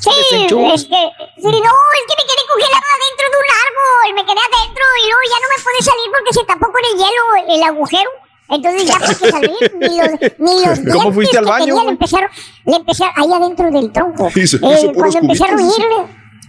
Sí, 0.00 0.10
es 0.10 0.28
que, 0.28 0.36
sí, 0.36 0.52
no, 0.52 0.72
es 0.74 0.84
que 0.84 2.16
me 2.18 2.24
quedé 2.26 2.42
congelada 2.50 2.92
dentro 3.06 3.26
de 3.30 3.36
un 3.38 3.50
árbol, 3.54 4.14
me 4.14 4.22
quedé 4.26 4.40
adentro 4.42 4.84
y 5.00 5.06
luego 5.08 5.22
ya 5.30 5.38
no 5.40 5.48
me 5.56 5.62
pude 5.62 5.80
salir 5.82 6.08
porque 6.12 6.32
se 6.34 6.44
tapó 6.44 6.66
con 6.72 6.82
el 6.84 6.94
hielo 6.98 7.54
el 7.54 7.62
agujero. 7.62 8.10
Entonces 8.48 8.86
ya 8.86 8.98
tuve 8.98 9.14
que 9.16 9.30
salir, 9.30 9.76
ni 9.80 9.98
los, 9.98 10.10
ni 10.38 10.64
los 10.66 10.80
¿Cómo 10.96 11.12
fuiste 11.12 11.36
al 11.38 11.44
baño, 11.46 11.66
tenía 11.66 11.82
le 11.84 11.90
empezaron, 11.90 12.30
le 12.64 12.76
empecé 12.76 13.04
a- 13.04 13.12
ahí 13.16 13.32
adentro 13.32 13.70
del 13.70 13.90
tronco. 13.92 14.30
Y 14.36 14.46
se 14.46 14.56
Eh, 14.56 14.60
puso 14.60 14.92
puros 14.92 14.94
cuando 14.94 15.18
empecé 15.18 15.44
a 15.44 15.48
cubitos, 15.48 15.76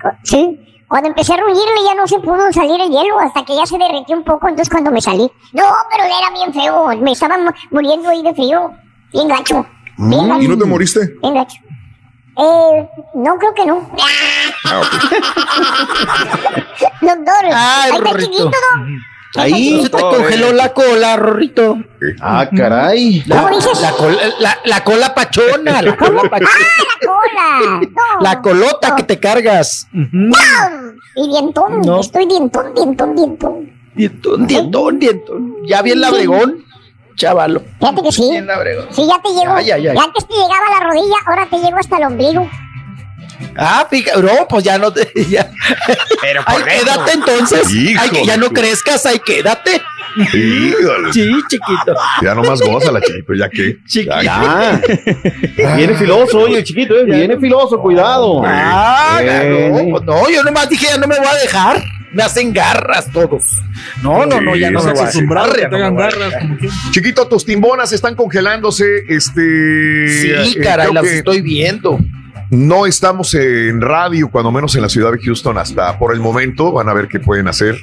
cu- 0.02 0.10
sí, 0.24 0.60
cuando 0.88 1.10
empecé 1.10 1.34
a 1.34 1.38
ruñirle 1.38 1.84
ya 1.86 1.96
no 1.96 2.08
se 2.08 2.20
pudo 2.20 2.52
salir 2.54 2.80
el 2.80 2.90
hielo 2.92 3.20
hasta 3.20 3.44
que 3.44 3.56
ya 3.56 3.66
se 3.66 3.78
derretió 3.78 4.16
un 4.16 4.24
poco, 4.24 4.48
entonces 4.48 4.70
cuando 4.70 4.92
me 4.92 5.02
salí, 5.02 5.30
no, 5.54 5.64
pero 5.92 6.04
era 6.04 6.30
bien 6.34 6.54
feo, 6.54 6.88
me 6.98 7.12
estaba 7.14 7.38
mu- 7.38 7.52
muriendo 7.72 8.10
ahí 8.10 8.22
de 8.22 8.34
frío, 8.34 8.72
bien 9.12 9.28
gacho, 9.28 9.66
bien 9.98 10.28
gacho. 10.30 10.42
¿Y 10.44 10.48
no 10.48 10.58
te 10.58 10.66
moriste? 10.66 11.00
Bien 11.22 11.34
gacho. 11.34 11.58
Eh, 12.40 12.88
no, 13.16 13.36
creo 13.40 13.52
que 13.56 13.66
no. 13.66 13.90
Ah, 14.66 14.82
ok. 14.82 14.94
Doctor, 17.02 17.46
Ay, 17.52 17.92
ahí 17.92 17.98
está 17.98 18.20
chiquito, 18.20 18.44
doc. 18.46 18.54
Ahí 19.38 19.82
se 19.84 19.90
te 19.90 20.02
congeló 20.02 20.54
la 20.54 20.74
cola, 20.74 21.16
Rorrito. 21.18 21.78
Ah, 22.22 22.50
caray. 22.56 23.24
La, 23.26 23.50
la 23.82 23.92
cola, 23.92 24.18
la, 24.40 24.58
la 24.66 24.84
cola 24.84 25.14
pachona, 25.16 25.82
la 25.82 25.96
cola 25.98 26.22
pachona. 26.24 26.50
¡Ah, 26.52 26.84
la 27.02 27.08
cola! 27.08 27.82
No. 27.82 28.22
La 28.22 28.42
colota 28.42 28.96
que 28.96 29.04
te 29.04 29.20
cargas. 29.20 29.88
Y 29.94 31.28
dientón. 31.30 31.82
No. 31.82 32.02
Estoy 32.02 32.26
dientón, 32.28 32.74
dientón, 32.76 33.16
dientón. 33.16 33.72
Dientón, 33.96 34.48
dientón, 34.48 35.00
dientón. 35.00 35.54
Ya 35.68 35.82
bien 35.82 36.00
labregón, 36.02 36.64
chavalo. 37.16 37.64
Fíjate 37.80 38.04
que 38.04 38.12
sí. 38.12 38.28
Bien 38.30 38.46
labregón. 38.46 38.86
Sí, 38.92 39.08
ya 39.08 39.20
te 39.22 39.30
llegó. 39.30 39.54
Ay, 39.56 39.72
ay, 39.72 39.88
ay. 39.88 39.96
Ya 39.96 40.04
antes 40.04 40.28
te 40.28 40.34
llegaba 40.34 40.80
la 40.80 40.88
rodilla, 40.88 41.16
ahora 41.26 41.48
te 41.50 41.58
llegó 41.58 41.78
hasta 41.78 41.98
el 41.98 42.04
ombligo. 42.04 42.48
Ah, 43.56 43.88
fíjate, 43.90 44.22
no, 44.22 44.48
pues 44.48 44.64
ya 44.64 44.78
no 44.78 44.92
te. 44.92 45.08
Ya. 45.30 45.50
Pero 46.22 46.42
Ay, 46.46 46.64
quédate 46.64 47.12
entonces. 47.14 47.62
Ay, 48.00 48.10
que 48.10 48.26
ya 48.26 48.38
no 48.38 48.50
crezcas, 48.50 49.06
ay, 49.06 49.20
quédate. 49.20 49.82
Híjole. 50.34 51.14
Sí, 51.14 51.30
chiquito. 51.50 51.94
Ya 52.24 52.34
nomás 52.34 52.60
goza 52.62 52.92
la 52.92 53.02
chiquito, 53.02 53.34
ya 53.34 53.50
que. 53.50 53.78
Chiquito. 53.86 54.22
Ya. 54.22 54.82
Viene 55.76 55.96
filoso, 55.96 56.40
oye, 56.40 56.64
chiquito, 56.64 56.96
eh, 56.96 57.04
viene 57.06 57.38
filoso, 57.38 57.80
cuidado. 57.80 58.42
Ah, 58.46 59.20
Eh, 59.22 59.70
no, 59.72 59.92
pues 59.92 60.04
no, 60.04 60.30
yo 60.30 60.44
nomás 60.44 60.70
dije, 60.70 60.88
ya 60.88 60.98
no 60.98 61.08
me 61.08 61.18
voy 61.18 61.28
a 61.28 61.36
dejar. 61.36 61.84
Me 62.14 62.24
hacen 62.24 62.54
garras 62.54 63.12
todos. 63.12 63.44
No, 64.02 64.26
no, 64.26 64.40
no, 64.40 64.56
ya 64.56 64.72
no 64.72 64.82
me 64.82 64.94
voy 64.94 65.02
a 65.02 65.12
dejar. 65.12 65.94
garras. 65.94 66.34
Chiquito, 66.92 67.28
tus 67.28 67.46
timbonas 67.46 67.92
están 67.92 68.16
congelándose. 68.16 68.86
Este. 69.10 70.08
Sí, 70.22 70.32
eh, 70.32 70.64
caray, 70.64 70.94
las 70.94 71.04
que 71.04 71.18
estoy 71.18 71.42
viendo. 71.42 72.00
No 72.50 72.86
estamos 72.86 73.34
en 73.34 73.82
radio, 73.82 74.30
cuando 74.30 74.52
menos 74.52 74.76
en 74.76 74.82
la 74.82 74.90
ciudad 74.90 75.12
de 75.12 75.20
Houston, 75.20 75.58
hasta 75.58 75.98
por 76.00 76.14
el 76.14 76.20
momento. 76.20 76.72
Van 76.72 76.88
a 76.88 76.94
ver 76.94 77.08
qué 77.08 77.20
pueden 77.20 77.48
hacer. 77.48 77.76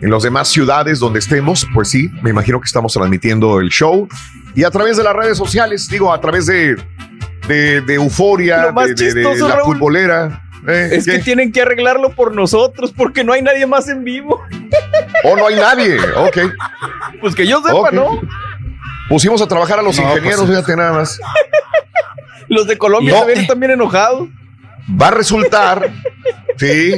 En 0.00 0.10
las 0.10 0.22
demás 0.22 0.48
ciudades 0.48 0.98
donde 0.98 1.18
estemos, 1.18 1.66
pues 1.74 1.90
sí, 1.90 2.08
me 2.22 2.30
imagino 2.30 2.60
que 2.60 2.66
estamos 2.66 2.92
transmitiendo 2.94 3.60
el 3.60 3.68
show. 3.68 4.08
Y 4.54 4.64
a 4.64 4.70
través 4.70 4.96
de 4.96 5.04
las 5.04 5.14
redes 5.14 5.36
sociales, 5.36 5.88
digo, 5.88 6.12
a 6.12 6.20
través 6.20 6.46
de, 6.46 6.76
de, 7.46 7.80
de 7.82 7.94
Euforia, 7.94 8.72
de, 8.72 9.24
la 9.36 9.56
Raúl, 9.56 9.76
futbolera. 9.76 10.42
Eh, 10.66 10.90
Es 10.92 11.06
que 11.06 11.18
tienen 11.18 11.52
que 11.52 11.62
arreglarlo 11.62 12.10
por 12.10 12.34
nosotros 12.34 12.92
porque 12.96 13.24
no 13.24 13.32
hay 13.32 13.42
nadie 13.42 13.66
más 13.66 13.88
en 13.88 14.04
vivo. 14.04 14.40
Oh, 15.24 15.36
no 15.36 15.46
hay 15.46 15.56
nadie. 15.56 15.98
Ok. 16.16 16.38
Pues 17.20 17.34
que 17.34 17.46
yo 17.46 17.62
sepa. 17.62 17.90
¿no? 17.90 18.20
Pusimos 19.08 19.40
a 19.42 19.46
trabajar 19.48 19.78
a 19.78 19.82
los 19.82 19.96
No, 19.98 20.02
ingenieros, 20.02 20.40
pues- 20.40 20.50
fíjate 20.50 20.76
nada 20.76 20.92
más. 20.92 21.18
Los 22.48 22.66
de 22.66 22.78
Colombia 22.78 23.12
No. 23.12 23.18
también 23.20 23.40
están 23.40 23.60
bien 23.60 23.72
enojados. 23.72 24.28
Va 25.00 25.08
a 25.08 25.10
resultar, 25.10 25.90
sí, 26.56 26.94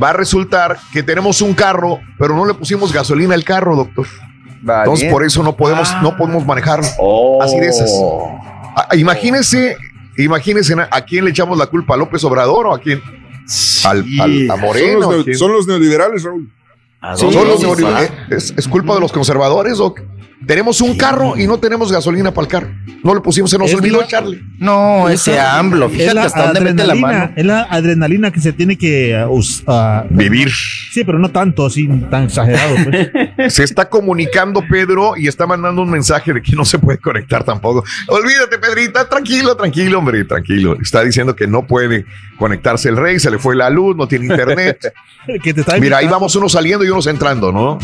va 0.00 0.10
a 0.10 0.12
resultar 0.12 0.78
que 0.92 1.02
tenemos 1.02 1.40
un 1.40 1.54
carro, 1.54 2.00
pero 2.18 2.36
no 2.36 2.44
le 2.44 2.52
pusimos 2.52 2.92
gasolina 2.92 3.34
al 3.34 3.44
carro, 3.44 3.76
doctor. 3.76 4.06
Entonces 4.60 5.10
por 5.10 5.24
eso 5.24 5.42
no 5.42 5.56
podemos, 5.56 5.90
Ah. 5.90 6.00
no 6.02 6.16
podemos 6.18 6.44
manejarlo. 6.44 6.86
Oh. 6.98 7.42
Así 7.42 7.58
de 7.58 7.68
esas. 7.68 7.90
Ah, 8.76 8.88
Imagínense, 8.94 9.76
imagínense 10.18 10.74
a 10.90 11.00
quién 11.02 11.24
le 11.24 11.30
echamos 11.30 11.56
la 11.56 11.66
culpa, 11.66 11.94
a 11.94 11.96
López 11.96 12.22
Obrador 12.24 12.66
o 12.66 12.74
a 12.74 12.78
quién. 12.78 13.02
Al, 13.84 14.04
al- 14.20 14.50
a 14.50 14.56
Moreno. 14.56 15.02
Son 15.02 15.24
los, 15.26 15.38
son 15.38 15.52
los 15.52 15.66
neoliberales, 15.66 16.22
Raúl. 16.24 16.50
Son 17.16 17.32
los 17.34 17.60
neoliberales. 17.62 18.10
¿Es, 18.30 18.54
es 18.56 18.68
culpa 18.68 18.94
de 18.94 19.00
los 19.00 19.12
conservadores 19.12 19.80
o 19.80 19.94
qué? 19.94 20.02
Tenemos 20.46 20.80
un 20.80 20.96
carro 20.96 21.38
y 21.38 21.46
no 21.46 21.58
tenemos 21.58 21.90
gasolina 21.90 22.32
para 22.32 22.44
el 22.44 22.50
carro. 22.50 22.68
No 23.02 23.14
le 23.14 23.20
pusimos, 23.20 23.50
se 23.50 23.58
nos 23.58 23.70
Es 23.70 23.76
olvidó 23.76 23.98
la- 23.98 24.04
echarle. 24.04 24.42
No, 24.58 25.08
Es 25.08 25.20
ese 25.20 25.32
es 25.32 25.92
fíjate 25.92 26.14
la 26.14 26.24
hasta 26.24 26.46
dónde 26.46 26.60
mete 26.60 26.76
la 26.76 26.92
adrenalina, 26.92 27.06
mano. 27.06 27.32
Es 27.36 27.44
la 27.46 27.62
adrenalina 27.62 28.30
que 28.30 28.40
se 28.40 28.52
tiene 28.52 28.76
que 28.76 29.24
uh, 29.28 29.42
ah, 29.66 30.04
Vivir. 30.10 30.50
Sí, 30.92 31.04
pero 31.04 31.18
no 31.18 31.30
tanto 31.30 31.66
así, 31.66 31.88
tan 32.10 32.24
exagerado. 32.24 32.76
pues. 32.84 33.52
Se 33.54 33.64
está 33.64 33.88
comunicando 33.88 34.62
Pedro 34.68 35.16
y 35.16 35.28
está 35.28 35.46
mandando 35.46 35.82
un 35.82 35.90
mensaje 35.90 36.32
de 36.32 36.42
que 36.42 36.52
no 36.52 36.64
se 36.64 36.78
puede 36.78 36.98
conectar 36.98 37.44
tampoco. 37.44 37.84
Olvídate, 38.08 38.58
Pedrita, 38.58 39.08
tranquilo, 39.08 39.56
tranquilo, 39.56 39.98
hombre, 39.98 40.24
tranquilo. 40.24 40.76
Está 40.80 41.02
diciendo 41.02 41.34
que 41.34 41.46
no 41.46 41.66
puede 41.66 42.04
conectarse 42.38 42.88
el 42.88 42.96
rey, 42.96 43.18
se 43.18 43.30
le 43.30 43.38
fue 43.38 43.56
la 43.56 43.70
luz, 43.70 43.96
no 43.96 44.06
tiene 44.06 44.26
internet. 44.26 44.92
que 45.42 45.54
te 45.54 45.60
está 45.60 45.78
Mira, 45.78 45.98
ahí 45.98 46.06
vamos 46.06 46.34
unos 46.36 46.52
saliendo 46.52 46.84
y 46.84 46.88
unos 46.88 47.06
entrando, 47.06 47.50
¿no? 47.52 47.78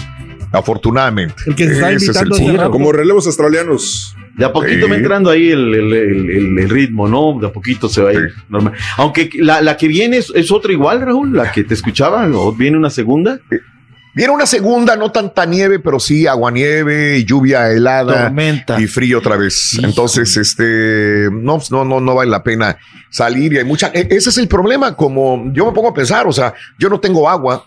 Afortunadamente. 0.52 1.34
El 1.46 1.54
que 1.54 1.66
se 1.66 1.72
está 1.74 1.90
Ese 1.90 2.10
es 2.10 2.16
el. 2.22 2.70
Como 2.70 2.92
relevos 2.92 3.26
australianos. 3.26 4.14
De 4.36 4.44
a 4.44 4.52
poquito 4.52 4.86
Sí. 4.86 4.90
va 4.90 4.96
entrando 4.96 5.28
ahí 5.30 5.50
el, 5.50 5.74
el- 5.74 5.92
el- 5.92 6.30
el- 6.30 6.58
el 6.58 6.68
ritmo, 6.70 7.08
¿no? 7.08 7.38
De 7.40 7.48
a 7.48 7.52
poquito 7.52 7.88
se 7.88 8.00
va 8.00 8.10
a 8.10 8.14
ir 8.14 8.32
normal. 8.48 8.72
Aunque 8.96 9.28
la, 9.34 9.60
la 9.60 9.76
que 9.76 9.86
viene 9.88 10.16
es, 10.18 10.32
es 10.34 10.50
otra 10.50 10.72
igual, 10.72 11.00
Raúl, 11.02 11.36
la 11.36 11.52
que 11.52 11.64
te 11.64 11.74
escuchaba, 11.74 12.26
o 12.32 12.52
viene 12.52 12.76
una 12.78 12.90
segunda. 12.90 13.38
Viene 14.14 14.32
una 14.32 14.46
segunda, 14.46 14.96
no 14.96 15.12
tanta 15.12 15.46
nieve, 15.46 15.78
pero 15.78 16.00
sí 16.00 16.26
aguanieve, 16.26 17.24
lluvia 17.24 17.70
helada 17.70 18.24
Tormenta. 18.24 18.80
y 18.80 18.86
frío 18.88 19.18
otra 19.18 19.36
vez. 19.36 19.78
Entonces, 19.82 20.36
este, 20.36 21.28
no, 21.30 21.58
pues, 21.58 21.70
no, 21.70 21.84
no, 21.84 22.00
no 22.00 22.14
vale 22.16 22.28
la 22.30 22.42
pena 22.42 22.76
salir 23.08 23.52
y 23.52 23.58
hay 23.58 23.64
mucha. 23.64 23.90
e- 23.94 24.08
Ese 24.10 24.30
es 24.30 24.38
el 24.38 24.48
problema. 24.48 24.96
Como 24.96 25.52
yo 25.52 25.64
me 25.66 25.72
pongo 25.72 25.88
a 25.90 25.94
pensar, 25.94 26.26
o 26.26 26.32
sea, 26.32 26.52
yo 26.78 26.88
no 26.88 26.98
tengo 26.98 27.28
agua. 27.28 27.66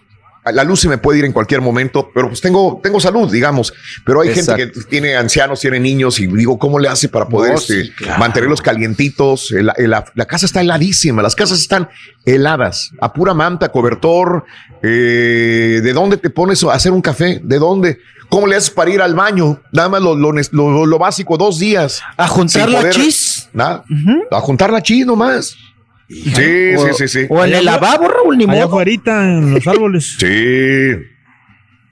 La 0.51 0.63
luz 0.63 0.81
se 0.81 0.89
me 0.89 0.97
puede 0.97 1.19
ir 1.19 1.25
en 1.25 1.31
cualquier 1.31 1.61
momento, 1.61 2.09
pero 2.13 2.27
pues 2.27 2.41
tengo, 2.41 2.79
tengo 2.83 2.99
salud, 2.99 3.31
digamos. 3.31 3.73
Pero 4.05 4.21
hay 4.21 4.33
gente 4.33 4.53
que 4.55 4.67
tiene 4.89 5.15
ancianos, 5.15 5.59
tiene 5.61 5.79
niños 5.79 6.19
y 6.19 6.27
digo, 6.27 6.57
¿cómo 6.59 6.79
le 6.79 6.89
hace 6.89 7.07
para 7.07 7.27
poder 7.29 7.53
No, 7.53 7.57
este, 7.59 7.83
sí, 7.85 7.91
claro. 7.91 8.19
mantenerlos 8.19 8.61
calientitos? 8.61 9.51
La, 9.51 10.03
la 10.13 10.25
casa 10.25 10.45
está 10.45 10.59
heladísima, 10.61 11.21
las 11.21 11.35
casas 11.35 11.59
están 11.61 11.87
heladas, 12.25 12.91
a 12.99 13.13
pura 13.13 13.33
manta, 13.33 13.69
cobertor. 13.69 14.43
eh, 14.81 15.79
¿De 15.81 15.93
dónde 15.93 16.17
te 16.17 16.29
pones 16.29 16.63
a 16.63 16.73
hacer 16.73 16.91
un 16.91 17.01
café? 17.01 17.39
¿De 17.43 17.57
dónde? 17.59 17.99
¿Cómo 18.29 18.47
le 18.47 18.55
haces 18.55 18.69
para 18.71 18.89
ir 18.91 19.01
al 19.01 19.13
baño? 19.15 19.61
Nada 19.71 19.89
más 19.89 20.01
lo, 20.01 20.15
lo, 20.15 20.31
lo- 20.33 20.85
lo 20.85 20.99
básico, 20.99 21.37
dos 21.37 21.59
días. 21.59 22.01
A 22.17 22.27
juntar 22.27 22.67
la 22.69 22.79
poder- 22.79 22.93
chis. 22.93 23.47
Nada. 23.53 23.83
A 24.31 24.39
juntar 24.41 24.71
la 24.71 24.81
chis 24.81 25.05
nomás. 25.05 25.55
Sí, 26.13 26.77
sí, 26.77 26.87
sí, 26.97 27.07
sí. 27.07 27.25
O 27.29 27.43
en 27.43 27.53
el 27.53 27.65
lavabo, 27.65 28.07
Raúl, 28.07 28.37
ni 28.37 28.43
Allá 28.45 28.53
modo. 28.53 28.65
afuera, 28.65 28.91
en 29.23 29.53
los 29.53 29.67
árboles. 29.67 30.15
Sí. 30.19 30.91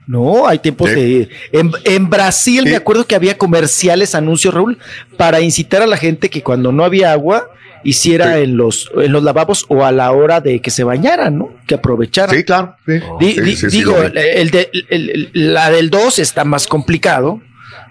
No, 0.06 0.46
hay 0.48 0.58
tiempos 0.58 0.90
Sí. 0.90 0.94
de. 0.96 1.28
En, 1.52 1.70
en 1.84 2.10
Brasil 2.10 2.64
Sí. 2.64 2.70
me 2.70 2.76
acuerdo 2.76 3.06
que 3.06 3.14
había 3.14 3.38
comerciales, 3.38 4.14
anuncios, 4.14 4.52
Raúl, 4.52 4.78
para 5.16 5.40
incitar 5.40 5.80
a 5.82 5.86
la 5.86 5.96
gente 5.96 6.28
que 6.28 6.42
cuando 6.42 6.72
no 6.72 6.84
había 6.84 7.12
agua 7.12 7.48
hiciera 7.84 8.38
en 8.38 8.56
los 8.56 8.90
en 8.96 9.10
los 9.12 9.22
lavabos 9.24 9.64
o 9.68 9.84
a 9.84 9.90
la 9.92 10.10
hora 10.12 10.40
de 10.40 10.60
que 10.60 10.70
se 10.70 10.84
bañaran, 10.84 11.38
¿no? 11.38 11.50
Que 11.66 11.74
aprovecharan. 11.76 12.34
Sí, 12.36 12.44
claro. 12.44 12.76
sí. 12.86 12.92
Di- 13.20 13.32
Sí, 13.34 13.40
di- 13.40 13.56
sí, 13.56 13.70
sí, 13.70 13.76
digo, 13.78 13.92
lo 13.96 14.02
vi. 14.10 14.18
el, 14.18 14.18
el 14.18 14.50
de- 14.50 14.70
el- 14.90 15.10
el- 15.10 15.30
la 15.54 15.70
del 15.70 15.90
2 15.90 16.18
está 16.18 16.44
más 16.44 16.66
complicado 16.66 17.40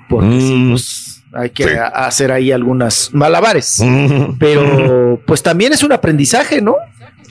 porque 0.09 0.27
Mm. 0.35 0.71
pues, 0.71 1.10
hay 1.33 1.49
que 1.51 1.63
Sí. 1.63 1.69
a- 1.75 1.87
hacer 1.87 2.31
ahí 2.31 2.51
algunas 2.51 3.09
malabares. 3.13 3.77
Pero 4.39 5.21
pues 5.25 5.41
también 5.43 5.73
es 5.73 5.83
un 5.83 5.91
aprendizaje, 5.91 6.61
¿no? 6.61 6.75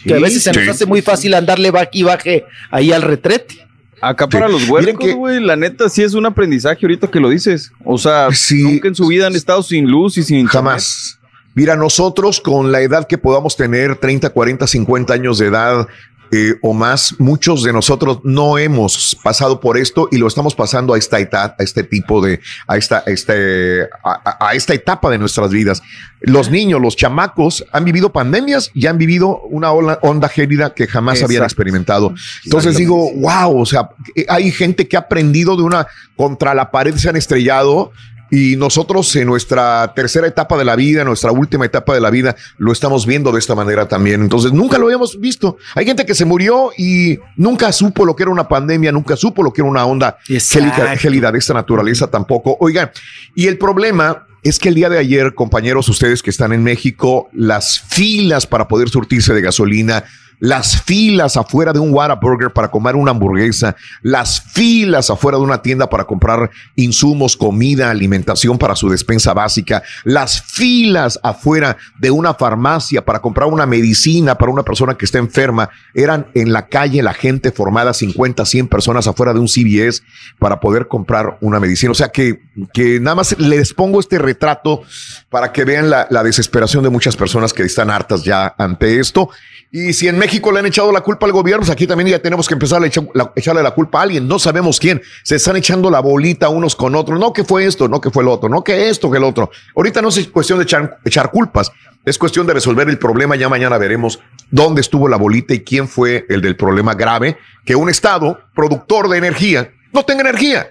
que 0.02 0.14
a 0.14 0.18
veces 0.18 0.42
se 0.42 0.50
nos 0.52 0.64
sí. 0.64 0.70
hace 0.70 0.86
muy 0.86 1.02
fácil 1.02 1.34
andarle 1.34 1.70
va 1.70 1.86
y 1.92 2.02
baje 2.04 2.46
ahí 2.70 2.90
al 2.90 3.02
retrete. 3.02 3.66
Acá 4.00 4.26
para 4.26 4.48
los 4.48 4.66
huercos, 4.66 5.12
güey, 5.14 5.40
la 5.40 5.56
neta 5.56 5.90
sí 5.90 6.02
es 6.02 6.14
un 6.14 6.24
aprendizaje 6.24 6.78
ahorita 6.86 7.08
que 7.08 7.20
lo 7.20 7.28
dices. 7.28 7.70
O 7.84 7.98
sea, 7.98 8.28
Sí. 8.32 8.62
nunca 8.62 8.88
en 8.88 8.94
su 8.94 9.06
vida 9.08 9.26
han 9.26 9.36
estado 9.36 9.62
sin 9.62 9.90
luz 9.90 10.16
y 10.16 10.22
sin 10.22 10.38
internet. 10.38 10.52
Jamás. 10.54 11.18
Mira, 11.54 11.76
nosotros 11.76 12.40
con 12.40 12.72
la 12.72 12.80
edad 12.80 13.06
que 13.06 13.18
podamos 13.18 13.56
tener, 13.58 13.96
30, 13.96 14.30
40, 14.30 14.66
50 14.66 15.12
años 15.12 15.36
de 15.38 15.48
edad 15.48 15.86
eh, 16.32 16.54
o 16.62 16.72
más, 16.72 17.14
muchos 17.18 17.62
de 17.62 17.72
nosotros 17.72 18.20
no 18.24 18.58
hemos 18.58 19.16
pasado 19.22 19.60
por 19.60 19.76
esto 19.76 20.08
y 20.10 20.18
lo 20.18 20.26
estamos 20.28 20.54
pasando 20.54 20.94
a 20.94 20.98
esta 20.98 21.18
etapa, 21.18 21.56
a 21.58 21.62
este 21.62 21.82
tipo 21.82 22.20
de, 22.20 22.40
a 22.66 22.76
esta, 22.76 23.02
a 23.06 23.10
este, 23.10 23.88
a, 24.04 24.54
esta 24.54 24.74
etapa 24.74 25.10
de 25.10 25.18
nuestras 25.18 25.50
vidas. 25.50 25.82
Los 26.20 26.50
niños, 26.50 26.80
los 26.80 26.96
chamacos 26.96 27.64
han 27.72 27.84
vivido 27.84 28.12
pandemias 28.12 28.70
y 28.74 28.86
han 28.86 28.98
vivido 28.98 29.40
una 29.50 29.72
ola- 29.72 29.98
onda 30.02 30.28
gélida 30.28 30.74
que 30.74 30.86
jamás 30.86 31.22
habían 31.22 31.44
experimentado. 31.44 32.14
Entonces 32.44 32.76
digo, 32.76 33.10
wow, 33.14 33.60
o 33.60 33.66
sea, 33.66 33.90
eh, 34.14 34.26
hay 34.28 34.50
gente 34.50 34.86
que 34.86 34.96
ha 34.96 35.00
aprendido 35.00 35.56
de 35.56 35.62
una 35.62 35.86
contra 36.16 36.54
la 36.54 36.70
pared 36.70 36.94
se 36.96 37.08
han 37.08 37.16
estrellado 37.16 37.92
y 38.30 38.56
nosotros 38.56 39.14
en 39.16 39.26
nuestra 39.26 39.92
tercera 39.94 40.26
etapa 40.26 40.56
de 40.56 40.64
la 40.64 40.76
vida, 40.76 41.00
en 41.00 41.08
nuestra 41.08 41.32
última 41.32 41.66
etapa 41.66 41.94
de 41.94 42.00
la 42.00 42.10
vida, 42.10 42.36
lo 42.58 42.72
estamos 42.72 43.06
viendo 43.06 43.32
de 43.32 43.38
esta 43.38 43.54
manera 43.54 43.88
también. 43.88 44.22
Entonces, 44.22 44.52
nunca 44.52 44.78
lo 44.78 44.86
habíamos 44.86 45.18
visto. 45.18 45.58
Hay 45.74 45.84
gente 45.84 46.06
que 46.06 46.14
se 46.14 46.24
murió 46.24 46.70
y 46.76 47.18
nunca 47.36 47.72
supo 47.72 48.04
lo 48.04 48.14
que 48.14 48.22
era 48.22 48.32
una 48.32 48.48
pandemia, 48.48 48.92
nunca 48.92 49.16
supo 49.16 49.42
lo 49.42 49.52
que 49.52 49.62
era 49.62 49.70
una 49.70 49.84
onda 49.84 50.18
gélida, 50.26 50.96
gélida 50.96 51.32
de 51.32 51.38
esta 51.38 51.54
naturaleza 51.54 52.06
tampoco. 52.08 52.56
Oigan, 52.60 52.90
y 53.34 53.46
el 53.46 53.58
problema 53.58 54.26
es 54.42 54.58
que 54.58 54.70
el 54.70 54.74
día 54.74 54.88
de 54.88 54.98
ayer, 54.98 55.34
compañeros, 55.34 55.88
ustedes 55.88 56.22
que 56.22 56.30
están 56.30 56.52
en 56.52 56.62
México, 56.62 57.28
las 57.32 57.80
filas 57.80 58.46
para 58.46 58.68
poder 58.68 58.88
surtirse 58.88 59.34
de 59.34 59.42
gasolina 59.42 60.04
las 60.40 60.82
filas 60.82 61.36
afuera 61.36 61.72
de 61.72 61.78
un 61.78 61.92
Whataburger 61.94 62.52
para 62.52 62.70
comer 62.70 62.96
una 62.96 63.12
hamburguesa, 63.12 63.76
las 64.02 64.40
filas 64.40 65.10
afuera 65.10 65.38
de 65.38 65.44
una 65.44 65.62
tienda 65.62 65.88
para 65.88 66.04
comprar 66.04 66.50
insumos, 66.74 67.36
comida, 67.36 67.90
alimentación 67.90 68.58
para 68.58 68.74
su 68.74 68.88
despensa 68.88 69.34
básica, 69.34 69.82
las 70.04 70.42
filas 70.42 71.20
afuera 71.22 71.76
de 71.98 72.10
una 72.10 72.34
farmacia 72.34 73.04
para 73.04 73.20
comprar 73.20 73.48
una 73.48 73.66
medicina 73.66 74.36
para 74.36 74.50
una 74.50 74.62
persona 74.62 74.94
que 74.94 75.04
está 75.04 75.18
enferma, 75.18 75.68
eran 75.94 76.26
en 76.34 76.52
la 76.52 76.66
calle 76.68 77.02
la 77.02 77.12
gente 77.12 77.52
formada 77.52 77.92
50, 77.92 78.44
100 78.44 78.68
personas 78.68 79.06
afuera 79.06 79.34
de 79.34 79.40
un 79.40 79.48
CVS 79.48 80.02
para 80.38 80.58
poder 80.60 80.88
comprar 80.88 81.36
una 81.40 81.60
medicina. 81.60 81.92
O 81.92 81.94
sea 81.94 82.08
que, 82.08 82.40
que 82.72 82.98
nada 82.98 83.16
más 83.16 83.38
les 83.38 83.74
pongo 83.74 84.00
este 84.00 84.18
retrato 84.18 84.82
para 85.28 85.52
que 85.52 85.64
vean 85.64 85.90
la, 85.90 86.06
la 86.10 86.22
desesperación 86.22 86.82
de 86.82 86.90
muchas 86.90 87.16
personas 87.16 87.52
que 87.52 87.62
están 87.62 87.90
hartas 87.90 88.24
ya 88.24 88.54
ante 88.56 88.98
esto. 88.98 89.28
Y 89.72 89.92
si 89.92 90.08
en 90.08 90.18
México 90.18 90.29
le 90.30 90.58
han 90.60 90.66
echado 90.66 90.92
la 90.92 91.00
culpa 91.00 91.26
al 91.26 91.32
gobierno, 91.32 91.60
pues 91.62 91.70
aquí 91.70 91.86
también 91.86 92.08
ya 92.10 92.18
tenemos 92.20 92.46
que 92.46 92.54
empezar 92.54 92.82
a 92.82 92.86
echar 92.86 93.04
la- 93.14 93.32
echarle 93.34 93.62
la 93.62 93.72
culpa 93.72 93.98
a 93.98 94.02
alguien. 94.02 94.28
No 94.28 94.38
sabemos 94.38 94.78
quién. 94.78 95.02
Se 95.24 95.36
están 95.36 95.56
echando 95.56 95.90
la 95.90 96.00
bolita 96.00 96.48
unos 96.48 96.76
con 96.76 96.94
otros. 96.94 97.18
No 97.18 97.32
que 97.32 97.42
fue 97.44 97.64
esto, 97.66 97.88
no 97.88 98.00
que 98.00 98.10
fue 98.10 98.22
lo 98.22 98.32
otro, 98.32 98.48
no 98.48 98.62
que 98.62 98.88
esto, 98.88 99.10
que 99.10 99.18
el 99.18 99.24
otro. 99.24 99.50
Ahorita 99.74 100.00
no 100.02 100.08
es 100.08 100.28
cuestión 100.28 100.58
de 100.58 100.64
echar, 100.64 100.98
echar 101.04 101.30
culpas. 101.30 101.72
Es 102.04 102.16
cuestión 102.18 102.46
de 102.46 102.54
resolver 102.54 102.88
el 102.88 102.98
problema. 102.98 103.36
Ya 103.36 103.48
mañana 103.48 103.76
veremos 103.78 104.20
dónde 104.50 104.80
estuvo 104.80 105.08
la 105.08 105.16
bolita 105.16 105.52
y 105.54 105.60
quién 105.60 105.88
fue 105.88 106.24
el 106.28 106.40
del 106.40 106.56
problema 106.56 106.94
grave. 106.94 107.36
Que 107.64 107.74
un 107.74 107.90
Estado 107.90 108.38
productor 108.54 109.08
de 109.08 109.18
energía 109.18 109.70
no 109.92 110.04
tenga 110.04 110.20
energía. 110.22 110.70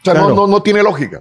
O 0.00 0.04
sea, 0.04 0.14
no, 0.14 0.28
no, 0.34 0.46
no 0.46 0.62
tiene 0.62 0.82
lógica. 0.82 1.20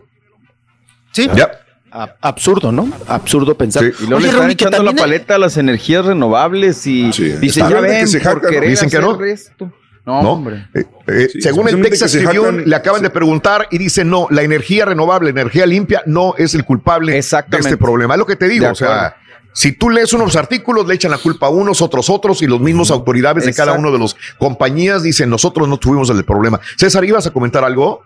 Sí. 1.11 1.29
Ya. 1.35 1.49
Absurdo, 1.91 2.71
¿no? 2.71 2.89
Absurdo 3.07 3.55
pensar. 3.55 3.83
Y 3.83 4.05
luego 4.05 4.17
Oye, 4.17 4.27
le 4.27 4.29
están 4.29 4.47
que 4.47 4.53
echando 4.53 4.83
la 4.83 4.93
paleta 4.93 5.35
a 5.35 5.37
las 5.37 5.57
energías 5.57 6.05
renovables 6.05 6.85
y 6.87 7.07
dicen, 7.07 7.43
Está 7.43 7.69
ya 7.69 7.75
que 7.75 7.81
ven, 7.81 8.07
se 8.07 8.19
jactan, 8.19 8.51
querer 8.51 8.69
dicen 8.69 8.89
que 8.89 8.99
no. 8.99 9.23
esto. 9.23 9.71
No, 10.05 10.23
¿no? 10.23 10.31
hombre. 10.31 10.67
Eh, 10.73 10.85
eh, 11.07 11.27
Sí, 11.31 11.41
según 11.41 11.67
el 11.69 11.81
Texas 11.81 12.11
que 12.11 12.25
Tribune, 12.25 12.65
le 12.65 12.75
acaban 12.75 13.01
de 13.01 13.09
preguntar 13.09 13.67
y 13.69 13.77
dice 13.77 14.03
no, 14.03 14.27
la 14.31 14.41
energía 14.41 14.85
renovable, 14.85 15.29
energía 15.29 15.65
limpia 15.65 16.01
no 16.05 16.33
es 16.37 16.55
el 16.55 16.65
culpable 16.65 17.13
de 17.13 17.19
este 17.19 17.77
problema. 17.77 18.15
Es 18.15 18.19
lo 18.19 18.25
que 18.25 18.35
te 18.35 18.47
digo, 18.47 18.69
o 18.69 18.75
sea, 18.75 19.15
si 19.53 19.73
tú 19.73 19.89
lees 19.89 20.13
unos 20.13 20.35
artículos, 20.35 20.87
le 20.87 20.95
echan 20.95 21.11
la 21.11 21.17
culpa 21.17 21.47
a 21.47 21.49
unos, 21.49 21.81
otros 21.81 22.09
otros, 22.09 22.41
y 22.41 22.47
los 22.47 22.59
mismos 22.59 22.91
autoridades 22.91 23.45
de 23.45 23.53
cada 23.53 23.73
uno 23.73 23.91
de 23.91 23.99
los 23.99 24.15
compañías 24.37 25.03
dicen 25.03 25.29
nosotros 25.29 25.67
no 25.67 25.77
tuvimos 25.77 26.09
el 26.09 26.23
problema. 26.23 26.59
César, 26.77 27.03
¿ibas 27.03 27.27
a 27.27 27.31
comentar 27.31 27.63
algo? 27.63 28.01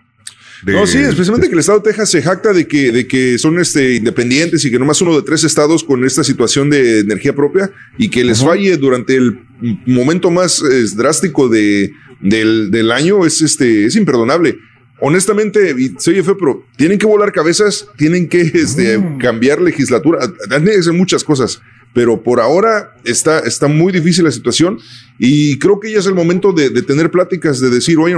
De- 0.64 0.72
No, 0.72 0.86
sí, 0.86 0.98
especialmente 0.98 1.48
que 1.48 1.54
el 1.54 1.60
estado 1.60 1.78
de 1.80 1.84
Texas 1.84 2.10
se 2.10 2.22
jacta 2.22 2.52
de 2.52 2.66
que, 2.66 2.90
de 2.90 3.06
que 3.06 3.38
son 3.38 3.58
este, 3.58 3.94
independientes 3.96 4.64
y 4.64 4.70
que 4.70 4.78
nomás 4.78 5.00
uno 5.02 5.14
de 5.16 5.22
tres 5.22 5.44
estados 5.44 5.84
con 5.84 6.04
esta 6.04 6.24
situación 6.24 6.70
de 6.70 7.00
energía 7.00 7.34
propia 7.34 7.70
y 7.98 8.08
que 8.08 8.24
les 8.24 8.42
falle 8.42 8.76
durante 8.76 9.16
el 9.16 9.38
momento 9.86 10.30
más 10.30 10.62
eh, 10.62 10.84
drástico 10.96 11.48
de, 11.48 11.92
del, 12.20 12.70
del 12.70 12.90
año 12.92 13.26
es, 13.26 13.42
este, 13.42 13.84
es 13.86 13.96
imperdonable. 13.96 14.56
Honestamente, 15.00 15.74
y 15.76 15.92
soy 15.98 16.22
feo, 16.22 16.38
pero 16.38 16.64
tienen 16.76 16.98
que 16.98 17.04
volar 17.06 17.32
cabezas, 17.32 17.86
tienen 17.98 18.28
que 18.28 18.40
este, 18.54 18.98
cambiar 19.20 19.60
legislatura, 19.60 20.20
hacer 20.50 20.92
muchas 20.94 21.24
cosas. 21.24 21.60
Pero 21.92 22.22
por 22.22 22.40
ahora 22.40 22.94
está, 23.04 23.40
está 23.40 23.68
muy 23.68 23.92
difícil 23.92 24.24
la 24.24 24.32
situación 24.32 24.78
y 25.18 25.58
creo 25.58 25.78
que 25.78 25.92
ya 25.92 25.98
es 25.98 26.06
el 26.06 26.14
momento 26.14 26.52
de, 26.52 26.70
de 26.70 26.82
tener 26.82 27.10
pláticas, 27.10 27.60
de 27.60 27.70
decir, 27.70 27.98
oye, 27.98 28.16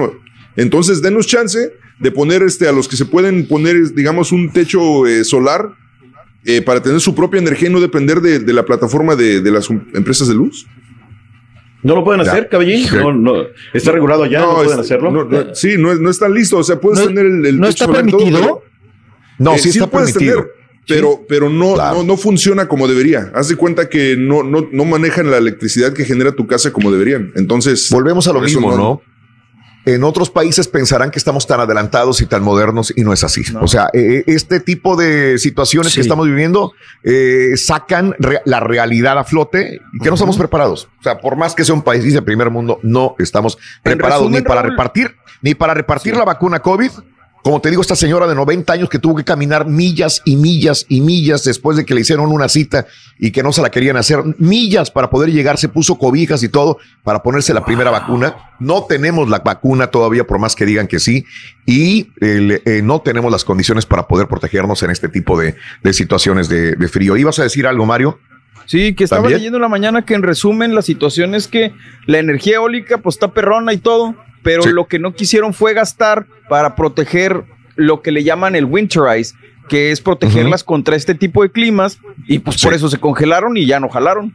entonces 0.55 1.03
denos 1.03 1.27
chance 1.27 1.73
de 1.99 2.11
poner 2.11 2.43
este, 2.43 2.69
a 2.69 2.73
los 2.73 2.89
que 2.89 2.97
se 2.97 3.05
pueden 3.07 3.47
poner, 3.49 3.95
digamos, 3.95 4.33
un 4.33 4.51
techo 4.53 5.07
eh, 5.07 5.25
solar 5.25 5.71
eh, 6.45 6.63
para 6.63 6.83
tener 6.83 7.01
su 7.01 7.15
propia 7.15 7.41
energía 7.41 7.69
y 7.69 7.73
no 7.73 7.81
depender 7.81 8.21
de, 8.21 8.39
de 8.39 8.53
la 8.53 8.65
plataforma 8.65 9.17
de, 9.17 9.41
de 9.41 9.51
las 9.51 9.69
um, 9.71 9.81
empresas 9.95 10.29
de 10.29 10.35
luz. 10.35 10.67
¿No 11.83 11.95
lo 11.95 12.05
pueden 12.05 12.25
Ya. 12.25 12.33
hacer, 12.33 12.49
caballín? 12.49 12.87
Sí. 12.87 12.97
No, 12.97 13.13
no, 13.13 13.35
¿Está 13.73 13.93
regulado 13.93 14.25
allá? 14.25 14.41
¿No, 14.41 14.55
pueden 14.57 14.73
es- 14.73 14.79
hacerlo? 14.79 15.11
no, 15.11 15.25
no, 15.25 15.55
sí, 15.55 15.77
no, 15.79 15.95
no 15.95 16.11
está 16.11 16.29
listo. 16.29 16.59
O 16.59 16.65
sea, 16.65 16.81
puedes 16.81 16.99
¿No- 17.01 17.07
tener 17.07 17.27
el, 17.27 17.47
el 17.47 17.61
no 17.61 17.67
techo 17.69 17.85
está 17.85 17.87
solar 17.87 18.07
y 18.07 18.11
todo, 18.11 18.19
permitido? 18.21 18.41
pero- 18.41 18.63
No, 19.39 19.55
Eh, 19.55 19.59
sí 19.59 19.69
está 19.71 19.89
permitido. 19.91 20.35
tener, 20.43 20.51
pero, 20.89 21.21
pero 21.29 21.49
no, 21.51 21.77
no, 21.77 22.03
no 22.03 22.17
funciona 22.17 22.67
como 22.69 22.89
debería. 22.89 23.31
Haz 23.35 23.49
de 23.49 23.57
cuenta 23.57 23.89
que 23.89 24.17
no, 24.17 24.43
no, 24.43 24.69
no 24.73 24.85
manejan 24.85 25.31
la 25.31 25.39
electricidad 25.39 25.93
que 25.93 26.05
genera 26.05 26.33
tu 26.33 26.47
casa 26.47 26.73
como 26.73 26.91
deberían. 26.93 27.33
Entonces. 27.37 27.89
Volvemos 27.91 28.27
a 28.29 28.33
lo 28.33 28.41
mismo, 28.41 28.77
¿no? 28.77 29.03
En 29.87 30.05
otros 30.05 30.29
países 30.31 30.69
pensarán 30.69 31.11
que 31.11 31.19
estamos 31.19 31.47
tan 31.47 31.61
adelantados 31.61 32.21
y 32.21 32.27
tan 32.27 32.43
modernos 32.43 32.93
y 32.95 33.03
no 33.03 33.13
es 33.13 33.25
así. 33.25 33.43
O 33.61 33.69
sea, 33.69 33.89
eh, 33.95 34.25
este 34.27 34.61
tipo 34.61 34.97
de 34.97 35.39
situaciones 35.39 35.93
Sí. 35.93 35.97
que 35.99 36.03
estamos 36.03 36.27
viviendo 36.27 36.73
eh, 37.05 37.53
sacan 37.57 38.15
re- 38.19 38.43
la 38.45 38.61
realidad 38.61 39.17
a 39.19 39.25
flote 39.25 39.81
y 39.95 39.99
que 40.01 40.09
no 40.09 40.15
estamos 40.15 40.37
preparados. 40.37 40.89
O 40.99 41.03
sea, 41.05 41.19
por 41.21 41.37
más 41.37 41.55
que 41.55 41.65
sea 41.65 41.75
un 41.75 41.83
país 41.83 42.13
de 42.13 42.21
primer 42.21 42.51
mundo, 42.51 42.79
no 42.83 43.15
estamos 43.21 43.57
preparados 43.83 44.25
resumen, 44.25 44.43
ni 44.43 44.47
para 44.49 44.61
Raúl. 44.63 44.73
repartir, 44.73 45.17
ni 45.41 45.55
para 45.55 45.73
repartir 45.73 46.17
la 46.17 46.25
vacuna 46.25 46.59
COVID. 46.61 46.91
Como 47.47 47.61
te 47.61 47.71
digo, 47.71 47.81
esta 47.81 47.95
señora 47.95 48.27
de 48.27 48.35
90 48.35 48.73
años 48.73 48.89
que 48.89 48.99
tuvo 48.99 49.15
que 49.15 49.23
caminar 49.23 49.69
millas 49.69 50.21
y 50.25 50.35
millas 50.35 50.85
y 50.89 51.01
millas 51.01 51.45
después 51.45 51.77
de 51.77 51.85
que 51.85 51.95
le 51.95 52.01
hicieron 52.01 52.33
una 52.33 52.49
cita 52.49 52.89
y 53.21 53.31
que 53.31 53.45
no 53.45 53.53
se 53.53 53.63
la 53.63 53.71
querían 53.71 53.97
hacer, 53.97 54.19
millas 54.39 54.91
para 54.91 55.11
poder 55.11 55.31
llegar, 55.31 55.57
se 55.57 55.69
puso 55.69 55.97
cobijas 55.97 56.43
y 56.43 56.49
todo 56.49 56.79
para 57.05 57.23
ponerse 57.23 57.55
la 57.55 57.65
primera 57.65 57.93
vacuna. 57.93 58.35
No 58.59 58.83
tenemos 58.89 59.29
la 59.29 59.39
vacuna 59.39 59.87
todavía, 59.87 60.27
por 60.27 60.41
más 60.41 60.57
que 60.57 60.67
digan 60.67 60.89
que 60.89 60.99
sí, 60.99 61.25
y 61.67 62.09
eh, 62.21 62.81
no 62.83 63.01
tenemos 63.03 63.31
las 63.31 63.45
condiciones 63.45 63.87
para 63.87 64.09
poder 64.09 64.27
protegernos 64.27 64.83
en 64.83 64.91
este 64.91 65.09
tipo 65.09 65.39
de, 65.39 65.55
de 65.85 65.93
situaciones 65.93 66.49
de, 66.49 66.75
de 66.75 66.89
frío. 66.89 67.17
¿Ibas 67.17 67.39
a 67.39 67.45
decir 67.45 67.69
algo, 67.69 67.87
Mario? 67.87 68.19
Sí, 68.65 68.95
que 68.95 69.05
estaba 69.05 69.23
¿También? 69.23 69.39
leyendo 69.39 69.59
en 69.59 69.63
la 69.63 69.69
mañana 69.69 70.05
que 70.05 70.15
en 70.15 70.25
resumen 70.25 70.75
la 70.75 70.83
situación 70.83 71.37
es 71.37 71.47
que 71.47 71.73
la 72.07 72.19
energía 72.19 72.57
eólica 72.57 72.99
pues 72.99 73.15
está 73.15 73.29
perrona 73.29 73.73
y 73.73 73.77
todo, 73.77 74.17
pero 74.47 74.63
Sí. 74.63 74.71
lo 74.71 74.87
que 74.87 74.99
no 74.99 75.13
quisieron 75.13 75.53
fue 75.53 75.75
gastar 75.75 76.25
para 76.49 76.75
proteger 76.77 77.43
lo 77.75 78.01
que 78.01 78.11
le 78.13 78.23
llaman 78.25 78.55
el 78.55 78.65
winterize, 78.65 79.35
que 79.69 79.91
es 79.91 80.01
protegerlas 80.01 80.63
contra 80.65 80.95
este 80.97 81.15
tipo 81.15 81.43
de 81.43 81.51
climas 81.51 81.99
y 82.27 82.39
pues 82.39 82.63
por 82.63 82.73
eso 82.73 82.89
se 82.89 82.99
congelaron 82.99 83.57
y 83.57 83.67
ya 83.67 83.81
no 83.81 83.89
jalaron. 83.89 84.33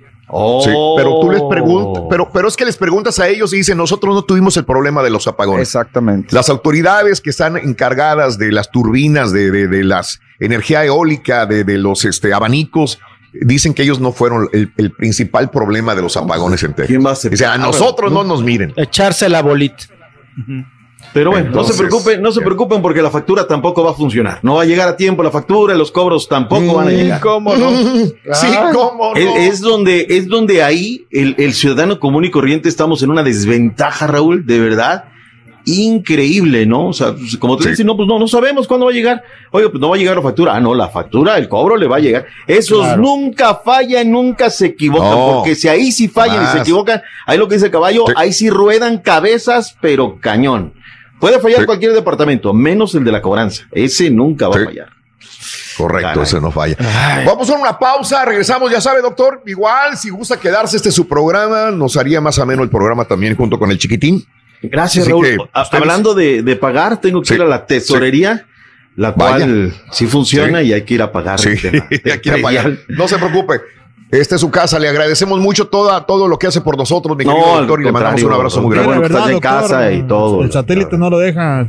Sí, 0.63 0.69
pero 0.95 1.19
tú 1.19 1.29
les 1.31 1.41
preguntas, 1.49 2.03
pero, 2.09 2.29
pero 2.31 2.47
es 2.47 2.55
que 2.55 2.63
les 2.65 2.77
preguntas 2.77 3.19
a 3.19 3.27
ellos 3.27 3.51
y 3.53 3.57
dicen, 3.57 3.77
nosotros 3.77 4.13
no 4.15 4.23
tuvimos 4.23 4.55
el 4.57 4.63
problema 4.63 5.03
de 5.03 5.09
los 5.09 5.27
apagones. 5.27 5.67
Exactamente. 5.67 6.33
Las 6.33 6.47
autoridades 6.49 7.19
que 7.19 7.29
están 7.31 7.57
encargadas 7.57 8.37
de 8.37 8.51
las 8.51 8.71
turbinas, 8.71 9.31
de, 9.33 9.51
de, 9.51 9.67
de 9.67 9.83
las 9.83 10.21
energía 10.39 10.85
eólica, 10.85 11.45
de, 11.45 11.63
de 11.65 11.77
los 11.77 12.05
este, 12.05 12.33
abanicos, 12.33 12.99
dicen 13.33 13.73
que 13.73 13.83
ellos 13.83 13.99
no 13.99 14.11
fueron 14.13 14.49
el, 14.53 14.71
el 14.77 14.91
principal 14.91 15.49
problema 15.49 15.95
de 15.95 16.01
los 16.01 16.15
apagones 16.17 16.63
en 16.63 16.71
Texas. 16.73 16.87
¿Quién 16.87 17.05
va 17.05 17.09
a? 17.11 17.13
O 17.13 17.15
sea, 17.15 17.53
a 17.53 17.57
nosotros 17.57 18.11
no 18.11 18.23
nos 18.23 18.41
miren. 18.43 18.73
Echarse 18.77 19.27
la 19.29 19.41
bolita. 19.41 19.85
Pero 21.13 21.31
bueno, 21.31 21.49
no 21.49 21.63
se 21.63 21.73
preocupen, 21.77 22.21
no 22.21 22.31
se 22.31 22.41
preocupen 22.41 22.81
porque 22.81 23.01
la 23.01 23.09
factura 23.09 23.47
tampoco 23.47 23.83
va 23.83 23.91
a 23.91 23.93
funcionar. 23.93 24.39
No 24.43 24.55
va 24.55 24.61
a 24.61 24.65
llegar 24.65 24.87
a 24.87 24.95
tiempo 24.95 25.23
la 25.23 25.31
factura, 25.31 25.73
los 25.75 25.91
cobros 25.91 26.27
tampoco 26.29 26.75
van 26.75 26.87
a 26.87 26.91
llegar. 26.91 27.19
¿Cómo 27.19 27.55
no? 27.55 27.71
Sí, 28.33 28.47
cómo 28.71 29.13
no. 29.13 29.19
Es, 29.19 29.53
es 29.53 29.61
donde, 29.61 30.05
es 30.09 30.27
donde 30.27 30.63
ahí 30.63 31.05
el, 31.11 31.35
el 31.37 31.53
ciudadano 31.53 31.99
común 31.99 32.25
y 32.25 32.31
corriente 32.31 32.69
estamos 32.69 33.03
en 33.03 33.11
una 33.11 33.23
desventaja, 33.23 34.07
Raúl, 34.07 34.45
de 34.45 34.59
verdad. 34.59 35.05
Increíble, 35.65 36.65
¿no? 36.65 36.87
O 36.87 36.93
sea, 36.93 37.13
pues, 37.13 37.37
como 37.37 37.57
te 37.57 37.69
dicen, 37.69 37.85
no, 37.87 37.95
pues 37.95 38.07
no, 38.07 38.17
no 38.19 38.27
sabemos 38.27 38.67
cuándo 38.67 38.85
va 38.85 38.91
a 38.91 38.95
llegar. 38.95 39.23
Oye, 39.51 39.69
pues 39.69 39.79
no 39.81 39.89
va 39.89 39.95
a 39.95 39.99
llegar 39.99 40.15
la 40.15 40.21
factura. 40.21 40.55
Ah, 40.55 40.59
no, 40.59 40.73
la 40.73 40.89
factura, 40.89 41.37
el 41.37 41.47
cobro 41.47 41.75
le 41.75 41.87
va 41.87 41.97
a 41.97 41.99
llegar. 41.99 42.25
Esos 42.47 42.79
Claro. 42.79 43.01
nunca 43.01 43.55
fallan, 43.55 44.11
nunca 44.11 44.49
se 44.49 44.67
equivocan, 44.67 45.09
No. 45.11 45.31
porque 45.37 45.55
si 45.55 45.67
ahí 45.67 45.91
sí 45.91 46.07
fallan 46.07 46.43
y 46.43 46.47
se 46.47 46.59
equivocan, 46.59 47.01
ahí 47.25 47.37
lo 47.37 47.47
que 47.47 47.55
dice 47.55 47.67
el 47.67 47.71
caballo, 47.71 48.05
ahí 48.15 48.33
sí 48.33 48.49
ruedan 48.49 48.97
cabezas, 48.99 49.75
pero 49.81 50.17
cañón. 50.19 50.73
Puede 51.19 51.39
fallar 51.39 51.65
cualquier 51.67 51.93
departamento, 51.93 52.51
menos 52.53 52.95
el 52.95 53.03
de 53.03 53.11
la 53.11 53.21
cobranza. 53.21 53.63
Ese 53.71 54.09
nunca 54.09 54.47
va 54.47 54.55
a 54.55 54.65
fallar. 54.65 54.89
Correcto, 55.77 56.07
Caray. 56.09 56.23
ese 56.23 56.41
no 56.41 56.51
falla. 56.51 56.75
Vamos 57.25 57.49
a 57.49 57.53
una 57.53 57.77
pausa, 57.79 58.25
regresamos, 58.25 58.71
ya 58.71 58.81
sabe, 58.81 59.01
doctor. 59.01 59.41
Igual, 59.45 59.97
si 59.97 60.09
gusta 60.09 60.37
quedarse 60.39 60.77
este 60.77 60.89
es 60.89 60.95
su 60.95 61.07
programa, 61.07 61.71
nos 61.71 61.95
haría 61.97 62.19
más 62.21 62.37
ameno 62.39 62.63
el 62.63 62.69
programa 62.69 63.05
también 63.05 63.35
junto 63.35 63.57
con 63.57 63.71
el 63.71 63.77
chiquitín. 63.77 64.25
Gracias, 64.61 65.03
Así 65.03 65.11
Raúl. 65.11 65.25
que, 65.25 65.37
Hablando 65.77 66.13
de, 66.13 66.43
de 66.43 66.55
pagar, 66.55 66.99
tengo 67.01 67.21
que 67.21 67.27
Sí, 67.29 67.33
ir 67.35 67.41
a 67.41 67.45
la 67.45 67.65
tesorería, 67.65 68.45
la 68.95 69.13
cual 69.13 69.41
Vaya. 69.41 69.75
sí 69.91 70.05
funciona 70.07 70.59
Sí. 70.61 70.67
y 70.67 70.73
hay 70.73 70.81
que 70.83 70.93
ir 70.95 71.01
a 71.01 71.11
pagar. 71.11 71.39
Sí, 71.39 71.49
el 71.49 71.61
tema. 71.61 71.87
hay 71.91 72.19
que 72.19 72.29
ir 72.29 72.35
a 72.35 72.41
pagar. 72.41 72.71
No 72.89 73.07
se 73.07 73.17
preocupe. 73.17 73.61
Esta 74.11 74.35
es 74.35 74.41
su 74.41 74.51
casa, 74.51 74.77
le 74.77 74.89
agradecemos 74.89 75.39
mucho 75.39 75.67
toda, 75.67 76.05
todo 76.05 76.27
lo 76.27 76.37
que 76.37 76.45
hace 76.47 76.59
por 76.59 76.77
nosotros, 76.77 77.15
mi 77.15 77.23
No, 77.23 77.33
querido 77.33 77.57
doctor, 77.59 77.81
y 77.81 77.85
le 77.85 77.91
mandamos 77.93 78.21
un 78.23 78.33
abrazo 78.33 78.61
muy 78.61 78.71
grande. 78.75 78.93
Bueno, 78.97 79.05
estás 79.05 79.29
en 79.29 79.39
casa 79.39 79.91
y 79.93 80.03
todo. 80.03 80.43
El 80.43 80.51
satélite 80.51 80.97
no 80.97 81.09
lo 81.09 81.17
deja. 81.17 81.67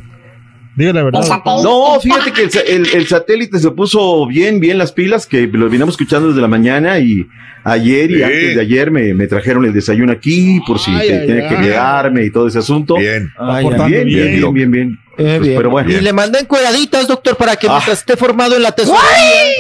Dígale 0.77 0.99
la 1.01 1.05
verdad. 1.05 1.43
No, 1.63 2.01
fíjate 2.01 2.33
que 2.33 2.43
el, 2.45 2.51
sa- 2.51 2.61
el- 2.61 2.87
el 2.95 3.07
satélite 3.07 3.59
se 3.59 3.71
puso 3.73 4.27
bien, 4.27 4.59
bien 4.61 4.79
las 4.79 4.93
pilas, 4.93 5.27
que 5.27 5.47
lo 5.47 5.69
vinimos 5.69 5.95
escuchando 5.95 6.29
desde 6.29 6.41
la 6.41 6.49
mañana 6.49 6.99
y 6.99 7.27
ayer 7.65 8.11
y 8.11 8.17
Sí. 8.17 8.23
antes 8.23 8.55
de 8.57 8.61
ayer 8.63 8.91
me, 8.91 9.13
me 9.15 9.27
trajeron 9.27 9.65
el 9.67 9.73
desayuno 9.73 10.13
aquí 10.13 10.61
por 10.67 10.79
si 10.79 10.91
Ay, 10.91 11.09
te- 11.09 11.19
ay, 11.21 11.27
tiene 11.27 11.49
que 11.49 11.57
ay. 11.57 11.65
llegarme 11.65 12.25
y 12.25 12.31
todo 12.31 12.49
ese 12.49 12.59
asunto. 12.59 12.97
Bien. 12.97 13.31
Ay, 13.39 13.67
bien, 13.69 13.81
ay, 13.81 13.91
bien, 13.91 14.07
bien, 14.07 14.33
bien, 14.41 14.53
bien, 14.55 14.71
bien. 14.71 14.99
Eh, 15.19 15.37
Pues, 15.37 15.41
bien. 15.43 15.57
pero 15.59 15.69
bueno. 15.71 15.91
Y 15.91 16.01
le 16.01 16.13
mandan 16.15 16.47
cueraditas, 16.47 17.07
doctor, 17.07 17.37
para 17.37 17.57
que 17.57 17.67
Ah. 17.69 17.73
mientras 17.73 17.99
esté 17.99 18.17
formado 18.17 18.57
en 18.57 18.63
la 18.63 18.73
tesorería, 18.73 19.03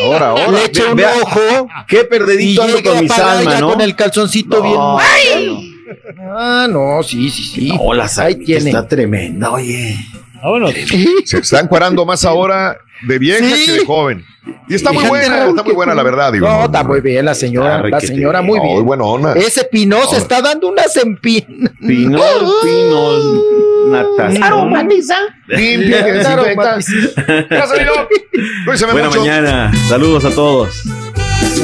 Ahora, 0.05 0.29
ahora. 0.31 0.51
le 0.51 0.65
eche 0.65 0.83
un 0.91 0.97
vea- 0.97 1.13
ojo 1.23 1.69
Qué 1.87 2.01
y 2.01 2.05
perdidito 2.09 2.63
ando 2.63 2.83
con 2.83 3.01
mi 3.05 3.09
alma, 3.11 3.61
¿no? 3.61 3.73
con 3.73 3.81
el 3.83 3.95
calzoncito 3.95 4.57
No, 4.65 4.97
bien. 4.99 5.53
bueno. 5.53 5.73
Ah, 6.35 6.67
no, 6.71 7.03
sí, 7.03 7.29
sí, 7.29 7.43
sí. 7.45 7.69
No, 7.69 7.93
la 7.93 8.11
Ahí 8.17 8.37
tiene. 8.37 8.71
está 8.71 8.89
tremenda, 8.89 9.51
oye. 9.51 9.95
Vámonos. 10.43 10.75
Se 11.25 11.39
están 11.39 11.69
cuarando 11.69 12.05
más 12.05 12.25
ahora 12.25 12.77
de 13.07 13.19
vieja 13.19 13.57
Sí. 13.57 13.67
que 13.67 13.73
de 13.73 13.87
joven. 13.87 14.25
Y 14.69 14.75
está 14.75 14.91
muy 14.93 15.05
buena, 15.05 15.47
está 15.47 15.63
muy 15.63 15.73
buena, 15.73 15.95
la 15.95 16.03
verdad. 16.03 16.33
Digo, 16.33 16.49
No, 16.49 16.65
está 16.65 16.83
muy 16.83 17.01
bien 17.01 17.25
la 17.25 17.35
señora, 17.35 17.81
la 17.89 18.01
señora 18.01 18.43
muy 18.43 18.59
bien. 18.59 18.85
buena 18.85 19.05
onda. 19.05 19.35
Ese 19.35 19.69
No. 19.87 20.03
está 20.17 20.43
dando 20.43 20.69
unas 20.69 20.97
empinas. 20.97 21.71
Pinol, 21.81 23.41
natación. 23.91 24.43
Aromatiza. 24.43 25.15
Limpia. 25.47 26.07
Gracias, 26.07 26.37
Buena 28.93 29.09
mucho. 29.09 29.21
mañana. 29.21 29.73
Saludos 29.89 30.25
a 30.25 30.31
todos. 30.31 30.83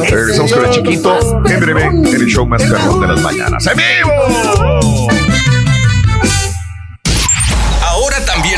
Regresamos 0.09 0.53
con 0.53 0.65
el 0.67 0.71
chiquito 0.71 1.19
en 1.49 1.61
breve 1.61 1.83
en 1.85 2.07
el 2.07 2.27
show 2.27 2.47
más 2.47 2.63
perrón 2.63 3.01
de 3.01 3.07
las 3.09 3.21
mañanas. 3.23 3.67
¡En 3.67 3.77
vivo! 3.77 5.09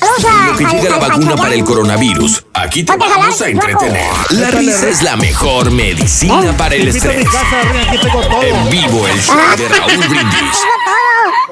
En 0.00 0.46
lo 0.46 0.56
que 0.56 0.64
llega 0.64 0.90
la 0.90 0.98
vacuna 1.08 1.34
para 1.36 1.54
el 1.54 1.64
coronavirus, 1.64 2.44
aquí 2.54 2.84
te 2.84 2.96
vamos 2.96 3.40
a 3.40 3.48
entretener. 3.48 4.06
La 4.30 4.50
risa 4.50 4.88
es 4.88 5.02
la 5.02 5.16
mejor 5.16 5.70
medicina 5.72 6.56
para 6.56 6.74
el 6.76 6.86
a 6.86 6.90
estrés. 6.90 7.26
En 8.42 8.70
vivo 8.70 9.06
el 9.08 9.20
show 9.20 9.36
de 9.56 9.68
Raúl 9.68 9.96
Brindis. 10.08 10.58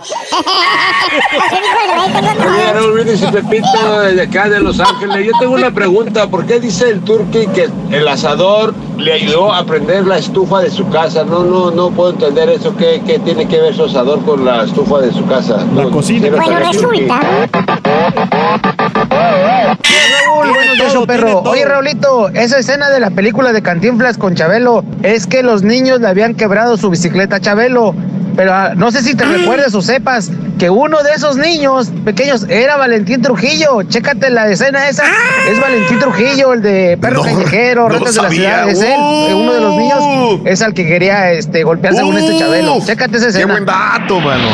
Oye, 2.47 2.73
Raúl 2.73 2.93
Brindis 2.93 3.23
y 3.23 3.27
Pepito 3.27 4.01
de 4.01 4.23
acá 4.23 4.49
de 4.49 4.61
Los 4.61 4.79
Ángeles. 4.81 5.27
Yo 5.27 5.33
tengo 5.41 5.55
una 5.55 5.71
pregunta. 5.73 6.29
¿Por 6.29 6.47
qué 6.47 6.61
dice 6.61 6.89
el 6.91 7.01
turqui 7.01 7.47
que 7.49 7.69
el 7.91 8.07
asador 8.09 8.75
le 8.97 9.13
ayudó 9.13 9.53
a 9.53 9.65
prender 9.65 10.07
la 10.07 10.19
estufa 10.19 10.61
de 10.61 10.71
su 10.71 10.89
casa? 10.89 11.25
No, 11.25 11.45
no, 11.45 11.71
no 11.71 11.91
puedo 11.91 12.11
entender 12.11 12.49
eso. 12.51 12.77
¿Qué, 12.77 13.03
qué 13.07 13.19
tiene 13.19 13.49
que 13.49 13.61
ver 13.61 13.75
su 13.75 13.85
asador 13.85 14.23
con 14.25 14.45
la 14.45 14.65
estufa 14.65 15.01
de 15.01 15.13
su 15.13 15.27
casa? 15.27 15.65
La 15.75 15.85
No, 15.85 15.91
cocina. 15.91 16.21
quiero 16.29 16.37
Bueno, 16.37 16.53
saber 16.61 16.77
qué. 19.83 19.97
Todo, 20.79 21.07
perro. 21.07 21.41
Oye, 21.43 21.65
Raulito, 21.65 22.29
esa 22.31 22.59
escena 22.59 22.91
de 22.91 23.01
la 23.01 23.11
película 23.11 23.53
de 23.53 23.63
Cantinflas 23.63 24.19
con 24.19 24.35
Chabelo 24.35 24.85
es 25.03 25.27
que 25.27 25.43
los 25.43 25.63
niños 25.63 26.01
le 26.01 26.09
habían 26.09 26.35
quebrado 26.35 26.77
su 26.77 26.91
bicicleta 26.91 27.37
a 27.37 27.41
Chabelo. 27.41 27.95
Pero 28.37 28.53
ah, 28.53 28.73
no 28.77 28.91
sé 28.91 29.01
si 29.03 29.15
te 29.15 29.25
recuerdas 29.25 29.75
o 29.75 29.81
sepas 29.81 30.31
que 30.59 30.69
uno 30.69 31.03
de 31.03 31.13
esos 31.13 31.39
niños 31.39 31.91
pequeños 32.05 32.45
era 32.51 32.77
Valentín 32.77 33.23
Trujillo. 33.23 33.83
Chécate 33.85 34.29
la 34.29 34.47
escena 34.51 34.89
esa. 34.91 35.05
Es 35.51 35.59
Valentín 35.59 35.99
Trujillo, 35.99 36.53
el 36.53 36.61
de 36.61 36.99
Perro 37.01 37.17
No, 37.17 37.23
Callejero, 37.25 37.89
no 37.89 37.99
Retas 37.99 38.15
de 38.15 38.23
la. 38.23 38.29
Ciudad. 38.31 38.69
Es 38.69 38.83
él, 38.83 38.95
Uh. 38.99 39.39
uno 39.39 39.53
de 39.55 39.61
los 39.61 39.77
niños. 39.77 40.41
Es 40.45 40.61
al 40.61 40.75
que 40.75 40.87
quería 40.87 41.33
este, 41.33 41.65
golpear 41.65 41.95
según 41.95 42.19
este 42.19 42.39
Chabelo. 42.39 42.75
Uf, 42.75 42.85
Chécate 42.87 43.17
esa 43.17 43.25
Qué 43.27 43.31
escena. 43.31 43.53
buen 43.55 43.65
dato, 43.65 44.21
mano. 44.21 44.49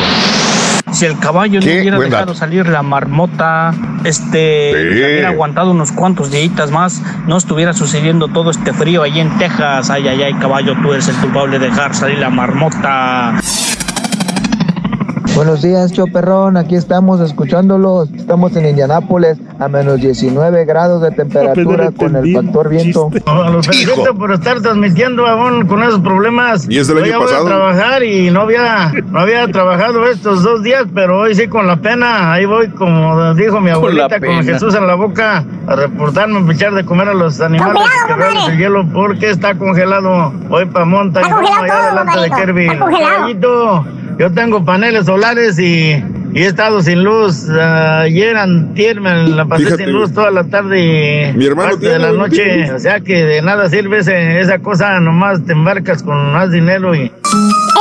Si 0.91 1.05
el 1.05 1.17
caballo 1.17 1.59
no 1.59 1.65
hubiera 1.65 1.97
dejado 1.97 2.25
dato. 2.27 2.35
salir 2.35 2.67
la 2.67 2.83
marmota, 2.83 3.73
este, 4.03 4.71
Sí. 4.73 4.87
hubiera 4.93 5.29
aguantado 5.29 5.71
unos 5.71 5.91
cuantos 5.91 6.29
días 6.29 6.71
más, 6.71 7.01
no 7.25 7.37
estuviera 7.37 7.73
sucediendo 7.73 8.27
todo 8.27 8.51
este 8.51 8.73
frío 8.73 9.01
allí 9.01 9.19
en 9.19 9.37
Texas. 9.37 9.89
Ay, 9.89 10.07
ay, 10.07 10.21
ay, 10.21 10.33
caballo, 10.35 10.75
tú 10.83 10.93
eres 10.93 11.07
el 11.07 11.15
culpable 11.15 11.57
de 11.57 11.67
dejar 11.69 11.95
salir 11.95 12.19
la 12.19 12.29
marmota. 12.29 13.33
Buenos 15.35 15.63
días, 15.63 15.91
Choperrón. 15.91 16.57
Aquí 16.57 16.75
estamos 16.75 17.19
escuchándolos. 17.19 18.11
Estamos 18.11 18.55
en 18.55 18.67
Indianápolis 18.67 19.37
a 19.59 19.67
menos 19.67 19.99
19 19.99 20.65
grados 20.65 21.01
de 21.01 21.09
temperatura 21.09 21.89
con 21.91 22.15
el 22.15 22.33
factor 22.35 22.69
viento. 22.69 23.09
Los 23.51 23.65
felicito 23.65 24.13
por 24.13 24.31
estar 24.31 24.61
transmitiendo 24.61 25.25
aún 25.25 25.65
con 25.65 25.81
esos 25.81 25.99
problemas. 26.01 26.69
Y 26.69 26.77
es 26.77 26.87
del 26.87 26.97
Hoy 26.97 27.03
año 27.03 27.11
ya 27.11 27.17
voy 27.17 27.27
pasado. 27.27 27.45
a 27.45 27.49
trabajar 27.49 28.03
y 28.03 28.29
no 28.29 28.41
había, 28.41 28.91
no 29.07 29.19
había 29.19 29.47
trabajado 29.47 30.05
estos 30.05 30.43
dos 30.43 30.61
días, 30.61 30.85
pero 30.93 31.21
hoy 31.21 31.33
sí 31.33 31.47
con 31.47 31.65
la 31.65 31.77
pena. 31.77 32.31
Ahí 32.33 32.45
voy, 32.45 32.69
como 32.69 33.33
dijo 33.33 33.59
mi 33.59 33.71
abuelita, 33.71 34.19
con. 34.19 34.43
Jesús 34.43 34.75
en 34.75 34.85
la 34.85 34.93
boca, 34.93 35.43
a 35.65 35.75
reportarme, 35.75 36.47
a 36.47 36.53
echar 36.53 36.75
de 36.75 36.85
comer 36.85 37.09
a 37.09 37.13
los 37.15 37.41
animales 37.41 37.81
quebrarles 38.07 38.49
el 38.49 38.57
hielo 38.59 38.87
porque 38.93 39.31
está 39.31 39.55
congelado. 39.55 40.31
Voy 40.47 40.65
para 40.67 40.85
monta 40.85 41.21
y 41.21 41.23
allá 41.23 41.33
todo, 41.67 41.85
delante 41.89 42.53
de 42.53 42.77
compadrito. 42.77 43.85
Yo 44.19 44.31
tengo 44.31 44.63
paneles 44.63 45.05
solares 45.05 45.57
y, 45.59 45.91
y 46.33 46.41
he 46.41 46.45
estado 46.45 46.81
sin 46.81 47.03
luz. 47.03 47.49
Ayer, 47.49 48.37
antier, 48.37 49.01
me 49.01 49.27
la 49.29 49.45
pasé 49.45 49.65
Fíjate. 49.65 49.83
sin 49.85 49.93
luz 49.93 50.13
toda 50.13 50.29
la 50.31 50.43
tarde 50.45 51.31
y 51.31 51.37
Mi 51.37 51.45
hermano 51.45 51.71
parte 51.71 51.89
de 51.89 51.99
la 51.99 52.11
noche. 52.11 52.71
O 52.71 52.79
sea 52.79 52.99
que 52.99 53.25
de 53.25 53.41
nada 53.41 53.69
sirve 53.69 53.99
ese- 53.99 54.39
esa 54.39 54.59
cosa, 54.59 54.99
nomás 54.99 55.43
te 55.45 55.53
embarcas 55.53 56.03
con 56.03 56.31
más 56.31 56.51
dinero 56.51 56.93
y... 56.95 57.01
Es 57.05 57.11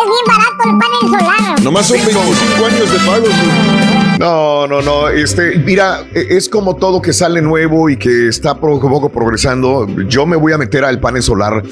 bien 0.09 0.27
barato 0.27 0.65
el 0.65 0.79
panel 0.79 1.21
solar. 1.21 1.61
Nomás 1.63 1.87
son 1.87 1.97
25 1.99 2.67
años 2.67 2.93
de 2.93 2.99
pago. 3.07 3.21
güey. 3.23 4.19
No, 4.19 4.67
no, 4.67 4.83
no. 4.83 5.09
Este, 5.09 5.59
mira, 5.59 6.01
e- 6.15 6.27
es 6.37 6.49
como 6.49 6.77
todo 6.77 7.01
que 7.03 7.13
sale 7.13 7.41
nuevo 7.43 7.89
y 7.91 7.97
que 7.97 8.29
está 8.29 8.55
poco 8.55 8.87
a 8.87 8.91
poco 8.91 9.09
progresando. 9.11 9.87
Yo 10.09 10.27
me 10.27 10.37
voy 10.37 10.53
a 10.53 10.59
meter 10.59 10.85
al 10.85 10.99
panel 11.01 11.23
solar 11.23 11.63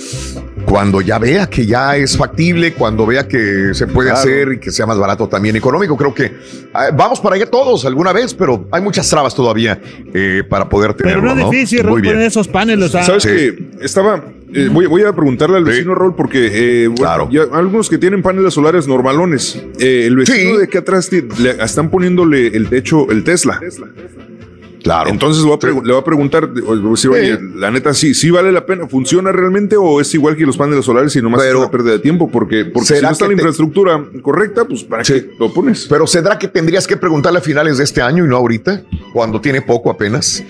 cuando 0.64 1.00
ya 1.00 1.18
vea 1.18 1.48
que 1.48 1.66
ya 1.66 1.96
es 1.96 2.16
factible, 2.16 2.72
cuando 2.74 3.06
vea 3.06 3.26
que 3.26 3.70
se 3.74 3.86
puede 3.86 4.10
Claro. 4.10 4.20
hacer 4.20 4.52
y 4.52 4.58
que 4.58 4.70
sea 4.70 4.86
más 4.86 4.98
barato 4.98 5.28
también 5.28 5.56
económico. 5.56 5.96
Creo 5.96 6.14
que 6.14 6.32
ah, 6.72 6.90
vamos 6.96 7.20
para 7.20 7.36
allá 7.36 7.46
todos 7.46 7.84
alguna 7.84 8.12
vez, 8.12 8.34
pero 8.34 8.66
hay 8.70 8.80
muchas 8.82 9.08
trabas 9.08 9.34
todavía 9.34 9.80
eh, 10.14 10.42
para 10.48 10.68
poder 10.68 10.94
tenerlo. 10.94 11.22
Pero 11.22 11.34
no 11.34 11.40
es 11.44 11.50
difícil, 11.50 11.80
Raúl, 11.80 11.90
Muy 11.92 12.02
bien. 12.02 12.14
poner 12.14 12.26
esos 12.28 12.48
paneles. 12.48 12.90
¿Sabes 12.92 13.22
Sí. 13.22 13.28
qué? 13.28 13.64
Estaba. 13.80 14.22
eh, 14.52 14.68
voy, 14.72 14.86
voy 14.86 15.02
a 15.04 15.12
preguntarle 15.12 15.58
al 15.58 15.64
vecino 15.64 15.94
Raúl 15.94 16.14
porque 16.16 16.48
eh, 16.52 16.88
bueno, 16.88 17.02
Claro. 17.02 17.28
ya 17.30 17.42
algunos 17.56 17.88
que 17.88 17.98
tienen 17.98 18.20
paneles 18.20 18.52
solares 18.54 18.88
normalones, 18.88 19.62
eh, 19.78 20.04
el 20.06 20.16
vecino 20.16 20.52
Sí. 20.52 20.56
de 20.58 20.64
aquí 20.64 20.76
atrás 20.78 21.08
le- 21.12 21.62
están 21.62 21.88
poniéndole 21.88 22.48
el 22.48 22.68
techo, 22.68 23.08
el 23.10 23.22
Tesla. 23.22 23.60
Claro. 24.82 25.10
Entonces 25.10 25.42
voy 25.44 25.58
a 25.62 25.66
le 25.66 25.92
voy 25.92 26.00
a 26.00 26.04
preguntar, 26.04 26.48
la 27.56 27.70
neta, 27.70 27.92
sí, 27.94 28.14
sí 28.14 28.30
vale 28.30 28.50
la 28.52 28.64
pena, 28.64 28.86
¿funciona 28.88 29.30
realmente 29.32 29.76
o 29.76 30.00
es 30.00 30.12
igual 30.14 30.36
que 30.36 30.46
los 30.46 30.56
paneles 30.56 30.84
solares 30.84 31.14
y 31.16 31.22
nomás 31.22 31.42
es 31.42 31.48
Pero- 31.48 31.60
una 31.60 31.70
pérdida 31.70 31.92
de 31.92 31.98
tiempo? 31.98 32.30
Porque, 32.30 32.64
porque 32.64 32.86
si 32.88 32.94
¿Será 32.94 33.08
no 33.08 33.12
está 33.12 33.24
la 33.26 33.28
te- 33.30 33.34
infraestructura 33.34 34.04
correcta, 34.22 34.64
pues 34.64 34.84
¿para 34.84 35.02
qué 35.02 35.30
lo 35.38 35.52
pones? 35.52 35.86
Pero 35.88 36.06
¿será 36.06 36.38
que 36.38 36.48
tendrías 36.48 36.86
que 36.86 36.96
preguntarle 36.96 37.38
a 37.40 37.42
finales 37.42 37.78
de 37.78 37.84
este 37.84 38.00
año 38.02 38.24
y 38.24 38.28
no 38.28 38.36
ahorita? 38.36 38.82
Cuando 39.12 39.40
tiene 39.40 39.62
poco 39.62 39.90
apenas. 39.90 40.42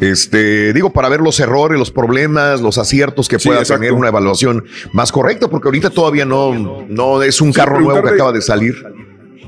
Este, 0.00 0.72
digo, 0.72 0.90
para 0.92 1.08
ver 1.08 1.20
los 1.20 1.38
errores, 1.40 1.78
los 1.78 1.90
problemas, 1.90 2.60
los 2.60 2.76
aciertos 2.78 3.28
que 3.28 3.38
pueda 3.38 3.62
tener 3.64 3.92
una 3.92 4.08
evaluación 4.08 4.64
más 4.92 5.12
correcta, 5.12 5.48
porque 5.48 5.68
ahorita 5.68 5.90
todavía 5.90 6.24
no, 6.24 6.84
no 6.88 7.22
es 7.22 7.40
un 7.40 7.52
Sí, 7.52 7.58
carro 7.58 7.80
nuevo 7.80 8.02
que 8.02 8.08
acaba 8.10 8.32
de 8.32 8.42
salir. 8.42 8.74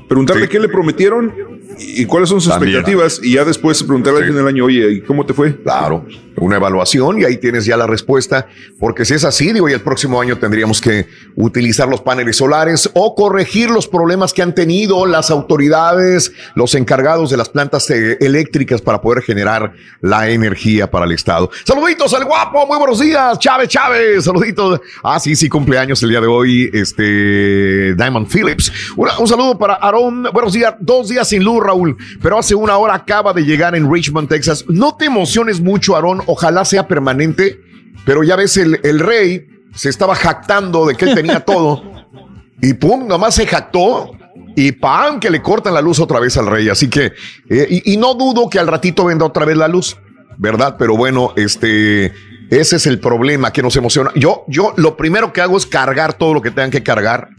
Preguntarle 0.07 0.43
Sí. 0.43 0.49
qué 0.49 0.59
le 0.59 0.69
prometieron 0.69 1.33
y, 1.77 2.05
cuáles 2.05 2.29
son 2.29 2.41
sus 2.41 2.51
También. 2.51 2.75
expectativas 2.77 3.19
y 3.23 3.33
ya 3.33 3.43
después 3.45 3.81
preguntarle 3.83 4.19
al 4.21 4.25
fin 4.27 4.35
del 4.35 4.47
año, 4.47 4.65
oye, 4.65 4.91
¿y 4.93 5.01
cómo 5.01 5.25
te 5.25 5.33
fue? 5.33 5.55
Claro, 5.61 6.05
una 6.37 6.57
evaluación 6.57 7.19
y 7.19 7.23
ahí 7.23 7.37
tienes 7.37 7.65
ya 7.65 7.77
la 7.77 7.87
respuesta, 7.87 8.47
porque 8.79 9.05
si 9.05 9.13
es 9.13 9.23
así, 9.23 9.53
digo, 9.53 9.69
y 9.69 9.73
el 9.73 9.81
próximo 9.81 10.19
año 10.19 10.37
tendríamos 10.37 10.81
que 10.81 11.07
utilizar 11.35 11.87
los 11.87 12.01
paneles 12.01 12.37
solares 12.37 12.89
o 12.93 13.15
corregir 13.15 13.69
los 13.69 13.87
problemas 13.87 14.33
que 14.33 14.41
han 14.41 14.53
tenido 14.53 15.05
las 15.05 15.31
autoridades, 15.31 16.31
los 16.55 16.75
encargados 16.75 17.29
de 17.29 17.37
las 17.37 17.49
plantas 17.49 17.89
eh, 17.89 18.17
eléctricas 18.19 18.81
para 18.81 19.01
poder 19.01 19.23
generar 19.23 19.73
la 20.01 20.29
energía 20.29 20.89
para 20.91 21.05
el 21.05 21.11
Estado. 21.13 21.49
Saluditos 21.63 22.13
al 22.13 22.25
guapo, 22.25 22.65
muy 22.67 22.77
buenos 22.77 22.99
días, 22.99 23.39
Chávez, 23.39 23.69
Chávez, 23.69 24.23
saluditos. 24.25 24.81
Ah, 25.03 25.19
sí, 25.19 25.35
sí, 25.35 25.47
cumpleaños 25.49 26.01
el 26.03 26.09
día 26.09 26.21
de 26.21 26.27
hoy, 26.27 26.69
este 26.73 27.93
Diamond 27.95 28.27
Phillips. 28.27 28.71
Una- 28.95 29.17
un 29.19 29.27
saludo 29.27 29.57
para 29.57 29.75
Aarón, 29.75 30.23
buenos 30.33 30.53
días, 30.53 30.75
dos 30.79 31.09
días 31.09 31.27
sin 31.29 31.43
luz, 31.43 31.63
Raúl, 31.65 31.97
pero 32.21 32.37
hace 32.37 32.55
una 32.55 32.77
hora 32.77 32.93
acaba 32.93 33.33
de 33.33 33.43
llegar 33.43 33.75
en 33.75 33.91
Richmond, 33.91 34.29
Texas. 34.29 34.65
No 34.67 34.95
te 34.95 35.05
emociones 35.05 35.61
mucho, 35.61 35.95
Aarón, 35.95 36.21
ojalá 36.25 36.65
sea 36.65 36.87
permanente, 36.87 37.59
pero 38.05 38.23
ya 38.23 38.35
ves, 38.35 38.57
el, 38.57 38.79
el 38.83 38.99
rey 38.99 39.47
se 39.73 39.89
estaba 39.89 40.15
jactando 40.15 40.85
de 40.85 40.95
que 40.95 41.05
él 41.05 41.15
tenía 41.15 41.39
todo 41.45 41.95
y 42.61 42.73
pum, 42.73 43.07
nomás 43.07 43.35
se 43.35 43.45
jactó. 43.45 44.11
Y 44.57 44.71
pam, 44.71 45.19
que 45.19 45.29
le 45.29 45.41
cortan 45.41 45.73
la 45.73 45.81
luz 45.81 45.99
otra 45.99 46.19
vez 46.19 46.37
al 46.37 46.47
rey. 46.47 46.69
Así 46.69 46.89
que, 46.89 47.11
eh, 47.49 47.67
y, 47.69 47.93
y 47.93 47.97
no 47.97 48.13
dudo 48.13 48.49
que 48.49 48.57
al 48.57 48.67
ratito 48.67 49.03
vendrá 49.03 49.27
otra 49.27 49.43
vez 49.43 49.57
la 49.57 49.67
luz, 49.67 49.97
¿verdad? 50.37 50.77
Pero 50.79 50.95
bueno, 50.95 51.33
este, 51.35 52.13
ese 52.49 52.75
es 52.77 52.87
el 52.87 52.99
problema 52.99 53.51
que 53.51 53.61
nos 53.61 53.75
emociona. 53.75 54.11
Yo, 54.15 54.45
yo 54.47 54.73
lo 54.77 54.95
primero 54.95 55.33
que 55.33 55.41
hago 55.41 55.57
es 55.57 55.65
cargar 55.65 56.13
todo 56.13 56.33
lo 56.33 56.41
que 56.41 56.51
tengan 56.51 56.71
que 56.71 56.83
cargar, 56.83 57.29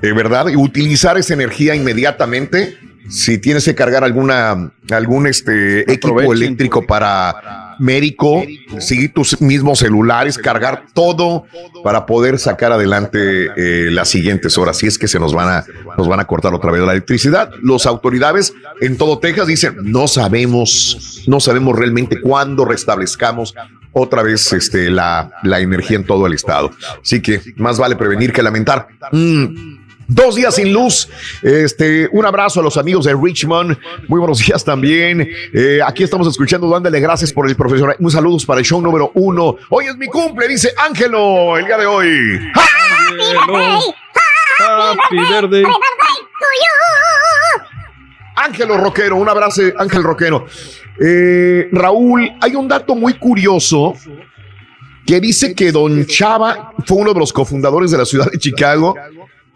eh, 0.00 0.12
¿verdad? 0.12 0.46
Y 0.48 0.56
utilizar 0.56 1.18
esa 1.18 1.34
energía 1.34 1.74
inmediatamente 1.74 2.78
si 3.08 3.38
tienes 3.38 3.64
que 3.64 3.74
cargar 3.74 4.04
alguna, 4.04 4.72
algún 4.90 5.26
este, 5.26 5.90
equipo 5.92 6.32
eléctrico 6.32 6.86
para 6.86 7.76
médico, 7.80 8.44
seguir 8.78 9.12
tus 9.12 9.40
mismos 9.40 9.78
celulares, 9.78 10.36
cargar 10.36 10.84
todo 10.92 11.46
para 11.82 12.04
poder 12.04 12.38
sacar 12.38 12.72
adelante 12.72 13.46
eh, 13.56 13.90
las 13.90 14.08
siguientes 14.10 14.58
horas. 14.58 14.76
Si 14.78 14.86
es 14.86 14.98
que 14.98 15.08
se 15.08 15.18
nos 15.18 15.32
van 15.32 15.48
a, 15.48 15.64
nos 15.96 16.06
van 16.06 16.20
a 16.20 16.26
cortar 16.26 16.54
otra 16.54 16.70
vez 16.70 16.82
la 16.82 16.92
electricidad. 16.92 17.50
Las 17.62 17.86
autoridades 17.86 18.52
en 18.80 18.96
todo 18.96 19.18
Texas 19.18 19.46
dicen, 19.46 19.76
no 19.82 20.06
sabemos, 20.08 21.22
no 21.26 21.40
sabemos 21.40 21.76
realmente 21.76 22.20
cuándo 22.20 22.64
restablezcamos 22.64 23.54
otra 23.92 24.22
vez 24.22 24.52
este, 24.52 24.90
la, 24.90 25.32
la 25.42 25.60
energía 25.60 25.96
en 25.96 26.04
todo 26.04 26.26
el 26.26 26.34
estado. 26.34 26.70
Así 27.02 27.20
que 27.20 27.40
más 27.56 27.78
vale 27.78 27.96
prevenir 27.96 28.32
que 28.32 28.42
lamentar. 28.42 28.88
Mm, 29.10 29.79
Dos 30.10 30.34
días 30.34 30.56
sin 30.56 30.72
luz. 30.72 31.08
Este, 31.40 32.08
un 32.10 32.26
abrazo 32.26 32.58
a 32.58 32.64
los 32.64 32.76
amigos 32.76 33.04
de 33.04 33.14
Richmond. 33.14 33.78
Muy 34.08 34.18
buenos 34.18 34.44
días 34.44 34.64
también. 34.64 35.20
Eh, 35.54 35.78
aquí 35.86 36.02
estamos 36.02 36.26
escuchando, 36.26 36.68
dándole 36.68 36.98
gracias 36.98 37.32
por 37.32 37.48
el 37.48 37.54
profesor. 37.54 37.94
Un 38.00 38.10
saludos 38.10 38.44
para 38.44 38.58
el 38.58 38.66
show 38.66 38.80
número 38.82 39.12
uno. 39.14 39.54
Hoy 39.68 39.86
es 39.86 39.96
mi 39.96 40.08
cumple, 40.08 40.48
dice 40.48 40.72
Ángelo, 40.76 41.56
el 41.56 41.64
día 41.64 41.78
de 41.78 41.86
hoy. 41.86 42.40
Happy 44.58 45.16
birthday. 45.16 45.64
Ángelo 48.34 48.78
Roquero, 48.78 49.14
un 49.14 49.28
abrazo, 49.28 49.62
Ángel 49.78 50.02
Roquero. 50.02 50.44
Eh, 51.00 51.68
Raúl, 51.70 52.32
hay 52.40 52.56
un 52.56 52.66
dato 52.66 52.96
muy 52.96 53.14
curioso 53.14 53.94
que 55.06 55.20
dice 55.20 55.54
que 55.54 55.70
Don 55.70 56.04
Chava 56.04 56.72
fue 56.84 56.98
uno 56.98 57.14
de 57.14 57.20
los 57.20 57.32
cofundadores 57.32 57.92
de 57.92 57.98
la 57.98 58.04
ciudad 58.04 58.28
de 58.28 58.38
Chicago. 58.38 58.96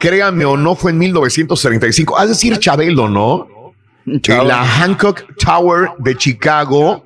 Créame 0.05 0.45
o 0.45 0.55
no, 0.55 0.77
fue 0.77 0.91
en 0.91 0.99
1935. 0.99 2.21
Es 2.21 2.29
decir, 2.29 2.59
Chabelo, 2.59 3.09
¿no? 3.09 3.73
En 4.05 4.49
la 4.49 4.63
Hancock 4.63 5.25
Tower 5.39 5.93
de 5.99 6.15
Chicago. 6.15 7.03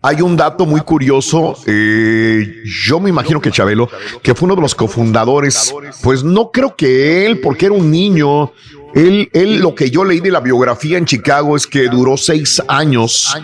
Hay 0.00 0.22
un 0.22 0.34
dato 0.34 0.64
muy 0.64 0.80
curioso. 0.80 1.54
eh, 1.66 2.62
yo 2.86 2.98
me 2.98 3.10
imagino 3.10 3.42
que 3.42 3.50
Chabelo, 3.50 3.90
que 4.22 4.34
fue 4.34 4.46
uno 4.46 4.56
de 4.56 4.62
los 4.62 4.74
cofundadores, 4.74 5.74
pues 6.02 6.24
no 6.24 6.50
creo 6.50 6.74
que 6.74 7.26
él, 7.26 7.40
porque 7.40 7.66
era 7.66 7.74
un 7.74 7.90
niño. 7.90 8.52
Él, 8.94 9.28
él, 9.34 9.58
lo 9.58 9.74
que 9.74 9.90
yo 9.90 10.02
leí 10.02 10.20
de 10.20 10.30
la 10.30 10.40
biografía 10.40 10.96
en 10.96 11.04
Chicago 11.04 11.56
es 11.56 11.66
que 11.66 11.88
duró 11.88 12.16
seis 12.16 12.62
años 12.68 13.34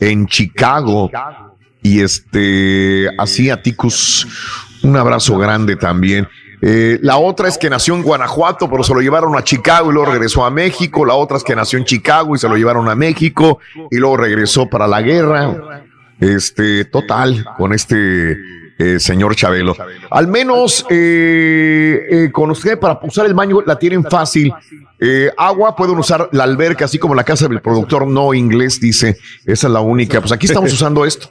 en 0.00 0.26
Chicago. 0.26 1.08
Y 1.82 2.00
este, 2.00 3.10
así 3.16 3.50
a 3.50 3.62
Ticus, 3.62 4.26
un 4.82 4.96
abrazo 4.96 5.36
grande 5.38 5.76
también. 5.76 6.26
Eh, 6.62 6.98
la 7.02 7.16
otra 7.18 7.48
es 7.48 7.58
que 7.58 7.70
nació 7.70 7.94
en 7.94 8.02
Guanajuato, 8.02 8.68
pero 8.70 8.82
se 8.82 8.94
lo 8.94 9.00
llevaron 9.00 9.36
a 9.36 9.44
Chicago 9.44 9.90
y 9.90 9.94
luego 9.94 10.10
regresó 10.10 10.44
a 10.44 10.50
México. 10.50 11.04
La 11.04 11.14
otra 11.14 11.36
es 11.36 11.44
que 11.44 11.54
nació 11.54 11.78
en 11.78 11.84
Chicago 11.84 12.34
y 12.34 12.38
se 12.38 12.48
lo 12.48 12.56
llevaron 12.56 12.88
a 12.88 12.94
México 12.94 13.58
y 13.90 13.96
luego 13.96 14.16
regresó 14.16 14.68
para 14.68 14.86
la 14.86 15.02
guerra. 15.02 15.84
Este, 16.20 16.84
total, 16.84 17.44
con 17.58 17.72
este 17.72 18.36
eh, 18.78 18.98
señor 18.98 19.36
Chabelo. 19.36 19.76
Al 20.10 20.28
menos 20.28 20.84
eh, 20.90 22.06
eh, 22.10 22.32
con 22.32 22.50
usted 22.50 22.78
para 22.78 22.98
usar 23.02 23.26
el 23.26 23.34
baño 23.34 23.60
la 23.64 23.78
tienen 23.78 24.04
fácil. 24.04 24.52
Eh, 24.98 25.30
agua 25.36 25.76
pueden 25.76 25.98
usar 25.98 26.28
la 26.32 26.44
alberca, 26.44 26.86
así 26.86 26.98
como 26.98 27.14
la 27.14 27.24
casa 27.24 27.46
del 27.48 27.60
productor 27.60 28.06
no 28.06 28.34
inglés 28.34 28.80
dice. 28.80 29.18
Esa 29.44 29.66
es 29.66 29.72
la 29.72 29.80
única. 29.80 30.20
Pues 30.20 30.32
aquí 30.32 30.46
estamos 30.46 30.72
usando 30.72 31.04
esto. 31.04 31.28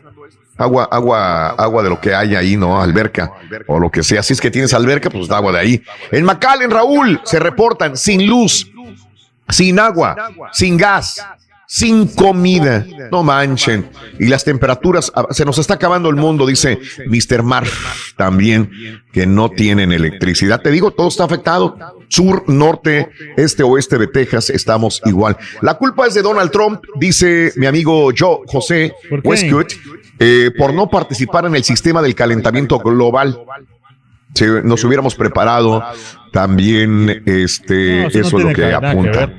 Agua, 0.56 0.88
agua, 0.92 1.50
agua 1.50 1.84
de 1.84 1.90
lo 1.90 2.00
que 2.00 2.14
hay 2.14 2.36
ahí, 2.36 2.56
¿no? 2.56 2.80
Alberca 2.80 3.32
o 3.68 3.80
lo 3.80 3.90
que 3.90 4.04
sea. 4.04 4.22
Si 4.22 4.34
es 4.34 4.42
que 4.42 4.52
tienes 4.52 4.74
alberca, 4.74 5.10
pues 5.10 5.30
agua 5.32 5.52
de 5.52 5.60
ahí. 5.60 5.84
En 6.12 6.26
McAllen, 6.26 6.70
Raúl, 6.70 7.20
se 7.24 7.40
reportan 7.40 7.98
sin 7.98 8.28
luz, 8.28 8.72
sin 9.50 9.80
agua, 9.80 10.16
sin 10.52 10.78
gas, 10.78 11.26
sin 11.68 12.08
comida. 12.08 12.86
No 13.12 13.24
manchen. 13.24 13.90
Y 14.20 14.28
las 14.28 14.44
temperaturas, 14.44 15.12
ah, 15.16 15.26
se 15.32 15.44
nos 15.44 15.58
está 15.58 15.74
acabando 15.74 16.10
el 16.10 16.16
mundo, 16.18 16.46
dice 16.46 16.80
Mr. 17.08 17.42
Mar 17.42 17.66
también, 18.16 19.02
que 19.12 19.26
no 19.26 19.50
tienen 19.50 19.92
electricidad. 19.92 20.62
Te 20.62 20.70
digo, 20.70 20.92
todo 20.92 21.08
está 21.08 21.24
afectado. 21.24 21.76
Sur, 22.14 22.44
norte, 22.48 23.10
este, 23.38 23.64
oeste 23.64 23.98
de 23.98 24.06
Texas, 24.06 24.52
estamos 24.52 25.02
igual. 25.06 25.36
La 25.62 25.74
culpa 25.74 26.06
es 26.06 26.14
de 26.14 26.22
Donald 26.22 26.52
Trump, 26.52 26.84
dice 27.00 27.52
mi 27.56 27.66
amigo 27.66 28.12
Joe 28.16 28.42
José. 28.46 28.94
Westcott, 29.24 29.74
eh, 30.20 30.52
por 30.56 30.76
no 30.76 30.92
participar 30.92 31.46
en 31.46 31.56
el 31.56 31.64
sistema 31.64 32.04
del 32.04 32.14
calentamiento 32.14 32.78
global. 32.78 33.40
Si 34.36 34.46
nos 34.64 34.84
hubiéramos 34.84 35.16
preparado, 35.16 35.84
también 36.32 37.24
este, 37.26 38.02
No, 38.02 38.08
eso 38.10 38.20
no 38.20 38.28
eso 38.28 38.38
es 38.38 38.44
lo 38.44 38.54
que 38.54 38.74
apunta. 38.74 39.34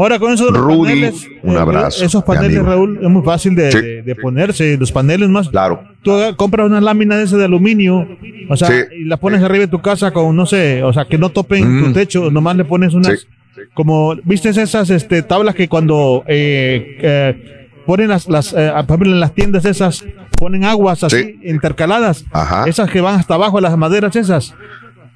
Ahora 0.00 0.18
con 0.18 0.32
esos 0.32 0.50
Rudy, 0.56 0.88
paneles, 0.88 1.28
un 1.42 1.56
eh, 1.56 1.58
abrazo, 1.58 2.02
Esos 2.04 2.24
paneles. 2.24 2.62
Raúl, 2.64 2.98
es 3.02 3.08
muy 3.10 3.22
fácil 3.22 3.54
de, 3.54 3.70
Sí. 3.70 3.80
de- 3.82 4.02
de 4.02 4.14
ponerse. 4.14 4.78
Los 4.78 4.90
paneles 4.92 5.28
más. 5.28 5.50
Claro. 5.50 5.82
Tú 6.02 6.12
compras 6.36 6.66
una 6.68 6.80
lámina 6.80 7.18
de 7.18 7.24
ese 7.24 7.36
de 7.36 7.44
aluminio, 7.44 8.08
o 8.48 8.56
sea, 8.56 8.68
Sí. 8.68 8.74
y 9.00 9.04
la 9.04 9.18
pones 9.18 9.42
arriba 9.42 9.66
de 9.66 9.70
tu 9.70 9.82
casa 9.82 10.10
con, 10.10 10.34
no 10.34 10.46
sé, 10.46 10.82
o 10.82 10.92
sea, 10.94 11.04
que 11.04 11.18
no 11.18 11.28
topen 11.28 11.80
Mm. 11.80 11.84
tu 11.84 11.92
techo, 11.92 12.30
nomás 12.30 12.56
le 12.56 12.64
pones 12.64 12.94
unas, 12.94 13.20
Sí. 13.20 13.60
como, 13.74 14.14
¿viste 14.24 14.48
esas 14.48 14.88
este, 14.88 15.20
tablas 15.22 15.54
que 15.54 15.68
cuando 15.68 16.24
eh, 16.26 16.96
eh, 17.02 17.66
ponen 17.84 18.08
las, 18.08 18.26
las 18.26 18.54
eh, 18.54 18.70
por 18.86 18.94
ejemplo, 18.96 19.10
en 19.12 19.20
las 19.20 19.34
tiendas 19.34 19.66
esas, 19.66 20.02
ponen 20.38 20.64
aguas 20.64 21.04
así, 21.04 21.16
Sí. 21.22 21.40
intercaladas, 21.44 22.24
Ajá. 22.32 22.64
esas 22.66 22.90
que 22.90 23.02
van 23.02 23.16
hasta 23.20 23.34
abajo, 23.34 23.60
las 23.60 23.76
maderas 23.76 24.16
esas, 24.16 24.54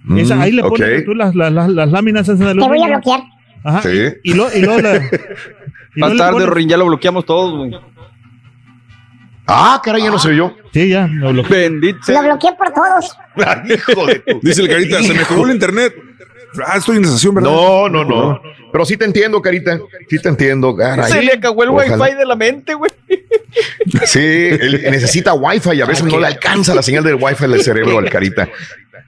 Mm, 0.06 0.18
esas, 0.18 0.38
ahí 0.38 0.52
le 0.52 0.62
pones 0.62 0.98
ok. 1.00 1.04
tú 1.06 1.14
las, 1.14 1.34
las, 1.34 1.50
las, 1.50 1.70
las 1.70 1.90
láminas 1.90 2.24
esas 2.28 2.38
de 2.38 2.44
Te 2.44 2.52
voy 2.52 2.62
a 2.62 2.66
aluminio. 2.66 2.88
bloquear. 3.00 3.22
Ajá, 3.64 3.82
Sí. 3.82 3.88
y, 4.22 4.30
y 4.30 4.34
lo, 4.34 4.54
y 4.54 4.60
luego 4.60 4.80
la- 4.80 4.96
y 5.96 6.00
Más 6.00 6.12
luego 6.12 6.16
tarde, 6.18 6.46
Rorín, 6.46 6.68
ya 6.68 6.76
lo 6.76 6.86
bloqueamos 6.86 7.24
todos, 7.24 7.56
güey. 7.56 7.74
Ah, 9.46 9.80
caray, 9.84 10.02
ya 10.02 10.10
no 10.10 10.18
se 10.18 10.28
oyó. 10.30 10.54
Sí, 10.72 10.88
ya, 10.88 11.06
lo 11.06 11.30
bloqueé. 11.32 11.68
Bendito. 11.68 12.12
Lo 12.12 12.22
bloqueé 12.22 12.52
por 12.56 12.72
todos. 12.72 13.16
Hijo 13.68 14.06
de 14.06 14.14
tu- 14.20 14.40
Dice 14.42 14.62
el 14.62 14.68
carita, 14.68 15.02
se 15.02 15.12
me 15.12 15.20
acabó 15.20 15.44
el 15.46 15.52
internet. 15.52 15.94
Ah, 16.66 16.76
estoy 16.76 16.98
en 16.98 17.04
estación, 17.04 17.34
¿verdad? 17.34 17.50
No, 17.50 17.88
no, 17.88 18.04
no. 18.04 18.42
Pero 18.70 18.84
sí 18.84 18.96
te 18.96 19.04
entiendo, 19.04 19.40
Carita. 19.40 19.78
Sí 20.08 20.18
te 20.20 20.28
entiendo. 20.28 20.74
caray. 20.76 21.10
Se 21.10 21.22
le 21.22 21.32
acabó 21.32 21.62
el 21.62 21.70
Ojalá. 21.70 21.96
wifi 21.96 22.16
de 22.16 22.26
la 22.26 22.36
mente, 22.36 22.74
güey. 22.74 22.90
Sí, 24.04 24.18
él 24.20 24.82
necesita 24.90 25.32
wifi 25.34 25.70
y 25.74 25.80
a 25.80 25.86
veces 25.86 26.04
no 26.04 26.18
le 26.18 26.26
alcanza 26.26 26.74
la 26.74 26.82
señal 26.82 27.04
del 27.04 27.14
wifi 27.14 27.46
del 27.46 27.62
cerebro 27.62 27.98
al 27.98 28.10
Carita. 28.10 28.48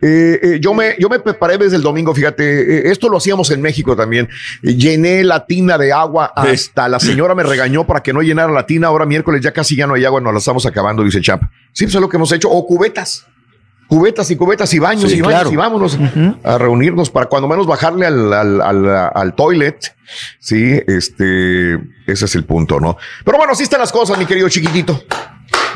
Eh, 0.02 0.38
eh, 0.42 0.58
yo, 0.60 0.74
me, 0.74 0.94
yo 0.98 1.08
me 1.08 1.18
preparé 1.18 1.56
desde 1.56 1.76
el 1.76 1.82
domingo, 1.82 2.14
fíjate, 2.14 2.44
eh, 2.44 2.90
esto 2.90 3.08
lo 3.08 3.16
hacíamos 3.16 3.50
en 3.50 3.62
México 3.62 3.96
también. 3.96 4.28
Llené 4.62 5.24
la 5.24 5.46
tina 5.46 5.78
de 5.78 5.92
agua 5.92 6.32
hasta 6.36 6.88
la 6.88 7.00
señora 7.00 7.34
me 7.34 7.42
regañó 7.42 7.86
para 7.86 8.02
que 8.02 8.12
no 8.12 8.20
llenara 8.20 8.52
la 8.52 8.66
tina. 8.66 8.88
Ahora 8.88 9.06
miércoles 9.06 9.40
ya 9.40 9.52
casi 9.52 9.74
ya 9.74 9.86
no 9.86 9.94
hay 9.94 10.04
agua, 10.04 10.20
nos 10.20 10.32
la 10.32 10.38
estamos 10.38 10.66
acabando, 10.66 11.02
dice 11.02 11.20
Chap. 11.20 11.42
Sí, 11.72 11.84
pues 11.84 11.94
es 11.94 12.00
lo 12.00 12.08
que 12.08 12.16
hemos 12.16 12.30
hecho. 12.32 12.50
O 12.50 12.66
cubetas. 12.66 13.26
Cubetas 13.88 14.30
y 14.30 14.36
cubetas 14.36 14.72
y 14.74 14.78
baños 14.78 15.10
Sí, 15.10 15.18
y 15.18 15.20
baños 15.20 15.34
claro. 15.40 15.52
y 15.52 15.56
vámonos 15.56 15.98
a 16.42 16.58
reunirnos 16.58 17.08
para 17.10 17.26
cuando 17.26 17.46
menos 17.48 17.66
bajarle 17.66 18.06
al, 18.06 18.32
al, 18.32 18.60
al, 18.60 19.10
al 19.14 19.34
toilet. 19.34 19.94
Sí, 20.40 20.80
este, 20.86 21.74
ese 22.06 22.24
es 22.24 22.34
el 22.34 22.44
punto, 22.44 22.80
¿no? 22.80 22.96
Pero 23.24 23.38
bueno, 23.38 23.52
así 23.52 23.62
están 23.62 23.80
las 23.80 23.92
cosas, 23.92 24.18
mi 24.18 24.26
querido 24.26 24.48
chiquitito. 24.48 25.02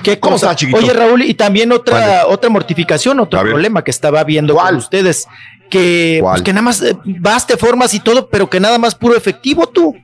¿Qué 0.03 0.19
¿Cómo 0.19 0.35
cosa? 0.35 0.47
está, 0.47 0.57
chiquito? 0.57 0.79
Oye, 0.79 0.93
Raúl, 0.93 1.23
y 1.23 1.35
también 1.35 1.73
otra, 1.73 2.27
otra 2.27 2.49
mortificación, 2.51 3.21
otro 3.21 3.41
problema 3.43 3.85
que 3.85 3.91
estaba 3.91 4.25
viendo 4.25 4.55
¿Cuál? 4.55 4.69
con 4.69 4.77
ustedes. 4.79 5.27
Que, 5.69 6.19
pues, 6.21 6.43
que 6.43 6.53
nada 6.53 6.63
más 6.63 6.83
eh, 6.83 6.97
vas, 7.05 7.47
te 7.47 7.57
formas 7.57 7.95
y 7.95 8.01
todo, 8.01 8.29
pero 8.29 8.51
que 8.51 8.59
nada 8.59 8.77
más 8.79 8.97
puro 8.97 9.17
efectivo 9.17 9.69
tú. 9.69 9.95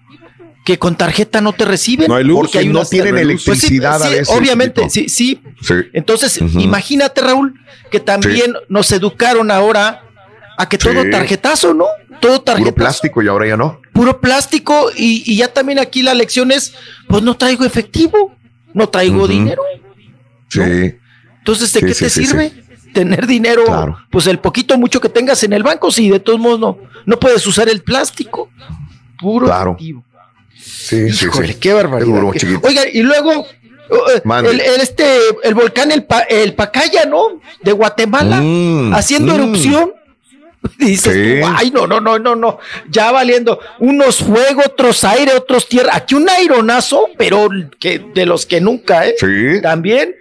Que 0.67 0.79
con 0.81 0.97
tarjeta 0.97 1.41
no 1.41 1.53
te 1.53 1.65
reciben. 1.65 2.09
No 2.09 2.17
hay 2.17 2.25
luz, 2.25 2.41
Porque 2.41 2.59
hay 2.59 2.67
no 2.69 2.85
tienen 2.85 3.15
Pues 3.15 3.23
sí, 3.25 3.47
electricidad 3.47 4.03
a 4.03 4.09
sí, 4.09 4.33
obviamente, 4.37 4.91
sí, 4.91 5.09
sí. 5.09 5.41
Sí. 5.63 5.75
Entonces, 5.93 6.39
imagínate, 6.41 7.21
Raúl, 7.21 7.55
que 7.91 8.01
también 8.01 8.53
nos 8.69 8.91
educaron 8.91 9.53
ahora 9.53 10.03
a 10.59 10.69
que 10.69 10.77
todo 10.77 11.03
Sí. 11.05 11.11
tarjetazo, 11.11 11.73
¿no? 11.73 11.85
Todo 12.21 12.33
Puro 12.33 12.43
tarjetazo. 12.43 12.75
plástico 12.75 13.23
y 13.23 13.29
ahora 13.29 13.47
ya 13.47 13.57
no. 13.57 13.81
Puro 13.93 14.21
plástico. 14.21 14.91
Y, 14.97 15.23
y 15.25 15.37
ya 15.37 15.53
también 15.53 15.79
aquí 15.79 16.03
la 16.03 16.15
lección 16.15 16.51
es, 16.51 16.75
pues 17.07 17.23
no 17.23 17.37
traigo 17.37 17.65
efectivo, 17.65 18.35
no 18.75 18.89
traigo 18.89 19.29
dinero. 19.29 19.63
Sí. 20.49 20.61
Entonces, 21.39 21.73
¿de 21.73 21.81
Sí, 21.81 21.87
qué 21.87 21.95
sí, 21.95 22.05
te 22.05 22.11
sí, 22.11 22.27
sirve 22.27 22.53
tener 22.93 23.27
dinero? 23.29 23.65
Claro. 23.67 23.99
Pues 24.11 24.27
el 24.27 24.41
poquito 24.41 24.77
mucho 24.79 25.01
que 25.01 25.09
tengas 25.11 25.45
en 25.45 25.53
el 25.53 25.63
banco, 25.63 25.93
si 25.93 26.09
de 26.11 26.19
todos 26.19 26.41
modos 26.41 26.59
no, 26.59 26.79
no 27.05 27.21
puedes 27.21 27.47
usar 27.47 27.69
el 27.69 27.83
plástico. 27.83 28.51
Puro 29.21 29.47
Claro. 29.47 29.71
efectivo. 29.73 30.05
Sí, 30.61 31.07
Híjole, 31.09 31.49
sí. 31.49 31.55
qué 31.55 31.73
barbaridad. 31.73 32.23
Oiga, 32.63 32.83
y 32.93 33.03
luego 33.03 33.47
eh, 34.15 34.21
Mande. 34.25 34.51
el, 34.51 34.61
el 34.61 34.81
este 34.81 35.07
el 35.43 35.55
volcán 35.55 35.93
el, 35.93 36.05
Pa- 36.05 36.23
el 36.29 36.55
Pacaya, 36.55 37.05
¿no? 37.07 37.41
De 37.63 37.73
Guatemala 37.73 38.41
Mm, 38.41 38.95
haciendo 38.95 39.33
mm. 39.33 39.37
erupción. 39.37 39.93
Dices 40.79 41.13
Sí. 41.13 41.41
tú, 41.41 41.53
ay, 41.57 41.71
no, 41.71 41.87
no, 41.87 42.01
no, 42.01 42.19
no, 42.19 42.35
no, 42.35 42.59
ya 42.89 43.13
valiendo. 43.13 43.61
Unos 43.79 44.17
fuego, 44.19 44.63
otros 44.67 45.05
aire, 45.05 45.33
otros 45.35 45.69
tierra. 45.69 45.93
Aquí 45.95 46.15
un 46.17 46.29
aironazo, 46.29 47.09
pero 47.17 47.49
que 47.79 48.01
de 48.15 48.27
los 48.27 48.47
que 48.47 48.61
nunca, 48.61 49.07
¿eh? 49.07 49.15
Sí. 49.19 49.61
También. 49.63 50.15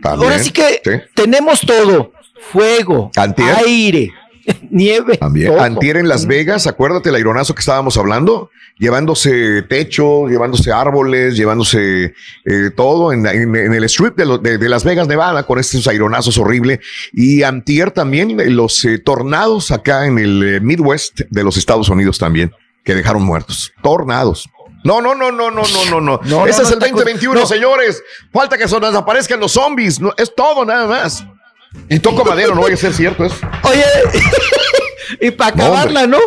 También, 0.00 0.32
Ahora 0.32 0.38
sí 0.42 0.50
que 0.50 0.80
sí. 0.82 0.90
tenemos 1.14 1.60
todo: 1.60 2.12
fuego, 2.50 3.10
Antier. 3.16 3.54
aire, 3.66 4.12
nieve. 4.70 5.16
También. 5.18 5.48
todo. 5.48 5.60
Antier 5.60 5.96
en 5.96 6.08
Las 6.08 6.26
Vegas, 6.26 6.66
acuérdate 6.66 7.08
el 7.10 7.14
aironazo 7.14 7.54
que 7.54 7.60
estábamos 7.60 7.96
hablando, 7.96 8.50
llevándose 8.78 9.62
techo, 9.62 10.28
llevándose 10.28 10.72
árboles, 10.72 11.36
llevándose 11.36 12.14
eh, 12.44 12.70
todo 12.76 13.12
en, 13.12 13.26
en- 13.26 13.56
en 13.56 13.74
el 13.74 13.84
strip 13.84 14.16
de, 14.16 14.26
lo- 14.26 14.38
de- 14.38 14.58
de 14.58 14.68
Las 14.68 14.84
Vegas, 14.84 15.08
Nevada, 15.08 15.44
con 15.44 15.58
estos 15.58 15.86
aironazos 15.88 16.38
horrible. 16.38 16.80
Y 17.12 17.42
Antier 17.42 17.90
también 17.90 18.38
eh, 18.40 18.50
los 18.50 18.84
eh, 18.84 18.98
tornados 18.98 19.70
acá 19.70 20.06
en 20.06 20.18
el 20.18 20.42
eh, 20.56 20.60
Midwest 20.60 21.20
de 21.30 21.44
los 21.44 21.56
Estados 21.56 21.88
Unidos 21.88 22.18
también, 22.18 22.52
que 22.84 22.94
dejaron 22.94 23.22
muertos. 23.22 23.72
Tornados. 23.82 24.48
No, 24.84 25.00
no, 25.00 25.14
no, 25.14 25.30
no, 25.30 25.50
no, 25.52 25.62
no, 25.62 25.90
no, 25.90 26.00
no. 26.00 26.20
No, 26.24 26.46
Ese 26.46 26.62
no, 26.62 26.68
es 26.68 26.72
el 26.72 26.78
está 26.78 26.90
cu- 26.90 26.96
2021, 26.96 27.40
no. 27.40 27.46
señores. 27.46 28.02
Falta 28.32 28.58
que 28.58 28.66
se 28.66 28.80
nos 28.80 28.94
aparezcan 28.96 29.38
los 29.38 29.52
zombies. 29.52 30.00
No, 30.00 30.12
es 30.16 30.34
todo, 30.34 30.64
nada 30.64 30.88
más. 30.88 31.24
Y 31.88 31.98
toco 31.98 32.24
madero, 32.24 32.54
no 32.54 32.62
vaya 32.62 32.74
a 32.74 32.78
ser 32.78 32.92
cierto 32.92 33.24
eso. 33.24 33.36
Oye, 33.64 33.84
y 35.20 35.30
para 35.30 35.50
acabarla, 35.54 36.06
¿no? 36.06 36.18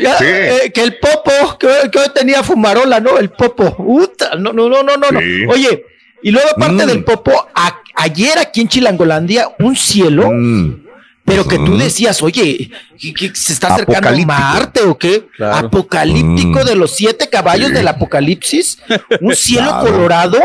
Ya, 0.00 0.16
Sí. 0.18 0.24
eh, 0.26 0.70
que 0.72 0.82
el 0.82 0.98
popo, 0.98 1.58
que, 1.58 1.68
que 1.90 1.98
hoy 1.98 2.08
tenía 2.14 2.42
fumarola, 2.44 3.00
¿no? 3.00 3.18
El 3.18 3.30
popo. 3.30 3.74
Uta, 3.78 4.36
no, 4.36 4.52
no, 4.52 4.68
no, 4.68 4.82
no, 4.82 4.96
no. 4.96 5.20
Sí. 5.20 5.44
Oye, 5.48 5.86
y 6.22 6.30
luego 6.30 6.48
aparte 6.50 6.84
Mm. 6.84 6.88
del 6.88 7.04
popo, 7.04 7.48
a- 7.54 7.80
ayer 7.96 8.38
aquí 8.38 8.60
en 8.60 8.68
Chilangolandia, 8.68 9.50
un 9.58 9.74
cielo, 9.74 10.30
Mm. 10.32 10.84
pero 11.24 11.46
que 11.48 11.56
tú 11.56 11.72
Ujú. 11.72 11.78
decías, 11.78 12.22
oye, 12.22 12.70
¿qué- 13.00 13.12
qué- 13.14 13.34
¿se 13.34 13.52
está 13.52 13.74
acercando. 13.74 14.24
Marte 14.26 14.82
o 14.82 14.96
qué? 14.96 15.26
Claro. 15.36 15.66
Apocalíptico 15.66 16.60
Mm. 16.60 16.64
de 16.64 16.76
los 16.76 16.94
siete 16.94 17.28
caballos 17.28 17.68
Sí. 17.70 17.74
del 17.74 17.88
apocalipsis, 17.88 18.78
un 19.20 19.34
cielo 19.34 19.68
Claro. 19.68 19.84
colorado, 19.86 20.38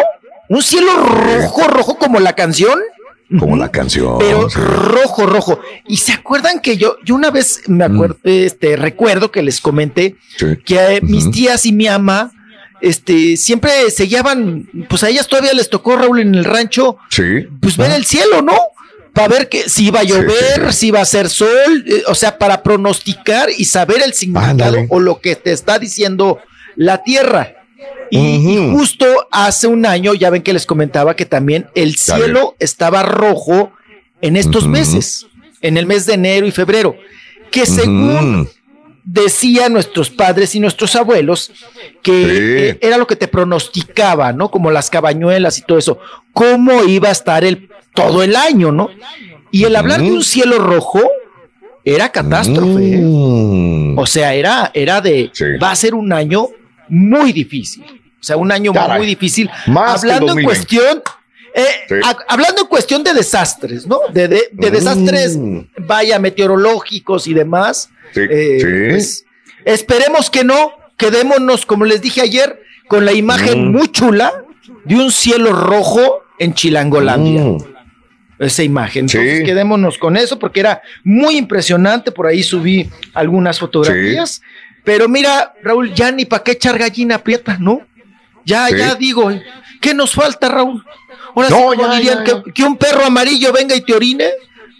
un 0.50 0.64
cielo 0.64 0.92
rojo, 0.98 1.68
rojo 1.68 1.98
como 2.00 2.20
la 2.20 2.34
canción. 2.34 2.80
Como 3.40 3.58
la 3.58 3.70
canción. 3.72 4.18
Pero 4.20 4.48
rojo, 4.50 5.26
rojo. 5.26 5.60
Y 5.86 5.98
se 5.98 6.14
acuerdan 6.14 6.62
que 6.62 6.78
yo, 6.78 6.96
yo 7.04 7.14
una 7.16 7.30
vez 7.30 7.62
me 7.68 7.84
acuerdo, 7.84 8.18
este, 8.24 8.78
recuerdo 8.78 9.32
que 9.32 9.42
les 9.44 9.60
comenté 9.60 10.16
Sí. 10.38 10.46
que 10.64 10.78
eh, 10.98 11.02
mis 11.02 11.30
tías 11.32 11.66
y 11.66 11.74
mi 11.74 11.88
ama, 11.88 12.32
este, 12.80 13.36
siempre 13.38 13.90
se 13.92 14.06
guiaban, 14.06 14.70
pues 14.88 15.04
a 15.04 15.10
ellas 15.10 15.28
todavía 15.28 15.54
les 15.54 15.70
tocó 15.70 15.98
Raúl 15.98 16.20
en 16.22 16.36
el 16.36 16.46
rancho, 16.46 16.98
Sí. 17.10 17.48
pues 17.60 17.76
ver 17.76 17.92
el 17.92 18.06
cielo, 18.06 18.42
¿no? 18.42 18.58
Para 19.14 19.28
ver 19.30 19.50
que 19.50 19.68
si 19.68 19.88
iba 19.88 20.02
a 20.02 20.04
llover, 20.04 20.72
sí, 20.72 20.80
si 20.80 20.88
iba 20.88 21.00
a 21.00 21.02
hacer 21.02 21.28
sol, 21.30 21.84
eh, 21.88 22.04
o 22.08 22.14
sea, 22.16 22.38
para 22.38 22.62
pronosticar 22.64 23.50
y 23.50 23.66
saber 23.66 24.02
el 24.06 24.14
significado 24.14 24.52
Ándale. 24.52 24.88
o 24.90 25.00
lo 25.00 25.20
que 25.20 25.36
te 25.36 25.52
está 25.52 25.80
diciendo 25.80 26.40
la 26.76 27.02
tierra. 27.04 27.56
Y, 28.10 28.72
justo 28.72 29.06
hace 29.32 29.68
un 29.68 29.86
año, 29.86 30.14
ya 30.14 30.30
ven 30.30 30.42
que 30.42 30.54
les 30.54 30.66
comentaba 30.66 31.16
que 31.16 31.26
también 31.26 31.68
el 31.76 31.96
cielo 31.96 32.56
estaba 32.60 33.04
rojo 33.04 33.72
en 34.22 34.36
estos 34.38 34.68
meses, 34.68 35.28
en 35.62 35.78
el 35.78 35.86
mes 35.86 36.06
de 36.06 36.14
enero 36.14 36.48
y 36.48 36.52
febrero, 36.52 36.96
que 37.52 37.66
según 37.66 38.50
decían 39.04 39.72
nuestros 39.74 40.10
padres 40.10 40.54
y 40.56 40.60
nuestros 40.60 40.96
abuelos 40.96 41.52
que 42.02 42.12
Sí. 42.12 42.30
eh, 42.32 42.78
era 42.82 42.98
lo 42.98 43.08
que 43.08 43.16
te 43.16 43.28
pronosticaba, 43.28 44.34
¿no? 44.34 44.52
Como 44.52 44.70
las 44.72 44.90
cabañuelas 44.90 45.58
y 45.58 45.62
todo 45.62 45.78
eso, 45.78 46.00
cómo 46.34 46.84
iba 46.84 47.10
a 47.10 47.14
estar 47.14 47.44
el 47.46 47.70
todo 47.94 48.22
el 48.22 48.36
año, 48.36 48.72
¿no? 48.72 48.90
Y 49.50 49.64
el 49.64 49.76
hablar 49.76 50.02
de 50.02 50.12
un 50.12 50.24
cielo 50.24 50.60
rojo 50.60 51.02
era 51.86 52.12
catástrofe. 52.12 52.96
¿eh? 52.96 53.02
Mm. 53.02 53.98
O 53.98 54.06
sea, 54.06 54.34
era, 54.34 54.72
era 54.74 55.00
de, 55.02 55.30
Sí. 55.34 55.46
va 55.62 55.72
a 55.72 55.76
ser 55.76 55.96
un 55.96 56.12
año 56.12 56.48
muy 56.90 57.32
difícil. 57.34 57.84
O 58.20 58.24
sea, 58.24 58.38
un 58.38 58.52
año 58.52 58.74
Caray. 58.74 58.98
muy 58.98 59.08
difícil. 59.08 59.50
Más 59.68 60.02
que 60.02 60.08
el 60.08 60.14
hablando 60.14 60.40
en 60.40 60.46
2020. 60.46 60.46
cuestión, 60.46 61.04
eh, 61.54 61.66
Sí. 61.88 61.96
hablando 62.28 62.62
en 62.62 62.68
cuestión 62.68 63.04
de 63.04 63.14
desastres, 63.14 63.86
¿no? 63.88 64.00
De, 64.12 64.28
de- 64.28 64.50
de 64.52 64.70
Mm. 64.70 64.74
desastres, 64.74 65.38
vaya, 65.80 66.20
meteorológicos 66.20 67.28
y 67.28 67.34
demás. 67.34 67.90
Sí. 68.14 68.22
Eh, 68.30 68.58
Sí. 68.60 68.90
pues, 68.92 69.26
esperemos 69.66 70.30
que 70.30 70.44
no. 70.44 70.72
Quedémonos, 70.98 71.66
como 71.66 71.86
les 71.86 72.02
dije 72.02 72.22
ayer, 72.22 72.60
con 72.88 73.06
la 73.06 73.14
imagen 73.14 73.68
Mm. 73.70 73.72
muy 73.72 73.88
chula 73.92 74.34
de 74.84 74.96
un 74.96 75.12
cielo 75.12 75.54
rojo 75.54 76.24
en 76.40 76.54
Chilangolandia 76.54 77.44
Mm. 77.44 77.58
esa 78.40 78.64
imagen. 78.64 79.06
Entonces 79.06 79.44
quedémonos 79.44 79.98
con 79.98 80.18
eso 80.18 80.40
porque 80.40 80.60
era 80.62 80.82
muy 81.04 81.38
impresionante. 81.38 82.12
Por 82.12 82.26
ahí 82.28 82.42
subí 82.44 82.90
algunas 83.14 83.60
fotografías. 83.60 84.42
Pero 84.88 85.10
mira, 85.10 85.52
Raúl, 85.64 85.94
ya 85.94 86.14
ni 86.14 86.24
para 86.24 86.42
qué 86.46 86.52
echar 86.54 86.78
gallina 86.78 87.16
aprieta, 87.16 87.58
¿no? 87.60 87.82
Ya, 88.46 88.70
Sí. 88.70 88.78
ya 88.78 88.96
digo, 88.96 89.30
¿qué 89.82 89.94
nos 89.94 90.14
falta, 90.14 90.48
Raúl? 90.48 90.82
Ahora 91.36 91.50
No, 91.50 91.74
sí, 91.74 91.78
ya, 91.78 91.92
dirían, 91.96 92.26
ya, 92.26 92.36
ya. 92.38 92.44
Que, 92.44 92.54
que 92.54 92.64
un 92.64 92.78
perro 92.78 93.04
amarillo 93.04 93.52
venga 93.52 93.76
y 93.76 93.82
te 93.82 93.94
orine. 93.94 94.30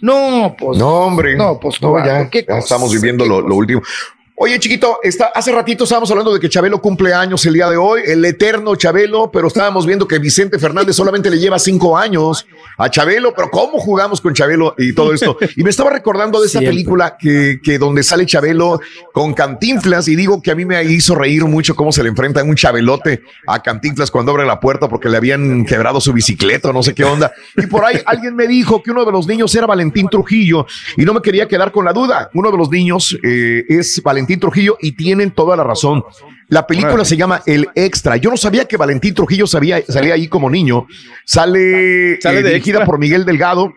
No, 0.00 0.56
pues. 0.58 0.78
No, 0.78 0.88
hombre. 0.88 1.36
No, 1.36 1.60
pues, 1.60 1.82
no, 1.82 1.98
ya, 2.02 2.26
ya 2.32 2.56
estamos 2.56 2.90
viviendo 2.90 3.26
lo 3.26 3.54
último. 3.54 3.82
Oye, 4.40 4.56
chiquito, 4.60 5.00
está, 5.02 5.32
hace 5.34 5.50
ratito 5.50 5.82
estábamos 5.82 6.08
hablando 6.12 6.32
de 6.32 6.38
que 6.38 6.48
Chabelo 6.48 6.80
cumple 6.80 7.12
años 7.12 7.44
el 7.44 7.54
día 7.54 7.68
de 7.68 7.76
hoy, 7.76 8.02
el 8.06 8.24
eterno 8.24 8.76
Chabelo, 8.76 9.32
pero 9.32 9.48
estábamos 9.48 9.84
viendo 9.84 10.06
que 10.06 10.20
Vicente 10.20 10.60
Fernández 10.60 10.94
solamente 10.94 11.28
le 11.28 11.40
lleva 11.40 11.58
cinco 11.58 11.98
años 11.98 12.46
a 12.76 12.88
Chabelo, 12.88 13.34
pero 13.34 13.50
¿cómo 13.50 13.80
jugamos 13.80 14.20
con 14.20 14.34
Chabelo 14.34 14.76
y 14.78 14.92
todo 14.92 15.12
esto? 15.12 15.36
Y 15.56 15.64
me 15.64 15.70
estaba 15.70 15.90
recordando 15.90 16.38
de 16.40 16.46
esa 16.46 16.60
Siempre. 16.60 16.70
película 16.70 17.16
que, 17.18 17.58
que 17.60 17.80
donde 17.80 18.04
sale 18.04 18.26
Chabelo 18.26 18.78
con 19.12 19.34
Cantinflas 19.34 20.06
y 20.06 20.14
digo 20.14 20.40
que 20.40 20.52
a 20.52 20.54
mí 20.54 20.64
me 20.64 20.84
hizo 20.84 21.16
reír 21.16 21.44
mucho 21.44 21.74
cómo 21.74 21.90
se 21.90 22.04
le 22.04 22.08
enfrenta 22.08 22.44
un 22.44 22.54
Chabelote 22.54 23.22
a 23.44 23.60
Cantinflas 23.60 24.12
cuando 24.12 24.30
abre 24.30 24.46
la 24.46 24.60
puerta 24.60 24.88
porque 24.88 25.08
le 25.08 25.16
habían 25.16 25.64
quebrado 25.64 26.00
su 26.00 26.12
bicicleta 26.12 26.70
o 26.70 26.72
no 26.72 26.84
sé 26.84 26.94
qué 26.94 27.02
onda. 27.02 27.32
Y 27.56 27.66
por 27.66 27.84
ahí 27.84 28.00
alguien 28.06 28.36
me 28.36 28.46
dijo 28.46 28.84
que 28.84 28.92
uno 28.92 29.04
de 29.04 29.10
los 29.10 29.26
niños 29.26 29.52
era 29.56 29.66
Valentín 29.66 30.08
Trujillo 30.08 30.64
y 30.96 31.04
no 31.04 31.12
me 31.12 31.22
quería 31.22 31.48
quedar 31.48 31.72
con 31.72 31.84
la 31.84 31.92
duda. 31.92 32.30
Uno 32.34 32.52
de 32.52 32.56
los 32.56 32.70
niños 32.70 33.18
eh, 33.24 33.64
es 33.68 34.00
Valentín 34.00 34.27
Trujillo 34.36 34.76
y 34.80 34.92
tienen 34.92 35.30
toda 35.30 35.56
la 35.56 35.64
razón. 35.64 36.04
La 36.48 36.66
película 36.66 37.04
se 37.04 37.16
llama 37.16 37.42
El 37.44 37.68
Extra. 37.74 38.16
Yo 38.16 38.30
no 38.30 38.36
sabía 38.36 38.64
que 38.66 38.76
Valentín 38.76 39.14
Trujillo 39.14 39.46
sabía, 39.46 39.82
salía 39.86 40.14
ahí 40.14 40.28
como 40.28 40.48
niño. 40.48 40.86
Sale, 41.24 42.18
Sale 42.20 42.40
eh, 42.40 42.42
de 42.42 42.48
dirigida 42.50 42.78
extra. 42.78 42.86
por 42.86 42.98
Miguel 42.98 43.26
Delgado, 43.26 43.74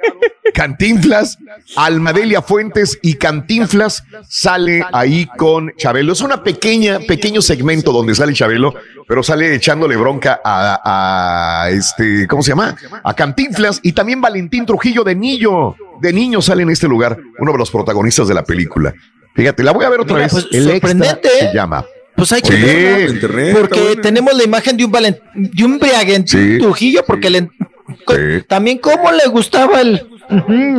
Cantinflas, 0.54 1.38
Almadelia 1.76 2.42
Fuentes 2.42 2.98
y 3.02 3.16
Cantinflas 3.16 4.04
sale 4.28 4.86
ahí 4.94 5.28
con 5.38 5.74
Chabelo. 5.78 6.14
Es 6.14 6.22
una 6.22 6.44
pequeña, 6.44 7.00
pequeño 7.00 7.42
segmento 7.42 7.92
donde 7.92 8.16
sale 8.16 8.34
Chabelo, 8.34 8.74
pero 9.06 9.22
sale 9.22 9.54
echándole 9.54 9.98
bronca 9.98 10.40
a, 10.44 11.64
a 11.66 11.70
este, 11.72 12.26
¿cómo 12.28 12.42
se 12.42 12.52
llama? 12.52 12.76
A 13.04 13.14
Cantinflas 13.14 13.82
y 13.84 13.92
también 13.92 14.22
Valentín 14.22 14.66
Trujillo 14.66 15.04
de 15.04 15.16
niño. 15.16 15.76
De 16.00 16.14
niño 16.14 16.42
sale 16.42 16.64
en 16.64 16.70
este 16.70 16.88
lugar, 16.88 17.18
uno 17.38 17.52
de 17.52 17.58
los 17.58 17.70
protagonistas 17.70 18.28
de 18.28 18.34
la 18.34 18.44
película. 18.44 18.94
Fíjate, 19.36 19.64
la 19.64 19.72
voy 19.72 19.86
a 19.86 19.90
ver 19.90 20.02
otra 20.02 20.16
Mira, 20.16 20.26
vez. 20.26 20.34
pues, 20.34 20.46
El 20.52 20.70
extra 20.70 20.90
sorprendente, 20.90 21.28
¿eh? 21.28 21.48
se 21.50 21.54
llama. 21.56 21.86
Pues 22.16 22.32
hay 22.34 22.42
que 22.42 22.52
Sí. 23.08 23.14
Internet, 23.14 23.58
porque 23.60 23.96
tenemos 24.02 24.34
la 24.36 24.44
imagen 24.44 24.78
de 24.78 24.86
un 24.86 24.92
Valen- 24.92 25.20
de 25.34 25.64
un 25.64 25.80
Sí. 26.28 26.58
Trujillo, 26.60 27.04
porque 27.08 27.30
le, 27.30 27.50
también 28.48 28.78
cómo 28.78 29.12
le 29.12 29.26
gustaba 29.28 29.82
el 29.82 30.06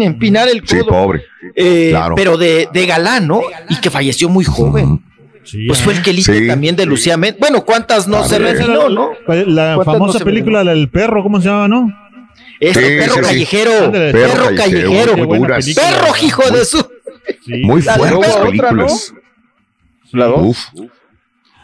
empinar 0.00 0.48
el 0.48 0.62
Sí, 0.66 0.78
codo. 0.78 0.88
pobre. 0.88 1.24
Eh, 1.56 1.88
Claro. 1.90 2.14
Pero 2.14 2.36
de, 2.36 2.68
de 2.72 2.86
galán, 2.86 3.26
¿no? 3.26 3.42
Y 3.68 3.76
que 3.80 3.90
falleció 3.90 4.28
muy 4.28 4.44
joven. 4.44 5.00
Sí, 5.44 5.66
Pues 5.66 5.82
fue 5.82 5.94
el 5.94 6.02
que 6.02 6.12
Sí. 6.22 6.46
también 6.46 6.76
de 6.76 6.86
Lucía 6.86 7.16
Méndez. 7.16 7.40
Bueno, 7.40 7.64
¿cuántas 7.64 8.06
no 8.06 8.22
se 8.28 8.38
refinó, 8.38 8.88
no? 8.88 9.10
La 9.26 9.74
¿Cuántas 9.74 9.84
famosa 9.84 10.18
no 10.20 10.24
película 10.24 10.62
del 10.62 10.88
perro, 10.88 11.22
¿cómo 11.22 11.40
se 11.40 11.48
llama, 11.48 11.66
no? 11.66 11.92
Este 12.60 12.80
Sí, 12.80 12.96
perro 13.00 13.22
callejero. 13.22 13.72
Perro, 13.90 14.12
perro 14.12 14.44
callejero, 14.56 14.56
callejero. 14.56 15.26
buena 15.26 15.56
película. 15.56 15.82
Perro, 15.90 16.14
hijo 16.22 16.50
de 16.50 16.64
su. 16.64 16.86
Muy 17.62 17.82
fuertes 17.82 18.30
otra, 18.30 18.42
películas. 18.44 19.12
La 20.12 20.26
dos. 20.26 20.68
Uf. 20.74 20.90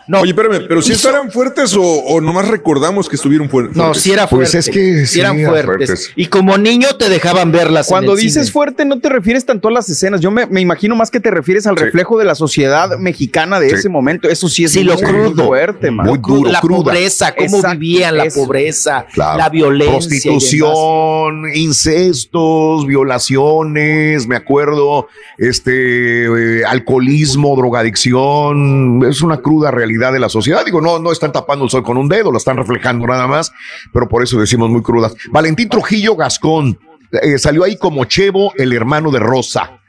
No, 0.08 0.20
Oye, 0.22 0.30
espérame, 0.30 0.64
pero 0.66 0.80
si 0.80 0.92
estarán 0.92 1.30
fuertes 1.30 1.76
o, 1.76 1.82
o 1.82 2.20
nomás 2.20 2.48
recordamos 2.48 3.08
que 3.10 3.16
estuvieron 3.16 3.48
fuertes. 3.50 3.76
no, 3.76 3.92
si 3.92 4.10
era 4.10 4.26
Pues 4.26 4.50
fuerte. 4.52 4.58
es 4.70 4.74
que 5.14 5.20
eran 5.20 5.38
fuertes. 5.44 5.64
fuertes. 5.64 6.10
Y 6.16 6.26
como 6.26 6.56
niño 6.56 6.88
te 6.98 7.08
dejaban 7.10 7.52
verlas. 7.52 7.88
en 7.88 7.90
Cuando 7.92 8.12
el 8.14 8.18
dices 8.18 8.44
cine. 8.46 8.52
fuerte, 8.52 8.84
no 8.86 9.00
te 9.00 9.10
refieres 9.10 9.44
tanto 9.44 9.68
a 9.68 9.70
las 9.70 9.88
escenas. 9.90 10.20
Yo 10.22 10.30
me, 10.30 10.46
me 10.46 10.62
imagino 10.62 10.96
más 10.96 11.10
que 11.10 11.20
te 11.20 11.30
refieres 11.30 11.66
al 11.66 11.76
Sí. 11.76 11.84
reflejo 11.84 12.18
de 12.18 12.24
la 12.24 12.34
sociedad 12.34 12.96
mexicana 12.98 13.60
de 13.60 13.68
Sí. 13.68 13.74
ese 13.76 13.88
momento. 13.90 14.28
Eso 14.30 14.48
sí 14.48 14.64
es 14.64 14.74
muy, 14.76 14.84
lo 14.84 14.96
crudo. 14.96 15.44
fuerte, 15.46 15.90
man. 15.90 16.06
Muy 16.06 16.18
duro, 16.18 16.50
la 16.50 16.60
cruda. 16.62 16.84
pobreza, 16.84 17.34
cómo 17.34 17.56
Exacto, 17.58 17.78
vivían 17.78 18.16
la 18.16 18.24
eso. 18.24 18.40
pobreza, 18.40 19.04
Claro. 19.12 19.36
la 19.38 19.48
violencia. 19.50 19.98
Prostitución, 19.98 21.44
incestos, 21.54 22.86
violaciones, 22.86 24.26
me 24.26 24.36
acuerdo, 24.36 25.08
este, 25.36 26.60
eh, 26.60 26.64
alcoholismo, 26.64 27.54
drogadicción, 27.56 29.04
es 29.08 29.20
una 29.22 29.38
cruda 29.38 29.70
realidad 29.70 29.97
de 29.98 30.18
la 30.18 30.28
sociedad. 30.28 30.64
Digo, 30.64 30.80
no, 30.80 30.98
no 30.98 31.12
están 31.12 31.32
tapando 31.32 31.64
el 31.64 31.70
sol 31.70 31.82
con 31.82 31.96
un 31.96 32.08
dedo, 32.08 32.30
lo 32.30 32.38
están 32.38 32.56
reflejando 32.56 33.06
nada 33.06 33.26
más, 33.26 33.52
pero 33.92 34.08
por 34.08 34.22
eso 34.22 34.38
decimos 34.38 34.70
muy 34.70 34.82
crudas. 34.82 35.14
Valentín 35.30 35.68
Trujillo 35.68 36.16
Gascón 36.16 36.78
eh, 37.10 37.38
salió 37.38 37.64
ahí 37.64 37.76
como 37.76 38.04
Chevo, 38.04 38.52
el 38.56 38.72
hermano 38.72 39.10
de 39.10 39.18
Rosa. 39.18 39.80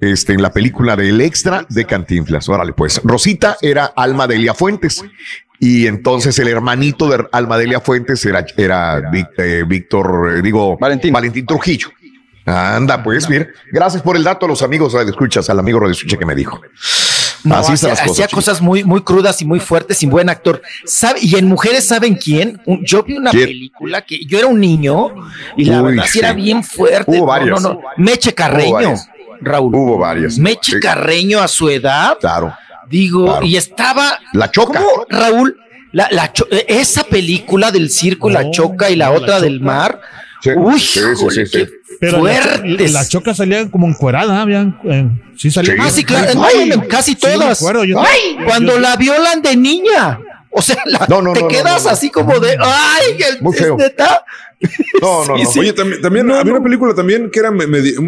Este, 0.00 0.32
en 0.32 0.42
la 0.42 0.52
película 0.52 0.94
del 0.94 1.20
extra 1.20 1.66
de 1.68 1.84
Cantinflas. 1.84 2.48
Órale, 2.48 2.72
pues. 2.72 3.00
Rosita 3.02 3.56
era 3.60 3.86
Alma 3.96 4.28
Delia 4.28 4.54
Fuentes. 4.54 5.04
Y 5.60 5.88
entonces 5.88 6.38
el 6.38 6.46
hermanito 6.46 7.08
de 7.08 7.26
Alma 7.32 7.58
Delia 7.58 7.80
Fuentes 7.80 8.24
era, 8.24 8.46
era 8.56 9.02
eh, 9.38 9.64
Víctor, 9.66 10.36
eh, 10.36 10.42
digo, 10.42 10.78
Valentín. 10.78 11.12
Valentín 11.12 11.44
Trujillo. 11.44 11.88
Anda, 12.46 13.02
pues, 13.02 13.28
mira. 13.28 13.48
Gracias 13.72 14.02
por 14.02 14.16
el 14.16 14.22
dato 14.22 14.46
a 14.46 14.48
los 14.48 14.62
amigos 14.62 14.92
Radio 14.92 15.10
Escuchas, 15.10 15.50
al 15.50 15.58
amigo 15.58 15.80
Radio 15.80 15.92
Escucha 15.92 16.16
que 16.16 16.24
me 16.24 16.36
dijo. 16.36 16.60
No, 17.44 17.54
Así 17.56 17.72
hacía, 17.72 17.90
las 17.90 18.00
cosas. 18.00 18.12
hacía 18.12 18.28
cosas 18.28 18.60
muy, 18.60 18.82
muy 18.84 19.02
crudas 19.02 19.40
y 19.42 19.44
muy 19.44 19.60
fuertes, 19.60 19.98
sin 19.98 20.10
buen 20.10 20.28
actor. 20.28 20.60
¿Sabe? 20.84 21.20
Y 21.22 21.36
en 21.36 21.46
mujeres, 21.46 21.86
¿saben 21.86 22.14
quién? 22.16 22.60
Un- 22.66 22.84
yo 22.84 23.02
vi 23.04 23.16
una 23.16 23.30
¿Quién? 23.30 23.44
película 23.46 24.02
que 24.02 24.24
yo 24.24 24.38
era 24.38 24.48
un 24.48 24.58
niño 24.60 25.14
y 25.56 25.64
la 25.66 25.82
Uy, 25.82 25.90
verdad 25.92 26.08
sí 26.10 26.18
era 26.18 26.32
bien 26.32 26.64
fuerte. 26.64 27.10
Hubo 27.12 27.18
No, 27.20 27.26
varias. 27.26 27.62
No, 27.62 27.74
no, 27.74 27.80
Meche 27.96 28.30
Hubo 28.30 28.34
Carreño. 28.36 28.94
Raúl. 29.40 29.74
Hubo 29.74 29.98
varias. 29.98 30.36
Meche 30.38 30.72
Sí. 30.72 30.80
Carreño 30.80 31.40
a 31.40 31.46
su 31.48 31.68
edad. 31.68 32.16
Claro. 32.20 32.52
Digo, 32.88 33.24
Claro. 33.26 33.46
y 33.46 33.56
estaba. 33.56 34.18
La 34.32 34.50
choca. 34.50 34.80
¿Cómo, 34.80 35.06
Raúl? 35.08 35.56
La, 35.92 36.08
la 36.10 36.32
cho- 36.32 36.46
eh, 36.50 36.66
esa 36.68 37.04
película 37.04 37.70
del 37.70 37.90
circo, 37.90 38.28
la 38.28 38.50
choca 38.50 38.90
y 38.90 38.96
la 38.96 39.10
otra 39.12 39.40
del 39.40 39.60
mar. 39.60 40.00
Sí, 40.40 40.50
Uy, 40.56 40.78
sí, 40.78 41.00
sí, 41.46 41.66
Pero 42.00 42.22
la, 42.22 42.32
fuertes. 42.42 42.92
la 42.92 43.08
choca 43.08 43.34
salía 43.34 43.68
como 43.70 43.88
encuerada, 43.88 44.40
habían, 44.42 44.78
eh, 44.84 45.08
sí 45.36 45.50
salía. 45.50 45.74
Ah, 45.80 45.90
sí, 45.90 46.04
claro. 46.04 46.32
No, 46.34 46.86
casi 46.88 47.16
todas. 47.16 47.60
acuerdo, 47.60 47.84
yo- 47.84 47.98
Ay, 48.00 48.36
yo- 48.38 48.44
cuando 48.44 48.74
yo- 48.74 48.80
la 48.80 48.96
violan 48.96 49.42
de 49.42 49.56
niña. 49.56 50.20
O 50.50 50.62
sea, 50.62 50.82
la- 50.86 51.06
No, 51.08 51.20
no, 51.22 51.32
te 51.32 51.42
no, 51.42 51.48
quedas 51.48 51.82
no, 51.82 51.90
no. 51.90 51.94
así 51.94 52.10
como 52.10 52.38
de. 52.40 52.56
¡Ay! 52.60 53.16
el- 53.30 53.42
Muy 53.42 53.54
feo. 53.56 53.76
¿es 53.78 53.84
neta? 53.84 54.24
No, 55.00 55.24
no, 55.24 55.36
Sí, 55.38 55.42
no. 55.44 55.50
sí. 55.50 55.58
Oye, 55.60 55.72
también, 55.72 56.00
también 56.02 56.30
había 56.32 56.52
una 56.52 56.62
película 56.62 56.94
también 56.94 57.30
que 57.30 57.38
era 57.40 57.50
me- 57.50 57.66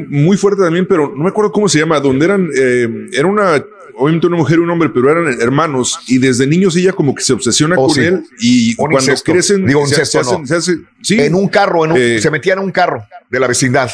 muy 0.08 0.36
fuerte 0.36 0.62
también, 0.62 0.86
pero 0.86 1.12
no 1.16 1.22
me 1.24 1.30
acuerdo 1.30 1.52
cómo 1.52 1.68
se 1.68 1.78
llama, 1.78 2.00
donde 2.00 2.24
eran, 2.24 2.48
eh, 2.56 2.88
era 3.12 3.26
una, 3.28 3.62
obviamente 3.96 4.26
una 4.26 4.36
mujer 4.36 4.58
y 4.58 4.62
un 4.62 4.70
hombre, 4.70 4.88
pero 4.90 5.10
eran 5.10 5.40
hermanos 5.40 6.00
y 6.08 6.18
desde 6.18 6.46
niños 6.46 6.76
ella 6.76 6.92
como 6.92 7.14
que 7.14 7.22
se 7.22 7.32
obsesiona 7.32 7.76
Oh, 7.78 7.86
con 7.86 7.94
sí. 7.94 8.00
él 8.02 8.22
y 8.40 8.70
Un 8.70 8.76
cuando 8.76 8.98
incesto. 9.00 9.32
crecen, 9.32 9.66
Digo, 9.66 9.86
se- 9.86 9.94
incesto, 9.94 10.22
se 10.24 10.30
hacen- 10.30 10.40
no. 10.42 10.46
se 10.46 10.54
hace- 10.56 10.78
sí. 11.02 11.20
En 11.20 11.34
un 11.34 11.48
carro, 11.48 11.84
en 11.84 11.92
un- 11.92 11.98
Eh, 11.98 12.18
se 12.20 12.30
metían 12.30 12.58
en 12.58 12.64
un 12.64 12.70
carro 12.72 13.04
de 13.28 13.40
la 13.40 13.46
vecindad. 13.46 13.90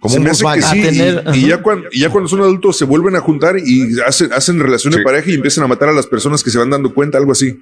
Como 0.00 0.12
se 0.14 0.20
un 0.20 0.26
que 0.26 0.62
sí, 0.62 0.82
tener- 0.82 1.24
y, 1.34 1.38
y 1.44 1.48
ya 1.48 1.62
cuando, 1.62 1.88
y 1.92 2.00
ya 2.00 2.10
cuando 2.10 2.28
son 2.28 2.40
adultos 2.40 2.76
se 2.76 2.84
vuelven 2.84 3.16
a 3.16 3.20
juntar 3.20 3.56
y 3.58 3.98
hacen, 4.00 4.32
hacen 4.32 4.58
relación 4.60 4.92
Sí. 4.92 4.98
de 4.98 5.04
pareja 5.04 5.30
y 5.30 5.34
empiezan 5.34 5.64
a 5.64 5.66
matar 5.68 5.88
a 5.88 5.92
las 5.92 6.06
personas 6.06 6.42
que 6.42 6.50
se 6.50 6.58
van 6.58 6.70
dando 6.70 6.92
cuenta, 6.92 7.18
algo 7.18 7.32
así. 7.32 7.58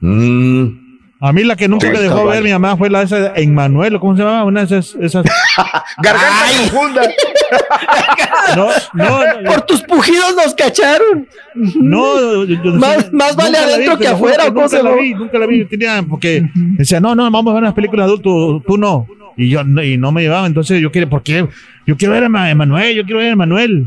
Mm. 0.00 0.91
A 1.24 1.32
mí 1.32 1.44
la 1.44 1.54
que 1.54 1.68
nunca 1.68 1.88
me 1.88 2.00
dejó 2.00 2.26
ver 2.26 2.42
mi 2.42 2.50
mamá 2.50 2.76
fue 2.76 2.90
la 2.90 3.02
esa 3.02 3.16
de 3.30 3.42
Emmanuel, 3.42 3.98
¿cómo 4.00 4.16
se 4.16 4.22
llama? 4.24 4.44
Una 4.44 4.64
de 4.64 4.66
esas. 4.78 4.96
esas 5.00 5.24
Garganta 6.02 6.44
profunda. 6.68 7.02
no, 8.56 8.66
no, 8.94 9.40
no, 9.42 9.50
Por 9.50 9.62
tus 9.62 9.82
pujidos 9.82 10.34
nos 10.34 10.54
cacharon. 10.54 11.28
no, 11.54 12.44
yo- 12.44 12.62
yo- 12.62 12.72
Más- 12.72 13.12
más 13.12 13.36
vale 13.36 13.56
adentro 13.58 13.96
vi, 13.96 14.02
que 14.02 14.08
afuera, 14.08 14.44
que 14.44 14.50
¿o 14.50 14.54
cómo 14.54 14.64
Nunca 14.66 14.76
se 14.76 14.82
la 14.82 14.90
lo- 14.90 14.96
vi, 14.96 15.14
nunca 15.14 15.38
la 15.38 15.46
vi. 15.46 15.58
Yo 15.60 15.68
tenía, 15.68 16.02
porque 16.08 16.42
decía, 16.54 16.98
no, 17.00 17.14
no, 17.14 17.30
vamos 17.30 17.50
a 17.52 17.54
ver 17.54 17.62
unas 17.62 17.74
películas 17.74 18.06
de 18.06 18.12
adultos, 18.14 18.62
tú 18.66 18.76
no. 18.76 19.06
Y 19.36 19.48
yo 19.48 19.62
no- 19.64 19.82
y 19.82 19.96
no 19.96 20.10
me 20.12 20.22
llevaba, 20.22 20.46
entonces 20.46 20.80
yo 20.80 20.90
quiero, 20.90 21.08
¿por 21.08 21.22
qué? 21.22 21.46
Yo 21.86 21.96
quiero 21.96 22.14
ver 22.14 22.24
a 22.24 22.28
Ma- 22.28 22.50
Emanuel, 22.50 22.94
yo 22.96 23.04
quiero 23.04 23.18
ver 23.18 23.28
a 23.28 23.32
Emanuel. 23.32 23.86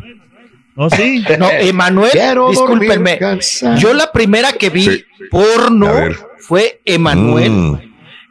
No, 0.75 0.89
sí. 0.89 1.23
No, 1.39 1.49
Emanuel, 1.49 2.11
Quiero 2.11 2.49
discúlpenme. 2.49 3.17
dormir. 3.19 3.43
Yo 3.79 3.93
la 3.93 4.11
primera 4.11 4.51
que 4.53 4.69
vi 4.69 4.83
Sí. 4.83 5.05
porno 5.31 5.91
fue 6.39 6.79
Emanuel. 6.85 7.51
Mm. 7.51 7.75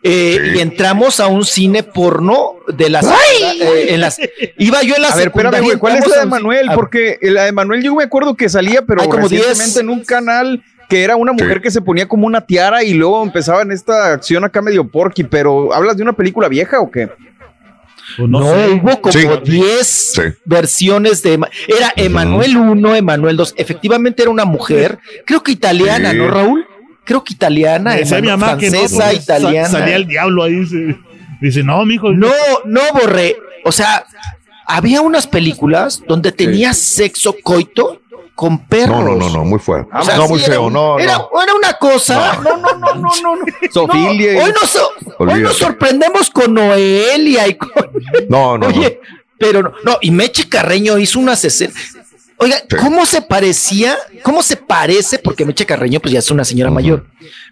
Eh, 0.06 0.38
Sí. 0.52 0.58
Y 0.58 0.60
entramos 0.60 1.18
a 1.18 1.28
un 1.28 1.44
cine 1.46 1.82
porno 1.82 2.56
de 2.68 2.90
las. 2.90 3.06
eh, 3.06 3.94
en 3.94 4.00
las 4.00 4.18
iba 4.58 4.82
yo 4.82 4.96
en 4.96 5.02
la 5.02 5.08
A 5.08 5.16
ver, 5.16 5.28
espérame, 5.28 5.62
güey, 5.62 5.78
¿cuál 5.78 5.96
es 5.96 6.06
la 6.06 6.20
de 6.20 6.26
Manuel? 6.26 6.68
Porque 6.74 7.16
la 7.22 7.44
de 7.44 7.52
Manuel 7.52 7.82
yo 7.82 7.94
me 7.94 8.04
acuerdo 8.04 8.34
que 8.34 8.50
salía, 8.50 8.82
pero 8.82 9.00
Hay 9.00 9.08
como 9.08 9.22
recientemente 9.22 9.64
10. 9.64 9.76
en 9.78 9.88
un 9.88 10.04
canal 10.04 10.62
que 10.90 11.02
era 11.02 11.16
una 11.16 11.32
mujer 11.32 11.54
Sí. 11.56 11.62
que 11.62 11.70
se 11.70 11.80
ponía 11.80 12.06
como 12.06 12.26
una 12.26 12.42
tiara 12.42 12.84
y 12.84 12.92
luego 12.92 13.22
empezaba 13.22 13.62
en 13.62 13.72
esta 13.72 14.12
acción 14.12 14.44
acá 14.44 14.60
medio 14.60 14.86
porky, 14.86 15.24
pero 15.24 15.72
¿hablas 15.72 15.96
de 15.96 16.02
una 16.02 16.12
película 16.12 16.48
vieja 16.48 16.78
o 16.80 16.90
qué? 16.90 17.08
Pues 18.16 18.28
no, 18.28 18.40
No, 18.40 18.46
sé. 18.54 18.68
hubo 18.70 19.00
como 19.00 19.12
Sí. 19.12 19.26
10 19.44 20.12
Sí. 20.14 20.22
versiones 20.44 21.22
de. 21.22 21.34
Ema- 21.38 21.48
Era 21.68 21.92
Emanuel 21.96 22.56
1, 22.56 22.94
Emanuel 22.94 23.36
2. 23.36 23.54
Efectivamente 23.56 24.22
era 24.22 24.30
una 24.30 24.44
mujer, 24.44 24.98
creo 25.26 25.42
que 25.42 25.52
italiana, 25.52 26.10
Sí. 26.12 26.16
¿no, 26.18 26.28
Raúl? 26.28 26.66
Creo 27.04 27.22
que 27.22 27.34
italiana, 27.34 27.92
mi 27.94 27.98
que 27.98 28.04
no, 28.22 28.38
francesa, 28.38 28.78
porque 28.78 28.88
sa- 28.88 29.12
italiana. 29.12 29.68
salía 29.68 29.96
el 29.96 30.06
diablo 30.06 30.42
ahí. 30.42 30.54
Dice, 30.54 30.96
dice 31.40 31.62
no, 31.62 31.84
mijo. 31.84 32.12
No, 32.12 32.30
no, 32.64 32.80
Borré. 32.94 33.36
O 33.64 33.72
sea, 33.72 34.06
había 34.66 35.02
unas 35.02 35.26
películas 35.26 36.02
donde 36.06 36.32
tenía 36.32 36.72
sexo 36.72 37.34
coito 37.42 38.00
con 38.34 38.66
perros. 38.66 39.00
No, 39.00 39.02
no, 39.02 39.14
no, 39.16 39.30
no, 39.30 39.44
muy 39.44 39.58
fuerte. 39.58 39.90
O 39.96 40.02
sea, 40.04 40.16
no, 40.16 40.24
sí 40.26 40.32
muy 40.32 40.40
era 40.40 40.48
feo, 40.52 40.62
un- 40.66 40.72
no, 40.72 40.98
era, 40.98 41.18
no. 41.18 41.42
era 41.42 41.54
una 41.54 41.72
cosa. 41.74 42.38
No, 42.42 42.56
no, 42.56 42.76
no, 42.76 42.94
no, 42.94 42.94
no. 42.94 43.36
no. 43.36 43.44
Zoofilia 43.72 44.32
y- 44.32 44.36
No, 44.36 44.44
hoy, 44.44 44.52
nos, 44.52 44.78
hoy 45.18 45.40
nos 45.42 45.56
sorprendemos 45.56 46.30
con 46.30 46.52
Noelia 46.54 47.46
y 47.48 47.54
con. 47.54 47.70
No, 48.28 48.58
no, 48.58 48.68
no. 48.68 48.76
Oye, 48.76 49.00
pero 49.38 49.62
no, 49.62 49.72
no, 49.84 49.98
y 50.00 50.10
Meche 50.10 50.48
Carreño 50.48 50.98
hizo 50.98 51.18
unas 51.18 51.44
escenas. 51.44 51.76
Oiga, 52.36 52.56
Sí. 52.68 52.76
¿cómo 52.80 53.06
se 53.06 53.22
parecía? 53.22 53.96
¿Cómo 54.24 54.42
se 54.42 54.56
parece? 54.56 55.18
Porque 55.20 55.44
Meche 55.44 55.64
Carreño, 55.64 56.00
pues 56.00 56.12
ya 56.12 56.18
es 56.18 56.30
una 56.32 56.44
señora 56.44 56.70
mayor. 56.70 57.06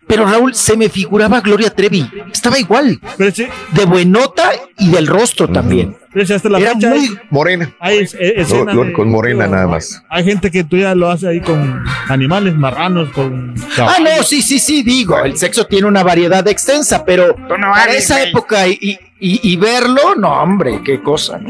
Pero 0.06 0.26
Raúl, 0.26 0.54
se 0.54 0.76
me 0.76 0.88
figuraba 0.88 1.40
Gloria 1.40 1.70
Trevi. 1.70 2.08
Estaba 2.32 2.58
igual. 2.58 2.98
Pero 3.16 3.30
sí, 3.30 3.46
De 3.72 3.84
buenota 3.86 4.50
y 4.78 4.90
del 4.90 5.06
rostro 5.06 5.48
también. 5.48 5.96
pero 6.12 6.26
sí, 6.26 6.34
hasta 6.34 6.48
la 6.50 6.58
Era 6.58 6.72
fecha 6.74 6.88
muy- 6.90 6.98
hay- 6.98 7.18
Morena. 7.30 7.72
hay 7.80 7.98
es- 7.98 8.14
es- 8.20 8.34
Lo- 8.36 8.42
escenas 8.42 8.74
lo- 8.74 8.84
de- 8.84 8.92
con 8.92 9.08
morena 9.08 9.46
nada 9.46 9.66
más. 9.66 10.02
Hay 10.10 10.24
gente 10.24 10.50
que 10.50 10.64
tú 10.64 10.76
ya 10.76 10.94
lo 10.94 11.10
hace 11.10 11.28
ahí 11.28 11.40
con 11.40 11.82
animales 12.08 12.54
marranos, 12.54 13.10
con 13.12 13.54
Ah, 13.78 13.96
no, 14.00 14.22
sí, 14.22 14.42
sí, 14.42 14.58
sí, 14.58 14.82
digo, 14.82 15.18
el 15.24 15.36
sexo 15.38 15.66
tiene 15.66 15.86
una 15.86 16.02
variedad 16.02 16.46
extensa, 16.48 17.04
pero 17.04 17.34
para 17.48 17.94
esa 17.94 18.22
época 18.22 18.66
y, 18.68 18.98
y- 19.24 19.56
verlo, 19.56 20.16
no, 20.16 20.42
hombre, 20.42 20.80
qué 20.84 21.00
cosa. 21.00 21.38
¿no? 21.38 21.48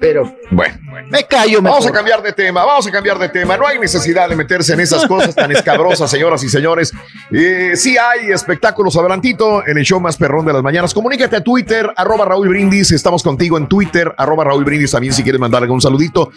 Pero 0.00 0.36
Bueno. 0.50 0.76
me 1.08 1.24
callo 1.24 1.62
mejor. 1.62 1.78
Vamos 1.78 1.86
a 1.86 1.92
cambiar 1.92 2.20
de 2.20 2.32
tema, 2.32 2.64
vamos 2.64 2.84
a 2.86 2.90
cambiar 2.90 3.16
de 3.20 3.28
tema. 3.28 3.56
No 3.56 3.64
hay 3.66 3.78
necesidad 3.78 4.28
de 4.28 4.34
meterse 4.34 4.72
en 4.74 4.80
esas 4.80 5.06
cosas 5.06 5.32
tan 5.34 5.52
escabrosas, 5.52 6.10
señoras 6.10 6.42
y 6.42 6.48
señores. 6.48 6.92
Eh, 7.30 7.72
sí 7.76 7.96
hay 8.10 8.30
espectáculos 8.30 8.96
adelantito 8.96 9.66
en 9.66 9.78
el 9.78 9.84
show 9.84 10.00
más 10.00 10.16
perrón 10.16 10.44
de 10.44 10.52
las 10.52 10.62
mañanas. 10.62 10.92
Comunícate 10.92 11.36
a 11.36 11.44
Twitter, 11.44 11.90
arroba 11.96 12.24
Raúl 12.24 12.48
Brindis. 12.48 12.90
Estamos 12.90 13.22
contigo 13.22 13.56
en 13.58 13.68
Twitter, 13.68 14.12
arroba 14.16 14.44
Raúl 14.44 14.64
Brindis. 14.64 14.90
También 14.90 15.12
si 15.12 15.22
quieres 15.22 15.40
mandar 15.40 15.62
algún 15.62 15.80
saludito. 15.80 16.32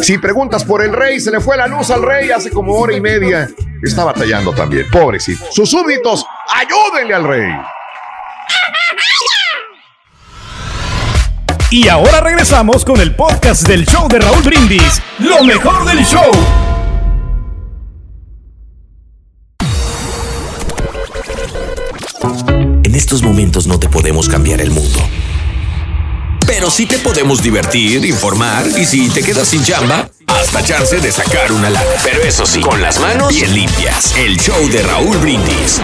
Si 0.04 0.20
preguntas 0.20 0.64
por 0.64 0.84
el 0.84 0.94
rey, 0.94 1.20
se 1.20 1.32
le 1.32 1.40
fue 1.40 1.58
la 1.58 1.66
luz 1.66 1.90
al 1.90 2.04
rey 2.04 2.30
hace 2.30 2.52
como 2.52 2.76
hora 2.76 2.96
y 2.96 3.02
media. 3.02 3.50
Está 3.82 4.04
batallando 4.04 4.54
también, 4.54 4.86
pobrecito. 4.92 5.46
Sus 5.50 5.72
súbditos, 5.72 6.24
ayúdenle 6.48 7.16
al 7.16 7.24
rey. 7.24 7.52
Y 11.74 11.88
ahora 11.88 12.20
regresamos 12.20 12.84
con 12.84 13.00
el 13.00 13.16
podcast 13.16 13.66
del 13.66 13.86
show 13.86 14.10
de 14.10 14.20
Raúl 14.20 14.44
Brindis. 14.44 15.02
Lo 15.20 15.42
mejor 15.42 15.86
del 15.86 16.04
show. 16.06 16.30
En 22.84 22.94
estos 22.94 23.24
momentos 23.24 23.68
no 23.68 23.80
te 23.80 23.88
podemos 23.88 24.28
cambiar 24.28 24.60
el 24.60 24.72
mundo. 24.72 25.00
Pero 26.46 26.70
sí 26.70 26.86
te 26.88 27.00
podemos 27.00 27.42
divertir, 27.42 28.04
informar 28.04 28.68
y 28.78 28.84
si 28.84 29.10
te 29.10 29.24
quedas 29.24 29.48
sin 29.48 29.64
chamba, 29.64 30.10
hasta 30.28 30.62
chance 30.62 31.00
de 31.00 31.10
sacar 31.10 31.54
una 31.54 31.70
lana. 31.70 31.86
Pero 32.04 32.22
eso 32.24 32.46
sí, 32.46 32.60
con 32.60 32.82
las 32.82 33.00
manos 33.00 33.30
bien 33.30 33.56
limpias. 33.56 34.14
El 34.18 34.38
show 34.38 34.68
de 34.68 34.84
Raúl 34.84 35.16
Brindis. 35.20 35.82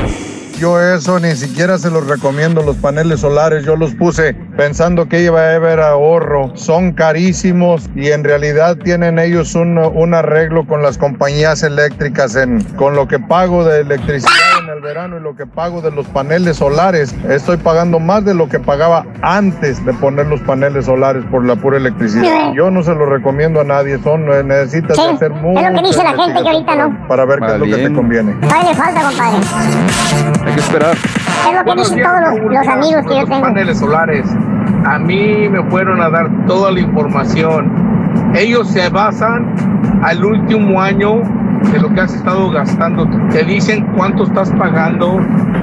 Yo 0.60 0.82
eso 0.82 1.18
ni 1.20 1.36
siquiera 1.36 1.78
se 1.78 1.90
los 1.90 2.06
recomiendo, 2.08 2.62
los 2.62 2.76
paneles 2.76 3.22
solares. 3.22 3.64
Yo 3.64 3.78
los 3.78 3.94
puse 3.94 4.36
pensando 4.58 5.08
que 5.08 5.22
iba 5.22 5.40
a 5.40 5.56
haber 5.56 5.80
ahorro. 5.80 6.52
Son 6.56 6.92
carísimos 6.92 7.90
y 7.96 8.12
en 8.12 8.24
realidad 8.24 8.76
tienen 8.78 9.20
ellos 9.20 9.56
un, 9.56 9.78
un 9.78 10.14
arreglo 10.14 10.66
con 10.66 10.82
las 10.82 10.98
compañías 10.98 11.64
eléctricas 11.64 12.36
en, 12.36 12.62
con 12.76 12.96
lo 12.96 13.08
que 13.08 13.20
pago 13.20 13.64
de 13.64 13.82
electricidad 13.82 14.32
en 14.64 14.70
el 14.70 14.82
verano 14.82 15.18
y 15.18 15.22
lo 15.22 15.36
que 15.36 15.46
pago 15.46 15.82
de 15.82 15.92
los 15.92 16.08
paneles 16.08 16.58
solares. 16.58 17.16
Estoy 17.30 17.58
pagando 17.58 18.00
más 18.00 18.26
de 18.26 18.34
lo 18.34 18.50
que 18.50 18.60
pagaba 18.60 19.06
antes 19.22 19.86
de 19.86 19.94
poner 19.94 20.26
los 20.28 20.42
paneles 20.42 20.86
solares 20.86 21.24
por 21.30 21.46
la 21.46 21.56
pura 21.56 21.78
electricidad. 21.78 22.52
Yo 22.54 22.72
no 22.72 22.82
se 22.84 22.96
los 22.96 23.08
recomiendo 23.08 23.62
a 23.62 23.64
nadie. 23.64 24.00
Son, 24.00 24.32
eh, 24.34 24.44
necesitas 24.44 24.98
Sí, 24.98 25.04
hacer 25.14 25.32
es 25.32 25.42
mucha 25.42 25.70
lo 25.70 25.82
que 25.82 25.88
dice 25.88 26.04
la 26.04 26.10
gente 26.10 26.42
que 26.42 26.50
ahorita 26.50 26.76
investigación 26.76 27.02
no. 27.02 27.08
Para 27.08 27.26
ver 27.26 27.40
qué 27.40 27.46
es 27.54 27.60
lo 27.60 27.66
que 27.66 27.78
te 27.78 27.94
conviene. 27.94 28.34
Todavía 28.42 28.70
le 28.70 28.76
falta, 28.76 29.02
compadre. 29.02 29.38
Hay 30.46 30.54
que 30.54 30.60
esperar. 30.60 30.98
Es 31.48 31.56
lo 31.56 31.64
que 31.64 31.76
dicen 31.82 32.04
todos 32.04 32.20
los, 32.22 32.54
los 32.54 32.68
amigos 32.68 33.06
que 33.08 33.18
yo 33.18 33.26
tengo. 33.26 33.42
paneles 33.42 33.80
solares. 33.80 34.26
A 34.86 35.00
mí 35.00 35.48
me 35.50 35.64
fueron 35.70 36.02
a 36.02 36.10
dar 36.10 36.30
toda 36.46 36.72
la 36.72 36.80
información. 36.80 37.72
Ellos 38.36 38.70
se 38.70 38.90
basan 38.90 39.46
al 40.04 40.24
último 40.24 40.82
año 40.82 41.22
de 41.72 41.80
lo 41.80 41.90
que 41.94 42.02
has 42.02 42.14
estado 42.14 42.50
gastando. 42.52 43.08
Te 43.32 43.44
dicen 43.44 43.86
cuánto 43.96 44.24
estás 44.24 44.52
pagando 44.52 45.20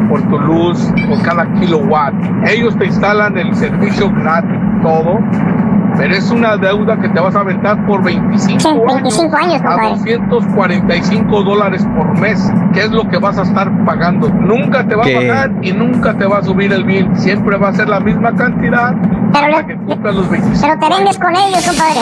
por 0.08 0.22
tu 0.22 0.38
luz, 0.38 0.92
por 1.08 1.20
cada 1.22 1.46
kilowatt. 1.54 2.14
Ellos 2.46 2.76
te 2.78 2.86
instalan 2.86 3.36
el 3.38 3.54
servicio 3.54 4.10
gratis, 4.10 4.58
todo. 4.82 5.18
Pero 5.96 6.14
es 6.14 6.30
una 6.30 6.56
deuda 6.56 6.96
que 7.00 7.08
te 7.08 7.20
vas 7.20 7.34
a 7.36 7.40
aventar 7.40 7.86
por 7.86 8.02
25, 8.02 8.60
Sí, 8.60 8.68
25 8.86 9.36
años, 9.36 9.60
a 9.62 9.64
compadre. 9.64 10.18
245 10.28 11.42
dólares 11.42 11.86
por 11.96 12.18
mes, 12.18 12.52
que 12.72 12.80
es 12.80 12.90
lo 12.90 13.08
que 13.08 13.18
vas 13.18 13.38
a 13.38 13.42
estar 13.42 13.70
pagando. 13.84 14.28
Nunca 14.28 14.86
te 14.86 14.94
va 14.96 15.04
¿Qué? 15.04 15.16
a 15.16 15.32
bajar 15.32 15.52
y 15.62 15.72
nunca 15.72 16.14
te 16.14 16.26
va 16.26 16.38
a 16.38 16.42
subir 16.42 16.72
el 16.72 16.84
bill. 16.84 17.08
Siempre 17.14 17.56
va 17.56 17.68
a 17.68 17.72
ser 17.74 17.88
la 17.88 18.00
misma 18.00 18.34
cantidad 18.34 18.94
Pero, 19.32 19.46
hasta 19.56 19.66
que 19.66 19.76
cumplas 19.76 20.14
los 20.14 20.28
25. 20.28 20.58
pero 20.66 20.78
te 20.80 20.96
vendes 20.96 21.18
con 21.18 21.30
ellos, 21.36 21.64
compadre. 21.66 22.00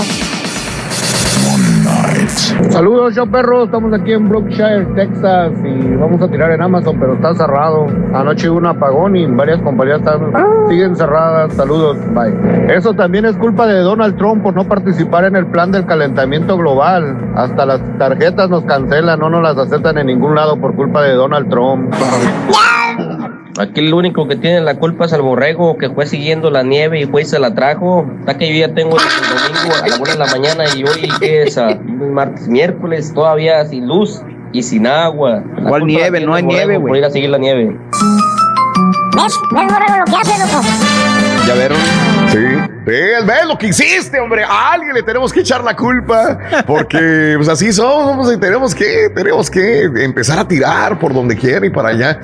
Saludos, 2.70 3.14
yo 3.14 3.26
perro. 3.26 3.64
Estamos 3.64 3.92
aquí 3.92 4.12
en 4.12 4.28
Brookshire, 4.28 4.86
Texas. 4.94 5.52
Y 5.64 5.94
vamos 5.96 6.20
a 6.22 6.28
tirar 6.28 6.50
en 6.52 6.62
Amazon, 6.62 6.96
pero 6.98 7.14
está 7.14 7.34
cerrado. 7.34 7.86
Anoche 8.14 8.48
hubo 8.48 8.58
un 8.58 8.66
apagón 8.66 9.16
y 9.16 9.26
varias 9.26 9.60
compañías 9.62 10.00
están, 10.00 10.32
siguen 10.68 10.96
cerradas. 10.96 11.52
Saludos, 11.54 11.98
bye. 12.14 12.74
Eso 12.74 12.94
también 12.94 13.24
es 13.24 13.36
culpa 13.36 13.66
de 13.66 13.80
Donald 13.80 14.16
Trump 14.16 14.42
por 14.42 14.54
no 14.54 14.64
participar 14.64 15.24
en 15.24 15.36
el 15.36 15.46
plan 15.46 15.70
del 15.72 15.86
calentamiento 15.86 16.56
global. 16.56 17.16
Hasta 17.34 17.66
las 17.66 17.80
tarjetas 17.98 18.48
nos 18.48 18.64
cancelan, 18.64 19.18
no 19.18 19.30
nos 19.30 19.42
las 19.42 19.58
aceptan 19.58 19.98
en 19.98 20.06
ningún 20.06 20.34
lado 20.34 20.56
por 20.56 20.74
culpa 20.74 21.02
de 21.02 21.12
Donald 21.14 21.48
Trump. 21.48 21.92
Aquí 23.58 23.80
el 23.80 23.92
único 23.92 24.26
que 24.26 24.36
tiene 24.36 24.60
la 24.62 24.76
culpa 24.76 25.04
es 25.04 25.12
el 25.12 25.20
borrego 25.20 25.76
que 25.76 25.90
fue 25.90 26.06
siguiendo 26.06 26.50
la 26.50 26.62
nieve 26.62 27.00
y 27.00 27.04
fue 27.06 27.22
y 27.22 27.24
se 27.26 27.38
la 27.38 27.54
trajo. 27.54 28.06
Está 28.20 28.38
que 28.38 28.48
yo 28.50 28.66
ya 28.66 28.74
tengo 28.74 28.96
el 28.96 29.02
domingo 29.04 29.74
a 29.76 29.88
la 29.88 29.96
una 29.96 30.12
de 30.12 30.18
la 30.18 30.26
mañana 30.26 30.64
y 30.74 30.84
hoy 30.84 31.08
que 31.20 31.42
es 31.42 31.58
a 31.58 31.74
martes, 31.76 32.48
miércoles 32.48 33.12
todavía 33.14 33.64
sin 33.66 33.86
luz 33.86 34.22
y 34.52 34.62
sin 34.62 34.86
agua. 34.86 35.42
La 35.58 35.68
¿Cuál 35.68 35.86
nieve? 35.86 36.20
No 36.20 36.34
hay 36.34 36.42
nieve, 36.44 36.74
Por 36.80 36.88
güey. 36.88 37.00
ir 37.00 37.04
a 37.04 37.10
seguir 37.10 37.28
la 37.28 37.38
nieve. 37.38 37.76
¿Ves? 39.14 39.38
¿Ves, 39.52 39.72
Borrego, 39.72 39.98
lo 39.98 40.04
que 40.04 40.16
hace, 40.16 40.38
loco? 40.38 40.66
¿Ya 41.46 41.54
vieron? 41.54 41.78
Sí. 42.30 42.72
Ves, 42.86 43.26
ves 43.26 43.46
lo 43.46 43.58
que 43.58 43.68
hiciste, 43.68 44.18
hombre. 44.18 44.42
A 44.42 44.72
alguien 44.72 44.94
le 44.94 45.02
tenemos 45.02 45.32
que 45.32 45.40
echar 45.40 45.62
la 45.62 45.76
culpa. 45.76 46.38
Porque 46.66 47.34
pues 47.36 47.48
así 47.48 47.72
somos 47.72 48.32
y 48.32 48.38
tenemos 48.38 48.74
que, 48.74 49.10
tenemos 49.14 49.50
que 49.50 49.82
empezar 49.82 50.38
a 50.38 50.48
tirar 50.48 50.98
por 50.98 51.12
donde 51.12 51.36
quiera 51.36 51.64
y 51.66 51.70
para 51.70 51.90
allá. 51.90 52.20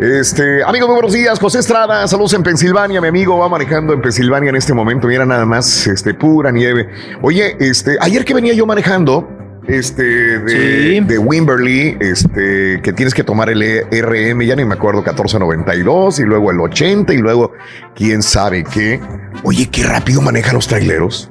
Este, 0.00 0.62
amigo, 0.64 0.86
muy 0.86 0.94
buenos 0.94 1.12
días. 1.12 1.38
José 1.38 1.60
Estrada, 1.60 2.06
saludos 2.08 2.34
en 2.34 2.42
Pensilvania. 2.42 3.00
Mi 3.00 3.08
amigo 3.08 3.38
va 3.38 3.48
manejando 3.48 3.92
en 3.92 4.02
Pensilvania 4.02 4.50
en 4.50 4.56
este 4.56 4.74
momento. 4.74 5.06
Mira 5.06 5.24
nada 5.24 5.46
más, 5.46 5.86
este, 5.86 6.14
pura 6.14 6.50
nieve. 6.50 6.88
Oye, 7.22 7.56
este, 7.60 7.96
ayer 8.00 8.24
que 8.24 8.34
venía 8.34 8.54
yo 8.54 8.66
manejando, 8.66 9.43
este, 9.66 10.02
de, 10.40 11.00
de 11.00 11.18
Wimberley, 11.18 11.96
este, 12.00 12.80
que 12.82 12.92
tienes 12.92 13.14
que 13.14 13.24
tomar 13.24 13.48
el 13.50 13.62
E- 13.62 13.84
RM, 14.02 14.42
ya 14.44 14.56
ni 14.56 14.64
me 14.64 14.74
acuerdo, 14.74 15.00
1492, 15.00 16.18
y 16.20 16.22
luego 16.24 16.50
el 16.50 16.60
80, 16.60 17.14
y 17.14 17.18
luego 17.18 17.52
quién 17.94 18.22
sabe 18.22 18.64
qué. 18.64 19.00
Oye, 19.42 19.68
qué 19.70 19.84
rápido 19.84 20.20
manejan 20.20 20.54
los 20.54 20.66
traileros. 20.68 21.30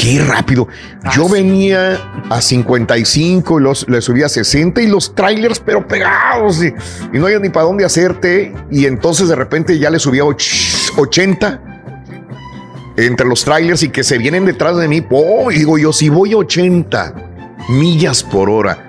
Qué 0.00 0.20
rápido. 0.22 0.68
Yo 1.12 1.28
venía 1.28 1.98
a 2.30 2.40
55 2.40 3.58
y 3.58 3.62
los, 3.62 3.88
le 3.88 4.00
subía 4.00 4.26
a 4.26 4.28
60 4.28 4.80
y 4.80 4.86
los 4.86 5.12
trailers, 5.16 5.58
pero 5.58 5.88
pegados 5.88 6.62
y, 6.62 6.68
y 7.12 7.18
no 7.18 7.26
hay 7.26 7.40
ni 7.40 7.48
para 7.48 7.66
dónde 7.66 7.84
hacerte. 7.84 8.54
Y 8.70 8.86
entonces 8.86 9.28
de 9.28 9.34
repente 9.34 9.76
ya 9.78 9.90
le 9.90 9.98
subía 9.98 10.22
a 10.22 10.26
och- 10.26 10.92
80 10.96 11.60
entre 12.96 13.26
los 13.26 13.44
trailers 13.44 13.82
y 13.82 13.88
que 13.88 14.04
se 14.04 14.18
vienen 14.18 14.44
detrás 14.44 14.76
de 14.76 14.86
mí. 14.86 15.04
Oh, 15.10 15.50
digo 15.50 15.78
yo, 15.78 15.92
si 15.92 16.08
voy 16.08 16.32
a 16.32 16.36
80 16.36 17.14
millas 17.68 18.22
por 18.22 18.50
hora, 18.50 18.88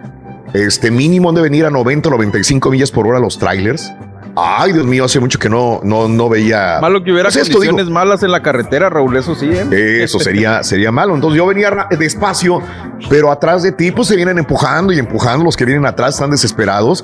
este 0.53 0.89
mínimo 0.89 1.29
han 1.29 1.35
de 1.35 1.41
venir 1.41 1.65
a 1.65 1.69
90 1.69 2.09
o 2.09 2.11
95 2.11 2.71
millas 2.71 2.91
por 2.91 3.07
hora 3.07 3.19
los 3.19 3.37
trailers. 3.37 3.91
Ay, 4.35 4.73
Dios 4.73 4.85
mío, 4.85 5.05
hace 5.05 5.19
mucho 5.19 5.37
que 5.37 5.49
no, 5.49 5.81
no, 5.83 6.07
no 6.07 6.29
veía. 6.29 6.79
Malo 6.81 7.03
que 7.03 7.11
hubiera 7.11 7.27
Pues 7.27 7.37
esto, 7.37 7.57
condiciones 7.57 7.89
malas 7.89 8.23
en 8.23 8.31
la 8.31 8.41
carretera, 8.41 8.89
Raúl, 8.89 9.17
eso 9.17 9.35
sí, 9.35 9.49
¿eh? 9.51 10.03
eso 10.03 10.19
sería, 10.19 10.63
sería 10.63 10.91
malo. 10.91 11.13
Entonces 11.15 11.37
yo 11.37 11.45
venía 11.45 11.87
despacio, 11.97 12.61
pero 13.09 13.31
atrás 13.31 13.63
de 13.63 13.71
ti, 13.71 13.91
pues 13.91 14.07
se 14.07 14.15
vienen 14.15 14.37
empujando 14.37 14.93
y 14.93 14.99
empujando. 14.99 15.43
Los 15.43 15.57
que 15.57 15.65
vienen 15.65 15.85
atrás 15.85 16.15
están 16.15 16.31
desesperados. 16.31 17.03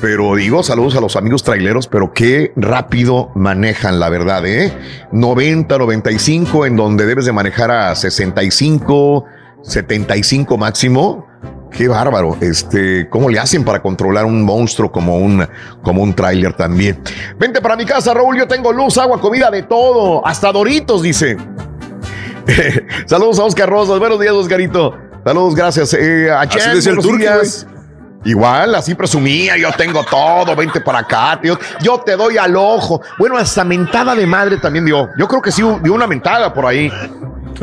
Pero 0.00 0.34
digo, 0.34 0.62
saludos 0.62 0.94
a 0.96 1.00
los 1.00 1.16
amigos 1.16 1.42
traileros, 1.42 1.88
pero 1.88 2.12
qué 2.12 2.52
rápido 2.54 3.30
manejan, 3.34 3.98
la 3.98 4.10
verdad, 4.10 4.44
¿eh? 4.44 4.70
90, 5.10 5.78
95, 5.78 6.66
en 6.66 6.76
donde 6.76 7.06
debes 7.06 7.24
de 7.24 7.32
manejar 7.32 7.70
a 7.70 7.94
65, 7.94 9.24
75 9.66 10.56
máximo. 10.56 11.26
Qué 11.70 11.88
bárbaro. 11.88 12.36
Este, 12.40 13.08
¿cómo 13.10 13.28
le 13.28 13.38
hacen 13.38 13.64
para 13.64 13.82
controlar 13.82 14.24
un 14.24 14.42
monstruo 14.42 14.90
como 14.90 15.18
un, 15.18 15.46
como 15.82 16.02
un 16.02 16.14
tráiler 16.14 16.54
también? 16.54 17.02
Vente 17.38 17.60
para 17.60 17.76
mi 17.76 17.84
casa, 17.84 18.14
Raúl. 18.14 18.38
Yo 18.38 18.48
tengo 18.48 18.72
luz, 18.72 18.96
agua, 18.96 19.20
comida, 19.20 19.50
de 19.50 19.62
todo. 19.64 20.26
Hasta 20.26 20.52
Doritos, 20.52 21.02
dice. 21.02 21.36
Saludos 23.06 23.38
a 23.38 23.44
Oscar 23.44 23.68
Rosas. 23.68 23.98
Buenos 23.98 24.20
días, 24.20 24.32
Oscarito. 24.32 24.96
Saludos, 25.24 25.54
gracias. 25.54 25.92
Eh, 25.94 26.30
a 26.30 26.48
Chen, 26.48 26.70
el. 26.70 27.40
Igual, 28.24 28.74
así 28.74 28.96
presumía, 28.96 29.56
yo 29.56 29.70
tengo 29.72 30.02
todo, 30.02 30.56
vente 30.56 30.80
para 30.80 30.98
acá, 30.98 31.38
tío. 31.40 31.56
Yo 31.80 32.00
te 32.00 32.16
doy 32.16 32.36
al 32.36 32.56
ojo. 32.56 33.00
Bueno, 33.20 33.38
hasta 33.38 33.62
mentada 33.62 34.16
de 34.16 34.26
madre 34.26 34.56
también 34.56 34.84
dio. 34.84 35.08
Yo 35.16 35.28
creo 35.28 35.40
que 35.40 35.52
sí 35.52 35.62
dio 35.82 35.94
una 35.94 36.08
mentada 36.08 36.52
por 36.52 36.66
ahí. 36.66 36.90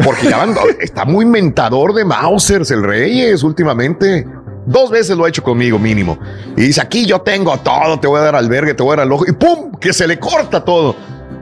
Porque 0.04 0.30
ya 0.30 0.46
está 0.80 1.06
muy 1.06 1.26
mentador 1.26 1.94
de 1.94 2.06
Mausers 2.06 2.72
el 2.72 2.84
Reyes 2.84 3.44
últimamente. 3.44 4.26
Dos 4.66 4.90
veces 4.90 5.18
lo 5.18 5.26
ha 5.26 5.30
hecho 5.30 5.44
conmigo 5.44 5.78
mínimo. 5.78 6.18
Y 6.56 6.62
dice, 6.62 6.82
aquí 6.82 7.06
yo 7.06 7.22
tengo 7.22 7.56
todo, 7.58 8.00
te 8.00 8.08
voy 8.08 8.20
a 8.20 8.24
dar 8.24 8.36
albergue, 8.36 8.74
te 8.74 8.82
voy 8.82 8.94
a 8.94 8.96
dar 8.98 9.06
al 9.06 9.12
ojo. 9.12 9.26
Y 9.28 9.34
¡pum! 9.34 9.72
Que 9.80 9.92
se 9.92 10.08
le 10.08 10.18
corta 10.20 10.64
todo. 10.64 10.96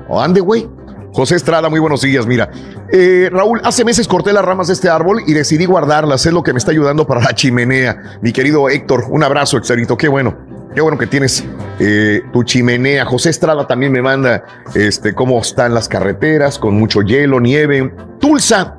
O 0.09 0.19
ande, 0.19 0.41
güey. 0.41 0.67
José 1.13 1.35
Estrada, 1.35 1.69
muy 1.69 1.79
buenos 1.79 2.01
días. 2.01 2.25
Mira, 2.25 2.49
Eh, 2.93 3.29
Raúl, 3.31 3.61
hace 3.63 3.85
meses 3.85 4.07
corté 4.07 4.33
las 4.33 4.43
ramas 4.43 4.67
de 4.67 4.73
este 4.73 4.89
árbol 4.89 5.21
y 5.27 5.33
decidí 5.33 5.65
guardarlas. 5.65 6.25
Es 6.25 6.33
lo 6.33 6.41
que 6.43 6.51
me 6.51 6.57
está 6.59 6.71
ayudando 6.71 7.05
para 7.07 7.21
la 7.21 7.33
chimenea. 7.33 8.17
Mi 8.21 8.33
querido 8.33 8.67
Héctor, 8.69 9.05
un 9.09 9.23
abrazo, 9.23 9.57
Héctorito. 9.57 9.95
Qué 9.97 10.07
bueno. 10.07 10.50
Qué 10.73 10.79
bueno 10.79 10.97
que 10.97 11.07
tienes 11.07 11.43
eh, 11.79 12.21
tu 12.31 12.43
chimenea. 12.43 13.05
José 13.05 13.29
Estrada 13.29 13.67
también 13.67 13.91
me 13.91 14.01
manda 14.01 14.43
este, 14.73 15.13
cómo 15.13 15.39
están 15.41 15.73
las 15.73 15.89
carreteras, 15.89 16.57
con 16.57 16.75
mucho 16.79 17.01
hielo, 17.01 17.41
nieve. 17.41 17.93
Tulsa. 18.19 18.77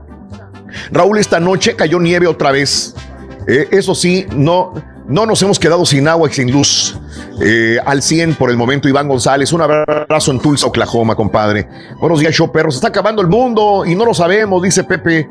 Raúl, 0.90 1.18
esta 1.18 1.38
noche 1.38 1.76
cayó 1.76 2.00
nieve 2.00 2.26
otra 2.26 2.50
vez. 2.50 2.94
Eh, 3.46 3.68
eso 3.72 3.94
sí, 3.94 4.26
no, 4.34 4.72
no 5.06 5.26
nos 5.26 5.42
hemos 5.42 5.58
quedado 5.58 5.84
sin 5.84 6.08
agua 6.08 6.30
y 6.30 6.32
sin 6.32 6.50
luz. 6.50 6.98
Eh, 7.42 7.78
al 7.84 8.02
100 8.02 8.36
por 8.36 8.50
el 8.50 8.56
momento, 8.56 8.88
Iván 8.88 9.08
González. 9.08 9.52
Un 9.52 9.60
abrazo 9.60 10.30
en 10.30 10.40
Tulsa, 10.40 10.66
Oklahoma, 10.66 11.14
compadre. 11.14 11.68
Buenos 12.00 12.20
días, 12.20 12.32
show 12.34 12.50
perros. 12.50 12.76
Está 12.76 12.88
acabando 12.88 13.20
el 13.20 13.28
mundo 13.28 13.84
y 13.84 13.94
no 13.94 14.06
lo 14.06 14.14
sabemos, 14.14 14.62
dice 14.62 14.84
Pepe. 14.84 15.28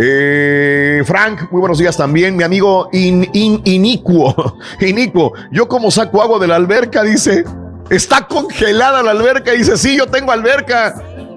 Eh, 0.00 1.02
Frank, 1.04 1.50
muy 1.50 1.60
buenos 1.60 1.78
días 1.78 1.96
también. 1.96 2.36
Mi 2.36 2.42
amigo 2.42 2.88
In- 2.92 3.28
In- 3.32 3.60
Inicuo. 3.64 4.56
Inicuo, 4.80 5.32
yo 5.50 5.68
como 5.68 5.90
saco 5.90 6.22
agua 6.22 6.38
de 6.38 6.46
la 6.46 6.56
alberca, 6.56 7.02
dice. 7.02 7.44
Está 7.90 8.26
congelada 8.26 9.02
la 9.02 9.10
alberca. 9.12 9.52
Dice, 9.52 9.76
sí, 9.76 9.96
yo 9.96 10.06
tengo 10.06 10.32
alberca. 10.32 10.94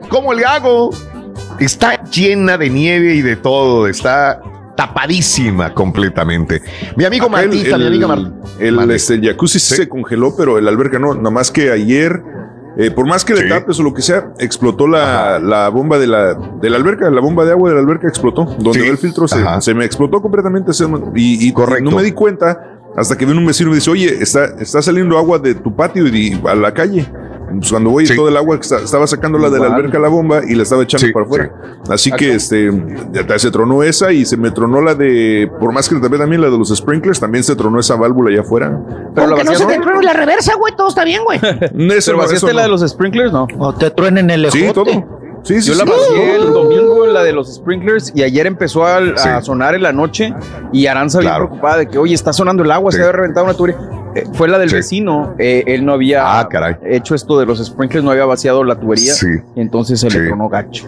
¿Cómo 0.09 0.33
le 0.33 0.45
hago? 0.45 0.91
Está 1.59 2.01
llena 2.05 2.57
de 2.57 2.69
nieve 2.69 3.15
y 3.15 3.21
de 3.21 3.35
todo. 3.35 3.87
Está 3.87 4.41
tapadísima 4.75 5.73
completamente. 5.73 6.61
Mi 6.95 7.03
amigo 7.03 7.27
Martita, 7.29 7.77
mi 7.77 7.83
el- 7.83 7.87
amiga 7.87 8.07
Mar- 8.07 8.31
El, 8.59 8.91
este, 8.91 9.15
el 9.15 9.25
jacuzzi 9.27 9.59
sí 9.59 9.75
se 9.75 9.89
congeló, 9.89 10.35
pero 10.37 10.57
el 10.57 10.67
alberca 10.67 10.97
no. 10.99 11.13
Nada 11.15 11.31
más 11.31 11.51
que 11.51 11.69
ayer, 11.71 12.21
eh, 12.77 12.91
por 12.91 13.07
más 13.07 13.25
que 13.25 13.33
le 13.33 13.47
tapes 13.49 13.79
o 13.79 13.83
lo 13.83 13.93
que 13.93 14.01
sea, 14.01 14.33
explotó 14.39 14.87
la, 14.87 15.39
la 15.39 15.69
bomba 15.69 15.97
de 15.97 16.07
la, 16.07 16.33
de 16.35 16.69
la 16.69 16.77
alberca, 16.77 17.09
la 17.09 17.21
bomba 17.21 17.43
de 17.45 17.51
agua 17.51 17.69
de 17.69 17.75
la 17.75 17.81
alberca 17.81 18.07
explotó. 18.07 18.45
Donde 18.59 18.81
Sí. 18.81 18.87
el 18.87 18.97
filtro 18.97 19.27
se, 19.27 19.43
se 19.61 19.73
me 19.73 19.83
explotó 19.85 20.21
completamente. 20.21 20.73
se- 20.73 20.85
y, 21.15 21.49
y 21.49 21.53
no 21.81 21.91
me 21.91 22.03
di 22.03 22.11
cuenta 22.11 22.76
hasta 22.97 23.17
que 23.17 23.25
vino 23.25 23.39
un 23.39 23.45
vecino 23.45 23.69
y 23.69 23.71
me 23.71 23.75
dice, 23.75 23.89
oye, 23.91 24.17
está, 24.21 24.45
está 24.59 24.81
saliendo 24.81 25.17
agua 25.17 25.39
de 25.39 25.55
tu 25.55 25.73
patio 25.73 26.05
y 26.07 26.37
a 26.45 26.55
la 26.55 26.73
calle. 26.73 27.07
Pues 27.49 27.69
cuando 27.71 27.91
voy, 27.91 28.05
todo 28.05 28.27
el 28.27 28.35
agua 28.35 28.57
que 28.57 28.63
está- 28.63 28.79
estaba 28.79 29.07
sacando 29.07 29.37
la 29.37 29.49
de 29.49 29.57
la 29.57 29.67
alberca 29.67 29.97
a 29.97 30.01
la 30.01 30.09
bomba 30.09 30.41
y 30.45 30.53
la 30.53 30.63
estaba 30.63 30.83
echando 30.83 31.07
para 31.13 31.25
afuera. 31.25 31.51
Así 31.89 32.11
que 32.11 32.33
este 32.35 32.69
ya 33.13 33.39
se 33.39 33.51
tronó 33.51 33.83
esa 33.83 34.11
y 34.11 34.25
se 34.25 34.35
me 34.35 34.51
tronó 34.51 34.81
la 34.81 34.95
de, 34.95 35.49
por 35.57 35.71
más 35.71 35.87
que 35.87 35.95
tapé 35.95 36.17
también 36.17 36.41
la 36.41 36.49
de 36.49 36.57
los 36.57 36.75
sprinklers, 36.75 37.21
también 37.21 37.45
se 37.45 37.55
tronó 37.55 37.79
esa 37.79 37.95
válvula 37.95 38.31
allá 38.31 38.41
afuera. 38.41 38.77
Pero 39.15 39.27
la 39.37 39.43
no 39.45 39.55
se 39.55 39.65
te 39.65 39.79
truene 39.79 40.03
la 40.03 40.11
reversa, 40.11 40.55
güey, 40.55 40.75
todo 40.75 40.89
está 40.89 41.05
bien, 41.05 41.23
güey. 41.23 41.39
Pero 41.41 41.69
no, 41.73 41.87
vaciaste 42.17 42.35
eso 42.35 42.51
la 42.51 42.63
de 42.63 42.67
no. 42.67 42.73
los 42.77 42.89
sprinklers, 42.91 43.31
¿no? 43.31 43.47
O 43.59 43.73
te 43.73 43.91
truenen 43.91 44.29
el 44.29 44.51
Sí, 44.51 44.65
ejote. 44.65 44.91
todo. 44.91 45.16
Sí, 45.47 45.61
sí, 45.61 45.71
Yo 45.71 45.77
la 45.77 45.85
vacié 45.85 46.35
el 46.35 46.51
domingo 46.51 47.05
en 47.05 47.13
la 47.13 47.23
de 47.23 47.31
los 47.31 47.53
sprinklers 47.53 48.11
y 48.13 48.23
ayer 48.23 48.45
empezó 48.47 48.85
a, 48.85 48.97
a 48.97 49.41
sonar 49.41 49.75
en 49.75 49.83
la 49.83 49.93
noche 49.93 50.33
y 50.73 50.87
Aranza 50.87 51.19
bien 51.19 51.33
preocupada 51.33 51.77
de 51.77 51.87
que, 51.87 51.97
oye, 51.97 52.13
está 52.13 52.33
sonando 52.33 52.63
el 52.63 52.71
agua, 52.71 52.91
se 52.91 52.99
había 52.99 53.13
reventado 53.13 53.45
una 53.45 53.53
tubería. 53.55 53.77
Eh, 54.15 54.23
fue 54.33 54.47
la 54.49 54.57
del 54.59 54.69
vecino, 54.69 55.35
eh, 55.39 55.63
él 55.67 55.85
no 55.85 55.93
había 55.93 56.47
hecho 56.83 57.15
esto 57.15 57.39
de 57.39 57.45
los 57.45 57.63
sprinklers, 57.65 58.03
no 58.03 58.11
había 58.11 58.25
vaciado 58.25 58.63
la 58.63 58.75
tubería, 58.79 59.13
Sí. 59.13 59.27
entonces 59.55 59.99
se 59.99 60.09
le 60.09 60.27
tronó 60.27 60.49
gacho. 60.49 60.85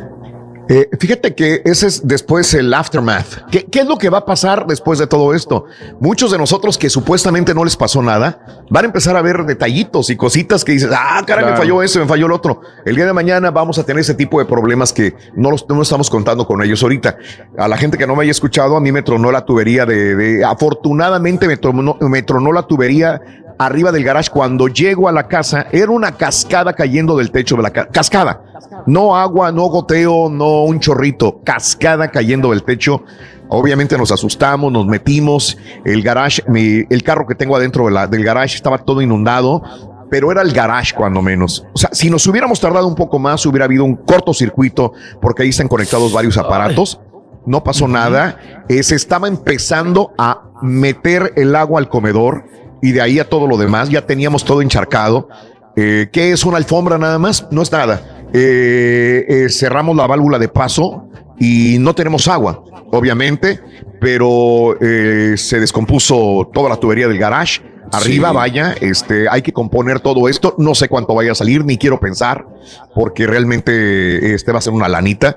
Eh, 0.72 0.88
fíjate 1.00 1.34
que 1.34 1.64
ese 1.66 1.88
es 1.88 2.08
después 2.08 2.54
el 2.54 2.72
aftermath. 2.72 3.50
¿Qué, 3.50 3.66
¿Qué, 3.66 3.80
es 3.80 3.88
lo 3.88 3.98
que 3.98 4.10
va 4.10 4.20
a 4.20 4.26
pasar 4.26 4.68
después 4.68 5.00
de 5.00 5.08
todo 5.08 5.34
esto? 5.34 5.66
Muchos 6.00 6.32
de 6.32 6.38
nosotros 6.38 6.78
que 6.78 6.92
supuestamente 6.92 7.56
no 7.56 7.64
les 7.64 7.76
pasó 7.76 8.04
nada, 8.04 8.64
van 8.70 8.86
a 8.86 8.88
empezar 8.88 9.18
a 9.18 9.22
ver 9.24 9.46
detallitos 9.46 10.12
y 10.12 10.16
cositas 10.16 10.64
que 10.64 10.74
dices, 10.74 10.92
ah, 10.94 11.24
cara, 11.26 11.42
claro. 11.42 11.52
me 11.52 11.58
falló 11.58 11.82
eso, 11.82 12.00
me 12.00 12.06
falló 12.06 12.28
el 12.28 12.34
otro. 12.34 12.62
El 12.86 12.96
día 12.96 13.08
de 13.08 13.14
mañana 13.14 13.50
vamos 13.50 13.80
a 13.80 13.84
tener 13.84 14.02
ese 14.02 14.14
tipo 14.14 14.38
de 14.38 14.46
problemas 14.46 14.94
que 14.94 15.16
no, 15.34 15.50
los, 15.50 15.68
no 15.68 15.82
estamos 15.82 16.08
contando 16.08 16.46
con 16.46 16.62
ellos 16.62 16.84
ahorita. 16.84 17.18
A 17.58 17.68
la 17.68 17.76
gente 17.76 17.98
que 17.98 18.06
no 18.06 18.16
me 18.16 18.22
haya 18.22 18.32
escuchado, 18.32 18.78
a 18.78 18.80
mí 18.80 18.92
me 18.92 19.02
tronó 19.02 19.32
la 19.32 19.44
tubería 19.46 19.88
de, 19.88 20.16
de 20.16 20.46
afortunadamente 20.46 21.48
me 21.48 21.58
tronó, 21.58 21.98
me 22.00 22.22
tronó 22.22 22.52
la 22.52 22.68
tubería 22.68 23.20
arriba 23.60 23.92
del 23.92 24.04
garage 24.04 24.32
cuando 24.32 24.68
llego 24.70 25.08
a 25.08 25.12
la 25.12 25.28
casa, 25.28 25.68
era 25.72 25.92
una 25.92 26.14
cascada 26.14 26.74
cayendo 26.74 27.18
del 27.18 27.30
techo 27.30 27.58
de 27.58 27.64
la 27.64 27.70
casa. 27.70 27.90
Cascada. 27.92 28.42
No 28.88 29.16
agua, 29.16 29.52
no 29.52 29.66
goteo, 29.66 30.30
no 30.30 30.64
un 30.64 30.80
chorrito. 30.80 31.42
Cascada 31.44 32.08
cayendo 32.08 32.52
del 32.52 32.64
techo. 32.64 33.04
Obviamente 33.50 33.98
nos 33.98 34.12
asustamos, 34.12 34.72
nos 34.72 34.88
metimos. 34.88 35.58
El 35.84 36.02
garage, 36.02 36.42
mi, 36.48 36.86
el 36.90 37.04
carro 37.04 37.28
que 37.28 37.36
tengo 37.36 37.56
adentro 37.56 37.86
de 37.86 37.92
la, 37.92 38.08
del 38.08 38.24
garage 38.24 38.56
estaba 38.56 38.78
todo 38.80 39.02
inundado. 39.02 39.62
Pero 40.10 40.32
era 40.32 40.42
el 40.42 40.54
garage 40.54 40.96
cuando 40.96 41.22
menos. 41.22 41.66
O 41.74 41.78
sea, 41.78 41.90
si 41.92 42.10
nos 42.10 42.26
hubiéramos 42.26 42.60
tardado 42.60 42.88
un 42.88 42.96
poco 42.96 43.20
más, 43.20 43.46
hubiera 43.46 43.66
habido 43.66 43.84
un 43.84 43.96
cortocircuito 43.96 44.94
porque 45.22 45.44
ahí 45.44 45.50
están 45.50 45.68
conectados 45.68 46.14
varios 46.14 46.38
aparatos. 46.38 47.00
No 47.46 47.64
pasó 47.64 47.88
nada. 47.88 48.64
Eh, 48.70 48.82
se 48.82 48.96
estaba 48.96 49.28
empezando 49.28 50.14
a 50.18 50.50
meter 50.64 51.34
el 51.36 51.56
agua 51.56 51.80
al 51.80 51.90
comedor 51.90 52.46
y 52.82 52.92
de 52.92 53.02
ahí 53.02 53.20
a 53.20 53.28
todo 53.28 53.48
lo 53.48 53.58
demás. 53.58 53.90
Ya 53.90 54.06
teníamos 54.06 54.44
todo 54.44 54.62
encharcado. 54.62 55.30
Eh, 55.76 56.10
¿Qué 56.12 56.32
es 56.32 56.44
una 56.46 56.58
alfombra 56.58 56.98
nada 56.98 57.20
más? 57.20 57.48
No 57.52 57.62
es 57.62 57.72
nada. 57.72 58.28
Eh, 58.34 59.26
eh, 59.28 59.50
cerramos 59.50 59.96
la 59.96 60.08
válvula 60.08 60.38
de 60.38 60.48
paso 60.50 61.10
y 61.40 61.78
no 61.80 61.94
tenemos 61.96 62.28
agua, 62.28 62.64
obviamente, 62.92 63.60
pero 64.00 64.78
se 64.80 65.60
descompuso 65.60 66.50
toda 66.54 66.70
la 66.70 66.78
tubería 66.78 67.08
del 67.08 67.18
garage. 67.18 67.62
Arriba, 67.92 68.30
sí. 68.30 68.36
vaya, 68.36 68.76
este, 68.82 69.28
hay 69.30 69.42
que 69.42 69.52
componer 69.52 70.00
todo 70.00 70.30
esto. 70.30 70.56
No 70.58 70.76
sé 70.76 70.88
cuánto 70.88 71.16
vaya 71.16 71.32
a 71.32 71.36
salir, 71.36 71.66
ni 71.66 71.78
quiero 71.78 72.00
pensar, 72.00 72.46
porque 72.94 73.26
realmente 73.26 74.36
este 74.36 74.52
va 74.52 74.60
a 74.60 74.62
ser 74.62 74.74
una 74.74 74.88
lanita. 74.88 75.36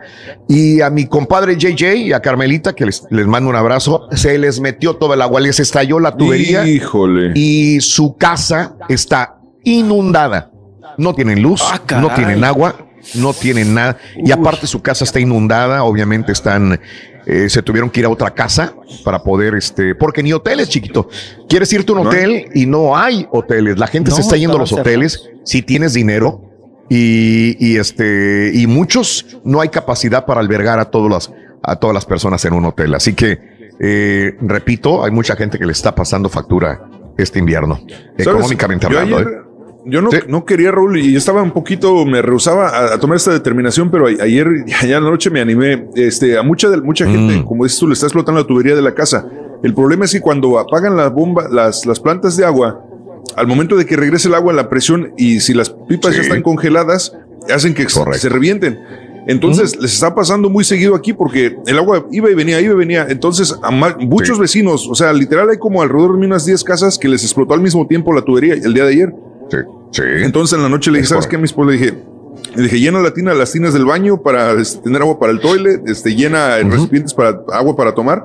Y 0.49 0.81
a 0.81 0.91
mi 0.91 1.07
compadre 1.07 1.57
JJ 1.57 1.95
y 1.97 2.13
a 2.13 2.21
Carmelita, 2.21 2.75
que 2.75 2.85
les, 2.85 3.05
les 3.11 3.27
mando 3.27 3.49
un 3.49 3.57
abrazo, 3.57 4.07
se 4.13 4.37
les 4.39 4.61
metió 4.61 4.97
todo 4.97 5.15
el 5.15 5.23
agua, 5.23 5.41
les 5.41 5.61
estalló 5.61 5.99
la 5.99 6.17
tubería. 6.17 6.67
Híjole. 6.67 7.33
Y 7.35 7.81
su 7.81 8.17
casa 8.17 8.77
está 8.89 9.39
inundada. 9.65 10.51
No 10.99 11.15
tienen 11.15 11.41
luz, 11.41 11.63
ah, 11.65 11.81
no 12.01 12.13
tienen 12.15 12.45
agua, 12.45 12.77
no 13.15 13.33
tienen 13.33 13.75
nada. 13.75 13.99
Y 14.17 14.33
aparte 14.33 14.67
su 14.67 14.83
casa 14.83 15.05
está 15.05 15.21
inundada, 15.21 15.85
obviamente 15.85 16.33
están 16.33 16.81
eh, 17.25 17.49
se 17.49 17.63
tuvieron 17.63 17.89
que 17.89 18.01
ir 18.01 18.07
a 18.07 18.09
otra 18.09 18.33
casa 18.33 18.75
para 19.05 19.23
poder, 19.23 19.55
este, 19.55 19.95
porque 19.95 20.23
ni 20.23 20.33
hoteles, 20.33 20.69
chiquito. 20.69 21.09
Quieres 21.49 21.73
irte 21.73 21.93
a 21.93 21.95
un 21.97 22.07
hotel 22.07 22.47
y 22.55 22.67
no 22.67 22.97
hay 22.97 23.27
hoteles. 23.31 23.79
La 23.79 23.87
gente 23.87 24.11
no, 24.11 24.17
se 24.17 24.23
está 24.23 24.37
yendo 24.37 24.57
a 24.57 24.61
los 24.61 24.73
hoteles 24.73 25.21
cerrados. 25.23 25.41
si 25.45 25.63
tienes 25.63 25.93
dinero 25.93 26.51
y, 26.89 27.57
y, 27.61 27.77
este, 27.77 28.51
y 28.53 28.67
muchos 28.67 29.39
no 29.45 29.61
hay 29.61 29.69
capacidad 29.69 30.27
para 30.27 30.41
albergar 30.41 30.81
a 30.81 30.87
todas 30.87 31.11
las, 31.11 31.33
a 31.63 31.77
todas 31.77 31.95
las 31.95 32.07
personas 32.07 32.45
en 32.45 32.55
un 32.55 32.65
hotel. 32.65 32.95
Así 32.95 33.15
que, 33.15 33.39
eh, 33.79 34.37
repito, 34.41 35.05
hay 35.05 35.13
mucha 35.13 35.37
gente 35.37 35.59
que 35.59 35.67
le 35.67 35.73
está 35.73 35.95
pasando 35.95 36.29
factura 36.29 36.89
este 37.17 37.39
invierno, 37.39 37.81
económicamente 38.19 38.87
hablando. 38.87 39.19
Ayer, 39.19 39.29
¿eh? 39.29 39.42
Yo 39.85 40.01
no, 40.01 40.11
sí. 40.11 40.19
no, 40.29 40.45
quería, 40.45 40.71
Raúl, 40.71 40.99
y 40.99 41.17
estaba 41.17 41.43
un 41.43 41.51
poquito, 41.51 42.05
me 42.05 42.23
rehusaba 42.23 42.69
a, 42.69 42.95
a, 42.95 43.01
tomar 43.01 43.17
esta 43.17 43.33
determinación, 43.33 43.91
pero 43.91 44.07
ayer, 44.07 44.47
allá 44.81 44.99
en 44.99 45.05
la 45.05 45.11
noche 45.11 45.29
me 45.31 45.41
animé. 45.41 45.89
Este, 45.97 46.39
a 46.39 46.43
mucha, 46.43 46.69
de, 46.71 46.81
mucha 46.81 47.05
gente, 47.05 47.39
mm. 47.39 47.45
como 47.45 47.65
dices 47.65 47.79
tú, 47.79 47.89
le 47.89 47.95
está 47.95 48.07
explotando 48.07 48.41
la 48.41 48.47
tubería 48.47 48.77
de 48.77 48.83
la 48.83 48.95
casa. 48.95 49.27
El 49.63 49.75
problema 49.75 50.05
es 50.05 50.13
que 50.13 50.21
cuando 50.21 50.59
apagan 50.59 50.97
la 50.97 51.09
bomba, 51.09 51.49
las, 51.51 51.85
las 51.87 51.99
plantas 52.01 52.37
de 52.37 52.45
agua, 52.45 52.85
al 53.37 53.47
momento 53.47 53.77
de 53.77 53.87
que 53.87 53.97
regrese 53.97 54.29
el 54.29 54.35
agua, 54.35 54.53
la 54.53 54.69
presión, 54.69 55.13
y 55.17 55.41
si 55.41 55.55
las 55.55 55.71
pipas 55.71 56.13
sí. 56.13 56.19
ya 56.19 56.23
están 56.23 56.43
congeladas, 56.43 57.17
hacen 57.53 57.75
que 57.75 57.87
Correcto. 57.87 58.21
se 58.21 58.29
revienten. 58.29 58.79
Entonces, 59.27 59.81
les 59.81 59.95
está 59.95 60.15
pasando 60.15 60.51
muy 60.51 60.65
seguido 60.65 60.97
aquí 60.97 61.13
porque 61.13 61.57
el 61.67 61.79
agua 61.79 62.07
iba 62.11 62.31
y 62.31 62.35
venía, 62.35 62.61
iba 62.61 62.75
y 62.75 62.77
venía. 62.77 63.07
Entonces, 63.09 63.57
a 63.63 63.71
muchos 63.71 64.37
sí. 64.37 64.41
vecinos, 64.41 64.89
o 64.89 64.95
sea, 64.95 65.13
literal 65.13 65.49
hay 65.49 65.59
como 65.59 65.81
alrededor 65.81 66.19
de 66.19 66.27
unas 66.27 66.45
10 66.45 66.65
casas 66.65 66.99
que 66.99 67.09
les 67.09 67.23
explotó 67.23 67.55
al 67.55 67.61
mismo 67.61 67.87
tiempo 67.87 68.13
la 68.13 68.23
tubería 68.23 68.55
el 68.55 68.75
día 68.75 68.85
de 68.85 68.91
ayer. 68.91 69.15
Sí, 69.53 69.59
sí. 69.91 70.03
Entonces 70.23 70.57
en 70.57 70.63
la 70.63 70.69
noche 70.71 70.91
le 70.91 70.99
dije, 70.99 71.09
¿sabes 71.09 71.27
qué? 71.27 71.37
A 71.37 71.39
mi 71.39 71.45
esposa 71.45 71.71
le 71.71 71.77
dije, 71.79 71.95
le 72.57 72.63
dije, 72.63 72.81
llena 72.81 73.01
la 73.01 73.13
tina, 73.13 73.35
las 73.35 73.53
tinas 73.53 73.75
del 73.75 73.85
baño 73.85 74.23
para 74.23 74.53
este, 74.53 74.83
tener 74.83 75.03
agua 75.03 75.19
para 75.19 75.33
el 75.33 75.41
toilet, 75.41 75.83
este, 75.87 76.15
llena 76.15 76.57
uh 76.59 76.65
-huh. 76.65 76.71
recipientes 76.71 77.13
para 77.15 77.41
agua 77.53 77.77
para 77.77 77.95
tomar. 77.95 78.25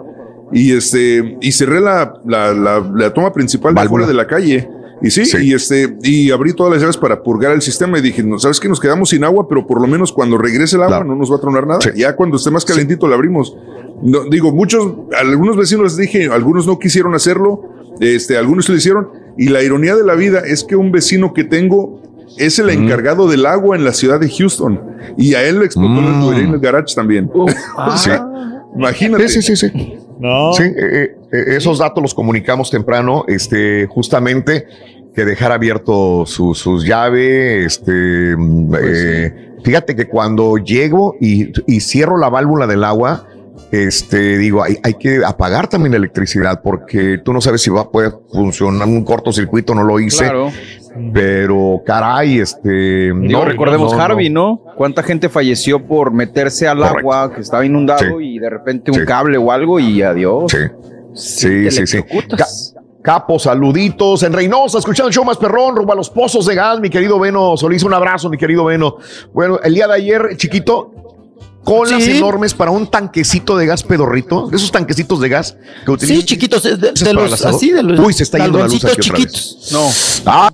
Y 0.53 0.71
este, 0.71 1.37
y 1.41 1.51
cerré 1.51 1.81
la, 1.81 2.13
la, 2.25 2.53
la, 2.53 2.91
la 2.95 3.13
toma 3.13 3.33
principal 3.33 3.75
de 3.75 3.87
fuera 3.89 4.07
de 4.07 4.13
la 4.13 4.25
calle. 4.25 4.69
Y 5.01 5.11
sí, 5.11 5.25
sí, 5.25 5.37
y 5.41 5.53
este, 5.53 5.95
y 6.01 6.31
abrí 6.31 6.53
todas 6.53 6.73
las 6.73 6.81
llaves 6.81 6.97
para 6.97 7.21
purgar 7.21 7.51
el 7.51 7.61
sistema 7.61 7.99
y 7.99 8.01
dije, 8.01 8.23
no, 8.23 8.39
sabes 8.39 8.59
que 8.59 8.67
nos 8.67 8.79
quedamos 8.79 9.09
sin 9.09 9.23
agua, 9.23 9.47
pero 9.47 9.67
por 9.67 9.79
lo 9.79 9.87
menos 9.87 10.11
cuando 10.11 10.37
regrese 10.37 10.75
el 10.75 10.83
agua 10.83 10.97
claro. 10.97 11.09
no 11.09 11.15
nos 11.15 11.31
va 11.31 11.35
a 11.35 11.39
tronar 11.39 11.67
nada. 11.67 11.81
Sí. 11.81 11.89
Ya 11.95 12.15
cuando 12.15 12.37
esté 12.37 12.49
más 12.49 12.65
calentito 12.65 13.07
la 13.07 13.15
abrimos. 13.15 13.55
No, 14.01 14.23
digo, 14.29 14.51
muchos, 14.51 14.93
algunos 15.19 15.55
vecinos 15.57 15.83
les 15.83 15.97
dije, 15.97 16.29
algunos 16.31 16.65
no 16.65 16.79
quisieron 16.79 17.13
hacerlo, 17.13 17.61
este, 17.99 18.37
algunos 18.37 18.67
lo 18.69 18.75
hicieron, 18.75 19.09
y 19.37 19.49
la 19.49 19.61
ironía 19.61 19.95
de 19.95 20.03
la 20.03 20.15
vida 20.15 20.41
es 20.45 20.63
que 20.63 20.75
un 20.75 20.91
vecino 20.91 21.33
que 21.33 21.43
tengo 21.43 22.01
es 22.37 22.59
el 22.59 22.69
encargado 22.69 23.25
mm. 23.25 23.29
del 23.29 23.45
agua 23.45 23.75
en 23.75 23.83
la 23.83 23.93
ciudad 23.93 24.19
de 24.19 24.29
Houston. 24.29 24.79
Y 25.17 25.33
a 25.33 25.43
él 25.43 25.59
le 25.59 25.65
explotó 25.65 26.01
mm. 26.01 26.33
el 26.33 26.39
en 26.39 26.53
el 26.53 26.59
garage 26.59 26.93
también. 26.95 27.29
Uh, 27.33 27.49
sí. 27.97 28.11
Imagínate. 28.75 29.27
Sí, 29.29 29.41
sí, 29.41 29.55
sí. 29.55 29.69
sí. 29.69 29.97
No. 30.19 30.53
Sí, 30.53 30.63
eh, 30.63 31.15
eh, 31.31 31.43
esos 31.49 31.77
datos 31.79 32.01
los 32.01 32.13
comunicamos 32.13 32.71
temprano, 32.71 33.25
este, 33.27 33.85
justamente 33.85 34.65
que 35.13 35.25
dejar 35.25 35.51
abierto 35.51 36.25
su, 36.25 36.53
sus 36.53 36.85
llaves, 36.85 37.65
este, 37.65 38.35
pues 38.69 38.83
eh, 38.83 39.33
sí. 39.57 39.63
fíjate 39.63 39.95
que 39.95 40.05
cuando 40.05 40.57
llego 40.57 41.15
y, 41.19 41.51
y 41.65 41.81
cierro 41.81 42.17
la 42.17 42.29
válvula 42.29 42.67
del 42.67 42.83
agua, 42.83 43.27
este, 43.71 44.37
digo, 44.37 44.63
hay, 44.63 44.77
hay, 44.83 44.93
que 44.93 45.21
apagar 45.25 45.67
también 45.67 45.91
la 45.91 45.97
electricidad 45.97 46.61
porque 46.61 47.17
tú 47.17 47.33
no 47.33 47.41
sabes 47.41 47.61
si 47.61 47.69
va 47.69 47.81
a 47.81 47.89
poder 47.89 48.13
funcionar 48.31 48.87
un 48.87 49.03
cortocircuito, 49.03 49.75
no 49.75 49.83
lo 49.83 49.99
hice. 49.99 50.25
Claro. 50.25 50.51
Pero 51.13 51.81
caray, 51.85 52.39
este. 52.39 52.69
Digo, 53.13 53.13
no, 53.13 53.45
recordemos 53.45 53.93
no, 53.93 54.01
Harvey, 54.01 54.29
no. 54.29 54.61
no. 54.65 54.73
¿Cuánta 54.75 55.03
gente 55.03 55.29
falleció 55.29 55.85
por 55.85 56.11
meterse 56.11 56.67
al 56.67 56.79
Correcto. 56.79 56.99
agua 56.99 57.33
que 57.33 57.41
estaba 57.41 57.65
inundado 57.65 58.17
sí. 58.19 58.35
y 58.35 58.39
de 58.39 58.49
repente 58.49 58.91
un 58.91 58.99
sí. 58.99 59.05
cable 59.05 59.37
o 59.37 59.51
algo 59.51 59.79
y 59.79 60.01
adiós? 60.01 60.51
Sí, 61.13 61.69
sí, 61.69 61.71
sí. 61.71 61.87
sí. 61.87 62.03
Capo, 63.01 63.39
saluditos 63.39 64.23
en 64.23 64.33
Reynosa, 64.33 64.79
escuchando 64.79 65.07
el 65.07 65.13
show 65.13 65.23
más 65.23 65.37
perrón, 65.37 65.77
rumbo 65.77 65.93
a 65.93 65.95
los 65.95 66.09
pozos 66.09 66.45
de 66.45 66.55
gas, 66.55 66.81
mi 66.81 66.89
querido 66.89 67.17
Beno 67.17 67.55
Solís, 67.55 67.83
un 67.83 67.93
abrazo, 67.93 68.29
mi 68.29 68.37
querido 68.37 68.65
Beno. 68.65 68.97
Bueno, 69.33 69.59
el 69.63 69.73
día 69.73 69.87
de 69.87 69.93
ayer, 69.93 70.35
chiquito, 70.35 71.06
colas 71.67 72.01
sí. 72.01 72.17
enormes 72.17 72.53
para 72.53 72.71
un 72.71 72.87
tanquecito 72.87 73.57
de 73.57 73.65
gas 73.65 73.83
pedorrito, 73.83 74.49
esos 74.53 74.71
tanquecitos 74.71 75.19
de 75.19 75.27
gas 75.27 75.57
que 75.85 75.91
utilizan. 75.91 76.21
Sí, 76.21 76.25
chiquitos, 76.25 76.63
de, 76.63 76.77
de, 76.77 76.93
de 76.93 77.13
los, 77.13 77.45
así, 77.45 77.71
de 77.71 77.83
los. 77.83 77.99
Uy, 77.99 78.13
se 78.13 78.23
está 78.23 78.37
yendo 78.37 78.59
la 78.59 78.67
luz 78.67 78.85
aquí 78.85 79.01
chiquitos. 79.01 79.69
No. 79.73 79.89
Ah. 80.25 80.49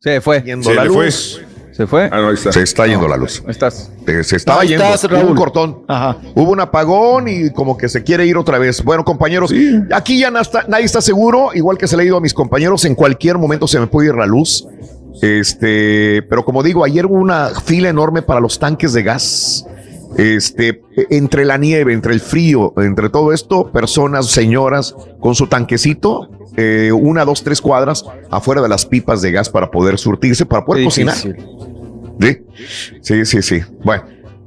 Se 0.00 0.20
fue. 0.20 0.42
Yendo 0.42 0.72
la 0.74 0.84
luz. 0.84 1.38
Fue. 1.38 1.48
¿Se 1.72 1.86
fue? 1.86 2.08
Ah, 2.10 2.20
no, 2.20 2.32
está. 2.32 2.50
Se 2.50 2.62
está 2.62 2.88
yendo 2.88 3.06
la 3.06 3.16
luz. 3.16 3.44
Estás. 3.46 3.92
Se 4.24 4.34
estaba 4.34 4.62
ahí 4.62 4.70
yendo. 4.70 4.84
Estás, 4.86 5.04
Hubo 5.04 5.30
un 5.30 5.36
cortón. 5.36 5.84
Ajá. 5.86 6.16
Hubo 6.34 6.50
un 6.50 6.58
apagón 6.58 7.28
y 7.28 7.52
como 7.52 7.78
que 7.78 7.88
se 7.88 8.02
quiere 8.02 8.26
ir 8.26 8.36
otra 8.36 8.58
vez. 8.58 8.82
Bueno, 8.82 9.04
compañeros, 9.04 9.50
sí. 9.50 9.78
aquí 9.92 10.18
ya 10.18 10.32
está, 10.40 10.64
nadie 10.66 10.84
está 10.84 11.00
seguro. 11.00 11.50
Igual 11.54 11.78
que 11.78 11.86
se 11.86 11.96
le 11.96 12.02
ha 12.02 12.06
ido 12.06 12.16
a 12.16 12.20
mis 12.20 12.34
compañeros, 12.34 12.84
en 12.84 12.96
cualquier 12.96 13.38
momento 13.38 13.68
se 13.68 13.78
me 13.78 13.86
puede 13.86 14.08
ir 14.08 14.16
la 14.16 14.26
luz. 14.26 14.66
Este, 15.22 16.22
pero 16.28 16.44
como 16.44 16.64
digo, 16.64 16.84
ayer 16.84 17.06
hubo 17.06 17.14
una 17.14 17.50
fila 17.64 17.88
enorme 17.88 18.22
para 18.22 18.40
los 18.40 18.58
tanques 18.58 18.92
de 18.92 19.04
gas. 19.04 19.64
Este, 20.16 20.82
entre 21.10 21.44
la 21.44 21.58
nieve, 21.58 21.92
entre 21.92 22.12
el 22.12 22.20
frío, 22.20 22.72
entre 22.78 23.10
todo 23.10 23.32
esto, 23.32 23.70
personas, 23.70 24.26
señoras 24.26 24.94
con 25.20 25.34
su 25.34 25.46
tanquecito, 25.46 26.30
eh, 26.56 26.90
una, 26.92 27.24
dos, 27.24 27.44
tres 27.44 27.60
cuadras 27.60 28.04
afuera 28.30 28.62
de 28.62 28.68
las 28.68 28.86
pipas 28.86 29.22
de 29.22 29.32
gas 29.32 29.48
para 29.48 29.70
poder 29.70 29.98
surtirse, 29.98 30.46
para 30.46 30.64
poder 30.64 30.84
cocinar. 30.84 31.16
¿Sí? 31.16 31.36
sí, 33.00 33.24
sí, 33.24 33.42
sí. 33.42 33.60
Bueno, 33.84 34.04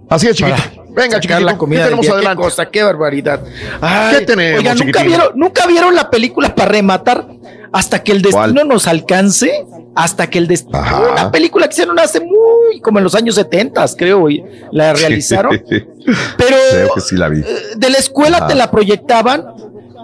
así 0.10 0.28
es, 0.28 0.36
chiquito. 0.36 0.58
Para 0.58 0.82
Venga, 0.94 1.20
chiquito, 1.20 1.40
la 1.40 1.58
comida 1.58 1.80
¿qué 1.80 1.84
tenemos 1.86 2.06
día, 2.06 2.14
adelante? 2.16 2.42
Qué 2.42 2.44
cosa, 2.44 2.70
qué 2.70 2.84
barbaridad. 2.84 3.42
Ay, 3.80 4.16
¿Qué 4.18 4.26
tenemos, 4.26 4.60
oiga, 4.60 4.76
¿nunca 4.76 5.04
vieron, 5.04 5.28
¿nunca 5.36 5.68
vieron 5.68 5.96
la 5.96 6.10
película 6.10 6.54
para 6.54 6.72
rematar 6.72 7.28
hasta 7.72 8.04
que 8.04 8.12
el 8.12 8.22
destino 8.22 8.54
¿Cuál? 8.54 8.68
nos 8.68 8.88
alcance? 8.88 9.66
Hasta 9.96 10.30
que 10.30 10.38
el 10.38 10.48
destino. 10.48 10.80
Una 11.12 11.32
película 11.32 11.68
que 11.68 11.74
hicieron 11.74 12.00
hace 12.00 12.20
muy, 12.20 12.80
como 12.82 12.98
en 13.00 13.04
los 13.04 13.16
años 13.16 13.36
70, 13.36 13.86
creo, 13.98 14.30
y 14.30 14.44
la 14.72 14.94
realizaron. 14.94 15.62
Pero 15.68 16.58
creo 16.72 16.94
que 16.96 17.02
sí 17.02 17.16
la 17.16 17.28
vi. 17.30 17.40
Eh, 17.40 17.46
de 17.78 17.90
la 17.90 17.98
escuela 17.98 18.38
Ajá. 18.38 18.48
te 18.48 18.56
la 18.56 18.72
proyectaban 18.72 19.46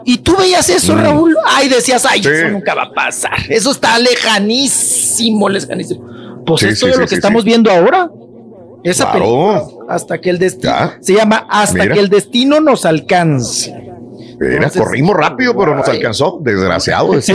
y 0.06 0.18
tú 0.20 0.36
veías 0.38 0.70
eso, 0.70 0.94
mm. 0.94 1.00
Raúl, 1.00 1.36
ay, 1.46 1.68
decías, 1.70 2.06
ay, 2.06 2.22
sí. 2.24 2.30
eso 2.30 2.50
nunca 2.50 2.74
va 2.74 2.84
a 2.84 2.92
pasar. 2.94 3.34
Eso 3.50 3.72
está 3.72 3.98
lejanísimo, 4.00 5.50
lejanísimo. 5.50 6.44
Pues 6.46 6.62
sí, 6.62 6.68
esto 6.68 6.86
sí, 6.86 6.92
es 6.94 6.98
lo 6.98 7.08
que 7.08 7.16
estamos 7.16 7.44
viendo 7.44 7.70
ahora. 7.72 8.10
Esa 8.84 9.12
Claro. 9.12 9.20
película, 9.20 9.94
hasta 9.94 10.18
que 10.22 10.30
el 10.30 10.38
destino, 10.40 10.72
Ya. 10.74 10.98
se 11.02 11.14
llama 11.14 11.46
Hasta 11.50 11.84
Mira. 11.84 11.94
que 11.96 12.00
el 12.00 12.10
destino 12.10 12.60
nos 12.62 12.86
alcance. 12.86 13.74
Mira, 14.40 14.70
corrimos 14.70 15.16
rápido, 15.16 15.56
pero 15.58 15.76
nos 15.76 15.88
alcanzó. 15.88 16.40
Desgraciado. 16.42 17.22
Sí, 17.22 17.34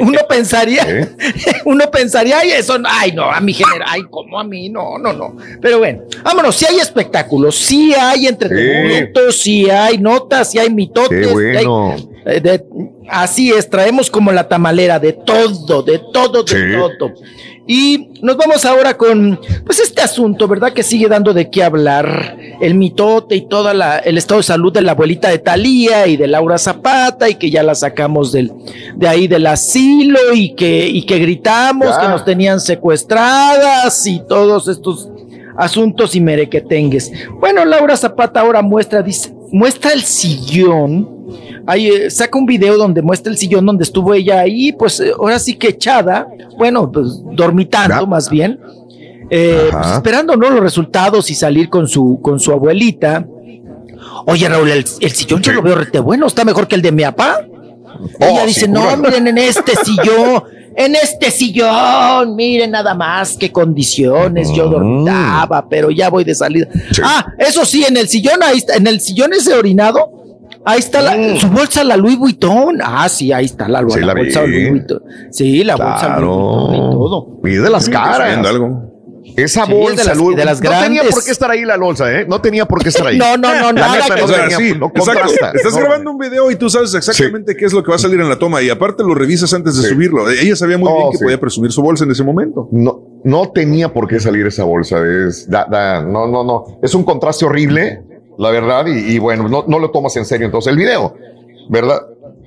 uno 0.00 0.18
pensaría, 0.28 1.08
uno 1.64 1.90
pensaría, 1.90 2.38
ay, 2.38 2.52
eso, 2.52 2.78
no, 2.78 2.88
ay, 2.90 3.12
no, 3.12 3.24
a 3.30 3.40
mi 3.40 3.52
general, 3.52 3.82
ay, 3.86 4.02
como 4.10 4.38
a 4.40 4.44
mí, 4.44 4.68
no, 4.68 4.98
no, 4.98 5.12
no. 5.12 5.36
Pero 5.60 5.78
bueno, 5.78 6.02
vámonos, 6.22 6.56
si 6.56 6.64
hay 6.66 6.76
espectáculos, 6.78 7.54
si 7.56 7.94
hay 7.94 8.26
entretenimiento, 8.26 9.30
si 9.32 9.68
hay 9.70 9.98
notas, 9.98 10.50
si 10.50 10.58
hay 10.58 10.70
mitotes. 10.70 11.26
Qué 11.28 11.58
hay- 11.58 11.64
bueno. 11.66 11.96
De- 12.24 12.64
así 13.08 13.50
es, 13.50 13.68
traemos 13.70 14.10
como 14.10 14.32
la 14.32 14.48
tamalera 14.48 14.98
de 14.98 15.12
todo, 15.12 15.82
de 15.82 16.00
todo, 16.12 16.42
de 16.42 16.50
Sí. 16.52 16.96
todo. 16.98 17.12
Y 17.70 18.08
nos 18.22 18.38
vamos 18.38 18.64
ahora 18.64 18.96
con, 18.96 19.38
pues, 19.66 19.78
este 19.78 20.00
asunto, 20.00 20.48
¿verdad? 20.48 20.72
Que 20.72 20.82
sigue 20.82 21.06
dando 21.06 21.34
de 21.34 21.50
qué 21.50 21.62
hablar. 21.62 22.38
El 22.62 22.74
mitote 22.76 23.36
y 23.36 23.46
todo 23.46 23.70
el 23.70 24.16
estado 24.16 24.38
de 24.40 24.44
salud 24.44 24.72
de 24.72 24.80
la 24.80 24.92
abuelita 24.92 25.28
de 25.28 25.38
Talía 25.38 26.06
y 26.06 26.16
de 26.16 26.28
Laura 26.28 26.56
Zapata 26.56 27.28
y 27.28 27.34
que 27.34 27.50
ya 27.50 27.62
la 27.62 27.74
sacamos 27.74 28.32
del, 28.32 28.52
de 28.96 29.06
ahí 29.06 29.28
del 29.28 29.46
asilo 29.46 30.18
y 30.34 30.54
que, 30.54 30.88
y 30.88 31.04
que 31.04 31.18
gritamos 31.18 31.88
Ya. 31.90 32.00
que 32.00 32.08
nos 32.08 32.24
tenían 32.24 32.58
secuestradas 32.58 34.06
y 34.06 34.20
todos 34.26 34.66
estos 34.68 35.06
asuntos 35.58 36.14
y 36.16 36.20
merequetengues. 36.22 37.12
Bueno, 37.38 37.66
Laura 37.66 37.98
Zapata 37.98 38.40
ahora 38.40 38.62
muestra, 38.62 39.02
dice, 39.02 39.30
muestra 39.52 39.92
el 39.92 40.02
sillón. 40.02 41.17
Ahí 41.68 41.88
eh, 41.88 42.10
saca 42.10 42.38
un 42.38 42.46
video 42.46 42.78
donde 42.78 43.02
muestra 43.02 43.30
el 43.30 43.36
sillón 43.36 43.66
donde 43.66 43.84
estuvo 43.84 44.14
ella 44.14 44.40
ahí, 44.40 44.72
pues 44.72 45.00
eh, 45.00 45.12
ahora 45.18 45.38
sí 45.38 45.52
que 45.54 45.68
echada, 45.68 46.26
bueno, 46.56 46.90
pues 46.90 47.20
dormitando 47.32 48.06
más 48.06 48.30
bien, 48.30 48.58
eh, 49.28 49.68
pues, 49.70 49.86
esperando 49.88 50.34
¿no? 50.34 50.48
los 50.48 50.60
resultados 50.60 51.30
y 51.30 51.34
salir 51.34 51.68
con 51.68 51.86
su, 51.86 52.20
con 52.22 52.40
su 52.40 52.52
abuelita. 52.52 53.26
Oye, 54.24 54.48
Raúl, 54.48 54.70
el, 54.70 54.86
el 55.00 55.10
sillón 55.10 55.42
yo 55.42 55.52
lo 55.52 55.60
veo 55.60 55.74
rete 55.74 56.00
bueno, 56.00 56.26
está 56.26 56.42
mejor 56.42 56.66
que 56.66 56.74
el 56.74 56.80
de 56.80 56.90
mi 56.90 57.02
papá. 57.02 57.44
ella 58.18 58.40
sí, 58.40 58.46
dice, 58.46 58.68
no, 58.68 58.96
miren, 58.96 59.26
en 59.26 59.36
este 59.36 59.72
sillón, 59.84 60.44
en 60.74 60.94
este 60.94 61.30
sillón, 61.30 62.34
miren 62.34 62.70
nada 62.70 62.94
más 62.94 63.36
qué 63.36 63.52
condiciones, 63.52 64.50
yo 64.54 64.70
dormitaba, 64.70 65.68
pero 65.68 65.90
ya 65.90 66.08
voy 66.08 66.24
de 66.24 66.34
salida. 66.34 66.66
Ah, 67.02 67.26
eso 67.36 67.66
sí, 67.66 67.84
en 67.84 67.98
el 67.98 68.08
sillón, 68.08 68.42
ahí 68.42 68.56
está, 68.56 68.76
en 68.76 68.86
el 68.86 69.02
sillón 69.02 69.34
ese 69.34 69.52
orinado, 69.52 70.17
ahí 70.68 70.78
está 70.78 71.00
la, 71.02 71.36
su 71.38 71.48
bolsa, 71.48 71.82
la 71.84 71.96
Louis 71.96 72.18
Vuitton. 72.18 72.78
Ah, 72.82 73.08
sí, 73.08 73.32
ahí 73.32 73.46
está 73.46 73.68
la, 73.68 73.80
Sí, 73.88 74.00
la 74.00 74.06
la 74.06 74.14
vi. 74.14 74.20
bolsa 74.22 74.42
Louis 74.42 74.70
Vuitton. 74.70 75.02
Sí, 75.30 75.64
la 75.64 75.76
bolsa 75.76 76.18
Louis 76.18 76.38
Vuitton 76.68 76.74
y 76.74 76.90
todo. 76.90 77.40
Y 77.44 77.50
de 77.54 77.70
las 77.70 77.84
Sí, 77.86 77.90
caras. 77.90 78.28
viendo 78.28 78.48
algo. 78.48 78.82
Esa 79.36 79.66
Sí, 79.66 79.70
es 79.70 79.76
de 79.78 79.82
bolsa, 79.84 80.04
las- 80.04 80.16
Louis, 80.16 80.36
de 80.36 80.44
las 80.44 80.60
no 80.60 80.70
tenía 80.80 81.02
por 81.04 81.24
qué 81.24 81.30
estar 81.30 81.50
ahí 81.52 81.64
la 81.64 81.76
bolsa, 81.76 82.12
¿eh? 82.12 82.26
No 82.28 82.40
tenía 82.40 82.64
por 82.66 82.82
qué 82.82 82.88
estar 82.88 83.06
ahí. 83.06 83.18
No, 83.18 83.36
no, 83.36 83.54
no, 83.54 83.72
La 83.72 83.86
nada 83.86 84.04
que 84.12 84.20
no 84.20 84.24
O 84.24 84.28
sea, 84.28 84.40
tenía, 84.48 84.56
sí, 84.56 84.74
no. 84.76 84.90
Estás 84.92 85.74
No. 85.74 85.78
grabando 85.80 86.10
un 86.10 86.18
video 86.18 86.50
y 86.50 86.56
tú 86.56 86.68
sabes 86.68 86.92
exactamente 86.94 87.54
qué 87.54 87.64
es 87.66 87.72
lo 87.72 87.84
que 87.84 87.90
va 87.90 87.96
a 87.96 88.00
salir 88.00 88.18
en 88.20 88.28
la 88.28 88.36
toma 88.36 88.62
y 88.62 88.68
aparte 88.70 89.04
lo 89.04 89.14
revisas 89.14 89.52
antes 89.54 89.80
de 89.80 89.88
subirlo. 89.88 90.28
Ella 90.28 90.56
sabía 90.56 90.76
muy 90.76 90.90
bien 90.92 91.02
Oh, 91.06 91.10
que 91.12 91.18
sí. 91.18 91.24
podía 91.24 91.38
presumir 91.38 91.70
su 91.70 91.82
bolsa 91.82 92.02
en 92.04 92.10
ese 92.10 92.24
momento. 92.24 92.68
No, 92.72 93.00
no 93.22 93.50
tenía 93.50 93.92
por 93.92 94.08
qué 94.08 94.18
salir 94.18 94.44
esa 94.46 94.64
bolsa. 94.64 94.96
Es, 95.06 95.48
da- 95.48 95.66
da- 95.70 96.02
no, 96.02 96.26
no, 96.26 96.42
no. 96.42 96.64
Es 96.82 96.92
un 96.96 97.04
contraste 97.04 97.44
horrible, 97.44 98.02
la 98.38 98.50
verdad, 98.50 98.86
y, 98.86 99.14
y 99.14 99.18
bueno, 99.18 99.48
no, 99.48 99.64
no 99.68 99.78
lo 99.78 99.90
tomas 99.90 100.16
en 100.16 100.24
serio 100.24 100.46
entonces 100.46 100.70
el 100.72 100.78
video, 100.78 101.14
¿verdad? 101.68 102.00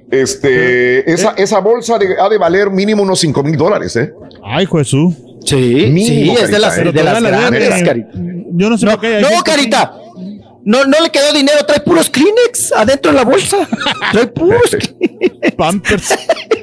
Este, 0.10 1.10
esa, 1.12 1.34
esa 1.38 1.60
bolsa 1.60 1.98
de- 1.98 2.20
ha 2.20 2.28
de 2.28 2.38
valer 2.38 2.70
mínimo 2.70 3.04
unos 3.04 3.20
5 3.20 3.44
mil 3.44 3.56
dólares, 3.58 3.96
¿eh? 3.96 4.14
Ay, 4.44 4.66
Jesús. 4.70 5.14
Sí, 5.46 5.56
Mínimo, 5.90 6.36
sí, 6.36 6.44
es 6.44 6.52
de 6.52 6.60
las, 6.60 6.78
¿eh? 6.78 6.84
de 6.92 7.04
las 7.04 7.22
la 7.22 7.30
grandes. 7.30 7.84
Carita. 7.84 8.10
Yo 8.14 8.70
no 8.70 8.78
sé 8.78 8.86
No, 8.86 8.92
por 8.92 9.02
qué 9.02 9.16
hay 9.18 9.22
no, 9.24 9.42
Carita. 9.44 9.94
No, 10.64 10.86
no 10.86 11.00
le 11.02 11.10
quedó 11.10 11.34
dinero, 11.34 11.66
trae 11.66 11.80
puros 11.80 12.10
Kleenex 12.10 12.72
adentro 12.74 13.12
de 13.12 13.18
la 13.18 13.24
bolsa. 13.26 13.58
Trae 14.12 14.28
puros 14.28 14.62
Pampers. 15.58 16.10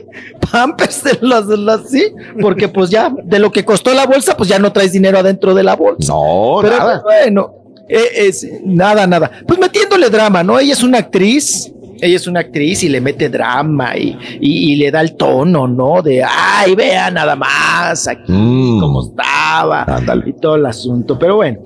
Pampers 0.52 1.02
de 1.02 1.18
las, 1.22 1.48
de 1.48 1.56
las- 1.56 1.90
sí, 1.90 2.04
porque 2.40 2.68
pues 2.68 2.90
ya, 2.90 3.12
de 3.24 3.38
lo 3.40 3.50
que 3.50 3.64
costó 3.64 3.92
la 3.94 4.06
bolsa, 4.06 4.36
pues 4.36 4.48
ya 4.48 4.58
no 4.60 4.72
traes 4.72 4.92
dinero 4.92 5.18
adentro 5.18 5.52
de 5.54 5.62
la 5.64 5.74
bolsa. 5.74 6.12
No, 6.12 6.58
Pero 6.62 6.78
nada. 6.78 7.02
bueno, 7.02 7.54
eh, 7.54 7.57
es, 7.88 8.46
nada, 8.64 9.06
nada. 9.06 9.30
Pues 9.46 9.58
metiéndole 9.58 10.10
drama, 10.10 10.42
¿no? 10.42 10.58
Ella 10.58 10.72
es 10.72 10.82
una 10.82 10.98
actriz, 10.98 11.72
ella 12.00 12.16
es 12.16 12.26
una 12.26 12.40
actriz 12.40 12.82
y 12.84 12.88
le 12.88 13.00
mete 13.00 13.28
drama 13.28 13.96
y, 13.96 14.16
y- 14.40 14.72
y 14.72 14.76
le 14.76 14.90
da 14.90 15.00
el 15.00 15.16
tono, 15.16 15.66
¿no? 15.66 16.00
De, 16.02 16.22
ay, 16.22 16.74
vea 16.74 17.10
nada 17.10 17.34
más 17.36 18.06
aquí 18.06 18.30
Mm. 18.32 18.80
cómo 18.80 19.02
estaba 19.08 19.86
y 20.26 20.32
todo 20.34 20.56
el 20.56 20.66
asunto. 20.66 21.18
Pero 21.18 21.36
bueno, 21.36 21.58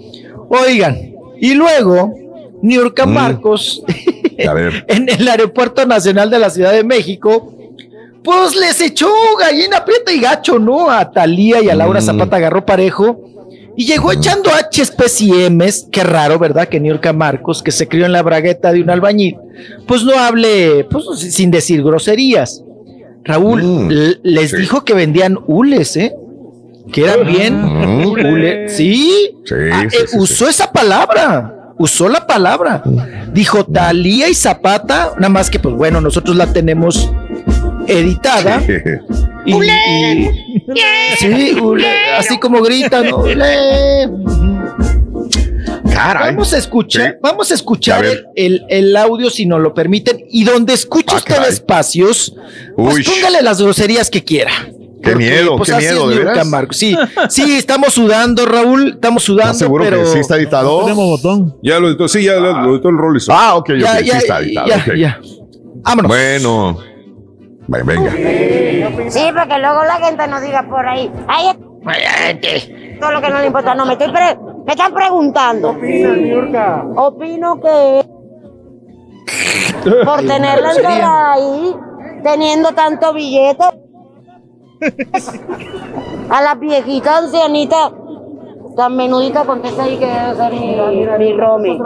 oigan, 0.49 0.97
y 1.41 1.55
luego, 1.55 2.15
Niurka 2.63 3.05
Mm. 3.07 3.13
Marcos, 3.13 3.83
en 4.39 5.09
el 5.09 5.29
Aeropuerto 5.29 5.85
Nacional 5.87 6.31
de 6.31 6.39
la 6.39 6.51
Ciudad 6.51 6.73
de 6.73 6.85
México, 6.85 7.53
pues 8.25 8.55
les 8.55 8.81
echó 8.81 9.09
gallina 9.39 9.85
prieta 9.85 10.13
y 10.13 10.21
gacho, 10.21 10.59
¿no? 10.59 10.89
A 10.91 11.11
Talía 11.11 11.61
y 11.63 11.69
a 11.69 11.75
Laura 11.75 12.01
Mm. 12.01 12.05
Zapata 12.05 12.37
agarró 12.37 12.65
parejo. 12.65 13.21
Y 13.77 13.87
llegó 13.87 14.13
echando 14.13 14.51
H's 14.51 15.21
y 15.23 15.33
M's, 15.51 15.87
qué 15.91 16.03
raro, 16.05 16.39
¿verdad? 16.39 16.69
Que 16.69 16.79
Niurka 16.81 17.13
Marcos, 17.13 17.63
que 17.63 17.73
se 17.73 17.89
crió 17.89 18.05
en 18.07 18.13
la 18.13 18.23
bragueta 18.23 18.71
de 18.73 18.83
un 18.83 18.91
albañil, 18.91 19.37
pues 19.87 20.05
no 20.05 20.13
hable, 20.19 20.85
pues 20.91 21.05
sin 21.19 21.51
decir 21.51 21.83
groserías. 21.83 22.63
Raúl 23.25 23.63
Mm, 23.63 23.89
les 24.25 24.51
sí. 24.51 24.57
dijo 24.59 24.85
que 24.85 24.95
vendían 24.95 25.39
hules, 25.47 25.97
¿eh? 25.97 26.13
Que 26.93 27.05
eran 27.05 27.27
bien. 27.27 27.63
Mm. 27.63 28.03
hule- 28.07 28.69
Sí, 28.69 29.31
Sí, 29.45 29.55
Ah, 29.73 29.85
sí, 29.91 29.97
eh, 29.97 30.07
sí, 30.09 30.17
usó 30.19 30.49
esa 30.49 30.71
palabra, 30.71 31.73
usó 31.79 32.09
la 32.09 32.27
palabra. 32.27 32.83
Dijo 33.33 33.65
Talía 33.65 34.29
y 34.29 34.35
Zapata, 34.35 35.13
nada 35.17 35.29
más 35.29 35.49
que 35.51 35.59
pues 35.59 35.75
bueno, 35.75 36.01
nosotros 36.01 36.37
la 36.37 36.53
tenemos 36.53 37.11
editada. 37.87 38.63
Y, 39.45 39.55
y- 39.55 40.31
sí, 41.19 41.57
ule, 41.61 41.87
así 42.17 42.39
como 42.39 42.63
gritan, 42.63 43.13
ule. 43.13 44.09
Caray. 45.93 46.31
Vamos 46.31 46.53
a 46.55 46.59
escuchar, 46.59 47.19
vamos 47.23 47.51
a 47.51 47.55
escuchar 47.55 48.05
A 48.05 48.11
el, 48.11 48.27
el- 48.37 48.65
el 48.69 48.97
audio 48.97 49.31
si 49.31 49.47
nos 49.47 49.61
lo 49.61 49.75
permiten. 49.75 50.25
Y 50.31 50.45
donde 50.45 50.73
escuche 50.75 51.07
Ah, 51.15 51.17
usted 51.19 51.43
espacios, 51.49 52.35
pues 52.77 52.97
Uy. 52.97 53.05
póngale 53.05 53.43
las 53.43 53.61
groserías 53.61 54.09
que 54.11 54.25
quiera. 54.25 54.53
Qué 55.03 55.17
miedo, 55.17 55.57
pues 55.57 55.69
qué 55.71 55.77
miedo, 55.79 56.09
¿de 56.09 56.19
veras? 56.21 56.47
Marcos. 56.47 56.77
Sí, 56.77 56.97
sí, 57.29 57.57
estamos 57.57 57.93
sudando, 57.93 58.47
Raúl, 58.47 58.93
estamos 58.95 59.25
sudando, 59.25 59.51
¿Estás 59.53 59.59
seguro 59.59 59.83
pero 59.85 59.99
que 60.05 60.07
sí 60.11 60.19
está 60.21 60.37
editado? 60.37 60.83
Tenemos 60.83 61.21
botón. 61.21 61.57
Ya 61.61 61.81
lo 61.81 61.89
editó, 61.89 62.07
sí, 62.07 62.23
ya 62.23 62.35
lo, 62.35 62.53
lo 62.63 62.75
editó 62.77 62.89
el 62.89 62.97
Rollis. 62.99 63.27
Ah, 63.29 63.57
ok, 63.57 63.71
ok, 63.71 63.77
ya, 63.81 63.99
sí 63.99 64.11
está 64.11 64.41
editado. 64.41 64.69
ya, 64.69 64.95
ya. 64.97 65.21
Vámonos. 65.83 66.09
Bueno, 66.09 66.79
venga. 67.69 68.11
Sí, 69.11 69.31
porque 69.37 69.59
luego 69.59 69.85
la 69.85 69.95
gente 69.97 70.27
nos 70.29 70.41
diga 70.43 70.63
por 70.69 70.87
ahí. 70.87 71.11
Ay, 71.29 71.49
es- 72.43 72.71
todo 73.01 73.13
lo 73.13 73.21
que 73.21 73.29
no 73.31 73.39
le 73.41 73.47
importa. 73.47 73.75
No, 73.75 73.85
me, 73.87 73.93
estoy 73.95 74.13
pre- 74.13 74.37
me 74.67 74.73
están 74.73 74.93
preguntando. 74.95 75.77
Opino 76.97 77.61
que 77.61 78.05
por 80.05 80.19
tenerla 80.19 80.71
encerrada 80.71 81.33
ahí, 81.33 81.75
teniendo 82.23 82.73
tanto 82.73 83.13
billete, 83.13 83.65
a 86.31 86.43
las 86.43 86.59
viejitas 86.61 87.25
ancianitas, 87.25 87.91
tan 88.75 88.97
menuditas, 88.97 89.47
contesta 89.47 89.85
ahí 89.85 89.97
que 89.97 90.07
debe 90.07 90.35
ser 90.35 90.53
mi, 90.53 91.25
mi 91.27 91.33
Romy. 91.37 91.79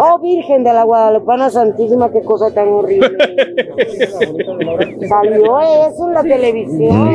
Oh, 0.00 0.18
Virgen 0.18 0.64
de 0.64 0.72
la 0.72 0.84
Guadalupana 0.84 1.50
Santísima, 1.50 2.10
qué 2.10 2.22
cosa 2.22 2.50
tan 2.50 2.68
horrible. 2.68 3.16
Salió 5.08 5.60
eso 5.60 6.08
en 6.08 6.14
la 6.14 6.22
televisión. 6.22 7.10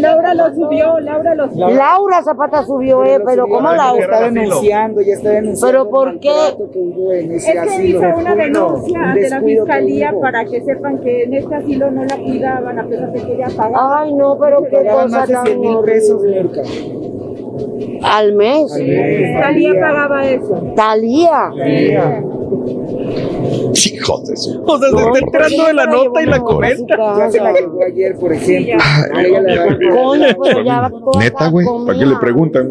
Laura 0.00 0.34
lo 0.34 0.54
subió, 0.54 1.00
Laura 1.00 1.34
lo 1.34 1.48
subió. 1.48 1.70
Laura 1.70 2.22
Zapata 2.22 2.64
subió, 2.64 3.04
eh, 3.04 3.20
pero 3.24 3.46
¿cómo 3.46 3.72
Laura? 3.72 4.04
está 4.04 4.20
denunciando, 4.20 5.00
ya 5.00 5.14
está 5.14 5.30
denunciando. 5.30 5.66
¿Pero 5.66 5.90
por 5.90 6.18
qué? 6.20 6.56
Es 7.30 7.44
que 7.44 7.84
hizo 7.84 8.00
una 8.16 8.34
denuncia 8.34 9.00
ante 9.00 9.28
la 9.28 9.40
fiscalía 9.40 10.14
para 10.20 10.44
que 10.44 10.62
sepan 10.62 10.98
que 10.98 11.24
en 11.24 11.34
este 11.34 11.54
asilo 11.54 11.90
no 11.90 12.04
la 12.04 12.16
cuidaban 12.16 12.78
a 12.78 12.84
pesar 12.84 13.12
de 13.12 13.22
que 13.22 13.34
ella 13.34 13.48
pagaba. 13.56 14.00
Ay, 14.00 14.14
no, 14.14 14.38
pero 14.38 14.64
qué 14.64 14.88
cosa 14.90 15.26
tan 15.26 15.46
100 15.46 15.60
mil 15.60 15.78
pesos, 15.84 16.20
horrible. 16.20 16.62
Al 18.02 18.34
mes. 18.34 18.70
Talía 18.70 19.72
pagaba 19.80 20.28
eso. 20.28 20.72
Talía. 20.76 21.52
Su. 23.72 24.62
O 24.66 24.78
sea, 24.78 24.90
se 24.90 24.96
está 24.96 25.18
enterando 25.18 25.66
de 25.66 25.74
la 25.74 25.86
nota 25.86 26.22
y 26.22 26.26
la 26.26 26.40
comenta. 26.40 26.96
Ya 27.18 27.30
se 27.30 27.40
la 27.40 27.52
llevó 27.52 27.82
ayer, 27.82 28.16
por 28.16 28.32
ejemplo. 28.32 28.76
Neta, 31.18 31.48
güey. 31.48 31.66
¿Para 31.86 31.98
qué 31.98 32.06
le 32.06 32.16
preguntan? 32.16 32.70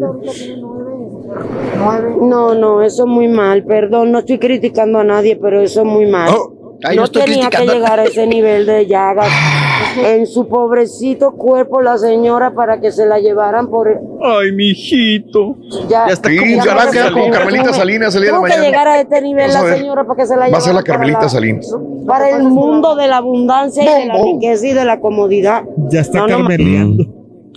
No, 2.20 2.54
no, 2.54 2.82
eso 2.82 3.02
es 3.04 3.08
muy 3.08 3.28
mal. 3.28 3.64
Perdón, 3.64 4.12
no 4.12 4.20
estoy 4.20 4.38
criticando 4.38 5.00
a 5.00 5.04
nadie, 5.04 5.36
pero 5.36 5.60
eso 5.60 5.80
es 5.82 5.86
muy 5.86 6.06
mal. 6.06 6.30
Oh. 6.34 6.53
Ay, 6.84 6.96
no 6.96 7.08
tenía 7.08 7.48
que 7.50 7.66
llegar 7.66 7.98
a 8.00 8.04
ese 8.04 8.26
nivel 8.26 8.66
de 8.66 8.86
llagas. 8.86 9.28
en 10.04 10.26
su 10.26 10.48
pobrecito 10.48 11.32
cuerpo 11.32 11.80
la 11.80 11.96
señora 11.98 12.52
para 12.52 12.80
que 12.80 12.90
se 12.90 13.06
la 13.06 13.18
llevaran 13.20 13.68
por... 13.68 13.88
Ay, 14.22 14.52
mijito. 14.52 15.56
Ya, 15.88 16.06
está 16.06 16.28
Sí, 16.30 16.56
ya 16.64 16.74
va 16.74 16.82
a 16.84 16.90
quedar 16.90 17.12
como 17.12 17.30
Carmelita 17.30 17.72
Salinas 17.72 18.12
día 18.14 18.22
de 18.22 18.28
Tuvo 18.30 18.42
que 18.42 18.48
mañana. 18.48 18.64
llegar 18.66 18.88
a 18.88 19.00
este 19.00 19.20
nivel 19.22 19.52
la 19.52 19.76
señora 19.76 20.04
para 20.04 20.16
que 20.16 20.26
se 20.26 20.36
la 20.36 20.48
Va 20.48 20.58
a 20.58 20.60
ser 20.60 20.74
la 20.74 20.80
para 20.80 20.92
Carmelita 20.94 21.28
Salinas. 21.28 21.74
Para 22.06 22.30
el 22.30 22.42
mundo 22.42 22.96
de 22.96 23.06
la 23.08 23.18
abundancia 23.18 23.82
y 23.84 24.00
de 24.02 24.06
la 24.06 24.14
riqueza 24.22 24.66
y 24.66 24.72
de 24.72 24.84
la 24.84 25.00
comodidad. 25.00 25.62
Ya 25.90 26.00
está 26.00 26.18
No, 26.18 26.26
no, 26.28 26.36
carmeleando. 26.38 27.04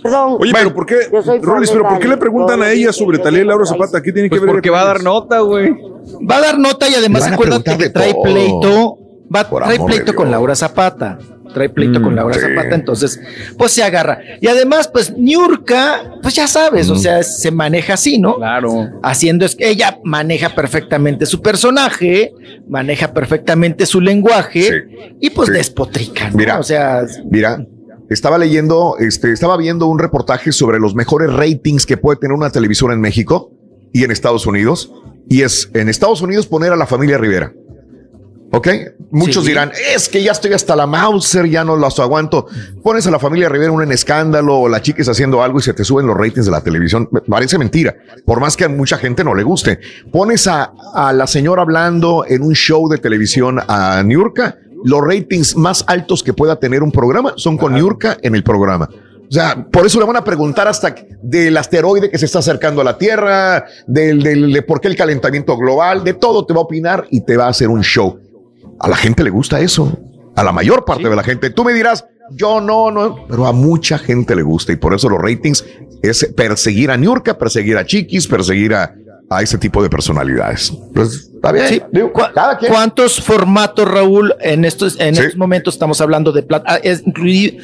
Perdón. 0.00 0.36
Oye, 0.38 0.52
pero 0.54 0.72
¿por 0.74 0.86
qué, 0.86 0.94
Rolis, 1.42 1.70
pero 1.72 1.88
por 1.88 1.98
qué 1.98 2.06
le 2.06 2.16
preguntan 2.16 2.62
a 2.62 2.70
ella 2.70 2.92
sobre 2.92 3.18
Talía 3.18 3.40
y 3.42 3.44
Laura 3.44 3.66
Zapata? 3.66 4.00
¿Qué 4.00 4.12
tiene 4.12 4.28
que 4.28 4.36
Pues 4.36 4.42
ver? 4.42 4.52
porque 4.52 4.70
va 4.70 4.82
a 4.82 4.84
dar 4.84 5.02
nota, 5.02 5.40
güey. 5.40 5.70
Va 6.30 6.36
a 6.36 6.40
dar 6.40 6.58
nota 6.58 6.88
y 6.88 6.94
además 6.94 7.26
acuérdate 7.26 7.76
que 7.76 7.90
trae 7.90 8.12
todo. 8.12 8.22
pleito, 8.22 8.97
va, 9.34 9.48
Por 9.48 9.64
trae 9.64 9.78
pleito 9.78 10.14
con. 10.14 10.30
Laura 10.30 10.54
Zapata. 10.54 11.18
Trae 11.52 11.70
pleito 11.70 11.98
Mm, 11.98 12.02
con 12.02 12.14
Laura 12.14 12.34
sí. 12.34 12.40
Zapata, 12.40 12.74
entonces, 12.74 13.18
pues 13.56 13.72
se 13.72 13.82
agarra. 13.82 14.20
Y 14.40 14.48
además, 14.48 14.88
pues, 14.88 15.16
Niurka, 15.16 16.16
pues 16.22 16.34
ya 16.34 16.46
sabes, 16.46 16.90
o 16.90 16.96
sea, 16.96 17.22
se 17.22 17.50
maneja 17.50 17.94
así, 17.94 18.18
¿no? 18.18 18.36
Claro. 18.36 18.90
Haciendo 19.02 19.46
es 19.46 19.56
que 19.56 19.68
ella 19.68 19.98
maneja 20.04 20.54
perfectamente 20.54 21.24
su 21.24 21.40
personaje, 21.40 22.32
maneja 22.68 23.14
perfectamente 23.14 23.86
su 23.86 24.00
lenguaje 24.00 24.84
y 25.20 25.30
pues 25.30 25.48
sí. 25.48 25.54
despotrica, 25.54 26.30
¿no? 26.30 26.36
Mira. 26.36 26.58
o 26.58 26.62
sea, 26.62 27.04
Mira, 27.30 27.64
estaba 28.10 28.38
leyendo, 28.38 28.96
este, 28.98 29.32
estaba 29.32 29.56
viendo 29.56 29.86
un 29.86 29.98
reportaje 29.98 30.52
sobre 30.52 30.78
los 30.78 30.94
mejores 30.94 31.32
ratings 31.32 31.86
que 31.86 31.96
puede 31.96 32.18
tener 32.18 32.36
una 32.36 32.50
televisora 32.50 32.94
en 32.94 33.00
México 33.00 33.52
y 33.92 34.04
en 34.04 34.10
Estados 34.10 34.46
Unidos. 34.46 34.92
Y 35.30 35.42
es 35.42 35.70
en 35.74 35.88
Estados 35.88 36.22
Unidos 36.22 36.46
poner 36.46 36.72
a 36.72 36.76
la 36.76 36.86
familia 36.86 37.18
Rivera. 37.18 37.52
¿Ok? 38.50 38.68
Muchos 39.10 39.44
Sí. 39.44 39.50
dirán, 39.50 39.70
es 39.94 40.08
que 40.08 40.22
ya 40.22 40.32
estoy 40.32 40.54
hasta 40.54 40.74
la 40.74 40.86
Mauser, 40.86 41.46
ya 41.48 41.64
no 41.64 41.76
los 41.76 41.98
aguanto. 41.98 42.46
Pones 42.82 43.06
a 43.06 43.10
la 43.10 43.18
familia 43.18 43.48
Rivera 43.48 43.72
en 43.82 43.92
escándalo 43.92 44.58
o 44.60 44.68
la 44.68 44.80
chica 44.80 45.00
está 45.02 45.12
haciendo 45.12 45.42
algo 45.42 45.58
y 45.58 45.62
se 45.62 45.74
te 45.74 45.84
suben 45.84 46.06
los 46.06 46.16
ratings 46.16 46.46
de 46.46 46.52
la 46.52 46.62
televisión. 46.62 47.08
Parece 47.28 47.58
mentira, 47.58 47.94
por 48.24 48.40
más 48.40 48.56
que 48.56 48.64
a 48.64 48.68
mucha 48.70 48.96
gente 48.96 49.22
no 49.22 49.34
le 49.34 49.42
guste. 49.42 49.80
Pones 50.10 50.46
a, 50.46 50.72
a 50.94 51.12
la 51.12 51.26
señora 51.26 51.60
hablando 51.62 52.24
en 52.26 52.42
un 52.42 52.54
show 52.54 52.88
de 52.88 52.96
televisión 52.98 53.60
a 53.68 54.02
Niurka, 54.02 54.56
los 54.84 55.00
ratings 55.02 55.56
más 55.56 55.84
altos 55.86 56.22
que 56.22 56.32
pueda 56.32 56.56
tener 56.56 56.82
un 56.82 56.90
programa 56.92 57.34
son 57.36 57.58
con 57.58 57.74
Niurka 57.74 58.16
en 58.22 58.34
el 58.34 58.42
programa. 58.44 58.88
O 59.30 59.30
sea, 59.30 59.66
por 59.70 59.84
eso 59.84 59.98
le 60.00 60.06
van 60.06 60.16
a 60.16 60.24
preguntar 60.24 60.68
hasta 60.68 60.94
del 61.22 61.54
asteroide 61.58 62.08
que 62.08 62.16
se 62.16 62.24
está 62.24 62.38
acercando 62.38 62.80
a 62.80 62.84
la 62.84 62.96
Tierra, 62.96 63.66
del, 63.86 64.22
del- 64.22 64.50
de 64.54 64.62
por 64.62 64.80
qué 64.80 64.88
el 64.88 64.96
calentamiento 64.96 65.54
global, 65.58 66.02
de 66.02 66.14
todo 66.14 66.46
te 66.46 66.54
va 66.54 66.60
a 66.60 66.62
opinar 66.62 67.06
y 67.10 67.20
te 67.20 67.36
va 67.36 67.44
a 67.44 67.48
hacer 67.50 67.68
un 67.68 67.82
show. 67.82 68.18
A 68.80 68.88
la 68.88 68.96
gente 68.96 69.22
le 69.24 69.30
gusta 69.30 69.60
eso. 69.60 69.96
A 70.36 70.44
la 70.44 70.52
mayor 70.52 70.84
parte 70.84 71.08
de 71.08 71.16
la 71.16 71.22
gente. 71.24 71.50
Tú 71.50 71.64
me 71.64 71.72
dirás, 71.72 72.04
yo 72.32 72.60
no, 72.60 72.90
no, 72.90 73.26
pero 73.28 73.46
a 73.46 73.52
mucha 73.52 73.98
gente 73.98 74.36
le 74.36 74.42
gusta 74.42 74.72
y 74.72 74.76
por 74.76 74.94
eso 74.94 75.08
los 75.08 75.20
ratings 75.20 75.64
es 76.02 76.24
perseguir 76.36 76.90
a 76.90 76.96
Niurka, 76.96 77.36
perseguir 77.38 77.76
a 77.76 77.84
Chiquis, 77.84 78.28
perseguir 78.28 78.74
a, 78.74 78.94
a 79.30 79.42
ese 79.42 79.58
tipo 79.58 79.82
de 79.82 79.90
personalidades. 79.90 80.72
Pues 80.94 81.30
está 81.34 81.50
bien. 81.50 81.66
Sí. 81.68 81.82
Digo, 81.92 82.12
¿Cu- 82.12 82.22
cada 82.34 82.56
quien. 82.56 82.70
¿Cuántos 82.72 83.20
formatos, 83.20 83.90
Raúl? 83.90 84.32
En 84.40 84.64
estos, 84.64 84.98
en 85.00 85.16
Sí. 85.16 85.22
estos 85.22 85.36
momentos 85.38 85.74
estamos 85.74 86.00
hablando 86.00 86.30
de 86.30 86.42
plata. 86.44 86.74
ah, 86.74 86.80
es 86.82 87.04
incluir- 87.04 87.58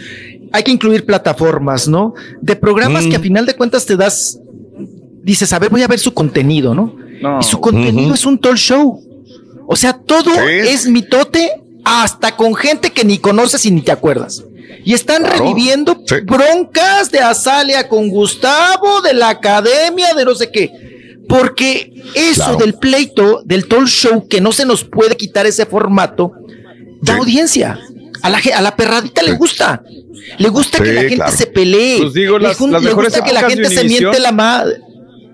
hay 0.52 0.62
que 0.64 0.72
incluir 0.72 1.04
plataformas, 1.06 1.86
¿no? 1.86 2.14
De 2.40 2.56
programas 2.56 3.06
Mm. 3.06 3.10
que 3.10 3.16
a 3.16 3.20
final 3.20 3.46
de 3.46 3.54
cuentas 3.54 3.86
te 3.86 3.96
das, 3.96 4.38
dices, 5.22 5.52
a 5.52 5.58
ver, 5.60 5.70
voy 5.70 5.82
a 5.82 5.86
ver 5.88 5.98
su 6.00 6.12
contenido, 6.12 6.74
¿no? 6.74 6.94
No. 7.22 7.38
Y 7.40 7.44
su 7.44 7.60
contenido 7.60 8.14
es 8.14 8.26
un 8.26 8.38
talk 8.38 8.56
show. 8.56 9.00
O 9.66 9.76
sea, 9.76 9.92
todo 9.94 10.30
Sí. 10.34 10.68
es 10.68 10.86
mitote 10.86 11.50
hasta 11.84 12.36
con 12.36 12.54
gente 12.54 12.90
que 12.92 13.04
ni 13.04 13.18
conoces 13.18 13.64
y 13.66 13.70
ni 13.70 13.82
te 13.82 13.92
acuerdas. 13.92 14.42
Y 14.84 14.92
están 14.94 15.22
Claro. 15.22 15.38
reviviendo 15.38 16.02
Sí. 16.06 16.16
broncas 16.24 17.10
de 17.10 17.20
Azalia 17.20 17.88
con 17.88 18.08
Gustavo, 18.08 19.00
de 19.02 19.14
la 19.14 19.30
academia, 19.30 20.14
de 20.14 20.24
no 20.24 20.34
sé 20.34 20.50
qué. 20.50 20.70
Porque 21.28 21.92
eso 22.14 22.42
Claro. 22.44 22.56
del 22.58 22.74
pleito, 22.74 23.42
del 23.44 23.66
talk 23.66 23.86
show, 23.86 24.28
que 24.28 24.40
no 24.40 24.52
se 24.52 24.66
nos 24.66 24.84
puede 24.84 25.16
quitar 25.16 25.46
ese 25.46 25.64
formato, 25.66 26.32
da 27.00 27.14
Sí. 27.14 27.18
audiencia. 27.20 27.78
A 28.22 28.30
la, 28.30 28.40
a 28.56 28.60
la 28.62 28.76
perradita 28.76 29.22
le 29.22 29.32
gusta. 29.32 29.82
Le 30.38 30.48
gusta 30.48 30.78
que 30.82 30.92
la 30.92 31.00
gente 31.02 31.16
claro. 31.16 31.32
se 31.36 31.46
pelee. 31.46 31.98
Pues 32.00 32.14
digo, 32.14 32.38
le, 32.38 32.48
las- 32.48 32.58
jun- 32.58 32.70
las 32.72 32.82
le 32.82 32.92
gusta 32.92 33.22
que 33.22 33.32
la 33.32 33.42
gente 33.48 33.68
se 33.68 33.84
miente 33.84 34.18
la 34.20 34.32
madre. 34.32 34.80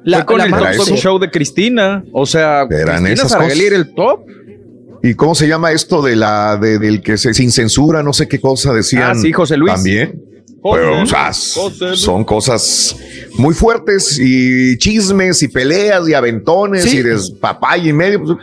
Fue 0.04 0.24
con 0.26 0.40
el 0.40 0.50
la 0.50 0.56
Top 0.58 0.64
madre. 0.66 0.78
Talk 0.78 0.96
Show 0.96 1.18
de 1.18 1.30
Cristina. 1.30 2.04
O 2.12 2.26
sea, 2.26 2.62
Eran 2.70 3.04
Cristina 3.04 3.10
esas 3.12 3.30
Saralegui 3.32 3.54
cosas. 3.60 3.66
era 3.72 3.76
el 3.76 3.94
top. 3.94 4.20
¿Y 5.02 5.14
cómo 5.14 5.34
se 5.34 5.48
llama 5.48 5.72
esto 5.72 6.02
de 6.02 6.14
la 6.16 6.56
de, 6.58 6.78
del 6.78 7.00
que 7.02 7.16
se 7.16 7.32
sin 7.32 7.50
censura, 7.50 8.02
no 8.02 8.12
sé 8.12 8.28
qué 8.28 8.38
cosa 8.40 8.72
decían? 8.72 9.02
Ah, 9.04 9.14
sí, 9.14 9.32
José 9.32 9.56
Luis. 9.56 9.72
También. 9.74 10.22
José 10.62 10.78
Pero, 10.82 11.02
o 11.02 11.06
sea, 11.06 11.26
José 11.32 11.96
son 11.96 12.22
cosas 12.24 12.94
muy 13.38 13.54
fuertes 13.54 14.18
y 14.20 14.76
chismes 14.76 15.42
y 15.42 15.48
peleas 15.48 16.06
y 16.06 16.12
aventones 16.12 16.82
Sí. 16.84 16.98
y 16.98 17.02
despapay 17.02 17.88
y 17.88 17.92
medio. 17.94 18.38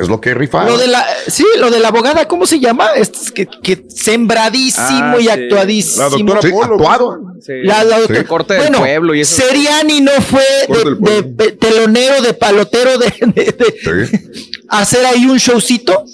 Es 0.00 0.08
lo 0.08 0.20
que 0.20 0.34
rifa. 0.34 0.64
Lo 0.64 0.76
de 0.78 0.86
la, 0.88 1.04
sí, 1.26 1.44
lo 1.58 1.70
de 1.70 1.80
la 1.80 1.88
abogada, 1.88 2.26
¿cómo 2.28 2.46
se 2.46 2.60
llama? 2.60 2.88
Este 2.96 3.18
es 3.18 3.30
que, 3.32 3.46
que 3.46 3.84
sembradísimo 3.88 5.14
Ah, 5.14 5.16
y 5.18 5.22
sí. 5.24 5.28
actuadísimo. 5.28 6.02
La 6.02 6.08
doctora 6.10 6.42
Sí, 6.42 6.50
Polo. 6.50 6.74
actuado. 6.74 7.20
Sí. 7.44 7.52
La- 7.64 7.84
la 7.84 7.98
doctora- 8.00 8.24
corte 8.24 8.54
del 8.54 8.62
bueno, 8.64 8.78
pueblo 8.78 9.14
y 9.14 9.20
eso. 9.22 9.36
Seriani 9.42 10.00
no 10.00 10.12
fue 10.12 10.44
de, 10.68 10.94
de- 11.12 11.22
de 11.22 11.52
telonero, 11.52 12.20
de 12.22 12.34
palotero, 12.34 12.98
de, 12.98 13.06
de- 13.20 13.52
de 13.52 14.08
Sí. 14.10 14.52
hacer 14.68 15.04
ahí 15.06 15.26
un 15.26 15.38
showcito, 15.38 16.04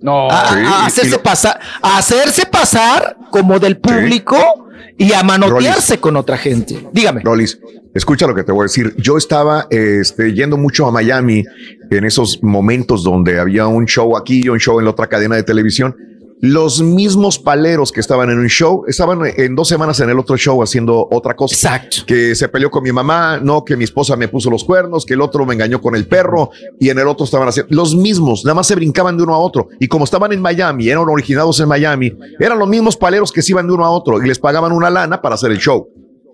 No. 0.00 0.30
a, 0.30 0.48
Sí, 0.54 0.58
a 0.64 0.86
hacerse 0.86 1.18
pasar, 1.18 1.58
a 1.82 1.98
hacerse 1.98 2.46
pasar 2.46 3.16
como 3.30 3.58
del 3.58 3.76
público 3.78 4.65
y 4.98 5.12
a 5.12 5.22
manotearse 5.22 5.98
con 5.98 6.16
otra 6.16 6.36
gente. 6.38 6.86
Dígame. 6.92 7.22
Rolis, 7.22 7.58
escucha 7.94 8.26
lo 8.26 8.34
que 8.34 8.44
te 8.44 8.52
voy 8.52 8.62
a 8.62 8.64
decir. 8.64 8.94
Yo 8.98 9.16
estaba 9.16 9.66
este, 9.70 10.32
yendo 10.32 10.56
mucho 10.56 10.86
a 10.86 10.92
Miami 10.92 11.44
en 11.90 12.04
esos 12.04 12.42
momentos 12.42 13.04
donde 13.04 13.38
había 13.38 13.66
un 13.66 13.86
show 13.86 14.16
aquí 14.16 14.44
y 14.44 14.48
un 14.48 14.58
show 14.58 14.78
en 14.78 14.84
la 14.84 14.92
otra 14.92 15.06
cadena 15.06 15.36
de 15.36 15.42
televisión. 15.42 15.96
Los 16.40 16.82
mismos 16.82 17.38
paleros 17.38 17.90
que 17.92 18.00
estaban 18.00 18.28
en 18.30 18.38
un 18.38 18.48
show 18.48 18.84
estaban 18.86 19.20
en 19.24 19.54
dos 19.54 19.68
semanas 19.68 19.98
en 20.00 20.10
el 20.10 20.18
otro 20.18 20.36
show 20.36 20.62
haciendo 20.62 21.08
otra 21.10 21.34
cosa. 21.34 21.54
Exacto. 21.54 21.98
Que 22.06 22.34
se 22.34 22.48
peleó 22.48 22.70
con 22.70 22.82
mi 22.82 22.92
mamá, 22.92 23.40
no, 23.42 23.64
que 23.64 23.74
mi 23.74 23.84
esposa 23.84 24.16
me 24.16 24.28
puso 24.28 24.50
los 24.50 24.62
cuernos, 24.62 25.06
que 25.06 25.14
el 25.14 25.22
otro 25.22 25.46
me 25.46 25.54
engañó 25.54 25.80
con 25.80 25.96
el 25.96 26.06
perro 26.06 26.50
y 26.78 26.90
en 26.90 26.98
el 26.98 27.08
otro 27.08 27.24
estaban 27.24 27.48
haciendo 27.48 27.74
los 27.74 27.96
mismos, 27.96 28.44
nada 28.44 28.54
más 28.54 28.66
se 28.66 28.74
brincaban 28.74 29.16
de 29.16 29.22
uno 29.22 29.34
a 29.34 29.38
otro. 29.38 29.68
Y 29.80 29.88
como 29.88 30.04
estaban 30.04 30.30
en 30.32 30.42
Miami, 30.42 30.88
eran 30.90 31.08
originados 31.08 31.58
en 31.60 31.68
Miami, 31.68 32.12
eran 32.38 32.58
los 32.58 32.68
mismos 32.68 32.96
paleros 32.98 33.32
que 33.32 33.40
se 33.40 33.52
iban 33.52 33.66
de 33.66 33.72
uno 33.72 33.86
a 33.86 33.90
otro 33.90 34.22
y 34.22 34.26
les 34.28 34.38
pagaban 34.38 34.72
una 34.72 34.90
lana 34.90 35.22
para 35.22 35.36
hacer 35.36 35.50
el 35.52 35.58
show. 35.58 35.88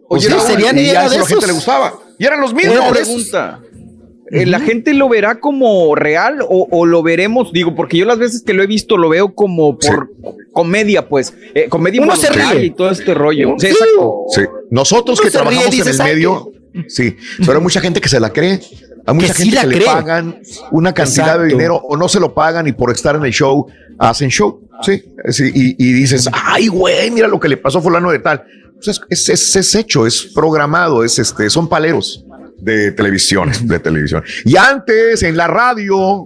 Oye, 0.09 0.29
Raúl, 0.29 0.43
Seriani 0.43 0.81
y 0.83 0.91
era 0.91 1.07
a 1.07 1.09
la 1.09 1.27
gente 1.27 1.47
le 1.47 1.53
gustaba. 1.53 1.95
Y 2.19 2.25
eran 2.27 2.41
los 2.41 2.53
Una 2.53 2.63
mismos. 2.63 2.91
pregunta. 2.91 3.61
Eh, 4.33 4.47
¿La 4.47 4.61
gente 4.61 4.95
lo 4.95 5.09
verá 5.11 5.39
como 5.41 5.95
real 5.95 6.39
o, 6.43 6.67
o 6.71 6.87
lo 6.87 7.03
veremos? 7.03 7.53
Digo, 7.53 7.75
porque 7.75 7.99
yo 7.99 8.07
las 8.07 8.19
veces 8.19 8.43
que 8.43 8.55
lo 8.55 8.63
he 8.63 8.67
visto 8.67 8.97
lo 8.97 9.11
veo 9.11 9.35
como 9.35 9.79
por 9.79 10.09
comedia, 10.53 11.07
pues. 11.09 11.35
Eh, 11.55 11.69
comedia 11.69 12.01
Uno 12.03 12.17
se 12.17 12.31
ríe. 12.31 12.65
y 12.65 12.71
todo 12.71 12.91
este 12.91 13.13
rollo. 13.15 13.55
Sí, 13.59 13.69
Sí. 14.31 14.43
Nosotros 14.71 15.19
Uno 15.21 15.25
que 15.25 15.31
ríe 15.31 15.39
trabajamos 15.39 15.75
en 15.79 15.89
el 15.89 16.01
"Ay, 16.01 16.15
medio, 16.15 16.53
sí, 16.89 17.15
pero 17.41 17.55
hay 17.59 17.61
mucha 17.63 17.81
gente 17.81 18.01
que 18.01 18.09
se 18.09 18.19
la 18.21 18.31
cree. 18.33 18.59
Hay 19.05 19.15
mucha 19.15 19.29
Que 19.29 19.33
sí 19.35 19.43
gente 19.51 19.57
la 19.57 19.63
que 19.63 19.69
le 19.69 19.75
cree. 19.75 19.87
pagan 19.87 20.41
una 20.71 20.95
cantidad 20.95 21.27
Exacto. 21.27 21.43
de 21.43 21.49
dinero 21.49 21.77
o 21.77 21.97
no 21.97 22.09
se 22.09 22.19
lo 22.21 22.33
pagan 22.33 22.67
y 22.69 22.73
por 22.73 22.91
estar 22.91 23.15
en 23.17 23.25
el 23.25 23.33
show 23.33 23.67
hacen 23.99 24.31
show. 24.31 24.61
Sí, 24.83 25.03
sí 25.29 25.51
y, 25.55 25.77
y 25.89 25.93
dices, 25.93 26.29
ay, 26.33 26.69
güey, 26.69 27.11
mira 27.11 27.29
lo 27.29 27.39
que 27.39 27.49
le 27.49 27.57
pasó 27.59 27.79
a 27.79 27.83
fulano 27.83 28.11
de 28.11 28.21
tal. 28.21 28.45
Pues 28.77 28.89
es, 28.89 29.01
es, 29.11 29.29
es- 29.29 29.57
es 29.57 29.75
hecho, 29.75 30.07
es 30.07 30.23
programado, 30.35 31.05
es 31.05 31.19
este, 31.19 31.51
son 31.51 31.69
paleros 31.69 32.25
de 32.63 32.93
televisión, 32.93 33.51
de 33.65 33.79
televisión. 33.79 34.23
Y 34.45 34.57
antes 34.57 35.23
en 35.23 35.37
la 35.37 35.47
radio 35.49 36.25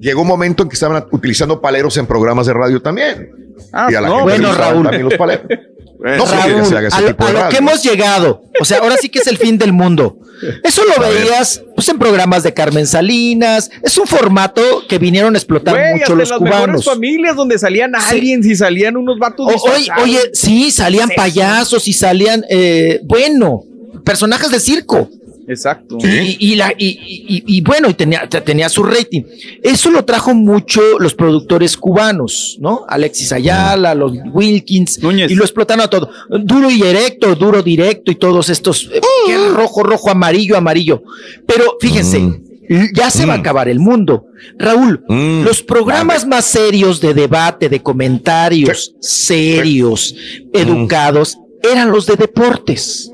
llegó 0.00 0.22
un 0.22 0.28
momento 0.28 0.62
en 0.62 0.68
que 0.68 0.74
estaban 0.74 1.04
utilizando 1.12 1.60
paleros 1.60 1.96
en 1.98 2.06
programas 2.06 2.46
de 2.46 2.54
radio 2.54 2.80
también. 2.80 3.30
Ah, 3.72 3.88
y 3.90 3.94
a 3.94 4.00
la 4.00 4.08
no, 4.08 4.14
gente 4.26 4.30
bueno, 4.32 4.54
Raúl. 4.54 4.82
también 4.84 5.04
los 5.04 5.14
paleros. 5.14 5.46
No 6.04 6.26
sé 6.26 6.36
Raúl, 6.36 6.60
que 6.60 6.64
se 6.66 6.76
haga 6.76 6.88
ese 6.88 6.96
a, 7.02 7.06
tipo 7.06 7.24
a 7.26 7.32
lo 7.32 7.48
que 7.48 7.56
hemos 7.56 7.82
llegado, 7.82 8.42
o 8.60 8.64
sea, 8.66 8.80
ahora 8.80 8.96
sí 9.00 9.08
que 9.08 9.20
es 9.20 9.26
el 9.26 9.38
fin 9.38 9.56
del 9.56 9.72
mundo. 9.72 10.18
Eso 10.62 10.82
lo 10.84 11.02
A 11.02 11.08
veías 11.08 11.62
pues, 11.74 11.88
en 11.88 11.98
programas 11.98 12.42
de 12.42 12.52
Carmen 12.52 12.86
Salinas. 12.86 13.70
Es 13.82 13.96
un 13.96 14.06
formato 14.06 14.60
que 14.86 14.98
vinieron 14.98 15.34
a 15.34 15.38
explotar 15.38 15.74
Güey, 15.74 15.92
mucho 15.92 16.02
hasta 16.04 16.14
los 16.16 16.28
las 16.30 16.40
mejores 16.42 16.60
cubanos. 16.62 16.84
familias 16.84 17.36
donde 17.36 17.58
salían 17.58 17.92
Sí. 17.98 18.16
aliens 18.16 18.44
y 18.44 18.54
salían 18.54 18.98
unos 18.98 19.18
vatos 19.18 19.46
O- 19.50 19.70
oye, 19.70 19.88
oye, 20.02 20.18
sí, 20.34 20.70
salían 20.70 21.08
payasos 21.16 21.88
y 21.88 21.94
salían, 21.94 22.44
eh, 22.50 23.00
bueno, 23.04 23.62
personajes 24.04 24.50
de 24.50 24.60
circo. 24.60 25.08
Exacto. 25.46 25.98
Y, 26.00 26.36
y 26.52 26.54
la, 26.56 26.72
y, 26.76 26.86
y- 26.88 27.44
y 27.58 27.60
bueno, 27.60 27.90
y 27.90 27.94
tenía, 27.94 28.28
te- 28.28 28.40
tenía 28.40 28.68
su 28.68 28.82
rating. 28.82 29.22
Eso 29.62 29.90
lo 29.90 30.04
trajo 30.04 30.34
mucho 30.34 30.80
los 30.98 31.14
productores 31.14 31.76
cubanos, 31.76 32.56
¿no? 32.60 32.84
Alexis 32.88 33.32
Ayala, 33.32 33.94
los 33.94 34.12
Wilkins, 34.32 34.98
Núñez. 35.02 35.30
y 35.30 35.34
lo 35.34 35.44
explotaron 35.44 35.84
a 35.84 35.88
todo. 35.90 36.08
Duro 36.40 36.70
y 36.70 36.82
erecto, 36.82 37.34
duro 37.34 37.62
directo 37.62 38.10
y 38.10 38.14
todos 38.14 38.48
estos, 38.48 38.88
eh, 38.92 39.00
es 39.28 39.52
rojo, 39.52 39.82
rojo, 39.82 40.10
amarillo, 40.10 40.56
amarillo. 40.56 41.02
Pero 41.46 41.76
fíjense, 41.80 42.20
Mm. 42.20 42.36
ya 42.94 43.10
se 43.10 43.26
va 43.26 43.34
a 43.34 43.38
acabar 43.38 43.68
el 43.68 43.78
mundo. 43.80 44.24
Raúl, 44.58 45.04
los 45.08 45.62
programas 45.62 46.26
más 46.26 46.46
serios 46.46 47.00
de 47.02 47.12
debate, 47.12 47.68
de 47.68 47.82
comentarios 47.82 48.94
serios, 49.00 50.14
educados, 50.54 51.36
eran 51.62 51.90
los 51.90 52.06
de 52.06 52.16
deportes. 52.16 53.10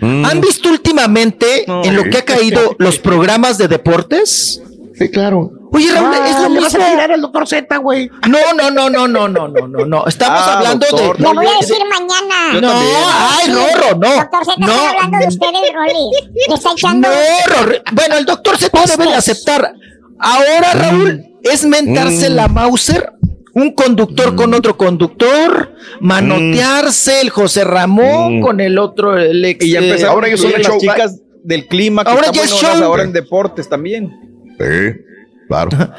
¿Han 0.00 0.40
visto 0.40 0.68
últimamente 0.68 1.64
en 1.66 1.96
lo 1.96 2.04
que 2.04 2.18
ha 2.18 2.24
caído 2.24 2.74
los 2.78 2.98
programas 2.98 3.58
de 3.58 3.68
deportes? 3.68 4.62
Sí, 4.96 5.08
claro. 5.10 5.52
Oye, 5.70 5.92
Raúl, 5.92 6.10
Ah, 6.12 6.28
es 6.28 6.34
lo 6.42 6.48
mismo. 6.50 6.62
vas 6.62 6.74
a 6.74 6.78
tirar 6.90 7.12
al 7.12 7.20
doctor 7.20 7.46
Z, 7.46 7.76
güey. 7.76 8.10
No, 8.28 8.38
no, 8.56 8.70
no, 8.70 8.90
no, 8.90 9.06
no, 9.06 9.28
no, 9.28 9.46
no, 9.48 9.68
no, 9.68 9.84
no. 9.84 10.06
Estamos 10.06 10.40
Ah, 10.44 10.56
hablando 10.58 10.86
doctor, 10.90 11.16
de. 11.18 11.22
Le 11.22 11.34
voy 11.34 11.46
a 11.46 11.56
decir 11.60 11.76
mañana. 11.88 12.60
No, 12.60 12.72
ay, 12.74 13.48
Rorro, 13.52 13.98
no. 13.98 14.14
Doctor 14.16 14.44
Z, 14.44 14.54
No. 14.58 14.66
estoy 14.72 14.86
hablando 14.88 15.18
de 15.18 15.26
ustedes, 15.28 15.72
Rolly. 15.74 16.10
Le 16.48 16.54
está 16.54 16.72
echando. 16.76 17.08
No, 17.08 17.14
Rorro. 17.54 17.74
Bueno, 17.92 18.16
el 18.16 18.24
doctor 18.24 18.58
se 18.58 18.70
debe 18.96 19.10
de 19.10 19.14
aceptar. 19.14 19.72
Ahora, 20.18 20.72
Raúl, 20.74 21.24
es 21.44 21.64
mentarse 21.64 22.30
Mm. 22.30 22.34
la 22.34 22.48
Mauser. 22.48 23.12
Un 23.60 23.72
conductor 23.72 24.34
con 24.36 24.54
otro 24.54 24.76
conductor, 24.76 25.74
manotearse 26.00 27.20
el 27.20 27.30
José 27.30 27.64
Ramón 27.64 28.38
Mm. 28.38 28.40
con 28.42 28.60
el 28.60 28.78
otro, 28.78 29.18
el 29.18 29.44
ex. 29.44 29.64
Y 29.64 29.72
ya 29.72 29.80
eh, 29.80 29.88
empezaron 29.90 30.24
a 30.24 30.28
incluir 30.28 30.58
las 30.60 30.78
chicas 30.78 31.20
del 31.42 31.66
clima 31.66 32.04
que 32.04 32.10
Ahora 32.10 32.26
están 32.26 32.34
ya 32.34 32.44
es 32.44 32.50
show. 32.50 32.84
ahora 32.84 33.02
en 33.04 33.12
deportes 33.12 33.68
también. 33.68 34.10
Sí, 34.58 35.00
claro. 35.48 35.70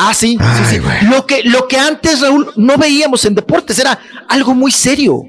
Ah, 0.00 0.12
sí, 0.14 0.38
sí, 0.38 0.76
sí. 0.76 0.80
Lo 1.10 1.24
que, 1.26 1.42
lo 1.44 1.66
que 1.68 1.76
antes, 1.78 2.20
Raúl, 2.20 2.50
no 2.56 2.76
veíamos 2.76 3.24
en 3.24 3.34
deportes 3.34 3.78
era 3.78 3.98
algo 4.28 4.54
muy 4.54 4.70
serio. 4.70 5.22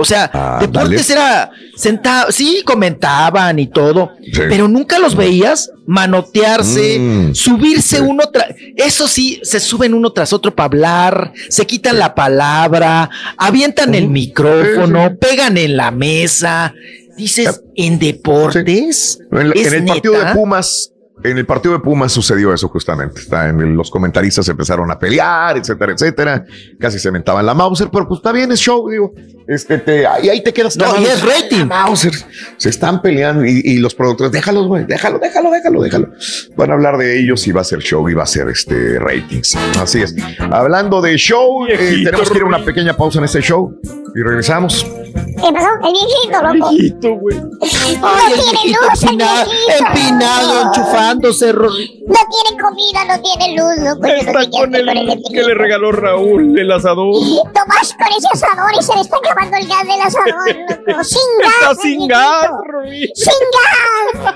O 0.00 0.04
sea, 0.04 0.30
Ah, 0.32 0.58
deportes 0.60 1.08
dale. 1.08 1.20
era 1.20 1.50
sentado, 1.76 2.32
sí, 2.32 2.62
comentaban 2.64 3.58
y 3.58 3.66
todo, 3.68 4.12
pero 4.48 4.66
nunca 4.68 4.98
los 4.98 5.14
veías 5.14 5.70
manotearse, 5.86 6.98
Mm. 6.98 7.34
subirse 7.34 8.00
uno 8.00 8.24
tras. 8.32 8.46
Eso 8.76 9.06
sí, 9.08 9.40
se 9.42 9.60
suben 9.60 9.94
uno 9.94 10.12
tras 10.12 10.32
otro 10.32 10.54
para 10.54 10.66
hablar, 10.66 11.32
se 11.48 11.66
quitan 11.66 11.98
la 11.98 12.14
palabra, 12.14 13.08
avientan 13.36 13.94
el 13.94 14.08
micrófono, 14.08 15.16
pegan 15.20 15.56
en 15.58 15.76
la 15.76 15.90
mesa. 15.90 16.72
Dices, 17.16 17.60
¿en 17.76 17.98
deportes? 17.98 19.18
En, 19.30 19.50
la- 19.50 19.54
¿Es 19.54 19.66
en 19.72 19.74
el 19.82 19.86
partido 19.86 20.14
de 20.24 20.32
Pumas, 20.32 20.90
en 21.22 21.38
el 21.38 21.46
partido 21.46 21.74
de 21.74 21.80
Pumas 21.80 22.12
sucedió 22.12 22.52
eso 22.54 22.68
justamente. 22.68 23.20
Está 23.20 23.48
en 23.48 23.60
el- 23.60 23.74
los 23.74 23.90
comentaristas 23.90 24.48
empezaron 24.48 24.90
a 24.90 24.98
pelear, 24.98 25.56
etcétera, 25.56 25.92
etcétera. 25.92 26.44
Casi 26.78 26.98
se 26.98 27.10
mentaban 27.10 27.44
la 27.46 27.54
Mauser, 27.54 27.88
pero 27.92 28.06
pues 28.08 28.18
está 28.18 28.32
bien, 28.32 28.50
es 28.52 28.60
show, 28.60 28.88
digo. 28.88 29.12
Este, 29.46 29.78
te, 29.78 30.06
ahí, 30.06 30.28
ahí 30.28 30.42
te 30.42 30.52
quedas. 30.52 30.76
No, 30.76 30.96
y 31.00 31.04
es 31.04 31.22
rating. 31.22 31.66
Mauser. 31.66 32.12
Se 32.56 32.68
están 32.68 33.02
peleando 33.02 33.44
y, 33.44 33.60
y 33.64 33.78
los 33.78 33.94
productores, 33.94 34.32
déjalos, 34.32 34.66
güey, 34.68 34.84
déjalo, 34.84 35.18
déjalo, 35.18 35.50
déjalo, 35.50 35.82
déjalo. 35.82 36.08
Van 36.56 36.70
a 36.70 36.74
hablar 36.74 36.96
de 36.98 37.20
ellos 37.20 37.46
y 37.48 37.52
va 37.52 37.62
a 37.62 37.64
ser 37.64 37.80
show 37.80 38.08
y 38.08 38.14
va 38.14 38.22
a 38.22 38.26
ser 38.26 38.48
este 38.48 38.98
ratings. 38.98 39.56
Así 39.80 40.02
es. 40.02 40.14
Hablando 40.50 41.00
de 41.02 41.16
show, 41.16 41.66
eh, 41.66 42.02
tenemos 42.04 42.30
que 42.30 42.38
ir 42.38 42.44
a 42.44 42.46
una 42.46 42.64
pequeña 42.64 42.96
pausa 42.96 43.18
en 43.18 43.24
este 43.24 43.40
show 43.40 43.76
y 44.14 44.22
regresamos. 44.22 44.86
¿Qué 45.12 45.52
pasó? 45.52 45.68
El 45.84 45.92
viejito, 45.92 46.42
loco. 46.42 46.70
Viejito, 46.70 47.14
güey. 47.14 47.36
No 47.36 47.46
el 47.50 48.34
tiene 48.34 48.50
viejito 48.52 48.80
luz, 48.82 49.02
el 49.02 49.08
empina- 49.10 49.44
viejito. 49.44 49.86
empinado, 49.86 50.62
enchufándose. 50.62 51.52
No 51.52 51.60
tiene 51.64 52.62
comida, 52.62 53.04
no 53.06 53.22
tiene 53.22 53.56
luz, 53.56 53.76
loco. 53.84 54.00
No 54.00 54.06
Está 54.08 54.40
sé 54.42 54.50
qué 54.50 54.58
con 54.58 54.74
hacer 54.74 54.86
con 54.86 54.98
el 54.98 55.10
el 55.10 55.22
que 55.32 55.42
le 55.42 55.54
regaló 55.54 55.92
Raúl, 55.92 56.58
el 56.58 56.70
asador. 56.72 57.14
Tomás 57.54 57.94
con 57.94 58.08
ese 58.16 58.28
asador 58.32 58.70
y 58.78 58.82
se 58.82 58.94
le 58.94 59.00
está 59.00 59.16
acabando 59.16 59.56
el 59.56 59.66
gas 59.68 59.82
del 59.86 60.00
asador, 60.02 60.56
loco. 60.88 61.04
Sin 61.04 61.20
gas. 61.40 61.52
Está 61.60 61.70
el 61.70 61.76
sin 61.78 61.98
viejito. 61.98 62.14
gas, 62.18 62.50
Rubí. 62.66 63.12
Sin 63.14 63.44
gas. 63.56 64.34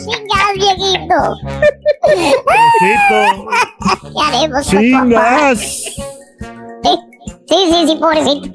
sin 0.04 0.26
gas, 0.28 0.52
viejito. 0.54 1.18
¿Qué 2.78 4.20
haremos, 4.22 4.66
Sin 4.66 5.10
gas. 5.10 5.84
Sí, 7.26 7.34
sí, 7.48 7.72
sí, 7.72 7.86
sí, 7.88 7.96
pobrecito. 7.96 8.48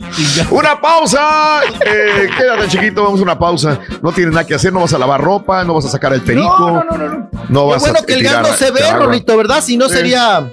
Una 0.55 0.79
pausa. 0.79 1.61
Eh, 1.85 2.29
quédate, 2.37 2.67
chiquito. 2.69 3.03
Vamos 3.03 3.19
a 3.19 3.23
una 3.23 3.37
pausa. 3.37 3.79
No 4.01 4.11
tienes 4.11 4.33
nada 4.33 4.45
que 4.47 4.55
hacer. 4.55 4.71
No 4.73 4.79
vas 4.81 4.93
a 4.93 4.97
lavar 4.97 5.21
ropa. 5.21 5.63
No 5.63 5.73
vas 5.75 5.85
a 5.85 5.89
sacar 5.89 6.13
el 6.13 6.21
perico. 6.21 6.47
No, 6.71 6.83
no, 6.83 6.97
no, 6.97 7.07
no. 7.09 7.29
No 7.49 7.65
Qué 7.65 7.71
vas 7.73 7.81
bueno 7.81 7.99
a 8.01 8.05
que 8.05 8.13
el 8.13 8.23
gas 8.23 8.47
no 8.47 8.53
se 8.55 8.71
ve. 8.71 8.81
Rorrito, 8.91 9.35
¿verdad? 9.37 9.61
Si 9.61 9.77
no 9.77 9.87
Sí. 9.89 9.95
sería. 9.95 10.49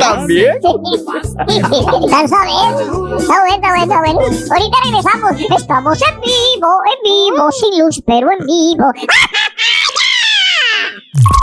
¿También? 0.00 0.58
Vamos 0.62 2.32
a 2.32 2.40
ver. 2.44 3.18
Está 3.18 3.40
bueno, 3.40 3.54
está 3.54 3.68
bueno, 3.70 3.82
está 3.82 3.98
bueno. 3.98 4.20
Ahorita 4.20 4.76
regresamos. 4.84 5.60
Estamos 5.60 5.98
en 6.02 6.20
vivo, 6.20 6.70
en 6.86 6.98
vivo, 7.04 7.50
sin 7.52 7.84
luz, 7.84 8.02
pero 8.06 8.30
en 8.30 8.38
vivo. 8.46 8.84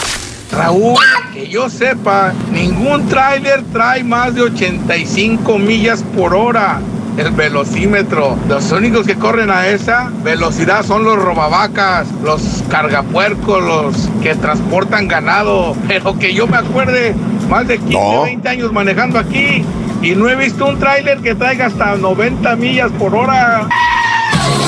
Raúl, 0.52 0.98
que 1.32 1.48
yo 1.48 1.70
sepa, 1.70 2.34
ningún 2.52 3.08
tráiler 3.08 3.64
trae 3.72 4.04
más 4.04 4.34
de 4.34 4.42
85 4.42 5.60
millas 5.60 6.04
por 6.16 6.34
hora. 6.34 6.82
El 7.18 7.32
velocímetro. 7.32 8.38
Los 8.48 8.72
únicos 8.72 9.06
que 9.06 9.16
corren 9.16 9.52
a 9.52 9.68
esa 9.68 10.12
velocidad 10.24 10.86
son 10.86 11.04
los 11.04 11.18
robavacas, 11.18 12.08
los 12.24 12.64
cargapuercos, 12.70 13.64
los 13.64 14.10
que 14.22 14.36
transportan 14.36 15.08
ganado. 15.08 15.76
Pero 15.88 16.18
que 16.18 16.34
yo 16.34 16.48
me 16.48 16.58
acuerde, 16.58 17.14
más 17.50 17.68
de 17.68 17.78
15, 17.80 18.24
20 18.24 18.50
años 18.50 18.72
manejando 18.72 19.20
aquí 19.20 19.66
y 20.02 20.16
no 20.16 20.30
he 20.30 20.36
visto 20.36 20.66
un 20.66 20.80
tráiler 20.80 21.20
que 21.20 21.36
traiga 21.36 21.68
hasta 21.68 21.96
90 21.96 22.56
millas 22.56 22.92
por 22.98 23.14
hora. 23.14 23.68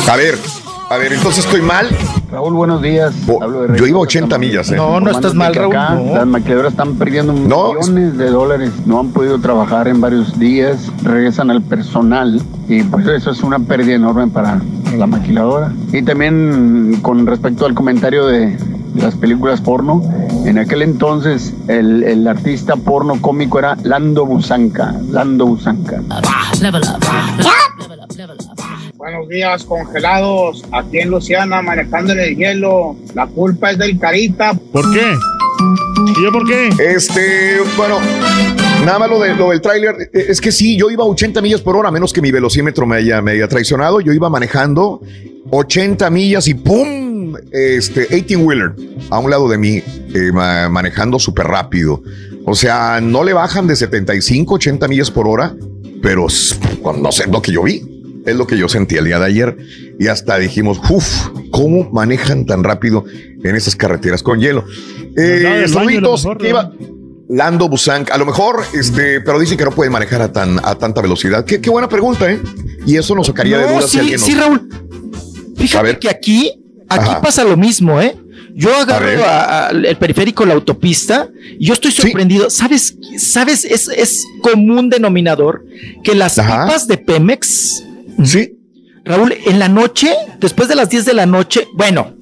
A 0.08 0.16
ver, 0.16 0.38
a 0.94 0.98
ver, 0.98 1.12
entonces 1.14 1.44
estoy 1.44 1.62
mal. 1.62 1.88
Raúl, 2.32 2.54
buenos 2.54 2.80
días. 2.82 3.14
Hablo 3.42 3.64
de 3.64 3.80
Yo 3.80 3.88
iba 3.88 3.98
a 3.98 4.02
80 4.02 4.38
millas, 4.38 4.70
¿eh? 4.70 4.76
No, 4.76 5.00
no 5.00 5.10
estás 5.10 5.34
mal, 5.34 5.56
Raúl, 5.56 5.76
acá 5.76 5.96
no. 5.96 6.14
Las 6.14 6.28
maquiladoras 6.28 6.74
están 6.74 6.96
perdiendo 6.96 7.34
millones 7.34 8.16
de 8.16 8.30
dólares. 8.30 8.72
No 8.86 9.00
han 9.00 9.10
podido 9.10 9.40
trabajar 9.40 9.88
en 9.88 10.00
varios 10.00 10.38
días. 10.38 10.92
Regresan 11.02 11.50
al 11.50 11.64
personal. 11.64 12.40
Y 12.68 12.84
pues 12.84 13.08
eso 13.08 13.32
es 13.32 13.42
una 13.42 13.58
pérdida 13.58 13.96
enorme 13.96 14.28
para 14.28 14.62
la 14.96 15.08
maquiladora. 15.08 15.74
Y 15.92 16.04
también 16.04 17.00
con 17.02 17.26
respecto 17.26 17.66
al 17.66 17.74
comentario 17.74 18.28
de 18.28 18.56
las 18.96 19.16
películas 19.16 19.62
porno, 19.62 20.04
en 20.46 20.60
aquel 20.60 20.84
entonces 20.84 21.56
el, 21.68 22.04
el 22.04 22.28
artista 22.28 22.76
porno 22.76 23.20
cómico 23.20 23.58
era 23.58 23.78
Lando 23.82 24.28
Busanca. 24.28 24.94
Lando 25.10 25.48
Busanca. 25.48 26.02
Buenos 29.24 29.30
días, 29.30 29.64
congelados. 29.64 30.66
Aquí 30.74 31.00
en 31.00 31.10
Luciana, 31.10 31.62
manejando 31.62 32.12
en 32.12 32.20
el 32.20 32.36
hielo. 32.36 32.98
La 33.14 33.26
culpa 33.26 33.72
es 33.72 33.78
del 33.78 33.98
Carita. 33.98 34.54
¿Por 34.54 34.92
qué? 34.94 35.14
¿Y 36.08 36.24
yo 36.26 36.30
por 36.30 36.46
qué? 36.46 36.68
Este, 36.94 37.58
bueno, 37.78 38.00
nada 38.86 39.00
más 39.00 39.10
lo, 39.10 39.20
de, 39.22 39.34
lo 39.36 39.52
del 39.52 39.62
tráiler. 39.62 39.96
eh, 40.14 40.26
Es 40.28 40.42
que 40.42 40.52
sí, 40.52 40.76
yo 40.76 40.90
iba 40.92 41.06
a 41.06 41.08
80 41.08 41.42
millas 41.42 41.62
por 41.62 41.78
hora, 41.78 41.88
a 41.88 41.92
menos 41.92 42.12
que 42.12 42.22
mi 42.22 42.32
velocímetro 42.32 42.86
me 42.86 42.98
haya, 42.98 43.22
me 43.22 43.32
haya 43.32 43.48
traicionado. 43.48 44.02
Yo 44.02 44.12
iba 44.12 44.30
manejando 44.30 45.00
80 45.52 46.10
millas 46.10 46.46
y 46.50 46.56
¡pum! 46.56 47.36
Este, 47.54 48.10
18-wheeler 48.10 48.74
a 49.10 49.20
un 49.20 49.30
lado 49.32 49.48
de 49.48 49.58
mí, 49.58 49.82
eh, 50.14 50.32
ma- 50.34 50.68
manejando 50.68 51.18
súper 51.18 51.48
rápido. 51.48 52.02
O 52.46 52.56
sea, 52.56 53.00
no 53.02 53.24
le 53.24 53.32
bajan 53.32 53.68
de 53.68 53.78
75, 53.78 54.56
80 54.56 54.88
millas 54.90 55.10
por 55.10 55.30
hora, 55.30 55.56
pero 56.02 56.28
no 57.00 57.12
sé, 57.14 57.28
lo 57.32 57.42
que 57.42 57.54
yo 57.54 57.64
vi. 57.64 57.93
Es 58.26 58.36
lo 58.36 58.48
que 58.48 58.58
yo 58.58 58.70
sentí 58.70 58.96
el 58.96 59.06
día 59.06 59.20
de 59.20 59.26
ayer. 59.26 59.58
Y 60.00 60.08
hasta 60.08 60.38
dijimos, 60.38 60.80
uff, 60.90 61.28
¿cómo 61.52 61.90
manejan 61.92 62.46
tan 62.46 62.64
rápido 62.64 63.06
en 63.44 63.56
esas 63.56 63.76
carreteras 63.76 64.24
con 64.24 64.40
hielo? 64.40 64.66
Eh. 65.18 65.66
Lando 67.30 67.70
Busank, 67.70 68.12
a 68.12 68.18
lo 68.18 68.26
mejor, 68.26 68.64
este, 68.74 69.22
pero 69.22 69.40
dicen 69.40 69.58
que 69.58 69.64
no 69.64 69.72
puede 69.72 69.90
manejar 69.90 70.22
a, 70.22 70.32
tan, 70.32 70.60
a 70.64 70.76
tanta 70.76 71.02
velocidad. 71.02 71.46
Qué, 71.46 71.62
qué 71.62 71.70
buena 71.70 71.88
pregunta, 71.90 72.30
¿eh? 72.32 72.40
Y 72.86 72.98
eso 72.98 73.16
nos 73.16 73.28
sacaría 73.28 73.58
de 73.58 73.64
dudas 73.74 73.86
si 73.86 73.92
sí, 73.92 74.00
alguien 74.00 74.20
nos- 74.20 74.26
sí, 74.28 74.36
Raúl. 74.36 74.70
Fíjate 75.56 75.98
que 76.00 76.10
aquí, 76.10 76.52
aquí 76.90 77.10
Ajá. 77.10 77.22
pasa 77.22 77.44
lo 77.44 77.56
mismo, 77.56 78.02
¿eh? 78.02 78.16
Yo 78.56 78.76
agarro 78.76 79.24
a- 79.26 79.68
a- 79.68 79.70
el 79.72 79.98
periférico, 79.98 80.46
la 80.46 80.54
autopista, 80.54 81.30
y 81.58 81.66
yo 81.66 81.74
estoy 81.74 81.92
sorprendido. 81.92 82.50
¿Sabes? 82.50 82.98
¿Sabes? 83.18 83.64
Es, 83.66 83.88
es 83.88 84.26
común 84.42 84.90
denominador 84.90 85.64
que 86.04 86.14
las 86.16 86.36
pipas 86.36 86.88
de 86.88 86.98
Pemex 86.98 87.84
¿Sí? 88.24 88.54
Raúl, 89.06 89.34
en 89.46 89.60
la 89.60 89.68
noche, 89.68 90.14
después 90.40 90.70
de 90.70 90.76
las 90.76 90.90
10 90.90 91.06
de 91.06 91.14
la 91.14 91.26
noche, 91.26 91.68
bueno, 91.74 92.14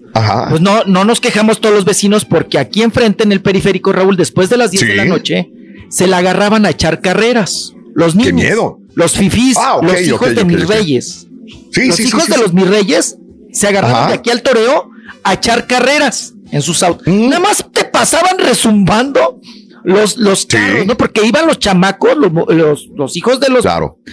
pues 0.50 0.62
no, 0.62 0.84
no 0.86 1.06
nos 1.06 1.20
quejamos 1.22 1.62
todos 1.62 1.76
los 1.76 1.86
vecinos 1.86 2.26
porque 2.26 2.58
aquí 2.58 2.82
enfrente 2.82 3.24
en 3.24 3.32
el 3.32 3.42
periférico, 3.42 3.92
Raúl, 3.94 4.18
después 4.18 4.50
de 4.50 4.58
las 4.58 4.72
10 4.72 4.88
de 4.88 4.96
la 4.96 5.06
noche, 5.06 5.50
se 5.90 6.08
la 6.08 6.18
agarraban 6.18 6.66
a 6.66 6.72
echar 6.72 7.02
carreras. 7.02 7.74
Los 7.94 8.16
niños. 8.16 8.34
miedo! 8.34 8.78
Los 8.96 9.14
fifís, 9.14 9.58
Ah, 9.58 9.76
ok, 9.78 9.84
los 9.84 10.02
hijos 10.02 10.36
de 10.36 10.42
ok, 10.42 10.48
mis 10.48 10.68
reyes. 10.68 11.28
Sí, 11.72 11.88
los 11.88 11.96
sí, 11.96 12.04
hijos 12.04 12.28
de 12.28 12.38
los 12.38 12.54
mis 12.54 12.68
reyes 12.68 13.16
se 13.54 13.68
agarraban 13.68 13.98
Ajá. 14.04 14.08
de 14.10 14.14
aquí 14.16 14.30
al 14.30 14.42
toreo 14.42 14.90
a 15.24 15.34
echar 15.34 15.68
carreras 15.68 16.34
en 16.52 16.62
sus 16.62 16.84
autos. 16.84 17.08
Mm. 17.08 17.30
Nada 17.30 17.40
más 17.42 17.66
te 17.72 17.86
pasaban 17.86 18.38
resumbando 18.38 19.40
los, 19.84 20.18
los 20.18 20.46
carros, 20.46 20.86
¿no? 20.86 20.96
Porque 20.98 21.26
iban 21.26 21.48
los 21.48 21.60
chamacos, 21.60 22.18
los, 22.18 22.32
los, 22.50 22.88
los 22.96 23.16
hijos 23.16 23.40
de 23.40 23.50
los, 23.50 23.66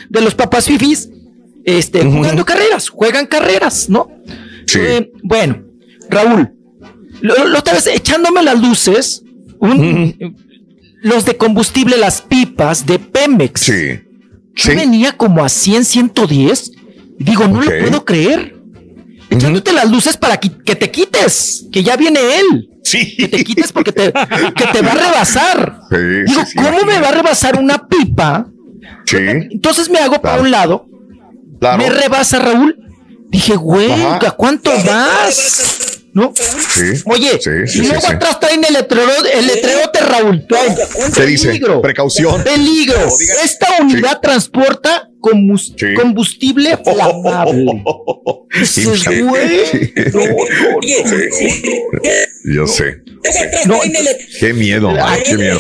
de 0.08 0.20
los 0.20 0.34
papás 0.34 0.66
fifís, 0.66 1.08
este, 1.65 2.03
jugando 2.05 2.45
carreras, 2.45 2.89
juegan 2.89 3.27
carreras, 3.27 3.89
¿no? 3.89 4.09
Eh, 4.77 5.11
bueno, 5.23 5.59
Raúl, 6.11 6.51
lo, 7.20 7.47
lo 7.47 7.59
otra 7.59 7.75
vez 7.75 7.87
echándome 7.87 8.43
las 8.43 8.61
luces, 8.61 9.23
un- 9.61 10.37
los 11.03 11.25
de 11.25 11.37
combustible, 11.37 11.97
las 11.97 12.20
pipas 12.23 12.85
de 12.87 12.99
Pemex. 12.99 13.67
Yo 13.67 14.75
venía 14.75 15.12
como 15.17 15.45
a 15.45 15.49
100, 15.49 15.85
110. 15.85 16.73
y 17.20 17.25
Digo, 17.25 17.47
no 17.47 17.61
lo 17.62 17.70
puedo 17.81 18.05
creer. 18.05 18.57
Echándote 19.31 19.73
las 19.73 19.91
luces 19.91 20.17
para 20.17 20.39
que 20.39 20.49
te 20.75 20.91
quites, 20.91 21.67
que 21.70 21.83
ya 21.83 21.97
viene 21.97 22.19
él. 22.41 22.69
Sí. 22.83 23.15
Que 23.17 23.28
te 23.28 23.45
quites 23.45 23.70
porque 23.73 23.93
te, 23.93 24.11
que 24.12 24.65
te 24.73 24.81
va 24.81 24.93
a 24.93 24.95
rebasar. 24.95 25.81
Sí, 25.91 25.97
Digo, 26.27 26.41
sí, 26.47 26.53
sí, 26.53 26.59
¿cómo 26.59 26.85
me 26.87 26.99
va 26.99 27.09
a 27.09 27.12
rebasar 27.12 27.57
una 27.61 27.87
pipa? 27.87 28.47
Sí. 29.05 29.17
Entonces 29.19 29.91
me 29.91 29.99
hago 29.99 30.20
para 30.23 30.41
un 30.41 30.51
lado. 30.51 30.87
Claro. 31.61 31.78
Me 31.78 31.91
rebasa 31.91 32.39
Raúl. 32.39 32.77
Dije, 33.31 33.57
güey. 33.57 33.91
¿a 33.93 34.31
cuánto 34.37 34.70
vas? 34.85 36.01
¿No? 36.15 36.33
Sí. 36.35 37.03
Oye, 37.05 37.39
Sí, 37.41 37.51
sí, 37.67 37.78
y 37.81 37.87
luego 37.87 38.01
sí. 38.01 38.12
atrás 38.12 38.41
traen 38.41 38.65
el 38.65 38.73
letrero, 38.73 39.11
el 39.35 39.47
letrerote, 39.47 40.01
Raúl. 40.01 40.47
¿Qué 41.15 41.27
dice? 41.27 41.61
Precaución. 41.83 42.43
Peligro. 42.43 42.99
Esta 43.45 43.67
unidad 43.83 44.19
transporta 44.20 45.09
combus- 45.20 45.75
combustible 46.01 46.78
flamable. 46.83 47.85
Yo 52.45 52.67
sé. 52.67 53.03
No, 53.67 53.81
Qué 54.41 54.53
miedo, 54.55 54.91
ay, 55.03 55.23
qué 55.25 55.37
miedo. 55.37 55.59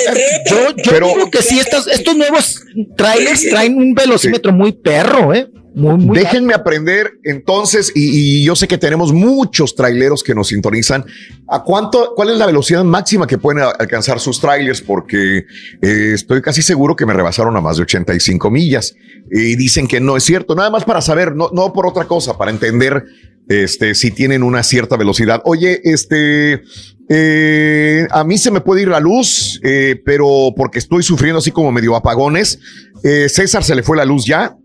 yo, 0.48 0.76
yo 0.76 0.90
Pero- 0.90 1.08
digo 1.08 1.30
que 1.30 1.42
sí, 1.42 1.58
estos, 1.58 1.86
estos 1.88 2.16
nuevos 2.16 2.62
trailers 2.96 3.48
traen 3.50 3.76
un 3.76 3.94
velocímetro 3.94 4.52
muy 4.52 4.72
perro, 4.72 5.34
¿eh? 5.34 5.46
Muy, 5.78 5.96
muy 5.96 6.18
Déjenme 6.18 6.54
aprender 6.54 7.12
entonces, 7.22 7.92
y, 7.94 8.40
y 8.40 8.44
yo 8.44 8.56
sé 8.56 8.66
que 8.66 8.78
tenemos 8.78 9.12
muchos 9.12 9.76
traileros 9.76 10.24
que 10.24 10.34
nos 10.34 10.48
sintonizan. 10.48 11.04
¿A 11.46 11.62
cuánto, 11.62 12.14
cuál 12.16 12.30
es 12.30 12.36
la 12.36 12.46
velocidad 12.46 12.82
máxima 12.82 13.26
que 13.26 13.38
pueden 13.38 13.62
alcanzar 13.62 14.18
sus 14.18 14.40
trailers? 14.40 14.82
Porque 14.82 15.44
eh, 15.80 16.10
estoy 16.14 16.42
casi 16.42 16.62
seguro 16.62 16.96
que 16.96 17.06
me 17.06 17.12
rebasaron 17.12 17.56
a 17.56 17.60
más 17.60 17.76
de 17.76 17.84
85 17.84 18.50
millas 18.50 18.96
y 19.30 19.54
dicen 19.54 19.86
que 19.86 20.00
no 20.00 20.16
es 20.16 20.24
cierto. 20.24 20.56
Nada 20.56 20.70
más 20.70 20.84
para 20.84 21.00
saber, 21.00 21.36
no, 21.36 21.50
no 21.52 21.72
por 21.72 21.86
otra 21.86 22.06
cosa, 22.06 22.36
para 22.36 22.50
entender 22.50 23.04
este, 23.48 23.94
si 23.94 24.10
tienen 24.10 24.42
una 24.42 24.62
cierta 24.62 24.96
velocidad. 24.96 25.40
Oye, 25.44 25.80
este, 25.84 26.62
eh, 27.08 28.06
a 28.10 28.24
mí 28.24 28.36
se 28.36 28.50
me 28.50 28.60
puede 28.60 28.82
ir 28.82 28.88
la 28.88 29.00
luz, 29.00 29.60
eh, 29.62 30.00
pero 30.04 30.52
porque 30.56 30.78
estoy 30.78 31.02
sufriendo 31.02 31.38
así 31.38 31.50
como 31.50 31.72
medio 31.72 31.96
apagones. 31.96 32.58
Eh, 33.02 33.28
César 33.28 33.64
se 33.64 33.74
le 33.74 33.82
fue 33.82 33.96
la 33.96 34.04
luz 34.04 34.26
ya. 34.26 34.56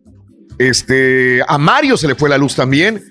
Este, 0.58 1.42
a 1.48 1.58
Mario 1.58 1.98
se 1.98 2.08
le 2.08 2.16
fue 2.16 2.30
la 2.30 2.38
luz 2.38 2.56
también. 2.56 3.04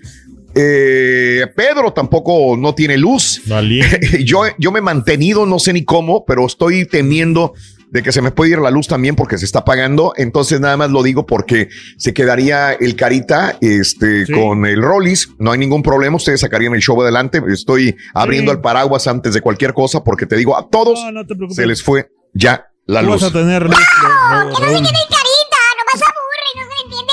Eh, 0.55 1.47
Pedro 1.57 1.93
tampoco 1.93 2.57
no 2.57 2.75
tiene 2.75 2.97
luz. 2.99 3.43
yo, 4.25 4.43
yo 4.59 4.73
me 4.73 4.81
he 4.81 4.83
mantenido, 4.83 5.47
no 5.47 5.59
sé 5.59 5.73
ni 5.73 5.85
cómo, 5.85 6.25
pero 6.25 6.47
estoy 6.47 6.85
temiendo 6.85 7.55
de 7.91 8.03
que 8.03 8.11
se 8.11 8.23
me 8.23 8.31
puede 8.31 8.53
ir 8.53 8.59
la 8.59 8.71
luz 8.71 8.89
también 8.89 9.17
porque 9.17 9.37
se 9.37 9.45
está 9.45 9.61
apagando. 9.61 10.15
Entonces 10.17 10.61
nada 10.61 10.77
más 10.79 10.91
lo 10.91 11.03
digo 11.03 11.27
porque 11.27 11.69
se 11.99 12.15
quedaría 12.15 12.73
el 12.73 12.97
carita 12.97 13.59
este, 13.61 14.25
con 14.33 14.65
el 14.65 14.81
Rollis. 14.83 15.29
No 15.39 15.53
hay 15.53 15.59
ningún 15.59 15.83
problema. 15.83 16.17
Ustedes 16.17 16.41
sacarían 16.41 16.75
el 16.75 16.81
show 16.81 17.01
adelante. 17.03 17.43
Estoy 17.49 17.95
abriendo 18.15 18.51
Sí. 18.51 18.57
el 18.57 18.63
paraguas 18.63 19.07
antes 19.09 19.35
de 19.35 19.43
cualquier 19.43 19.75
cosa 19.75 20.03
porque 20.03 20.25
te 20.27 20.37
digo 20.37 20.57
a 20.57 20.69
todos 20.71 21.01
se 21.51 21.67
les 21.67 21.83
fue 21.83 22.09
ya 22.33 22.67
la 22.87 23.03
luz. 23.03 23.21
vas 23.21 23.31
a 23.31 23.33
tener 23.33 23.63
luz, 23.63 23.77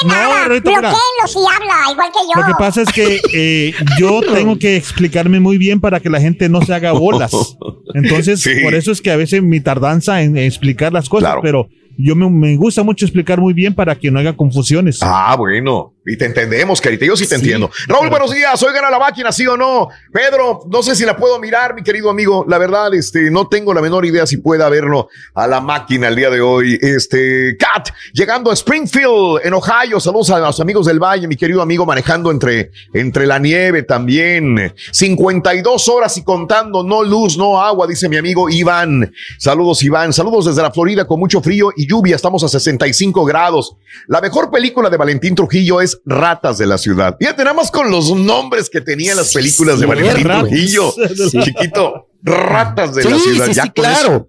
no 0.05 0.13
nada. 0.13 0.43
Habla, 0.43 1.91
igual 1.91 2.09
que 2.11 2.19
yo. 2.33 2.41
Lo 2.41 2.47
que 2.47 2.53
pasa 2.57 2.81
es 2.81 2.89
que 2.91 3.21
eh, 3.33 3.73
yo 3.99 4.21
tengo 4.33 4.57
que 4.57 4.75
explicarme 4.75 5.39
muy 5.39 5.57
bien 5.57 5.79
para 5.79 5.99
que 5.99 6.09
la 6.09 6.19
gente 6.21 6.49
no 6.49 6.61
se 6.61 6.73
haga 6.73 6.91
bolas. 6.91 7.31
Entonces, 7.93 8.41
Sí. 8.41 8.51
por 8.63 8.73
eso 8.75 8.91
es 8.91 9.01
que 9.01 9.11
a 9.11 9.15
veces 9.17 9.41
mi 9.43 9.59
tardanza 9.59 10.21
en 10.21 10.37
explicar 10.37 10.93
las 10.93 11.09
cosas, 11.09 11.35
pero 11.41 11.67
yo 11.97 12.15
me, 12.15 12.29
me 12.29 12.55
gusta 12.55 12.83
mucho 12.83 13.05
explicar 13.05 13.41
muy 13.41 13.53
bien 13.53 13.73
para 13.75 13.95
que 13.95 14.09
no 14.11 14.19
haya 14.19 14.33
confusiones. 14.33 14.99
Ah, 15.01 15.35
bueno. 15.37 15.93
Y 16.09 16.17
te 16.17 16.25
entendemos, 16.25 16.81
Carita. 16.81 17.05
Yo 17.05 17.15
sí 17.15 17.27
te 17.27 17.35
entiendo. 17.35 17.69
Raúl, 17.87 18.09
buenos 18.09 18.31
días. 18.31 18.61
Oigan 18.63 18.83
a 18.83 18.89
la 18.89 18.97
máquina, 18.97 19.31
¿sí 19.31 19.45
o 19.45 19.55
no? 19.55 19.89
Pedro, 20.11 20.61
no 20.67 20.81
sé 20.81 20.95
si 20.95 21.05
la 21.05 21.15
puedo 21.15 21.39
mirar, 21.39 21.75
mi 21.75 21.83
querido 21.83 22.09
amigo. 22.09 22.45
La 22.47 22.57
verdad, 22.57 22.91
este, 22.95 23.29
no 23.29 23.47
tengo 23.47 23.75
la 23.75 23.81
menor 23.81 24.07
idea 24.07 24.25
si 24.25 24.37
pueda 24.37 24.67
verlo 24.69 25.07
a 25.35 25.45
la 25.45 25.61
máquina 25.61 26.07
el 26.07 26.15
día 26.15 26.31
de 26.31 26.41
hoy. 26.41 26.79
Este, 26.81 27.55
Kat, 27.57 27.89
llegando 28.11 28.49
a 28.49 28.55
Springfield, 28.55 29.41
en 29.43 29.53
Ohio. 29.53 29.99
Saludos 29.99 30.31
a 30.31 30.39
los 30.39 30.59
amigos 30.59 30.87
del 30.87 30.97
Valle, 30.97 31.27
mi 31.27 31.35
querido 31.35 31.61
amigo, 31.61 31.85
manejando 31.85 32.31
entre, 32.31 32.71
entre 32.91 33.27
la 33.27 33.37
nieve 33.37 33.83
también. 33.83 34.73
52 34.91 35.89
horas 35.89 36.17
y 36.17 36.23
contando, 36.23 36.83
no 36.83 37.03
luz, 37.03 37.37
no 37.37 37.61
agua, 37.61 37.85
dice 37.85 38.09
mi 38.09 38.17
amigo 38.17 38.49
Iván. 38.49 39.13
Saludos, 39.37 39.83
Iván. 39.83 40.11
Saludos 40.11 40.45
desde 40.45 40.63
la 40.63 40.71
Florida 40.71 41.05
con 41.05 41.19
mucho 41.19 41.39
frío 41.39 41.69
y 41.77 41.87
lluvia. 41.87 42.15
Estamos 42.15 42.43
a 42.43 42.49
65 42.49 43.23
grados. 43.25 43.75
La 44.07 44.21
mejor 44.21 44.49
película 44.49 44.89
de 44.89 44.97
Valentín 44.97 45.35
Trujillo 45.35 45.81
es 45.81 45.98
Ratas 46.05 46.57
de 46.57 46.65
la 46.67 46.77
Ciudad. 46.77 47.15
Fíjate 47.19 47.43
nada 47.43 47.53
más 47.55 47.71
con 47.71 47.89
los 47.91 48.11
nombres 48.13 48.69
que 48.69 48.81
tenían 48.81 49.17
las 49.17 49.33
películas 49.33 49.79
de 49.79 49.85
Valentín. 49.85 50.23
Trujillo. 50.23 50.93
Sí. 51.31 51.39
Chiquito, 51.41 52.07
Ratas 52.23 52.95
de 52.95 53.03
la 53.05 53.17
Ciudad. 53.19 53.45
sí, 53.47 53.53
Ya 53.53 53.67
claro. 53.67 54.27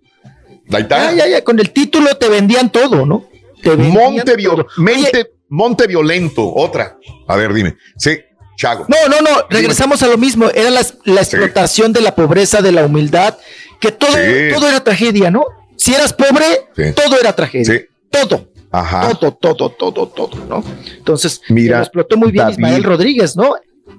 Ahí 0.73 0.82
está. 0.82 1.12
Ya, 1.12 1.12
ya, 1.15 1.28
ya, 1.28 1.44
con 1.44 1.58
el 1.58 1.70
título 1.73 2.16
te 2.16 2.28
vendían 2.28 2.70
todo, 2.70 3.05
¿no? 3.05 3.28
Te 3.62 3.70
vendían 3.70 3.92
Monte, 3.92 4.36
Vio- 4.36 4.50
todo. 4.50 4.66
Mente- 4.78 5.31
Monte 5.49 5.86
Violento, 5.89 6.52
otra. 6.55 6.97
A 7.26 7.36
ver, 7.36 7.52
dime. 7.52 7.76
Sí, 7.99 8.18
Chago. 8.57 8.86
No, 8.89 8.97
no, 9.08 9.20
no, 9.20 9.47
regresamos 9.50 10.02
a 10.02 10.07
lo 10.07 10.16
mismo. 10.16 10.49
Era 10.55 10.70
la, 10.70 10.86
la 11.05 11.20
explotación 11.23 11.92
de 11.92 12.00
la 12.02 12.15
pobreza, 12.15 12.62
de 12.62 12.70
la 12.73 12.84
humildad, 12.86 13.36
que 13.81 13.90
todo, 13.90 14.12
todo 14.55 14.68
era 14.68 14.84
tragedia, 14.84 15.31
¿no? 15.31 15.44
Si 15.76 15.94
eras 15.94 16.12
pobre, 16.12 16.92
todo 16.94 17.18
era 17.18 17.34
tragedia. 17.34 17.82
Todo. 18.10 18.47
Ajá. 18.73 19.10
Todo, 19.18 19.32
todo, 19.32 19.70
todo, 19.70 20.07
todo, 20.08 20.31
¿no? 20.49 20.65
Entonces, 20.97 21.40
Mira, 21.49 21.78
lo 21.78 21.82
explotó 21.84 22.16
muy 22.16 22.31
bien 22.31 22.44
David. 22.44 22.55
Ismael 22.58 22.84
Rodríguez, 22.84 23.36
¿no? 23.36 23.55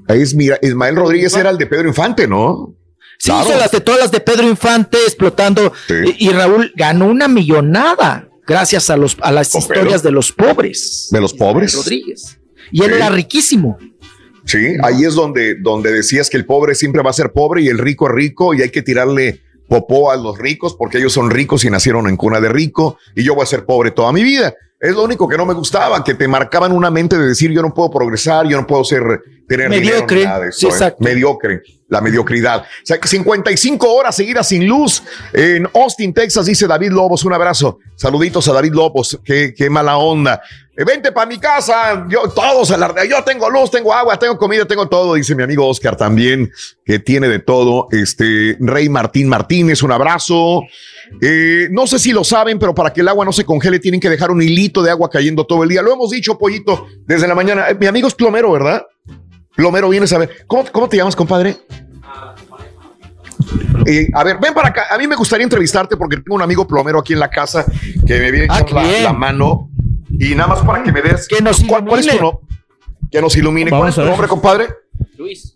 Es, 0.07 0.33
mira, 0.33 0.57
Ismael 0.61 0.95
Rodríguez 0.95 1.35
era 1.35 1.49
el 1.49 1.57
de 1.57 1.65
Pedro 1.67 1.87
Infante, 1.87 2.27
¿no? 2.27 2.73
Sí, 3.17 3.29
Claro. 3.31 3.49
hizo 3.49 3.59
las 3.59 3.71
de 3.71 3.81
todas 3.81 3.99
las 3.99 4.11
de 4.11 4.19
Pedro 4.21 4.47
Infante 4.47 4.97
explotando. 5.05 5.71
Y, 6.17 6.27
y 6.27 6.29
Raúl 6.29 6.71
ganó 6.75 7.07
una 7.07 7.27
millonada 7.27 8.27
gracias 8.47 8.89
a 8.89 8.97
los 8.97 9.15
a 9.21 9.31
las 9.31 9.53
historias 9.53 10.01
de 10.03 10.11
los 10.11 10.31
pobres. 10.31 11.07
De 11.11 11.21
los 11.21 11.33
pobres. 11.33 11.75
Rodríguez. 11.75 12.37
Y 12.71 12.81
él 12.83 12.89
Sí. 12.91 12.95
era 12.95 13.09
riquísimo. 13.09 13.77
Sí, 14.45 14.75
ahí 14.83 15.03
es 15.05 15.13
donde, 15.13 15.55
donde 15.55 15.91
decías 15.91 16.29
que 16.29 16.37
el 16.37 16.45
pobre 16.45 16.73
siempre 16.73 17.03
va 17.03 17.11
a 17.11 17.13
ser 17.13 17.31
pobre 17.31 17.61
y 17.61 17.67
el 17.67 17.77
rico 17.77 18.07
es 18.09 18.15
rico 18.15 18.53
y 18.55 18.61
hay 18.63 18.69
que 18.69 18.81
tirarle 18.81 19.39
popó 19.71 20.11
a 20.11 20.17
los 20.17 20.37
ricos 20.37 20.75
porque 20.75 20.97
ellos 20.97 21.13
son 21.13 21.29
ricos 21.29 21.63
y 21.63 21.69
nacieron 21.69 22.09
en 22.09 22.17
cuna 22.17 22.41
de 22.41 22.49
rico 22.49 22.97
y 23.15 23.23
yo 23.23 23.35
voy 23.35 23.43
a 23.43 23.45
ser 23.45 23.65
pobre 23.65 23.91
toda 23.91 24.11
mi 24.11 24.21
vida. 24.21 24.53
Es 24.81 24.95
lo 24.95 25.03
único 25.03 25.27
que 25.27 25.37
no 25.37 25.45
me 25.45 25.53
gustaba, 25.53 26.03
que 26.03 26.15
te 26.15 26.27
marcaban 26.27 26.71
una 26.71 26.89
mente 26.89 27.15
de 27.15 27.27
decir 27.27 27.51
yo 27.51 27.61
no 27.61 27.71
puedo 27.71 27.91
progresar, 27.91 28.47
yo 28.47 28.59
no 28.59 28.65
puedo 28.65 28.83
ser, 28.83 29.03
tener 29.47 29.69
Mediocre, 29.69 30.15
dinero 30.15 30.15
ni 30.15 30.23
nada 30.23 30.39
de 30.39 30.49
eso, 30.49 30.59
sí, 30.59 30.65
¿eh? 30.65 30.69
exacto. 30.69 31.03
Mediocre, 31.03 31.61
la 31.87 32.01
mediocridad. 32.01 32.61
O 32.61 32.85
sea, 32.85 32.97
que 32.97 33.07
55 33.07 33.93
horas 33.93 34.15
seguidas 34.15 34.47
sin 34.47 34.67
luz 34.67 35.03
en 35.33 35.69
Austin, 35.75 36.15
Texas, 36.15 36.47
dice 36.47 36.65
David 36.65 36.89
Lobos. 36.93 37.23
Un 37.25 37.33
abrazo. 37.33 37.77
Saluditos 37.95 38.47
a 38.47 38.53
David 38.53 38.73
Lobos. 38.73 39.19
Qué, 39.23 39.53
qué 39.55 39.69
mala 39.69 39.97
onda. 39.97 40.41
Eh, 40.75 40.83
Vente 40.85 41.11
para 41.11 41.27
mi 41.27 41.37
casa. 41.37 42.07
Yo, 42.09 42.29
todos 42.29 42.71
alardean. 42.71 43.07
Yo 43.07 43.23
tengo 43.23 43.49
luz, 43.49 43.69
tengo 43.69 43.93
agua, 43.93 44.17
tengo 44.17 44.37
comida, 44.37 44.65
tengo 44.65 44.87
todo. 44.87 45.15
Dice 45.15 45.35
mi 45.35 45.43
amigo 45.43 45.67
Oscar 45.67 45.95
también, 45.95 46.49
que 46.85 46.99
tiene 46.99 47.27
de 47.27 47.39
todo. 47.39 47.87
Este 47.91 48.57
Rey 48.59 48.89
Martín 48.89 49.27
Martínez, 49.27 49.83
un 49.83 49.91
abrazo. 49.91 50.63
Eh, 51.21 51.67
no 51.71 51.87
sé 51.87 51.99
si 51.99 52.13
lo 52.13 52.23
saben, 52.23 52.57
pero 52.57 52.73
para 52.73 52.93
que 52.93 53.01
el 53.01 53.07
agua 53.09 53.25
no 53.25 53.33
se 53.33 53.43
congele, 53.43 53.79
tienen 53.79 53.99
que 53.99 54.09
dejar 54.09 54.31
un 54.31 54.41
hilito 54.41 54.70
de 54.81 54.91
agua 54.91 55.09
cayendo 55.09 55.45
todo 55.45 55.63
el 55.63 55.69
día. 55.69 55.81
Lo 55.81 55.91
hemos 55.91 56.09
dicho, 56.11 56.37
pollito, 56.37 56.85
desde 57.05 57.27
la 57.27 57.35
mañana. 57.35 57.69
Eh, 57.69 57.75
mi 57.79 57.87
amigo 57.87 58.07
es 58.07 58.13
plomero, 58.15 58.51
¿verdad? 58.51 58.83
Plomero, 59.55 59.89
vienes 59.89 60.13
a 60.13 60.17
ver. 60.19 60.45
¿Cómo, 60.47 60.63
cómo 60.71 60.87
te 60.87 60.95
llamas, 60.97 61.15
compadre? 61.15 61.57
Eh, 63.85 64.07
a 64.13 64.23
ver, 64.23 64.37
ven 64.39 64.53
para 64.53 64.69
acá. 64.69 64.83
A 64.91 64.97
mí 64.97 65.07
me 65.07 65.15
gustaría 65.15 65.43
entrevistarte 65.43 65.97
porque 65.97 66.17
tengo 66.17 66.35
un 66.35 66.41
amigo 66.41 66.67
plomero 66.67 66.99
aquí 66.99 67.13
en 67.13 67.19
la 67.19 67.29
casa 67.29 67.65
que 68.05 68.19
me 68.19 68.31
viene 68.31 68.47
Ah, 68.49 68.63
la, 68.71 68.83
la 69.01 69.13
mano. 69.13 69.69
Y 70.11 70.35
nada 70.35 70.47
más 70.49 70.59
para 70.61 70.83
que 70.83 70.91
me 70.91 71.01
des. 71.01 71.27
¿Cuál, 71.67 71.85
cuál 71.85 71.99
es 71.99 72.07
tu 72.07 72.21
no- 72.21 72.41
que 73.11 73.19
nos 73.21 73.35
ilumine. 73.35 73.69
¿Cuál 73.71 73.89
es 73.89 73.95
tu 73.95 74.01
nombre, 74.05 74.27
compadre? 74.27 74.67
Luis. 75.17 75.55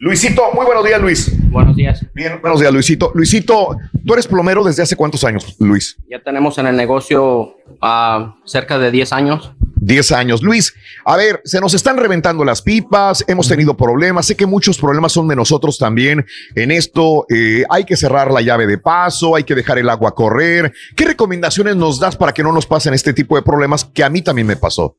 Luisito, 0.00 0.42
muy 0.54 0.64
buenos 0.64 0.84
días, 0.84 1.00
Luis. 1.00 1.50
Buenos 1.50 1.74
días. 1.74 2.06
Bien, 2.14 2.38
buenos 2.40 2.60
días, 2.60 2.72
Luisito. 2.72 3.10
Luisito, 3.14 3.76
¿tú 4.06 4.12
eres 4.12 4.28
plomero 4.28 4.62
desde 4.62 4.84
hace 4.84 4.94
cuántos 4.94 5.24
años, 5.24 5.56
Luis? 5.58 5.96
Ya 6.08 6.22
tenemos 6.22 6.56
en 6.58 6.68
el 6.68 6.76
negocio 6.76 7.56
ah, 7.80 8.36
cerca 8.44 8.78
de 8.78 8.92
10 8.92 9.12
años. 9.12 9.50
10 9.80 10.12
años. 10.12 10.42
Luis, 10.42 10.72
a 11.04 11.16
ver, 11.16 11.40
se 11.44 11.60
nos 11.60 11.74
están 11.74 11.96
reventando 11.96 12.44
las 12.44 12.62
pipas, 12.62 13.24
hemos 13.26 13.48
tenido 13.48 13.76
problemas, 13.76 14.26
sé 14.26 14.36
que 14.36 14.46
muchos 14.46 14.78
problemas 14.78 15.10
son 15.10 15.26
de 15.26 15.34
nosotros 15.34 15.78
también 15.78 16.24
en 16.54 16.70
esto, 16.70 17.26
eh, 17.28 17.64
hay 17.68 17.84
que 17.84 17.96
cerrar 17.96 18.30
la 18.30 18.40
llave 18.40 18.68
de 18.68 18.78
paso, 18.78 19.34
hay 19.34 19.42
que 19.42 19.56
dejar 19.56 19.78
el 19.78 19.88
agua 19.88 20.14
correr. 20.14 20.72
¿Qué 20.94 21.06
recomendaciones 21.06 21.74
nos 21.74 21.98
das 21.98 22.14
para 22.14 22.32
que 22.32 22.44
no 22.44 22.52
nos 22.52 22.66
pasen 22.66 22.94
este 22.94 23.12
tipo 23.12 23.34
de 23.34 23.42
problemas 23.42 23.84
que 23.84 24.04
a 24.04 24.10
mí 24.10 24.22
también 24.22 24.46
me 24.46 24.56
pasó? 24.56 24.96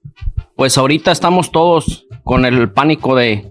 Pues 0.57 0.77
ahorita 0.77 1.13
estamos 1.13 1.53
todos 1.53 2.05
con 2.25 2.43
el 2.43 2.69
pánico 2.71 3.15
de 3.15 3.49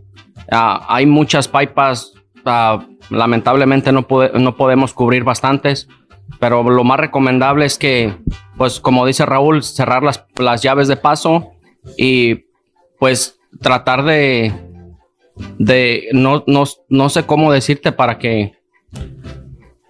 ah, 0.51 0.86
hay 0.89 1.07
muchas 1.07 1.49
pipas, 1.49 2.12
ah, 2.44 2.85
lamentablemente 3.10 3.93
no, 3.93 4.07
pode- 4.07 4.33
no 4.39 4.57
podemos 4.57 4.93
cubrir 4.93 5.25
bastantes, 5.25 5.89
pero 6.39 6.62
lo 6.62 6.85
más 6.85 6.99
recomendable 7.01 7.65
es 7.67 7.78
que, 7.78 8.15
pues 8.57 8.81
como 8.81 9.07
dice 9.07 9.25
Raúl, 9.27 9.62
cerrar 9.62 10.02
las, 10.02 10.25
las 10.36 10.62
llaves 10.62 10.89
de 10.89 10.97
paso 10.97 11.52
y 11.97 12.44
pues 12.99 13.36
tratar 13.62 14.05
de, 14.05 14.52
de 15.59 16.09
no, 16.12 16.44
no, 16.47 16.65
no 16.89 17.09
sé 17.09 17.25
cómo 17.25 17.52
decirte 17.52 17.93
para 17.93 18.18
que, 18.18 18.52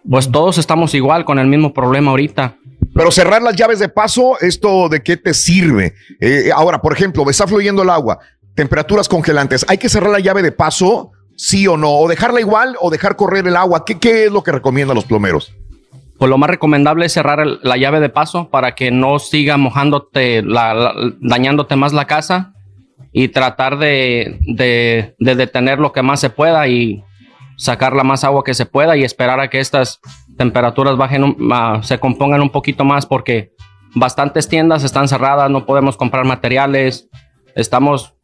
pues 0.09 0.31
todos 0.31 0.59
estamos 0.59 0.95
igual 0.95 1.25
con 1.25 1.39
el 1.39 1.47
mismo 1.47 1.73
problema 1.75 2.11
ahorita. 2.13 2.55
Pero 2.95 3.11
cerrar 3.11 3.43
las 3.43 3.55
llaves 3.57 3.79
de 3.79 3.89
paso, 3.89 4.39
¿esto 4.41 4.89
de 4.89 5.03
qué 5.03 5.17
te 5.17 5.35
sirve? 5.35 5.95
Eh, 6.21 6.51
ahora, 6.55 6.81
por 6.81 6.93
ejemplo, 6.93 7.25
me 7.25 7.31
está 7.33 7.47
fluyendo 7.47 7.83
el 7.83 7.91
agua, 7.91 8.19
temperaturas 8.59 9.09
congelantes, 9.09 9.65
¿hay 9.69 9.79
que 9.79 9.89
cerrar 9.89 10.11
la 10.11 10.19
llave 10.19 10.43
de 10.43 10.51
paso, 10.51 11.13
sí 11.37 11.69
o 11.69 11.77
no? 11.77 11.93
¿O 11.93 12.09
dejarla 12.09 12.41
igual 12.41 12.77
o 12.81 12.91
dejar 12.91 13.15
correr 13.15 13.47
el 13.47 13.55
agua? 13.55 13.85
¿Qué, 13.85 14.25
es 14.25 14.33
lo 14.33 14.43
que 14.43 14.51
recomiendan 14.51 14.97
los 14.97 15.05
plomeros? 15.05 15.53
Pues 16.19 16.29
lo 16.29 16.39
más 16.39 16.51
recomendable 16.51 17.07
es 17.07 17.13
cerrar 17.13 17.47
la 17.63 17.77
llave 17.77 18.01
de 18.01 18.09
paso 18.09 18.49
para 18.51 18.75
que 18.75 18.91
no 18.91 19.21
siga 19.21 19.57
mojándote, 19.59 20.43
dañándote 21.21 21.77
más 21.77 21.93
la 21.93 22.09
casa 22.09 22.53
y 23.13 23.29
tratar 23.29 23.79
de, 23.79 24.39
de- 24.41 25.15
de 25.21 25.35
detener 25.37 25.79
lo 25.79 25.93
que 25.93 26.03
más 26.03 26.19
se 26.19 26.29
pueda 26.29 26.67
y 26.67 27.05
sacar 27.59 27.95
la 27.95 28.03
más 28.03 28.25
agua 28.25 28.43
que 28.43 28.55
se 28.55 28.67
pueda 28.67 28.97
y 28.97 29.05
esperar 29.05 29.39
a 29.39 29.51
que 29.51 29.61
estas 29.61 30.01
temperaturas 30.37 30.97
bajen, 30.97 31.37
se 31.83 32.01
compongan 32.01 32.41
un 32.43 32.51
poquito 32.51 32.85
más 32.85 33.07
porque 33.07 33.51
bastantes 33.95 34.49
tiendas 34.49 34.83
están 34.83 35.07
cerradas, 35.07 35.49
no 35.49 35.65
podemos 35.65 35.97
comprar 35.97 36.25
materiales, 36.25 37.09
estamos 37.55 38.15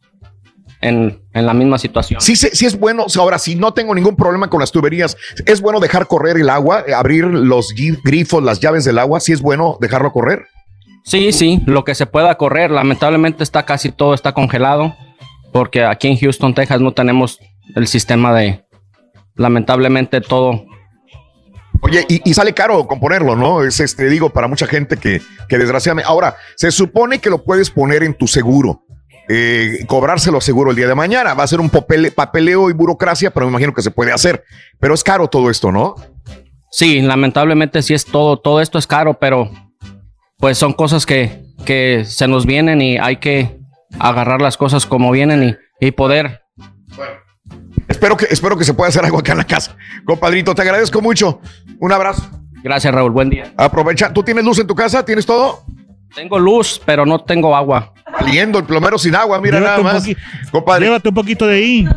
en, 0.85 1.19
en 1.33 1.45
la 1.45 1.53
misma 1.53 1.77
situación. 1.77 2.21
Sí, 2.21 2.35
sí, 2.35 2.49
sí 2.53 2.65
es 2.65 2.79
bueno. 2.79 3.05
Ahora, 3.17 3.39
si 3.39 3.55
no 3.55 3.73
tengo 3.73 3.95
ningún 3.95 4.15
problema 4.15 4.49
con 4.49 4.59
las 4.59 4.71
tuberías, 4.71 5.17
¿es 5.45 5.61
bueno 5.61 5.79
dejar 5.79 6.07
correr 6.07 6.37
el 6.37 6.49
agua, 6.49 6.83
eh, 6.87 6.93
abrir 6.93 7.25
los 7.25 7.73
grifos, 8.03 8.43
las 8.43 8.59
llaves 8.59 8.85
del 8.85 8.99
agua? 8.99 9.19
¿Sí 9.19 9.33
es 9.33 9.41
bueno 9.41 9.77
dejarlo 9.81 10.11
correr? 10.11 10.45
Sí, 11.03 11.31
sí, 11.31 11.61
lo 11.65 11.83
que 11.83 11.95
se 11.95 12.05
pueda 12.05 12.35
correr. 12.35 12.71
Lamentablemente 12.71 13.43
está 13.43 13.63
casi 13.63 13.91
todo 13.91 14.13
está 14.13 14.33
congelado 14.33 14.95
porque 15.51 15.83
aquí 15.83 16.07
en 16.07 16.17
Houston, 16.17 16.53
Texas 16.53 16.81
no 16.81 16.91
tenemos 16.91 17.39
el 17.75 17.87
sistema 17.87 18.33
de 18.33 18.61
lamentablemente 19.35 20.21
todo. 20.21 20.65
Oye, 21.81 22.05
y, 22.09 22.29
y 22.29 22.33
sale 22.33 22.53
caro 22.53 22.87
componerlo, 22.87 23.35
¿no? 23.35 23.63
Es 23.63 23.79
este, 23.79 24.09
digo, 24.09 24.29
para 24.29 24.47
mucha 24.47 24.65
gente 24.65 24.97
que, 24.97 25.21
que 25.49 25.57
desgraciadamente. 25.57 26.09
Ahora, 26.09 26.35
se 26.55 26.71
supone 26.71 27.19
que 27.19 27.29
lo 27.29 27.43
puedes 27.43 27.69
poner 27.69 28.03
en 28.03 28.13
tu 28.13 28.27
seguro. 28.27 28.81
Eh, 29.29 29.85
cobrárselo 29.87 30.39
seguro 30.41 30.71
el 30.71 30.75
día 30.77 30.87
de 30.87 30.95
mañana. 30.95 31.33
Va 31.33 31.43
a 31.43 31.47
ser 31.47 31.59
un 31.59 31.69
papele- 31.69 32.11
papeleo 32.13 32.69
y 32.69 32.73
burocracia, 32.73 33.31
pero 33.31 33.45
me 33.45 33.51
imagino 33.51 33.73
que 33.73 33.81
se 33.81 33.91
puede 33.91 34.11
hacer. 34.11 34.43
Pero 34.79 34.93
es 34.93 35.03
caro 35.03 35.27
todo 35.27 35.49
esto, 35.49 35.71
¿no? 35.71 35.95
Sí, 36.71 37.01
lamentablemente 37.01 37.81
sí 37.81 37.93
es 37.93 38.05
todo, 38.05 38.37
todo 38.37 38.59
esto 38.61 38.77
es 38.77 38.87
caro, 38.87 39.13
pero 39.19 39.49
pues 40.37 40.57
son 40.57 40.73
cosas 40.73 41.05
que, 41.05 41.45
que 41.65 42.03
se 42.05 42.27
nos 42.27 42.45
vienen 42.45 42.81
y 42.81 42.97
hay 42.97 43.17
que 43.17 43.57
agarrar 43.99 44.41
las 44.41 44.57
cosas 44.57 44.85
como 44.85 45.11
vienen 45.11 45.57
y, 45.79 45.87
y 45.87 45.91
poder. 45.91 46.41
Espero 47.87 48.17
que, 48.17 48.25
espero 48.29 48.57
que 48.57 48.65
se 48.65 48.73
pueda 48.73 48.89
hacer 48.89 49.05
algo 49.05 49.19
acá 49.19 49.31
en 49.33 49.37
la 49.37 49.43
casa. 49.47 49.77
Compadrito, 50.05 50.53
te 50.55 50.61
agradezco 50.63 51.01
mucho. 51.01 51.39
Un 51.79 51.91
abrazo. 51.91 52.23
Gracias, 52.63 52.93
Raúl. 52.93 53.11
Buen 53.11 53.29
día. 53.29 53.53
Aprovecha. 53.57 54.11
¿Tú 54.11 54.23
tienes 54.23 54.43
luz 54.43 54.59
en 54.59 54.65
tu 54.67 54.73
casa? 54.75 55.05
¿Tienes 55.05 55.25
todo? 55.25 55.63
Tengo 56.13 56.39
luz, 56.39 56.81
pero 56.85 57.05
no 57.05 57.23
tengo 57.23 57.55
agua. 57.55 57.93
Valiendo 58.11 58.59
el 58.59 58.65
plomero 58.65 58.97
sin 58.97 59.15
agua, 59.15 59.39
mira 59.39 59.59
Llévate 59.59 59.83
nada 59.83 59.93
más. 59.93 60.07
Compadre. 60.51 60.85
Llévate 60.85 61.09
un 61.09 61.15
poquito 61.15 61.47
de 61.47 61.55
ahí. 61.55 61.87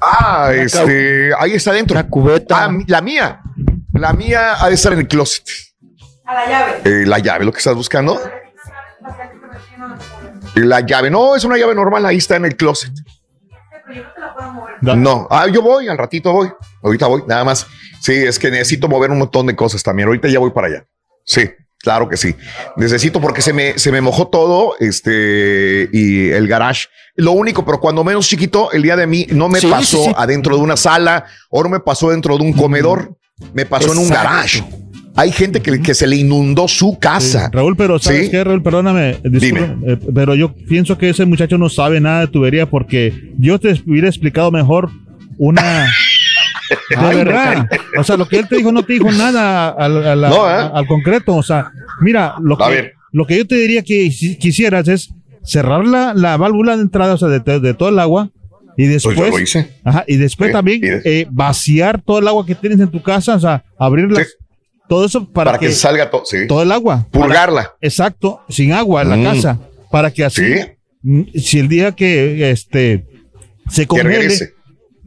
Ah, 0.00 0.50
este, 0.54 1.30
ahí 1.38 1.52
está 1.52 1.72
dentro. 1.72 1.94
La 1.94 2.08
cubeta. 2.08 2.66
Ah, 2.66 2.78
la 2.86 3.00
mía. 3.00 3.40
La 3.92 4.12
mía 4.12 4.62
ha 4.62 4.68
de 4.68 4.74
estar 4.74 4.92
en 4.92 5.00
el 5.00 5.08
closet. 5.08 5.44
A 6.24 6.34
la 6.34 6.46
llave. 6.46 6.80
Eh, 6.84 7.06
la 7.06 7.18
llave, 7.18 7.44
lo 7.44 7.52
que 7.52 7.58
estás 7.58 7.74
buscando. 7.74 8.20
La 10.54 10.80
llave, 10.80 11.10
no, 11.10 11.36
es 11.36 11.44
una 11.44 11.56
llave 11.56 11.74
normal, 11.74 12.04
ahí 12.06 12.16
está 12.16 12.36
en 12.36 12.44
el 12.44 12.56
closet. 12.56 12.92
No, 14.80 15.26
ah, 15.30 15.46
yo 15.48 15.62
voy, 15.62 15.88
al 15.88 15.98
ratito 15.98 16.32
voy. 16.32 16.50
Ahorita 16.82 17.06
voy, 17.06 17.22
nada 17.26 17.44
más. 17.44 17.66
Sí, 18.00 18.12
es 18.12 18.38
que 18.38 18.50
necesito 18.50 18.88
mover 18.88 19.10
un 19.10 19.18
montón 19.18 19.46
de 19.46 19.56
cosas 19.56 19.82
también. 19.82 20.08
Ahorita 20.08 20.28
ya 20.28 20.38
voy 20.38 20.50
para 20.50 20.68
allá. 20.68 20.86
Sí, 21.24 21.50
claro 21.78 22.08
que 22.08 22.16
sí. 22.16 22.34
Necesito 22.76 23.20
porque 23.20 23.42
se 23.42 23.52
me, 23.52 23.78
se 23.78 23.90
me 23.92 24.00
mojó 24.00 24.28
todo, 24.28 24.74
este, 24.80 25.88
y 25.92 26.28
el 26.30 26.48
garage. 26.48 26.86
Lo 27.16 27.32
único, 27.32 27.64
pero 27.64 27.80
cuando 27.80 28.04
menos 28.04 28.28
chiquito, 28.28 28.70
el 28.72 28.82
día 28.82 28.96
de 28.96 29.06
mí 29.06 29.26
no 29.30 29.48
me 29.48 29.60
Sí, 29.60 29.66
pasó 29.66 29.96
sí, 29.98 30.04
sí. 30.08 30.14
adentro 30.16 30.56
de 30.56 30.62
una 30.62 30.76
sala 30.76 31.24
o 31.50 31.62
no 31.62 31.68
me 31.68 31.80
pasó 31.80 32.10
dentro 32.10 32.36
de 32.38 32.44
un 32.44 32.52
comedor, 32.52 33.16
me 33.54 33.66
pasó 33.66 33.92
en 33.92 33.98
un 33.98 34.08
garage. 34.08 34.62
Hay 35.16 35.32
gente 35.32 35.60
que, 35.60 35.82
que 35.82 35.94
se 35.94 36.06
le 36.06 36.14
inundó 36.14 36.68
su 36.68 36.96
casa. 37.00 37.50
Raúl, 37.52 37.76
pero 37.76 37.98
¿sabes 37.98 38.26
¿Sí? 38.26 38.30
qué, 38.30 38.44
Raúl? 38.44 38.62
Perdóname, 38.62 39.18
disculpa, 39.24 39.74
eh, 39.84 39.98
pero 40.14 40.36
yo 40.36 40.54
pienso 40.68 40.96
que 40.96 41.10
ese 41.10 41.24
muchacho 41.24 41.58
no 41.58 41.68
sabe 41.68 42.00
nada 42.00 42.20
de 42.20 42.26
tubería 42.28 42.70
porque 42.70 43.32
yo 43.36 43.58
te 43.58 43.82
hubiera 43.84 44.06
explicado 44.08 44.52
mejor 44.52 44.90
una... 45.36 45.88
De 46.90 46.96
Ay, 46.96 47.02
no, 47.16 47.24
verdad. 47.24 47.68
O 47.98 48.04
sea, 48.04 48.16
lo 48.16 48.26
que 48.28 48.38
él 48.38 48.48
te 48.48 48.56
dijo 48.56 48.72
no 48.72 48.82
te 48.84 48.94
dijo 48.94 49.10
nada 49.10 49.68
al, 49.70 50.06
al- 50.06 50.20
No, 50.20 50.48
¿eh? 50.50 50.70
al 50.74 50.86
concreto. 50.86 51.34
O 51.36 51.42
sea, 51.42 51.70
mira, 52.00 52.34
lo 52.40 52.56
que, 52.58 52.92
lo 53.12 53.26
que 53.26 53.38
yo 53.38 53.46
te 53.46 53.54
diría 53.56 53.82
que 53.82 54.10
si 54.10 54.36
quisieras 54.36 54.86
es 54.88 55.10
cerrar 55.44 55.84
la, 55.86 56.12
la 56.14 56.36
válvula 56.36 56.76
de 56.76 56.82
entrada, 56.82 57.14
o 57.14 57.18
sea, 57.18 57.28
de, 57.28 57.40
de- 57.60 57.74
todo 57.74 57.88
el 57.88 57.98
agua. 57.98 58.28
Y 58.76 58.86
después, 58.86 59.16
Pues 59.16 59.30
lo 59.30 59.38
hice. 59.40 59.72
Ajá, 59.82 60.04
y 60.06 60.16
después 60.16 60.48
Sí, 60.48 60.52
también 60.52 60.78
y 60.84 60.88
de- 60.88 61.02
eh, 61.04 61.26
vaciar 61.30 62.00
todo 62.00 62.20
el 62.20 62.28
agua 62.28 62.46
que 62.46 62.54
tienes 62.54 62.78
en 62.78 62.88
tu 62.90 63.02
casa, 63.02 63.34
o 63.34 63.40
sea, 63.40 63.64
abrirla. 63.78 64.24
Todo 64.88 65.04
eso 65.04 65.26
para, 65.28 65.50
Para 65.52 65.58
que 65.58 65.72
salga 65.72 66.08
todo, 66.10 66.22
sí. 66.24 66.46
todo 66.46 66.62
el 66.62 66.70
agua. 66.72 67.06
Purgarla. 67.10 67.62
Para- 67.64 67.74
exacto, 67.80 68.40
sin 68.48 68.72
agua 68.72 69.02
en 69.02 69.10
la 69.10 69.16
Mm. 69.16 69.24
casa. 69.24 69.58
Para 69.90 70.10
que 70.12 70.24
así, 70.24 70.42
mm, 71.02 71.22
si 71.34 71.58
el 71.58 71.68
día 71.68 71.92
que 71.92 72.50
este 72.50 73.04
se 73.70 73.86
congele, 73.86 74.10
regrese. 74.10 74.52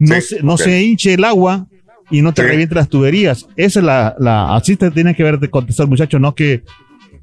No, 0.08 0.14
Sí, 0.16 0.20
se, 0.22 0.42
no 0.42 0.56
se 0.58 0.82
hinche 0.82 1.14
el 1.14 1.24
agua 1.24 1.66
y 2.10 2.22
no 2.22 2.32
te 2.34 2.42
Sí. 2.42 2.48
reviente 2.48 2.74
las 2.74 2.88
tuberías. 2.88 3.46
Esa 3.56 3.80
es 3.80 3.84
la, 3.84 4.14
la 4.18 4.54
así 4.56 4.76
te 4.76 4.90
tiene 4.90 5.14
que 5.14 5.22
ver 5.22 5.38
de 5.38 5.48
contestar, 5.48 5.86
muchacho, 5.86 6.18
no 6.18 6.34
que, 6.34 6.62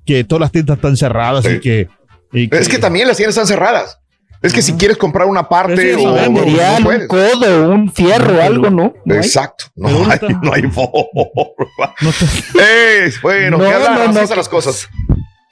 que 0.06 0.24
todas 0.24 0.41
las 0.41 0.51
tiendas 0.51 0.77
están 0.77 0.98
cerradas 0.98 1.45
y 1.45 1.59
que. 1.59 1.88
y 2.33 2.53
Es 2.56 2.67
que 2.69 2.77
también 2.80 3.08
las 3.08 3.17
tiendas 3.17 3.35
están 3.35 3.48
cerradas. 3.48 3.98
Es 4.41 4.53
que 4.53 4.61
si 4.61 4.72
quieres 4.74 4.95
comprar 4.95 5.27
una 5.27 5.49
parte 5.49 5.75
sí, 5.75 5.90
o 6.06 6.16
sabemos. 6.16 6.45
no 6.45 6.51
Material, 6.53 7.01
un 7.01 7.08
codo, 7.08 7.72
un 7.72 7.91
fierro, 7.91 8.41
algo, 8.41 8.69
¿no? 8.69 8.93
Exacto. 9.08 9.66
No, 9.75 9.90
hay, 10.09 10.19
no 10.41 10.53
hay 10.53 10.61
forma. 10.64 11.93
no 11.99 12.09
te- 12.11 12.59
Eh, 13.08 13.11
bueno, 13.22 13.58
No, 13.58 13.66
¿qué 13.66 13.74
hablar? 13.74 14.14
no, 14.14 14.19
Así 14.22 14.33
las 14.35 14.48
cosas. 14.48 14.88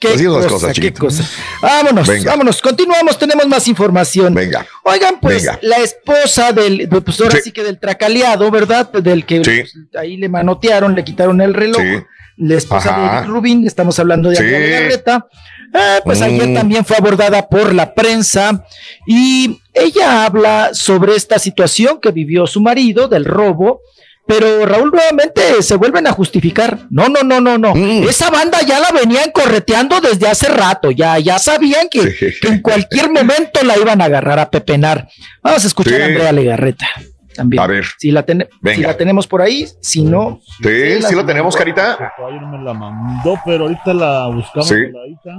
¿Qué 0.00 0.08
Así 0.08 0.24
cosa, 0.26 0.48
cosas, 0.48 0.78
qué 0.78 0.92
cosa. 0.94 1.28
Vámonos, 1.60 2.06
Venga. 2.06 2.30
vámonos. 2.30 2.62
Continuamos, 2.62 3.18
tenemos 3.18 3.48
más 3.48 3.66
información. 3.66 4.32
Venga. 4.32 4.64
Oigan, 4.84 5.18
pues 5.20 5.42
Venga. 5.44 5.58
la 5.62 5.78
esposa 5.78 6.52
del, 6.52 6.88
de- 6.88 7.00
pues 7.00 7.20
ahora 7.20 7.36
sí. 7.38 7.42
Sí. 7.46 7.52
que 7.52 7.64
del 7.64 7.80
tracaleado, 7.80 8.48
¿verdad? 8.50 8.92
Del 8.92 9.26
que 9.26 9.42
Sí. 9.44 9.60
pues, 9.60 9.74
ahí 9.98 10.16
le 10.16 10.28
manotearon, 10.28 10.94
le 10.94 11.02
quitaron 11.04 11.40
el 11.40 11.52
reloj. 11.52 11.82
Sí. 11.82 12.04
La 12.36 12.54
esposa 12.54 12.90
de 12.96 13.04
Ajá. 13.06 13.22
Rubin, 13.24 13.66
estamos 13.66 13.98
hablando 13.98 14.30
de 14.30 14.40
Legarreta. 14.40 15.26
Eh, 15.74 16.00
pues 16.04 16.20
Mm. 16.20 16.22
ayer 16.22 16.54
también 16.54 16.84
fue 16.84 16.96
abordada 16.96 17.48
por 17.48 17.74
la 17.74 17.92
prensa 17.92 18.64
y 19.06 19.60
ella 19.74 20.24
habla 20.24 20.70
sobre 20.74 21.16
esta 21.16 21.40
situación 21.40 21.98
que 22.00 22.12
vivió 22.12 22.46
su 22.46 22.60
marido 22.60 23.08
del 23.08 23.24
robo. 23.24 23.80
Pero 24.28 24.66
Raúl 24.66 24.90
nuevamente 24.92 25.62
se 25.62 25.74
vuelven 25.76 26.06
a 26.06 26.12
justificar. 26.12 26.80
No, 26.90 27.08
no, 27.08 27.22
no, 27.22 27.40
no, 27.40 27.56
no. 27.56 27.74
Mm. 27.74 28.04
Esa 28.08 28.28
banda 28.30 28.58
ya 28.60 28.78
la 28.78 28.92
venían 28.92 29.30
correteando 29.32 30.00
desde 30.02 30.28
hace 30.28 30.48
rato. 30.48 30.90
Ya, 30.90 31.18
ya 31.18 31.38
sabían 31.38 31.88
que, 31.90 32.10
Sí. 32.12 32.26
que 32.40 32.48
en 32.48 32.60
cualquier 32.60 33.10
momento 33.10 33.62
la 33.64 33.78
iban 33.78 34.02
a 34.02 34.04
agarrar 34.04 34.38
a 34.38 34.50
pepenar. 34.50 35.08
Vamos 35.42 35.64
a 35.64 35.66
escuchar 35.66 35.94
Sí. 35.94 36.02
a 36.02 36.04
Andrea 36.06 36.32
Legarreta 36.32 36.86
también. 37.34 37.62
A 37.62 37.66
ver. 37.66 37.86
Si 37.98 38.10
la, 38.10 38.22
ten- 38.24 38.46
si 38.74 38.82
la 38.82 38.96
tenemos 38.98 39.26
por 39.26 39.40
ahí, 39.40 39.66
si 39.80 40.02
no. 40.02 40.40
Sí, 40.62 41.02
sí 41.08 41.14
lo 41.14 41.24
tenemos, 41.24 41.56
Carita. 41.56 41.92
El 41.92 41.96
caballo 42.16 42.40
no 42.42 42.58
me 42.58 42.62
la 42.62 42.74
mandó, 42.74 43.40
pero 43.46 43.64
ahorita 43.64 43.94
la 43.94 44.26
buscamos. 44.26 44.68
Sí. 44.68 44.74
por 44.92 45.02
ahí, 45.04 45.14
está. 45.14 45.30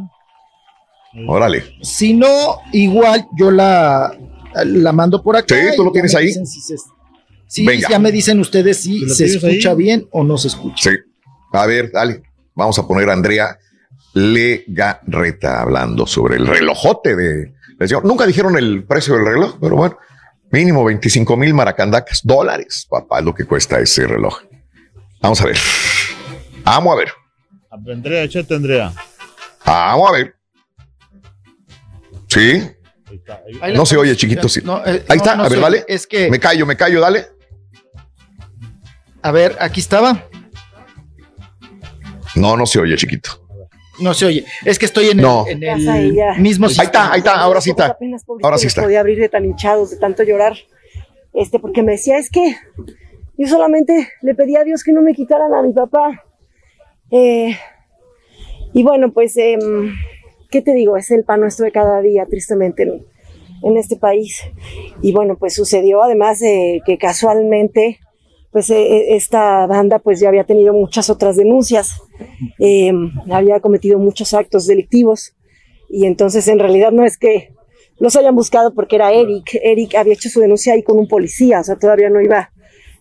Órale. 1.27 1.75
Si 1.83 2.13
no, 2.13 2.61
igual 2.71 3.25
yo 3.37 3.51
la, 3.51 4.11
la 4.65 4.91
mando 4.93 5.21
por 5.21 5.35
acá. 5.35 5.55
Sí, 5.55 5.75
¿tú 5.75 5.83
lo 5.83 5.91
tienes 5.91 6.15
ahí? 6.15 6.31
si 6.31 6.45
se- 6.61 6.75
sí, 7.49 7.65
Venga. 7.65 7.89
ya 7.89 7.99
me 7.99 8.11
dicen 8.13 8.39
ustedes 8.39 8.77
si 8.81 9.01
¿Tú 9.01 9.07
lo 9.07 9.13
se 9.13 9.25
escucha 9.25 9.71
ahí? 9.71 9.75
bien 9.75 10.07
o 10.11 10.23
no 10.23 10.37
se 10.37 10.47
escucha. 10.47 10.89
Sí. 10.91 10.97
A 11.51 11.65
ver, 11.65 11.91
dale. 11.91 12.21
Vamos 12.55 12.79
a 12.79 12.87
poner 12.87 13.09
a 13.09 13.13
Andrea 13.13 13.57
Legarreta 14.13 15.61
hablando 15.61 16.05
sobre 16.07 16.37
el 16.37 16.47
relojote 16.47 17.15
de. 17.15 17.51
Nunca 18.03 18.25
dijeron 18.27 18.57
el 18.57 18.83
precio 18.83 19.15
del 19.15 19.25
reloj, 19.25 19.55
pero 19.61 19.75
bueno, 19.77 19.97
mínimo 20.51 20.83
25 20.83 21.37
mil 21.37 21.53
maracandacas, 21.53 22.21
dólares, 22.23 22.85
papá, 22.89 23.19
es 23.19 23.25
lo 23.25 23.33
que 23.33 23.45
cuesta 23.45 23.79
ese 23.79 24.05
reloj. 24.05 24.37
Vamos 25.21 25.39
a 25.41 25.45
ver. 25.45 25.57
Vamos 26.63 26.93
a 26.93 26.97
ver. 26.97 27.11
Andrea, 27.71 28.23
échate, 28.23 28.53
Andrea. 28.55 28.91
Vamos 29.65 30.09
a 30.09 30.11
ver. 30.13 30.35
Sí. 32.27 32.61
Ahí 33.61 33.73
No 33.75 33.85
se 33.85 33.97
oye, 33.97 34.15
chiquito. 34.15 34.47
Sí. 34.49 34.61
No, 34.63 34.79
eh, 34.85 35.03
Ahí 35.07 35.17
no, 35.17 35.23
está. 35.23 35.35
no 35.35 35.43
a 35.43 35.49
ver, 35.49 35.57
oye. 35.59 35.61
dale. 35.63 35.85
Es 35.87 36.05
que- 36.05 36.29
Me 36.29 36.39
callo, 36.39 36.65
me 36.65 36.75
callo, 36.75 36.99
dale. 37.01 37.27
A 39.21 39.31
ver, 39.31 39.55
aquí 39.59 39.79
estaba. 39.79 40.25
No, 42.35 42.55
no 42.55 42.65
se 42.65 42.79
oye, 42.79 42.95
chiquito. 42.95 43.31
No 43.99 44.13
se 44.13 44.25
oye. 44.25 44.45
Es 44.63 44.79
que 44.79 44.85
estoy 44.85 45.09
en 45.09 45.17
No. 45.17 45.45
el, 45.47 45.61
en 45.63 45.87
el 45.89 46.39
mismo 46.41 46.67
Ahí 46.67 46.85
está, 46.85 47.11
ahí 47.11 47.17
está, 47.19 47.35
ahora 47.39 47.59
sí 47.59 47.71
está. 47.71 47.97
Ahora 48.43 48.57
sí 48.57 48.65
no 48.65 48.67
está. 48.69 48.81
podía 48.83 49.01
abrir 49.01 49.19
de 49.19 49.27
tan 49.29 49.43
hinchados, 49.45 49.89
de 49.91 49.97
tanto 49.97 50.23
llorar. 50.23 50.55
Este, 51.33 51.59
porque 51.59 51.83
me 51.83 51.93
decía, 51.93 52.17
es 52.17 52.29
que 52.29 52.55
yo 53.37 53.47
solamente 53.47 54.09
le 54.21 54.35
pedí 54.35 54.55
a 54.55 54.63
Dios 54.63 54.83
que 54.83 54.93
no 54.93 55.01
me 55.01 55.13
quitaran 55.13 55.53
a 55.53 55.61
mi 55.61 55.73
papá. 55.73 56.23
Eh, 57.11 57.57
y 58.73 58.83
bueno, 58.83 59.11
pues, 59.11 59.35
em, 59.37 59.93
¿qué 60.49 60.61
te 60.61 60.73
digo? 60.73 60.95
Es 60.95 61.11
el 61.11 61.23
pan 61.25 61.41
nuestro 61.41 61.65
de 61.65 61.71
cada 61.71 62.01
día, 62.01 62.25
tristemente, 62.25 62.83
en, 62.83 63.05
en 63.63 63.77
este 63.77 63.97
país. 63.97 64.41
Y 65.01 65.11
bueno, 65.11 65.35
pues 65.37 65.55
sucedió 65.55 66.01
además 66.03 66.39
de 66.39 66.81
que 66.85 66.97
casualmente, 66.97 67.99
pues 68.51 68.69
eh, 68.69 69.15
esta 69.15 69.67
banda 69.67 69.99
pues 69.99 70.19
ya 70.19 70.29
había 70.29 70.43
tenido 70.43 70.73
muchas 70.73 71.09
otras 71.09 71.35
denuncias, 71.35 72.01
eh, 72.59 72.91
había 73.31 73.59
cometido 73.59 73.99
muchos 73.99 74.33
actos 74.33 74.65
delictivos 74.65 75.33
y 75.89 76.05
entonces 76.05 76.47
en 76.47 76.59
realidad 76.59 76.91
no 76.91 77.05
es 77.05 77.17
que 77.17 77.53
los 77.99 78.15
hayan 78.15 78.35
buscado 78.35 78.73
porque 78.73 78.95
era 78.95 79.11
Eric, 79.11 79.59
Eric 79.61 79.95
había 79.95 80.13
hecho 80.13 80.29
su 80.29 80.39
denuncia 80.39 80.73
ahí 80.73 80.83
con 80.83 80.97
un 80.97 81.07
policía, 81.07 81.59
o 81.59 81.63
sea, 81.63 81.75
todavía 81.75 82.09
no 82.09 82.21
iba 82.21 82.49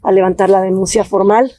a 0.02 0.12
levantar 0.12 0.50
la 0.50 0.60
denuncia 0.60 1.04
formal 1.04 1.52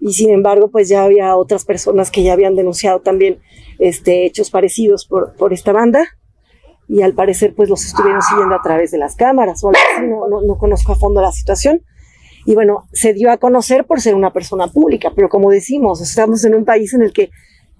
y 0.00 0.12
sin 0.12 0.30
embargo 0.30 0.68
pues 0.68 0.88
ya 0.88 1.02
había 1.02 1.36
otras 1.36 1.64
personas 1.64 2.10
que 2.10 2.22
ya 2.22 2.32
habían 2.32 2.54
denunciado 2.54 3.00
también 3.00 3.38
este, 3.78 4.26
hechos 4.26 4.50
parecidos 4.50 5.06
por, 5.06 5.34
por 5.36 5.52
esta 5.52 5.72
banda 5.72 6.06
y 6.88 7.02
al 7.02 7.14
parecer 7.14 7.54
pues 7.54 7.68
los 7.68 7.84
estuvieron 7.84 8.22
siguiendo 8.22 8.54
a 8.54 8.62
través 8.62 8.90
de 8.90 8.98
las 8.98 9.16
cámaras 9.16 9.64
o 9.64 9.68
algo 9.68 9.80
así, 9.92 10.06
no, 10.06 10.28
no, 10.28 10.42
no 10.42 10.58
conozco 10.58 10.92
a 10.92 10.96
fondo 10.96 11.20
la 11.20 11.32
situación. 11.32 11.82
Y 12.46 12.54
bueno, 12.54 12.88
se 12.92 13.12
dio 13.12 13.30
a 13.30 13.36
conocer 13.36 13.84
por 13.84 14.00
ser 14.00 14.14
una 14.14 14.32
persona 14.32 14.68
pública, 14.68 15.12
pero 15.14 15.28
como 15.28 15.50
decimos, 15.50 16.00
estamos 16.00 16.44
en 16.44 16.54
un 16.54 16.64
país 16.64 16.94
en 16.94 17.02
el 17.02 17.12
que 17.12 17.30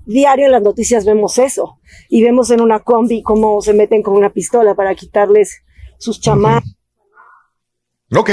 diario 0.04 0.46
en 0.46 0.52
las 0.52 0.62
noticias 0.62 1.04
vemos 1.04 1.38
eso 1.38 1.78
y 2.08 2.22
vemos 2.22 2.50
en 2.50 2.60
una 2.60 2.80
combi 2.80 3.22
cómo 3.22 3.60
se 3.62 3.74
meten 3.74 4.02
con 4.02 4.14
una 4.14 4.30
pistola 4.30 4.74
para 4.74 4.94
quitarles 4.94 5.62
sus 5.98 6.20
chamacos. 6.20 6.74
Ok. 8.14 8.30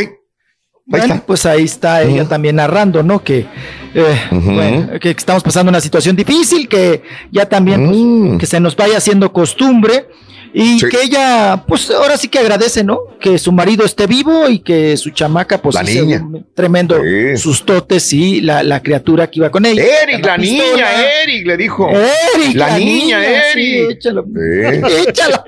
Bueno, 0.86 1.24
pues 1.26 1.46
ahí 1.46 1.64
está 1.64 2.02
ella 2.02 2.28
también 2.28 2.58
narrando, 2.58 3.04
¿no? 3.04 3.24
Que, 3.24 3.48
eh, 3.94 4.18
bueno, 4.32 5.00
que 5.00 5.12
estamos 5.12 5.42
pasando 5.42 5.70
una 5.70 5.80
situación 5.80 6.16
difícil, 6.16 6.68
que 6.68 7.02
ya 7.32 7.48
también 7.48 7.88
pues, 7.88 8.40
que 8.40 8.46
se 8.46 8.60
nos 8.60 8.76
vaya 8.76 8.98
haciendo 8.98 9.32
costumbre 9.32 10.08
y 10.54 10.80
que 10.80 11.02
ella, 11.02 11.64
pues 11.68 11.90
ahora 11.90 12.16
sí 12.16 12.28
que 12.28 12.40
agradece, 12.40 12.84
¿no? 12.84 13.00
Que 13.20 13.38
su 13.40 13.52
marido 13.52 13.84
esté 13.86 14.06
vivo 14.08 14.48
y 14.48 14.60
que 14.60 14.96
su 14.98 15.10
chamaca, 15.10 15.58
pues 15.58 15.74
La 15.76 15.84
niña. 15.84 16.22
un 16.22 16.46
tremendo 16.54 17.02
sus 17.38 17.66
totes 17.66 18.14
y 18.14 18.42
la, 18.42 18.62
la 18.64 18.82
criatura 18.82 19.30
que 19.30 19.40
iba 19.40 19.50
con 19.50 19.66
ella. 19.66 19.84
Eric, 20.04 20.26
la 20.26 20.36
pistola. 20.36 20.72
niña, 20.72 20.88
Eric, 21.24 21.48
le 21.48 21.58
dijo. 21.58 21.90
Eric, 21.90 22.56
la, 22.56 22.78
niña, 22.78 23.20
sí, 23.54 23.60
Eric. 23.78 23.92
échalo. 23.92 24.26
Eh. 24.40 24.82
échala, 25.08 25.44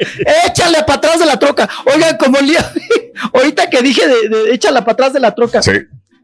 échale 0.47 0.79
para 0.87 0.93
atrás 0.95 1.19
de 1.19 1.25
la 1.25 1.37
troca. 1.37 1.69
Oigan, 1.93 2.17
como 2.17 2.39
Lía, 2.39 2.65
ahorita 3.33 3.69
que 3.69 3.81
dije 3.81 4.07
de, 4.07 4.29
de 4.29 4.53
échala 4.53 4.81
para 4.81 4.93
atrás 4.93 5.13
de 5.13 5.19
la 5.19 5.35
troca. 5.35 5.61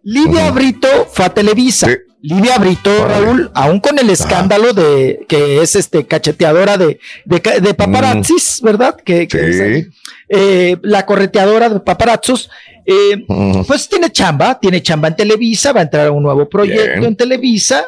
Lidia 0.04 0.52
Brito 0.52 0.88
fue 1.12 1.26
a 1.26 1.30
Televisa. 1.34 1.88
Lidia 2.24 2.58
Brito, 2.60 3.08
Raúl, 3.08 3.50
aún 3.56 3.80
con 3.80 3.98
el 3.98 4.10
escándalo 4.12 4.74
de 4.74 5.26
que 5.28 5.62
es 5.62 5.76
este 5.76 6.06
cacheteadora 6.06 6.78
de, 6.78 7.00
de, 7.26 7.42
ca- 7.42 7.60
de 7.60 7.74
paparazzis, 7.74 8.60
¿verdad? 8.62 8.96
Que, 9.04 9.28
que 9.28 9.50
es, 9.50 9.88
eh, 10.30 10.78
la 10.84 11.06
correteadora 11.08 11.68
de 11.70 11.80
paparazzos, 11.80 12.50
eh, 12.86 13.26
pues 13.66 13.90
tiene 13.90 14.12
chamba, 14.12 14.60
tiene 14.60 14.84
chamba 14.84 15.08
en 15.08 15.16
Televisa, 15.16 15.74
va 15.74 15.80
a 15.80 15.84
entrar 15.84 16.08
a 16.08 16.12
un 16.12 16.22
nuevo 16.22 16.48
proyecto 16.48 17.00
Bien. 17.00 17.04
en 17.06 17.16
Televisa, 17.16 17.86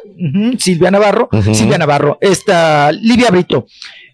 Silvia 0.58 0.90
Navarro. 0.90 1.30
Silvia 1.54 1.78
Navarro, 1.78 2.18
esta 2.20 2.92
Livia 2.92 3.30
Brito. 3.30 3.68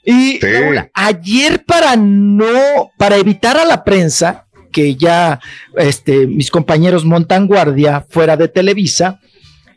Y 0.04 0.40
Raúl, 0.40 0.90
ayer 0.94 1.64
para 1.64 1.96
no, 1.96 2.92
para 2.98 3.16
evitar 3.18 3.58
a 3.58 3.64
la 3.66 3.84
prensa, 3.86 4.46
que 4.72 4.96
ya 4.96 5.40
este, 5.78 6.28
mis 6.28 6.52
compañeros 6.52 7.06
montan 7.06 7.48
guardia 7.48 8.06
fuera 8.10 8.38
de 8.38 8.48
Televisa, 8.48 9.20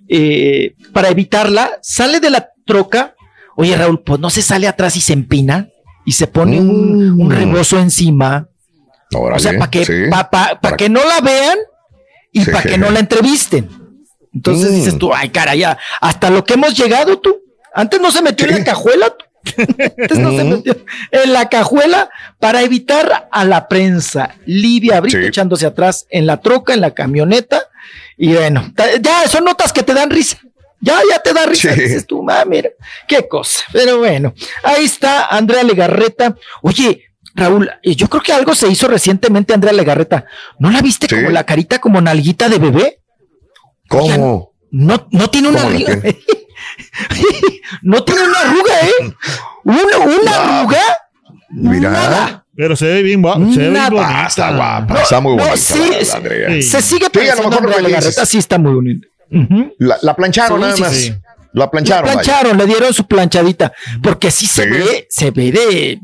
eh, 0.09 0.75
para 0.93 1.09
evitarla, 1.09 1.79
sale 1.83 2.21
de 2.21 2.31
la 2.31 2.49
troca. 2.67 3.15
Oye, 3.57 3.77
Raúl, 3.77 4.01
pues 4.03 4.21
no 4.21 4.31
se 4.31 4.43
sale 4.43 4.67
atrás 4.69 4.97
y 4.97 5.01
se 5.01 5.13
empina 5.13 5.69
y 6.05 6.13
se 6.13 6.27
pone 6.27 6.59
un, 6.61 7.21
un 7.21 7.31
rebozo 7.31 7.79
encima. 7.79 8.47
o 9.15 9.39
sea, 9.39 9.53
para 9.59 9.71
que, 9.71 9.81
Mm. 9.81 9.85
sí. 9.85 9.93
pa- 10.11 10.31
pa- 10.31 10.59
pa' 10.61 10.75
que 10.77 10.89
no 10.89 11.01
la 11.05 11.21
vean 11.21 11.59
y 12.33 12.45
para 12.47 12.63
que 12.63 12.79
no 12.79 12.91
la 12.91 12.99
entrevisten. 13.01 13.69
Entonces 14.35 14.71
Mm. 14.71 14.75
dices 14.75 14.99
tú, 14.99 15.13
ay, 15.15 15.29
cara, 15.29 15.55
ya, 15.55 15.77
hasta 16.01 16.31
lo 16.31 16.43
que 16.45 16.55
hemos 16.55 16.75
llegado 16.75 17.19
tú. 17.19 17.37
Antes 17.75 18.01
no 18.01 18.11
se 18.11 18.23
metió 18.23 18.47
en 18.49 18.59
la 18.59 18.65
cajuela. 18.65 19.11
tú. 19.11 19.25
Antes 19.45 20.19
no 20.19 20.31
se 20.31 20.45
metió 20.45 20.77
en 21.11 21.33
la 21.33 21.49
cajuela 21.49 22.11
para 22.39 22.63
evitar 22.63 23.29
a 23.31 23.45
la 23.45 23.69
prensa. 23.69 24.37
Lidia 24.47 25.01
Brito 25.01 25.19
echándose 25.19 25.67
atrás 25.67 26.07
en 26.11 26.27
la 26.27 26.39
troca, 26.39 26.75
en 26.75 26.81
la 26.81 26.93
camioneta. 26.93 27.63
Y 28.17 28.33
bueno, 28.35 28.73
ya 29.01 29.29
son 29.29 29.45
notas 29.45 29.73
que 29.73 29.83
te 29.83 29.95
dan 29.95 30.11
risa. 30.11 30.39
Ya, 30.81 30.99
ya 31.09 31.21
te 31.21 31.33
da 31.33 31.47
risa. 31.47 31.73
Dices 31.75 32.07
tú, 32.07 32.25
ah, 32.29 32.45
mira, 32.45 32.71
qué 33.07 33.29
cosa. 33.29 33.65
Pero 33.73 33.99
bueno, 33.99 34.35
ahí 34.65 34.85
está 34.85 35.27
Andrea 35.27 35.63
Legarreta. 35.63 36.37
Oye, 36.61 37.05
Raúl, 37.35 37.71
yo 37.83 38.09
creo 38.09 38.23
que 38.23 38.33
algo 38.33 38.55
se 38.55 38.69
hizo 38.69 38.89
recientemente, 38.89 39.55
Andrea 39.55 39.73
Legarreta. 39.73 40.27
¿No 40.59 40.71
la 40.71 40.83
viste 40.83 41.09
como 41.09 41.31
la 41.31 41.45
carita 41.45 41.81
como 41.81 42.01
nalguita 42.01 42.49
de 42.49 42.59
bebé? 42.59 42.99
¿Cómo? 43.89 44.51
No, 44.71 45.07
no 45.11 45.31
tiene 45.31 45.49
una 45.49 45.63
¿Cómo 45.63 45.79
la 45.79 45.93
arruga. 45.93 46.15
No 47.83 48.05
tiene 48.05 48.23
una 48.23 48.41
arruga, 48.41 48.81
¿eh? 48.83 49.15
Una, 49.65 49.99
una 50.21 50.37
arruga. 50.61 50.81
Mira. 51.51 52.45
Pero 52.55 52.77
se 52.77 52.87
ve 52.87 53.03
bien 53.03 53.23
guapa. 53.23 53.41
Se 53.41 53.59
ve 53.59 53.71
bien 53.71 53.73
Nada. 53.73 53.91
bonita. 53.91 54.25
Ah, 54.25 54.27
está 54.29 54.53
guapa, 54.55 55.03
está 55.03 55.21
muy 55.21 55.37
No, 55.37 55.43
bonita. 55.43 55.57
sí, 55.57 55.79
la- 55.91 55.99
la 55.99 56.05
sí, 56.05 56.11
Andrea. 56.17 56.49
Se 56.63 56.83
sigue 56.83 57.07
Sí, 57.13 57.29
a 57.29 57.35
lo 57.37 57.49
mejor. 57.51 57.83
Legarreta, 57.83 58.27
sí 58.27 58.39
está 58.39 58.59
muy 58.59 58.75
bonita. 58.75 59.07
La, 59.79 59.99
la 60.03 60.15
plancharon 60.15 60.59
Sí, 60.59 60.63
nada 60.63 60.77
sí, 60.77 60.83
más. 60.83 60.93
sí. 60.93 61.15
La 61.55 61.71
plancharon. 61.71 62.07
La 62.07 62.15
vaya. 62.17 62.23
plancharon, 62.25 62.59
le 62.59 62.67
dieron 62.67 62.93
su 62.95 63.07
planchadita. 63.07 63.73
Porque 64.03 64.31
sí 64.31 64.47
se 64.47 64.67
ve, 64.67 65.07
se 65.11 65.31
ve 65.31 65.53
de 65.53 65.99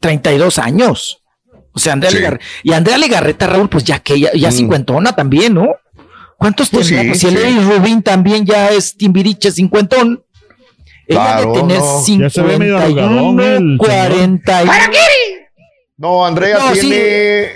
32 0.00 0.58
años. 0.58 1.18
O 1.72 1.78
sea, 1.78 1.92
Andrea 1.92 2.10
Legarreta. 2.12 2.44
Y 2.62 2.72
Andrea 2.72 2.98
Legarreta, 2.98 3.46
Raúl, 3.46 3.68
pues 3.68 3.84
ya 3.84 3.98
que 4.00 4.18
ya, 4.18 4.32
ya 4.32 4.50
cincuentona 4.50 5.14
también, 5.14 5.54
¿no? 5.54 5.68
¿Cuántos 6.38 6.70
Pues 6.70 6.88
tendrá? 6.88 7.06
Pues 7.08 7.20
si 7.20 7.26
el 7.28 7.64
Rubín 7.66 8.02
también 8.02 8.44
ya 8.46 8.70
es 8.70 8.96
Timbiriche 8.96 9.50
cincuentón. 9.52 10.22
Ella 11.10 11.20
Claro, 11.22 11.52
de 11.52 11.60
tener 11.60 11.78
no. 11.78 12.04
Ya 12.18 12.30
se 12.30 12.42
ve 12.42 12.58
medio 12.58 12.78
arrugadón 12.78 13.38
51, 13.38 13.44
el 13.44 13.78
41. 13.78 14.72
No, 15.98 16.24
Andrea 16.24 16.58
No, 16.58 16.74
sí. 16.74 16.80
tiene. 16.80 17.48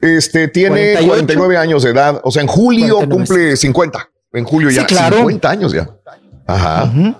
Este, 0.00 0.48
tiene 0.48 0.92
48. 0.92 1.06
49 1.08 1.56
años 1.58 1.82
de 1.82 1.90
edad. 1.90 2.20
O 2.24 2.30
sea, 2.30 2.42
en 2.42 2.48
julio 2.48 2.96
49. 2.96 3.26
cumple 3.26 3.56
50. 3.56 4.08
En 4.32 4.44
julio 4.44 4.70
Sí, 4.70 4.76
ya. 4.76 4.86
claro. 4.86 5.16
50 5.18 5.50
años 5.50 5.72
ya. 5.72 5.88
Ajá. 6.46 6.84
Ujú. 6.84 7.14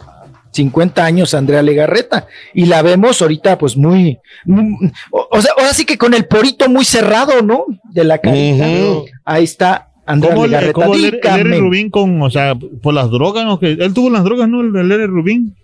50 0.52 1.04
años 1.04 1.34
Andrea 1.34 1.62
Legarreta 1.62 2.28
y 2.52 2.66
la 2.66 2.80
vemos 2.82 3.20
ahorita 3.20 3.58
pues 3.58 3.76
muy, 3.76 4.18
muy- 4.44 4.92
o, 5.10 5.26
o 5.28 5.42
sea, 5.42 5.50
ahora 5.58 5.74
sí 5.74 5.84
que 5.84 5.98
con 5.98 6.14
el 6.14 6.26
porito 6.26 6.68
muy 6.68 6.84
cerrado, 6.84 7.42
¿no? 7.42 7.64
De 7.92 8.04
la 8.04 8.18
carita. 8.18 8.64
Ujú. 8.64 9.06
Ahí 9.24 9.42
está 9.44 9.88
Andrea 10.06 10.32
¿Cómo, 10.34 10.44
le, 10.46 10.50
Legarreta. 10.50 10.72
cómo 10.74 10.94
el, 10.94 11.04
el 11.06 11.10
Dígame. 11.20 11.56
Rubín 11.58 11.90
con, 11.90 12.22
o 12.22 12.30
sea, 12.30 12.54
por 12.82 12.94
las 12.94 13.10
drogas, 13.10 13.44
¿no? 13.44 13.58
Él 13.62 13.92
tuvo 13.94 14.10
las 14.10 14.22
drogas, 14.22 14.48
¿no? 14.48 14.60
El, 14.60 14.92
el 14.92 15.08
Rubín. 15.08 15.56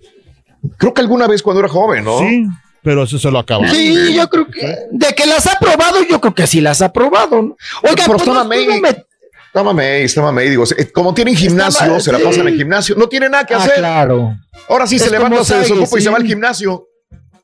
Creo 0.76 0.92
que 0.94 1.00
alguna 1.00 1.26
vez 1.26 1.42
cuando 1.42 1.60
era 1.60 1.68
joven, 1.68 2.04
¿no? 2.04 2.18
Sí, 2.18 2.46
pero 2.82 3.04
eso 3.04 3.18
se 3.18 3.30
lo 3.30 3.38
acabaron. 3.38 3.74
Sí, 3.74 4.14
yo 4.14 4.28
creo 4.28 4.46
que 4.46 4.76
de 4.90 5.14
que 5.14 5.26
las 5.26 5.46
ha 5.46 5.58
probado, 5.58 6.02
yo 6.08 6.20
creo 6.20 6.34
que 6.34 6.46
sí 6.46 6.60
las 6.60 6.80
ha 6.82 6.92
probado. 6.92 7.42
¿no? 7.42 7.56
Oiga, 7.82 8.04
Pero 8.06 8.18
pues, 8.18 8.68
met- 8.80 9.04
Está 9.46 9.64
mamey, 9.64 10.04
está 10.04 10.22
mamey. 10.22 10.48
Digo, 10.48 10.62
eh, 10.78 10.92
como 10.92 11.12
tienen 11.12 11.34
gimnasio, 11.34 11.98
se 11.98 12.12
la 12.12 12.20
pasan 12.20 12.46
en 12.48 12.56
gimnasio. 12.56 12.94
No 12.96 13.08
tiene 13.08 13.28
nada 13.28 13.44
que 13.44 13.54
Ah, 13.54 13.58
hacer. 13.58 13.74
claro. 13.78 14.36
Ahora 14.68 14.86
sí 14.86 14.94
Es 14.96 15.02
se 15.02 15.10
levanta, 15.10 15.42
se 15.44 15.58
desocupa 15.58 15.96
y 15.96 16.00
sí. 16.00 16.04
se 16.04 16.10
va 16.10 16.16
al 16.18 16.24
gimnasio. 16.24 16.86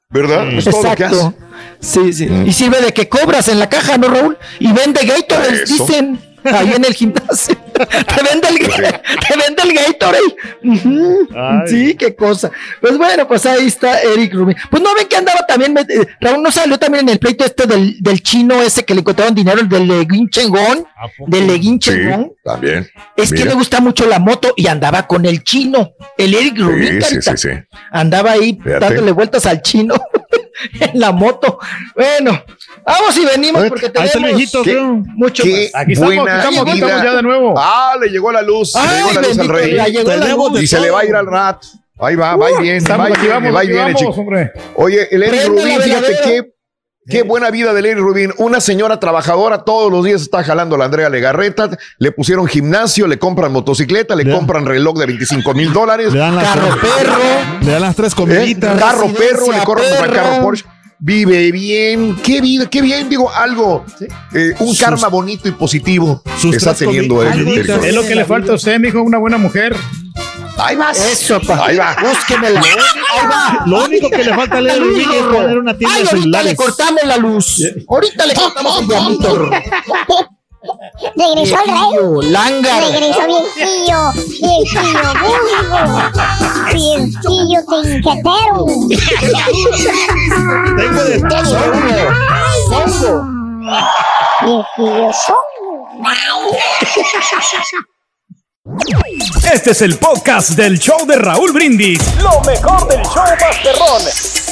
¿Verdad? 0.09 0.53
Es 0.53 0.65
todo 0.67 0.85
lo 0.85 0.95
que 0.95 1.05
hace. 1.05 1.17
Exacto. 1.17 1.39
Sí, 1.81 2.13
sí. 2.13 2.29
Y 2.47 2.53
sirve 2.53 2.81
de 2.81 2.93
que 2.93 3.09
cobras 3.09 3.49
en 3.49 3.59
la 3.59 3.69
caja, 3.69 3.99
¿no, 3.99 4.07
Raúl? 4.09 4.39
Y 4.61 4.73
vende 4.73 5.05
Gatorade, 5.05 5.65
dicen. 5.65 6.21
Ahí 6.53 6.73
en 6.75 6.85
el 6.85 6.95
gimnasio. 6.95 7.57
te 7.77 8.23
vende 8.23 8.49
el, 8.49 8.59
te 8.59 9.37
vende 9.37 9.63
el 9.63 9.73
Gatorade. 9.75 11.67
Sí, 11.67 11.95
qué 11.95 12.15
cosa. 12.15 12.51
Pues 12.81 12.97
bueno, 12.99 13.27
pues 13.29 13.45
ahí 13.47 13.67
está 13.67 14.01
Eric 14.01 14.33
Rubin. 14.35 14.57
Pues 14.71 14.83
no 14.83 14.95
ven 14.95 15.07
que 15.09 15.17
andaba 15.17 15.45
también, 15.47 15.77
eh, 15.79 16.07
Raúl 16.21 16.43
no 16.43 16.51
salió 16.51 16.79
también 16.79 17.05
en 17.05 17.11
el 17.15 17.19
pleito 17.19 17.45
este 17.45 17.67
del, 17.67 17.97
del 18.01 18.23
chino 18.23 18.63
ese 18.63 18.85
que 18.85 18.95
le 18.95 19.01
encontraron 19.01 19.35
dinero, 19.35 19.61
el 19.61 19.69
del 19.69 19.87
Leguín 19.87 20.29
Chengón. 20.29 20.87
Del 21.27 21.47
Leguín 21.47 21.81
Sí, 21.81 21.91
Chengón. 21.91 22.33
también. 22.43 22.89
Es 23.17 23.33
que 23.33 23.45
le 23.45 23.55
gusta 23.55 23.81
mucho 23.81 24.07
la 24.07 24.19
moto 24.19 24.53
y 24.57 24.67
andaba 24.69 25.07
con 25.07 25.27
el 25.27 25.43
chino, 25.43 25.93
el 26.17 26.35
Eric 26.35 26.59
Rubin. 26.59 26.87
Sí, 26.87 26.93
sí, 26.95 27.01
carita. 27.01 27.37
sí, 27.37 27.49
sí. 27.49 27.55
Andaba 27.91 28.33
ahí 28.33 28.55
Fíjate. 28.63 28.81
dándole 28.81 29.13
vueltas 29.13 29.45
al 29.47 29.61
chino 29.63 29.95
en 30.81 30.99
la 31.01 31.13
moto. 31.13 31.59
Bueno, 31.95 32.43
vamos 32.87 33.17
y 33.19 33.25
venimos 33.27 33.65
porque 33.69 33.87
Ahí 33.87 33.91
está 33.93 34.03
el 34.05 34.11
tenemos 34.13 34.37
viejito, 34.37 34.63
¿Qué? 34.63 34.71
creo. 34.71 35.03
mucho 35.17 35.43
Qué 35.43 35.71
más. 35.75 35.99
buena 35.99 36.65
vida. 36.65 37.05
Ah, 37.57 37.95
le 38.01 38.09
llegó 38.09 38.33
la 38.33 38.43
luz, 38.43 38.73
le 38.75 38.81
Ay, 38.81 38.97
llegó 38.99 39.13
la 39.21 39.29
luz 39.29 39.39
al 39.39 39.49
rey. 39.49 39.75
ya 39.75 39.87
llegó 39.89 40.09
la 40.11 40.21
Tenemos 40.21 40.53
luz. 40.53 40.63
Y 40.63 40.67
se 40.67 40.81
le 40.81 40.91
va 40.91 41.01
a 41.01 41.05
ir 41.05 41.15
al 41.15 41.27
rat. 41.27 41.63
Ahí 41.99 42.15
va, 42.15 42.37
va 42.37 42.51
y 42.51 42.63
bien, 42.63 42.77
Estamos 42.77 43.07
va 43.07 43.11
y 43.11 43.13
aquí, 43.15 43.21
viene, 43.23 43.35
vamos, 43.35 43.55
va 43.57 43.65
y 43.65 43.67
aquí 43.67 43.73
viene, 43.73 43.93
vamos, 43.95 44.01
chico. 44.01 44.21
hombre. 44.21 44.53
Oye, 44.75 45.09
el 45.11 45.23
Eric 45.23 45.41
Prende 45.41 45.57
la 45.57 45.63
Rubin, 45.77 45.81
fíjate 45.83 46.17
qué, 46.25 46.43
qué 47.09 47.23
buena 47.23 47.51
vida 47.51 47.73
del 47.73 47.87
Eric 47.87 47.99
Rubin. 48.01 48.33
Una 48.37 48.61
señora 48.61 49.01
trabajadora 49.01 49.65
todos 49.65 49.91
los 49.91 50.05
días 50.05 50.21
está 50.21 50.45
jalando 50.45 50.75
a 50.75 50.79
la 50.79 50.85
Andrea 50.85 51.09
Legarreta. 51.09 51.71
Le 51.99 52.13
pusieron 52.13 52.47
gimnasio, 52.49 53.07
le 53.07 53.19
compran 53.19 53.51
motocicleta, 53.51 54.15
le 54.15 54.25
Le- 54.25 54.33
compran 54.35 54.67
reloj 54.67 54.99
de 54.99 55.07
25 55.07 55.55
mil 55.55 55.73
dólares. 55.73 56.13
Le 56.13 56.19
dan 56.19 56.37
las 56.37 56.45
Carro 56.45 56.69
tres, 56.79 56.93
perro. 56.93 57.19
le 57.63 57.73
dan 57.73 57.81
las 57.83 57.97
tres 57.97 58.13
¿eh? 58.13 58.17
comiditas. 58.17 58.79
Carro 58.79 59.09
perro, 59.15 59.53
le 59.53 59.65
corren 59.65 59.87
carro 60.13 60.43
Porsche. 60.43 60.65
Vive 60.99 61.53
bien, 61.53 62.17
qué 62.23 62.41
vida, 62.41 62.69
qué 62.71 62.81
bien, 62.81 63.09
digo, 63.09 63.31
algo, 63.31 63.85
eh, 64.33 64.55
un 64.61 64.69
Sus- 64.69 64.81
karma 64.81 65.09
bonito 65.09 65.47
y 65.49 65.53
positivo 65.53 66.23
sus 66.41 66.57
está 66.57 66.75
teniendo 66.75 67.23
Rubin. 67.23 67.59
Es 67.85 67.95
lo 67.95 68.03
que 68.03 68.15
le 68.15 68.25
falta 68.25 68.53
a 68.53 68.55
usted, 68.55 68.81
mijo, 68.81 69.03
una 69.03 69.19
buena 69.19 69.37
mujer. 69.37 69.77
Ahí 70.59 70.75
vas. 70.75 70.99
Eso, 70.99 71.39
pa. 71.43 71.67
Ahí 71.67 71.77
va. 71.77 71.95
Búsquemela. 72.01 72.61
Ahí 72.61 73.27
va. 73.29 73.63
Lo 73.67 73.85
único 73.85 74.09
que 74.09 74.25
le 74.25 74.35
falta 74.35 74.57
a 74.57 74.61
Rubin 74.61 75.11
es 75.11 75.23
poner 75.25 75.59
una 75.59 75.77
tienda 75.77 75.97
Ay, 75.97 76.03
de 76.05 76.09
ahorita 76.09 76.43
le 76.43 76.57
cortamos 76.57 77.01
la 77.05 77.17
luz. 77.19 77.63
Ahorita 77.89 78.27
le 78.27 78.35
cortamos 78.35 78.81
el. 78.81 79.51
Regresó 81.17 81.57
el 81.65 81.71
rey. 81.71 82.31
Lángaro. 82.31 82.87
Regresó 82.91 83.23
viejillo, 83.27 84.13
viejillo, 84.41 85.09
búho, 85.23 85.95
viejillo 86.73 87.61
tinquetero. 87.83 88.67
Tengo 90.77 91.03
de 91.05 91.19
todo. 91.29 91.45
Songo. 92.69 93.15
Viejillo 94.43 95.13
songo. 95.13 95.47
Este 99.53 99.71
es 99.71 99.83
el 99.83 99.97
podcast 99.99 100.51
del 100.51 100.79
show 100.79 101.07
de 101.07 101.17
Raúl 101.17 101.53
Brindis. 101.53 102.01
Lo 102.21 102.41
mejor 102.41 102.89
del 102.89 103.03
show 103.03 103.25
Masterrón. 103.41 104.46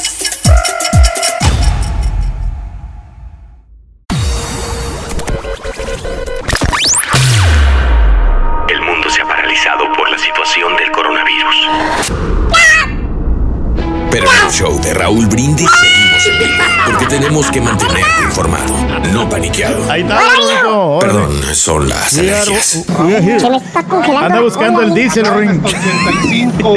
Show 14.55 14.79
de 14.79 14.93
Raúl 14.93 15.27
Brindis. 15.27 15.69
seguimos 15.71 15.85
en 15.85 15.85
vivo, 15.85 15.94
porque 16.85 17.05
tenemos 17.05 17.49
que 17.51 17.61
mantenerte 17.61 18.23
informado, 18.23 18.73
no 19.13 19.29
paniqueado. 19.29 19.91
Ahí 19.91 20.01
está. 20.01 20.19
Perdón, 20.99 21.29
son 21.53 21.89
las 21.89 22.17
alergias. 22.17 22.85
Se 22.85 23.49
me 23.49 23.57
está 23.57 23.83
congelando. 23.83 24.25
Anda 24.25 24.41
buscando 24.41 24.81
el 24.81 24.93
diésel 24.93 25.25
ring. 25.25 25.61
85 25.63 26.73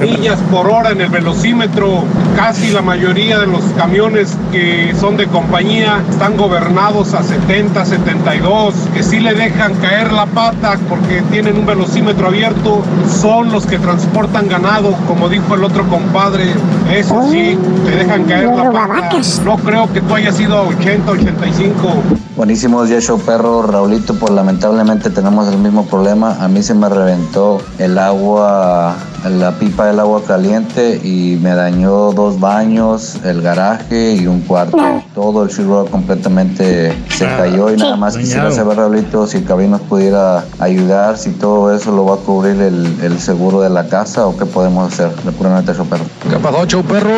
millas 0.00 0.38
por 0.50 0.68
hora 0.68 0.90
en 0.90 1.00
el 1.00 1.08
velocímetro. 1.08 2.04
Casi 2.36 2.70
la 2.70 2.82
mayoría 2.82 3.38
de 3.38 3.46
los 3.46 3.62
camiones 3.76 4.36
que 4.52 4.94
son 4.98 5.16
de 5.16 5.26
compañía 5.26 6.02
están 6.10 6.36
gobernados 6.36 7.14
a 7.14 7.22
70, 7.22 7.84
72, 7.84 8.74
que 8.94 9.02
sí 9.02 9.20
le 9.20 9.34
dejan 9.34 9.74
caer 9.74 10.12
la 10.12 10.26
pata 10.26 10.78
porque 10.88 11.22
tienen 11.30 11.58
un 11.58 11.66
velocímetro 11.66 12.28
abierto. 12.28 12.82
Son 13.20 13.52
los 13.52 13.66
que 13.66 13.78
transportan 13.78 14.48
ganado, 14.48 14.92
como 15.06 15.28
dijo 15.28 15.54
el 15.54 15.64
otro 15.64 15.86
compadre. 15.88 16.54
Eso 16.92 17.28
sí, 17.30 17.58
te 17.84 17.90
dejan 17.96 18.24
caer 18.24 18.48
la 18.48 18.70
pata. 18.70 18.79
Robavacas. 18.80 19.42
No 19.44 19.56
creo 19.58 19.92
que 19.92 20.00
tú 20.00 20.14
hayas 20.14 20.40
ido 20.40 20.56
a 20.56 20.62
80, 20.62 21.10
85. 21.10 22.02
Buenísimos 22.36 22.88
días, 22.88 23.04
show 23.04 23.20
perro. 23.20 23.62
Raulito, 23.62 24.14
pues 24.14 24.32
lamentablemente 24.32 25.10
tenemos 25.10 25.48
el 25.48 25.58
mismo 25.58 25.86
problema. 25.86 26.36
A 26.40 26.48
mí 26.48 26.62
se 26.62 26.74
me 26.74 26.88
reventó 26.88 27.60
el 27.78 27.98
agua, 27.98 28.96
la 29.28 29.52
pipa 29.52 29.86
del 29.86 30.00
agua 30.00 30.22
caliente 30.26 31.00
y 31.02 31.38
me 31.42 31.54
dañó 31.54 32.12
dos 32.12 32.40
baños, 32.40 33.16
el 33.24 33.42
garaje 33.42 34.14
y 34.14 34.26
un 34.26 34.40
cuarto. 34.40 34.78
Todo 35.14 35.44
el 35.44 35.50
shiro 35.50 35.86
completamente 35.90 36.96
se 37.10 37.24
cayó 37.26 37.72
y 37.72 37.76
nada 37.76 37.96
más 37.96 38.16
quisiera 38.16 38.50
saber, 38.50 38.78
Raulito, 38.78 39.26
si 39.26 39.38
el 39.38 39.44
cabin 39.44 39.72
nos 39.72 39.82
pudiera 39.82 40.44
ayudar, 40.58 41.18
si 41.18 41.30
todo 41.30 41.74
eso 41.74 41.92
lo 41.92 42.06
va 42.06 42.14
a 42.14 42.18
cubrir 42.18 42.60
el, 42.60 42.98
el 43.02 43.18
seguro 43.18 43.60
de 43.60 43.70
la 43.70 43.86
casa 43.88 44.26
o 44.26 44.36
qué 44.36 44.46
podemos 44.46 44.92
hacer. 44.92 45.10
De 45.22 45.32
pura 45.32 45.60
neta, 45.60 45.74
show 45.74 45.86
perro. 45.86 46.04
¿Qué 46.28 46.36
pasó, 46.36 46.66
show 46.66 46.82
perro? 46.82 47.10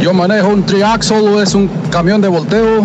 Yo 0.00 0.12
manejo 0.12 0.48
un 0.48 0.64
triaxle, 0.64 1.42
es 1.42 1.54
un 1.54 1.68
camión 1.90 2.20
de 2.20 2.28
volteo. 2.28 2.84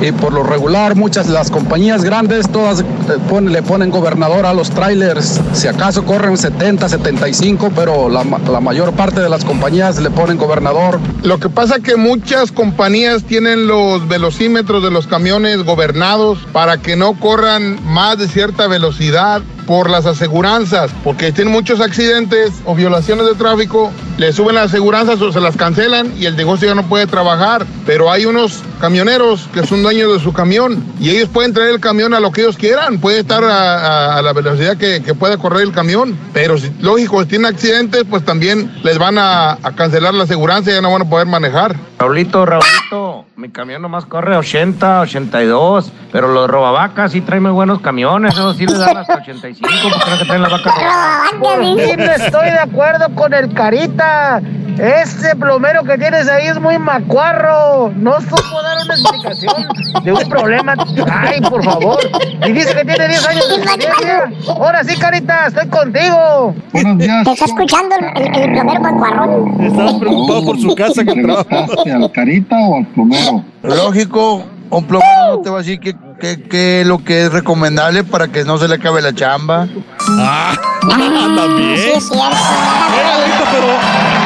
Y 0.00 0.12
por 0.12 0.32
lo 0.32 0.42
regular, 0.42 0.96
muchas 0.96 1.28
las 1.28 1.50
compañías 1.50 2.02
grandes, 2.04 2.48
todas 2.50 2.80
eh, 2.80 3.40
le 3.42 3.62
ponen 3.62 3.90
gobernador 3.90 4.46
a 4.46 4.54
los 4.54 4.70
trailers. 4.70 5.40
Si 5.52 5.68
acaso 5.68 6.04
corren 6.04 6.38
70, 6.38 6.88
75, 6.88 7.70
pero 7.74 8.08
la, 8.08 8.24
la 8.24 8.60
mayor 8.60 8.92
parte 8.94 9.20
de 9.20 9.28
las 9.28 9.44
compañías 9.44 10.00
le 10.00 10.10
ponen 10.10 10.38
gobernador. 10.38 10.98
Lo 11.22 11.38
que 11.38 11.50
pasa 11.50 11.80
que 11.80 11.96
muchas 11.96 12.50
compañías 12.50 13.24
tienen 13.24 13.66
los 13.66 14.08
velocímetros 14.08 14.82
de 14.82 14.90
los 14.90 15.06
camiones 15.06 15.64
gobernados 15.64 16.38
para 16.52 16.78
que 16.78 16.96
no 16.96 17.14
corran 17.20 17.78
más 17.84 18.18
de 18.18 18.28
cierta 18.28 18.68
velocidad 18.68 19.42
por 19.70 19.88
las 19.88 20.04
aseguranzas, 20.04 20.90
porque 21.04 21.30
tienen 21.30 21.52
muchos 21.52 21.80
accidentes 21.80 22.50
o 22.64 22.74
violaciones 22.74 23.24
de 23.24 23.36
tráfico, 23.36 23.92
le 24.18 24.32
suben 24.32 24.56
las 24.56 24.64
aseguranzas 24.64 25.22
o 25.22 25.30
se 25.30 25.40
las 25.40 25.56
cancelan 25.56 26.12
y 26.18 26.26
el 26.26 26.34
negocio 26.34 26.66
ya 26.66 26.74
no 26.74 26.88
puede 26.88 27.06
trabajar. 27.06 27.64
Pero 27.86 28.10
hay 28.10 28.26
unos 28.26 28.64
camioneros 28.80 29.48
que 29.54 29.64
son 29.64 29.84
dueños 29.84 30.12
de 30.12 30.18
su 30.18 30.32
camión 30.32 30.82
y 30.98 31.10
ellos 31.10 31.28
pueden 31.28 31.52
traer 31.52 31.70
el 31.70 31.78
camión 31.78 32.14
a 32.14 32.18
lo 32.18 32.32
que 32.32 32.40
ellos 32.40 32.56
quieran, 32.56 32.98
puede 32.98 33.20
estar 33.20 33.44
a, 33.44 34.20
la 34.20 34.32
velocidad 34.32 34.76
que, 34.76 35.04
que 35.04 35.14
pueda 35.14 35.36
correr 35.36 35.62
el 35.62 35.72
camión, 35.72 36.18
pero 36.32 36.58
si, 36.58 36.72
lógico, 36.80 37.22
si 37.22 37.28
tienen 37.28 37.54
accidentes, 37.54 38.02
pues 38.10 38.24
también 38.24 38.76
les 38.82 38.98
van 38.98 39.18
a, 39.18 39.52
a 39.52 39.72
cancelar 39.76 40.14
la 40.14 40.24
aseguranza 40.24 40.72
y 40.72 40.74
ya 40.74 40.80
no 40.80 40.90
van 40.90 41.02
a 41.02 41.08
poder 41.08 41.28
manejar. 41.28 41.76
Raulito, 42.00 42.46
Raulito, 42.46 43.26
mi 43.36 43.50
camión 43.50 43.82
nomás 43.82 44.06
corre 44.06 44.34
80, 44.34 45.02
82, 45.02 45.92
pero 46.10 46.28
los 46.28 46.48
robavacas 46.48 47.12
sí 47.12 47.20
traen 47.20 47.42
muy 47.42 47.52
buenos 47.52 47.82
camiones, 47.82 48.32
esos 48.32 48.56
sí 48.56 48.64
les 48.66 48.78
dan 48.78 48.96
hasta 48.96 49.16
85, 49.16 49.68
porque 49.82 50.10
no 50.10 50.18
que 50.18 50.24
traen 50.24 50.40
las 50.40 50.50
vacas. 50.50 50.74
Sí, 50.78 51.96
no 51.98 52.04
estoy 52.04 52.46
de 52.52 52.58
acuerdo 52.58 53.14
con 53.14 53.34
el 53.34 53.52
Carita. 53.52 54.40
Ese 54.80 55.36
plomero 55.36 55.84
que 55.84 55.98
tienes 55.98 56.26
ahí 56.26 56.46
es 56.46 56.58
muy 56.58 56.78
macuarro. 56.78 57.92
No 57.96 58.18
supo 58.22 58.62
dar 58.62 58.78
una 58.82 58.94
explicación 58.94 59.68
de 60.02 60.12
un 60.12 60.28
problema. 60.30 60.74
Ay, 61.12 61.40
por 61.42 61.62
favor. 61.62 61.98
Y 62.46 62.52
dice 62.52 62.74
que 62.74 62.84
tiene 62.86 63.08
10 63.08 63.26
años 63.26 63.48
de 63.48 63.54
experiencia. 63.56 64.30
Ahora 64.48 64.82
sí, 64.82 64.96
Carita, 64.96 65.48
estoy 65.48 65.68
contigo. 65.68 66.54
Te 66.72 67.04
está 67.30 67.44
escuchando 67.44 67.94
el, 67.96 68.22
el, 68.24 68.34
el 68.34 68.52
plomero 68.52 68.80
macuarrón. 68.80 69.60
Estaba 69.60 69.98
preocupado 69.98 70.44
por 70.46 70.58
su 70.58 70.74
casa 70.74 71.04
que 71.04 71.22
trabaja. 71.22 71.66
al 71.94 72.12
carita 72.12 72.56
o 72.56 72.76
al 72.78 72.86
plomero? 72.86 73.44
Lógico, 73.62 74.44
un 74.70 74.84
plomero 74.84 75.36
no 75.36 75.38
te 75.42 75.50
va 75.50 75.56
a 75.56 75.58
decir 75.58 75.78
que, 75.78 75.94
que, 76.18 76.42
que 76.42 76.84
lo 76.86 77.04
que 77.04 77.26
es 77.26 77.32
recomendable 77.32 78.02
para 78.02 78.28
que 78.28 78.44
no 78.44 78.56
se 78.56 78.66
le 78.66 78.76
acabe 78.76 79.02
la 79.02 79.14
chamba. 79.14 79.68
Ah, 80.08 80.54
también. 80.80 81.76
Sí, 81.76 81.90
es 81.96 82.08
cierto. 82.08 82.14
Oiga, 82.14 83.18
Lalito, 83.18 83.44
pero 83.52 83.66
¿tú 83.66 84.19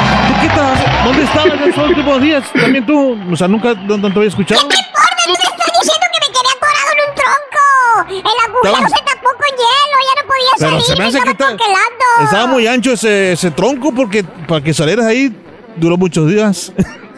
qué? 0.48 1.04
¿Dónde 1.04 1.22
estabas 1.24 1.52
en 1.54 1.62
esos 1.70 1.88
últimos 1.88 2.20
días? 2.22 2.44
También 2.52 2.86
tú, 2.86 3.18
o 3.32 3.36
sea, 3.36 3.48
nunca 3.48 3.74
no, 3.74 3.96
no 3.96 4.10
te 4.12 4.18
había 4.18 4.28
escuchado. 4.28 4.68
¿Qué 4.68 4.76
importa? 4.76 5.16
Tú 5.24 5.30
me 5.30 5.34
estás 5.34 5.52
diciendo 5.80 6.06
que 6.12 6.20
me 6.20 6.32
quedé 6.32 6.50
atorado 6.56 6.90
en 6.92 6.98
un 7.08 7.14
tronco. 7.14 8.28
El 8.30 8.38
agujero 8.50 8.88
se 8.88 9.04
tapó 9.04 9.28
con 9.36 9.50
hielo, 9.58 9.96
ya 10.08 10.22
no 10.22 10.28
podía 10.28 10.52
Pero 10.58 10.70
salir, 10.70 10.84
se 10.86 10.96
me 10.96 11.04
hace 11.04 11.20
que 11.22 11.30
estaba 11.30 11.52
está- 11.52 12.24
estaba 12.24 12.46
muy 12.46 12.66
ancho 12.66 12.92
ese, 12.92 13.32
ese 13.32 13.50
tronco 13.50 13.92
porque 13.94 14.22
para 14.24 14.60
que 14.62 14.72
salieras 14.74 15.06
ahí 15.06 15.34
duró 15.76 15.96
muchos 15.96 16.28
días. 16.30 16.72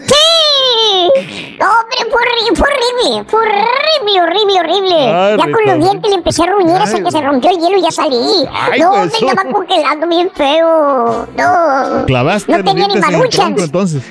¡Sí! 0.06 1.45
No, 1.58 1.66
hombre, 1.80 1.96
fue 2.10 2.20
horrible, 2.20 2.56
fue 2.56 2.68
horrible, 2.68 3.24
fue 3.30 3.40
horrible, 3.40 4.20
horrible, 4.20 4.60
horrible. 4.60 5.12
Ay, 5.12 5.36
ya 5.38 5.44
con 5.44 5.64
los 5.64 5.78
dientes 5.78 6.10
le 6.10 6.16
empecé 6.16 6.42
a 6.42 6.46
ruñir 6.46 6.76
hasta 6.76 7.02
que 7.02 7.10
se 7.10 7.20
rompió 7.22 7.50
el 7.50 7.56
hielo 7.58 7.78
y 7.78 7.82
ya 7.82 7.90
salí. 7.90 8.46
Ay, 8.52 8.80
no, 8.80 8.90
pues, 8.90 9.12
me 9.12 9.16
eso. 9.18 9.28
estaba 9.28 9.50
congelando 9.52 10.06
bien 10.08 10.30
feo. 10.34 11.26
No. 11.36 12.04
Clavaste 12.06 12.52
No 12.52 12.64
tenía 12.64 12.86
ni 12.88 12.94
en 12.94 13.00
maruchas. 13.00 13.30
tronco 13.40 13.60
entonces. 13.62 14.02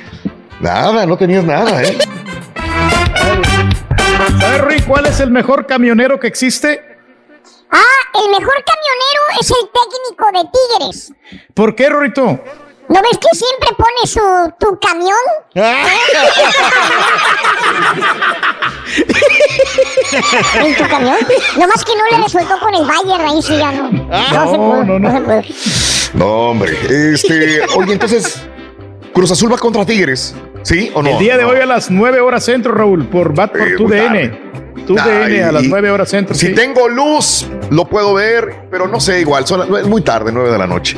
Nada, 0.59 1.05
no 1.05 1.17
tenías 1.17 1.43
nada, 1.43 1.83
¿eh? 1.83 1.97
¿Sabes, 4.39 4.83
cuál 4.85 5.05
es 5.05 5.19
el 5.19 5.29
mejor 5.31 5.67
camionero 5.67 6.19
que 6.19 6.27
existe? 6.27 6.81
Ah, 7.69 8.19
el 8.23 8.29
mejor 8.31 8.55
camionero 8.63 9.21
es 9.39 9.51
el 9.51 9.69
técnico 9.71 10.25
de 10.33 10.49
Tigres. 10.79 11.13
¿Por 11.53 11.75
qué, 11.75 11.89
Rorito? 11.89 12.39
¿No 12.87 13.01
ves 13.01 13.17
que 13.17 13.35
siempre 13.35 13.69
pone 13.77 14.05
su 14.05 14.21
tu 14.59 14.79
camión? 14.79 15.15
¿En 20.63 20.75
tu 20.75 20.87
camión? 20.87 21.15
No 21.57 21.67
más 21.67 21.83
que 21.83 21.91
no 21.95 22.03
le 22.17 22.23
resultó 22.23 22.59
con 22.59 22.73
el 22.75 22.85
Bayern 22.85 23.27
ahí 23.27 23.41
sí 23.41 23.57
ya 23.57 23.71
no. 23.71 23.89
No, 23.91 24.51
se 24.51 24.57
pudo, 24.57 24.83
no, 24.83 24.99
no. 24.99 25.11
se 25.11 25.21
pudo. 25.21 25.41
No, 26.13 26.25
hombre. 26.51 26.77
Este, 27.13 27.61
oye, 27.75 27.93
entonces, 27.93 28.41
Cruz 29.13 29.31
Azul 29.31 29.51
va 29.51 29.57
contra 29.57 29.85
Tigres, 29.85 30.35
¿sí 30.63 30.91
o 30.93 31.01
no? 31.01 31.09
El 31.09 31.17
día 31.17 31.37
de 31.37 31.43
hoy 31.45 31.59
a 31.59 31.65
las 31.65 31.89
9 31.91 32.19
horas 32.21 32.45
centro, 32.45 32.73
Raúl, 32.73 33.05
por 33.07 33.33
Bat 33.33 33.51
por 33.51 33.67
Eh, 33.67 33.75
tu 33.77 33.87
muy 33.87 33.97
DN. 33.97 34.45
Tu 34.85 34.93
DN 34.95 35.43
a 35.43 35.51
las 35.51 35.63
9 35.63 35.89
horas 35.89 36.09
centro. 36.09 36.35
Si 36.35 36.47
sí. 36.47 36.53
tengo 36.53 36.87
luz, 36.87 37.47
lo 37.69 37.85
puedo 37.87 38.13
ver, 38.13 38.67
pero 38.69 38.87
no 38.87 38.99
sé, 38.99 39.21
igual, 39.21 39.47
son, 39.47 39.75
es 39.77 39.87
muy 39.87 40.01
tarde, 40.01 40.31
9 40.31 40.51
de 40.51 40.57
la 40.57 40.67
noche. 40.67 40.97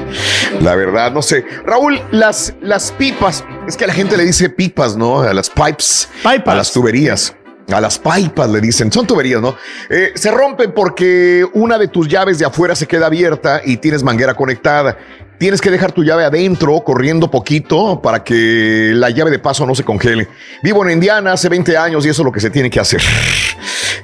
La 0.61 0.75
verdad, 0.75 1.11
no 1.11 1.21
sé. 1.21 1.45
Raúl, 1.65 2.01
las, 2.11 2.53
las 2.61 2.91
pipas, 2.91 3.43
es 3.67 3.77
que 3.77 3.83
a 3.83 3.87
la 3.87 3.93
gente 3.93 4.17
le 4.17 4.25
dice 4.25 4.49
pipas, 4.49 4.97
¿no? 4.97 5.21
A 5.21 5.33
las 5.33 5.49
pipes, 5.49 6.09
a 6.23 6.55
las 6.55 6.71
tuberías. 6.71 7.35
A 7.71 7.81
las 7.81 7.99
pipas 7.99 8.49
le 8.49 8.61
dicen, 8.61 8.91
son 8.91 9.05
tuberías, 9.05 9.41
¿no? 9.41 9.55
Eh, 9.89 10.13
se 10.15 10.31
rompen 10.31 10.71
porque 10.71 11.45
una 11.53 11.77
de 11.77 11.89
tus 11.89 12.07
llaves 12.07 12.39
de 12.39 12.45
afuera 12.45 12.75
se 12.75 12.87
queda 12.87 13.07
abierta 13.07 13.61
y 13.63 13.77
tienes 13.77 14.03
manguera 14.03 14.33
conectada. 14.33 14.97
Tienes 15.37 15.61
que 15.61 15.69
dejar 15.69 15.91
tu 15.91 16.03
llave 16.03 16.25
adentro, 16.25 16.79
corriendo 16.81 17.29
poquito, 17.29 18.01
para 18.01 18.23
que 18.23 18.91
la 18.95 19.11
llave 19.11 19.29
de 19.29 19.37
paso 19.37 19.67
no 19.67 19.75
se 19.75 19.83
congele. 19.83 20.27
Vivo 20.63 20.83
en 20.83 20.91
Indiana 20.93 21.33
hace 21.33 21.47
20 21.47 21.77
años 21.77 22.05
y 22.05 22.09
eso 22.09 22.23
es 22.23 22.25
lo 22.25 22.31
que 22.31 22.39
se 22.39 22.49
tiene 22.49 22.71
que 22.71 22.79
hacer. 22.79 23.01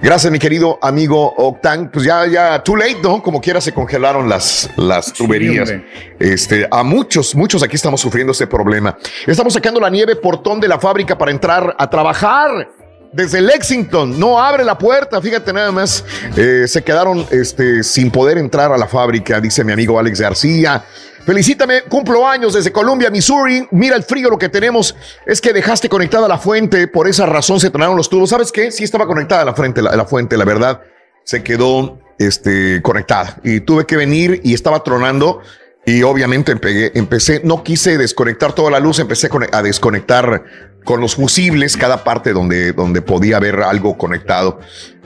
Gracias, 0.01 0.31
mi 0.31 0.37
querido 0.37 0.77
amigo 0.81 1.33
Octan. 1.37 1.89
Pues 1.89 2.05
ya, 2.05 2.27
ya, 2.27 2.61
too 2.63 2.75
late, 2.75 2.99
¿no? 3.01 3.23
Como 3.23 3.41
quiera 3.41 3.61
se 3.61 3.73
congelaron 3.73 4.29
las, 4.29 4.69
las 4.75 5.11
tuberías. 5.11 5.73
este, 6.19 6.67
a 6.69 6.83
muchos, 6.83 7.33
muchos 7.33 7.63
aquí 7.63 7.77
estamos 7.77 8.01
sufriendo 8.01 8.31
este 8.31 8.45
problema. 8.45 8.95
Estamos 9.25 9.53
sacando 9.53 9.79
la 9.79 9.89
nieve 9.89 10.15
portón 10.15 10.59
de 10.59 10.67
la 10.67 10.77
fábrica 10.77 11.17
para 11.17 11.31
entrar 11.31 11.75
a 11.79 11.89
trabajar. 11.89 12.67
Desde 13.13 13.41
Lexington, 13.41 14.19
no 14.19 14.41
abre 14.41 14.63
la 14.63 14.75
puerta, 14.77 15.21
fíjate 15.21 15.53
nada 15.53 15.71
más. 15.71 16.03
Eh, 16.35 16.65
se 16.67 16.83
quedaron 16.83 17.25
este, 17.29 17.83
sin 17.83 18.09
poder 18.09 18.39
entrar 18.39 18.71
a 18.71 18.77
la 18.77 18.87
fábrica, 18.87 19.39
dice 19.39 19.63
mi 19.63 19.71
amigo 19.71 19.99
Alex 19.99 20.19
García. 20.19 20.83
Felicítame, 21.25 21.83
cumplo 21.83 22.27
años 22.27 22.53
desde 22.53 22.73
Columbia, 22.73 23.09
Missouri. 23.09 23.65
Mira 23.71 23.95
el 23.95 24.03
frío, 24.03 24.29
lo 24.29 24.37
que 24.37 24.49
tenemos 24.49 24.93
es 25.25 25.39
que 25.39 25.53
dejaste 25.53 25.87
conectada 25.87 26.27
la 26.27 26.37
fuente, 26.37 26.87
por 26.89 27.07
esa 27.07 27.25
razón 27.25 27.61
se 27.61 27.69
tronaron 27.69 27.95
los 27.95 28.09
tubos. 28.09 28.29
¿Sabes 28.29 28.51
qué? 28.51 28.71
Sí 28.71 28.83
estaba 28.83 29.05
conectada 29.05 29.45
la, 29.45 29.51
la, 29.95 30.05
fuente, 30.05 30.35
la 30.35 30.43
verdad. 30.43 30.81
Se 31.23 31.41
quedó 31.41 31.97
este, 32.19 32.81
conectada 32.81 33.37
y 33.41 33.61
tuve 33.61 33.85
que 33.85 33.95
venir 33.95 34.41
y 34.43 34.53
estaba 34.53 34.83
tronando. 34.83 35.39
Y 35.85 36.03
obviamente 36.03 36.53
empecé, 36.93 37.41
no 37.43 37.63
quise 37.63 37.97
desconectar 37.97 38.53
toda 38.53 38.71
la 38.71 38.79
luz, 38.79 38.99
empecé 38.99 39.29
a 39.51 39.61
desconectar 39.61 40.43
con 40.83 40.99
los 41.01 41.15
fusibles 41.15 41.77
cada 41.77 42.03
parte 42.03 42.33
donde, 42.33 42.73
donde 42.73 43.01
podía 43.01 43.37
haber 43.37 43.61
algo 43.61 43.97
conectado 43.97 44.59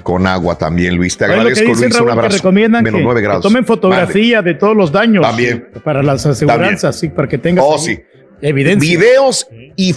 con 0.03 0.25
agua 0.25 0.57
también, 0.57 0.95
Luis. 0.95 1.17
Te 1.17 1.25
Oye, 1.25 1.33
que 1.33 1.39
agradezco, 1.39 1.65
dicen, 1.69 1.89
Luis. 1.89 1.99
Un 1.99 2.05
que 2.05 2.11
abrazo. 2.13 2.37
recomiendan 2.37 2.83
Menos 2.83 2.99
que, 2.99 3.03
9 3.03 3.19
que 3.19 3.23
grados. 3.25 3.43
tomen 3.43 3.65
fotografía 3.65 4.41
de 4.41 4.53
todos 4.53 4.75
los 4.75 4.91
daños. 4.91 5.21
También. 5.21 5.67
Para 5.83 6.01
las 6.01 6.25
aseguranzas, 6.25 6.97
sí, 6.97 7.09
para 7.09 7.27
que 7.27 7.37
tengas 7.37 7.65
Oh, 7.67 7.77
sí. 7.77 7.99
evidencia. 8.41 8.89
Videos 8.89 9.47
y 9.75 9.93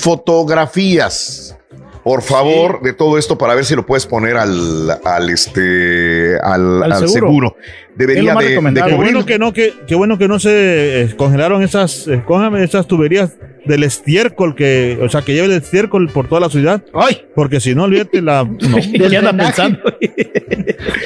fotografías. 0.55 1.57
Por 2.03 2.23
favor, 2.23 2.81
de 2.81 2.95
todo 2.95 3.19
esto 3.19 3.37
para 3.37 3.55
ver 3.55 3.65
si 3.67 3.77
lo 3.77 3.85
puedes 3.85 4.07
poner 4.07 4.39
al, 4.39 4.91
al 5.05 5.29
este 5.29 6.39
al, 6.43 6.83
Al 6.83 6.93
al 6.93 7.09
seguro. 7.09 7.13
seguro. 7.13 7.57
Debería 7.95 8.35
de, 8.35 8.47
de 8.47 8.55
Qué 8.55 8.81
cubrir. 8.81 8.95
bueno 8.97 9.27
que 9.27 9.39
no, 9.39 9.53
que, 9.53 9.75
qué 9.87 9.95
bueno 9.95 10.17
que 10.17 10.27
no 10.27 10.39
se 10.41 11.03
eh, 11.03 11.15
congelaron 11.17 11.63
esas, 11.63 12.09
eh, 12.09 12.23
cójame 12.27 12.65
esas 12.65 12.87
tuberías 12.87 13.33
del 13.65 13.85
estiércol 13.85 14.55
que, 14.55 14.99
o 15.03 15.09
sea, 15.09 15.23
que 15.23 15.33
lleve 15.35 15.47
el 15.47 15.53
estiércol 15.63 16.09
por 16.09 16.29
toda 16.29 16.41
la 16.43 16.51
ciudad. 16.51 16.83
Ay. 16.95 17.23
Porque 17.35 17.61
si 17.61 17.75
no, 17.75 17.85
olvídate 17.85 18.21
la. 18.23 18.45
No. 18.61 19.09
¿Qué 19.09 19.17
anda 19.17 19.33
pensando? 19.33 19.79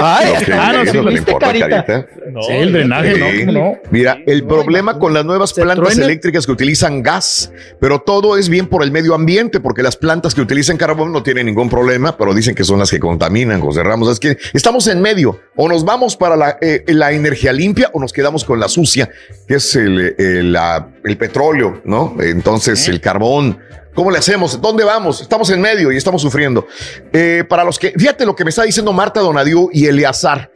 Ay, 0.00 0.32
No, 0.34 0.44
que 0.46 0.52
ah, 0.52 0.72
no, 0.84 0.92
no 0.92 1.02
le 1.02 1.10
¿viste, 1.10 1.30
importa, 1.30 1.46
carita? 1.46 1.68
carita. 1.84 2.06
Sí, 2.46 2.52
el 2.52 2.72
drenaje, 2.72 3.18
¿no? 3.18 3.26
Sí. 3.30 3.46
¿Cómo 3.46 3.52
no? 3.52 3.72
Mira, 3.90 4.18
el 4.26 4.44
problema 4.44 4.98
con 4.98 5.14
las 5.14 5.24
nuevas 5.24 5.52
plantas 5.52 5.78
truena. 5.88 6.04
eléctricas 6.04 6.46
que 6.46 6.52
utilizan 6.52 7.02
gas, 7.02 7.52
pero 7.80 8.00
todo 8.00 8.36
es 8.36 8.48
bien 8.48 8.66
por 8.66 8.82
el 8.82 8.90
medio 8.90 9.14
ambiente, 9.14 9.60
porque 9.60 9.82
las 9.82 9.96
plantas 9.96 10.34
que 10.34 10.40
utilizan 10.40 10.76
carbón 10.76 11.12
no 11.12 11.22
tienen 11.22 11.46
ningún 11.46 11.68
problema, 11.70 12.16
pero 12.16 12.34
dicen 12.34 12.54
que 12.54 12.64
son 12.64 12.78
las 12.78 12.90
que 12.90 12.98
contaminan, 12.98 13.60
José 13.60 13.82
Ramos. 13.82 14.10
Es 14.10 14.20
que 14.20 14.36
estamos 14.52 14.86
en 14.88 15.00
medio, 15.00 15.40
o 15.56 15.68
nos 15.68 15.84
vamos 15.84 16.16
para 16.16 16.36
la, 16.36 16.58
eh, 16.60 16.82
la 16.88 17.12
energía 17.12 17.52
limpia 17.52 17.90
o 17.92 18.00
nos 18.00 18.12
quedamos 18.12 18.44
con 18.44 18.58
la 18.60 18.68
sucia, 18.68 19.10
que 19.46 19.54
es 19.56 19.76
el, 19.76 20.14
el, 20.18 20.52
la- 20.52 20.88
el 21.04 21.16
petróleo, 21.18 21.82
¿no? 21.84 22.16
Entonces, 22.44 22.86
el 22.88 23.00
carbón. 23.00 23.58
¿Cómo 23.94 24.10
le 24.10 24.18
hacemos? 24.18 24.60
¿Dónde 24.60 24.84
vamos? 24.84 25.22
Estamos 25.22 25.48
en 25.48 25.62
medio 25.62 25.90
y 25.90 25.96
estamos 25.96 26.20
sufriendo. 26.20 26.66
Eh, 27.10 27.42
para 27.48 27.64
los 27.64 27.78
que, 27.78 27.92
fíjate 27.92 28.26
lo 28.26 28.36
que 28.36 28.44
me 28.44 28.50
está 28.50 28.64
diciendo 28.64 28.92
Marta 28.92 29.20
Donadiu 29.20 29.70
y 29.72 29.86
Eleazar. 29.86 30.50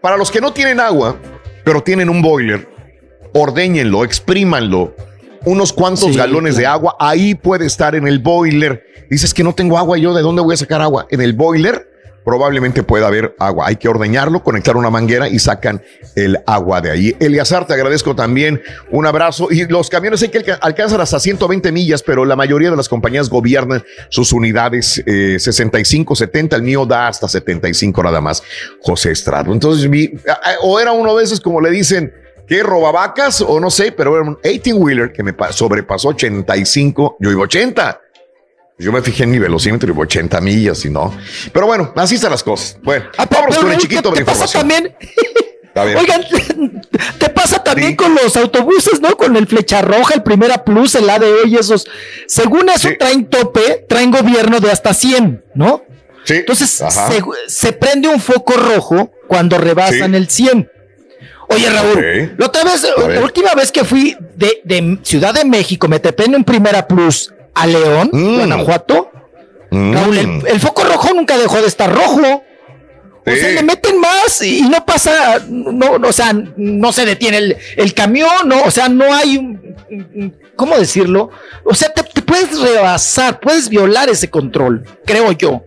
Para 0.00 0.16
los 0.16 0.30
que 0.30 0.40
no 0.40 0.52
tienen 0.52 0.78
agua, 0.78 1.16
pero 1.64 1.82
tienen 1.82 2.08
un 2.08 2.22
boiler, 2.22 2.68
ordéñenlo, 3.32 4.04
exprímanlo. 4.04 4.94
Unos 5.44 5.72
cuantos 5.72 6.12
Sí, 6.12 6.14
galones 6.16 6.56
de 6.56 6.66
agua, 6.66 6.94
ahí 7.00 7.34
puede 7.34 7.66
estar 7.66 7.96
en 7.96 8.06
el 8.06 8.20
boiler. 8.20 8.84
Dices 9.10 9.34
que 9.34 9.42
no 9.42 9.56
tengo 9.56 9.76
agua, 9.76 9.98
yo 9.98 10.14
de 10.14 10.22
dónde 10.22 10.40
voy 10.40 10.54
a 10.54 10.58
sacar 10.58 10.80
agua? 10.80 11.08
En 11.10 11.20
el 11.20 11.32
boiler 11.32 11.90
probablemente 12.24 12.82
pueda 12.82 13.06
haber 13.06 13.34
agua. 13.38 13.66
Hay 13.68 13.76
que 13.76 13.88
ordeñarlo, 13.88 14.42
conectar 14.42 14.76
una 14.76 14.90
manguera 14.90 15.28
y 15.28 15.38
sacan 15.38 15.82
el 16.16 16.38
agua 16.46 16.80
de 16.80 16.90
ahí. 16.90 17.16
Eliazar, 17.20 17.66
te 17.66 17.74
agradezco 17.74 18.14
también. 18.16 18.62
Un 18.90 19.06
abrazo. 19.06 19.48
Y 19.50 19.66
los 19.66 19.90
camiones 19.90 20.22
hay 20.22 20.28
que 20.30 20.38
alca- 20.38 20.58
alcanzan 20.60 21.00
hasta 21.00 21.20
120 21.20 21.70
millas, 21.72 22.02
pero 22.02 22.24
la 22.24 22.36
mayoría 22.36 22.70
de 22.70 22.76
las 22.76 22.88
compañías 22.88 23.28
gobiernan 23.28 23.84
sus 24.08 24.32
unidades 24.32 25.02
eh, 25.06 25.36
65, 25.38 26.14
70. 26.16 26.56
El 26.56 26.62
mío 26.62 26.86
da 26.86 27.08
hasta 27.08 27.28
75 27.28 28.02
nada 28.02 28.20
más. 28.20 28.42
José 28.80 29.12
Estrado. 29.12 29.52
Entonces, 29.52 29.88
vi- 29.90 30.18
o 30.62 30.80
era 30.80 30.92
uno 30.92 31.14
de 31.16 31.24
esos, 31.24 31.40
como 31.40 31.60
le 31.60 31.70
dicen, 31.70 32.12
que 32.46 32.62
robavacas 32.62 33.40
o 33.40 33.58
no 33.58 33.70
sé, 33.70 33.90
pero 33.92 34.14
era 34.16 34.22
un 34.28 34.38
18 34.42 34.76
wheeler 34.76 35.12
que 35.12 35.22
me 35.22 35.32
pa- 35.32 35.52
sobrepasó 35.52 36.08
85. 36.08 37.16
Yo 37.20 37.28
digo 37.30 37.42
80. 37.42 38.00
Yo 38.78 38.90
me 38.90 39.02
fijé 39.02 39.22
en 39.24 39.30
mi 39.30 39.38
velocímetro 39.38 39.88
y 39.88 39.92
digo 39.92 40.02
80 40.02 40.40
millas 40.40 40.84
y 40.84 40.90
no. 40.90 41.16
Pero 41.52 41.66
bueno, 41.66 41.92
así 41.96 42.16
están 42.16 42.32
las 42.32 42.42
cosas. 42.42 42.76
Bueno, 42.82 43.06
con 43.60 43.70
el 43.70 43.78
chiquito 43.78 44.12
¿Te 44.12 44.24
pasa 44.24 44.46
también? 44.46 44.94
Oigan, 45.76 46.24
te 47.18 47.28
pasa 47.30 47.62
también 47.62 47.96
con 47.96 48.14
los 48.14 48.36
autobuses, 48.36 49.00
¿no? 49.00 49.16
Con 49.16 49.36
el 49.36 49.46
Flecha 49.48 49.82
Roja, 49.82 50.14
el 50.14 50.22
Primera 50.22 50.64
Plus, 50.64 50.94
el 50.94 51.10
ADE 51.10 51.46
y 51.46 51.56
esos. 51.56 51.86
Según 52.26 52.68
eso 52.68 52.88
traen 52.98 53.26
tope, 53.26 53.84
traen 53.88 54.12
gobierno 54.12 54.60
de 54.60 54.70
hasta 54.70 54.94
100, 54.94 55.44
¿no? 55.54 55.82
Sí. 56.24 56.34
Entonces 56.34 56.70
se, 56.70 57.22
se 57.48 57.72
prende 57.72 58.08
un 58.08 58.20
foco 58.20 58.54
rojo 58.54 59.10
cuando 59.26 59.58
rebasan 59.58 60.14
el 60.14 60.28
100. 60.28 60.70
Oye, 61.48 61.68
Raúl, 61.68 61.98
Ok. 61.98 62.38
la 62.38 62.46
otra 62.46 62.64
vez, 62.64 62.86
la 62.96 63.20
última 63.20 63.54
vez 63.54 63.70
que 63.70 63.84
fui 63.84 64.16
de, 64.36 64.60
de 64.64 64.98
Ciudad 65.02 65.34
de 65.34 65.44
México, 65.44 65.88
me 65.88 65.98
trepé 66.00 66.24
en 66.24 66.36
un 66.36 66.44
Primera 66.44 66.86
Plus 66.86 67.33
a 67.54 67.66
León, 67.66 68.10
Mm. 68.12 68.36
Guanajuato. 68.36 69.10
Raúl, 69.70 70.18
el, 70.18 70.42
el 70.46 70.60
foco 70.60 70.84
rojo 70.84 71.12
nunca 71.14 71.36
dejó 71.36 71.60
de 71.60 71.66
estar 71.66 71.92
rojo. 71.92 72.44
O 73.26 73.30
sea, 73.30 73.48
le 73.52 73.62
meten 73.62 73.98
más 74.00 74.42
y 74.42 74.58
y 74.58 74.62
no 74.68 74.84
pasa, 74.84 75.40
no, 75.48 75.98
no, 75.98 76.08
o 76.08 76.12
sea, 76.12 76.32
no 76.56 76.92
se 76.92 77.06
detiene 77.06 77.38
el, 77.38 77.56
el 77.76 77.94
camión, 77.94 78.28
no, 78.46 78.62
o 78.64 78.70
sea, 78.70 78.88
no 78.90 79.14
hay 79.14 79.38
un, 79.38 80.36
¿cómo 80.56 80.76
decirlo? 80.76 81.30
O 81.64 81.74
sea, 81.74 81.88
te, 81.88 82.02
te 82.02 82.20
puedes 82.20 82.60
rebasar, 82.60 83.40
puedes 83.40 83.70
violar 83.70 84.10
ese 84.10 84.28
control, 84.28 84.84
creo 85.06 85.32
yo. 85.32 85.62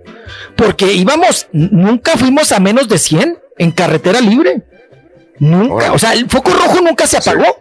Porque 0.55 0.93
íbamos, 0.93 1.47
nunca 1.51 2.15
fuimos 2.15 2.51
a 2.51 2.59
menos 2.59 2.87
de 2.87 2.99
100 2.99 3.39
en 3.57 3.71
carretera 3.71 4.21
libre. 4.21 4.61
Nunca, 5.39 5.91
o 5.93 5.99
sea, 5.99 6.13
el 6.13 6.29
foco 6.29 6.51
rojo 6.51 6.79
nunca 6.81 7.07
se 7.07 7.17
apagó. 7.17 7.57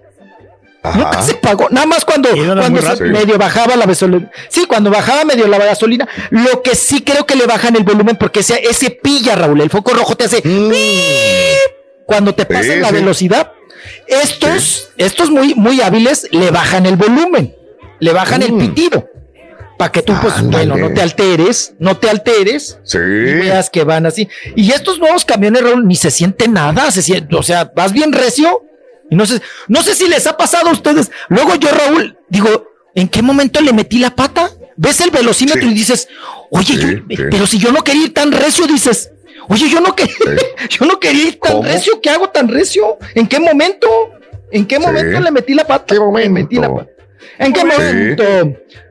Nunca 0.94 1.22
se 1.22 1.34
pagó, 1.34 1.68
nada 1.70 1.86
más 1.86 2.04
cuando, 2.04 2.28
se 2.30 3.04
medio 3.04 3.38
bajaba 3.38 3.76
la 3.76 3.86
gasolina. 3.86 4.30
Sí, 4.48 4.66
cuando 4.66 4.90
bajaba 4.90 5.24
medio 5.24 5.46
la 5.46 5.58
gasolina. 5.58 6.08
Lo 6.30 6.62
que 6.62 6.74
sí 6.74 7.02
creo 7.02 7.26
que 7.26 7.34
le 7.36 7.46
bajan 7.46 7.76
el 7.76 7.84
volumen 7.84 8.16
porque 8.16 8.40
ese, 8.40 8.60
ese 8.68 8.90
pilla, 8.90 9.34
Raúl. 9.34 9.60
El 9.60 9.70
foco 9.70 9.92
rojo 9.94 10.16
te 10.16 10.24
hace 10.24 10.42
¡pip! 10.42 10.74
cuando 12.06 12.34
te 12.34 12.46
pasa 12.46 12.62
Sí, 12.62 12.80
la 12.80 12.88
sí. 12.88 12.94
velocidad. 12.94 13.52
Estos, 14.06 14.88
estos 14.96 15.30
muy, 15.30 15.54
muy 15.54 15.80
hábiles 15.80 16.28
le 16.30 16.50
bajan 16.50 16.86
el 16.86 16.96
volumen, 16.96 17.54
le 17.98 18.12
bajan 18.12 18.42
el 18.42 18.56
pitido. 18.56 19.08
Para 19.78 19.92
que 19.92 20.00
tú, 20.00 20.14
pues, 20.22 20.40
bueno, 20.42 20.76
no 20.76 20.94
te 20.94 21.02
alteres, 21.02 21.74
no 21.78 21.98
te 21.98 22.08
alteres. 22.08 22.78
Sí. 22.82 22.96
Y 22.96 23.34
veas 23.34 23.68
que 23.68 23.84
van 23.84 24.06
así. 24.06 24.26
Y 24.54 24.70
estos 24.72 24.98
nuevos 24.98 25.26
camiones, 25.26 25.62
Raúl, 25.62 25.86
ni 25.86 25.96
se 25.96 26.10
siente 26.10 26.48
nada. 26.48 26.90
Se 26.90 27.02
siente, 27.02 27.36
o 27.36 27.42
sea, 27.42 27.70
vas 27.76 27.92
bien 27.92 28.12
recio. 28.12 28.62
Y 29.10 29.14
no 29.16 29.24
sé, 29.26 29.40
no 29.68 29.82
sé 29.82 29.94
si 29.94 30.08
les 30.08 30.26
ha 30.26 30.36
pasado 30.36 30.68
a 30.68 30.72
ustedes. 30.72 31.10
Luego 31.28 31.54
yo, 31.56 31.68
Raúl, 31.70 32.16
digo, 32.28 32.68
¿en 32.94 33.08
qué 33.08 33.22
momento 33.22 33.60
le 33.60 33.72
metí 33.72 33.98
la 33.98 34.10
pata? 34.14 34.50
ves 34.78 35.00
el 35.00 35.10
velocímetro 35.10 35.62
y 35.70 35.72
dices, 35.72 36.06
oye, 36.50 36.74
yo- 36.76 37.16
pero 37.30 37.46
si 37.46 37.56
yo 37.58 37.72
no 37.72 37.82
quería 37.82 38.04
ir 38.04 38.12
tan 38.12 38.30
recio, 38.30 38.66
dices, 38.66 39.10
oye, 39.48 39.70
yo 39.70 39.80
no, 39.80 39.96
quería, 39.96 40.14
yo 40.68 40.84
no 40.84 41.00
quería 41.00 41.28
ir 41.28 41.40
tan 41.40 41.52
¿Cómo? 41.52 41.62
recio, 41.64 41.98
¿qué 42.02 42.10
hago 42.10 42.28
tan 42.28 42.46
recio? 42.46 42.98
¿En 43.14 43.26
qué 43.26 43.40
momento? 43.40 43.88
¿En 44.52 44.66
qué 44.66 44.78
momento 44.78 45.18
le 45.18 45.30
metí 45.30 45.54
la 45.54 45.66
pata? 45.66 45.94
¿Qué 45.94 45.98
momento? 45.98 46.30
Metí 46.30 46.56
la 46.56 46.70
pata. 46.74 46.90
¿En 47.38 47.52
qué 47.54 47.60
Sí. 47.60 47.66
momento? 47.66 48.24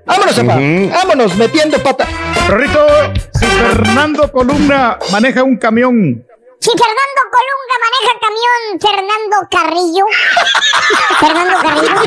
Vámonos, 0.07 0.33
papá. 0.35 0.59
Vámonos, 0.91 1.35
metiendo 1.35 1.77
pata. 1.83 2.07
Rorrito, 2.47 2.79
si 3.39 3.45
Fernando 3.45 4.31
Columna 4.31 4.97
maneja 5.11 5.43
un 5.43 5.57
camión, 5.57 6.25
Si 6.65 6.71
Fernando 6.71 7.21
Colunga 7.29 7.75
maneja 7.85 8.13
camión, 8.25 8.59
Fernando 8.81 9.37
Carrillo. 9.51 10.05
Fernando 11.19 11.55
Carrillo. 11.61 12.01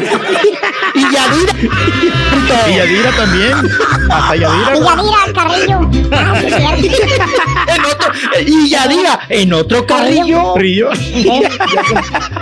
Y 0.95 1.03
Yadira. 1.15 1.53
y 2.69 2.77
Yadira 2.77 3.11
también, 3.17 3.55
hasta 4.11 4.35
Yadira. 4.35 4.77
Y 4.77 4.81
Yadira 4.83 5.33
Carrillo. 5.33 5.79
Ah, 6.11 6.35
sí, 6.41 6.51
cierto. 6.51 7.23
en 7.69 7.85
otro, 7.85 8.13
y 8.47 8.69
Yadira, 8.69 9.21
en 9.29 9.53
otro 9.53 9.87
carrillo. 9.87 10.55
Carrillo. 10.55 10.91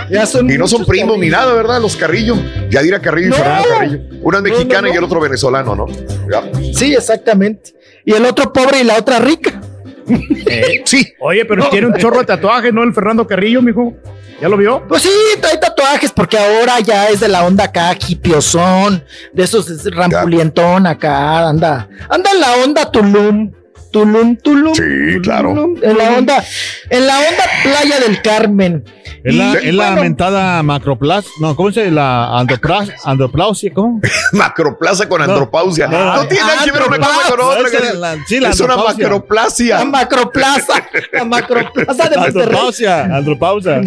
Ya 0.09 0.25
son 0.25 0.49
y 0.49 0.57
no 0.57 0.67
son 0.67 0.85
primos 0.85 1.19
ni 1.19 1.29
nada, 1.29 1.53
¿verdad? 1.53 1.79
Los 1.79 1.95
Carrillo. 1.95 2.35
Yadira 2.71 2.99
Carrillo 2.99 3.27
y 3.27 3.29
No. 3.29 3.35
Fernando 3.37 3.69
Carrillo. 3.69 3.99
Una 4.23 4.37
es 4.39 4.43
No, 4.43 4.49
no, 4.49 4.55
mexicana 4.55 4.87
no. 4.87 4.93
y 4.95 4.97
el 4.97 5.03
otro 5.03 5.19
venezolano, 5.19 5.75
¿no? 5.75 5.85
Ya. 6.31 6.49
Sí, 6.73 6.95
exactamente. 6.95 7.75
Y 8.05 8.13
el 8.13 8.25
otro 8.25 8.51
pobre 8.51 8.79
y 8.79 8.85
la 8.85 8.95
otra 8.95 9.19
rica. 9.19 9.61
Sí. 10.85 11.13
Oye, 11.19 11.45
pero 11.45 11.69
tiene 11.69 11.87
un 11.87 11.93
chorro 11.95 12.19
de 12.19 12.25
tatuajes, 12.25 12.73
¿no? 12.73 12.83
El 12.83 12.93
Fernando 12.93 13.27
Carrillo, 13.27 13.61
mijo. 13.61 13.93
¿Ya 14.41 14.47
lo 14.47 14.57
vio? 14.57 14.83
Pues 14.87 15.01
sí, 15.01 15.09
trae 15.41 15.57
tatuajes 15.57 16.11
porque 16.11 16.37
ahora 16.37 16.79
ya 16.79 17.09
es 17.09 17.19
de 17.19 17.27
la 17.27 17.43
onda 17.43 17.65
acá, 17.65 17.97
hipiosón, 18.07 19.03
de 19.33 19.43
esos 19.43 19.67
es 19.69 19.83
rampulientón 19.93 20.85
acá, 20.85 21.47
anda, 21.49 21.89
anda 22.07 22.31
en 22.31 22.39
la 22.39 22.55
onda 22.63 22.91
Tulum, 22.91 23.51
Tulum, 23.91 24.35
Tulum. 24.37 24.75
Sí, 24.75 25.19
claro. 25.23 25.49
Tulum, 25.49 25.79
en 25.81 25.97
la 25.97 26.17
onda, 26.17 26.43
en 26.89 27.07
la 27.07 27.17
onda 27.17 27.43
Playa 27.63 27.99
del 27.99 28.21
Carmen. 28.21 28.83
Es 29.27 29.73
la, 29.73 29.85
bueno, 29.89 30.01
mentada 30.03 30.63
macroplas. 30.63 31.25
No, 31.39 31.55
¿cómo 31.55 31.71
se 31.71 31.81
dice? 31.81 31.91
La 31.91 32.37
androplas, 32.39 32.89
androplausia, 33.03 33.71
¿cómo? 33.73 33.99
Macroplaza 34.31 35.07
con 35.09 35.21
andropausia. 35.21 35.87
No, 35.87 36.15
no, 36.15 36.27
tiene 36.27 36.45
nada 36.45 36.63
que 36.63 36.71
ver 36.71 36.83
una 36.87 36.97
cosa 36.97 37.29
con 37.29 37.39
No, 37.39 37.47
otra. 37.47 37.69
que- 37.69 37.77
es 37.77 37.95
la- 37.95 38.17
sí, 38.25 38.39
la 38.39 38.49
es 38.49 38.59
una 38.59 38.73
andropausia. 38.73 39.03
macroplasia. 39.07 39.77
La 39.79 39.85
macroplaza, 39.85 40.73
la 41.13 41.25
macroplaza 41.25 42.09
de 42.09 42.17
Monterrey. 42.17 42.43
Andropausia, 42.43 43.03
andropausa. 43.05 43.81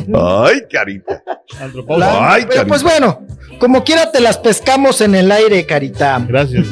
Ay, 0.44 0.62
carita. 0.70 1.23
Andropausa. 1.60 2.07
La- 2.07 2.33
Ay, 2.33 2.43
pero 2.43 2.55
carita. 2.62 2.69
pues 2.69 2.83
bueno, 2.83 3.20
como 3.59 3.85
quiera 3.85 4.10
te 4.10 4.20
las 4.20 4.39
pescamos 4.39 5.01
en 5.01 5.15
el 5.15 5.31
aire, 5.33 5.65
carita. 5.67 6.23
Gracias. 6.27 6.67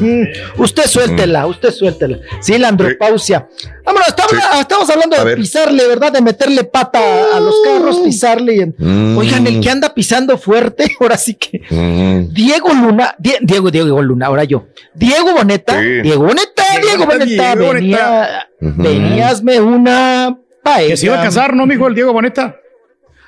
Usted 0.56 0.84
suéltela, 0.86 1.46
usted 1.46 1.70
suéltela. 1.72 2.18
Sí, 2.40 2.56
la 2.58 2.68
andropausia. 2.68 3.46
Vámonos, 3.84 4.08
estamos, 4.08 4.32
estamos 4.60 4.90
hablando 4.90 5.24
de 5.24 5.36
pisarle, 5.36 5.86
¿verdad? 5.86 6.12
De 6.12 6.20
meterle 6.20 6.64
pata 6.64 6.98
a, 6.98 7.36
a 7.36 7.40
los 7.40 7.54
carros, 7.64 7.98
pisarle. 8.00 8.57
Mm. 8.66 9.16
Oigan, 9.18 9.46
el 9.46 9.60
que 9.60 9.70
anda 9.70 9.92
pisando 9.94 10.36
fuerte, 10.38 10.90
ahora 11.00 11.16
sí 11.18 11.34
que. 11.34 11.62
Mm. 11.70 12.32
Diego 12.32 12.68
Luna, 12.74 13.14
Die- 13.18 13.38
Diego, 13.40 13.70
Diego 13.70 14.02
Luna, 14.02 14.26
ahora 14.26 14.44
yo. 14.44 14.66
Diego 14.94 15.32
Boneta, 15.34 15.78
Sí. 15.80 16.02
Diego 16.02 16.22
Boneta, 16.24 16.62
Diego, 16.82 17.06
Boneta, 17.06 17.54
Boneta, 17.54 17.54
Diego 17.56 17.72
venía, 17.72 18.48
Ujú. 18.60 18.82
veníasme 18.82 19.60
una 19.60 20.36
paella. 20.62 20.88
Que 20.90 20.96
se 20.96 21.06
iba 21.06 21.20
a 21.20 21.24
casar, 21.24 21.54
¿no, 21.54 21.66
mijo? 21.66 21.86
El 21.86 21.94
Diego 21.94 22.12
Boneta. 22.12 22.56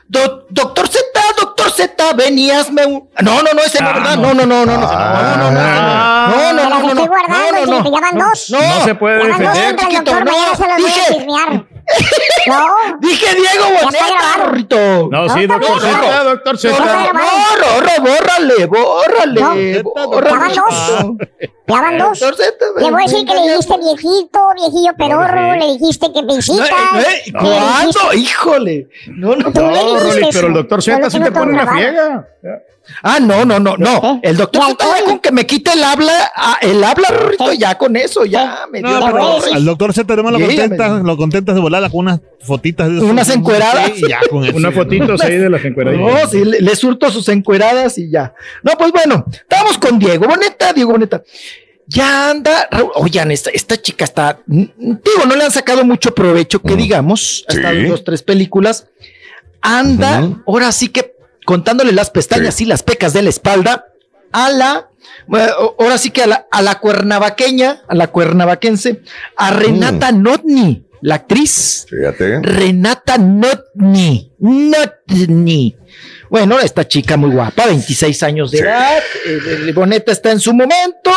Do- 0.09 0.47
doctor 0.51 0.89
Z, 0.89 1.03
doctor 1.41 1.71
Z, 1.71 2.13
veníasme 2.15 2.85
un. 2.85 3.09
No, 3.23 3.43
no, 3.43 3.53
no, 3.55 3.61
ese 3.65 3.81
no, 3.81 3.91
Ah, 3.91 3.93
¿verdad? 3.93 4.17
no. 4.17 4.35
No, 4.35 4.35
no, 4.35 4.47
no, 4.47 4.67
no, 4.67 4.77
no. 4.81 4.89
Ah. 4.91 6.27
No, 6.31 6.53
no, 6.53 6.69
no, 6.69 6.69
no, 6.71 6.95
no, 6.95 6.95
no, 6.95 7.67
no, 7.67 8.01
no, 8.13 8.27
no, 8.51 8.85
se 8.85 8.95
puede 8.97 9.25
defender. 9.29 9.77
Dije-. 10.79 11.27
No. 12.47 12.99
Dije 13.01 13.35
Diego 13.35 13.65
Boneta. 13.83 15.09
No, 15.11 15.29
sí, 15.35 15.47
No, 15.47 15.55
doctor 15.59 15.75
no, 15.77 15.81
Z, 15.81 16.25
doctor 16.25 16.59
Z. 16.59 16.79
no, 16.79 16.85
no, 16.87 17.13
No, 17.13 17.21
Rorro, 17.61 18.03
bórrale, 18.03 18.67
bórrale, 18.67 19.41
Ya 19.41 19.83
bórrale. 19.83 20.39
van 20.39 20.55
dos. 20.55 21.17
Ya 21.67 21.81
van 21.81 21.99
dos. 21.99 22.21
Le 22.79 22.91
voy 22.91 23.03
a 23.03 23.07
decir 23.07 23.27
que 23.27 23.35
le 23.35 23.43
dijiste 23.43 23.77
viejito, 23.79 24.41
viejillo 24.57 24.93
pedorro, 24.97 25.55
le 25.57 25.73
dijiste 25.79 26.13
que 26.13 26.23
No, 26.23 26.35
visitas. 26.37 26.69
eh, 26.71 27.23
eh, 27.27 27.33
¿Cuándo? 27.33 28.13
Híjole. 28.15 28.89
No, 29.09 29.37
no. 29.37 29.51
No, 29.51 29.53
pero 29.53 30.47
el 30.49 30.55
doctor 30.55 30.83
Z 30.83 31.11
sí 31.11 31.21
te 31.21 31.33
pone 31.33 31.53
una 31.53 31.67
friega. 31.73 32.27
Ah, 33.05 33.21
no, 33.21 33.45
no, 33.45 33.61
no, 33.61 33.77
no. 33.77 34.19
El 34.23 34.37
doctor 34.37 34.63
Z 34.71 34.85
con 35.05 35.21
que 35.21 35.31
me 35.31 35.47
quite 35.47 35.73
el 35.75 35.85
habla, 35.85 36.33
ah, 36.35 36.59
el 36.61 36.83
habla, 36.83 37.09
Rorrito, 37.09 37.53
ya 37.53 37.77
con 37.79 37.95
eso, 37.95 38.25
ya 38.25 38.67
me 38.71 38.81
dio 38.81 38.89
al 38.89 39.65
doctor 39.65 39.93
Z 39.93 40.17
no 40.17 40.23
me 40.25 40.33
lo 40.33 40.39
Sí, 40.39 40.57
ya 40.57 40.63
contenta, 40.63 40.89
me- 40.89 41.05
lo 41.05 41.17
contentas 41.17 41.55
de 41.55 41.61
volarla 41.61 41.89
con 41.89 42.01
unas 42.01 42.21
fotitas 42.41 42.89
de 42.91 43.01
Unas 43.01 43.29
encueradas. 43.31 43.93
Sí, 43.95 44.03
ya 44.09 44.21
con 44.31 44.45
eso. 44.45 44.57
Una 44.57 44.73
fotito 44.73 45.15
ahí 45.21 45.37
de 45.37 45.51
las 45.51 45.65
encueradillas. 45.65 46.25
No, 46.25 46.29
sí, 46.31 46.45
le, 46.45 46.61
le 46.61 46.77
surto 46.77 47.11
sus 47.11 47.29
encueradas 47.29 47.99
y 47.99 48.11
ya. 48.11 48.33
No, 48.63 48.73
pues 48.79 48.93
bueno, 48.93 49.25
estamos 49.33 49.79
con 49.79 49.99
Diego 49.99 50.27
Boneta, 50.27 50.73
Diego 50.73 50.93
Boneta. 50.93 51.23
Ya 51.87 52.31
anda, 52.31 52.69
oigan, 52.95 53.33
esta, 53.33 53.51
esta 53.51 53.77
chica 53.77 54.05
está, 54.05 54.39
mm, 54.47 54.63
digo, 54.79 55.27
no 55.27 55.35
le 55.35 55.45
han 55.45 55.51
sacado 55.51 55.85
mucho 55.85 56.15
provecho, 56.15 56.63
que 56.63 56.77
digamos, 56.77 57.45
ha 57.49 57.53
Sí. 57.73 57.85
dos, 57.89 58.05
tres 58.05 58.23
películas. 58.23 58.87
Anda, 59.61 60.29
ahora 60.47 60.71
sí 60.73 60.89
que 60.89 61.13
contándole 61.45 61.93
las 61.93 62.11
pestañas 62.11 62.61
y 62.61 62.65
las 62.65 62.83
pecas 62.85 63.13
de 63.13 63.23
la 63.23 63.31
espalda 63.31 63.87
a 64.33 64.51
la, 64.51 64.87
bueno, 65.27 65.53
ahora 65.79 65.99
sí 65.99 66.11
que 66.11 66.23
a 66.23 66.27
la, 66.29 66.47
a 66.51 66.63
la 66.63 66.79
cuernavaqueña, 66.79 67.83
a 67.89 67.95
la 67.97 68.07
cuernavaquense, 68.07 69.01
a 69.37 69.51
Renata 69.51 70.13
Notni, 70.13 70.85
la 71.03 71.17
actriz. 71.17 71.87
Fíjate. 71.89 72.41
Renata 72.43 73.19
Notni. 73.19 74.31
Notni. 74.39 75.77
Bueno, 76.29 76.61
esta 76.61 76.87
chica 76.87 77.17
muy 77.17 77.31
guapa, 77.31 77.67
26 77.67 78.23
años 78.23 78.51
de 78.51 78.59
Sí. 78.59 78.65
edad. 78.65 78.99
El, 79.27 79.69
el 79.69 79.73
Boneta 79.73 80.13
está 80.13 80.31
en 80.31 80.41
su 80.41 80.53
momento. 80.55 81.11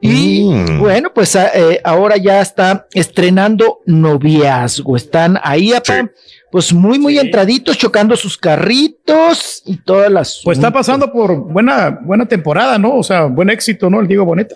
Y 0.00 0.42
Mm. 0.44 0.78
bueno, 0.78 1.12
pues 1.14 1.34
eh, 1.36 1.80
ahora 1.82 2.16
ya 2.18 2.42
está 2.42 2.86
estrenando 2.92 3.78
noviazgo. 3.86 4.94
Están 4.96 5.38
ahí, 5.42 5.72
apa, 5.72 6.02
Sí. 6.02 6.08
Pues 6.50 6.72
muy, 6.72 6.98
muy 6.98 7.18
entraditos, 7.18 7.76
chocando 7.76 8.16
sus 8.16 8.38
carritos 8.38 9.62
y 9.64 9.78
todas 9.78 10.10
las. 10.10 10.40
Pues 10.44 10.58
está 10.58 10.72
pasando 10.72 11.12
por 11.12 11.34
buena, 11.36 11.90
buena 12.02 12.26
temporada, 12.26 12.78
¿no? 12.78 12.96
O 12.96 13.02
sea, 13.02 13.24
buen 13.24 13.50
éxito, 13.50 13.90
¿no? 13.90 14.00
El 14.00 14.06
Diego 14.06 14.24
Boneta. 14.24 14.54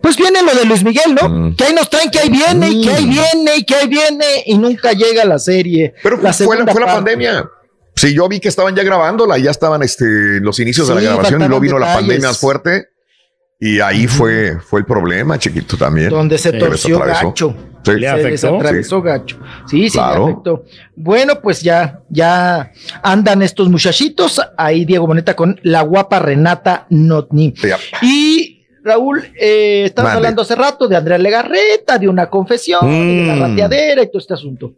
Pues 0.00 0.16
viene 0.16 0.42
lo 0.42 0.54
de 0.54 0.64
Luis 0.64 0.82
Miguel, 0.82 1.16
¿no? 1.20 1.28
Mm. 1.28 1.56
Que 1.56 1.64
ahí 1.64 1.72
nos 1.72 1.88
traen, 1.88 2.10
que 2.10 2.18
ahí 2.18 2.28
viene, 2.28 2.70
y 2.70 2.82
que 2.82 2.90
ahí 2.90 3.06
viene, 3.06 3.56
y 3.56 3.64
que 3.64 3.74
ahí 3.74 3.88
viene, 3.88 4.24
y 4.46 4.58
nunca 4.58 4.92
llega 4.92 5.24
la 5.24 5.38
serie. 5.38 5.94
Pero 6.02 6.20
la 6.20 6.32
fue, 6.32 6.58
la, 6.58 6.66
fue 6.66 6.80
la 6.80 6.86
pandemia. 6.88 7.48
Sí, 7.94 8.14
yo 8.14 8.28
vi 8.28 8.40
que 8.40 8.48
estaban 8.48 8.74
ya 8.74 8.82
grabándola, 8.82 9.38
ya 9.38 9.50
estaban 9.50 9.82
este, 9.82 10.40
los 10.40 10.58
inicios 10.58 10.88
de 10.88 10.94
la 10.94 11.00
grabación 11.00 11.42
y 11.42 11.44
luego 11.44 11.60
vino 11.60 11.78
la 11.78 11.94
pandemia 11.94 12.28
más 12.28 12.38
fuerte. 12.38 12.88
Y 13.62 13.78
ahí 13.80 14.06
fue, 14.06 14.58
fue 14.58 14.80
el 14.80 14.86
problema, 14.86 15.38
chiquito, 15.38 15.76
también. 15.76 16.08
Donde 16.08 16.38
se 16.38 16.52
torció 16.54 16.98
gacho. 16.98 17.54
Sí. 17.84 17.92
Le 17.92 18.00
se 18.00 18.08
afectó. 18.08 18.28
les 18.30 18.44
atravesó 18.44 19.02
gacho. 19.02 19.38
Sí, 19.66 19.88
sí, 19.90 19.98
Claro. 19.98 20.26
le 20.26 20.32
afectó. 20.32 20.64
Bueno, 20.96 21.40
pues 21.42 21.60
ya, 21.62 22.00
ya 22.08 22.72
andan 23.02 23.42
estos 23.42 23.68
muchachitos. 23.68 24.40
Ahí 24.56 24.84
Diego 24.84 25.06
Boneta 25.06 25.34
con 25.36 25.58
la 25.62 25.82
guapa 25.82 26.18
Renata 26.18 26.86
Notni. 26.90 27.54
Y 28.02 28.62
Raúl, 28.82 29.24
eh, 29.38 29.82
estabas 29.86 30.10
Mande. 30.12 30.16
hablando 30.18 30.42
hace 30.42 30.54
rato 30.56 30.88
de 30.88 30.96
Andrea 30.96 31.18
Legarreta, 31.18 31.98
de 31.98 32.08
una 32.08 32.28
confesión, 32.30 32.80
de 32.86 33.26
la 33.26 33.34
Mm. 33.34 33.40
rateadera 33.40 34.02
y 34.02 34.06
todo 34.06 34.18
este 34.18 34.34
asunto. 34.34 34.72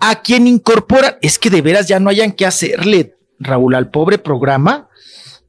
A 0.00 0.20
quien 0.22 0.46
incorpora, 0.46 1.18
es 1.22 1.38
que 1.38 1.50
de 1.50 1.60
veras 1.62 1.86
ya 1.88 2.00
no 2.00 2.08
hayan 2.10 2.32
que 2.32 2.46
hacerle, 2.46 3.14
Raúl, 3.38 3.74
al 3.74 3.90
pobre 3.90 4.16
programa. 4.18 4.88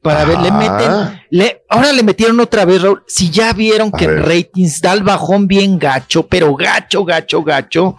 Para 0.06 0.24
ver, 0.24 0.38
le 0.40 0.48
Ah. 0.48 0.52
meten, 0.52 1.22
le, 1.30 1.62
ahora 1.68 1.92
le 1.92 2.02
metieron 2.02 2.38
otra 2.40 2.64
vez, 2.64 2.80
Raúl. 2.82 3.02
Si 3.08 3.30
ya 3.30 3.52
vieron 3.52 3.90
A 3.92 3.98
que 3.98 4.06
ver. 4.06 4.18
el 4.18 4.22
ratings 4.24 4.80
da 4.80 4.92
el 4.92 5.02
bajón 5.02 5.46
bien 5.48 5.78
gacho, 5.78 6.26
pero 6.26 6.54
gacho, 6.54 7.04
gacho, 7.04 7.42
gacho. 7.42 7.96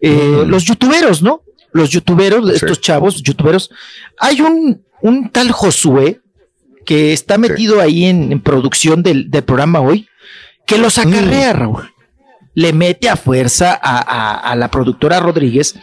Eh, 0.00 0.44
Los 0.46 0.64
youtuberos, 0.64 1.22
¿no? 1.22 1.40
Los 1.72 1.90
youtuberos, 1.90 2.48
Sí. 2.48 2.54
estos 2.56 2.80
chavos, 2.80 3.22
youtuberos. 3.22 3.70
Hay 4.18 4.40
un, 4.40 4.80
un 5.02 5.28
tal 5.30 5.50
Josué 5.50 6.20
que 6.86 7.12
está 7.12 7.36
metido 7.38 7.80
ahí 7.80 8.04
en, 8.06 8.32
en 8.32 8.40
producción 8.40 9.02
del, 9.02 9.30
del 9.30 9.42
programa 9.44 9.80
hoy, 9.80 10.08
que 10.66 10.78
los 10.78 10.98
acarrea, 10.98 11.52
Raúl. 11.52 11.92
Le 12.54 12.72
mete 12.72 13.08
a 13.08 13.16
fuerza 13.16 13.78
a, 13.80 13.98
a- 14.00 14.50
a 14.50 14.56
la 14.56 14.70
productora 14.70 15.20
Rodríguez, 15.20 15.74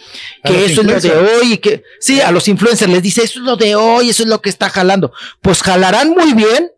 que 0.44 0.66
eso 0.66 0.82
es 0.82 0.88
lo 0.88 1.00
de 1.00 1.12
hoy, 1.12 1.54
y 1.54 1.58
que 1.60 1.84
sí, 2.00 2.20
a 2.20 2.32
los 2.32 2.48
influencers 2.48 2.92
les 2.92 3.02
dice, 3.02 3.24
eso 3.24 3.40
es 3.40 3.46
lo 3.46 3.56
de 3.56 3.76
hoy, 3.76 4.10
eso 4.10 4.24
es 4.24 4.30
lo 4.30 4.42
que 4.42 4.50
está 4.50 4.70
jalando. 4.70 5.12
Pues 5.42 5.62
jalarán 5.64 6.10
muy 6.12 6.34
bien 6.34 6.70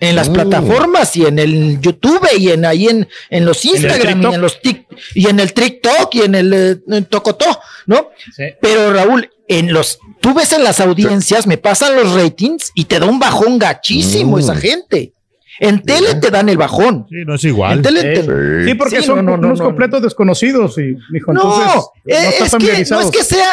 en 0.00 0.16
las 0.16 0.28
Mm. 0.28 0.32
plataformas 0.34 1.16
y 1.16 1.24
en 1.26 1.38
el 1.38 1.80
YouTube 1.80 2.26
y 2.38 2.50
en 2.50 2.64
ahí 2.64 2.88
en, 2.88 3.08
en 3.30 3.44
los 3.44 3.64
Instagram 3.64 4.22
y 4.22 4.34
en 4.34 4.40
los 4.40 4.60
tic, 4.60 4.86
y 5.14 5.28
en 5.28 5.40
el 5.40 5.52
TikTok 5.52 6.14
y 6.14 6.22
en 6.22 6.34
el 6.34 6.52
eh, 6.92 7.02
Tocotó, 7.08 7.58
¿no? 7.86 8.10
Sí. 8.36 8.44
Pero 8.60 8.92
Raúl, 8.92 9.30
en 9.48 9.72
los, 9.72 9.98
tú 10.20 10.32
ves 10.34 10.52
en 10.52 10.62
las 10.64 10.78
audiencias, 10.80 11.46
me 11.46 11.58
pasan 11.58 11.96
los 11.96 12.12
ratings 12.14 12.70
y 12.74 12.84
te 12.84 12.98
da 13.00 13.06
un 13.06 13.18
bajón 13.18 13.58
gachísimo 13.58 14.36
Mm. 14.36 14.40
esa 14.40 14.56
gente. 14.56 15.12
En 15.60 15.82
tele 15.82 16.16
te 16.16 16.30
dan 16.30 16.48
el 16.48 16.56
bajón. 16.56 17.06
Sí, 17.08 17.16
no 17.26 17.34
es 17.36 17.44
igual. 17.44 17.78
En 17.78 17.82
tele 17.82 18.02
te- 18.02 18.22
Sí, 18.22 18.68
sí, 18.70 18.74
porque 18.74 19.00
Sí, 19.00 19.06
son 19.06 19.24
no, 19.24 19.36
no, 19.36 19.46
unos 19.48 19.58
no, 19.60 19.64
completos 19.66 20.02
desconocidos 20.02 20.76
y 20.78 20.96
entonces 21.16 21.84
eh, 22.06 22.12
no 22.22 22.28
es 22.28 22.40
están 22.40 22.60
que 22.60 22.84
no 22.90 23.00
es 23.00 23.10
que 23.10 23.24
sea, 23.24 23.48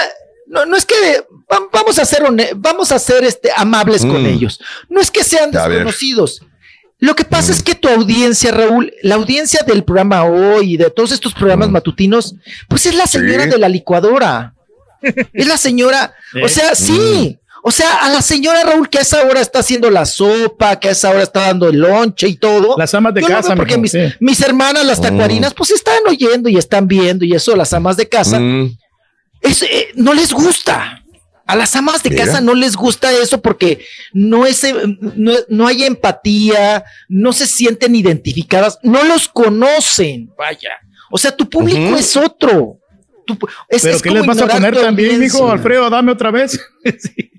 no, 0.47 0.65
no 0.65 0.75
es 0.77 0.85
que 0.85 0.95
va- 1.51 1.67
vamos 1.71 1.99
a 1.99 2.05
ser 2.05 2.23
vamos 2.55 2.91
a 2.91 2.99
ser 2.99 3.23
este 3.23 3.49
amables 3.55 4.01
con 4.01 4.23
Mm. 4.23 4.27
ellos. 4.27 4.59
No 4.89 4.99
es 4.99 5.11
que 5.11 5.23
sean 5.23 5.51
desconocidos. 5.51 6.41
Lo 6.99 7.15
que 7.15 7.23
pasa 7.25 7.51
es 7.51 7.63
que 7.63 7.73
tu 7.73 7.87
audiencia, 7.87 8.51
Raúl, 8.51 8.93
la 9.01 9.15
audiencia 9.15 9.61
del 9.65 9.83
programa 9.83 10.23
hoy 10.23 10.73
y 10.73 10.77
de 10.77 10.89
todos 10.91 11.11
estos 11.11 11.33
programas 11.33 11.69
matutinos, 11.69 12.35
pues 12.67 12.85
es 12.85 12.93
la 12.95 13.07
señora 13.07 13.45
Sí. 13.45 13.49
de 13.49 13.57
la 13.57 13.69
licuadora. 13.69 14.53
Es 15.33 15.47
la 15.47 15.57
señora, 15.57 16.13
o 16.43 16.47
sea, 16.47 16.75
sí. 16.75 17.39
O 17.63 17.69
sea, 17.71 17.97
a 17.97 18.09
la 18.09 18.21
señora 18.21 18.63
Raúl 18.63 18.89
que 18.89 18.97
a 18.97 19.01
esa 19.01 19.21
hora 19.23 19.39
está 19.39 19.59
haciendo 19.59 19.89
la 19.91 20.05
sopa, 20.05 20.79
que 20.79 20.87
a 20.89 20.91
esa 20.91 21.09
hora 21.11 21.21
está 21.23 21.41
dando 21.41 21.69
el 21.69 21.77
lonche 21.77 22.27
y 22.27 22.35
todo. 22.35 22.75
Las 22.77 22.93
amas 22.95 23.13
de 23.13 23.21
Yo 23.21 23.27
casa, 23.27 23.55
porque 23.55 23.73
mijo, 23.77 23.81
mis, 23.83 23.91
sí. 23.91 23.99
mis 24.19 24.41
hermanas, 24.41 24.83
las 24.85 24.99
tacuarinas, 24.99 25.53
pues 25.53 25.69
están 25.71 25.99
oyendo 26.07 26.49
y 26.49 26.57
están 26.57 26.87
viendo 26.87 27.23
y 27.23 27.33
eso, 27.33 27.55
las 27.55 27.71
amas 27.73 27.97
de 27.97 28.09
casa. 28.09 28.39
Mm, 28.39 28.75
Es, 29.41 29.61
eh, 29.63 29.89
no 29.95 30.13
les 30.13 30.33
gusta. 30.33 30.97
A 31.47 31.55
las 31.55 31.75
amas 31.75 32.01
de 32.01 32.11
Mira. 32.11 32.25
casa 32.25 32.39
no 32.41 32.53
les 32.55 32.75
gusta 32.77 33.11
eso 33.11 33.41
porque 33.41 33.83
no, 34.13 34.45
es, 34.45 34.63
eh, 34.63 34.73
no, 34.99 35.33
no 35.49 35.67
hay 35.67 35.83
empatía, 35.83 36.83
no 37.09 37.33
se 37.33 37.45
sienten 37.45 37.93
identificadas, 37.95 38.79
no 38.83 39.03
los 39.03 39.27
conocen, 39.27 40.31
vaya. 40.37 40.69
O 41.11 41.17
sea, 41.17 41.35
tu 41.35 41.49
público 41.49 41.97
es 41.97 42.15
otro. 42.15 42.77
Tu 43.27 43.35
pu- 43.35 43.49
es- 43.67 43.81
Pero 43.83 43.95
es 43.97 44.01
¿qué 44.01 44.09
como 44.09 44.19
les 44.21 44.27
vas 44.27 44.41
a 44.41 44.47
poner 44.47 44.75
también, 44.79 45.19
mijo? 45.19 45.51
Alfredo, 45.51 45.89
dame 45.89 46.11
otra 46.13 46.31
vez. 46.31 46.57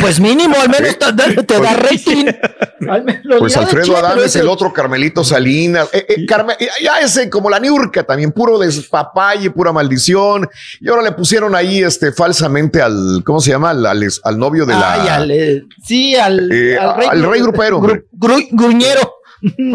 Pues 0.00 0.20
mínimo, 0.20 0.54
al 0.60 0.68
menos 0.68 0.98
te, 0.98 1.12
da- 1.12 1.42
te 1.42 1.60
da 1.60 1.72
rating. 1.74 2.26
Al 2.90 3.04
menos 3.04 3.24
lo 3.24 3.38
Pues 3.38 3.56
Alfredo 3.56 3.94
pero 4.06 4.22
es 4.22 4.36
el 4.36 4.48
otro 4.48 4.70
Carmelito 4.72 5.24
Salinas. 5.24 5.88
Eh, 5.92 6.04
eh, 6.08 6.26
Carme- 6.26 6.56
ya 6.82 7.00
ese 7.00 7.30
como 7.30 7.48
la 7.48 7.58
Niurka 7.58 8.04
también, 8.04 8.32
puro 8.32 8.58
despapalle, 8.58 9.50
pura 9.50 9.72
maldición. 9.72 10.46
Y 10.80 10.88
ahora 10.88 11.02
le 11.02 11.12
pusieron 11.12 11.54
ahí 11.56 11.82
este 11.82 12.12
falsamente 12.12 12.82
al, 12.82 13.22
¿cómo 13.24 13.40
se 13.40 13.50
llama? 13.50 13.70
Al, 13.70 13.84
al- 13.86 14.06
al 14.22 14.38
novio 14.38 14.66
de 14.66 14.74
la. 14.74 14.92
Ay, 14.92 15.08
al, 15.08 15.30
eh, 15.30 15.62
sí, 15.84 16.14
al, 16.16 16.52
Eh, 16.52 16.78
al 16.78 17.22
rey 17.24 17.40
grupero, 17.40 17.80
gru- 17.80 18.48
gruñero. 18.52 19.14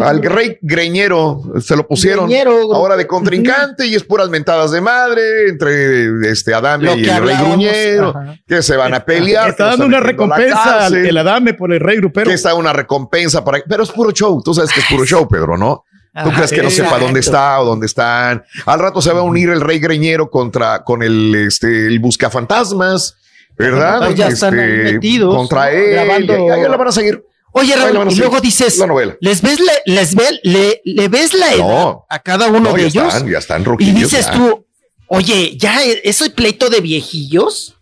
Al 0.02 0.22
rey 0.22 0.58
greñero 0.60 1.40
se 1.60 1.76
lo 1.76 1.86
pusieron 1.86 2.26
Greñero. 2.28 2.74
ahora 2.74 2.96
de 2.96 3.06
contrincante 3.06 3.86
y 3.86 3.94
es 3.94 4.02
puras 4.02 4.28
mentadas 4.28 4.72
de 4.72 4.80
madre 4.80 5.48
entre 5.48 6.30
este 6.30 6.52
Adame 6.52 6.84
Lo 6.84 6.96
y 6.96 7.08
el 7.08 7.22
rey 7.22 7.36
gruñero 7.36 8.08
ajá. 8.10 8.36
que 8.46 8.60
se 8.62 8.76
van 8.76 8.92
a 8.94 9.04
pelear. 9.04 9.50
Está 9.50 9.66
dando 9.66 9.86
una 9.86 10.00
recompensa 10.00 10.86
al 10.86 10.94
el 10.96 11.16
Adame 11.16 11.54
por 11.54 11.72
el 11.72 11.80
rey 11.80 11.96
grupero. 11.98 12.28
que 12.28 12.34
está 12.34 12.54
una 12.54 12.72
recompensa 12.72 13.44
para 13.44 13.62
pero 13.68 13.82
es 13.84 13.90
puro 13.90 14.10
show, 14.10 14.42
tú 14.42 14.52
sabes 14.52 14.72
que 14.72 14.80
es 14.80 14.86
puro 14.90 15.04
show, 15.04 15.28
Pedro, 15.28 15.56
¿no? 15.56 15.84
¿Tú 16.12 16.28
Ajá, 16.28 16.32
crees 16.34 16.50
que 16.52 16.62
no 16.62 16.68
sepa 16.70 16.88
exacto. 16.88 17.04
dónde 17.06 17.20
está 17.20 17.60
o 17.60 17.64
dónde 17.64 17.86
están? 17.86 18.44
Al 18.66 18.78
rato 18.80 19.00
se 19.00 19.12
va 19.12 19.20
a 19.20 19.22
unir 19.22 19.48
el 19.48 19.62
rey 19.62 19.78
greñero 19.78 20.28
contra 20.28 20.84
con 20.84 21.02
el 21.02 21.34
este 21.34 21.86
el 21.86 22.00
buscafantasmas, 22.00 23.16
¿verdad? 23.56 23.98
Pues 24.06 24.16
ya 24.16 24.28
están 24.28 24.58
Este, 24.58 24.92
metidos, 24.92 25.34
contra 25.34 25.66
¿no? 25.66 25.70
él. 25.70 25.90
Grabando- 25.92 26.68
la 26.68 26.76
van 26.76 26.88
a 26.88 26.92
seguir. 26.92 27.24
Oye, 27.52 27.76
Raúl, 27.76 28.10
y 28.10 28.14
luego 28.16 28.40
dices, 28.40 28.78
la 28.78 28.86
novela. 28.86 29.16
¿les 29.20 29.42
ves 29.42 29.60
la, 29.60 29.72
les 29.84 30.14
ve, 30.14 30.40
le, 30.42 30.80
le 30.84 31.08
ves 31.08 31.34
la 31.34 31.52
edad 31.52 31.58
No. 31.58 32.06
a 32.08 32.18
cada 32.18 32.48
uno 32.48 32.60
No, 32.60 32.72
de 32.72 32.88
ya 32.90 33.02
ellos? 33.02 33.14
están, 33.14 33.30
ya 33.30 33.38
están 33.38 33.64
y 33.78 33.90
dices 33.92 34.26
ya. 34.26 34.32
tú, 34.32 34.64
oye, 35.08 35.56
ya 35.58 35.82
e- 35.84 36.00
ese 36.04 36.30
pleito 36.30 36.70
de 36.70 36.80
viejillos, 36.80 37.74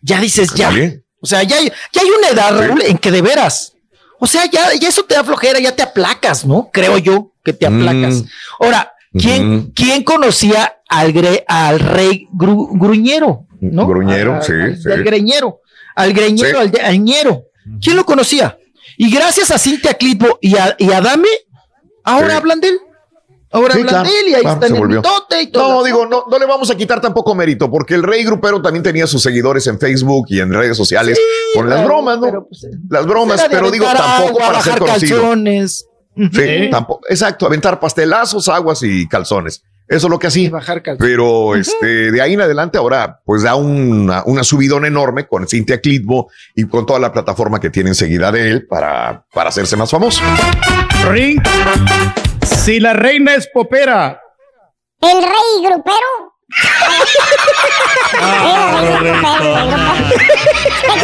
ya 0.00 0.20
dices, 0.20 0.52
ya. 0.54 0.70
O 1.20 1.26
sea, 1.26 1.44
ya, 1.44 1.56
hay- 1.58 1.72
ya 1.92 2.00
hay 2.02 2.08
una 2.18 2.28
edad, 2.30 2.58
Sí. 2.58 2.66
Raúl, 2.66 2.82
en 2.82 2.98
que 2.98 3.10
de 3.12 3.22
veras. 3.22 3.72
O 4.18 4.26
sea, 4.26 4.44
ya, 4.50 4.74
ya 4.74 4.88
eso 4.88 5.04
te 5.04 5.14
da 5.14 5.22
flojera, 5.22 5.60
ya 5.60 5.74
te 5.74 5.82
aplacas, 5.82 6.44
¿no? 6.44 6.70
Creo 6.72 6.98
yo 6.98 7.30
que 7.44 7.52
te 7.52 7.66
aplacas. 7.66 8.14
Mm. 8.14 8.26
Ahora, 8.60 8.92
¿quién, 9.16 9.56
Ujú. 9.58 9.72
¿quién 9.74 10.02
conocía 10.02 10.74
al, 10.88 11.12
gre- 11.12 11.44
al 11.46 11.78
rey 11.78 12.26
gru- 12.32 12.68
gruñero? 12.72 13.44
¿no? 13.60 13.86
Gruñero, 13.86 14.42
sí, 14.42 14.52
al- 14.52 14.76
sí. 14.82 14.90
Al 14.90 15.04
greñero, 15.04 15.60
al 15.94 16.12
greñero, 16.12 16.58
al, 16.58 16.72
al 16.84 16.98
ñero. 17.04 17.42
¿Quién 17.80 17.94
lo 17.94 18.04
conocía? 18.04 18.58
Y 18.96 19.10
gracias 19.10 19.50
a 19.50 19.58
Cintia 19.58 19.94
Clitbo 19.94 20.38
y 20.40 20.56
a, 20.56 20.74
y 20.78 20.90
a 20.92 21.00
Dame, 21.00 21.28
ahora 22.04 22.30
Sí. 22.30 22.36
hablan 22.36 22.60
de 22.60 22.68
él. 22.68 22.78
Ahora 23.54 23.74
Sí, 23.74 23.80
hablan 23.80 23.94
claro, 24.02 24.08
de 24.10 24.18
él 24.20 24.28
y 24.28 24.34
ahí 24.34 24.40
claro, 24.40 24.54
está 24.64 24.66
el 24.74 24.88
mitote 24.88 25.42
y 25.42 25.46
todo. 25.48 25.68
No, 25.68 25.84
digo, 25.84 26.06
no, 26.06 26.24
no 26.30 26.38
le 26.38 26.46
vamos 26.46 26.70
a 26.70 26.74
quitar 26.74 27.02
tampoco 27.02 27.34
mérito, 27.34 27.70
porque 27.70 27.94
el 27.94 28.02
rey 28.02 28.24
grupero 28.24 28.62
también 28.62 28.82
tenía 28.82 29.06
sus 29.06 29.22
seguidores 29.22 29.66
en 29.66 29.78
Facebook 29.78 30.26
y 30.30 30.40
en 30.40 30.52
redes 30.54 30.74
sociales 30.76 31.20
con 31.54 31.68
las 31.68 31.84
bromas, 31.84 32.18
¿no? 32.18 32.26
pero, 32.26 32.46
pues, 32.48 32.66
las 32.88 33.04
bromas, 33.06 33.44
pero 33.50 33.70
digo, 33.70 33.84
tampoco 33.84 34.38
agua, 34.40 34.46
para 34.46 34.62
ser 34.62 34.78
conocido. 34.78 35.20
calzones. 35.20 35.86
Sí, 36.16 36.68
tampoco, 36.70 37.02
exacto, 37.08 37.44
aventar 37.46 37.78
pastelazos, 37.78 38.48
aguas 38.48 38.82
y 38.82 39.06
calzones. 39.06 39.62
Eso 39.88 40.06
es 40.06 40.10
lo 40.10 40.18
que 40.18 40.28
hacía. 40.28 40.50
Bajar. 40.50 40.82
Pero 40.98 41.54
este, 41.54 42.10
de 42.10 42.22
ahí 42.22 42.34
en 42.34 42.40
adelante 42.40 42.78
ahora 42.78 43.20
pues 43.24 43.42
da 43.42 43.56
una, 43.56 44.22
una 44.24 44.44
subidón 44.44 44.84
enorme 44.84 45.26
con 45.26 45.46
Cintia 45.46 45.80
Clitbo 45.80 46.30
y 46.54 46.64
con 46.66 46.86
toda 46.86 46.98
la 46.98 47.12
plataforma 47.12 47.60
que 47.60 47.70
tiene 47.70 47.90
enseguida 47.90 48.32
de 48.32 48.50
él 48.50 48.66
para, 48.66 49.24
para 49.32 49.50
hacerse 49.50 49.76
más 49.76 49.90
famoso. 49.90 50.22
Ring. 51.10 51.40
Si 52.44 52.80
la 52.80 52.92
reina 52.92 53.34
es 53.34 53.48
popera, 53.48 54.20
El 55.00 55.22
rey 55.22 55.64
grupero. 55.66 56.31
Ah, 58.20 58.82
Sí. 60.82 60.98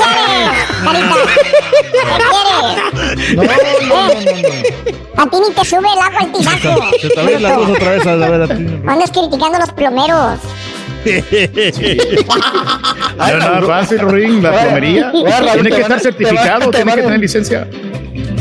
¿Qué 1.83 1.91
quieres, 1.91 2.17
Carita? 2.31 2.77
¿Qué 4.11 4.17
quieres? 4.25 4.65
A 5.17 5.27
ti 5.27 5.37
ni 5.47 5.53
te 5.55 5.65
sube 5.65 5.89
el 5.93 5.99
agua 5.99 6.21
al 6.21 6.33
tinaco. 6.33 6.83
Se 7.01 7.09
te 7.09 7.23
ve 7.23 7.41
la 7.41 7.57
luz 7.57 7.69
otra 7.71 7.91
vez 7.91 8.07
a 8.07 8.17
la 8.17 8.29
ver 8.31 8.43
a 8.43 8.49
ti. 8.49 8.67
Andas 8.87 9.11
criticando 9.11 9.57
a 9.57 9.61
los 9.61 9.71
plomeros. 9.73 10.39
no 11.05 11.13
es 13.27 13.39
nada 13.39 13.63
fácil, 13.63 14.01
Ring, 14.01 14.43
la 14.43 14.53
plomería. 14.53 15.11
Tiene 15.13 15.63
te 15.63 15.71
que 15.71 15.81
estar 15.81 15.99
te 15.99 16.03
certificado, 16.05 16.71
te 16.71 16.77
tiene 16.79 16.95
que 16.95 17.03
tener 17.03 17.21
licencia. 17.21 17.69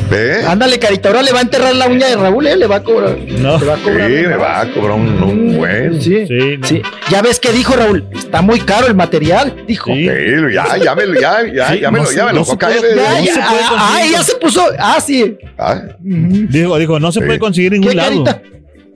¿Ve? 0.10 0.46
Ándale, 0.46 0.80
carita, 0.80 1.10
ahora 1.10 1.22
le 1.22 1.32
va 1.34 1.40
a 1.40 1.42
enterrar 1.42 1.76
la 1.76 1.88
uña 1.88 2.08
de 2.08 2.16
Raúl, 2.16 2.48
¿eh? 2.48 2.56
Le 2.56 2.68
va 2.68 2.78
a 2.78 2.84
cobrar. 2.84 3.18
No. 3.18 3.58
Le 3.60 3.66
va 3.66 3.74
a 3.74 3.78
Sí, 3.78 3.84
cobrar. 3.84 4.10
me 4.10 4.36
va 4.38 4.60
a 4.62 4.72
cobrar 4.74 4.92
un, 4.98 5.22
un 5.24 5.58
buen. 5.58 6.02
Sí, 6.02 6.26
Sí, 6.28 6.58
no. 6.58 6.68
sí. 6.68 6.82
Ya 7.10 7.22
ves 7.22 7.40
que 7.40 7.52
dijo 7.52 7.76
Raúl, 7.76 8.06
está 8.16 8.42
muy 8.42 8.60
caro 8.62 8.88
el 8.88 8.96
material, 8.96 9.64
dijo. 9.68 9.92
Sí. 9.94 10.06
ya, 10.54 10.78
ya 10.78 10.96
me 10.96 11.06
lo, 11.06 11.20
ya, 11.20 11.38
ya, 11.54 11.68
Sí, 11.74 11.80
ya 11.82 11.92
me 11.92 12.00
lo, 12.00 12.12
ya 12.12 12.26
me 12.26 12.34
lo 12.34 12.42
ah, 12.42 13.96
ah, 13.98 14.02
ya 14.12 14.24
se 14.24 14.36
puso. 14.36 14.64
Ah, 14.80 15.00
sí. 15.02 15.38
Ah, 15.58 15.82
Digo, 16.00 16.78
digo, 16.78 17.00
no 17.00 17.12
se 17.12 17.20
Sí. 17.20 17.26
puede 17.26 17.40
conseguir 17.40 17.74
en 17.74 17.82
ningún 17.82 17.92
¿Qué 17.92 17.98
lado. 17.98 18.24
carita? 18.24 18.42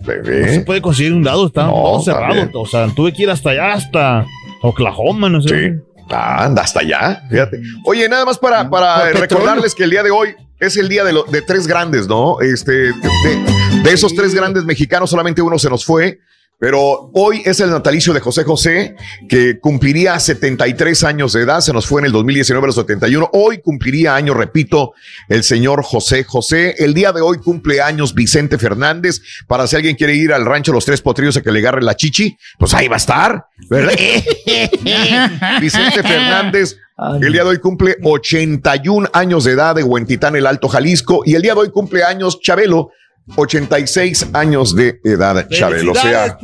No 0.06 0.48
se 0.53 0.61
puede 0.61 0.81
conseguir 0.81 1.11
en 1.11 1.17
un 1.19 1.25
lado, 1.25 1.48
está 1.48 1.64
No, 1.65 1.72
todo 1.73 2.01
cerrado. 2.01 2.25
también. 2.27 2.51
O 2.53 2.65
sea, 2.65 2.88
tuve 2.95 3.14
que 3.14 3.23
ir 3.23 3.30
hasta 3.30 3.49
allá, 3.51 3.73
hasta 3.73 4.25
Oklahoma, 4.61 5.30
no 5.30 5.41
sé. 5.41 5.49
Sí. 5.73 5.80
Ah, 6.09 6.45
anda 6.45 6.61
hasta 6.64 6.80
allá, 6.81 7.22
fíjate. 7.30 7.61
Oye, 7.85 8.07
nada 8.09 8.25
más 8.25 8.38
para, 8.38 8.69
para 8.69 8.95
Por 8.95 9.03
petróleo. 9.06 9.22
recordarles 9.27 9.75
que 9.75 9.83
el 9.83 9.91
día 9.91 10.03
de 10.03 10.11
hoy 10.11 10.30
es 10.61 10.77
el 10.77 10.88
día 10.88 11.03
de, 11.03 11.11
lo- 11.11 11.23
de 11.23 11.41
tres 11.41 11.67
grandes, 11.67 12.07
¿no? 12.07 12.40
Este, 12.40 12.72
de, 12.72 12.93
de- 12.93 13.81
de 13.83 13.91
esos 13.91 14.14
tres 14.15 14.33
grandes 14.33 14.64
mexicanos, 14.64 15.09
solamente 15.09 15.41
uno 15.41 15.57
se 15.59 15.69
nos 15.69 15.83
fue. 15.83 16.19
Pero 16.61 17.09
hoy 17.15 17.41
es 17.43 17.59
el 17.59 17.72
natalicio 17.72 18.14
de 18.14 18.19
José 18.19 18.43
José, 18.43 18.95
que 19.27 19.59
cumpliría 19.59 20.19
73 20.19 21.03
años 21.06 21.33
de 21.33 21.41
edad, 21.41 21.59
se 21.59 21.73
nos 21.73 21.88
fue 21.88 22.01
en 22.01 22.06
el 22.06 22.11
2019 22.11 22.64
a 22.64 22.67
los 22.67 22.75
71. 22.75 23.31
Hoy 23.33 23.61
cumpliría 23.61 24.14
años, 24.14 24.38
repito, 24.38 24.93
el 25.27 25.43
señor 25.43 25.81
José 25.81 26.23
José. 26.23 26.75
El 26.77 26.93
día 26.93 27.14
de 27.14 27.22
hoy 27.22 27.40
cumple 27.40 27.81
años 27.81 28.14
Vicente 28.14 28.59
Fernández. 28.59 29.23
Para 29.48 29.65
si 29.65 29.75
alguien 29.75 29.95
quiere 29.95 30.14
ir 30.14 30.33
al 30.33 30.45
rancho 30.45 30.72
Los 30.72 30.85
Tres 30.85 31.01
Potrillos 31.01 31.35
a 31.35 31.41
que 31.41 31.51
le 31.51 31.61
agarre 31.61 31.81
la 31.81 31.95
chichi, 31.95 32.38
pues 32.59 32.75
ahí 32.75 32.88
va 32.88 32.98
a 32.98 32.98
estar, 32.98 33.48
¿verdad? 33.67 33.93
Vicente 35.59 36.03
Fernández, 36.03 36.77
el 37.19 37.33
día 37.33 37.43
de 37.43 37.49
hoy 37.49 37.57
cumple 37.57 37.98
81 38.03 39.09
años 39.14 39.45
de 39.45 39.53
edad 39.53 39.73
de 39.73 39.81
Huentitán, 39.81 40.35
el 40.35 40.45
Alto 40.45 40.67
Jalisco. 40.67 41.23
Y 41.25 41.33
el 41.33 41.41
día 41.41 41.56
de 41.56 41.61
hoy 41.61 41.72
cumple 41.72 42.03
años 42.03 42.40
Chabelo, 42.40 42.91
86 43.35 44.30
años 44.33 44.75
de 44.75 45.00
edad, 45.03 45.48
Chabelo. 45.50 45.93
O 45.93 45.95
sea, 45.95 46.38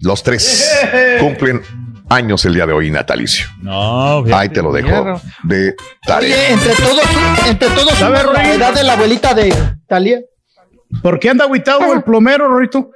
los 0.00 0.22
tres 0.22 0.70
cumplen 1.20 1.62
años 2.08 2.44
el 2.44 2.54
día 2.54 2.66
de 2.66 2.72
hoy, 2.72 2.90
natalicio. 2.90 3.46
No, 3.62 4.22
fíjate. 4.24 4.42
Ahí 4.42 4.48
te 4.48 4.62
lo 4.62 4.72
dejo 4.72 5.20
de 5.44 5.74
tarea. 6.06 6.36
Oye, 6.36 6.52
entre 6.52 6.74
todos, 6.74 7.04
entre 7.46 7.68
todos, 7.70 7.98
¿Sabe, 7.98 8.18
suman 8.18 8.32
la 8.32 8.54
edad 8.54 8.74
de 8.74 8.82
la 8.82 8.92
abuelita 8.94 9.34
de 9.34 9.54
Talía. 9.86 10.20
¿Por 11.02 11.18
qué 11.18 11.30
anda 11.30 11.44
aguitado 11.44 11.92
el 11.92 12.02
plomero, 12.02 12.48
Rorito? 12.48 12.90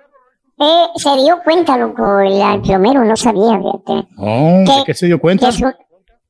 Eh, 0.61 0.87
se 0.97 1.17
dio 1.17 1.41
cuenta, 1.45 1.77
loco, 1.77 2.21
el, 2.21 2.61
plomero 2.63 3.05
no 3.05 3.17
sabía, 3.17 3.59
fíjate. 3.59 4.09
Oh, 4.17 4.65
¿Qué? 4.67 4.73
¿de 4.73 4.85
qué 4.87 4.95
se 4.95 5.07
dio 5.07 5.19
cuenta? 5.19 5.47
Que 5.47 5.53
su, 5.53 5.73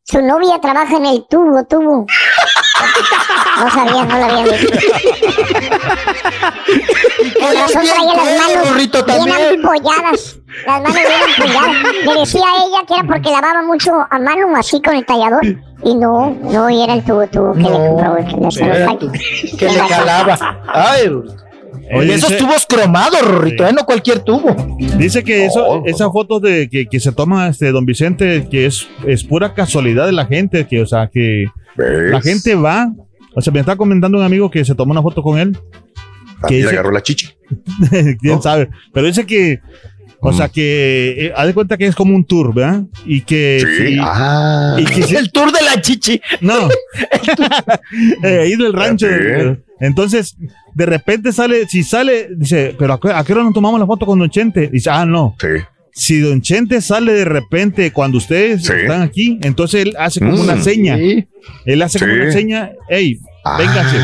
su 0.04 0.22
novia 0.22 0.58
trabaja 0.60 0.96
en 0.96 1.06
el 1.06 1.26
tubo, 1.28 1.64
tubo. 1.64 2.06
No 3.58 3.70
sabía, 3.70 4.04
no 4.04 4.18
lo 4.18 4.24
había 4.24 4.44
dicho. 4.44 4.68
Con 7.40 7.54
razón 7.54 7.82
traía 7.82 8.14
las 8.14 8.30
manos 8.38 8.68
burrito, 8.68 9.04
bien 9.04 9.30
ampolladas. 9.30 10.38
Las 10.66 10.80
manos 10.82 10.94
bien 10.94 11.22
ampolladas. 11.26 11.76
Le 12.04 12.20
decía 12.20 12.44
a 12.46 12.64
ella 12.64 12.80
que 12.86 12.94
era 12.94 13.04
porque 13.04 13.30
lavaba 13.30 13.62
mucho 13.62 14.06
a 14.08 14.18
mano, 14.18 14.56
así 14.56 14.80
con 14.80 14.94
el 14.94 15.04
tallador. 15.04 15.44
Y 15.84 15.94
no, 15.94 16.36
no, 16.42 16.70
y 16.70 16.82
era 16.82 16.94
el 16.94 17.04
tubo, 17.04 17.26
tubo 17.26 17.52
que 17.54 17.60
le 17.60 17.70
compró. 17.70 18.16
Que 18.16 18.22
le, 18.22 18.96
tubo 18.98 19.12
que 19.58 19.68
le 19.68 19.88
calaba. 19.88 20.38
Ay, 20.66 21.10
Oye, 21.94 22.14
esos 22.14 22.30
dice- 22.30 22.42
tubos 22.42 22.66
cromados, 22.68 23.20
Rorrito, 23.22 23.66
¿eh? 23.66 23.72
No 23.72 23.84
cualquier 23.84 24.20
tubo. 24.20 24.54
Dice 24.98 25.22
que 25.24 25.46
eso, 25.46 25.82
esa 25.86 26.10
foto 26.10 26.40
de 26.40 26.68
que, 26.68 26.86
que 26.86 27.00
se 27.00 27.12
toma 27.12 27.48
este 27.48 27.70
don 27.72 27.86
Vicente, 27.86 28.46
que 28.50 28.66
es, 28.66 28.86
es 29.06 29.24
pura 29.24 29.54
casualidad 29.54 30.06
de 30.06 30.12
la 30.12 30.26
gente, 30.26 30.66
que, 30.66 30.82
o 30.82 30.86
sea, 30.86 31.08
que 31.12 31.46
la 31.76 32.20
gente 32.20 32.54
va. 32.54 32.90
O 33.34 33.40
sea, 33.40 33.52
me 33.52 33.60
está 33.60 33.76
comentando 33.76 34.18
un 34.18 34.24
amigo 34.24 34.50
que 34.50 34.64
se 34.64 34.74
tomó 34.74 34.92
una 34.92 35.02
foto 35.02 35.22
con 35.22 35.38
él. 35.38 35.56
También 36.40 36.62
dice- 36.62 36.74
agarró 36.74 36.90
la 36.90 37.02
chichi. 37.02 37.28
quién 38.20 38.42
sabe. 38.42 38.68
Pero 38.92 39.06
dice 39.06 39.24
que, 39.26 39.60
o 40.20 40.32
Mm. 40.32 40.36
sea, 40.36 40.48
que 40.48 41.26
eh, 41.26 41.32
haz 41.36 41.46
de 41.46 41.54
cuenta 41.54 41.76
que 41.76 41.86
es 41.86 41.94
como 41.94 42.14
un 42.16 42.24
tour, 42.24 42.52
¿verdad? 42.52 42.82
Y 43.06 43.20
que. 43.20 43.60
Sí, 43.78 43.96
ah. 44.00 44.76
y 44.78 44.84
que 44.84 45.00
El 45.18 45.30
tour 45.30 45.52
de 45.52 45.62
la 45.64 45.80
chichi. 45.80 46.20
No. 46.40 46.68
eh, 48.24 48.40
ahí 48.42 48.56
del 48.56 48.72
rancho. 48.72 49.06
Entonces, 49.80 50.36
de 50.78 50.86
repente 50.86 51.32
sale, 51.32 51.66
si 51.66 51.82
sale, 51.82 52.28
dice, 52.36 52.74
pero 52.78 52.92
¿a 52.94 53.00
qué, 53.00 53.08
a 53.12 53.24
qué 53.24 53.32
hora 53.32 53.42
nos 53.42 53.52
tomamos 53.52 53.80
la 53.80 53.86
foto 53.86 54.06
con 54.06 54.16
Don 54.18 54.30
Chente? 54.30 54.68
Dice, 54.68 54.88
ah, 54.90 55.04
no. 55.04 55.34
Si 55.92 56.20
Don 56.20 56.40
Chente 56.40 56.80
sale 56.80 57.12
de 57.14 57.24
repente 57.24 57.90
cuando 57.92 58.18
ustedes 58.18 58.68
están 58.70 59.02
aquí, 59.02 59.38
entonces 59.42 59.82
él 59.82 59.96
hace 59.98 60.20
como 60.20 60.36
Mm. 60.36 60.40
una 60.40 60.62
seña. 60.62 60.96
Él 61.64 61.82
hace 61.82 61.98
como 61.98 62.12
Sí. 62.14 62.20
una 62.20 62.30
seña, 62.32 62.70
hey, 62.88 63.18
vénganse, 63.58 63.96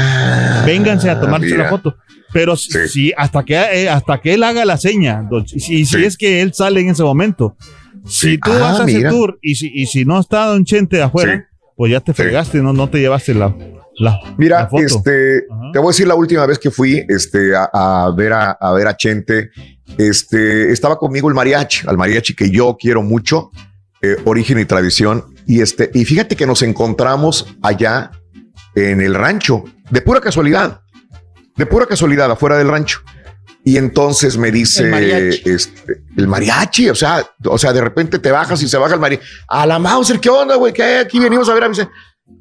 vénganse 0.67 1.11
a 1.11 1.21
tomarse 1.21 1.47
mira. 1.47 1.65
la 1.65 1.71
foto. 1.71 1.95
Pero 2.33 2.57
si 2.57 2.89
si 2.89 3.13
hasta 3.17 3.45
que 3.45 3.55
eh, 3.55 3.89
hasta 3.89 4.21
que 4.21 4.35
él 4.35 4.43
haga 4.43 4.65
la 4.65 4.77
seña, 4.77 5.23
don- 5.31 5.47
y 5.55 5.85
si, 5.85 6.05
es 6.05 6.17
que 6.17 6.41
él 6.43 6.53
sale 6.53 6.81
en 6.81 6.89
ese 6.91 7.05
momento, 7.05 7.55
si 8.09 8.39
tú 8.39 8.51
Ah, 8.53 8.59
vas 8.59 8.81
a 8.81 8.85
ese 8.85 9.09
tour 9.09 9.39
y 9.41 9.55
si, 9.55 9.71
y 9.73 9.87
si 9.87 10.05
no 10.05 10.19
está 10.19 10.47
Don 10.47 10.65
Chente 10.65 11.01
afuera, 11.01 11.47
pues 11.77 11.93
ya 11.93 12.01
te 12.01 12.13
fregaste, 12.13 12.59
no, 12.61 12.73
no 12.73 12.89
te 12.89 12.99
llevaste 12.99 13.35
la, 13.35 13.55
la, 13.99 14.19
Mira, 14.37 14.61
la 14.63 14.69
foto. 14.69 14.83
este, 14.85 15.43
te 15.73 15.79
voy 15.79 15.87
a 15.87 15.91
decir 15.91 16.07
la 16.09 16.15
última 16.15 16.45
vez 16.47 16.59
que 16.59 16.71
fui 16.71 17.05
este, 17.09 17.55
a, 17.55 17.69
a 17.73 18.11
ver 18.15 18.33
a, 18.33 18.53
a 18.53 18.73
ver 18.73 18.87
a 18.89 18.97
Chente. 18.97 19.51
Este, 19.99 20.73
estaba 20.73 20.99
conmigo 20.99 21.29
el 21.29 21.35
mariachi, 21.35 21.87
al 21.87 21.97
mariachi 21.97 22.35
que 22.35 22.51
yo 22.51 22.77
quiero 22.81 23.03
mucho, 23.03 23.51
eh, 24.03 24.17
origen 24.25 24.59
y 24.59 24.65
tradición. 24.65 25.25
Y 25.47 25.61
este, 25.61 25.91
y 25.95 26.05
fíjate 26.05 26.37
que 26.37 26.47
nos 26.47 26.63
encontramos 26.63 27.47
allá 27.63 28.11
en 28.75 29.01
el 29.01 29.15
rancho, 29.15 29.65
de 29.91 30.01
pura 30.01 30.21
casualidad, 30.21 30.81
de 31.57 31.67
pura 31.67 31.87
casualidad, 31.87 32.31
afuera 32.31 32.57
del 32.59 32.69
rancho. 32.69 33.01
Y 33.67 33.79
entonces 33.79 34.37
me 34.37 34.51
dice 34.51 34.83
El 34.85 34.91
mariachi. 34.91 35.43
este, 35.51 36.03
el 36.17 36.29
mariachi, 36.29 36.91
o 36.91 36.95
sea, 36.95 37.25
o 37.45 37.57
sea, 37.57 37.73
de 37.73 37.81
repente 37.81 38.19
te 38.19 38.31
bajas 38.31 38.63
y 38.63 38.69
se 38.69 38.77
baja 38.77 38.95
el 38.95 39.01
mariachi. 39.01 39.25
A 39.49 39.65
la 39.67 39.79
Mauser, 39.79 40.19
¿qué 40.21 40.29
onda, 40.29 40.57
güey? 40.57 40.73
¿Qué? 40.73 40.99
Aquí 40.99 41.19
venimos 41.19 41.49
a 41.49 41.55
ver 41.55 41.65
a 41.65 41.69
Vicente. 41.69 41.93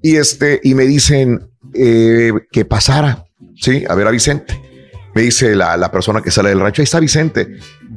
Y 0.01 0.17
este, 0.17 0.59
y 0.63 0.73
me 0.75 0.83
dicen 0.85 1.41
eh, 1.73 2.31
que 2.51 2.65
pasara, 2.65 3.25
sí, 3.55 3.83
a 3.87 3.95
ver 3.95 4.07
a 4.07 4.11
Vicente. 4.11 4.59
Me 5.15 5.21
dice 5.21 5.55
la, 5.55 5.77
la 5.77 5.91
persona 5.91 6.21
que 6.21 6.31
sale 6.31 6.49
del 6.49 6.59
rancho, 6.59 6.81
ahí 6.81 6.85
está 6.85 6.99
Vicente. 6.99 7.47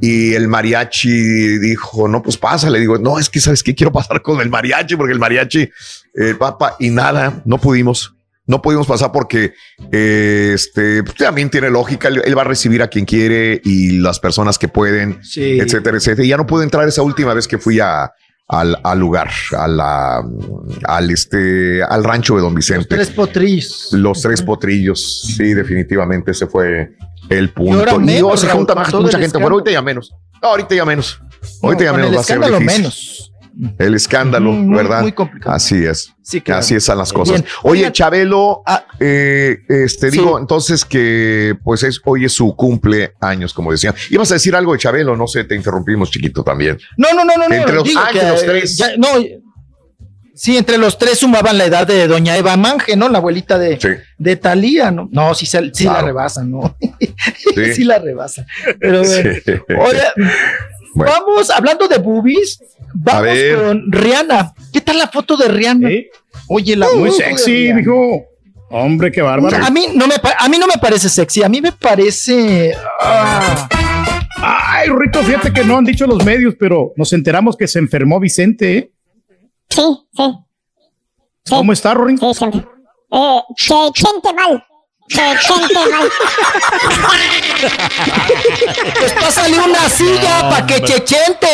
Y 0.01 0.33
el 0.35 0.47
mariachi 0.47 1.57
dijo, 1.57 2.07
no, 2.07 2.21
pues 2.21 2.37
pasa. 2.37 2.69
Le 2.69 2.79
digo, 2.79 2.97
no, 2.99 3.17
es 3.17 3.29
que 3.29 3.39
sabes 3.39 3.63
que 3.63 3.73
quiero 3.73 3.91
pasar 3.91 4.21
con 4.21 4.39
el 4.39 4.49
mariachi, 4.49 4.95
porque 4.95 5.13
el 5.13 5.19
mariachi, 5.19 5.67
el 6.13 6.37
papa, 6.37 6.75
y 6.79 6.91
nada, 6.91 7.41
no 7.45 7.57
pudimos. 7.57 8.13
No 8.45 8.61
pudimos 8.61 8.87
pasar 8.87 9.11
porque 9.11 9.53
eh, 9.91 10.51
este 10.55 11.03
pues, 11.03 11.17
también 11.17 11.49
tiene 11.49 11.69
lógica. 11.69 12.07
Él, 12.07 12.21
él 12.23 12.37
va 12.37 12.43
a 12.43 12.45
recibir 12.45 12.81
a 12.81 12.87
quien 12.87 13.03
quiere 13.03 13.59
y 13.65 13.97
las 13.97 14.19
personas 14.21 14.57
que 14.57 14.69
pueden, 14.69 15.21
Sí. 15.21 15.59
etcétera, 15.59 15.97
etcétera. 15.97 16.23
Y 16.25 16.29
ya 16.29 16.37
no 16.37 16.45
pude 16.47 16.63
entrar 16.63 16.87
esa 16.87 17.01
última 17.01 17.33
vez 17.33 17.45
que 17.45 17.57
fui 17.57 17.81
a, 17.81 18.09
al, 18.47 18.79
al 18.83 18.99
lugar, 18.99 19.29
a 19.57 19.67
la, 19.67 20.23
al 20.85 21.11
este, 21.11 21.83
al 21.83 22.03
rancho 22.03 22.35
de 22.35 22.41
Don 22.41 22.55
Vicente. 22.55 22.87
Tres 22.87 23.09
potrillos. 23.09 23.89
Los 23.91 24.21
tres 24.21 24.41
potrillos, 24.41 25.33
sí, 25.35 25.53
definitivamente 25.53 26.31
ese 26.31 26.47
fue 26.47 26.95
el 27.29 27.49
punto. 27.49 27.95
Y 27.95 27.99
menos, 27.99 28.21
luego 28.21 28.37
se 28.37 28.47
Raúl, 28.47 28.59
junta 28.59 28.75
más, 28.75 28.93
mucha 28.93 29.19
gente. 29.19 29.37
Bueno, 29.37 29.55
ahorita 29.55 29.71
ya 29.71 29.81
menos. 29.81 30.13
No, 30.41 30.49
ahorita 30.49 30.75
ya 30.75 30.85
menos. 30.85 31.19
Ahorita 31.61 31.83
ya 31.83 31.91
con 31.91 31.99
menos 32.01 32.15
va 32.15 32.21
a 32.21 32.23
ser 32.23 32.39
difícil. 32.39 32.65
menos. 32.65 33.31
El 33.79 33.95
escándalo, 33.95 34.51
Muy, 34.51 34.75
¿verdad? 34.77 35.01
muy 35.01 35.13
complicado. 35.13 35.55
Así 35.55 35.83
es. 35.83 36.13
Sí, 36.21 36.41
claro. 36.41 36.59
Así 36.59 36.75
están 36.75 36.97
las 36.97 37.11
cosas. 37.11 37.41
Bien. 37.41 37.45
Oye, 37.63 37.91
Chabelo, 37.91 38.61
ah, 38.65 38.85
eh, 38.99 39.57
este 39.69 40.11
digo 40.11 40.37
entonces 40.37 40.85
que 40.85 41.55
pues 41.63 41.81
es 41.83 41.99
hoy 42.05 42.25
es 42.25 42.33
su 42.33 42.55
cumpleaños, 42.55 43.53
como 43.53 43.71
decían. 43.71 43.95
Ibas 44.11 44.29
a 44.31 44.35
decir 44.35 44.55
algo 44.55 44.73
de 44.73 44.79
Chabelo, 44.79 45.15
no 45.15 45.25
sé, 45.27 45.43
te 45.45 45.55
interrumpimos 45.55 46.11
chiquito 46.11 46.43
también. 46.43 46.77
No, 46.97 47.13
no, 47.13 47.23
no, 47.25 47.35
no. 47.37 47.47
no, 47.49 47.55
Entre 47.55 47.73
los- 47.73 47.83
digo 47.85 47.99
ah, 48.03 48.09
que, 48.11 48.19
entre 48.19 48.31
los 48.33 48.45
tres. 48.45 48.77
ya- 48.77 48.97
no, 48.97 49.07
sí, 50.35 50.55
entre 50.57 50.77
los 50.77 50.97
tres 50.99 51.17
sumaban 51.17 51.57
la 51.57 51.65
edad 51.65 51.87
de 51.87 52.07
doña 52.07 52.37
Eva 52.37 52.55
Mange, 52.57 52.95
¿no? 52.95 53.09
La 53.09 53.17
abuelita 53.17 53.57
de, 53.57 53.79
de 54.19 54.35
Talía, 54.35 54.91
¿no? 54.91 55.09
No, 55.11 55.33
sí, 55.33 55.47
sí 55.73 55.85
la 55.85 56.01
rebasan, 56.03 56.51
¿no? 56.51 56.77
Sí. 57.55 57.73
sí 57.73 57.83
la 57.85 57.97
rebasan. 57.97 58.45
Pero. 58.79 59.03
Sí. 59.03 59.19
Oye, 59.79 60.03
Bueno. 60.97 61.11
vamos, 61.11 61.49
hablando 61.51 61.87
de 61.87 61.97
boobies, 61.99 62.59
vamos 62.93 63.23
ver. 63.23 63.55
con 63.55 63.91
Rihanna. 63.91 64.53
¿Qué 64.73 64.81
tal 64.81 64.97
la 64.97 65.07
foto 65.07 65.37
de 65.37 65.47
Rihanna? 65.47 65.89
Oye, 66.47 66.75
la 66.75 66.87
Muy 66.95 67.09
foto 67.09 67.21
de 67.23 67.29
sexy, 67.29 67.73
mijo. 67.73 68.23
Hombre, 68.69 69.11
qué 69.11 69.21
bárbaro. 69.21 69.63
A 69.63 69.69
mí, 69.69 69.87
no 69.93 70.07
me, 70.07 70.15
a 70.37 70.49
mí 70.49 70.57
no 70.57 70.67
me 70.67 70.77
parece 70.77 71.07
sexy, 71.07 71.43
a 71.43 71.49
mí 71.49 71.61
me 71.61 71.71
parece... 71.71 72.75
ah, 72.99 73.69
Ay, 74.39 74.89
Rito, 74.89 75.23
fíjate 75.23 75.51
que 75.51 75.63
no 75.63 75.77
han 75.77 75.85
dicho 75.85 76.05
los 76.05 76.23
medios, 76.23 76.55
pero 76.59 76.93
nos 76.95 77.11
enteramos 77.13 77.55
que 77.55 77.67
se 77.67 77.79
enfermó 77.79 78.19
Vicente. 78.19 78.77
¿eh? 78.77 78.91
Sí, 79.69 79.81
sí. 80.15 80.23
¿Cómo 81.49 81.73
está, 81.73 81.93
Rory? 81.93 82.17
Sí, 82.17 82.33
siempre. 82.33 82.61
Eh, 83.11 83.41
che, 83.55 83.73
chente 83.93 84.33
mal. 84.33 84.63
Che, 85.09 85.21
chente 85.39 85.79
mal. 85.91 86.09
Pues 88.99 89.13
pásale 89.13 89.59
una 89.59 89.89
silla 89.89 90.49
para 90.49 90.65
que 90.67 90.81
chechente. 90.81 91.47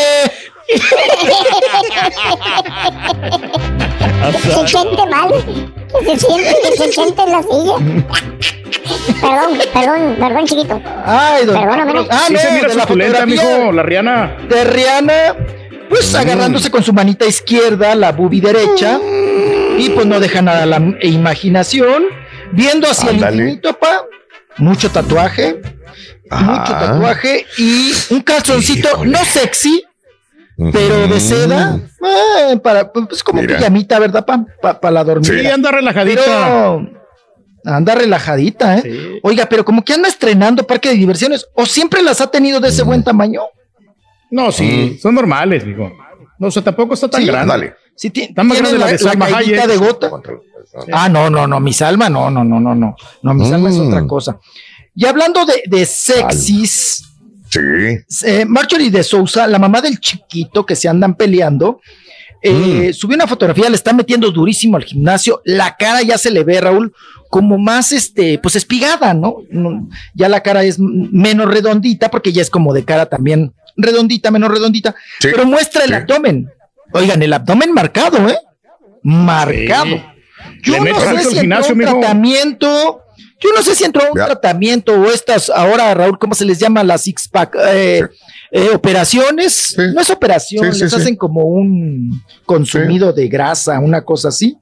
Se 4.42 4.68
siente 4.68 5.06
mal. 5.10 5.30
Que 6.06 6.18
se 6.18 6.26
siente, 6.26 6.56
que 6.64 6.78
se 6.78 6.92
siente 6.92 7.22
en 7.22 7.32
la 7.32 7.44
silla. 7.44 7.76
Perdón, 9.22 9.60
perdón, 9.74 10.16
perdón, 10.20 10.46
chiquito. 10.46 10.82
Ay, 11.06 11.46
don 11.46 11.56
Perdóname, 11.56 11.94
¿no? 11.94 12.08
Ah, 12.10 12.24
Sí 12.28 12.34
no, 12.34 12.40
se 12.40 12.52
mira 12.52 12.68
de 12.70 12.76
la 12.76 12.88
fotografía 12.88 13.26
mijo, 13.26 13.72
la 13.72 13.84
Rihanna. 13.84 14.38
de 14.50 14.64
Rihanna, 14.64 15.36
pues 15.90 16.14
agarrándose 16.16 16.72
con 16.72 16.84
su 16.84 16.92
manita 16.92 17.26
izquierda, 17.26 17.94
la 17.96 18.12
boobie 18.12 18.42
derecha, 18.42 19.00
y 19.78 19.90
pues 19.92 20.06
no 20.08 20.20
deja 20.20 20.42
nada 20.42 20.64
a 20.64 20.66
la 20.66 20.82
imaginación, 21.04 22.04
viendo 22.54 22.88
hacia 22.90 23.10
Ándale. 23.10 23.36
el 23.36 23.42
infinito, 23.42 23.74
pa, 23.78 24.04
mucho 24.58 24.90
tatuaje, 24.90 25.62
mucho 26.32 26.72
tatuaje 26.72 27.46
y 27.58 27.92
un 28.12 28.22
calzoncito 28.22 29.04
no 29.06 29.24
sexy, 29.26 29.84
pero 30.72 31.08
de 31.08 31.20
seda, 31.20 31.80
eh, 32.52 32.58
para, 32.58 32.92
pues 32.92 33.24
como 33.24 33.42
Mira. 33.42 33.58
pijamita, 33.58 34.00
¿verdad, 34.00 34.26
pa? 34.26 34.46
Para 34.80 34.92
la 34.92 35.04
dormida. 35.04 35.34
Sí, 35.40 35.46
anda 35.48 35.72
relajadita. 35.72 36.22
Pero 36.24 36.90
anda 37.66 37.96
relajadita, 37.96 38.78
¿eh? 38.80 39.20
Oiga, 39.24 39.48
pero 39.48 39.64
como 39.66 39.84
que 39.84 39.94
anda 39.94 40.08
estrenando 40.10 40.66
parque 40.68 40.90
de 40.90 40.96
diversiones, 40.96 41.46
o 41.56 41.66
siempre 41.66 42.02
las 42.04 42.22
ha 42.22 42.30
tenido 42.30 42.60
de 42.60 42.70
ese 42.70 42.84
buen 42.84 43.04
tamaño. 43.04 43.42
No, 44.30 44.52
sí, 44.52 44.98
son 45.02 45.16
normales, 45.16 45.66
digo. 45.66 45.92
No, 46.40 46.48
o 46.48 46.52
sea, 46.52 46.64
tampoco 46.64 46.94
está 46.96 47.08
tan 47.08 47.22
Sí, 47.22 47.28
grande. 47.28 47.74
Sí, 47.96 48.12
Está 48.16 48.44
más 48.44 48.58
grande 48.60 48.78
la 48.80 48.88
de 48.88 48.98
Salma 48.98 49.28
caidita 49.28 49.64
Hayek. 49.64 49.68
de 49.72 49.78
gota. 49.78 50.12
Ah, 50.92 51.08
no, 51.10 51.30
no, 51.30 51.46
no, 51.48 51.60
mi 51.60 51.72
Salma, 51.74 52.10
no, 52.10 52.30
no, 52.32 52.44
no, 52.44 52.60
no, 52.60 52.74
no. 52.74 52.96
No, 53.22 53.34
mi 53.34 53.48
Salma 53.48 53.70
es 53.70 53.76
Mm. 53.78 53.88
otra 53.88 54.08
cosa. 54.08 54.40
Y 54.96 55.06
hablando 55.06 55.46
de, 55.46 55.64
de 55.66 55.86
sexys, 55.86 57.06
Sí. 57.50 57.60
eh, 58.26 58.46
Marjorie 58.48 58.90
de 58.90 59.04
Sousa, 59.04 59.46
la 59.48 59.60
mamá 59.60 59.82
del 59.82 60.00
chiquito 60.00 60.66
que 60.66 60.76
se 60.76 60.88
andan 60.90 61.14
peleando, 61.16 61.80
eh, 62.42 62.90
Mm. 62.90 62.94
subió 62.94 63.16
una 63.16 63.28
fotografía, 63.28 63.70
le 63.70 63.76
está 63.76 63.94
metiendo 63.94 64.32
durísimo 64.32 64.76
al 64.78 64.84
gimnasio, 64.84 65.42
la 65.46 65.76
cara 65.78 66.02
ya 66.02 66.18
se 66.18 66.32
le 66.32 66.44
ve, 66.44 66.60
Raúl, 66.60 66.92
como 67.30 67.58
más, 67.58 67.92
este, 67.92 68.38
pues 68.40 68.56
espigada, 68.56 69.14
¿no? 69.14 69.38
No, 69.52 69.88
Ya 70.16 70.28
la 70.30 70.42
cara 70.42 70.64
es 70.64 70.78
menos 70.80 71.48
redondita, 71.50 72.10
porque 72.12 72.32
ya 72.34 72.42
es 72.42 72.50
como 72.50 72.74
de 72.74 72.84
cara 72.84 73.06
también 73.08 73.54
redondita, 73.78 74.30
menos 74.32 74.52
redondita, 74.52 74.94
Sí, 75.20 75.30
pero 75.32 75.46
muestra 75.46 75.84
el 75.84 75.90
sí. 75.90 75.96
abdomen. 75.96 76.50
Oigan, 76.94 77.22
el 77.22 77.34
abdomen 77.34 77.72
marcado, 77.74 78.30
¿eh? 78.30 78.38
Marcado. 79.02 80.02
Yo 80.64 80.84
Le 80.84 80.92
no 80.92 81.00
sé 81.00 81.08
si 81.10 81.16
entró 81.28 81.42
gimnasio, 81.42 81.74
un 81.74 81.78
mijo. 81.80 81.92
tratamiento, 82.00 83.02
yo 83.42 83.50
no 83.56 83.62
sé 83.62 83.76
si 83.76 83.84
entró 83.84 84.04
un 84.12 84.18
Ya. 84.18 84.26
tratamiento 84.26 84.94
o 84.94 85.06
estas, 85.12 85.50
ahora 85.50 85.94
Raúl, 85.94 86.18
¿cómo 86.18 86.34
se 86.36 86.46
les 86.46 86.58
llama? 86.60 86.84
Las 86.84 87.02
six 87.02 87.28
pack, 87.28 87.56
eh, 87.70 88.04
eh, 88.52 88.70
operaciones. 88.74 89.76
No 89.94 90.02
es 90.02 90.10
operación, 90.10 90.66
Sí, 90.72 90.78
sí, 90.78 90.84
les 90.84 90.92
sí. 90.94 91.00
hacen 91.02 91.16
como 91.16 91.44
un 91.44 92.22
consumido 92.46 93.12
de 93.12 93.28
grasa, 93.28 93.80
una 93.80 94.04
cosa 94.04 94.30
así. 94.30 94.58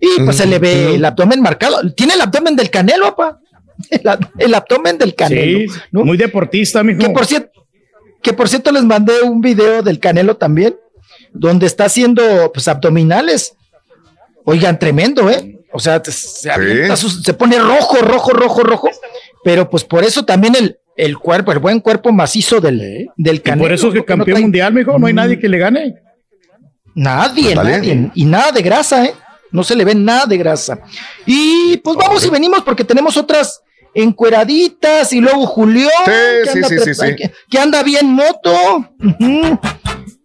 Y 0.00 0.22
pues 0.22 0.36
se 0.36 0.46
le 0.46 0.58
ve 0.58 0.94
el 0.94 1.04
abdomen 1.04 1.40
marcado. 1.40 1.78
Tiene 1.92 2.14
el 2.14 2.20
abdomen 2.20 2.54
del 2.56 2.70
canelo, 2.70 3.14
papá. 3.16 3.38
El, 3.90 4.02
ab- 4.02 4.30
el 4.38 4.52
abdomen 4.54 4.98
del 4.98 5.14
canelo. 5.14 5.58
Sí, 5.60 5.66
¿no? 5.92 6.04
muy 6.04 6.16
deportista, 6.16 6.82
mijo. 6.82 6.98
Que 6.98 7.10
por 7.10 7.26
cierto, 7.26 7.64
que 8.22 8.32
por 8.32 8.48
cierto 8.48 8.72
les 8.72 8.82
mandé 8.82 9.22
un 9.22 9.40
video 9.40 9.82
del 9.84 10.00
Canelo 10.00 10.36
también, 10.36 10.74
donde 11.38 11.66
está 11.66 11.84
haciendo 11.86 12.50
pues 12.52 12.68
abdominales. 12.68 13.54
Oigan, 14.44 14.78
tremendo, 14.78 15.30
¿eh? 15.30 15.58
O 15.72 15.78
sea, 15.78 16.02
se, 16.04 16.50
avienta 16.50 16.96
se 16.96 17.34
pone 17.34 17.58
rojo, 17.58 17.96
rojo, 17.98 18.32
rojo, 18.32 18.62
rojo. 18.62 18.88
Pero 19.44 19.68
pues 19.68 19.84
por 19.84 20.02
eso 20.04 20.24
también 20.24 20.54
el, 20.56 20.78
el 20.96 21.18
cuerpo, 21.18 21.52
el 21.52 21.58
buen 21.58 21.80
cuerpo 21.80 22.10
macizo 22.12 22.60
del, 22.60 23.10
del 23.16 23.36
Y 23.36 23.50
por 23.52 23.72
eso 23.72 23.88
es 23.88 23.92
que 23.94 23.98
¿no? 24.00 24.04
Que 24.06 24.12
no 24.12 24.18
campeón 24.18 24.36
trae- 24.38 24.42
mundial, 24.42 24.72
mijo. 24.72 24.98
No 24.98 25.06
hay 25.06 25.12
nadie 25.12 25.38
que 25.38 25.48
le 25.48 25.58
gane. 25.58 25.94
Nadie, 26.94 27.54
Dale. 27.54 27.70
nadie. 27.72 28.10
Y 28.14 28.24
nada 28.24 28.50
de 28.52 28.62
grasa, 28.62 29.04
¿eh? 29.04 29.14
No 29.52 29.62
se 29.62 29.76
le 29.76 29.84
ve 29.84 29.94
nada 29.94 30.26
de 30.26 30.36
grasa. 30.38 30.78
Y 31.26 31.76
pues 31.78 31.96
vamos 31.96 32.24
y 32.26 32.30
venimos 32.30 32.62
porque 32.62 32.84
tenemos 32.84 33.16
otras 33.16 33.60
encueraditas 33.94 35.12
y 35.12 35.20
luego 35.20 35.46
Julián. 35.46 35.90
que, 36.04 36.42
sí, 36.50 36.58
anda 36.58 36.68
sí, 36.68 36.78
sí, 36.80 36.94
sí. 36.94 37.16
Que, 37.16 37.32
que 37.50 37.58
anda 37.58 37.82
bien 37.82 38.06
moto. 38.06 38.52
Y 39.18 39.42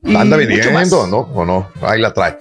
Anda 0.06 0.38
mucho 0.38 0.48
viniendo, 0.48 1.08
¿no? 1.08 1.18
¿O 1.34 1.46
no? 1.46 1.72
Ahí 1.82 2.02
la 2.02 2.14
trae. 2.14 2.38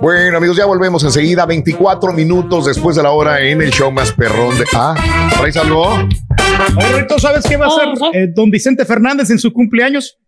Bueno, 0.00 0.38
amigos, 0.38 0.56
ya 0.56 0.66
volvemos 0.66 1.02
enseguida, 1.04 1.46
24 1.46 2.12
minutos 2.12 2.66
después 2.66 2.96
de 2.96 3.02
la 3.02 3.10
hora 3.10 3.40
en 3.40 3.62
el 3.62 3.70
show 3.70 3.90
más 3.92 4.12
perrón 4.12 4.58
de... 4.58 4.64
Ah, 4.74 4.94
¿traes 5.38 5.56
algo? 5.56 5.96
Rito, 6.96 7.18
¿sabes 7.18 7.44
qué 7.48 7.56
va 7.56 7.66
a 7.66 7.68
hacer 7.68 7.88
eh, 8.12 8.26
don 8.34 8.50
Vicente 8.50 8.84
Fernández 8.84 9.30
en 9.30 9.38
su 9.38 9.52
cumpleaños? 9.52 10.18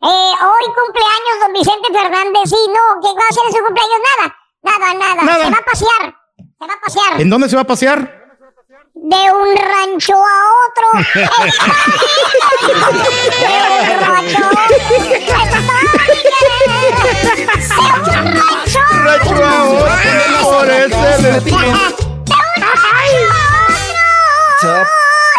Eh, 0.00 0.06
hoy 0.06 0.64
cumpleaños 0.86 1.40
don 1.42 1.52
Vicente 1.52 1.88
Fernández. 1.92 2.42
Sí, 2.46 2.56
no, 2.68 3.00
¿qué 3.02 3.08
va 3.18 3.24
a 3.24 3.28
hacer 3.30 3.42
en 3.46 3.52
su 3.52 3.58
cumpleaños? 3.64 3.98
Nada, 4.62 4.94
nada, 4.94 4.94
nada. 4.94 5.22
Nada. 5.24 5.44
Se 5.44 5.50
va 5.50 5.58
a 5.58 5.64
pasear. 5.64 6.14
Se 6.58 6.66
va 6.66 6.74
a 6.74 6.80
pasear. 6.80 7.20
¿En 7.20 7.30
dónde 7.30 7.48
se 7.48 7.56
va 7.56 7.62
a 7.62 7.66
pasear? 7.66 8.18
De 8.94 9.16
un 9.16 9.56
rancho 9.56 10.14
a 10.14 10.52
otro. 10.68 10.86
de 12.66 12.72
un 13.88 14.00
rancho. 14.00 14.48
Otro. 19.20 19.88
Por 20.42 20.70
ese. 20.70 21.42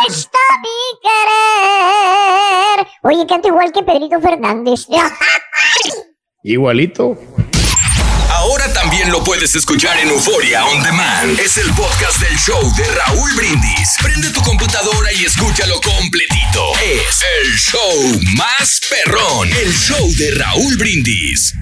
Está 0.07 0.39
mi 0.61 0.79
querer. 1.03 2.87
Oye, 3.03 3.27
canto 3.27 3.47
igual 3.49 3.71
que 3.71 3.83
Pedrito 3.83 4.19
Fernández. 4.21 4.87
Igualito. 6.43 7.17
Ahora 8.29 8.71
también 8.71 9.11
lo 9.11 9.21
puedes 9.23 9.53
escuchar 9.55 9.99
en 9.99 10.09
Euforia 10.09 10.65
On 10.65 10.81
Demand. 10.81 11.37
Es 11.39 11.57
el 11.57 11.69
podcast 11.73 12.19
del 12.21 12.37
show 12.37 12.61
de 12.77 12.85
Raúl 12.85 13.29
Brindis. 13.35 13.97
Prende 14.01 14.29
tu 14.29 14.41
computadora 14.41 15.11
y 15.11 15.25
escúchalo 15.25 15.81
completito. 15.81 16.73
Es 16.81 17.21
el 17.43 17.57
show 17.57 18.21
más 18.37 18.79
perrón. 18.89 19.49
El 19.51 19.73
show 19.73 20.09
de 20.17 20.31
Raúl 20.35 20.77
Brindis. 20.77 21.53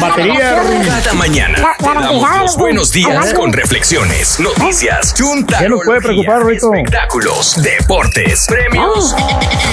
Batería. 0.00 0.62
Cada 0.86 1.14
mañana 1.14 1.76
te 1.78 1.84
damos 1.84 2.38
los 2.40 2.56
buenos 2.56 2.92
días 2.92 3.34
con 3.34 3.52
reflexiones, 3.52 4.38
noticias, 4.40 5.14
junta, 5.18 5.60
Ya 5.60 5.68
nos 5.68 5.80
puede 5.84 6.00
preocupar, 6.00 6.50
espectáculos, 6.50 7.60
deportes, 7.62 8.46
premios 8.48 9.14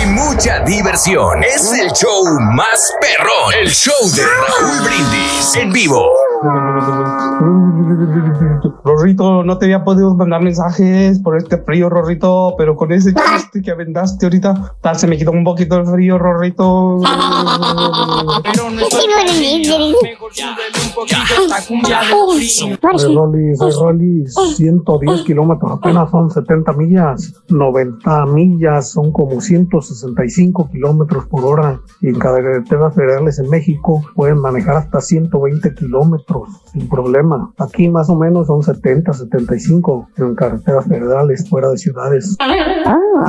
y 0.04 0.08
mucha 0.08 0.60
diversión. 0.62 1.44
Es 1.44 1.72
el 1.72 1.92
show 1.92 2.26
más 2.54 2.92
perrón. 3.00 3.54
El 3.62 3.70
show 3.70 4.12
de 4.16 4.24
Raúl 4.24 4.82
Brindis 4.82 5.56
en 5.56 5.72
vivo. 5.72 6.12
Rorrito, 8.84 9.44
no 9.44 9.58
te 9.58 9.66
había 9.66 9.84
podido 9.84 10.14
mandar 10.16 10.42
mensajes 10.42 11.20
por 11.20 11.36
este 11.38 11.58
frío, 11.58 11.90
Rorrito, 11.90 12.54
pero 12.58 12.76
con 12.76 12.92
ese 12.92 13.14
chiste 13.14 13.62
que 13.62 13.72
aventaste 13.72 14.26
ahorita, 14.26 14.76
tal, 14.82 14.98
se 14.98 15.08
me 15.08 15.18
quitó 15.18 15.32
un 15.32 15.44
poquito 15.44 15.78
el 15.78 15.88
frío, 15.88 16.18
Rorrito. 16.20 17.02
Soy 22.98 23.16
Rolly, 23.16 23.56
soy 23.56 23.72
Rolly, 23.80 24.26
110 24.56 25.22
kilómetros, 25.24 25.72
apenas 25.72 26.12
son 26.12 26.30
70 26.30 26.74
millas, 26.74 27.34
90 27.50 28.26
millas 28.28 28.92
son 28.92 29.12
como 29.12 29.42
165 29.42 30.70
kilómetros 30.72 31.26
por 31.26 31.46
hora. 31.46 31.80
Y 32.02 32.10
en 32.10 32.20
carreteras 32.20 32.94
federales 32.94 33.40
en 33.40 33.50
México 33.50 34.04
pueden 34.16 34.38
manejar 34.40 34.76
hasta 34.76 35.02
120 35.02 35.74
kilómetros 35.74 36.27
sin 36.74 36.90
problema. 36.90 37.52
Aquí 37.58 37.88
más 37.90 38.10
o 38.10 38.16
menos 38.16 38.48
son 38.48 38.62
70, 38.64 39.14
75 39.14 40.10
en 40.18 40.36
carreteras 40.36 40.86
federales 40.86 41.48
fuera 41.50 41.70
de 41.70 41.78
ciudades. 41.78 42.36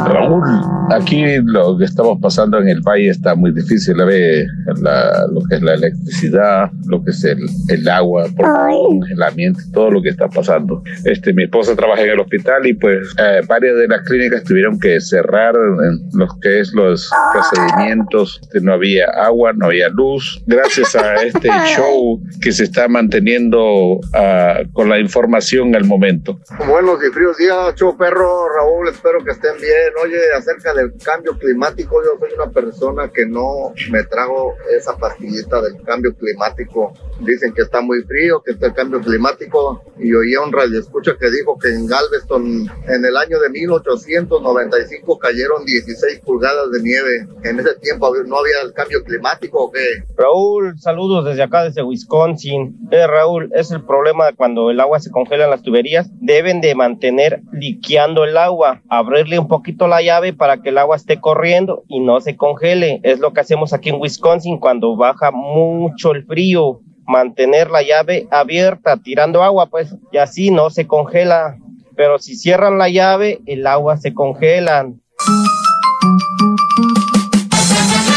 Raúl, 0.07 0.43
aquí 0.91 1.25
lo 1.45 1.77
que 1.79 1.85
estamos 1.85 2.19
pasando 2.21 2.59
en 2.59 2.69
el 2.69 2.81
valle 2.83 3.11
está 3.11 3.35
muy 3.35 3.53
difícil. 3.53 3.95
Ve 4.05 4.47
la- 4.81 5.27
lo 5.33 5.41
que 5.49 5.57
es 5.57 5.63
la 5.63 5.75
electricidad, 5.75 6.71
lo 6.87 7.03
que 7.03 7.11
es 7.11 7.25
el, 7.25 7.39
el 7.69 7.89
agua, 7.89 8.25
por 8.37 8.47
el 8.47 8.77
congelamiento, 8.99 9.61
todo 9.73 9.91
lo 9.91 10.03
que 10.03 10.11
está 10.11 10.29
pasando. 10.29 10.83
Este, 11.05 11.33
mi 11.33 11.45
esposa 11.45 11.75
trabaja 11.77 12.03
en 12.03 12.11
el 12.11 12.21
hospital 12.21 12.67
y 12.67 12.75
pues 12.75 13.15
eh, 13.19 13.41
varias 13.49 13.77
de 13.77 13.89
las 13.89 14.03
clínicas 14.03 14.43
tuvieron 14.45 14.79
que 14.79 15.01
cerrar 15.01 15.55
en 15.55 16.19
lo 16.19 16.27
que 16.41 16.61
es 16.61 16.73
los 16.75 17.11
procedimientos. 17.33 18.41
Este, 18.43 18.61
no 18.61 18.73
había 18.75 19.07
agua, 19.25 19.53
no 19.55 19.67
había 19.67 19.89
luz. 19.89 20.43
Gracias 20.47 20.95
a 20.97 21.15
este 21.17 21.49
show 21.77 22.21
que 22.41 22.53
se 22.53 22.65
está 22.65 22.88
manteniendo 22.89 24.01
ah, 24.15 24.63
con 24.73 24.89
la 24.89 24.99
información 24.99 25.75
al 25.75 25.85
momento. 25.85 26.39
Buenos 26.67 26.99
y 27.05 27.13
fríos 27.13 27.37
días, 27.37 27.75
show 27.77 27.97
perro, 27.97 28.49
Raúl, 28.49 28.89
espero 28.89 29.23
que 29.23 29.33
estén 29.33 29.57
bien. 29.61 29.93
Oye, 30.05 30.19
acerca 30.37 30.75
del 30.75 30.93
cambio 31.03 31.37
climático, 31.39 32.03
yo 32.03 32.19
soy 32.19 32.35
una 32.35 32.51
persona 32.51 33.09
que 33.09 33.27
no 33.27 33.73
me 33.91 34.03
trago 34.05 34.55
esa 34.77 34.97
pastillita 34.97 35.61
del 35.63 35.83
cambio 35.83 36.15
climático. 36.15 36.93
Dicen 37.21 37.53
que 37.53 37.63
está 37.63 37.81
muy 37.81 38.03
frío, 38.03 38.43
que 38.43 38.53
está 38.53 38.67
el 38.67 38.75
cambio 38.75 39.01
climático, 39.01 39.83
y 39.99 40.13
oí 40.13 40.35
a 40.35 40.43
un 40.43 40.53
radioescucha 40.53 41.13
que 41.19 41.31
dijo 41.31 41.59
que 41.59 41.69
en 41.69 41.87
Galveston, 41.87 42.71
en 42.89 43.05
el 43.05 43.17
año 43.17 43.39
de 43.41 43.51
1895, 43.51 45.19
cayeron 45.19 45.65
16 45.65 46.21
pulgadas 46.21 46.71
de 46.71 46.83
nieve. 46.83 47.27
En 47.45 47.59
ese 47.61 47.75
tiempo 47.77 48.15
no 48.27 48.39
había 48.39 48.61
el 48.65 48.73
cambio 48.73 49.03
climático, 49.03 49.65
¿o 49.65 49.71
qué? 49.71 50.05
Raúl, 50.17 50.79
saludos 50.79 51.25
desde 51.25 51.43
acá, 51.43 51.65
desde 51.65 51.83
Wisconsin. 51.83 52.78
Eh, 52.91 53.07
Raúl, 53.07 53.51
es 53.55 53.71
el 53.71 53.83
problema 53.83 54.33
cuando 54.33 54.71
el 54.71 54.81
agua 54.81 54.99
se 55.01 55.11
congela 55.11 55.45
en 55.45 55.51
las 55.51 55.63
tuberías. 55.63 56.09
Deben 56.21 56.61
de 56.61 56.75
mantener 56.75 57.41
liqueando 57.53 58.25
el 58.25 58.37
agua, 58.37 58.81
abrirle 58.89 59.39
un 59.39 59.49
poquito 59.49 59.89
la 59.89 60.01
llave 60.01 60.33
para 60.33 60.63
que 60.63 60.71
el 60.71 60.79
agua 60.79 60.97
esté 60.97 61.21
corriendo 61.21 61.83
y 61.89 62.01
no 62.01 62.21
se 62.21 62.37
congele. 62.37 63.01
Es 63.03 63.19
lo 63.19 63.33
que 63.33 63.41
hacemos 63.41 63.73
aquí 63.73 63.91
en 63.91 64.01
Wisconsin 64.01 64.59
cuando 64.59 64.97
baja 64.97 65.31
mucho 65.31 66.13
el 66.13 66.25
frío. 66.25 66.81
Mantener 67.07 67.71
la 67.71 67.83
llave 67.83 68.27
abierta, 68.31 68.97
tirando 68.97 69.43
agua, 69.43 69.67
pues, 69.67 69.95
y 70.13 70.19
así 70.19 70.51
no 70.51 70.71
se 70.71 70.87
congela. 70.87 71.57
Pero 71.97 72.19
si 72.19 72.37
cierran 72.37 72.79
la 72.79 72.89
llave, 72.89 73.41
el 73.47 73.67
agua 73.67 73.97
se 73.97 74.13
congela. 74.13 74.87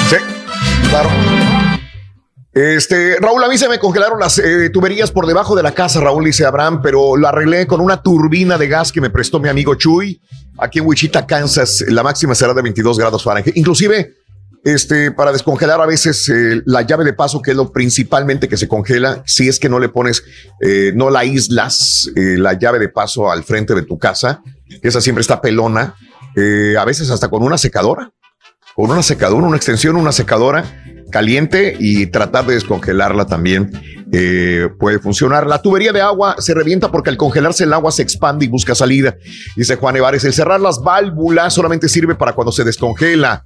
Sí, 0.09 0.17
claro. 0.89 1.09
Este, 2.53 3.15
Raúl, 3.17 3.41
a 3.41 3.47
mí 3.47 3.57
se 3.57 3.69
me 3.69 3.79
congelaron 3.79 4.19
las 4.19 4.37
eh, 4.37 4.69
tuberías 4.69 5.09
por 5.09 5.25
debajo 5.25 5.55
de 5.55 5.63
la 5.63 5.73
casa, 5.73 6.01
Raúl, 6.01 6.25
dice 6.25 6.45
Abraham, 6.45 6.81
pero 6.81 7.15
lo 7.15 7.27
arreglé 7.27 7.65
con 7.65 7.79
una 7.79 8.01
turbina 8.01 8.57
de 8.57 8.67
gas 8.67 8.91
que 8.91 8.99
me 8.99 9.09
prestó 9.09 9.39
mi 9.39 9.47
amigo 9.47 9.75
Chuy. 9.75 10.21
Aquí 10.57 10.79
en 10.79 10.85
Wichita, 10.85 11.25
Kansas, 11.25 11.85
la 11.87 12.03
máxima 12.03 12.35
será 12.35 12.53
de 12.53 12.61
22 12.61 12.99
grados 12.99 13.23
Fahrenheit. 13.23 13.55
Inclusive, 13.55 14.15
este, 14.65 15.11
para 15.11 15.31
descongelar 15.31 15.79
a 15.79 15.85
veces 15.85 16.27
eh, 16.27 16.61
la 16.65 16.81
llave 16.81 17.05
de 17.05 17.13
paso, 17.13 17.41
que 17.41 17.51
es 17.51 17.57
lo 17.57 17.71
principalmente 17.71 18.49
que 18.49 18.57
se 18.57 18.67
congela, 18.67 19.23
si 19.25 19.47
es 19.47 19.57
que 19.57 19.69
no 19.69 19.79
le 19.79 19.87
pones, 19.87 20.21
eh, 20.59 20.91
no 20.93 21.09
la 21.09 21.19
aíslas, 21.19 22.09
la 22.15 22.53
llave 22.53 22.79
de 22.79 22.89
paso 22.89 23.31
al 23.31 23.45
frente 23.45 23.73
de 23.73 23.83
tu 23.83 23.97
casa, 23.97 24.41
esa 24.81 24.99
siempre 24.99 25.21
está 25.21 25.39
pelona, 25.41 25.95
a 26.77 26.85
veces 26.85 27.09
hasta 27.09 27.29
con 27.29 27.43
una 27.43 27.57
secadora 27.57 28.11
con 28.75 28.89
una 28.89 29.03
secadora, 29.03 29.45
una 29.45 29.57
extensión, 29.57 29.95
una 29.95 30.11
secadora 30.11 30.63
caliente 31.11 31.75
y 31.79 32.07
tratar 32.07 32.47
de 32.47 32.55
descongelarla 32.55 33.27
también 33.27 33.71
eh, 34.11 34.67
puede 34.79 34.99
funcionar. 34.99 35.47
La 35.47 35.61
tubería 35.61 35.93
de 35.93 36.01
agua 36.01 36.35
se 36.39 36.53
revienta 36.53 36.91
porque 36.91 37.09
al 37.09 37.17
congelarse 37.17 37.63
el 37.63 37.73
agua 37.73 37.91
se 37.91 38.01
expande 38.01 38.45
y 38.45 38.47
busca 38.47 38.73
salida. 38.75 39.15
Dice 39.55 39.75
Juan 39.75 39.95
Evares, 39.95 40.23
el 40.25 40.33
cerrar 40.33 40.59
las 40.59 40.81
válvulas 40.81 41.53
solamente 41.53 41.87
sirve 41.87 42.15
para 42.15 42.33
cuando 42.33 42.51
se 42.51 42.63
descongela. 42.63 43.45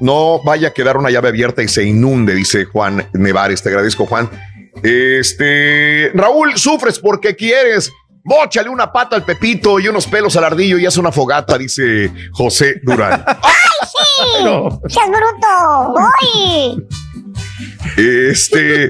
No 0.00 0.40
vaya 0.44 0.68
a 0.68 0.72
quedar 0.72 0.96
una 0.96 1.10
llave 1.10 1.28
abierta 1.28 1.62
y 1.62 1.68
se 1.68 1.84
inunde, 1.84 2.34
dice 2.34 2.66
Juan 2.66 3.08
Nevares. 3.14 3.62
Te 3.62 3.70
agradezco, 3.70 4.06
Juan. 4.06 4.30
Este, 4.82 6.10
Raúl, 6.14 6.56
sufres 6.56 6.98
porque 6.98 7.34
quieres. 7.34 7.90
Bóchale 8.24 8.68
una 8.68 8.92
pata 8.92 9.16
al 9.16 9.24
Pepito 9.24 9.80
y 9.80 9.88
unos 9.88 10.06
pelos 10.06 10.36
al 10.36 10.44
ardillo 10.44 10.78
y 10.78 10.86
haz 10.86 10.96
una 10.98 11.10
fogata, 11.12 11.56
dice 11.56 12.12
José 12.32 12.80
Durán. 12.82 13.24
¡Sí! 13.82 14.42
¡Seas 14.88 15.08
bruto! 15.08 15.94
¡Voy! 15.94 16.86
Este. 17.96 18.88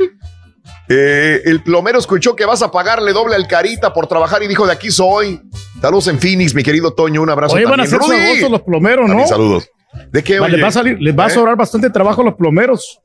eh, 0.88 1.42
el 1.44 1.62
plomero 1.62 1.98
escuchó 1.98 2.34
que 2.34 2.44
vas 2.44 2.62
a 2.62 2.70
pagarle 2.70 3.12
doble 3.12 3.36
al 3.36 3.46
carita 3.46 3.92
por 3.92 4.06
trabajar 4.06 4.42
y 4.42 4.48
dijo: 4.48 4.66
De 4.66 4.72
aquí 4.72 4.90
soy. 4.90 5.40
Saludos 5.80 6.08
en 6.08 6.18
Phoenix, 6.18 6.54
mi 6.54 6.62
querido 6.62 6.92
Toño. 6.92 7.22
Un 7.22 7.30
abrazo. 7.30 7.54
Oye, 7.54 7.64
van 7.66 7.80
a 7.80 7.86
ser 7.86 7.98
Rudy. 8.00 8.16
famosos 8.18 8.50
los 8.50 8.62
plomeros, 8.62 9.02
¿no? 9.06 9.08
También 9.08 9.28
saludos. 9.28 9.68
¿De 10.12 10.22
qué, 10.22 10.38
Va, 10.38 10.46
oye? 10.46 10.56
Les 10.56 10.64
va 10.64 10.68
a 10.68 10.72
salir, 10.72 10.96
les 11.00 11.18
va 11.18 11.24
a 11.24 11.28
¿Eh? 11.28 11.30
sobrar 11.30 11.56
bastante 11.56 11.88
trabajo 11.90 12.20
a 12.22 12.24
los 12.24 12.34
plomeros. 12.34 12.98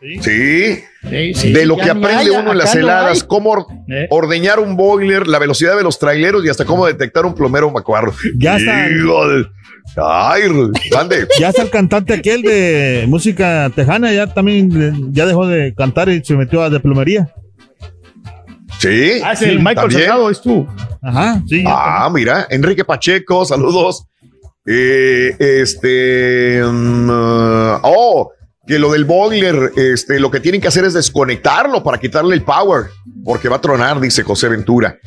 Sí. 0.00 0.82
sí. 1.34 1.52
De 1.52 1.66
lo 1.66 1.76
que 1.76 1.90
aprende 1.90 2.08
hay, 2.22 2.28
uno 2.30 2.52
en 2.52 2.58
las 2.58 2.74
no 2.74 2.80
heladas, 2.80 3.24
cómo 3.24 3.50
or- 3.50 3.66
Eh. 3.88 4.06
ordeñar 4.10 4.60
un 4.60 4.76
boiler, 4.76 5.26
la 5.26 5.38
velocidad 5.40 5.76
de 5.76 5.82
los 5.82 5.98
traileros 5.98 6.44
y 6.44 6.48
hasta 6.48 6.64
cómo 6.64 6.86
detectar 6.86 7.26
un 7.26 7.34
plomero 7.34 7.68
macuarro. 7.70 8.14
Ya 8.38 8.56
está. 8.56 8.86
Ay, 10.00 10.42
mande. 10.94 11.26
Ya 11.40 11.48
está 11.48 11.62
el 11.62 11.70
cantante 11.70 12.14
aquel 12.14 12.42
de 12.42 13.06
música 13.08 13.70
tejana, 13.74 14.12
ya 14.12 14.32
también 14.32 15.12
ya 15.12 15.26
dejó 15.26 15.46
de 15.48 15.74
cantar 15.74 16.08
y 16.10 16.22
se 16.22 16.36
metió 16.36 16.62
a 16.62 16.70
de 16.70 16.78
plomería. 16.78 17.32
Sí. 18.78 19.20
Ah, 19.24 19.32
es 19.32 19.42
el 19.42 19.58
Michael. 19.58 19.90
Salgado, 19.90 20.30
es 20.30 20.40
tú. 20.40 20.66
Ajá, 21.02 21.42
sí. 21.48 21.64
Ah, 21.66 22.08
mira, 22.14 22.46
Enrique 22.50 22.84
Pacheco, 22.84 23.44
saludos. 23.44 24.04
Eh, 24.64 25.34
este, 25.38 26.62
mm, 26.62 27.10
uh, 27.10 27.78
oh, 27.82 28.30
que 28.68 28.78
lo 28.78 28.92
del 28.92 29.06
boiler, 29.06 29.72
este, 29.76 30.20
lo 30.20 30.30
que 30.30 30.40
tienen 30.40 30.60
que 30.60 30.68
hacer 30.68 30.84
es 30.84 30.92
desconectarlo 30.92 31.82
para 31.82 31.98
quitarle 31.98 32.34
el 32.34 32.42
power, 32.42 32.90
porque 33.24 33.48
va 33.48 33.56
a 33.56 33.60
tronar, 33.62 33.98
dice 33.98 34.22
José 34.22 34.48
Ventura, 34.48 34.98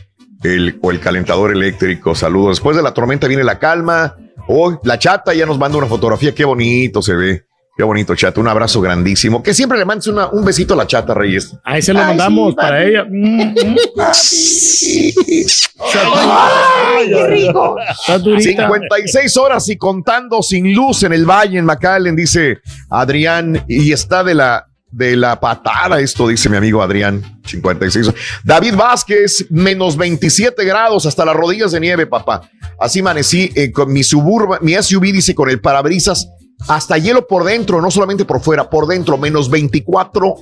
el, 0.42 0.80
o 0.82 0.90
el 0.90 1.00
calentador 1.00 1.52
eléctrico. 1.52 2.16
Saludos. 2.16 2.58
Después 2.58 2.76
de 2.76 2.82
la 2.82 2.92
tormenta 2.92 3.28
viene 3.28 3.44
la 3.44 3.60
calma. 3.60 4.16
Oh, 4.48 4.82
la 4.84 4.98
chata 4.98 5.36
ya 5.36 5.46
nos 5.46 5.60
manda 5.60 5.78
una 5.78 5.86
fotografía, 5.86 6.34
qué 6.34 6.44
bonito 6.44 7.04
se 7.04 7.14
ve. 7.14 7.44
Qué 7.76 7.84
bonito, 7.84 8.14
chata. 8.16 8.40
Un 8.42 8.48
abrazo 8.48 8.82
grandísimo. 8.82 9.42
Que 9.42 9.54
siempre 9.54 9.78
le 9.78 9.86
mandes 9.86 10.08
una- 10.08 10.28
un 10.28 10.44
besito 10.44 10.74
a 10.74 10.78
la 10.78 10.86
chata, 10.88 11.14
Reyes. 11.14 11.56
Ahí 11.64 11.82
se 11.82 11.94
lo 11.94 12.00
Ay, 12.00 12.08
mandamos 12.08 12.50
sí, 12.52 12.56
para 12.56 12.78
papi. 12.78 12.90
ella. 12.90 13.06
Mm, 13.10 13.42
mm. 13.42 13.76
¡Ay, 15.94 17.08
qué 17.10 17.28
rico! 17.28 17.76
Está 17.90 18.18
durita. 18.20 18.68
56 18.68 19.38
horas 19.38 19.70
y 19.70 19.78
contando 19.78 20.42
sin 20.44 20.74
luz 20.74 21.04
en 21.04 21.14
el 21.14 21.26
valle, 21.26 21.58
en 21.60 21.66
McAllen, 21.66 22.16
dice 22.16 22.60
Adrián, 22.90 23.64
y 23.68 23.92
está 23.92 24.24
de 24.24 24.36
la, 24.36 24.66
de 24.92 25.16
la 25.16 25.40
patada 25.40 26.00
esto, 26.00 26.28
dice 26.28 26.50
mi 26.50 26.58
amigo 26.58 26.82
Adrián, 26.84 27.40
56. 27.46 28.08
horas. 28.10 28.20
David 28.44 28.76
Vázquez, 28.76 29.46
menos 29.50 29.98
27 29.98 30.64
grados 30.66 31.06
hasta 31.06 31.26
las 31.26 31.36
rodillas 31.36 31.72
de 31.72 31.80
nieve, 31.80 32.06
papá. 32.06 32.50
Así 32.80 33.00
amanecí 33.00 33.52
eh, 33.56 33.72
con 33.72 33.92
mi 33.92 34.04
suburban, 34.04 34.60
mi 34.62 34.74
SUV, 34.74 35.04
dice, 35.14 35.34
con 35.36 35.50
el 35.50 35.62
parabrisas, 35.62 36.28
hasta 36.68 36.98
hielo 36.98 37.28
por 37.28 37.44
dentro, 37.44 37.82
no 37.82 37.92
solamente 37.92 38.26
por 38.26 38.42
fuera, 38.42 38.70
por 38.70 38.88
dentro, 38.88 39.18
menos 39.18 39.50
24 39.50 40.36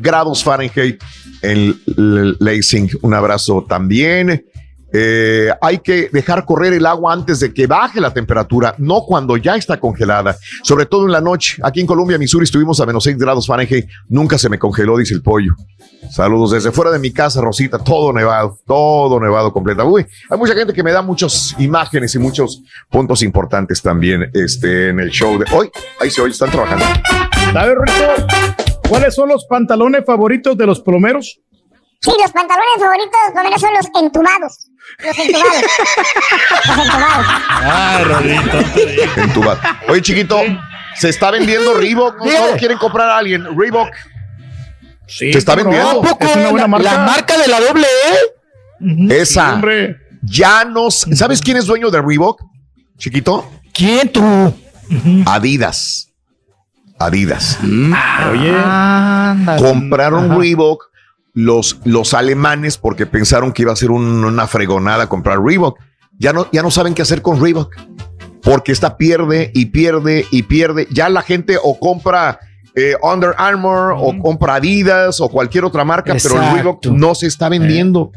grados 0.00 0.44
Fahrenheit 0.44 1.00
en 1.42 1.80
L- 1.96 2.34
Lansing. 2.38 2.90
Un 3.02 3.14
abrazo 3.14 3.64
también. 3.68 4.46
Eh, 4.92 5.50
hay 5.60 5.78
que 5.78 6.10
dejar 6.12 6.44
correr 6.44 6.74
el 6.74 6.86
agua 6.86 7.12
antes 7.12 7.40
de 7.40 7.52
que 7.52 7.66
baje 7.66 8.00
la 8.00 8.12
temperatura, 8.12 8.74
no 8.78 9.02
cuando 9.06 9.36
ya 9.36 9.56
está 9.56 9.78
congelada, 9.78 10.36
sobre 10.62 10.86
todo 10.86 11.06
en 11.06 11.12
la 11.12 11.20
noche. 11.20 11.60
Aquí 11.62 11.80
en 11.80 11.86
Colombia, 11.86 12.18
Missouri, 12.18 12.44
estuvimos 12.44 12.80
a 12.80 12.86
menos 12.86 13.04
6 13.04 13.16
grados 13.16 13.46
Fahrenheit, 13.46 13.86
nunca 14.08 14.38
se 14.38 14.48
me 14.48 14.58
congeló, 14.58 14.96
dice 14.96 15.14
el 15.14 15.22
pollo. 15.22 15.54
Saludos 16.10 16.50
desde 16.50 16.72
fuera 16.72 16.90
de 16.90 16.98
mi 16.98 17.12
casa, 17.12 17.40
Rosita, 17.40 17.78
todo 17.78 18.12
nevado, 18.12 18.58
todo 18.66 19.18
nevado 19.20 19.52
completa. 19.52 19.84
Uy, 19.84 20.04
hay 20.28 20.38
mucha 20.38 20.54
gente 20.54 20.72
que 20.72 20.82
me 20.82 20.92
da 20.92 21.00
muchas 21.00 21.54
imágenes 21.58 22.14
y 22.14 22.18
muchos 22.18 22.62
puntos 22.90 23.22
importantes 23.22 23.80
también 23.80 24.30
este, 24.34 24.90
en 24.90 25.00
el 25.00 25.10
show 25.10 25.38
de 25.38 25.46
hoy. 25.54 25.70
Ahí 26.00 26.10
se 26.10 26.20
oye, 26.20 26.32
están 26.32 26.50
trabajando. 26.50 26.84
¿Sabes, 27.52 27.74
Rico? 27.80 28.26
¿Cuáles 28.88 29.14
son 29.14 29.28
los 29.28 29.46
pantalones 29.46 30.04
favoritos 30.04 30.56
de 30.56 30.66
los 30.66 30.80
plomeros? 30.80 31.40
Sí, 32.00 32.10
los 32.20 32.32
pantalones 32.32 32.74
favoritos 32.78 33.10
de 33.12 33.24
los 33.24 33.32
plomeros 33.32 33.60
son 33.60 33.74
los 33.74 34.02
entubados. 34.02 34.71
Ay, 37.64 38.04
Rodito. 38.04 38.58
Entubado. 39.20 39.60
Oye, 39.88 40.02
chiquito, 40.02 40.40
se 40.98 41.08
está 41.08 41.30
vendiendo 41.30 41.74
Reebok. 41.74 42.18
¿no? 42.18 42.30
Solo 42.30 42.56
quieren 42.58 42.78
comprar 42.78 43.08
a 43.10 43.18
alguien. 43.18 43.46
Reebok. 43.58 43.88
Sí, 45.06 45.32
se 45.32 45.38
está 45.38 45.56
¿cómo 45.56 45.64
no? 45.70 45.70
vendiendo. 45.76 46.00
¿A 46.00 46.10
poco 46.12 46.24
Es 46.26 46.36
una 46.36 46.48
buena 46.50 46.62
la- 46.62 46.68
marca? 46.68 46.92
la 46.92 46.98
marca 47.06 47.38
de 47.38 47.48
la 47.48 47.60
doble 47.60 47.86
E. 49.10 49.20
Esa. 49.20 49.60
Ya 50.22 50.64
nos. 50.64 51.06
¿Sabes 51.14 51.40
quién 51.40 51.56
es 51.56 51.66
dueño 51.66 51.90
de 51.90 52.00
Reebok? 52.00 52.40
Chiquito. 52.98 53.50
¿Quién 53.74 54.08
tú? 54.10 54.54
Adidas. 55.26 56.08
Adidas. 56.98 57.58
Oye. 58.30 58.52
Compraron 59.58 60.38
Reebok 60.38 60.84
los, 61.34 61.78
los 61.84 62.14
alemanes 62.14 62.76
porque 62.78 63.06
pensaron 63.06 63.52
que 63.52 63.62
iba 63.62 63.72
a 63.72 63.76
ser 63.76 63.90
un- 63.90 64.24
una 64.24 64.46
fregonada 64.46 65.08
comprar 65.08 65.42
Reebok. 65.42 65.78
Ya 66.18 66.32
no, 66.32 66.46
ya 66.52 66.62
no 66.62 66.70
saben 66.70 66.94
qué 66.94 67.02
hacer 67.02 67.22
con 67.22 67.40
Reebok. 67.42 67.74
Porque 68.42 68.72
esta 68.72 68.96
pierde 68.96 69.50
y 69.54 69.66
pierde 69.66 70.26
y 70.30 70.42
pierde. 70.42 70.88
Ya 70.90 71.08
la 71.08 71.22
gente 71.22 71.56
o 71.62 71.78
compra 71.78 72.40
eh, 72.74 72.94
Under 73.02 73.34
Armour 73.38 73.94
o 73.96 74.18
compra 74.20 74.56
Adidas 74.56 75.20
o 75.20 75.28
cualquier 75.28 75.64
otra 75.64 75.84
marca, 75.84 76.12
pero 76.22 76.34
el 76.48 76.54
Reebok 76.54 76.86
no 76.86 77.14
se 77.14 77.26
está 77.26 77.48
vendiendo. 77.48 78.10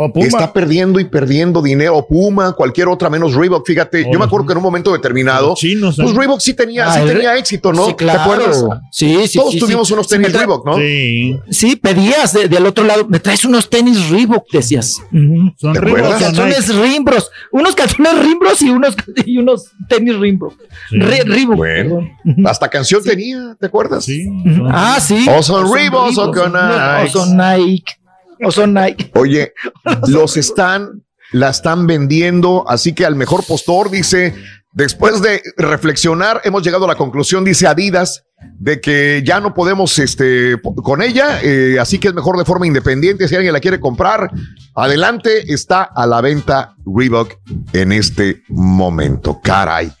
O 0.00 0.12
Puma. 0.12 0.26
Está 0.26 0.52
perdiendo 0.52 1.00
y 1.00 1.04
perdiendo 1.04 1.60
dinero. 1.60 1.96
O 1.96 2.06
Puma, 2.06 2.52
cualquier 2.52 2.86
otra 2.88 3.10
menos 3.10 3.34
Reebok. 3.34 3.66
Fíjate, 3.66 4.06
yo 4.10 4.18
me 4.18 4.24
acuerdo 4.26 4.46
que 4.46 4.52
en 4.52 4.58
un 4.58 4.62
momento 4.62 4.92
determinado, 4.92 5.54
pues 5.60 5.64
¿eh? 5.64 6.14
Reebok 6.16 6.40
sí 6.40 6.54
tenía, 6.54 6.86
Ah, 6.88 6.94
sí 6.94 7.00
el- 7.00 7.08
tenía 7.08 7.36
éxito, 7.36 7.72
¿no? 7.72 7.86
Sí, 7.86 7.94
claro. 7.94 8.18
¿Te 8.18 8.22
acuerdas? 8.44 8.64
Sí, 8.92 9.26
sí, 9.26 9.38
Todos 9.38 9.52
sí, 9.54 9.58
tuvimos 9.58 9.88
sí. 9.88 9.94
unos 9.94 10.06
tenis 10.06 10.32
Reebok, 10.32 10.64
¿no? 10.64 10.76
Sí. 10.76 11.36
Sí, 11.50 11.74
pedías 11.76 12.32
de- 12.32 12.48
del 12.48 12.64
otro 12.66 12.84
lado, 12.84 13.06
me 13.08 13.18
traes 13.18 13.44
unos 13.44 13.68
tenis 13.68 14.08
Reebok, 14.08 14.44
decías. 14.52 14.94
Son 15.10 15.72
¿Te 15.72 15.80
Reebok, 15.80 15.98
acuerdas? 15.98 16.20
son 16.20 16.20
Calzones 16.34 16.74
Rimbros, 16.76 17.30
unos 17.52 17.74
calzones 17.74 18.18
Rimbros 18.22 18.62
y 18.62 18.70
unos, 18.70 18.94
y 19.26 19.38
unos 19.38 19.64
tenis 19.88 20.16
Rimbros. 20.16 20.54
Re- 20.90 21.24
Reebok. 21.24 21.56
Bueno, 21.56 22.08
hasta 22.46 22.68
canción 22.68 23.02
tenía, 23.02 23.56
¿te 23.58 23.66
acuerdas? 23.66 24.04
Sí. 24.04 24.28
Ah, 24.70 24.98
sí. 25.00 25.26
O 25.36 25.42
son 25.42 25.72
Reebok 25.74 26.16
o 26.16 26.32
con 26.32 26.54
O 26.56 27.06
son 27.08 27.36
Nike. 27.36 27.94
O 28.42 28.50
son 28.50 28.74
Nike. 28.74 29.10
Oye, 29.14 29.52
los 30.08 30.36
están, 30.36 31.04
la 31.32 31.50
están 31.50 31.86
vendiendo, 31.86 32.64
así 32.68 32.94
que 32.94 33.06
al 33.06 33.16
mejor 33.16 33.44
postor 33.46 33.90
dice, 33.90 34.34
después 34.72 35.22
de 35.22 35.42
reflexionar, 35.56 36.40
hemos 36.44 36.62
llegado 36.62 36.84
a 36.84 36.88
la 36.88 36.94
conclusión, 36.96 37.44
dice 37.44 37.66
Adidas, 37.66 38.24
de 38.58 38.80
que 38.80 39.22
ya 39.24 39.40
no 39.40 39.52
podemos 39.54 39.98
este, 39.98 40.60
con 40.60 41.02
ella, 41.02 41.40
eh, 41.42 41.78
así 41.80 41.98
que 41.98 42.08
es 42.08 42.14
mejor 42.14 42.38
de 42.38 42.44
forma 42.44 42.66
independiente, 42.66 43.26
si 43.26 43.34
alguien 43.34 43.52
la 43.52 43.60
quiere 43.60 43.80
comprar, 43.80 44.30
adelante, 44.74 45.52
está 45.52 45.82
a 45.82 46.06
la 46.06 46.20
venta 46.20 46.74
Reebok 46.86 47.34
en 47.72 47.92
este 47.92 48.42
momento, 48.48 49.40
caray. 49.42 49.92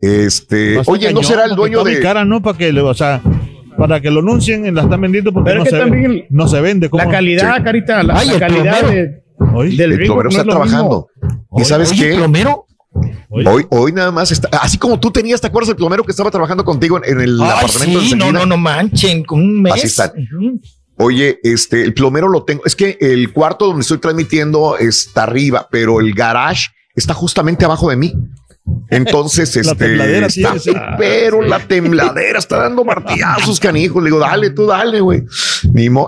Este, 0.00 0.82
oye, 0.86 1.12
¿no 1.14 1.22
será 1.22 1.44
el 1.44 1.56
dueño 1.56 1.82
de... 1.82 2.00
cara, 2.00 2.24
¿no? 2.24 2.42
Para 2.42 2.58
que, 2.58 2.78
o 2.78 2.94
sea, 2.94 3.22
para 3.76 4.00
que 4.00 4.10
lo 4.10 4.20
anuncien, 4.20 4.72
la 4.74 4.82
están 4.82 5.00
vendiendo 5.00 5.32
porque 5.32 5.50
Pero 5.50 5.58
no 5.60 5.64
es 5.64 5.70
que 5.70 5.76
se, 5.78 5.84
ve- 5.90 6.26
no 6.30 6.48
se 6.48 6.60
vende. 6.60 6.88
¿cómo? 6.90 7.02
La 7.04 7.10
calidad, 7.10 7.56
Sí. 7.58 7.62
Carita, 7.64 8.02
la, 8.02 8.18
Ay, 8.18 8.26
la 8.28 8.32
el 8.34 8.38
calidad 8.40 8.78
plomero. 8.80 9.02
de- 9.02 9.24
Hoy, 9.52 9.76
del 9.76 9.92
El 9.92 9.98
plomero 10.06 10.22
no 10.24 10.28
está 10.30 10.42
es 10.42 10.48
trabajando. 10.48 11.08
mismo. 11.22 11.38
¿Y 11.60 11.64
sabes 11.64 11.90
Oye, 11.92 12.08
qué? 12.10 12.14
plomero. 12.16 12.66
Hoy, 13.30 13.66
hoy 13.70 13.92
nada 13.92 14.12
más 14.12 14.30
está, 14.30 14.48
así 14.58 14.78
como 14.78 15.00
tú 15.00 15.10
tenías, 15.10 15.40
¿te 15.40 15.48
acuerdas 15.48 15.66
del 15.68 15.76
plomero 15.76 16.04
que 16.04 16.12
estaba 16.12 16.30
trabajando 16.30 16.64
contigo 16.64 16.98
en, 16.98 17.12
en 17.14 17.20
el 17.20 17.42
Ay, 17.42 17.50
apartamento 17.50 18.00
sí, 18.00 18.14
no, 18.14 18.30
no, 18.30 18.46
no 18.46 18.56
manchen, 18.56 19.24
con 19.24 19.40
un 19.40 19.60
mes. 19.60 19.72
Así 19.74 19.86
está. 19.88 20.12
Ujú. 20.16 20.60
Oye, 20.98 21.40
este, 21.42 21.82
el 21.82 21.92
plomero 21.92 22.28
lo 22.28 22.44
tengo. 22.44 22.62
Es 22.64 22.76
que 22.76 22.96
el 23.00 23.32
cuarto 23.32 23.66
donde 23.66 23.80
estoy 23.82 23.98
transmitiendo 23.98 24.78
está 24.78 25.24
arriba, 25.24 25.66
pero 25.68 25.98
el 26.00 26.14
garage 26.14 26.68
está 26.94 27.12
justamente 27.14 27.64
abajo 27.64 27.90
de 27.90 27.96
mí. 27.96 28.14
Entonces, 28.88 29.54
La 29.56 29.72
este, 29.72 29.74
tembladera 29.84 30.26
está- 30.26 30.52
tiene, 30.54 30.58
sí. 30.58 30.72
pero 30.98 31.42
la 31.42 31.58
tembladera 31.58 32.38
está 32.38 32.58
dando 32.58 32.84
martillazos, 32.84 33.60
canijo. 33.60 34.00
Le 34.00 34.06
digo, 34.06 34.18
dale, 34.18 34.50
tú 34.50 34.66
dale, 34.66 35.00
güey. 35.00 35.24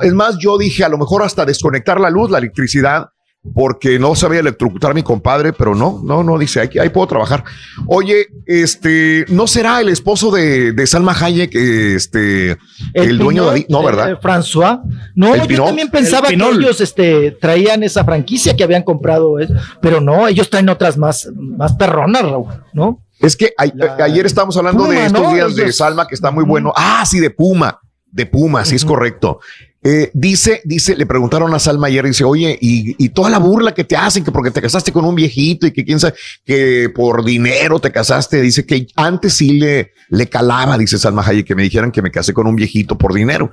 Es 0.02 0.14
más, 0.14 0.36
yo 0.38 0.56
dije, 0.56 0.84
a 0.84 0.88
lo 0.88 0.98
mejor 0.98 1.22
hasta 1.22 1.44
desconectar 1.44 2.00
la 2.00 2.10
luz, 2.10 2.30
la 2.30 2.38
electricidad, 2.38 3.08
porque 3.54 3.98
no 3.98 4.14
sabía 4.14 4.40
electrocutar 4.40 4.90
a 4.90 4.94
mi 4.94 5.02
compadre, 5.02 5.52
pero 5.52 5.74
no, 5.74 6.00
no, 6.04 6.22
no, 6.22 6.38
dice, 6.38 6.60
ahí 6.60 6.88
puedo 6.90 7.06
trabajar. 7.06 7.44
Oye, 7.86 8.26
este, 8.44 9.24
¿no 9.28 9.46
será 9.46 9.80
el 9.80 9.88
esposo 9.88 10.30
de, 10.30 10.72
de 10.72 10.86
Salma 10.86 11.12
Hayek, 11.18 11.54
este, 11.54 12.56
el, 12.94 13.18
dueño 13.18 13.50
de 13.50 13.52
Pinol, 13.52 13.54
Adi- 13.54 13.66
No, 13.68 13.80
eh, 13.82 13.86
¿verdad? 13.86 14.10
eh, 14.12 14.16
François. 14.20 14.80
No, 15.14 15.34
¿El 15.34 15.42
yo 15.42 15.46
Pinol? 15.46 15.66
también 15.66 15.88
pensaba 15.90 16.28
El 16.28 16.38
que 16.38 16.48
ellos 16.50 16.80
este, 16.80 17.32
traían 17.32 17.82
esa 17.82 18.04
franquicia 18.04 18.54
que 18.56 18.64
habían 18.64 18.82
comprado, 18.82 19.38
eh, 19.40 19.48
pero 19.80 20.00
no, 20.00 20.28
ellos 20.28 20.50
traen 20.50 20.68
otras 20.68 20.96
más, 20.98 21.28
más 21.34 21.72
perronas, 21.74 22.22
Raúl, 22.22 22.46
¿no? 22.72 23.00
Es 23.20 23.36
que 23.36 23.52
a- 23.56 23.66
La- 23.74 23.96
ayer 24.04 24.26
estábamos 24.26 24.56
hablando 24.56 24.84
Puma, 24.84 24.94
de 25.00 25.06
estos 25.06 25.22
¿no? 25.22 25.32
días 25.34 25.56
de 25.56 25.72
Salma, 25.72 26.06
que 26.06 26.14
está 26.14 26.30
muy 26.30 26.44
bueno. 26.44 26.72
Ah, 26.76 27.04
sí, 27.06 27.18
de 27.20 27.30
Puma. 27.30 27.78
De 28.12 28.26
Puma, 28.26 28.64
sí 28.64 28.76
es 28.76 28.84
correcto. 28.84 29.40
Eh, 29.88 30.10
dice, 30.14 30.62
dice, 30.64 30.96
le 30.96 31.06
preguntaron 31.06 31.54
a 31.54 31.60
Salma 31.60 31.86
ayer, 31.86 32.04
dice, 32.04 32.24
oye, 32.24 32.58
y, 32.60 33.08
toda 33.10 33.30
la 33.30 33.38
burla 33.38 33.72
que 33.72 33.84
te 33.84 33.94
hacen, 33.94 34.24
que 34.24 34.32
porque 34.32 34.50
te 34.50 34.60
casaste 34.60 34.90
con 34.90 35.04
un 35.04 35.14
viejito 35.14 35.64
y 35.64 35.70
que 35.70 35.84
quién 35.84 36.00
sabe, 36.00 36.14
que 36.44 36.90
por 36.92 37.24
dinero 37.24 37.78
te 37.78 37.92
casaste, 37.92 38.40
dice 38.42 38.66
que 38.66 38.88
antes 38.96 39.34
sí 39.34 39.60
le, 39.60 39.92
le 40.08 40.28
calaba, 40.28 40.76
dice 40.76 40.98
Salma 40.98 41.22
Hayek, 41.24 41.46
que 41.46 41.54
me 41.54 41.62
dijeran 41.62 41.92
que 41.92 42.02
me 42.02 42.10
casé 42.10 42.32
con 42.32 42.48
un 42.48 42.56
viejito 42.56 42.98
por 42.98 43.14
dinero. 43.14 43.52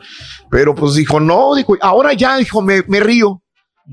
Pero 0.50 0.74
pues 0.74 0.95
dijo, 0.95 1.20
no, 1.20 1.53
dijo, 1.53 1.78
ahora 1.82 2.14
ya, 2.14 2.38
dijo, 2.38 2.64
me, 2.64 2.82
me 2.88 3.00
río. 3.00 3.44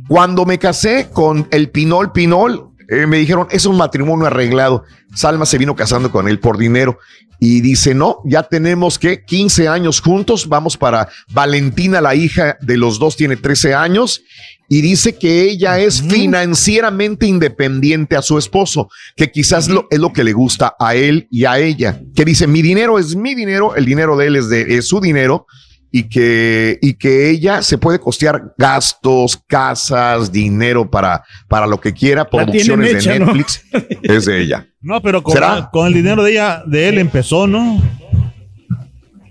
Cuando 0.08 0.46
me 0.46 0.58
casé 0.58 1.10
con 1.12 1.46
el 1.50 1.68
Pinol 1.68 2.10
Pinol, 2.12 2.69
eh, 2.90 3.06
me 3.06 3.18
dijeron, 3.18 3.46
es 3.50 3.66
un 3.66 3.76
matrimonio 3.76 4.26
arreglado. 4.26 4.84
Salma 5.14 5.46
se 5.46 5.58
vino 5.58 5.76
casando 5.76 6.10
con 6.10 6.26
él 6.28 6.40
por 6.40 6.58
dinero 6.58 6.98
y 7.38 7.60
dice, 7.60 7.94
no, 7.94 8.18
ya 8.24 8.42
tenemos 8.42 8.98
que 8.98 9.24
15 9.24 9.68
años 9.68 10.00
juntos, 10.00 10.48
vamos 10.48 10.76
para 10.76 11.08
Valentina, 11.32 12.00
la 12.00 12.16
hija 12.16 12.58
de 12.60 12.76
los 12.76 12.98
dos 12.98 13.16
tiene 13.16 13.36
13 13.36 13.74
años 13.74 14.22
y 14.68 14.82
dice 14.82 15.16
que 15.16 15.44
ella 15.44 15.78
es 15.78 16.02
financieramente 16.02 17.26
independiente 17.26 18.16
a 18.16 18.22
su 18.22 18.38
esposo, 18.38 18.88
que 19.16 19.30
quizás 19.30 19.68
lo, 19.68 19.86
es 19.90 19.98
lo 19.98 20.12
que 20.12 20.22
le 20.22 20.32
gusta 20.32 20.74
a 20.78 20.94
él 20.94 21.28
y 21.30 21.44
a 21.44 21.58
ella, 21.58 22.00
que 22.14 22.24
dice, 22.24 22.46
mi 22.46 22.60
dinero 22.60 22.98
es 22.98 23.16
mi 23.16 23.34
dinero, 23.34 23.74
el 23.74 23.84
dinero 23.84 24.16
de 24.16 24.26
él 24.26 24.36
es 24.36 24.48
de 24.48 24.76
es 24.76 24.88
su 24.88 25.00
dinero 25.00 25.46
y 25.92 26.04
que, 26.04 26.78
y 26.80 26.94
que 26.94 27.30
ella 27.30 27.62
se 27.62 27.78
puede 27.78 27.98
costear 27.98 28.54
gastos, 28.56 29.40
casas, 29.46 30.30
dinero 30.30 30.88
para, 30.90 31.24
para 31.48 31.66
lo 31.66 31.80
que 31.80 31.92
quiera, 31.92 32.24
producciones 32.28 32.94
hecha, 32.94 33.12
de 33.12 33.18
¿no? 33.20 33.26
Netflix, 33.26 33.64
es 34.02 34.24
de 34.26 34.40
ella. 34.42 34.66
No, 34.80 35.00
pero 35.02 35.22
con, 35.22 35.34
¿Será? 35.34 35.68
con 35.72 35.86
el 35.86 35.94
dinero 35.94 36.22
de 36.22 36.32
ella, 36.32 36.62
de 36.66 36.88
él 36.88 36.98
empezó, 36.98 37.46
¿no? 37.46 37.80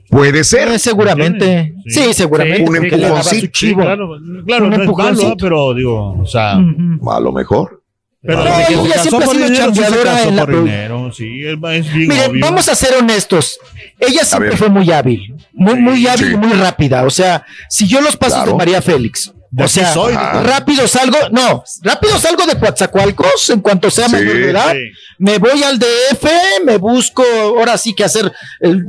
Puede 0.10 0.44
ser. 0.44 0.68
Eh, 0.70 0.80
seguramente. 0.80 1.76
Sí, 1.86 2.14
seguramente. 2.14 2.68
Un 2.68 2.76
empujoncito. 2.78 3.48
chivo. 3.52 3.82
Claro, 3.82 4.18
claro, 4.46 4.64
Un 4.66 4.70
no 4.72 4.76
es 4.76 4.80
malo, 4.80 4.84
empujoncito. 4.84 5.38
pero 5.40 5.74
digo, 5.76 6.20
o 6.20 6.26
sea. 6.26 6.54
A 6.54 7.20
lo 7.20 7.32
mejor. 7.32 7.79
Pero 8.22 8.44
No, 8.44 8.52
que 8.68 8.74
ella 8.74 9.02
siempre 9.02 9.26
ha 9.26 9.32
sido 9.32 9.46
dinero, 9.46 9.54
sí 9.56 9.58
chambeadora 9.80 10.24
en 10.24 10.36
la 10.36 10.46
dinero, 10.46 11.12
sí, 11.14 11.42
es, 11.46 11.54
es 11.54 11.94
bien 11.94 12.08
Miren, 12.10 12.32
obvio. 12.32 12.42
vamos 12.46 12.68
a 12.68 12.76
ser 12.76 12.96
honestos. 12.96 13.58
Ella 13.98 14.26
siempre 14.26 14.58
fue 14.58 14.68
muy 14.70 14.92
hábil, 14.92 15.36
muy, 15.54 15.76
muy 15.76 16.06
hábil 16.08 16.26
Sí. 16.28 16.34
y 16.34 16.38
muy 16.38 16.52
rápida. 16.54 17.04
O 17.06 17.10
sea, 17.10 17.46
si 17.70 17.88
yo 17.88 18.02
los 18.02 18.18
pasos 18.18 18.36
Claro. 18.40 18.52
de 18.52 18.58
María 18.58 18.82
Félix, 18.82 19.32
De 19.52 19.64
o 19.64 19.68
sea, 19.68 19.92
soy, 19.94 20.14
rápido 20.14 20.88
salgo, 20.88 21.18
no, 21.32 21.64
rápido 21.82 22.20
salgo 22.20 22.46
de 22.46 22.58
Coatzacoalcos 22.60 23.50
en 23.50 23.62
cuanto 23.62 23.90
sea 23.90 24.06
Sí, 24.06 24.12
mayor 24.12 24.36
de 24.38 24.50
edad. 24.52 24.72
sí. 24.74 24.78
Me 25.18 25.38
voy 25.38 25.64
al 25.64 25.78
DF, 25.80 26.26
me 26.64 26.78
busco 26.78 27.24
ahora 27.42 27.78
sí 27.78 27.94
que 27.94 28.04
hacer 28.04 28.32
el- 28.62 28.86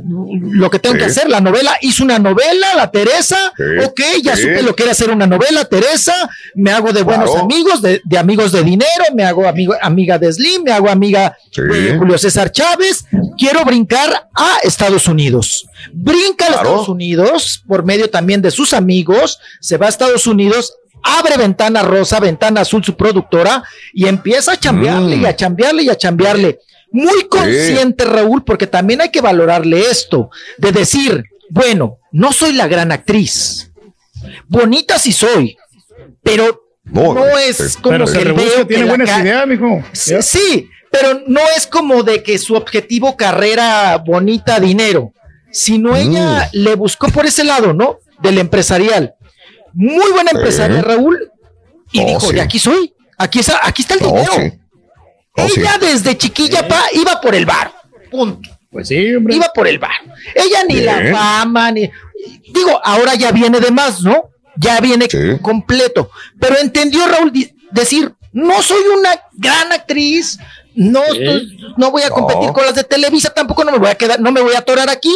lo 0.53 0.69
que 0.69 0.79
tengo 0.79 0.93
Sí. 0.95 0.99
que 0.99 1.05
hacer. 1.05 1.29
La 1.29 1.41
novela, 1.41 1.75
hice 1.81 2.03
una 2.03 2.19
novela, 2.19 2.75
la 2.75 2.89
Teresa. 2.91 3.37
Sí, 3.57 3.63
Ok, 3.85 4.01
ya 4.23 4.35
sí. 4.35 4.43
supe 4.43 4.61
lo 4.61 4.75
que 4.75 4.83
era 4.83 4.91
hacer 4.93 5.09
una 5.09 5.27
novela, 5.27 5.65
Teresa. 5.65 6.13
Me 6.55 6.71
hago 6.71 6.93
de 6.93 7.01
buenos 7.01 7.31
Claro. 7.31 7.45
amigos, 7.45 7.81
de, 7.81 8.01
de 8.05 8.17
amigos 8.17 8.51
de 8.51 8.63
dinero, 8.63 9.05
me 9.15 9.23
hago 9.25 9.47
amigo, 9.47 9.73
amiga 9.81 10.17
de 10.19 10.31
Slim, 10.31 10.63
me 10.63 10.71
hago 10.71 10.89
amiga 10.89 11.35
Sí. 11.51 11.61
de 11.63 11.97
Julio 11.97 12.17
César 12.17 12.51
Chávez. 12.51 13.03
Quiero 13.37 13.65
brincar 13.65 14.29
a 14.35 14.57
Estados 14.63 15.07
Unidos. 15.07 15.65
Brinca 15.91 16.45
a. 16.45 16.49
Estados 16.49 16.87
Unidos 16.87 17.63
por 17.67 17.83
medio 17.83 18.09
también 18.09 18.41
de 18.41 18.51
sus 18.51 18.71
amigos. 18.73 19.39
Se 19.59 19.77
va 19.77 19.87
a 19.87 19.89
Estados 19.89 20.27
Unidos. 20.27 20.50
Abre 21.03 21.35
Ventana 21.37 21.81
Rosa, 21.81 22.19
Ventana 22.19 22.61
Azul, 22.61 22.83
su 22.83 22.95
productora, 22.95 23.63
y 23.93 24.05
empieza 24.07 24.51
a 24.53 24.57
chambearle 24.59 25.17
Mm. 25.17 25.21
y 25.21 25.25
a 25.25 25.35
chambearle 25.35 25.83
y 25.83 25.89
a 25.89 25.97
chambearle. 25.97 26.59
Muy 26.91 27.23
consciente, 27.27 28.05
Raúl, 28.05 28.43
porque 28.43 28.67
también 28.67 29.01
hay 29.01 29.09
que 29.09 29.21
valorarle 29.21 29.89
esto, 29.89 30.29
de 30.57 30.71
decir, 30.71 31.23
bueno, 31.49 31.97
no 32.11 32.31
soy 32.33 32.53
la 32.53 32.67
gran 32.67 32.91
actriz. 32.91 33.71
Bonita 34.47 34.99
sí 34.99 35.11
soy, 35.11 35.57
pero 36.21 36.61
No, 36.83 37.13
no 37.13 37.23
sí. 37.37 37.63
es 37.63 37.77
como 37.77 37.97
Pero 37.97 38.05
que 38.05 38.23
veo 38.33 38.55
que 38.57 38.65
tiene 38.65 38.85
buenas 38.89 39.21
ideas, 39.21 39.47
mijo. 39.47 39.83
Sí, 39.93 40.15
sí, 40.21 40.69
pero 40.91 41.21
no 41.27 41.39
es 41.55 41.65
como 41.67 42.03
de 42.03 42.21
que 42.21 42.37
su 42.37 42.55
objetivo 42.55 43.15
carrera 43.15 43.97
bonita 43.97 44.59
dinero, 44.59 45.13
sino 45.51 45.95
ella 45.95 46.49
le 46.53 46.75
buscó 46.75 47.07
por 47.09 47.25
ese 47.25 47.43
lado, 47.43 47.73
¿no? 47.73 47.97
Del 48.21 48.37
empresarial. 48.39 49.13
Muy 49.73 50.11
buena 50.11 50.31
empresaria, 50.31 50.77
Sí. 50.77 50.81
Raúl. 50.83 51.31
Y 51.91 52.01
Oh, 52.01 52.05
dijo, 52.05 52.19
sí. 52.29 52.33
de 52.35 52.41
aquí 52.41 52.59
soy, 52.59 52.93
aquí 53.17 53.39
está, 53.39 53.59
aquí 53.63 53.81
está 53.81 53.95
el 53.95 54.01
No, 54.01 54.07
dinero. 54.07 54.31
sí. 54.33 54.53
Oh, 55.37 55.47
sí. 55.47 55.59
ella 55.61 55.77
desde 55.79 56.17
chiquilla 56.17 56.67
pa, 56.67 56.83
iba 56.93 57.19
por 57.21 57.35
el 57.35 57.45
bar. 57.45 57.71
Punto. 58.09 58.49
Pues 58.71 58.87
sí, 58.87 59.15
hombre. 59.15 59.35
Iba 59.35 59.49
por 59.53 59.67
el 59.67 59.79
bar. 59.79 59.91
Ella 60.35 60.63
ni 60.67 60.75
la 60.81 61.01
fama, 61.11 61.71
ni. 61.71 61.89
Digo, 62.53 62.79
ahora 62.83 63.15
ya 63.15 63.31
viene 63.31 63.59
de 63.59 63.71
más, 63.71 64.01
¿no? 64.01 64.29
Ya 64.55 64.79
viene 64.79 65.07
Sí. 65.09 65.17
completo. 65.41 66.09
Pero 66.39 66.57
entendió 66.57 67.05
Raúl 67.07 67.31
decir: 67.71 68.13
no 68.33 68.61
soy 68.61 68.81
una 68.97 69.09
gran 69.33 69.71
actriz, 69.73 70.37
no, 70.75 71.03
estoy- 71.03 71.57
no 71.77 71.91
voy 71.91 72.03
a 72.03 72.09
competir 72.09 72.47
No. 72.47 72.53
con 72.53 72.65
las 72.65 72.75
de 72.75 72.83
Televisa, 72.83 73.29
tampoco 73.33 73.63
no 73.65 73.71
me 73.73 73.77
voy 73.77 73.89
a 73.89 73.95
quedar, 73.95 74.19
no 74.21 74.31
me 74.31 74.41
voy 74.41 74.53
a 74.53 74.59
atorar 74.59 74.89
aquí. 74.89 75.13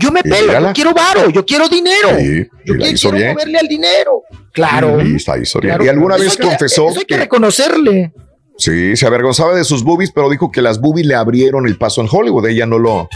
Yo 0.00 0.12
me 0.12 0.22
pelo, 0.22 0.52
yo 0.60 0.72
quiero 0.72 0.94
varo, 0.94 1.28
yo 1.30 1.44
quiero 1.44 1.68
dinero. 1.68 2.10
Sí, 2.18 2.46
yo 2.64 2.74
la 2.74 2.86
quiero 2.92 3.10
bien. 3.16 3.28
moverle 3.32 3.58
al 3.58 3.66
dinero. 3.68 4.22
Claro. 4.52 5.00
Y 5.04 5.16
está, 5.16 5.36
hizo 5.38 5.58
bien. 5.60 5.70
claro. 5.72 5.84
Y 5.84 5.88
alguna 5.88 6.14
Eso 6.16 6.24
vez 6.24 6.36
que- 6.36 6.42
confesó 6.44 6.88
eso 6.90 7.00
hay 7.00 7.04
que 7.04 7.14
que 7.14 7.20
reconocerle. 7.20 8.12
sí, 8.58 8.96
se 8.96 9.06
avergonzaba 9.06 9.54
de 9.54 9.64
sus 9.64 9.82
boobies, 9.82 10.10
pero 10.12 10.30
dijo 10.30 10.50
que 10.52 10.62
las 10.62 10.80
boobies 10.80 11.06
le 11.06 11.14
abrieron 11.16 11.66
el 11.66 11.76
paso 11.76 12.00
en 12.00 12.08
Hollywood. 12.10 12.46
Ella 12.46 12.66
no 12.66 12.78
lo, 12.78 13.08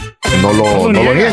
no 0.42 0.52
lo, 0.52 0.64
No 0.64 0.82
lo 0.88 0.92
no 0.92 1.02
lo 1.04 1.14
niega. 1.14 1.32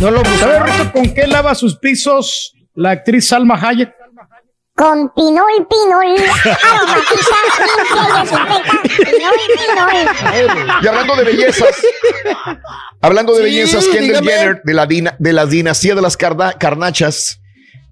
No 0.00 0.10
lo 0.12 0.22
¿Sabes, 0.38 0.62
Rito, 0.78 0.92
con 0.92 1.14
qué 1.14 1.26
lava 1.26 1.54
sus 1.54 1.76
pisos 1.76 2.54
la 2.74 2.90
actriz 2.92 3.26
Salma 3.26 3.56
Hayek? 3.60 3.92
Con 4.80 5.10
pinol, 5.14 5.66
pinol. 5.68 6.16
Aromatiza, 6.64 7.36
limpia 7.66 8.06
y 8.06 8.20
desinfecta. 8.22 8.82
Pinol, 9.04 9.34
pinol. 9.58 10.82
Y 10.82 10.86
hablando 10.86 11.16
de 11.16 11.24
bellezas, 11.24 11.68
hablando 13.02 13.32
de 13.34 13.38
Sí, 13.38 13.44
bellezas, 13.44 13.84
Kendall 13.88 14.06
dígame. 14.22 14.30
Jenner, 14.30 14.62
de 14.64 14.74
la, 14.74 14.86
dina- 14.86 15.16
de 15.18 15.32
la 15.34 15.44
dinastía 15.44 15.94
de 15.94 16.00
las 16.00 16.16
Carnachas, 16.16 17.40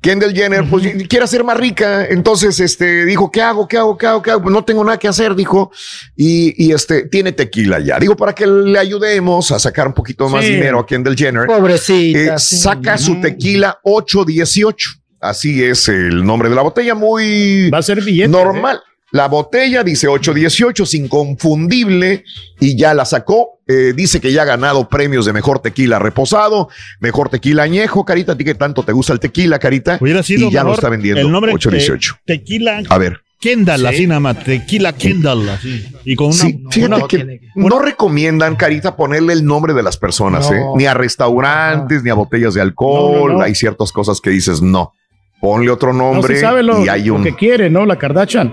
Kendall 0.00 0.32
Jenner, 0.32 0.64
pues 0.70 0.86
quiere 1.08 1.26
ser 1.26 1.44
más 1.44 1.58
rica, 1.58 2.06
entonces 2.06 2.58
este 2.60 3.04
dijo, 3.04 3.30
¿qué 3.30 3.42
hago? 3.42 3.68
¿Qué 3.68 3.76
hago? 3.76 3.98
¿Qué 3.98 4.06
hago? 4.06 4.22
¿Qué 4.22 4.30
hago? 4.30 4.42
Pues 4.44 4.52
no 4.54 4.64
tengo 4.64 4.82
nada 4.82 4.96
que 4.98 5.08
hacer, 5.08 5.34
dijo, 5.34 5.70
y, 6.16 6.54
y, 6.68 6.72
este 6.72 7.08
tiene 7.08 7.32
tequila 7.32 7.80
ya. 7.80 7.98
Digo, 7.98 8.16
para 8.16 8.32
que 8.34 8.46
le 8.46 8.78
ayudemos 8.78 9.50
a 9.50 9.58
sacar 9.58 9.88
un 9.88 9.92
poquito 9.94 10.26
más 10.30 10.42
Sí. 10.44 10.52
dinero 10.54 10.78
a 10.80 10.86
Kendall 10.86 11.16
Jenner. 11.16 11.46
Pobrecita. 11.46 12.36
Eh, 12.36 12.38
sí. 12.38 12.56
saca 12.56 12.96
su 12.96 13.20
tequila 13.20 13.78
818. 13.82 14.90
Así 15.20 15.62
es 15.62 15.88
el 15.88 16.24
nombre 16.24 16.48
de 16.48 16.54
la 16.54 16.62
botella, 16.62 16.94
muy 16.94 17.70
Va 17.70 17.78
a 17.78 17.82
ser 17.82 18.02
billete. 18.02 18.28
normal. 18.28 18.80
La 19.10 19.26
botella 19.26 19.82
dice 19.82 20.06
818, 20.06 20.82
es 20.84 20.94
inconfundible 20.94 22.24
y 22.60 22.76
ya 22.76 22.92
la 22.94 23.04
sacó. 23.04 23.60
Eh, 23.66 23.92
dice 23.96 24.20
que 24.20 24.32
ya 24.32 24.42
ha 24.42 24.44
ganado 24.46 24.88
premios 24.88 25.24
de 25.26 25.32
mejor 25.32 25.60
tequila 25.60 25.98
reposado, 25.98 26.68
mejor 27.00 27.28
tequila 27.30 27.62
añejo. 27.64 28.04
Carita, 28.04 28.32
a 28.32 28.36
ti 28.36 28.44
que 28.44 28.54
tanto 28.54 28.82
te 28.82 28.92
gusta 28.92 29.12
el 29.12 29.20
tequila, 29.20 29.58
Carita. 29.58 29.98
Hubiera 30.00 30.22
sido 30.22 30.48
y 30.48 30.52
ya 30.52 30.62
lo 30.64 30.74
está 30.74 30.88
vendiendo 30.90 31.20
el 31.22 31.30
nombre 31.30 31.52
818. 31.52 32.14
eh, 32.18 32.22
tequila 32.26 32.82
A 32.88 32.98
ver. 32.98 33.20
Kendall, 33.40 33.80
Sí. 33.80 33.86
así 33.86 34.06
nada 34.08 34.18
más. 34.20 34.42
Tequila 34.42 34.92
Kendall, 34.94 35.48
así. 35.50 35.86
Y 36.04 36.16
con 36.16 36.26
una. 36.26 36.34
Sí, 36.34 36.60
fíjate 36.70 36.94
una- 36.96 37.06
que 37.06 37.40
no 37.54 37.78
recomiendan, 37.78 38.56
Carita, 38.56 38.96
ponerle 38.96 39.32
el 39.32 39.44
nombre 39.44 39.74
de 39.74 39.82
las 39.84 39.96
personas, 39.96 40.50
No. 40.50 40.56
¿eh? 40.56 40.60
Ni 40.76 40.86
a 40.86 40.94
restaurantes, 40.94 42.02
ni 42.02 42.10
a 42.10 42.14
botellas 42.14 42.54
de 42.54 42.60
alcohol. 42.62 43.28
No, 43.28 43.32
no, 43.34 43.38
no. 43.38 43.44
Hay 43.44 43.54
ciertas 43.54 43.92
cosas 43.92 44.20
que 44.20 44.30
dices, 44.30 44.60
no. 44.60 44.92
Ponle 45.40 45.70
otro 45.70 45.92
No 45.92 46.12
nombre 46.12 46.34
se 46.34 46.40
sabe 46.40 46.62
lo, 46.62 46.84
y 46.84 46.88
hay 46.88 47.04
lo 47.04 47.14
un. 47.16 47.22
que 47.24 47.34
quiere, 47.34 47.70
¿no? 47.70 47.86
La 47.86 47.96
Kardashian. 47.96 48.52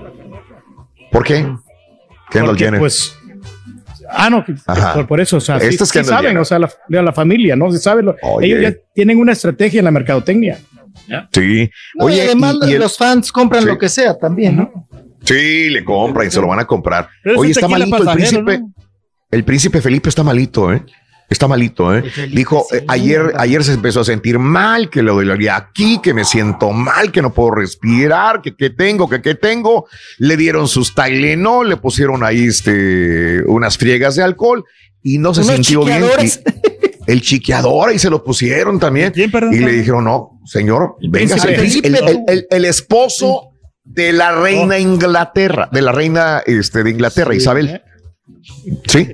¿Por 1.10 1.24
qué? 1.24 1.46
Kendall 2.30 2.50
Porque, 2.50 2.64
Jenner. 2.64 2.80
Pues, 2.80 3.14
ah, 4.10 4.30
no, 4.30 4.44
por, 4.94 5.06
por 5.06 5.20
eso, 5.20 5.36
o 5.38 5.40
sea, 5.40 5.58
sí, 5.60 5.72
sí 5.76 5.84
saben, 6.04 6.26
Jenner. 6.28 6.38
o 6.38 6.44
sea, 6.44 6.58
la, 6.58 6.70
la 6.88 7.12
familia, 7.12 7.56
¿no? 7.56 7.70
Se 7.72 7.78
sabe, 7.78 8.02
lo- 8.02 8.14
ellos 8.40 8.60
ya 8.62 8.74
tienen 8.94 9.18
una 9.18 9.32
estrategia 9.32 9.78
en 9.80 9.84
la 9.84 9.90
mercadotecnia. 9.90 10.58
Sí. 11.32 11.70
No, 11.94 12.08
y 12.08 12.12
Oye, 12.12 12.22
además 12.22 12.56
y- 12.62 12.70
y 12.70 12.72
el- 12.74 12.80
los 12.80 12.96
fans 12.96 13.30
compran 13.30 13.62
Sí. 13.62 13.68
lo 13.68 13.78
que 13.78 13.88
sea 13.88 14.16
también, 14.18 14.56
¿no? 14.56 14.70
Sí, 15.24 15.68
le 15.70 15.84
compran 15.84 16.28
y 16.28 16.30
se 16.30 16.40
lo 16.40 16.46
van 16.48 16.60
a 16.60 16.64
comprar. 16.64 17.08
Pero 17.22 17.40
Oye, 17.40 17.50
está 17.50 17.68
malito 17.68 17.96
el 17.96 18.08
príncipe. 18.16 18.58
¿no? 18.58 18.72
El 19.30 19.44
príncipe 19.44 19.80
Felipe 19.80 20.08
está 20.08 20.22
malito, 20.22 20.72
¿eh? 20.72 20.82
Está 21.28 21.48
malito, 21.48 21.92
¿eh? 21.94 22.02
Felipe, 22.08 22.36
Dijo, 22.36 22.66
eh, 22.72 22.84
ayer, 22.86 23.32
ayer 23.36 23.64
se 23.64 23.72
empezó 23.72 24.00
a 24.00 24.04
sentir 24.04 24.38
mal, 24.38 24.88
que 24.90 25.02
le 25.02 25.10
dolía 25.10 25.56
aquí, 25.56 25.98
que 26.00 26.14
me 26.14 26.24
siento 26.24 26.70
mal, 26.70 27.10
que 27.10 27.20
no 27.20 27.32
puedo 27.34 27.50
respirar, 27.52 28.42
que 28.42 28.54
qué 28.54 28.70
tengo, 28.70 29.08
que 29.08 29.20
qué 29.20 29.34
tengo. 29.34 29.86
Le 30.18 30.36
dieron 30.36 30.68
sus 30.68 30.94
Tylenol, 30.94 31.68
le 31.68 31.76
pusieron 31.78 32.22
ahí 32.22 32.44
este, 32.44 33.42
unas 33.46 33.76
friegas 33.76 34.14
de 34.14 34.22
alcohol 34.22 34.64
y 35.02 35.18
no 35.18 35.34
se 35.34 35.42
sintió 35.42 35.84
bien. 35.84 36.04
Y- 36.22 36.30
el 37.12 37.20
chiqueador 37.22 37.92
y 37.92 37.98
se 38.00 38.10
lo 38.10 38.22
pusieron 38.24 38.78
también. 38.80 39.12
¿Quién, 39.12 39.30
perdón? 39.30 39.54
Y 39.54 39.58
le 39.58 39.72
dijeron, 39.72 40.04
no, 40.04 40.30
señor, 40.44 40.94
venga, 41.10 41.36
el, 41.36 41.54
el- 41.84 41.94
el- 41.96 42.20
el- 42.28 42.46
el 42.50 42.64
esposo 42.64 43.50
de 43.84 44.12
la 44.12 44.32
reina 44.40 44.78
Inglaterra, 44.78 45.68
de 45.72 45.82
la 45.82 45.92
reina 45.92 46.42
este, 46.46 46.82
de 46.84 46.90
Inglaterra, 46.90 47.34
Isabel. 47.34 47.80
Sí, 48.86 49.08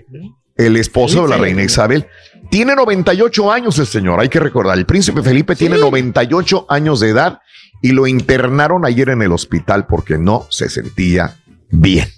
el 0.66 0.76
esposo 0.76 1.22
de 1.22 1.28
la 1.28 1.36
reina 1.38 1.62
Isabel. 1.62 2.06
Tiene 2.50 2.74
98 2.74 3.50
años 3.50 3.78
el 3.78 3.86
señor, 3.86 4.20
hay 4.20 4.28
que 4.28 4.38
recordar. 4.40 4.76
El 4.76 4.84
príncipe 4.86 5.22
Felipe 5.22 5.56
tiene 5.56 5.78
98 5.78 6.66
años 6.68 7.00
de 7.00 7.08
edad 7.10 7.40
y 7.80 7.92
lo 7.92 8.06
internaron 8.06 8.84
ayer 8.84 9.08
en 9.08 9.22
el 9.22 9.32
hospital 9.32 9.86
porque 9.86 10.18
no 10.18 10.46
se 10.50 10.68
sentía 10.68 11.36
bien. 11.70 12.08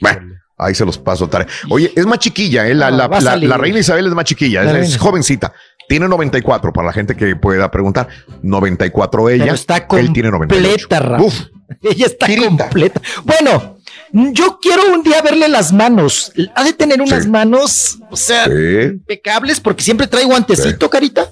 Bueno, 0.00 0.34
ahí 0.58 0.74
se 0.74 0.84
los 0.84 0.98
paso 0.98 1.28
tarde. 1.28 1.46
Oye, 1.70 1.92
es 1.94 2.06
más 2.06 2.18
chiquilla, 2.18 2.66
¿eh? 2.66 2.74
la, 2.74 2.90
No, 2.90 3.08
la- 3.20 3.36
la- 3.36 3.56
reina 3.56 3.78
Isabel 3.78 4.06
es 4.06 4.12
más 4.14 4.24
chiquilla, 4.24 4.64
La 4.64 4.78
es, 4.80 4.96
jovencita. 4.98 5.52
Tiene 5.88 6.08
94, 6.08 6.72
para 6.72 6.86
la 6.86 6.92
gente 6.92 7.14
que 7.14 7.36
pueda 7.36 7.70
preguntar. 7.70 8.08
94 8.42 9.28
ella, 9.30 9.44
Pero 9.44 9.54
está 9.54 9.86
él 9.98 10.12
tiene 10.12 10.30
98. 10.30 10.88
completa, 10.88 10.98
Raúl. 11.00 11.26
Uf, 11.26 11.40
Ella 11.82 12.06
está 12.06 12.26
Tirita. 12.26 12.48
completa. 12.64 13.00
Bueno, 13.24 13.73
Yo 14.14 14.60
quiero 14.62 14.94
un 14.94 15.02
día 15.02 15.20
verle 15.22 15.48
las 15.48 15.72
manos. 15.72 16.32
Ha 16.54 16.62
de 16.62 16.72
tener 16.72 17.02
unas 17.02 17.26
manos, 17.26 17.98
o 18.10 18.16
sea, 18.16 18.46
impecables, 18.46 19.58
porque 19.58 19.82
siempre 19.82 20.06
trae 20.06 20.24
guantecito, 20.24 20.88
carita. 20.88 21.28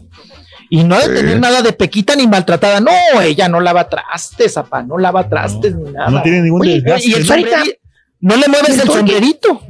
Y 0.68 0.82
no 0.82 0.96
ha 0.96 1.06
de 1.06 1.14
tener 1.14 1.38
nada 1.38 1.62
de 1.62 1.72
pequita 1.72 2.16
ni 2.16 2.26
maltratada. 2.26 2.80
No, 2.80 3.20
ella 3.20 3.48
no 3.48 3.60
lava 3.60 3.88
trastes, 3.88 4.56
apa, 4.56 4.82
no 4.82 4.98
lava 4.98 5.28
trastes 5.28 5.76
ni 5.76 5.92
nada. 5.92 6.10
No 6.10 6.22
tiene 6.22 6.42
ningún 6.42 6.62
Oye, 6.62 6.80
desgaste, 6.80 7.08
Y 7.08 7.14
el 7.14 7.26
¿no? 7.28 8.34
no 8.34 8.36
le 8.36 8.48
mueves 8.48 8.78
el 8.80 8.88
sombrerito. 8.88 9.62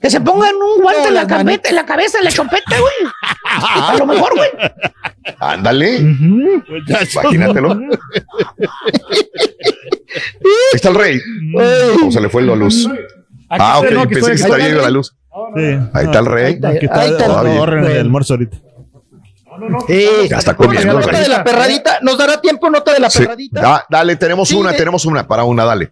Que 0.00 0.08
se 0.10 0.20
pongan 0.20 0.54
un 0.56 0.82
guante 0.82 1.02
No, 1.02 1.08
en, 1.08 1.14
la 1.14 1.24
manitas. 1.26 1.70
en 1.70 1.76
la 1.76 1.84
cabeza, 1.84 2.18
en 2.18 2.24
la 2.24 2.30
chopeta, 2.32 2.78
güey. 2.78 3.12
A 3.44 3.94
lo 3.98 4.06
mejor, 4.06 4.34
güey. 4.34 4.48
Ándale. 5.38 5.96
Imagínatelo. 7.12 7.72
Ahí 10.12 10.74
está 10.74 10.88
el 10.88 10.94
rey. 10.94 11.20
¿Cómo 11.98 12.10
se 12.12 12.20
le 12.20 12.28
fue 12.28 12.42
la 12.42 12.54
luz? 12.56 12.88
Ah, 13.48 13.78
ok. 13.80 13.90
no, 13.90 14.08
Pensé 14.08 14.14
que 14.32 14.38
se 14.38 14.44
estoy. 14.44 14.50
estaba 14.52 14.58
yendo 14.58 14.82
la 14.82 14.90
luz. 14.90 15.14
Sí. 15.56 15.78
Ahí 15.92 16.04
está 16.06 16.18
el 16.20 16.26
rey. 16.26 16.60
Aquí 16.64 16.86
está, 16.86 17.00
Ahí 17.00 17.10
está 17.10 17.24
el 17.42 17.96
almuerzo 17.98 18.34
ahorita. 18.34 18.56
Sí. 19.86 20.06
Ya 20.30 20.38
está 20.38 20.54
comiendo. 20.56 20.94
Nota 21.00 21.20
de 21.20 21.28
la 21.28 21.44
perradita. 21.44 21.98
¿Nos 22.02 22.16
dará 22.16 22.40
tiempo 22.40 22.70
nota 22.70 22.92
de 22.94 23.00
la 23.00 23.10
Sí. 23.10 23.18
perradita? 23.20 23.60
Da- 23.60 23.86
dale, 23.90 24.16
tenemos 24.16 24.48
Sí, 24.48 24.54
una, 24.56 24.72
de- 24.72 24.78
tenemos 24.78 25.04
una, 25.04 25.26
para 25.26 25.44
una, 25.44 25.64
dale. 25.64 25.90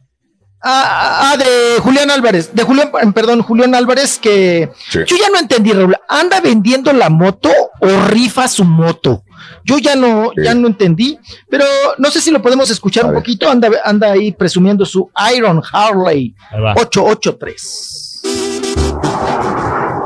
Ah, 0.60 1.30
ah, 1.32 1.36
de 1.36 1.78
Julián 1.80 2.10
Álvarez, 2.10 2.50
de 2.52 2.62
Julián, 2.64 2.90
perdón, 3.12 3.42
Julián 3.42 3.74
Álvarez, 3.76 4.18
que 4.18 4.70
Sí. 4.90 4.98
yo 5.06 5.16
ya 5.16 5.28
no 5.30 5.38
entendí, 5.38 5.72
Raúl, 5.72 5.96
¿anda 6.08 6.40
vendiendo 6.40 6.92
la 6.92 7.08
moto 7.10 7.48
o 7.80 7.86
rifa 8.08 8.48
su 8.48 8.64
moto? 8.64 9.22
Yo 9.64 9.78
ya 9.78 9.94
no, 9.94 10.32
ya 10.36 10.54
no 10.54 10.66
entendí, 10.66 11.16
pero 11.48 11.64
no 11.98 12.10
sé 12.10 12.20
si 12.20 12.30
lo 12.32 12.42
podemos 12.42 12.70
escuchar 12.70 13.04
un 13.06 13.14
poquito, 13.14 13.48
anda, 13.48 13.70
anda 13.84 14.10
ahí 14.12 14.32
presumiendo 14.32 14.84
su 14.84 15.08
Iron 15.36 15.62
Harley 15.72 16.34
Ahí 16.50 16.60
va. 16.60 16.72
883. 16.74 18.22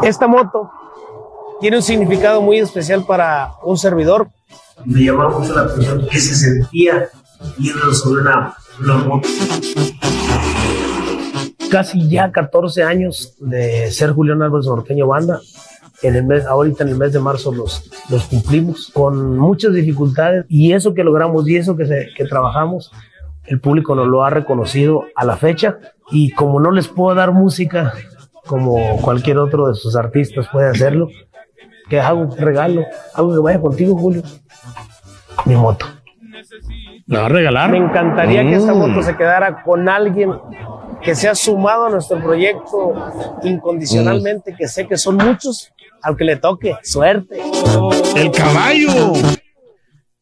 Esta 0.02 0.26
moto 0.26 0.70
tiene 1.60 1.76
un 1.78 1.82
significado 1.82 2.42
muy 2.42 2.58
especial 2.58 3.04
para 3.06 3.52
un 3.62 3.78
servidor. 3.78 4.28
me 4.84 5.00
llamaba 5.04 5.38
mucho 5.38 5.54
la 5.54 5.62
atención 5.62 6.06
que 6.10 6.20
se 6.20 6.34
sentía 6.34 7.08
yendo 7.58 7.94
sobre 7.94 8.22
una, 8.22 8.54
una 8.80 8.94
moto. 8.94 9.28
Casi 11.72 12.08
ya 12.08 12.30
14 12.30 12.82
años 12.84 13.34
de 13.40 13.90
ser 13.90 14.12
Julián 14.12 14.42
Álvarez 14.42 14.66
Norteño 14.66 15.06
Banda. 15.06 15.40
En 16.02 16.16
el 16.16 16.24
mes, 16.24 16.44
ahorita 16.46 16.82
en 16.84 16.90
el 16.90 16.96
mes 16.96 17.12
de 17.12 17.20
marzo 17.20 17.52
los, 17.52 17.88
los 18.10 18.24
cumplimos 18.24 18.90
con 18.92 19.38
muchas 19.38 19.72
dificultades 19.72 20.44
y 20.48 20.72
eso 20.72 20.92
que 20.94 21.04
logramos 21.04 21.48
y 21.48 21.56
eso 21.56 21.76
que, 21.76 21.86
se- 21.86 22.08
que 22.16 22.24
trabajamos, 22.24 22.90
el 23.46 23.60
público 23.60 23.94
nos 23.94 24.08
lo 24.08 24.24
ha 24.24 24.30
reconocido 24.30 25.04
a 25.14 25.24
la 25.24 25.36
fecha 25.36 25.78
y 26.10 26.32
como 26.32 26.58
no 26.60 26.72
les 26.72 26.88
puedo 26.88 27.14
dar 27.14 27.30
música 27.32 27.92
como 28.46 28.96
cualquier 29.00 29.38
otro 29.38 29.68
de 29.68 29.74
sus 29.76 29.94
artistas 29.94 30.48
puede 30.50 30.68
hacerlo, 30.70 31.08
que 31.88 32.00
hago 32.00 32.20
un 32.22 32.36
regalo, 32.36 32.84
algo 33.14 33.32
que 33.34 33.38
vaya 33.40 33.60
contigo 33.60 33.96
Julio, 33.96 34.22
mi 35.44 35.54
moto. 35.54 35.86
¿La 37.06 37.20
va 37.20 37.26
a 37.26 37.28
regalar? 37.28 37.70
Me 37.70 37.78
encantaría 37.78 38.42
que 38.42 38.54
esta 38.56 38.74
Mm. 38.74 38.78
moto 38.78 39.02
se 39.04 39.16
quedara 39.16 39.62
con 39.62 39.88
alguien 39.88 40.32
que 41.02 41.14
se 41.14 41.28
ha 41.28 41.34
sumado 41.34 41.86
a 41.86 41.90
nuestro 41.90 42.20
proyecto 42.22 42.94
incondicionalmente, 43.42 44.54
que 44.56 44.68
sé 44.68 44.86
que 44.86 44.96
son 44.96 45.16
muchos, 45.16 45.70
al 46.02 46.16
que 46.16 46.24
le 46.24 46.36
toque. 46.36 46.76
Suerte. 46.82 47.40
El 48.16 48.30
caballo. 48.30 49.12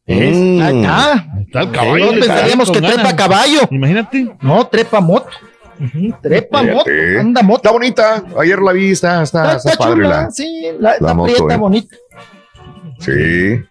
Mm. 0.07 0.61
Ahí 0.61 0.81
está. 0.81 1.25
El 1.53 1.71
caballo. 1.71 2.05
No 2.05 2.19
pensaríamos 2.19 2.71
que 2.71 2.81
trepa 2.81 3.15
caballo. 3.15 3.61
Imagínate. 3.69 4.35
No, 4.41 4.67
trepa 4.67 4.99
moto. 4.99 5.29
Trepa 6.21 6.61
moto, 6.61 6.91
anda 7.19 7.41
moto. 7.41 7.57
Está 7.57 7.71
bonita. 7.71 8.23
Ayer 8.37 8.59
la 8.59 8.71
vi, 8.71 8.91
está, 8.91 9.23
está, 9.23 9.55
está 9.55 9.75
padre 9.75 9.95
chula, 9.95 10.09
la, 10.09 10.31
sí, 10.31 10.67
la, 10.79 10.91
la 10.91 11.07
la 11.07 11.13
moto, 11.15 11.33
prieta 11.33 11.53
eh. 11.55 11.57
bonita. 11.57 11.95
Sí. 12.99 13.61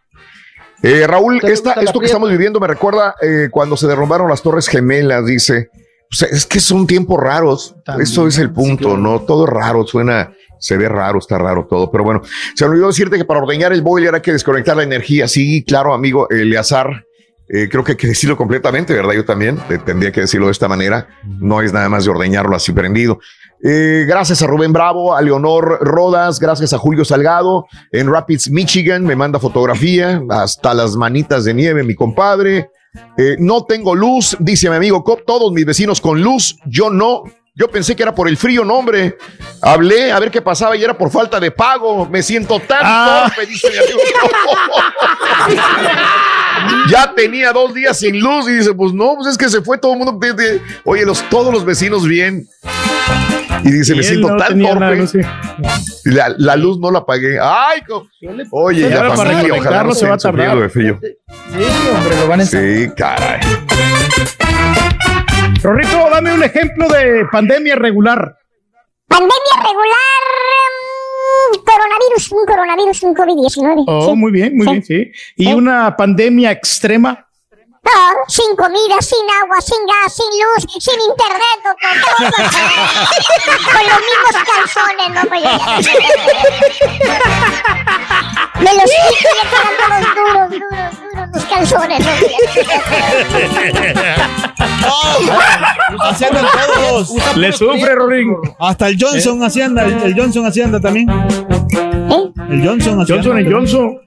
Eh, 0.83 1.07
Raúl, 1.07 1.41
¿Te 1.41 1.53
esta, 1.53 1.71
gusta 1.71 1.81
la 1.81 1.87
esto 1.87 2.01
que 2.01 2.07
estamos 2.07 2.31
viviendo 2.31 2.59
me 2.59 2.67
recuerda 2.67 3.15
eh, 3.23 3.49
cuando 3.51 3.77
se 3.77 3.87
derrumbaron 3.87 4.29
las 4.29 4.43
Torres 4.43 4.67
Gemelas, 4.67 5.25
dice. 5.25 5.71
O 6.13 6.17
sea, 6.17 6.29
es 6.29 6.45
que 6.45 6.59
son 6.61 6.87
tiempos 6.87 7.19
raros. 7.21 7.77
Eso 8.01 8.27
es 8.27 8.39
el 8.39 8.51
punto, 8.51 8.97
¿no? 8.97 9.21
Todo 9.21 9.47
raro, 9.47 9.87
suena, 9.87 10.33
se 10.59 10.77
ve 10.77 10.89
raro, 10.89 11.19
está 11.21 11.39
raro 11.39 11.67
todo. 11.71 11.91
Pero 11.91 12.03
bueno, 12.03 12.23
se 12.55 12.65
me 12.65 12.73
olvidó 12.73 12.89
decirte 12.89 13.17
que 13.17 13.25
para 13.25 13.41
ordeñar 13.41 13.73
el 13.73 13.83
boiler 13.83 14.15
hay 14.15 14.21
que 14.21 14.33
desconectar 14.33 14.77
la 14.77 14.83
energía. 14.83 15.29
Sí, 15.29 15.65
claro, 15.65 15.95
amigo 15.95 16.29
Eleazar. 16.29 17.05
eh, 17.49 17.69
creo 17.71 17.83
que 17.85 17.93
hay 17.93 17.97
que 17.97 18.09
decirlo 18.09 18.37
completamente, 18.37 18.93
¿verdad? 18.95 19.13
Yo 19.13 19.25
también 19.25 19.59
eh, 19.71 19.79
tendría 19.85 20.11
que 20.13 20.23
decirlo 20.23 20.47
de 20.47 20.53
esta 20.53 20.69
manera. 20.69 21.09
No 21.25 21.63
es 21.63 21.73
nada 21.73 21.89
más 21.89 22.05
de 22.05 22.11
ordeñarlo 22.11 22.57
así 22.57 22.73
prendido. 22.73 23.19
Eh, 23.63 24.05
gracias 24.09 24.41
a 24.43 24.47
Rubén 24.47 24.73
Bravo, 24.73 25.15
a 25.15 25.21
Leonor 25.21 25.79
Rodas, 25.83 26.41
gracias 26.41 26.73
a 26.73 26.79
Julio 26.79 27.05
Salgado 27.05 27.67
en 27.93 28.11
Rapids, 28.11 28.51
Michigan, 28.51 29.05
me 29.05 29.15
manda 29.17 29.39
fotografía, 29.39 30.23
hasta 30.31 30.73
las 30.73 30.97
manitas 30.97 31.45
de 31.45 31.53
nieve, 31.55 31.83
mi 31.83 31.95
compadre. 31.95 32.71
Eh, 33.17 33.37
no 33.39 33.65
tengo 33.65 33.95
luz, 33.95 34.37
dice 34.41 34.69
mi 34.69 34.77
amigo 34.77 35.05
Cop, 35.05 35.21
todos 35.27 35.53
mis 35.53 35.65
vecinos 35.65 36.01
con 36.01 36.21
luz, 36.23 36.57
yo 36.67 36.91
no. 36.91 37.23
Yo 37.55 37.69
pensé 37.69 37.95
que 37.95 38.03
era 38.05 38.15
por 38.15 38.29
el 38.29 38.37
frío, 38.37 38.65
no, 38.65 38.75
hombre. 38.75 39.19
Hablé 39.61 40.13
a 40.13 40.19
ver 40.19 40.31
qué 40.31 40.41
pasaba 40.41 40.77
y 40.77 40.85
era 40.85 40.97
por 40.97 41.11
falta 41.11 41.39
de 41.39 41.51
pago. 41.51 42.07
Me 42.07 42.23
siento 42.23 42.59
tan 42.61 42.81
torpe, 43.29 43.45
dice 43.45 43.69
mi 43.71 43.77
amigo. 43.77 43.99
ya 46.91 47.13
tenía 47.15 47.53
dos 47.53 47.75
días 47.75 47.99
sin 47.99 48.19
luz 48.21 48.49
y 48.49 48.53
dice, 48.53 48.73
pues 48.73 48.93
no, 48.93 49.15
pues 49.17 49.29
es 49.29 49.39
que 49.39 49.49
se 49.49 49.61
fue 49.63 49.77
todo 49.79 49.93
el 49.93 49.99
mundo. 49.99 50.19
de- 50.19 50.33
de- 50.33 50.63
Oye, 50.85 51.05
los, 51.05 51.23
todos 51.29 51.53
los 51.53 51.65
vecinos 51.65 52.07
bien. 52.07 52.49
Y 53.65 53.71
dice, 53.73 53.93
Y 53.93 53.97
me 53.97 54.03
siento 54.03 54.29
no 54.31 54.37
tan 54.37 54.59
torpe. 54.61 55.07
La, 56.05 56.35
la 56.39 56.57
luz 56.57 56.79
no 56.81 56.91
la 56.91 57.01
apagué. 57.01 57.39
Ay, 57.41 57.83
co- 57.87 58.09
oye, 58.53 58.87
Y 58.87 58.91
la 58.91 58.97
ahora 59.03 59.15
para 59.15 59.43
ojalá 59.59 59.83
no 59.85 59.95
se 59.95 60.07
va 60.09 60.15
a 60.15 60.19
tardar. 60.19 60.47
sufriendo 60.57 60.63
de 60.63 60.69
frío. 60.71 60.99
Sí, 61.01 61.65
hombre, 61.97 62.17
lo 62.21 62.29
van 62.29 62.41
a 62.41 62.45
Sí, 62.47 62.89
caray. 62.97 63.41
Rorrito, 65.63 66.09
dame 66.11 66.33
un 66.33 66.43
ejemplo 66.43 66.89
de 66.89 67.27
pandemia 67.31 67.77
regular. 67.77 68.35
Pandemia 69.07 69.57
regular. 69.57 70.23
mm, 71.53 71.65
coronavirus, 71.65 72.33
un 72.33 72.47
coronavirus, 72.47 73.03
un 73.03 73.15
COVID-19. 73.15 73.85
Oh, 73.87 74.11
sí. 74.11 74.17
muy 74.17 74.33
bien, 74.33 74.57
muy 74.57 74.67
Sí. 74.67 74.71
bien, 74.73 74.85
sí. 74.85 75.13
Y 75.37 75.53
una 75.53 75.95
pandemia 75.97 76.51
extrema. 76.53 77.27
Sin 78.29 78.55
comida, 78.57 79.01
sin 79.01 79.19
agua, 79.43 79.61
sin 79.61 79.79
gas, 79.87 80.15
sin 80.15 80.27
luz, 80.27 80.65
sin 80.79 81.01
internet, 81.01 81.59
doctor. 81.65 81.95
Con 83.73 83.85
los 83.89 84.01
mismos 84.07 84.35
calzones, 84.47 85.09
no 85.11 85.23
voy 85.29 85.43
a 85.45 85.49
Me 88.61 88.73
los 88.75 88.85
quito 88.85 89.29
y 89.31 89.35
le 89.35 89.45
quedan 89.51 89.75
todos 89.81 90.05
duros, 90.15 90.49
duros, 90.51 90.93
duros 91.01 91.29
los 91.35 91.45
calzones. 91.47 92.01
No 94.81 96.03
Así 96.05 96.25
andan 96.25 96.47
todos. 96.75 97.37
Le 97.37 97.53
sufre, 97.53 97.95
Rorín. 97.95 98.37
Hasta 98.59 98.89
el 98.89 98.97
Johnson 99.01 99.43
así 99.43 99.61
anda. 99.63 99.85
El, 99.85 100.03
el 100.03 100.15
Johnson 100.15 100.47
así 100.47 100.61
anda 100.63 100.81
también. 100.81 101.09
El 102.51 102.67
Johnson 102.67 103.01
así 103.01 103.13
Johnson 103.13 103.37
anda. 103.37 103.49
y 103.49 103.53
Johnson. 103.53 104.01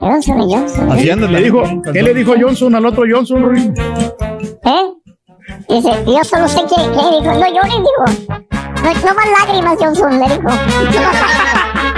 Johnson 0.00 0.40
y 0.42 0.54
Johnson. 0.54 0.92
Así 0.92 1.10
anda 1.10 1.26
Le 1.26 1.42
dijo, 1.42 1.62
¿Qué 1.92 2.02
le 2.02 2.14
dijo 2.14 2.34
Johnson 2.38 2.74
al 2.74 2.86
otro 2.86 3.04
Johnson, 3.10 3.42
Rorín? 3.42 3.74
¿Eh? 4.64 4.92
Dice, 5.68 5.90
yo 6.06 6.24
solo 6.24 6.48
sé 6.48 6.60
que, 6.62 6.74
que 6.76 7.20
dijo, 7.20 7.22
no 7.22 7.46
llores, 7.46 7.74
digo. 7.74 8.04
No, 8.82 8.92
no 8.92 9.14
van 9.14 9.32
lágrimas, 9.40 9.76
Johnson, 9.80 10.18
le 10.18 10.26
dijo. 10.28 10.48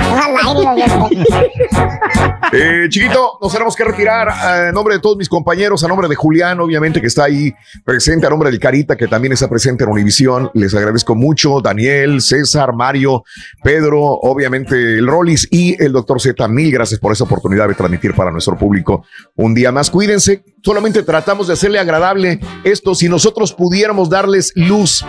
Eh, 2.50 2.86
chiquito, 2.88 3.38
nos 3.42 3.52
tenemos 3.52 3.76
que 3.76 3.84
retirar 3.84 4.30
a 4.30 4.72
nombre 4.72 4.94
de 4.94 5.00
todos 5.00 5.18
mis 5.18 5.28
compañeros, 5.28 5.84
a 5.84 5.88
nombre 5.88 6.08
de 6.08 6.14
Julián, 6.14 6.58
obviamente, 6.60 6.98
que 6.98 7.06
está 7.06 7.24
ahí 7.24 7.52
presente, 7.84 8.26
a 8.26 8.30
nombre 8.30 8.50
del 8.50 8.58
Carita, 8.58 8.96
que 8.96 9.06
también 9.06 9.32
está 9.32 9.48
presente 9.48 9.84
en 9.84 9.90
Univisión. 9.90 10.50
Les 10.54 10.74
agradezco 10.74 11.14
mucho, 11.14 11.60
Daniel, 11.60 12.22
César, 12.22 12.72
Mario, 12.72 13.24
Pedro, 13.62 14.02
obviamente 14.02 14.98
el 14.98 15.06
Rollis 15.06 15.46
y 15.50 15.82
el 15.82 15.92
doctor 15.92 16.22
Z. 16.22 16.48
Mil 16.48 16.72
gracias 16.72 16.98
por 17.00 17.12
esa 17.12 17.24
oportunidad 17.24 17.68
de 17.68 17.74
transmitir 17.74 18.14
para 18.14 18.30
nuestro 18.30 18.56
público 18.56 19.04
un 19.36 19.54
día 19.54 19.70
más. 19.70 19.90
Cuídense, 19.90 20.42
solamente 20.62 21.02
tratamos 21.02 21.48
de 21.48 21.52
hacerle 21.52 21.78
agradable 21.78 22.40
esto. 22.64 22.94
Si 22.94 23.10
nosotros 23.10 23.52
pudiéramos 23.52 24.08
darles 24.08 24.52
luz, 24.54 25.04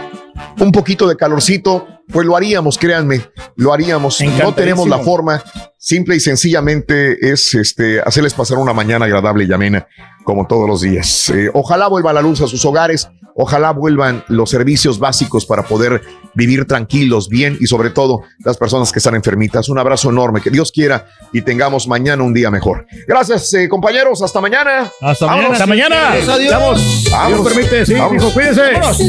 un 0.59 0.71
poquito 0.71 1.07
de 1.07 1.15
calorcito, 1.15 1.87
pues 2.11 2.25
lo 2.25 2.35
haríamos, 2.35 2.77
créanme, 2.77 3.21
lo 3.55 3.73
haríamos. 3.73 4.19
No 4.21 4.53
tenemos 4.53 4.87
la 4.87 4.99
forma, 4.99 5.43
simple 5.81 6.17
y 6.17 6.19
sencillamente 6.19 7.31
es 7.31 7.55
este, 7.55 8.01
hacerles 8.01 8.33
pasar 8.33 8.57
una 8.57 8.73
mañana 8.73 9.05
agradable 9.05 9.45
y 9.45 9.53
amena 9.53 9.87
como 10.25 10.45
todos 10.45 10.67
los 10.67 10.81
días. 10.81 11.29
Eh, 11.29 11.49
ojalá 11.53 11.87
vuelva 11.87 12.11
la 12.13 12.21
luz 12.21 12.41
a 12.41 12.47
sus 12.47 12.63
hogares, 12.65 13.09
ojalá 13.33 13.71
vuelvan 13.71 14.23
los 14.27 14.49
servicios 14.49 14.99
básicos 14.99 15.45
para 15.45 15.63
poder 15.63 16.01
vivir 16.35 16.65
tranquilos, 16.65 17.29
bien 17.29 17.57
y 17.59 17.65
sobre 17.65 17.89
todo 17.89 18.21
las 18.43 18.57
personas 18.57 18.91
que 18.91 18.99
están 18.99 19.15
enfermitas. 19.15 19.69
Un 19.69 19.79
abrazo 19.79 20.09
enorme, 20.09 20.41
que 20.41 20.49
Dios 20.51 20.71
quiera 20.71 21.07
y 21.31 21.41
tengamos 21.41 21.87
mañana 21.87 22.21
un 22.23 22.33
día 22.33 22.51
mejor. 22.51 22.85
Gracias, 23.07 23.51
eh, 23.53 23.67
compañeros, 23.69 24.21
hasta 24.21 24.41
mañana. 24.41 24.91
Hasta 25.01 25.25
Vámonos. 25.25 25.65
mañana. 25.65 26.09
Hasta 26.11 26.27
mañana. 26.27 26.33
Adiós. 26.33 26.51
Vamos. 26.53 27.07
Vámonos. 27.09 27.43
Dios 27.43 27.53
permite, 27.53 27.85
sí, 27.85 27.93
Vámonos. 27.93 28.23
hijo, 28.23 28.33
cuídense. 28.33 28.61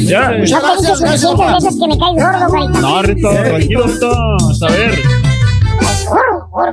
Ya. 0.07 0.31
No 0.31 0.35
te 0.37 0.41
dices 0.41 0.99
suficientes 0.99 1.63
veces 1.63 1.79
que 1.81 1.89
me 1.89 1.99
caes 1.99 2.15
gordo, 2.15 2.53
carita. 2.53 2.81
No, 2.81 3.03
Rito, 3.03 3.31
tranquilo, 3.31 3.87
Rito. 3.87 4.67
A 4.67 4.71
ver. 4.71 5.20
Squirrel, 5.83 6.49
what 6.51 6.69
a 6.69 6.73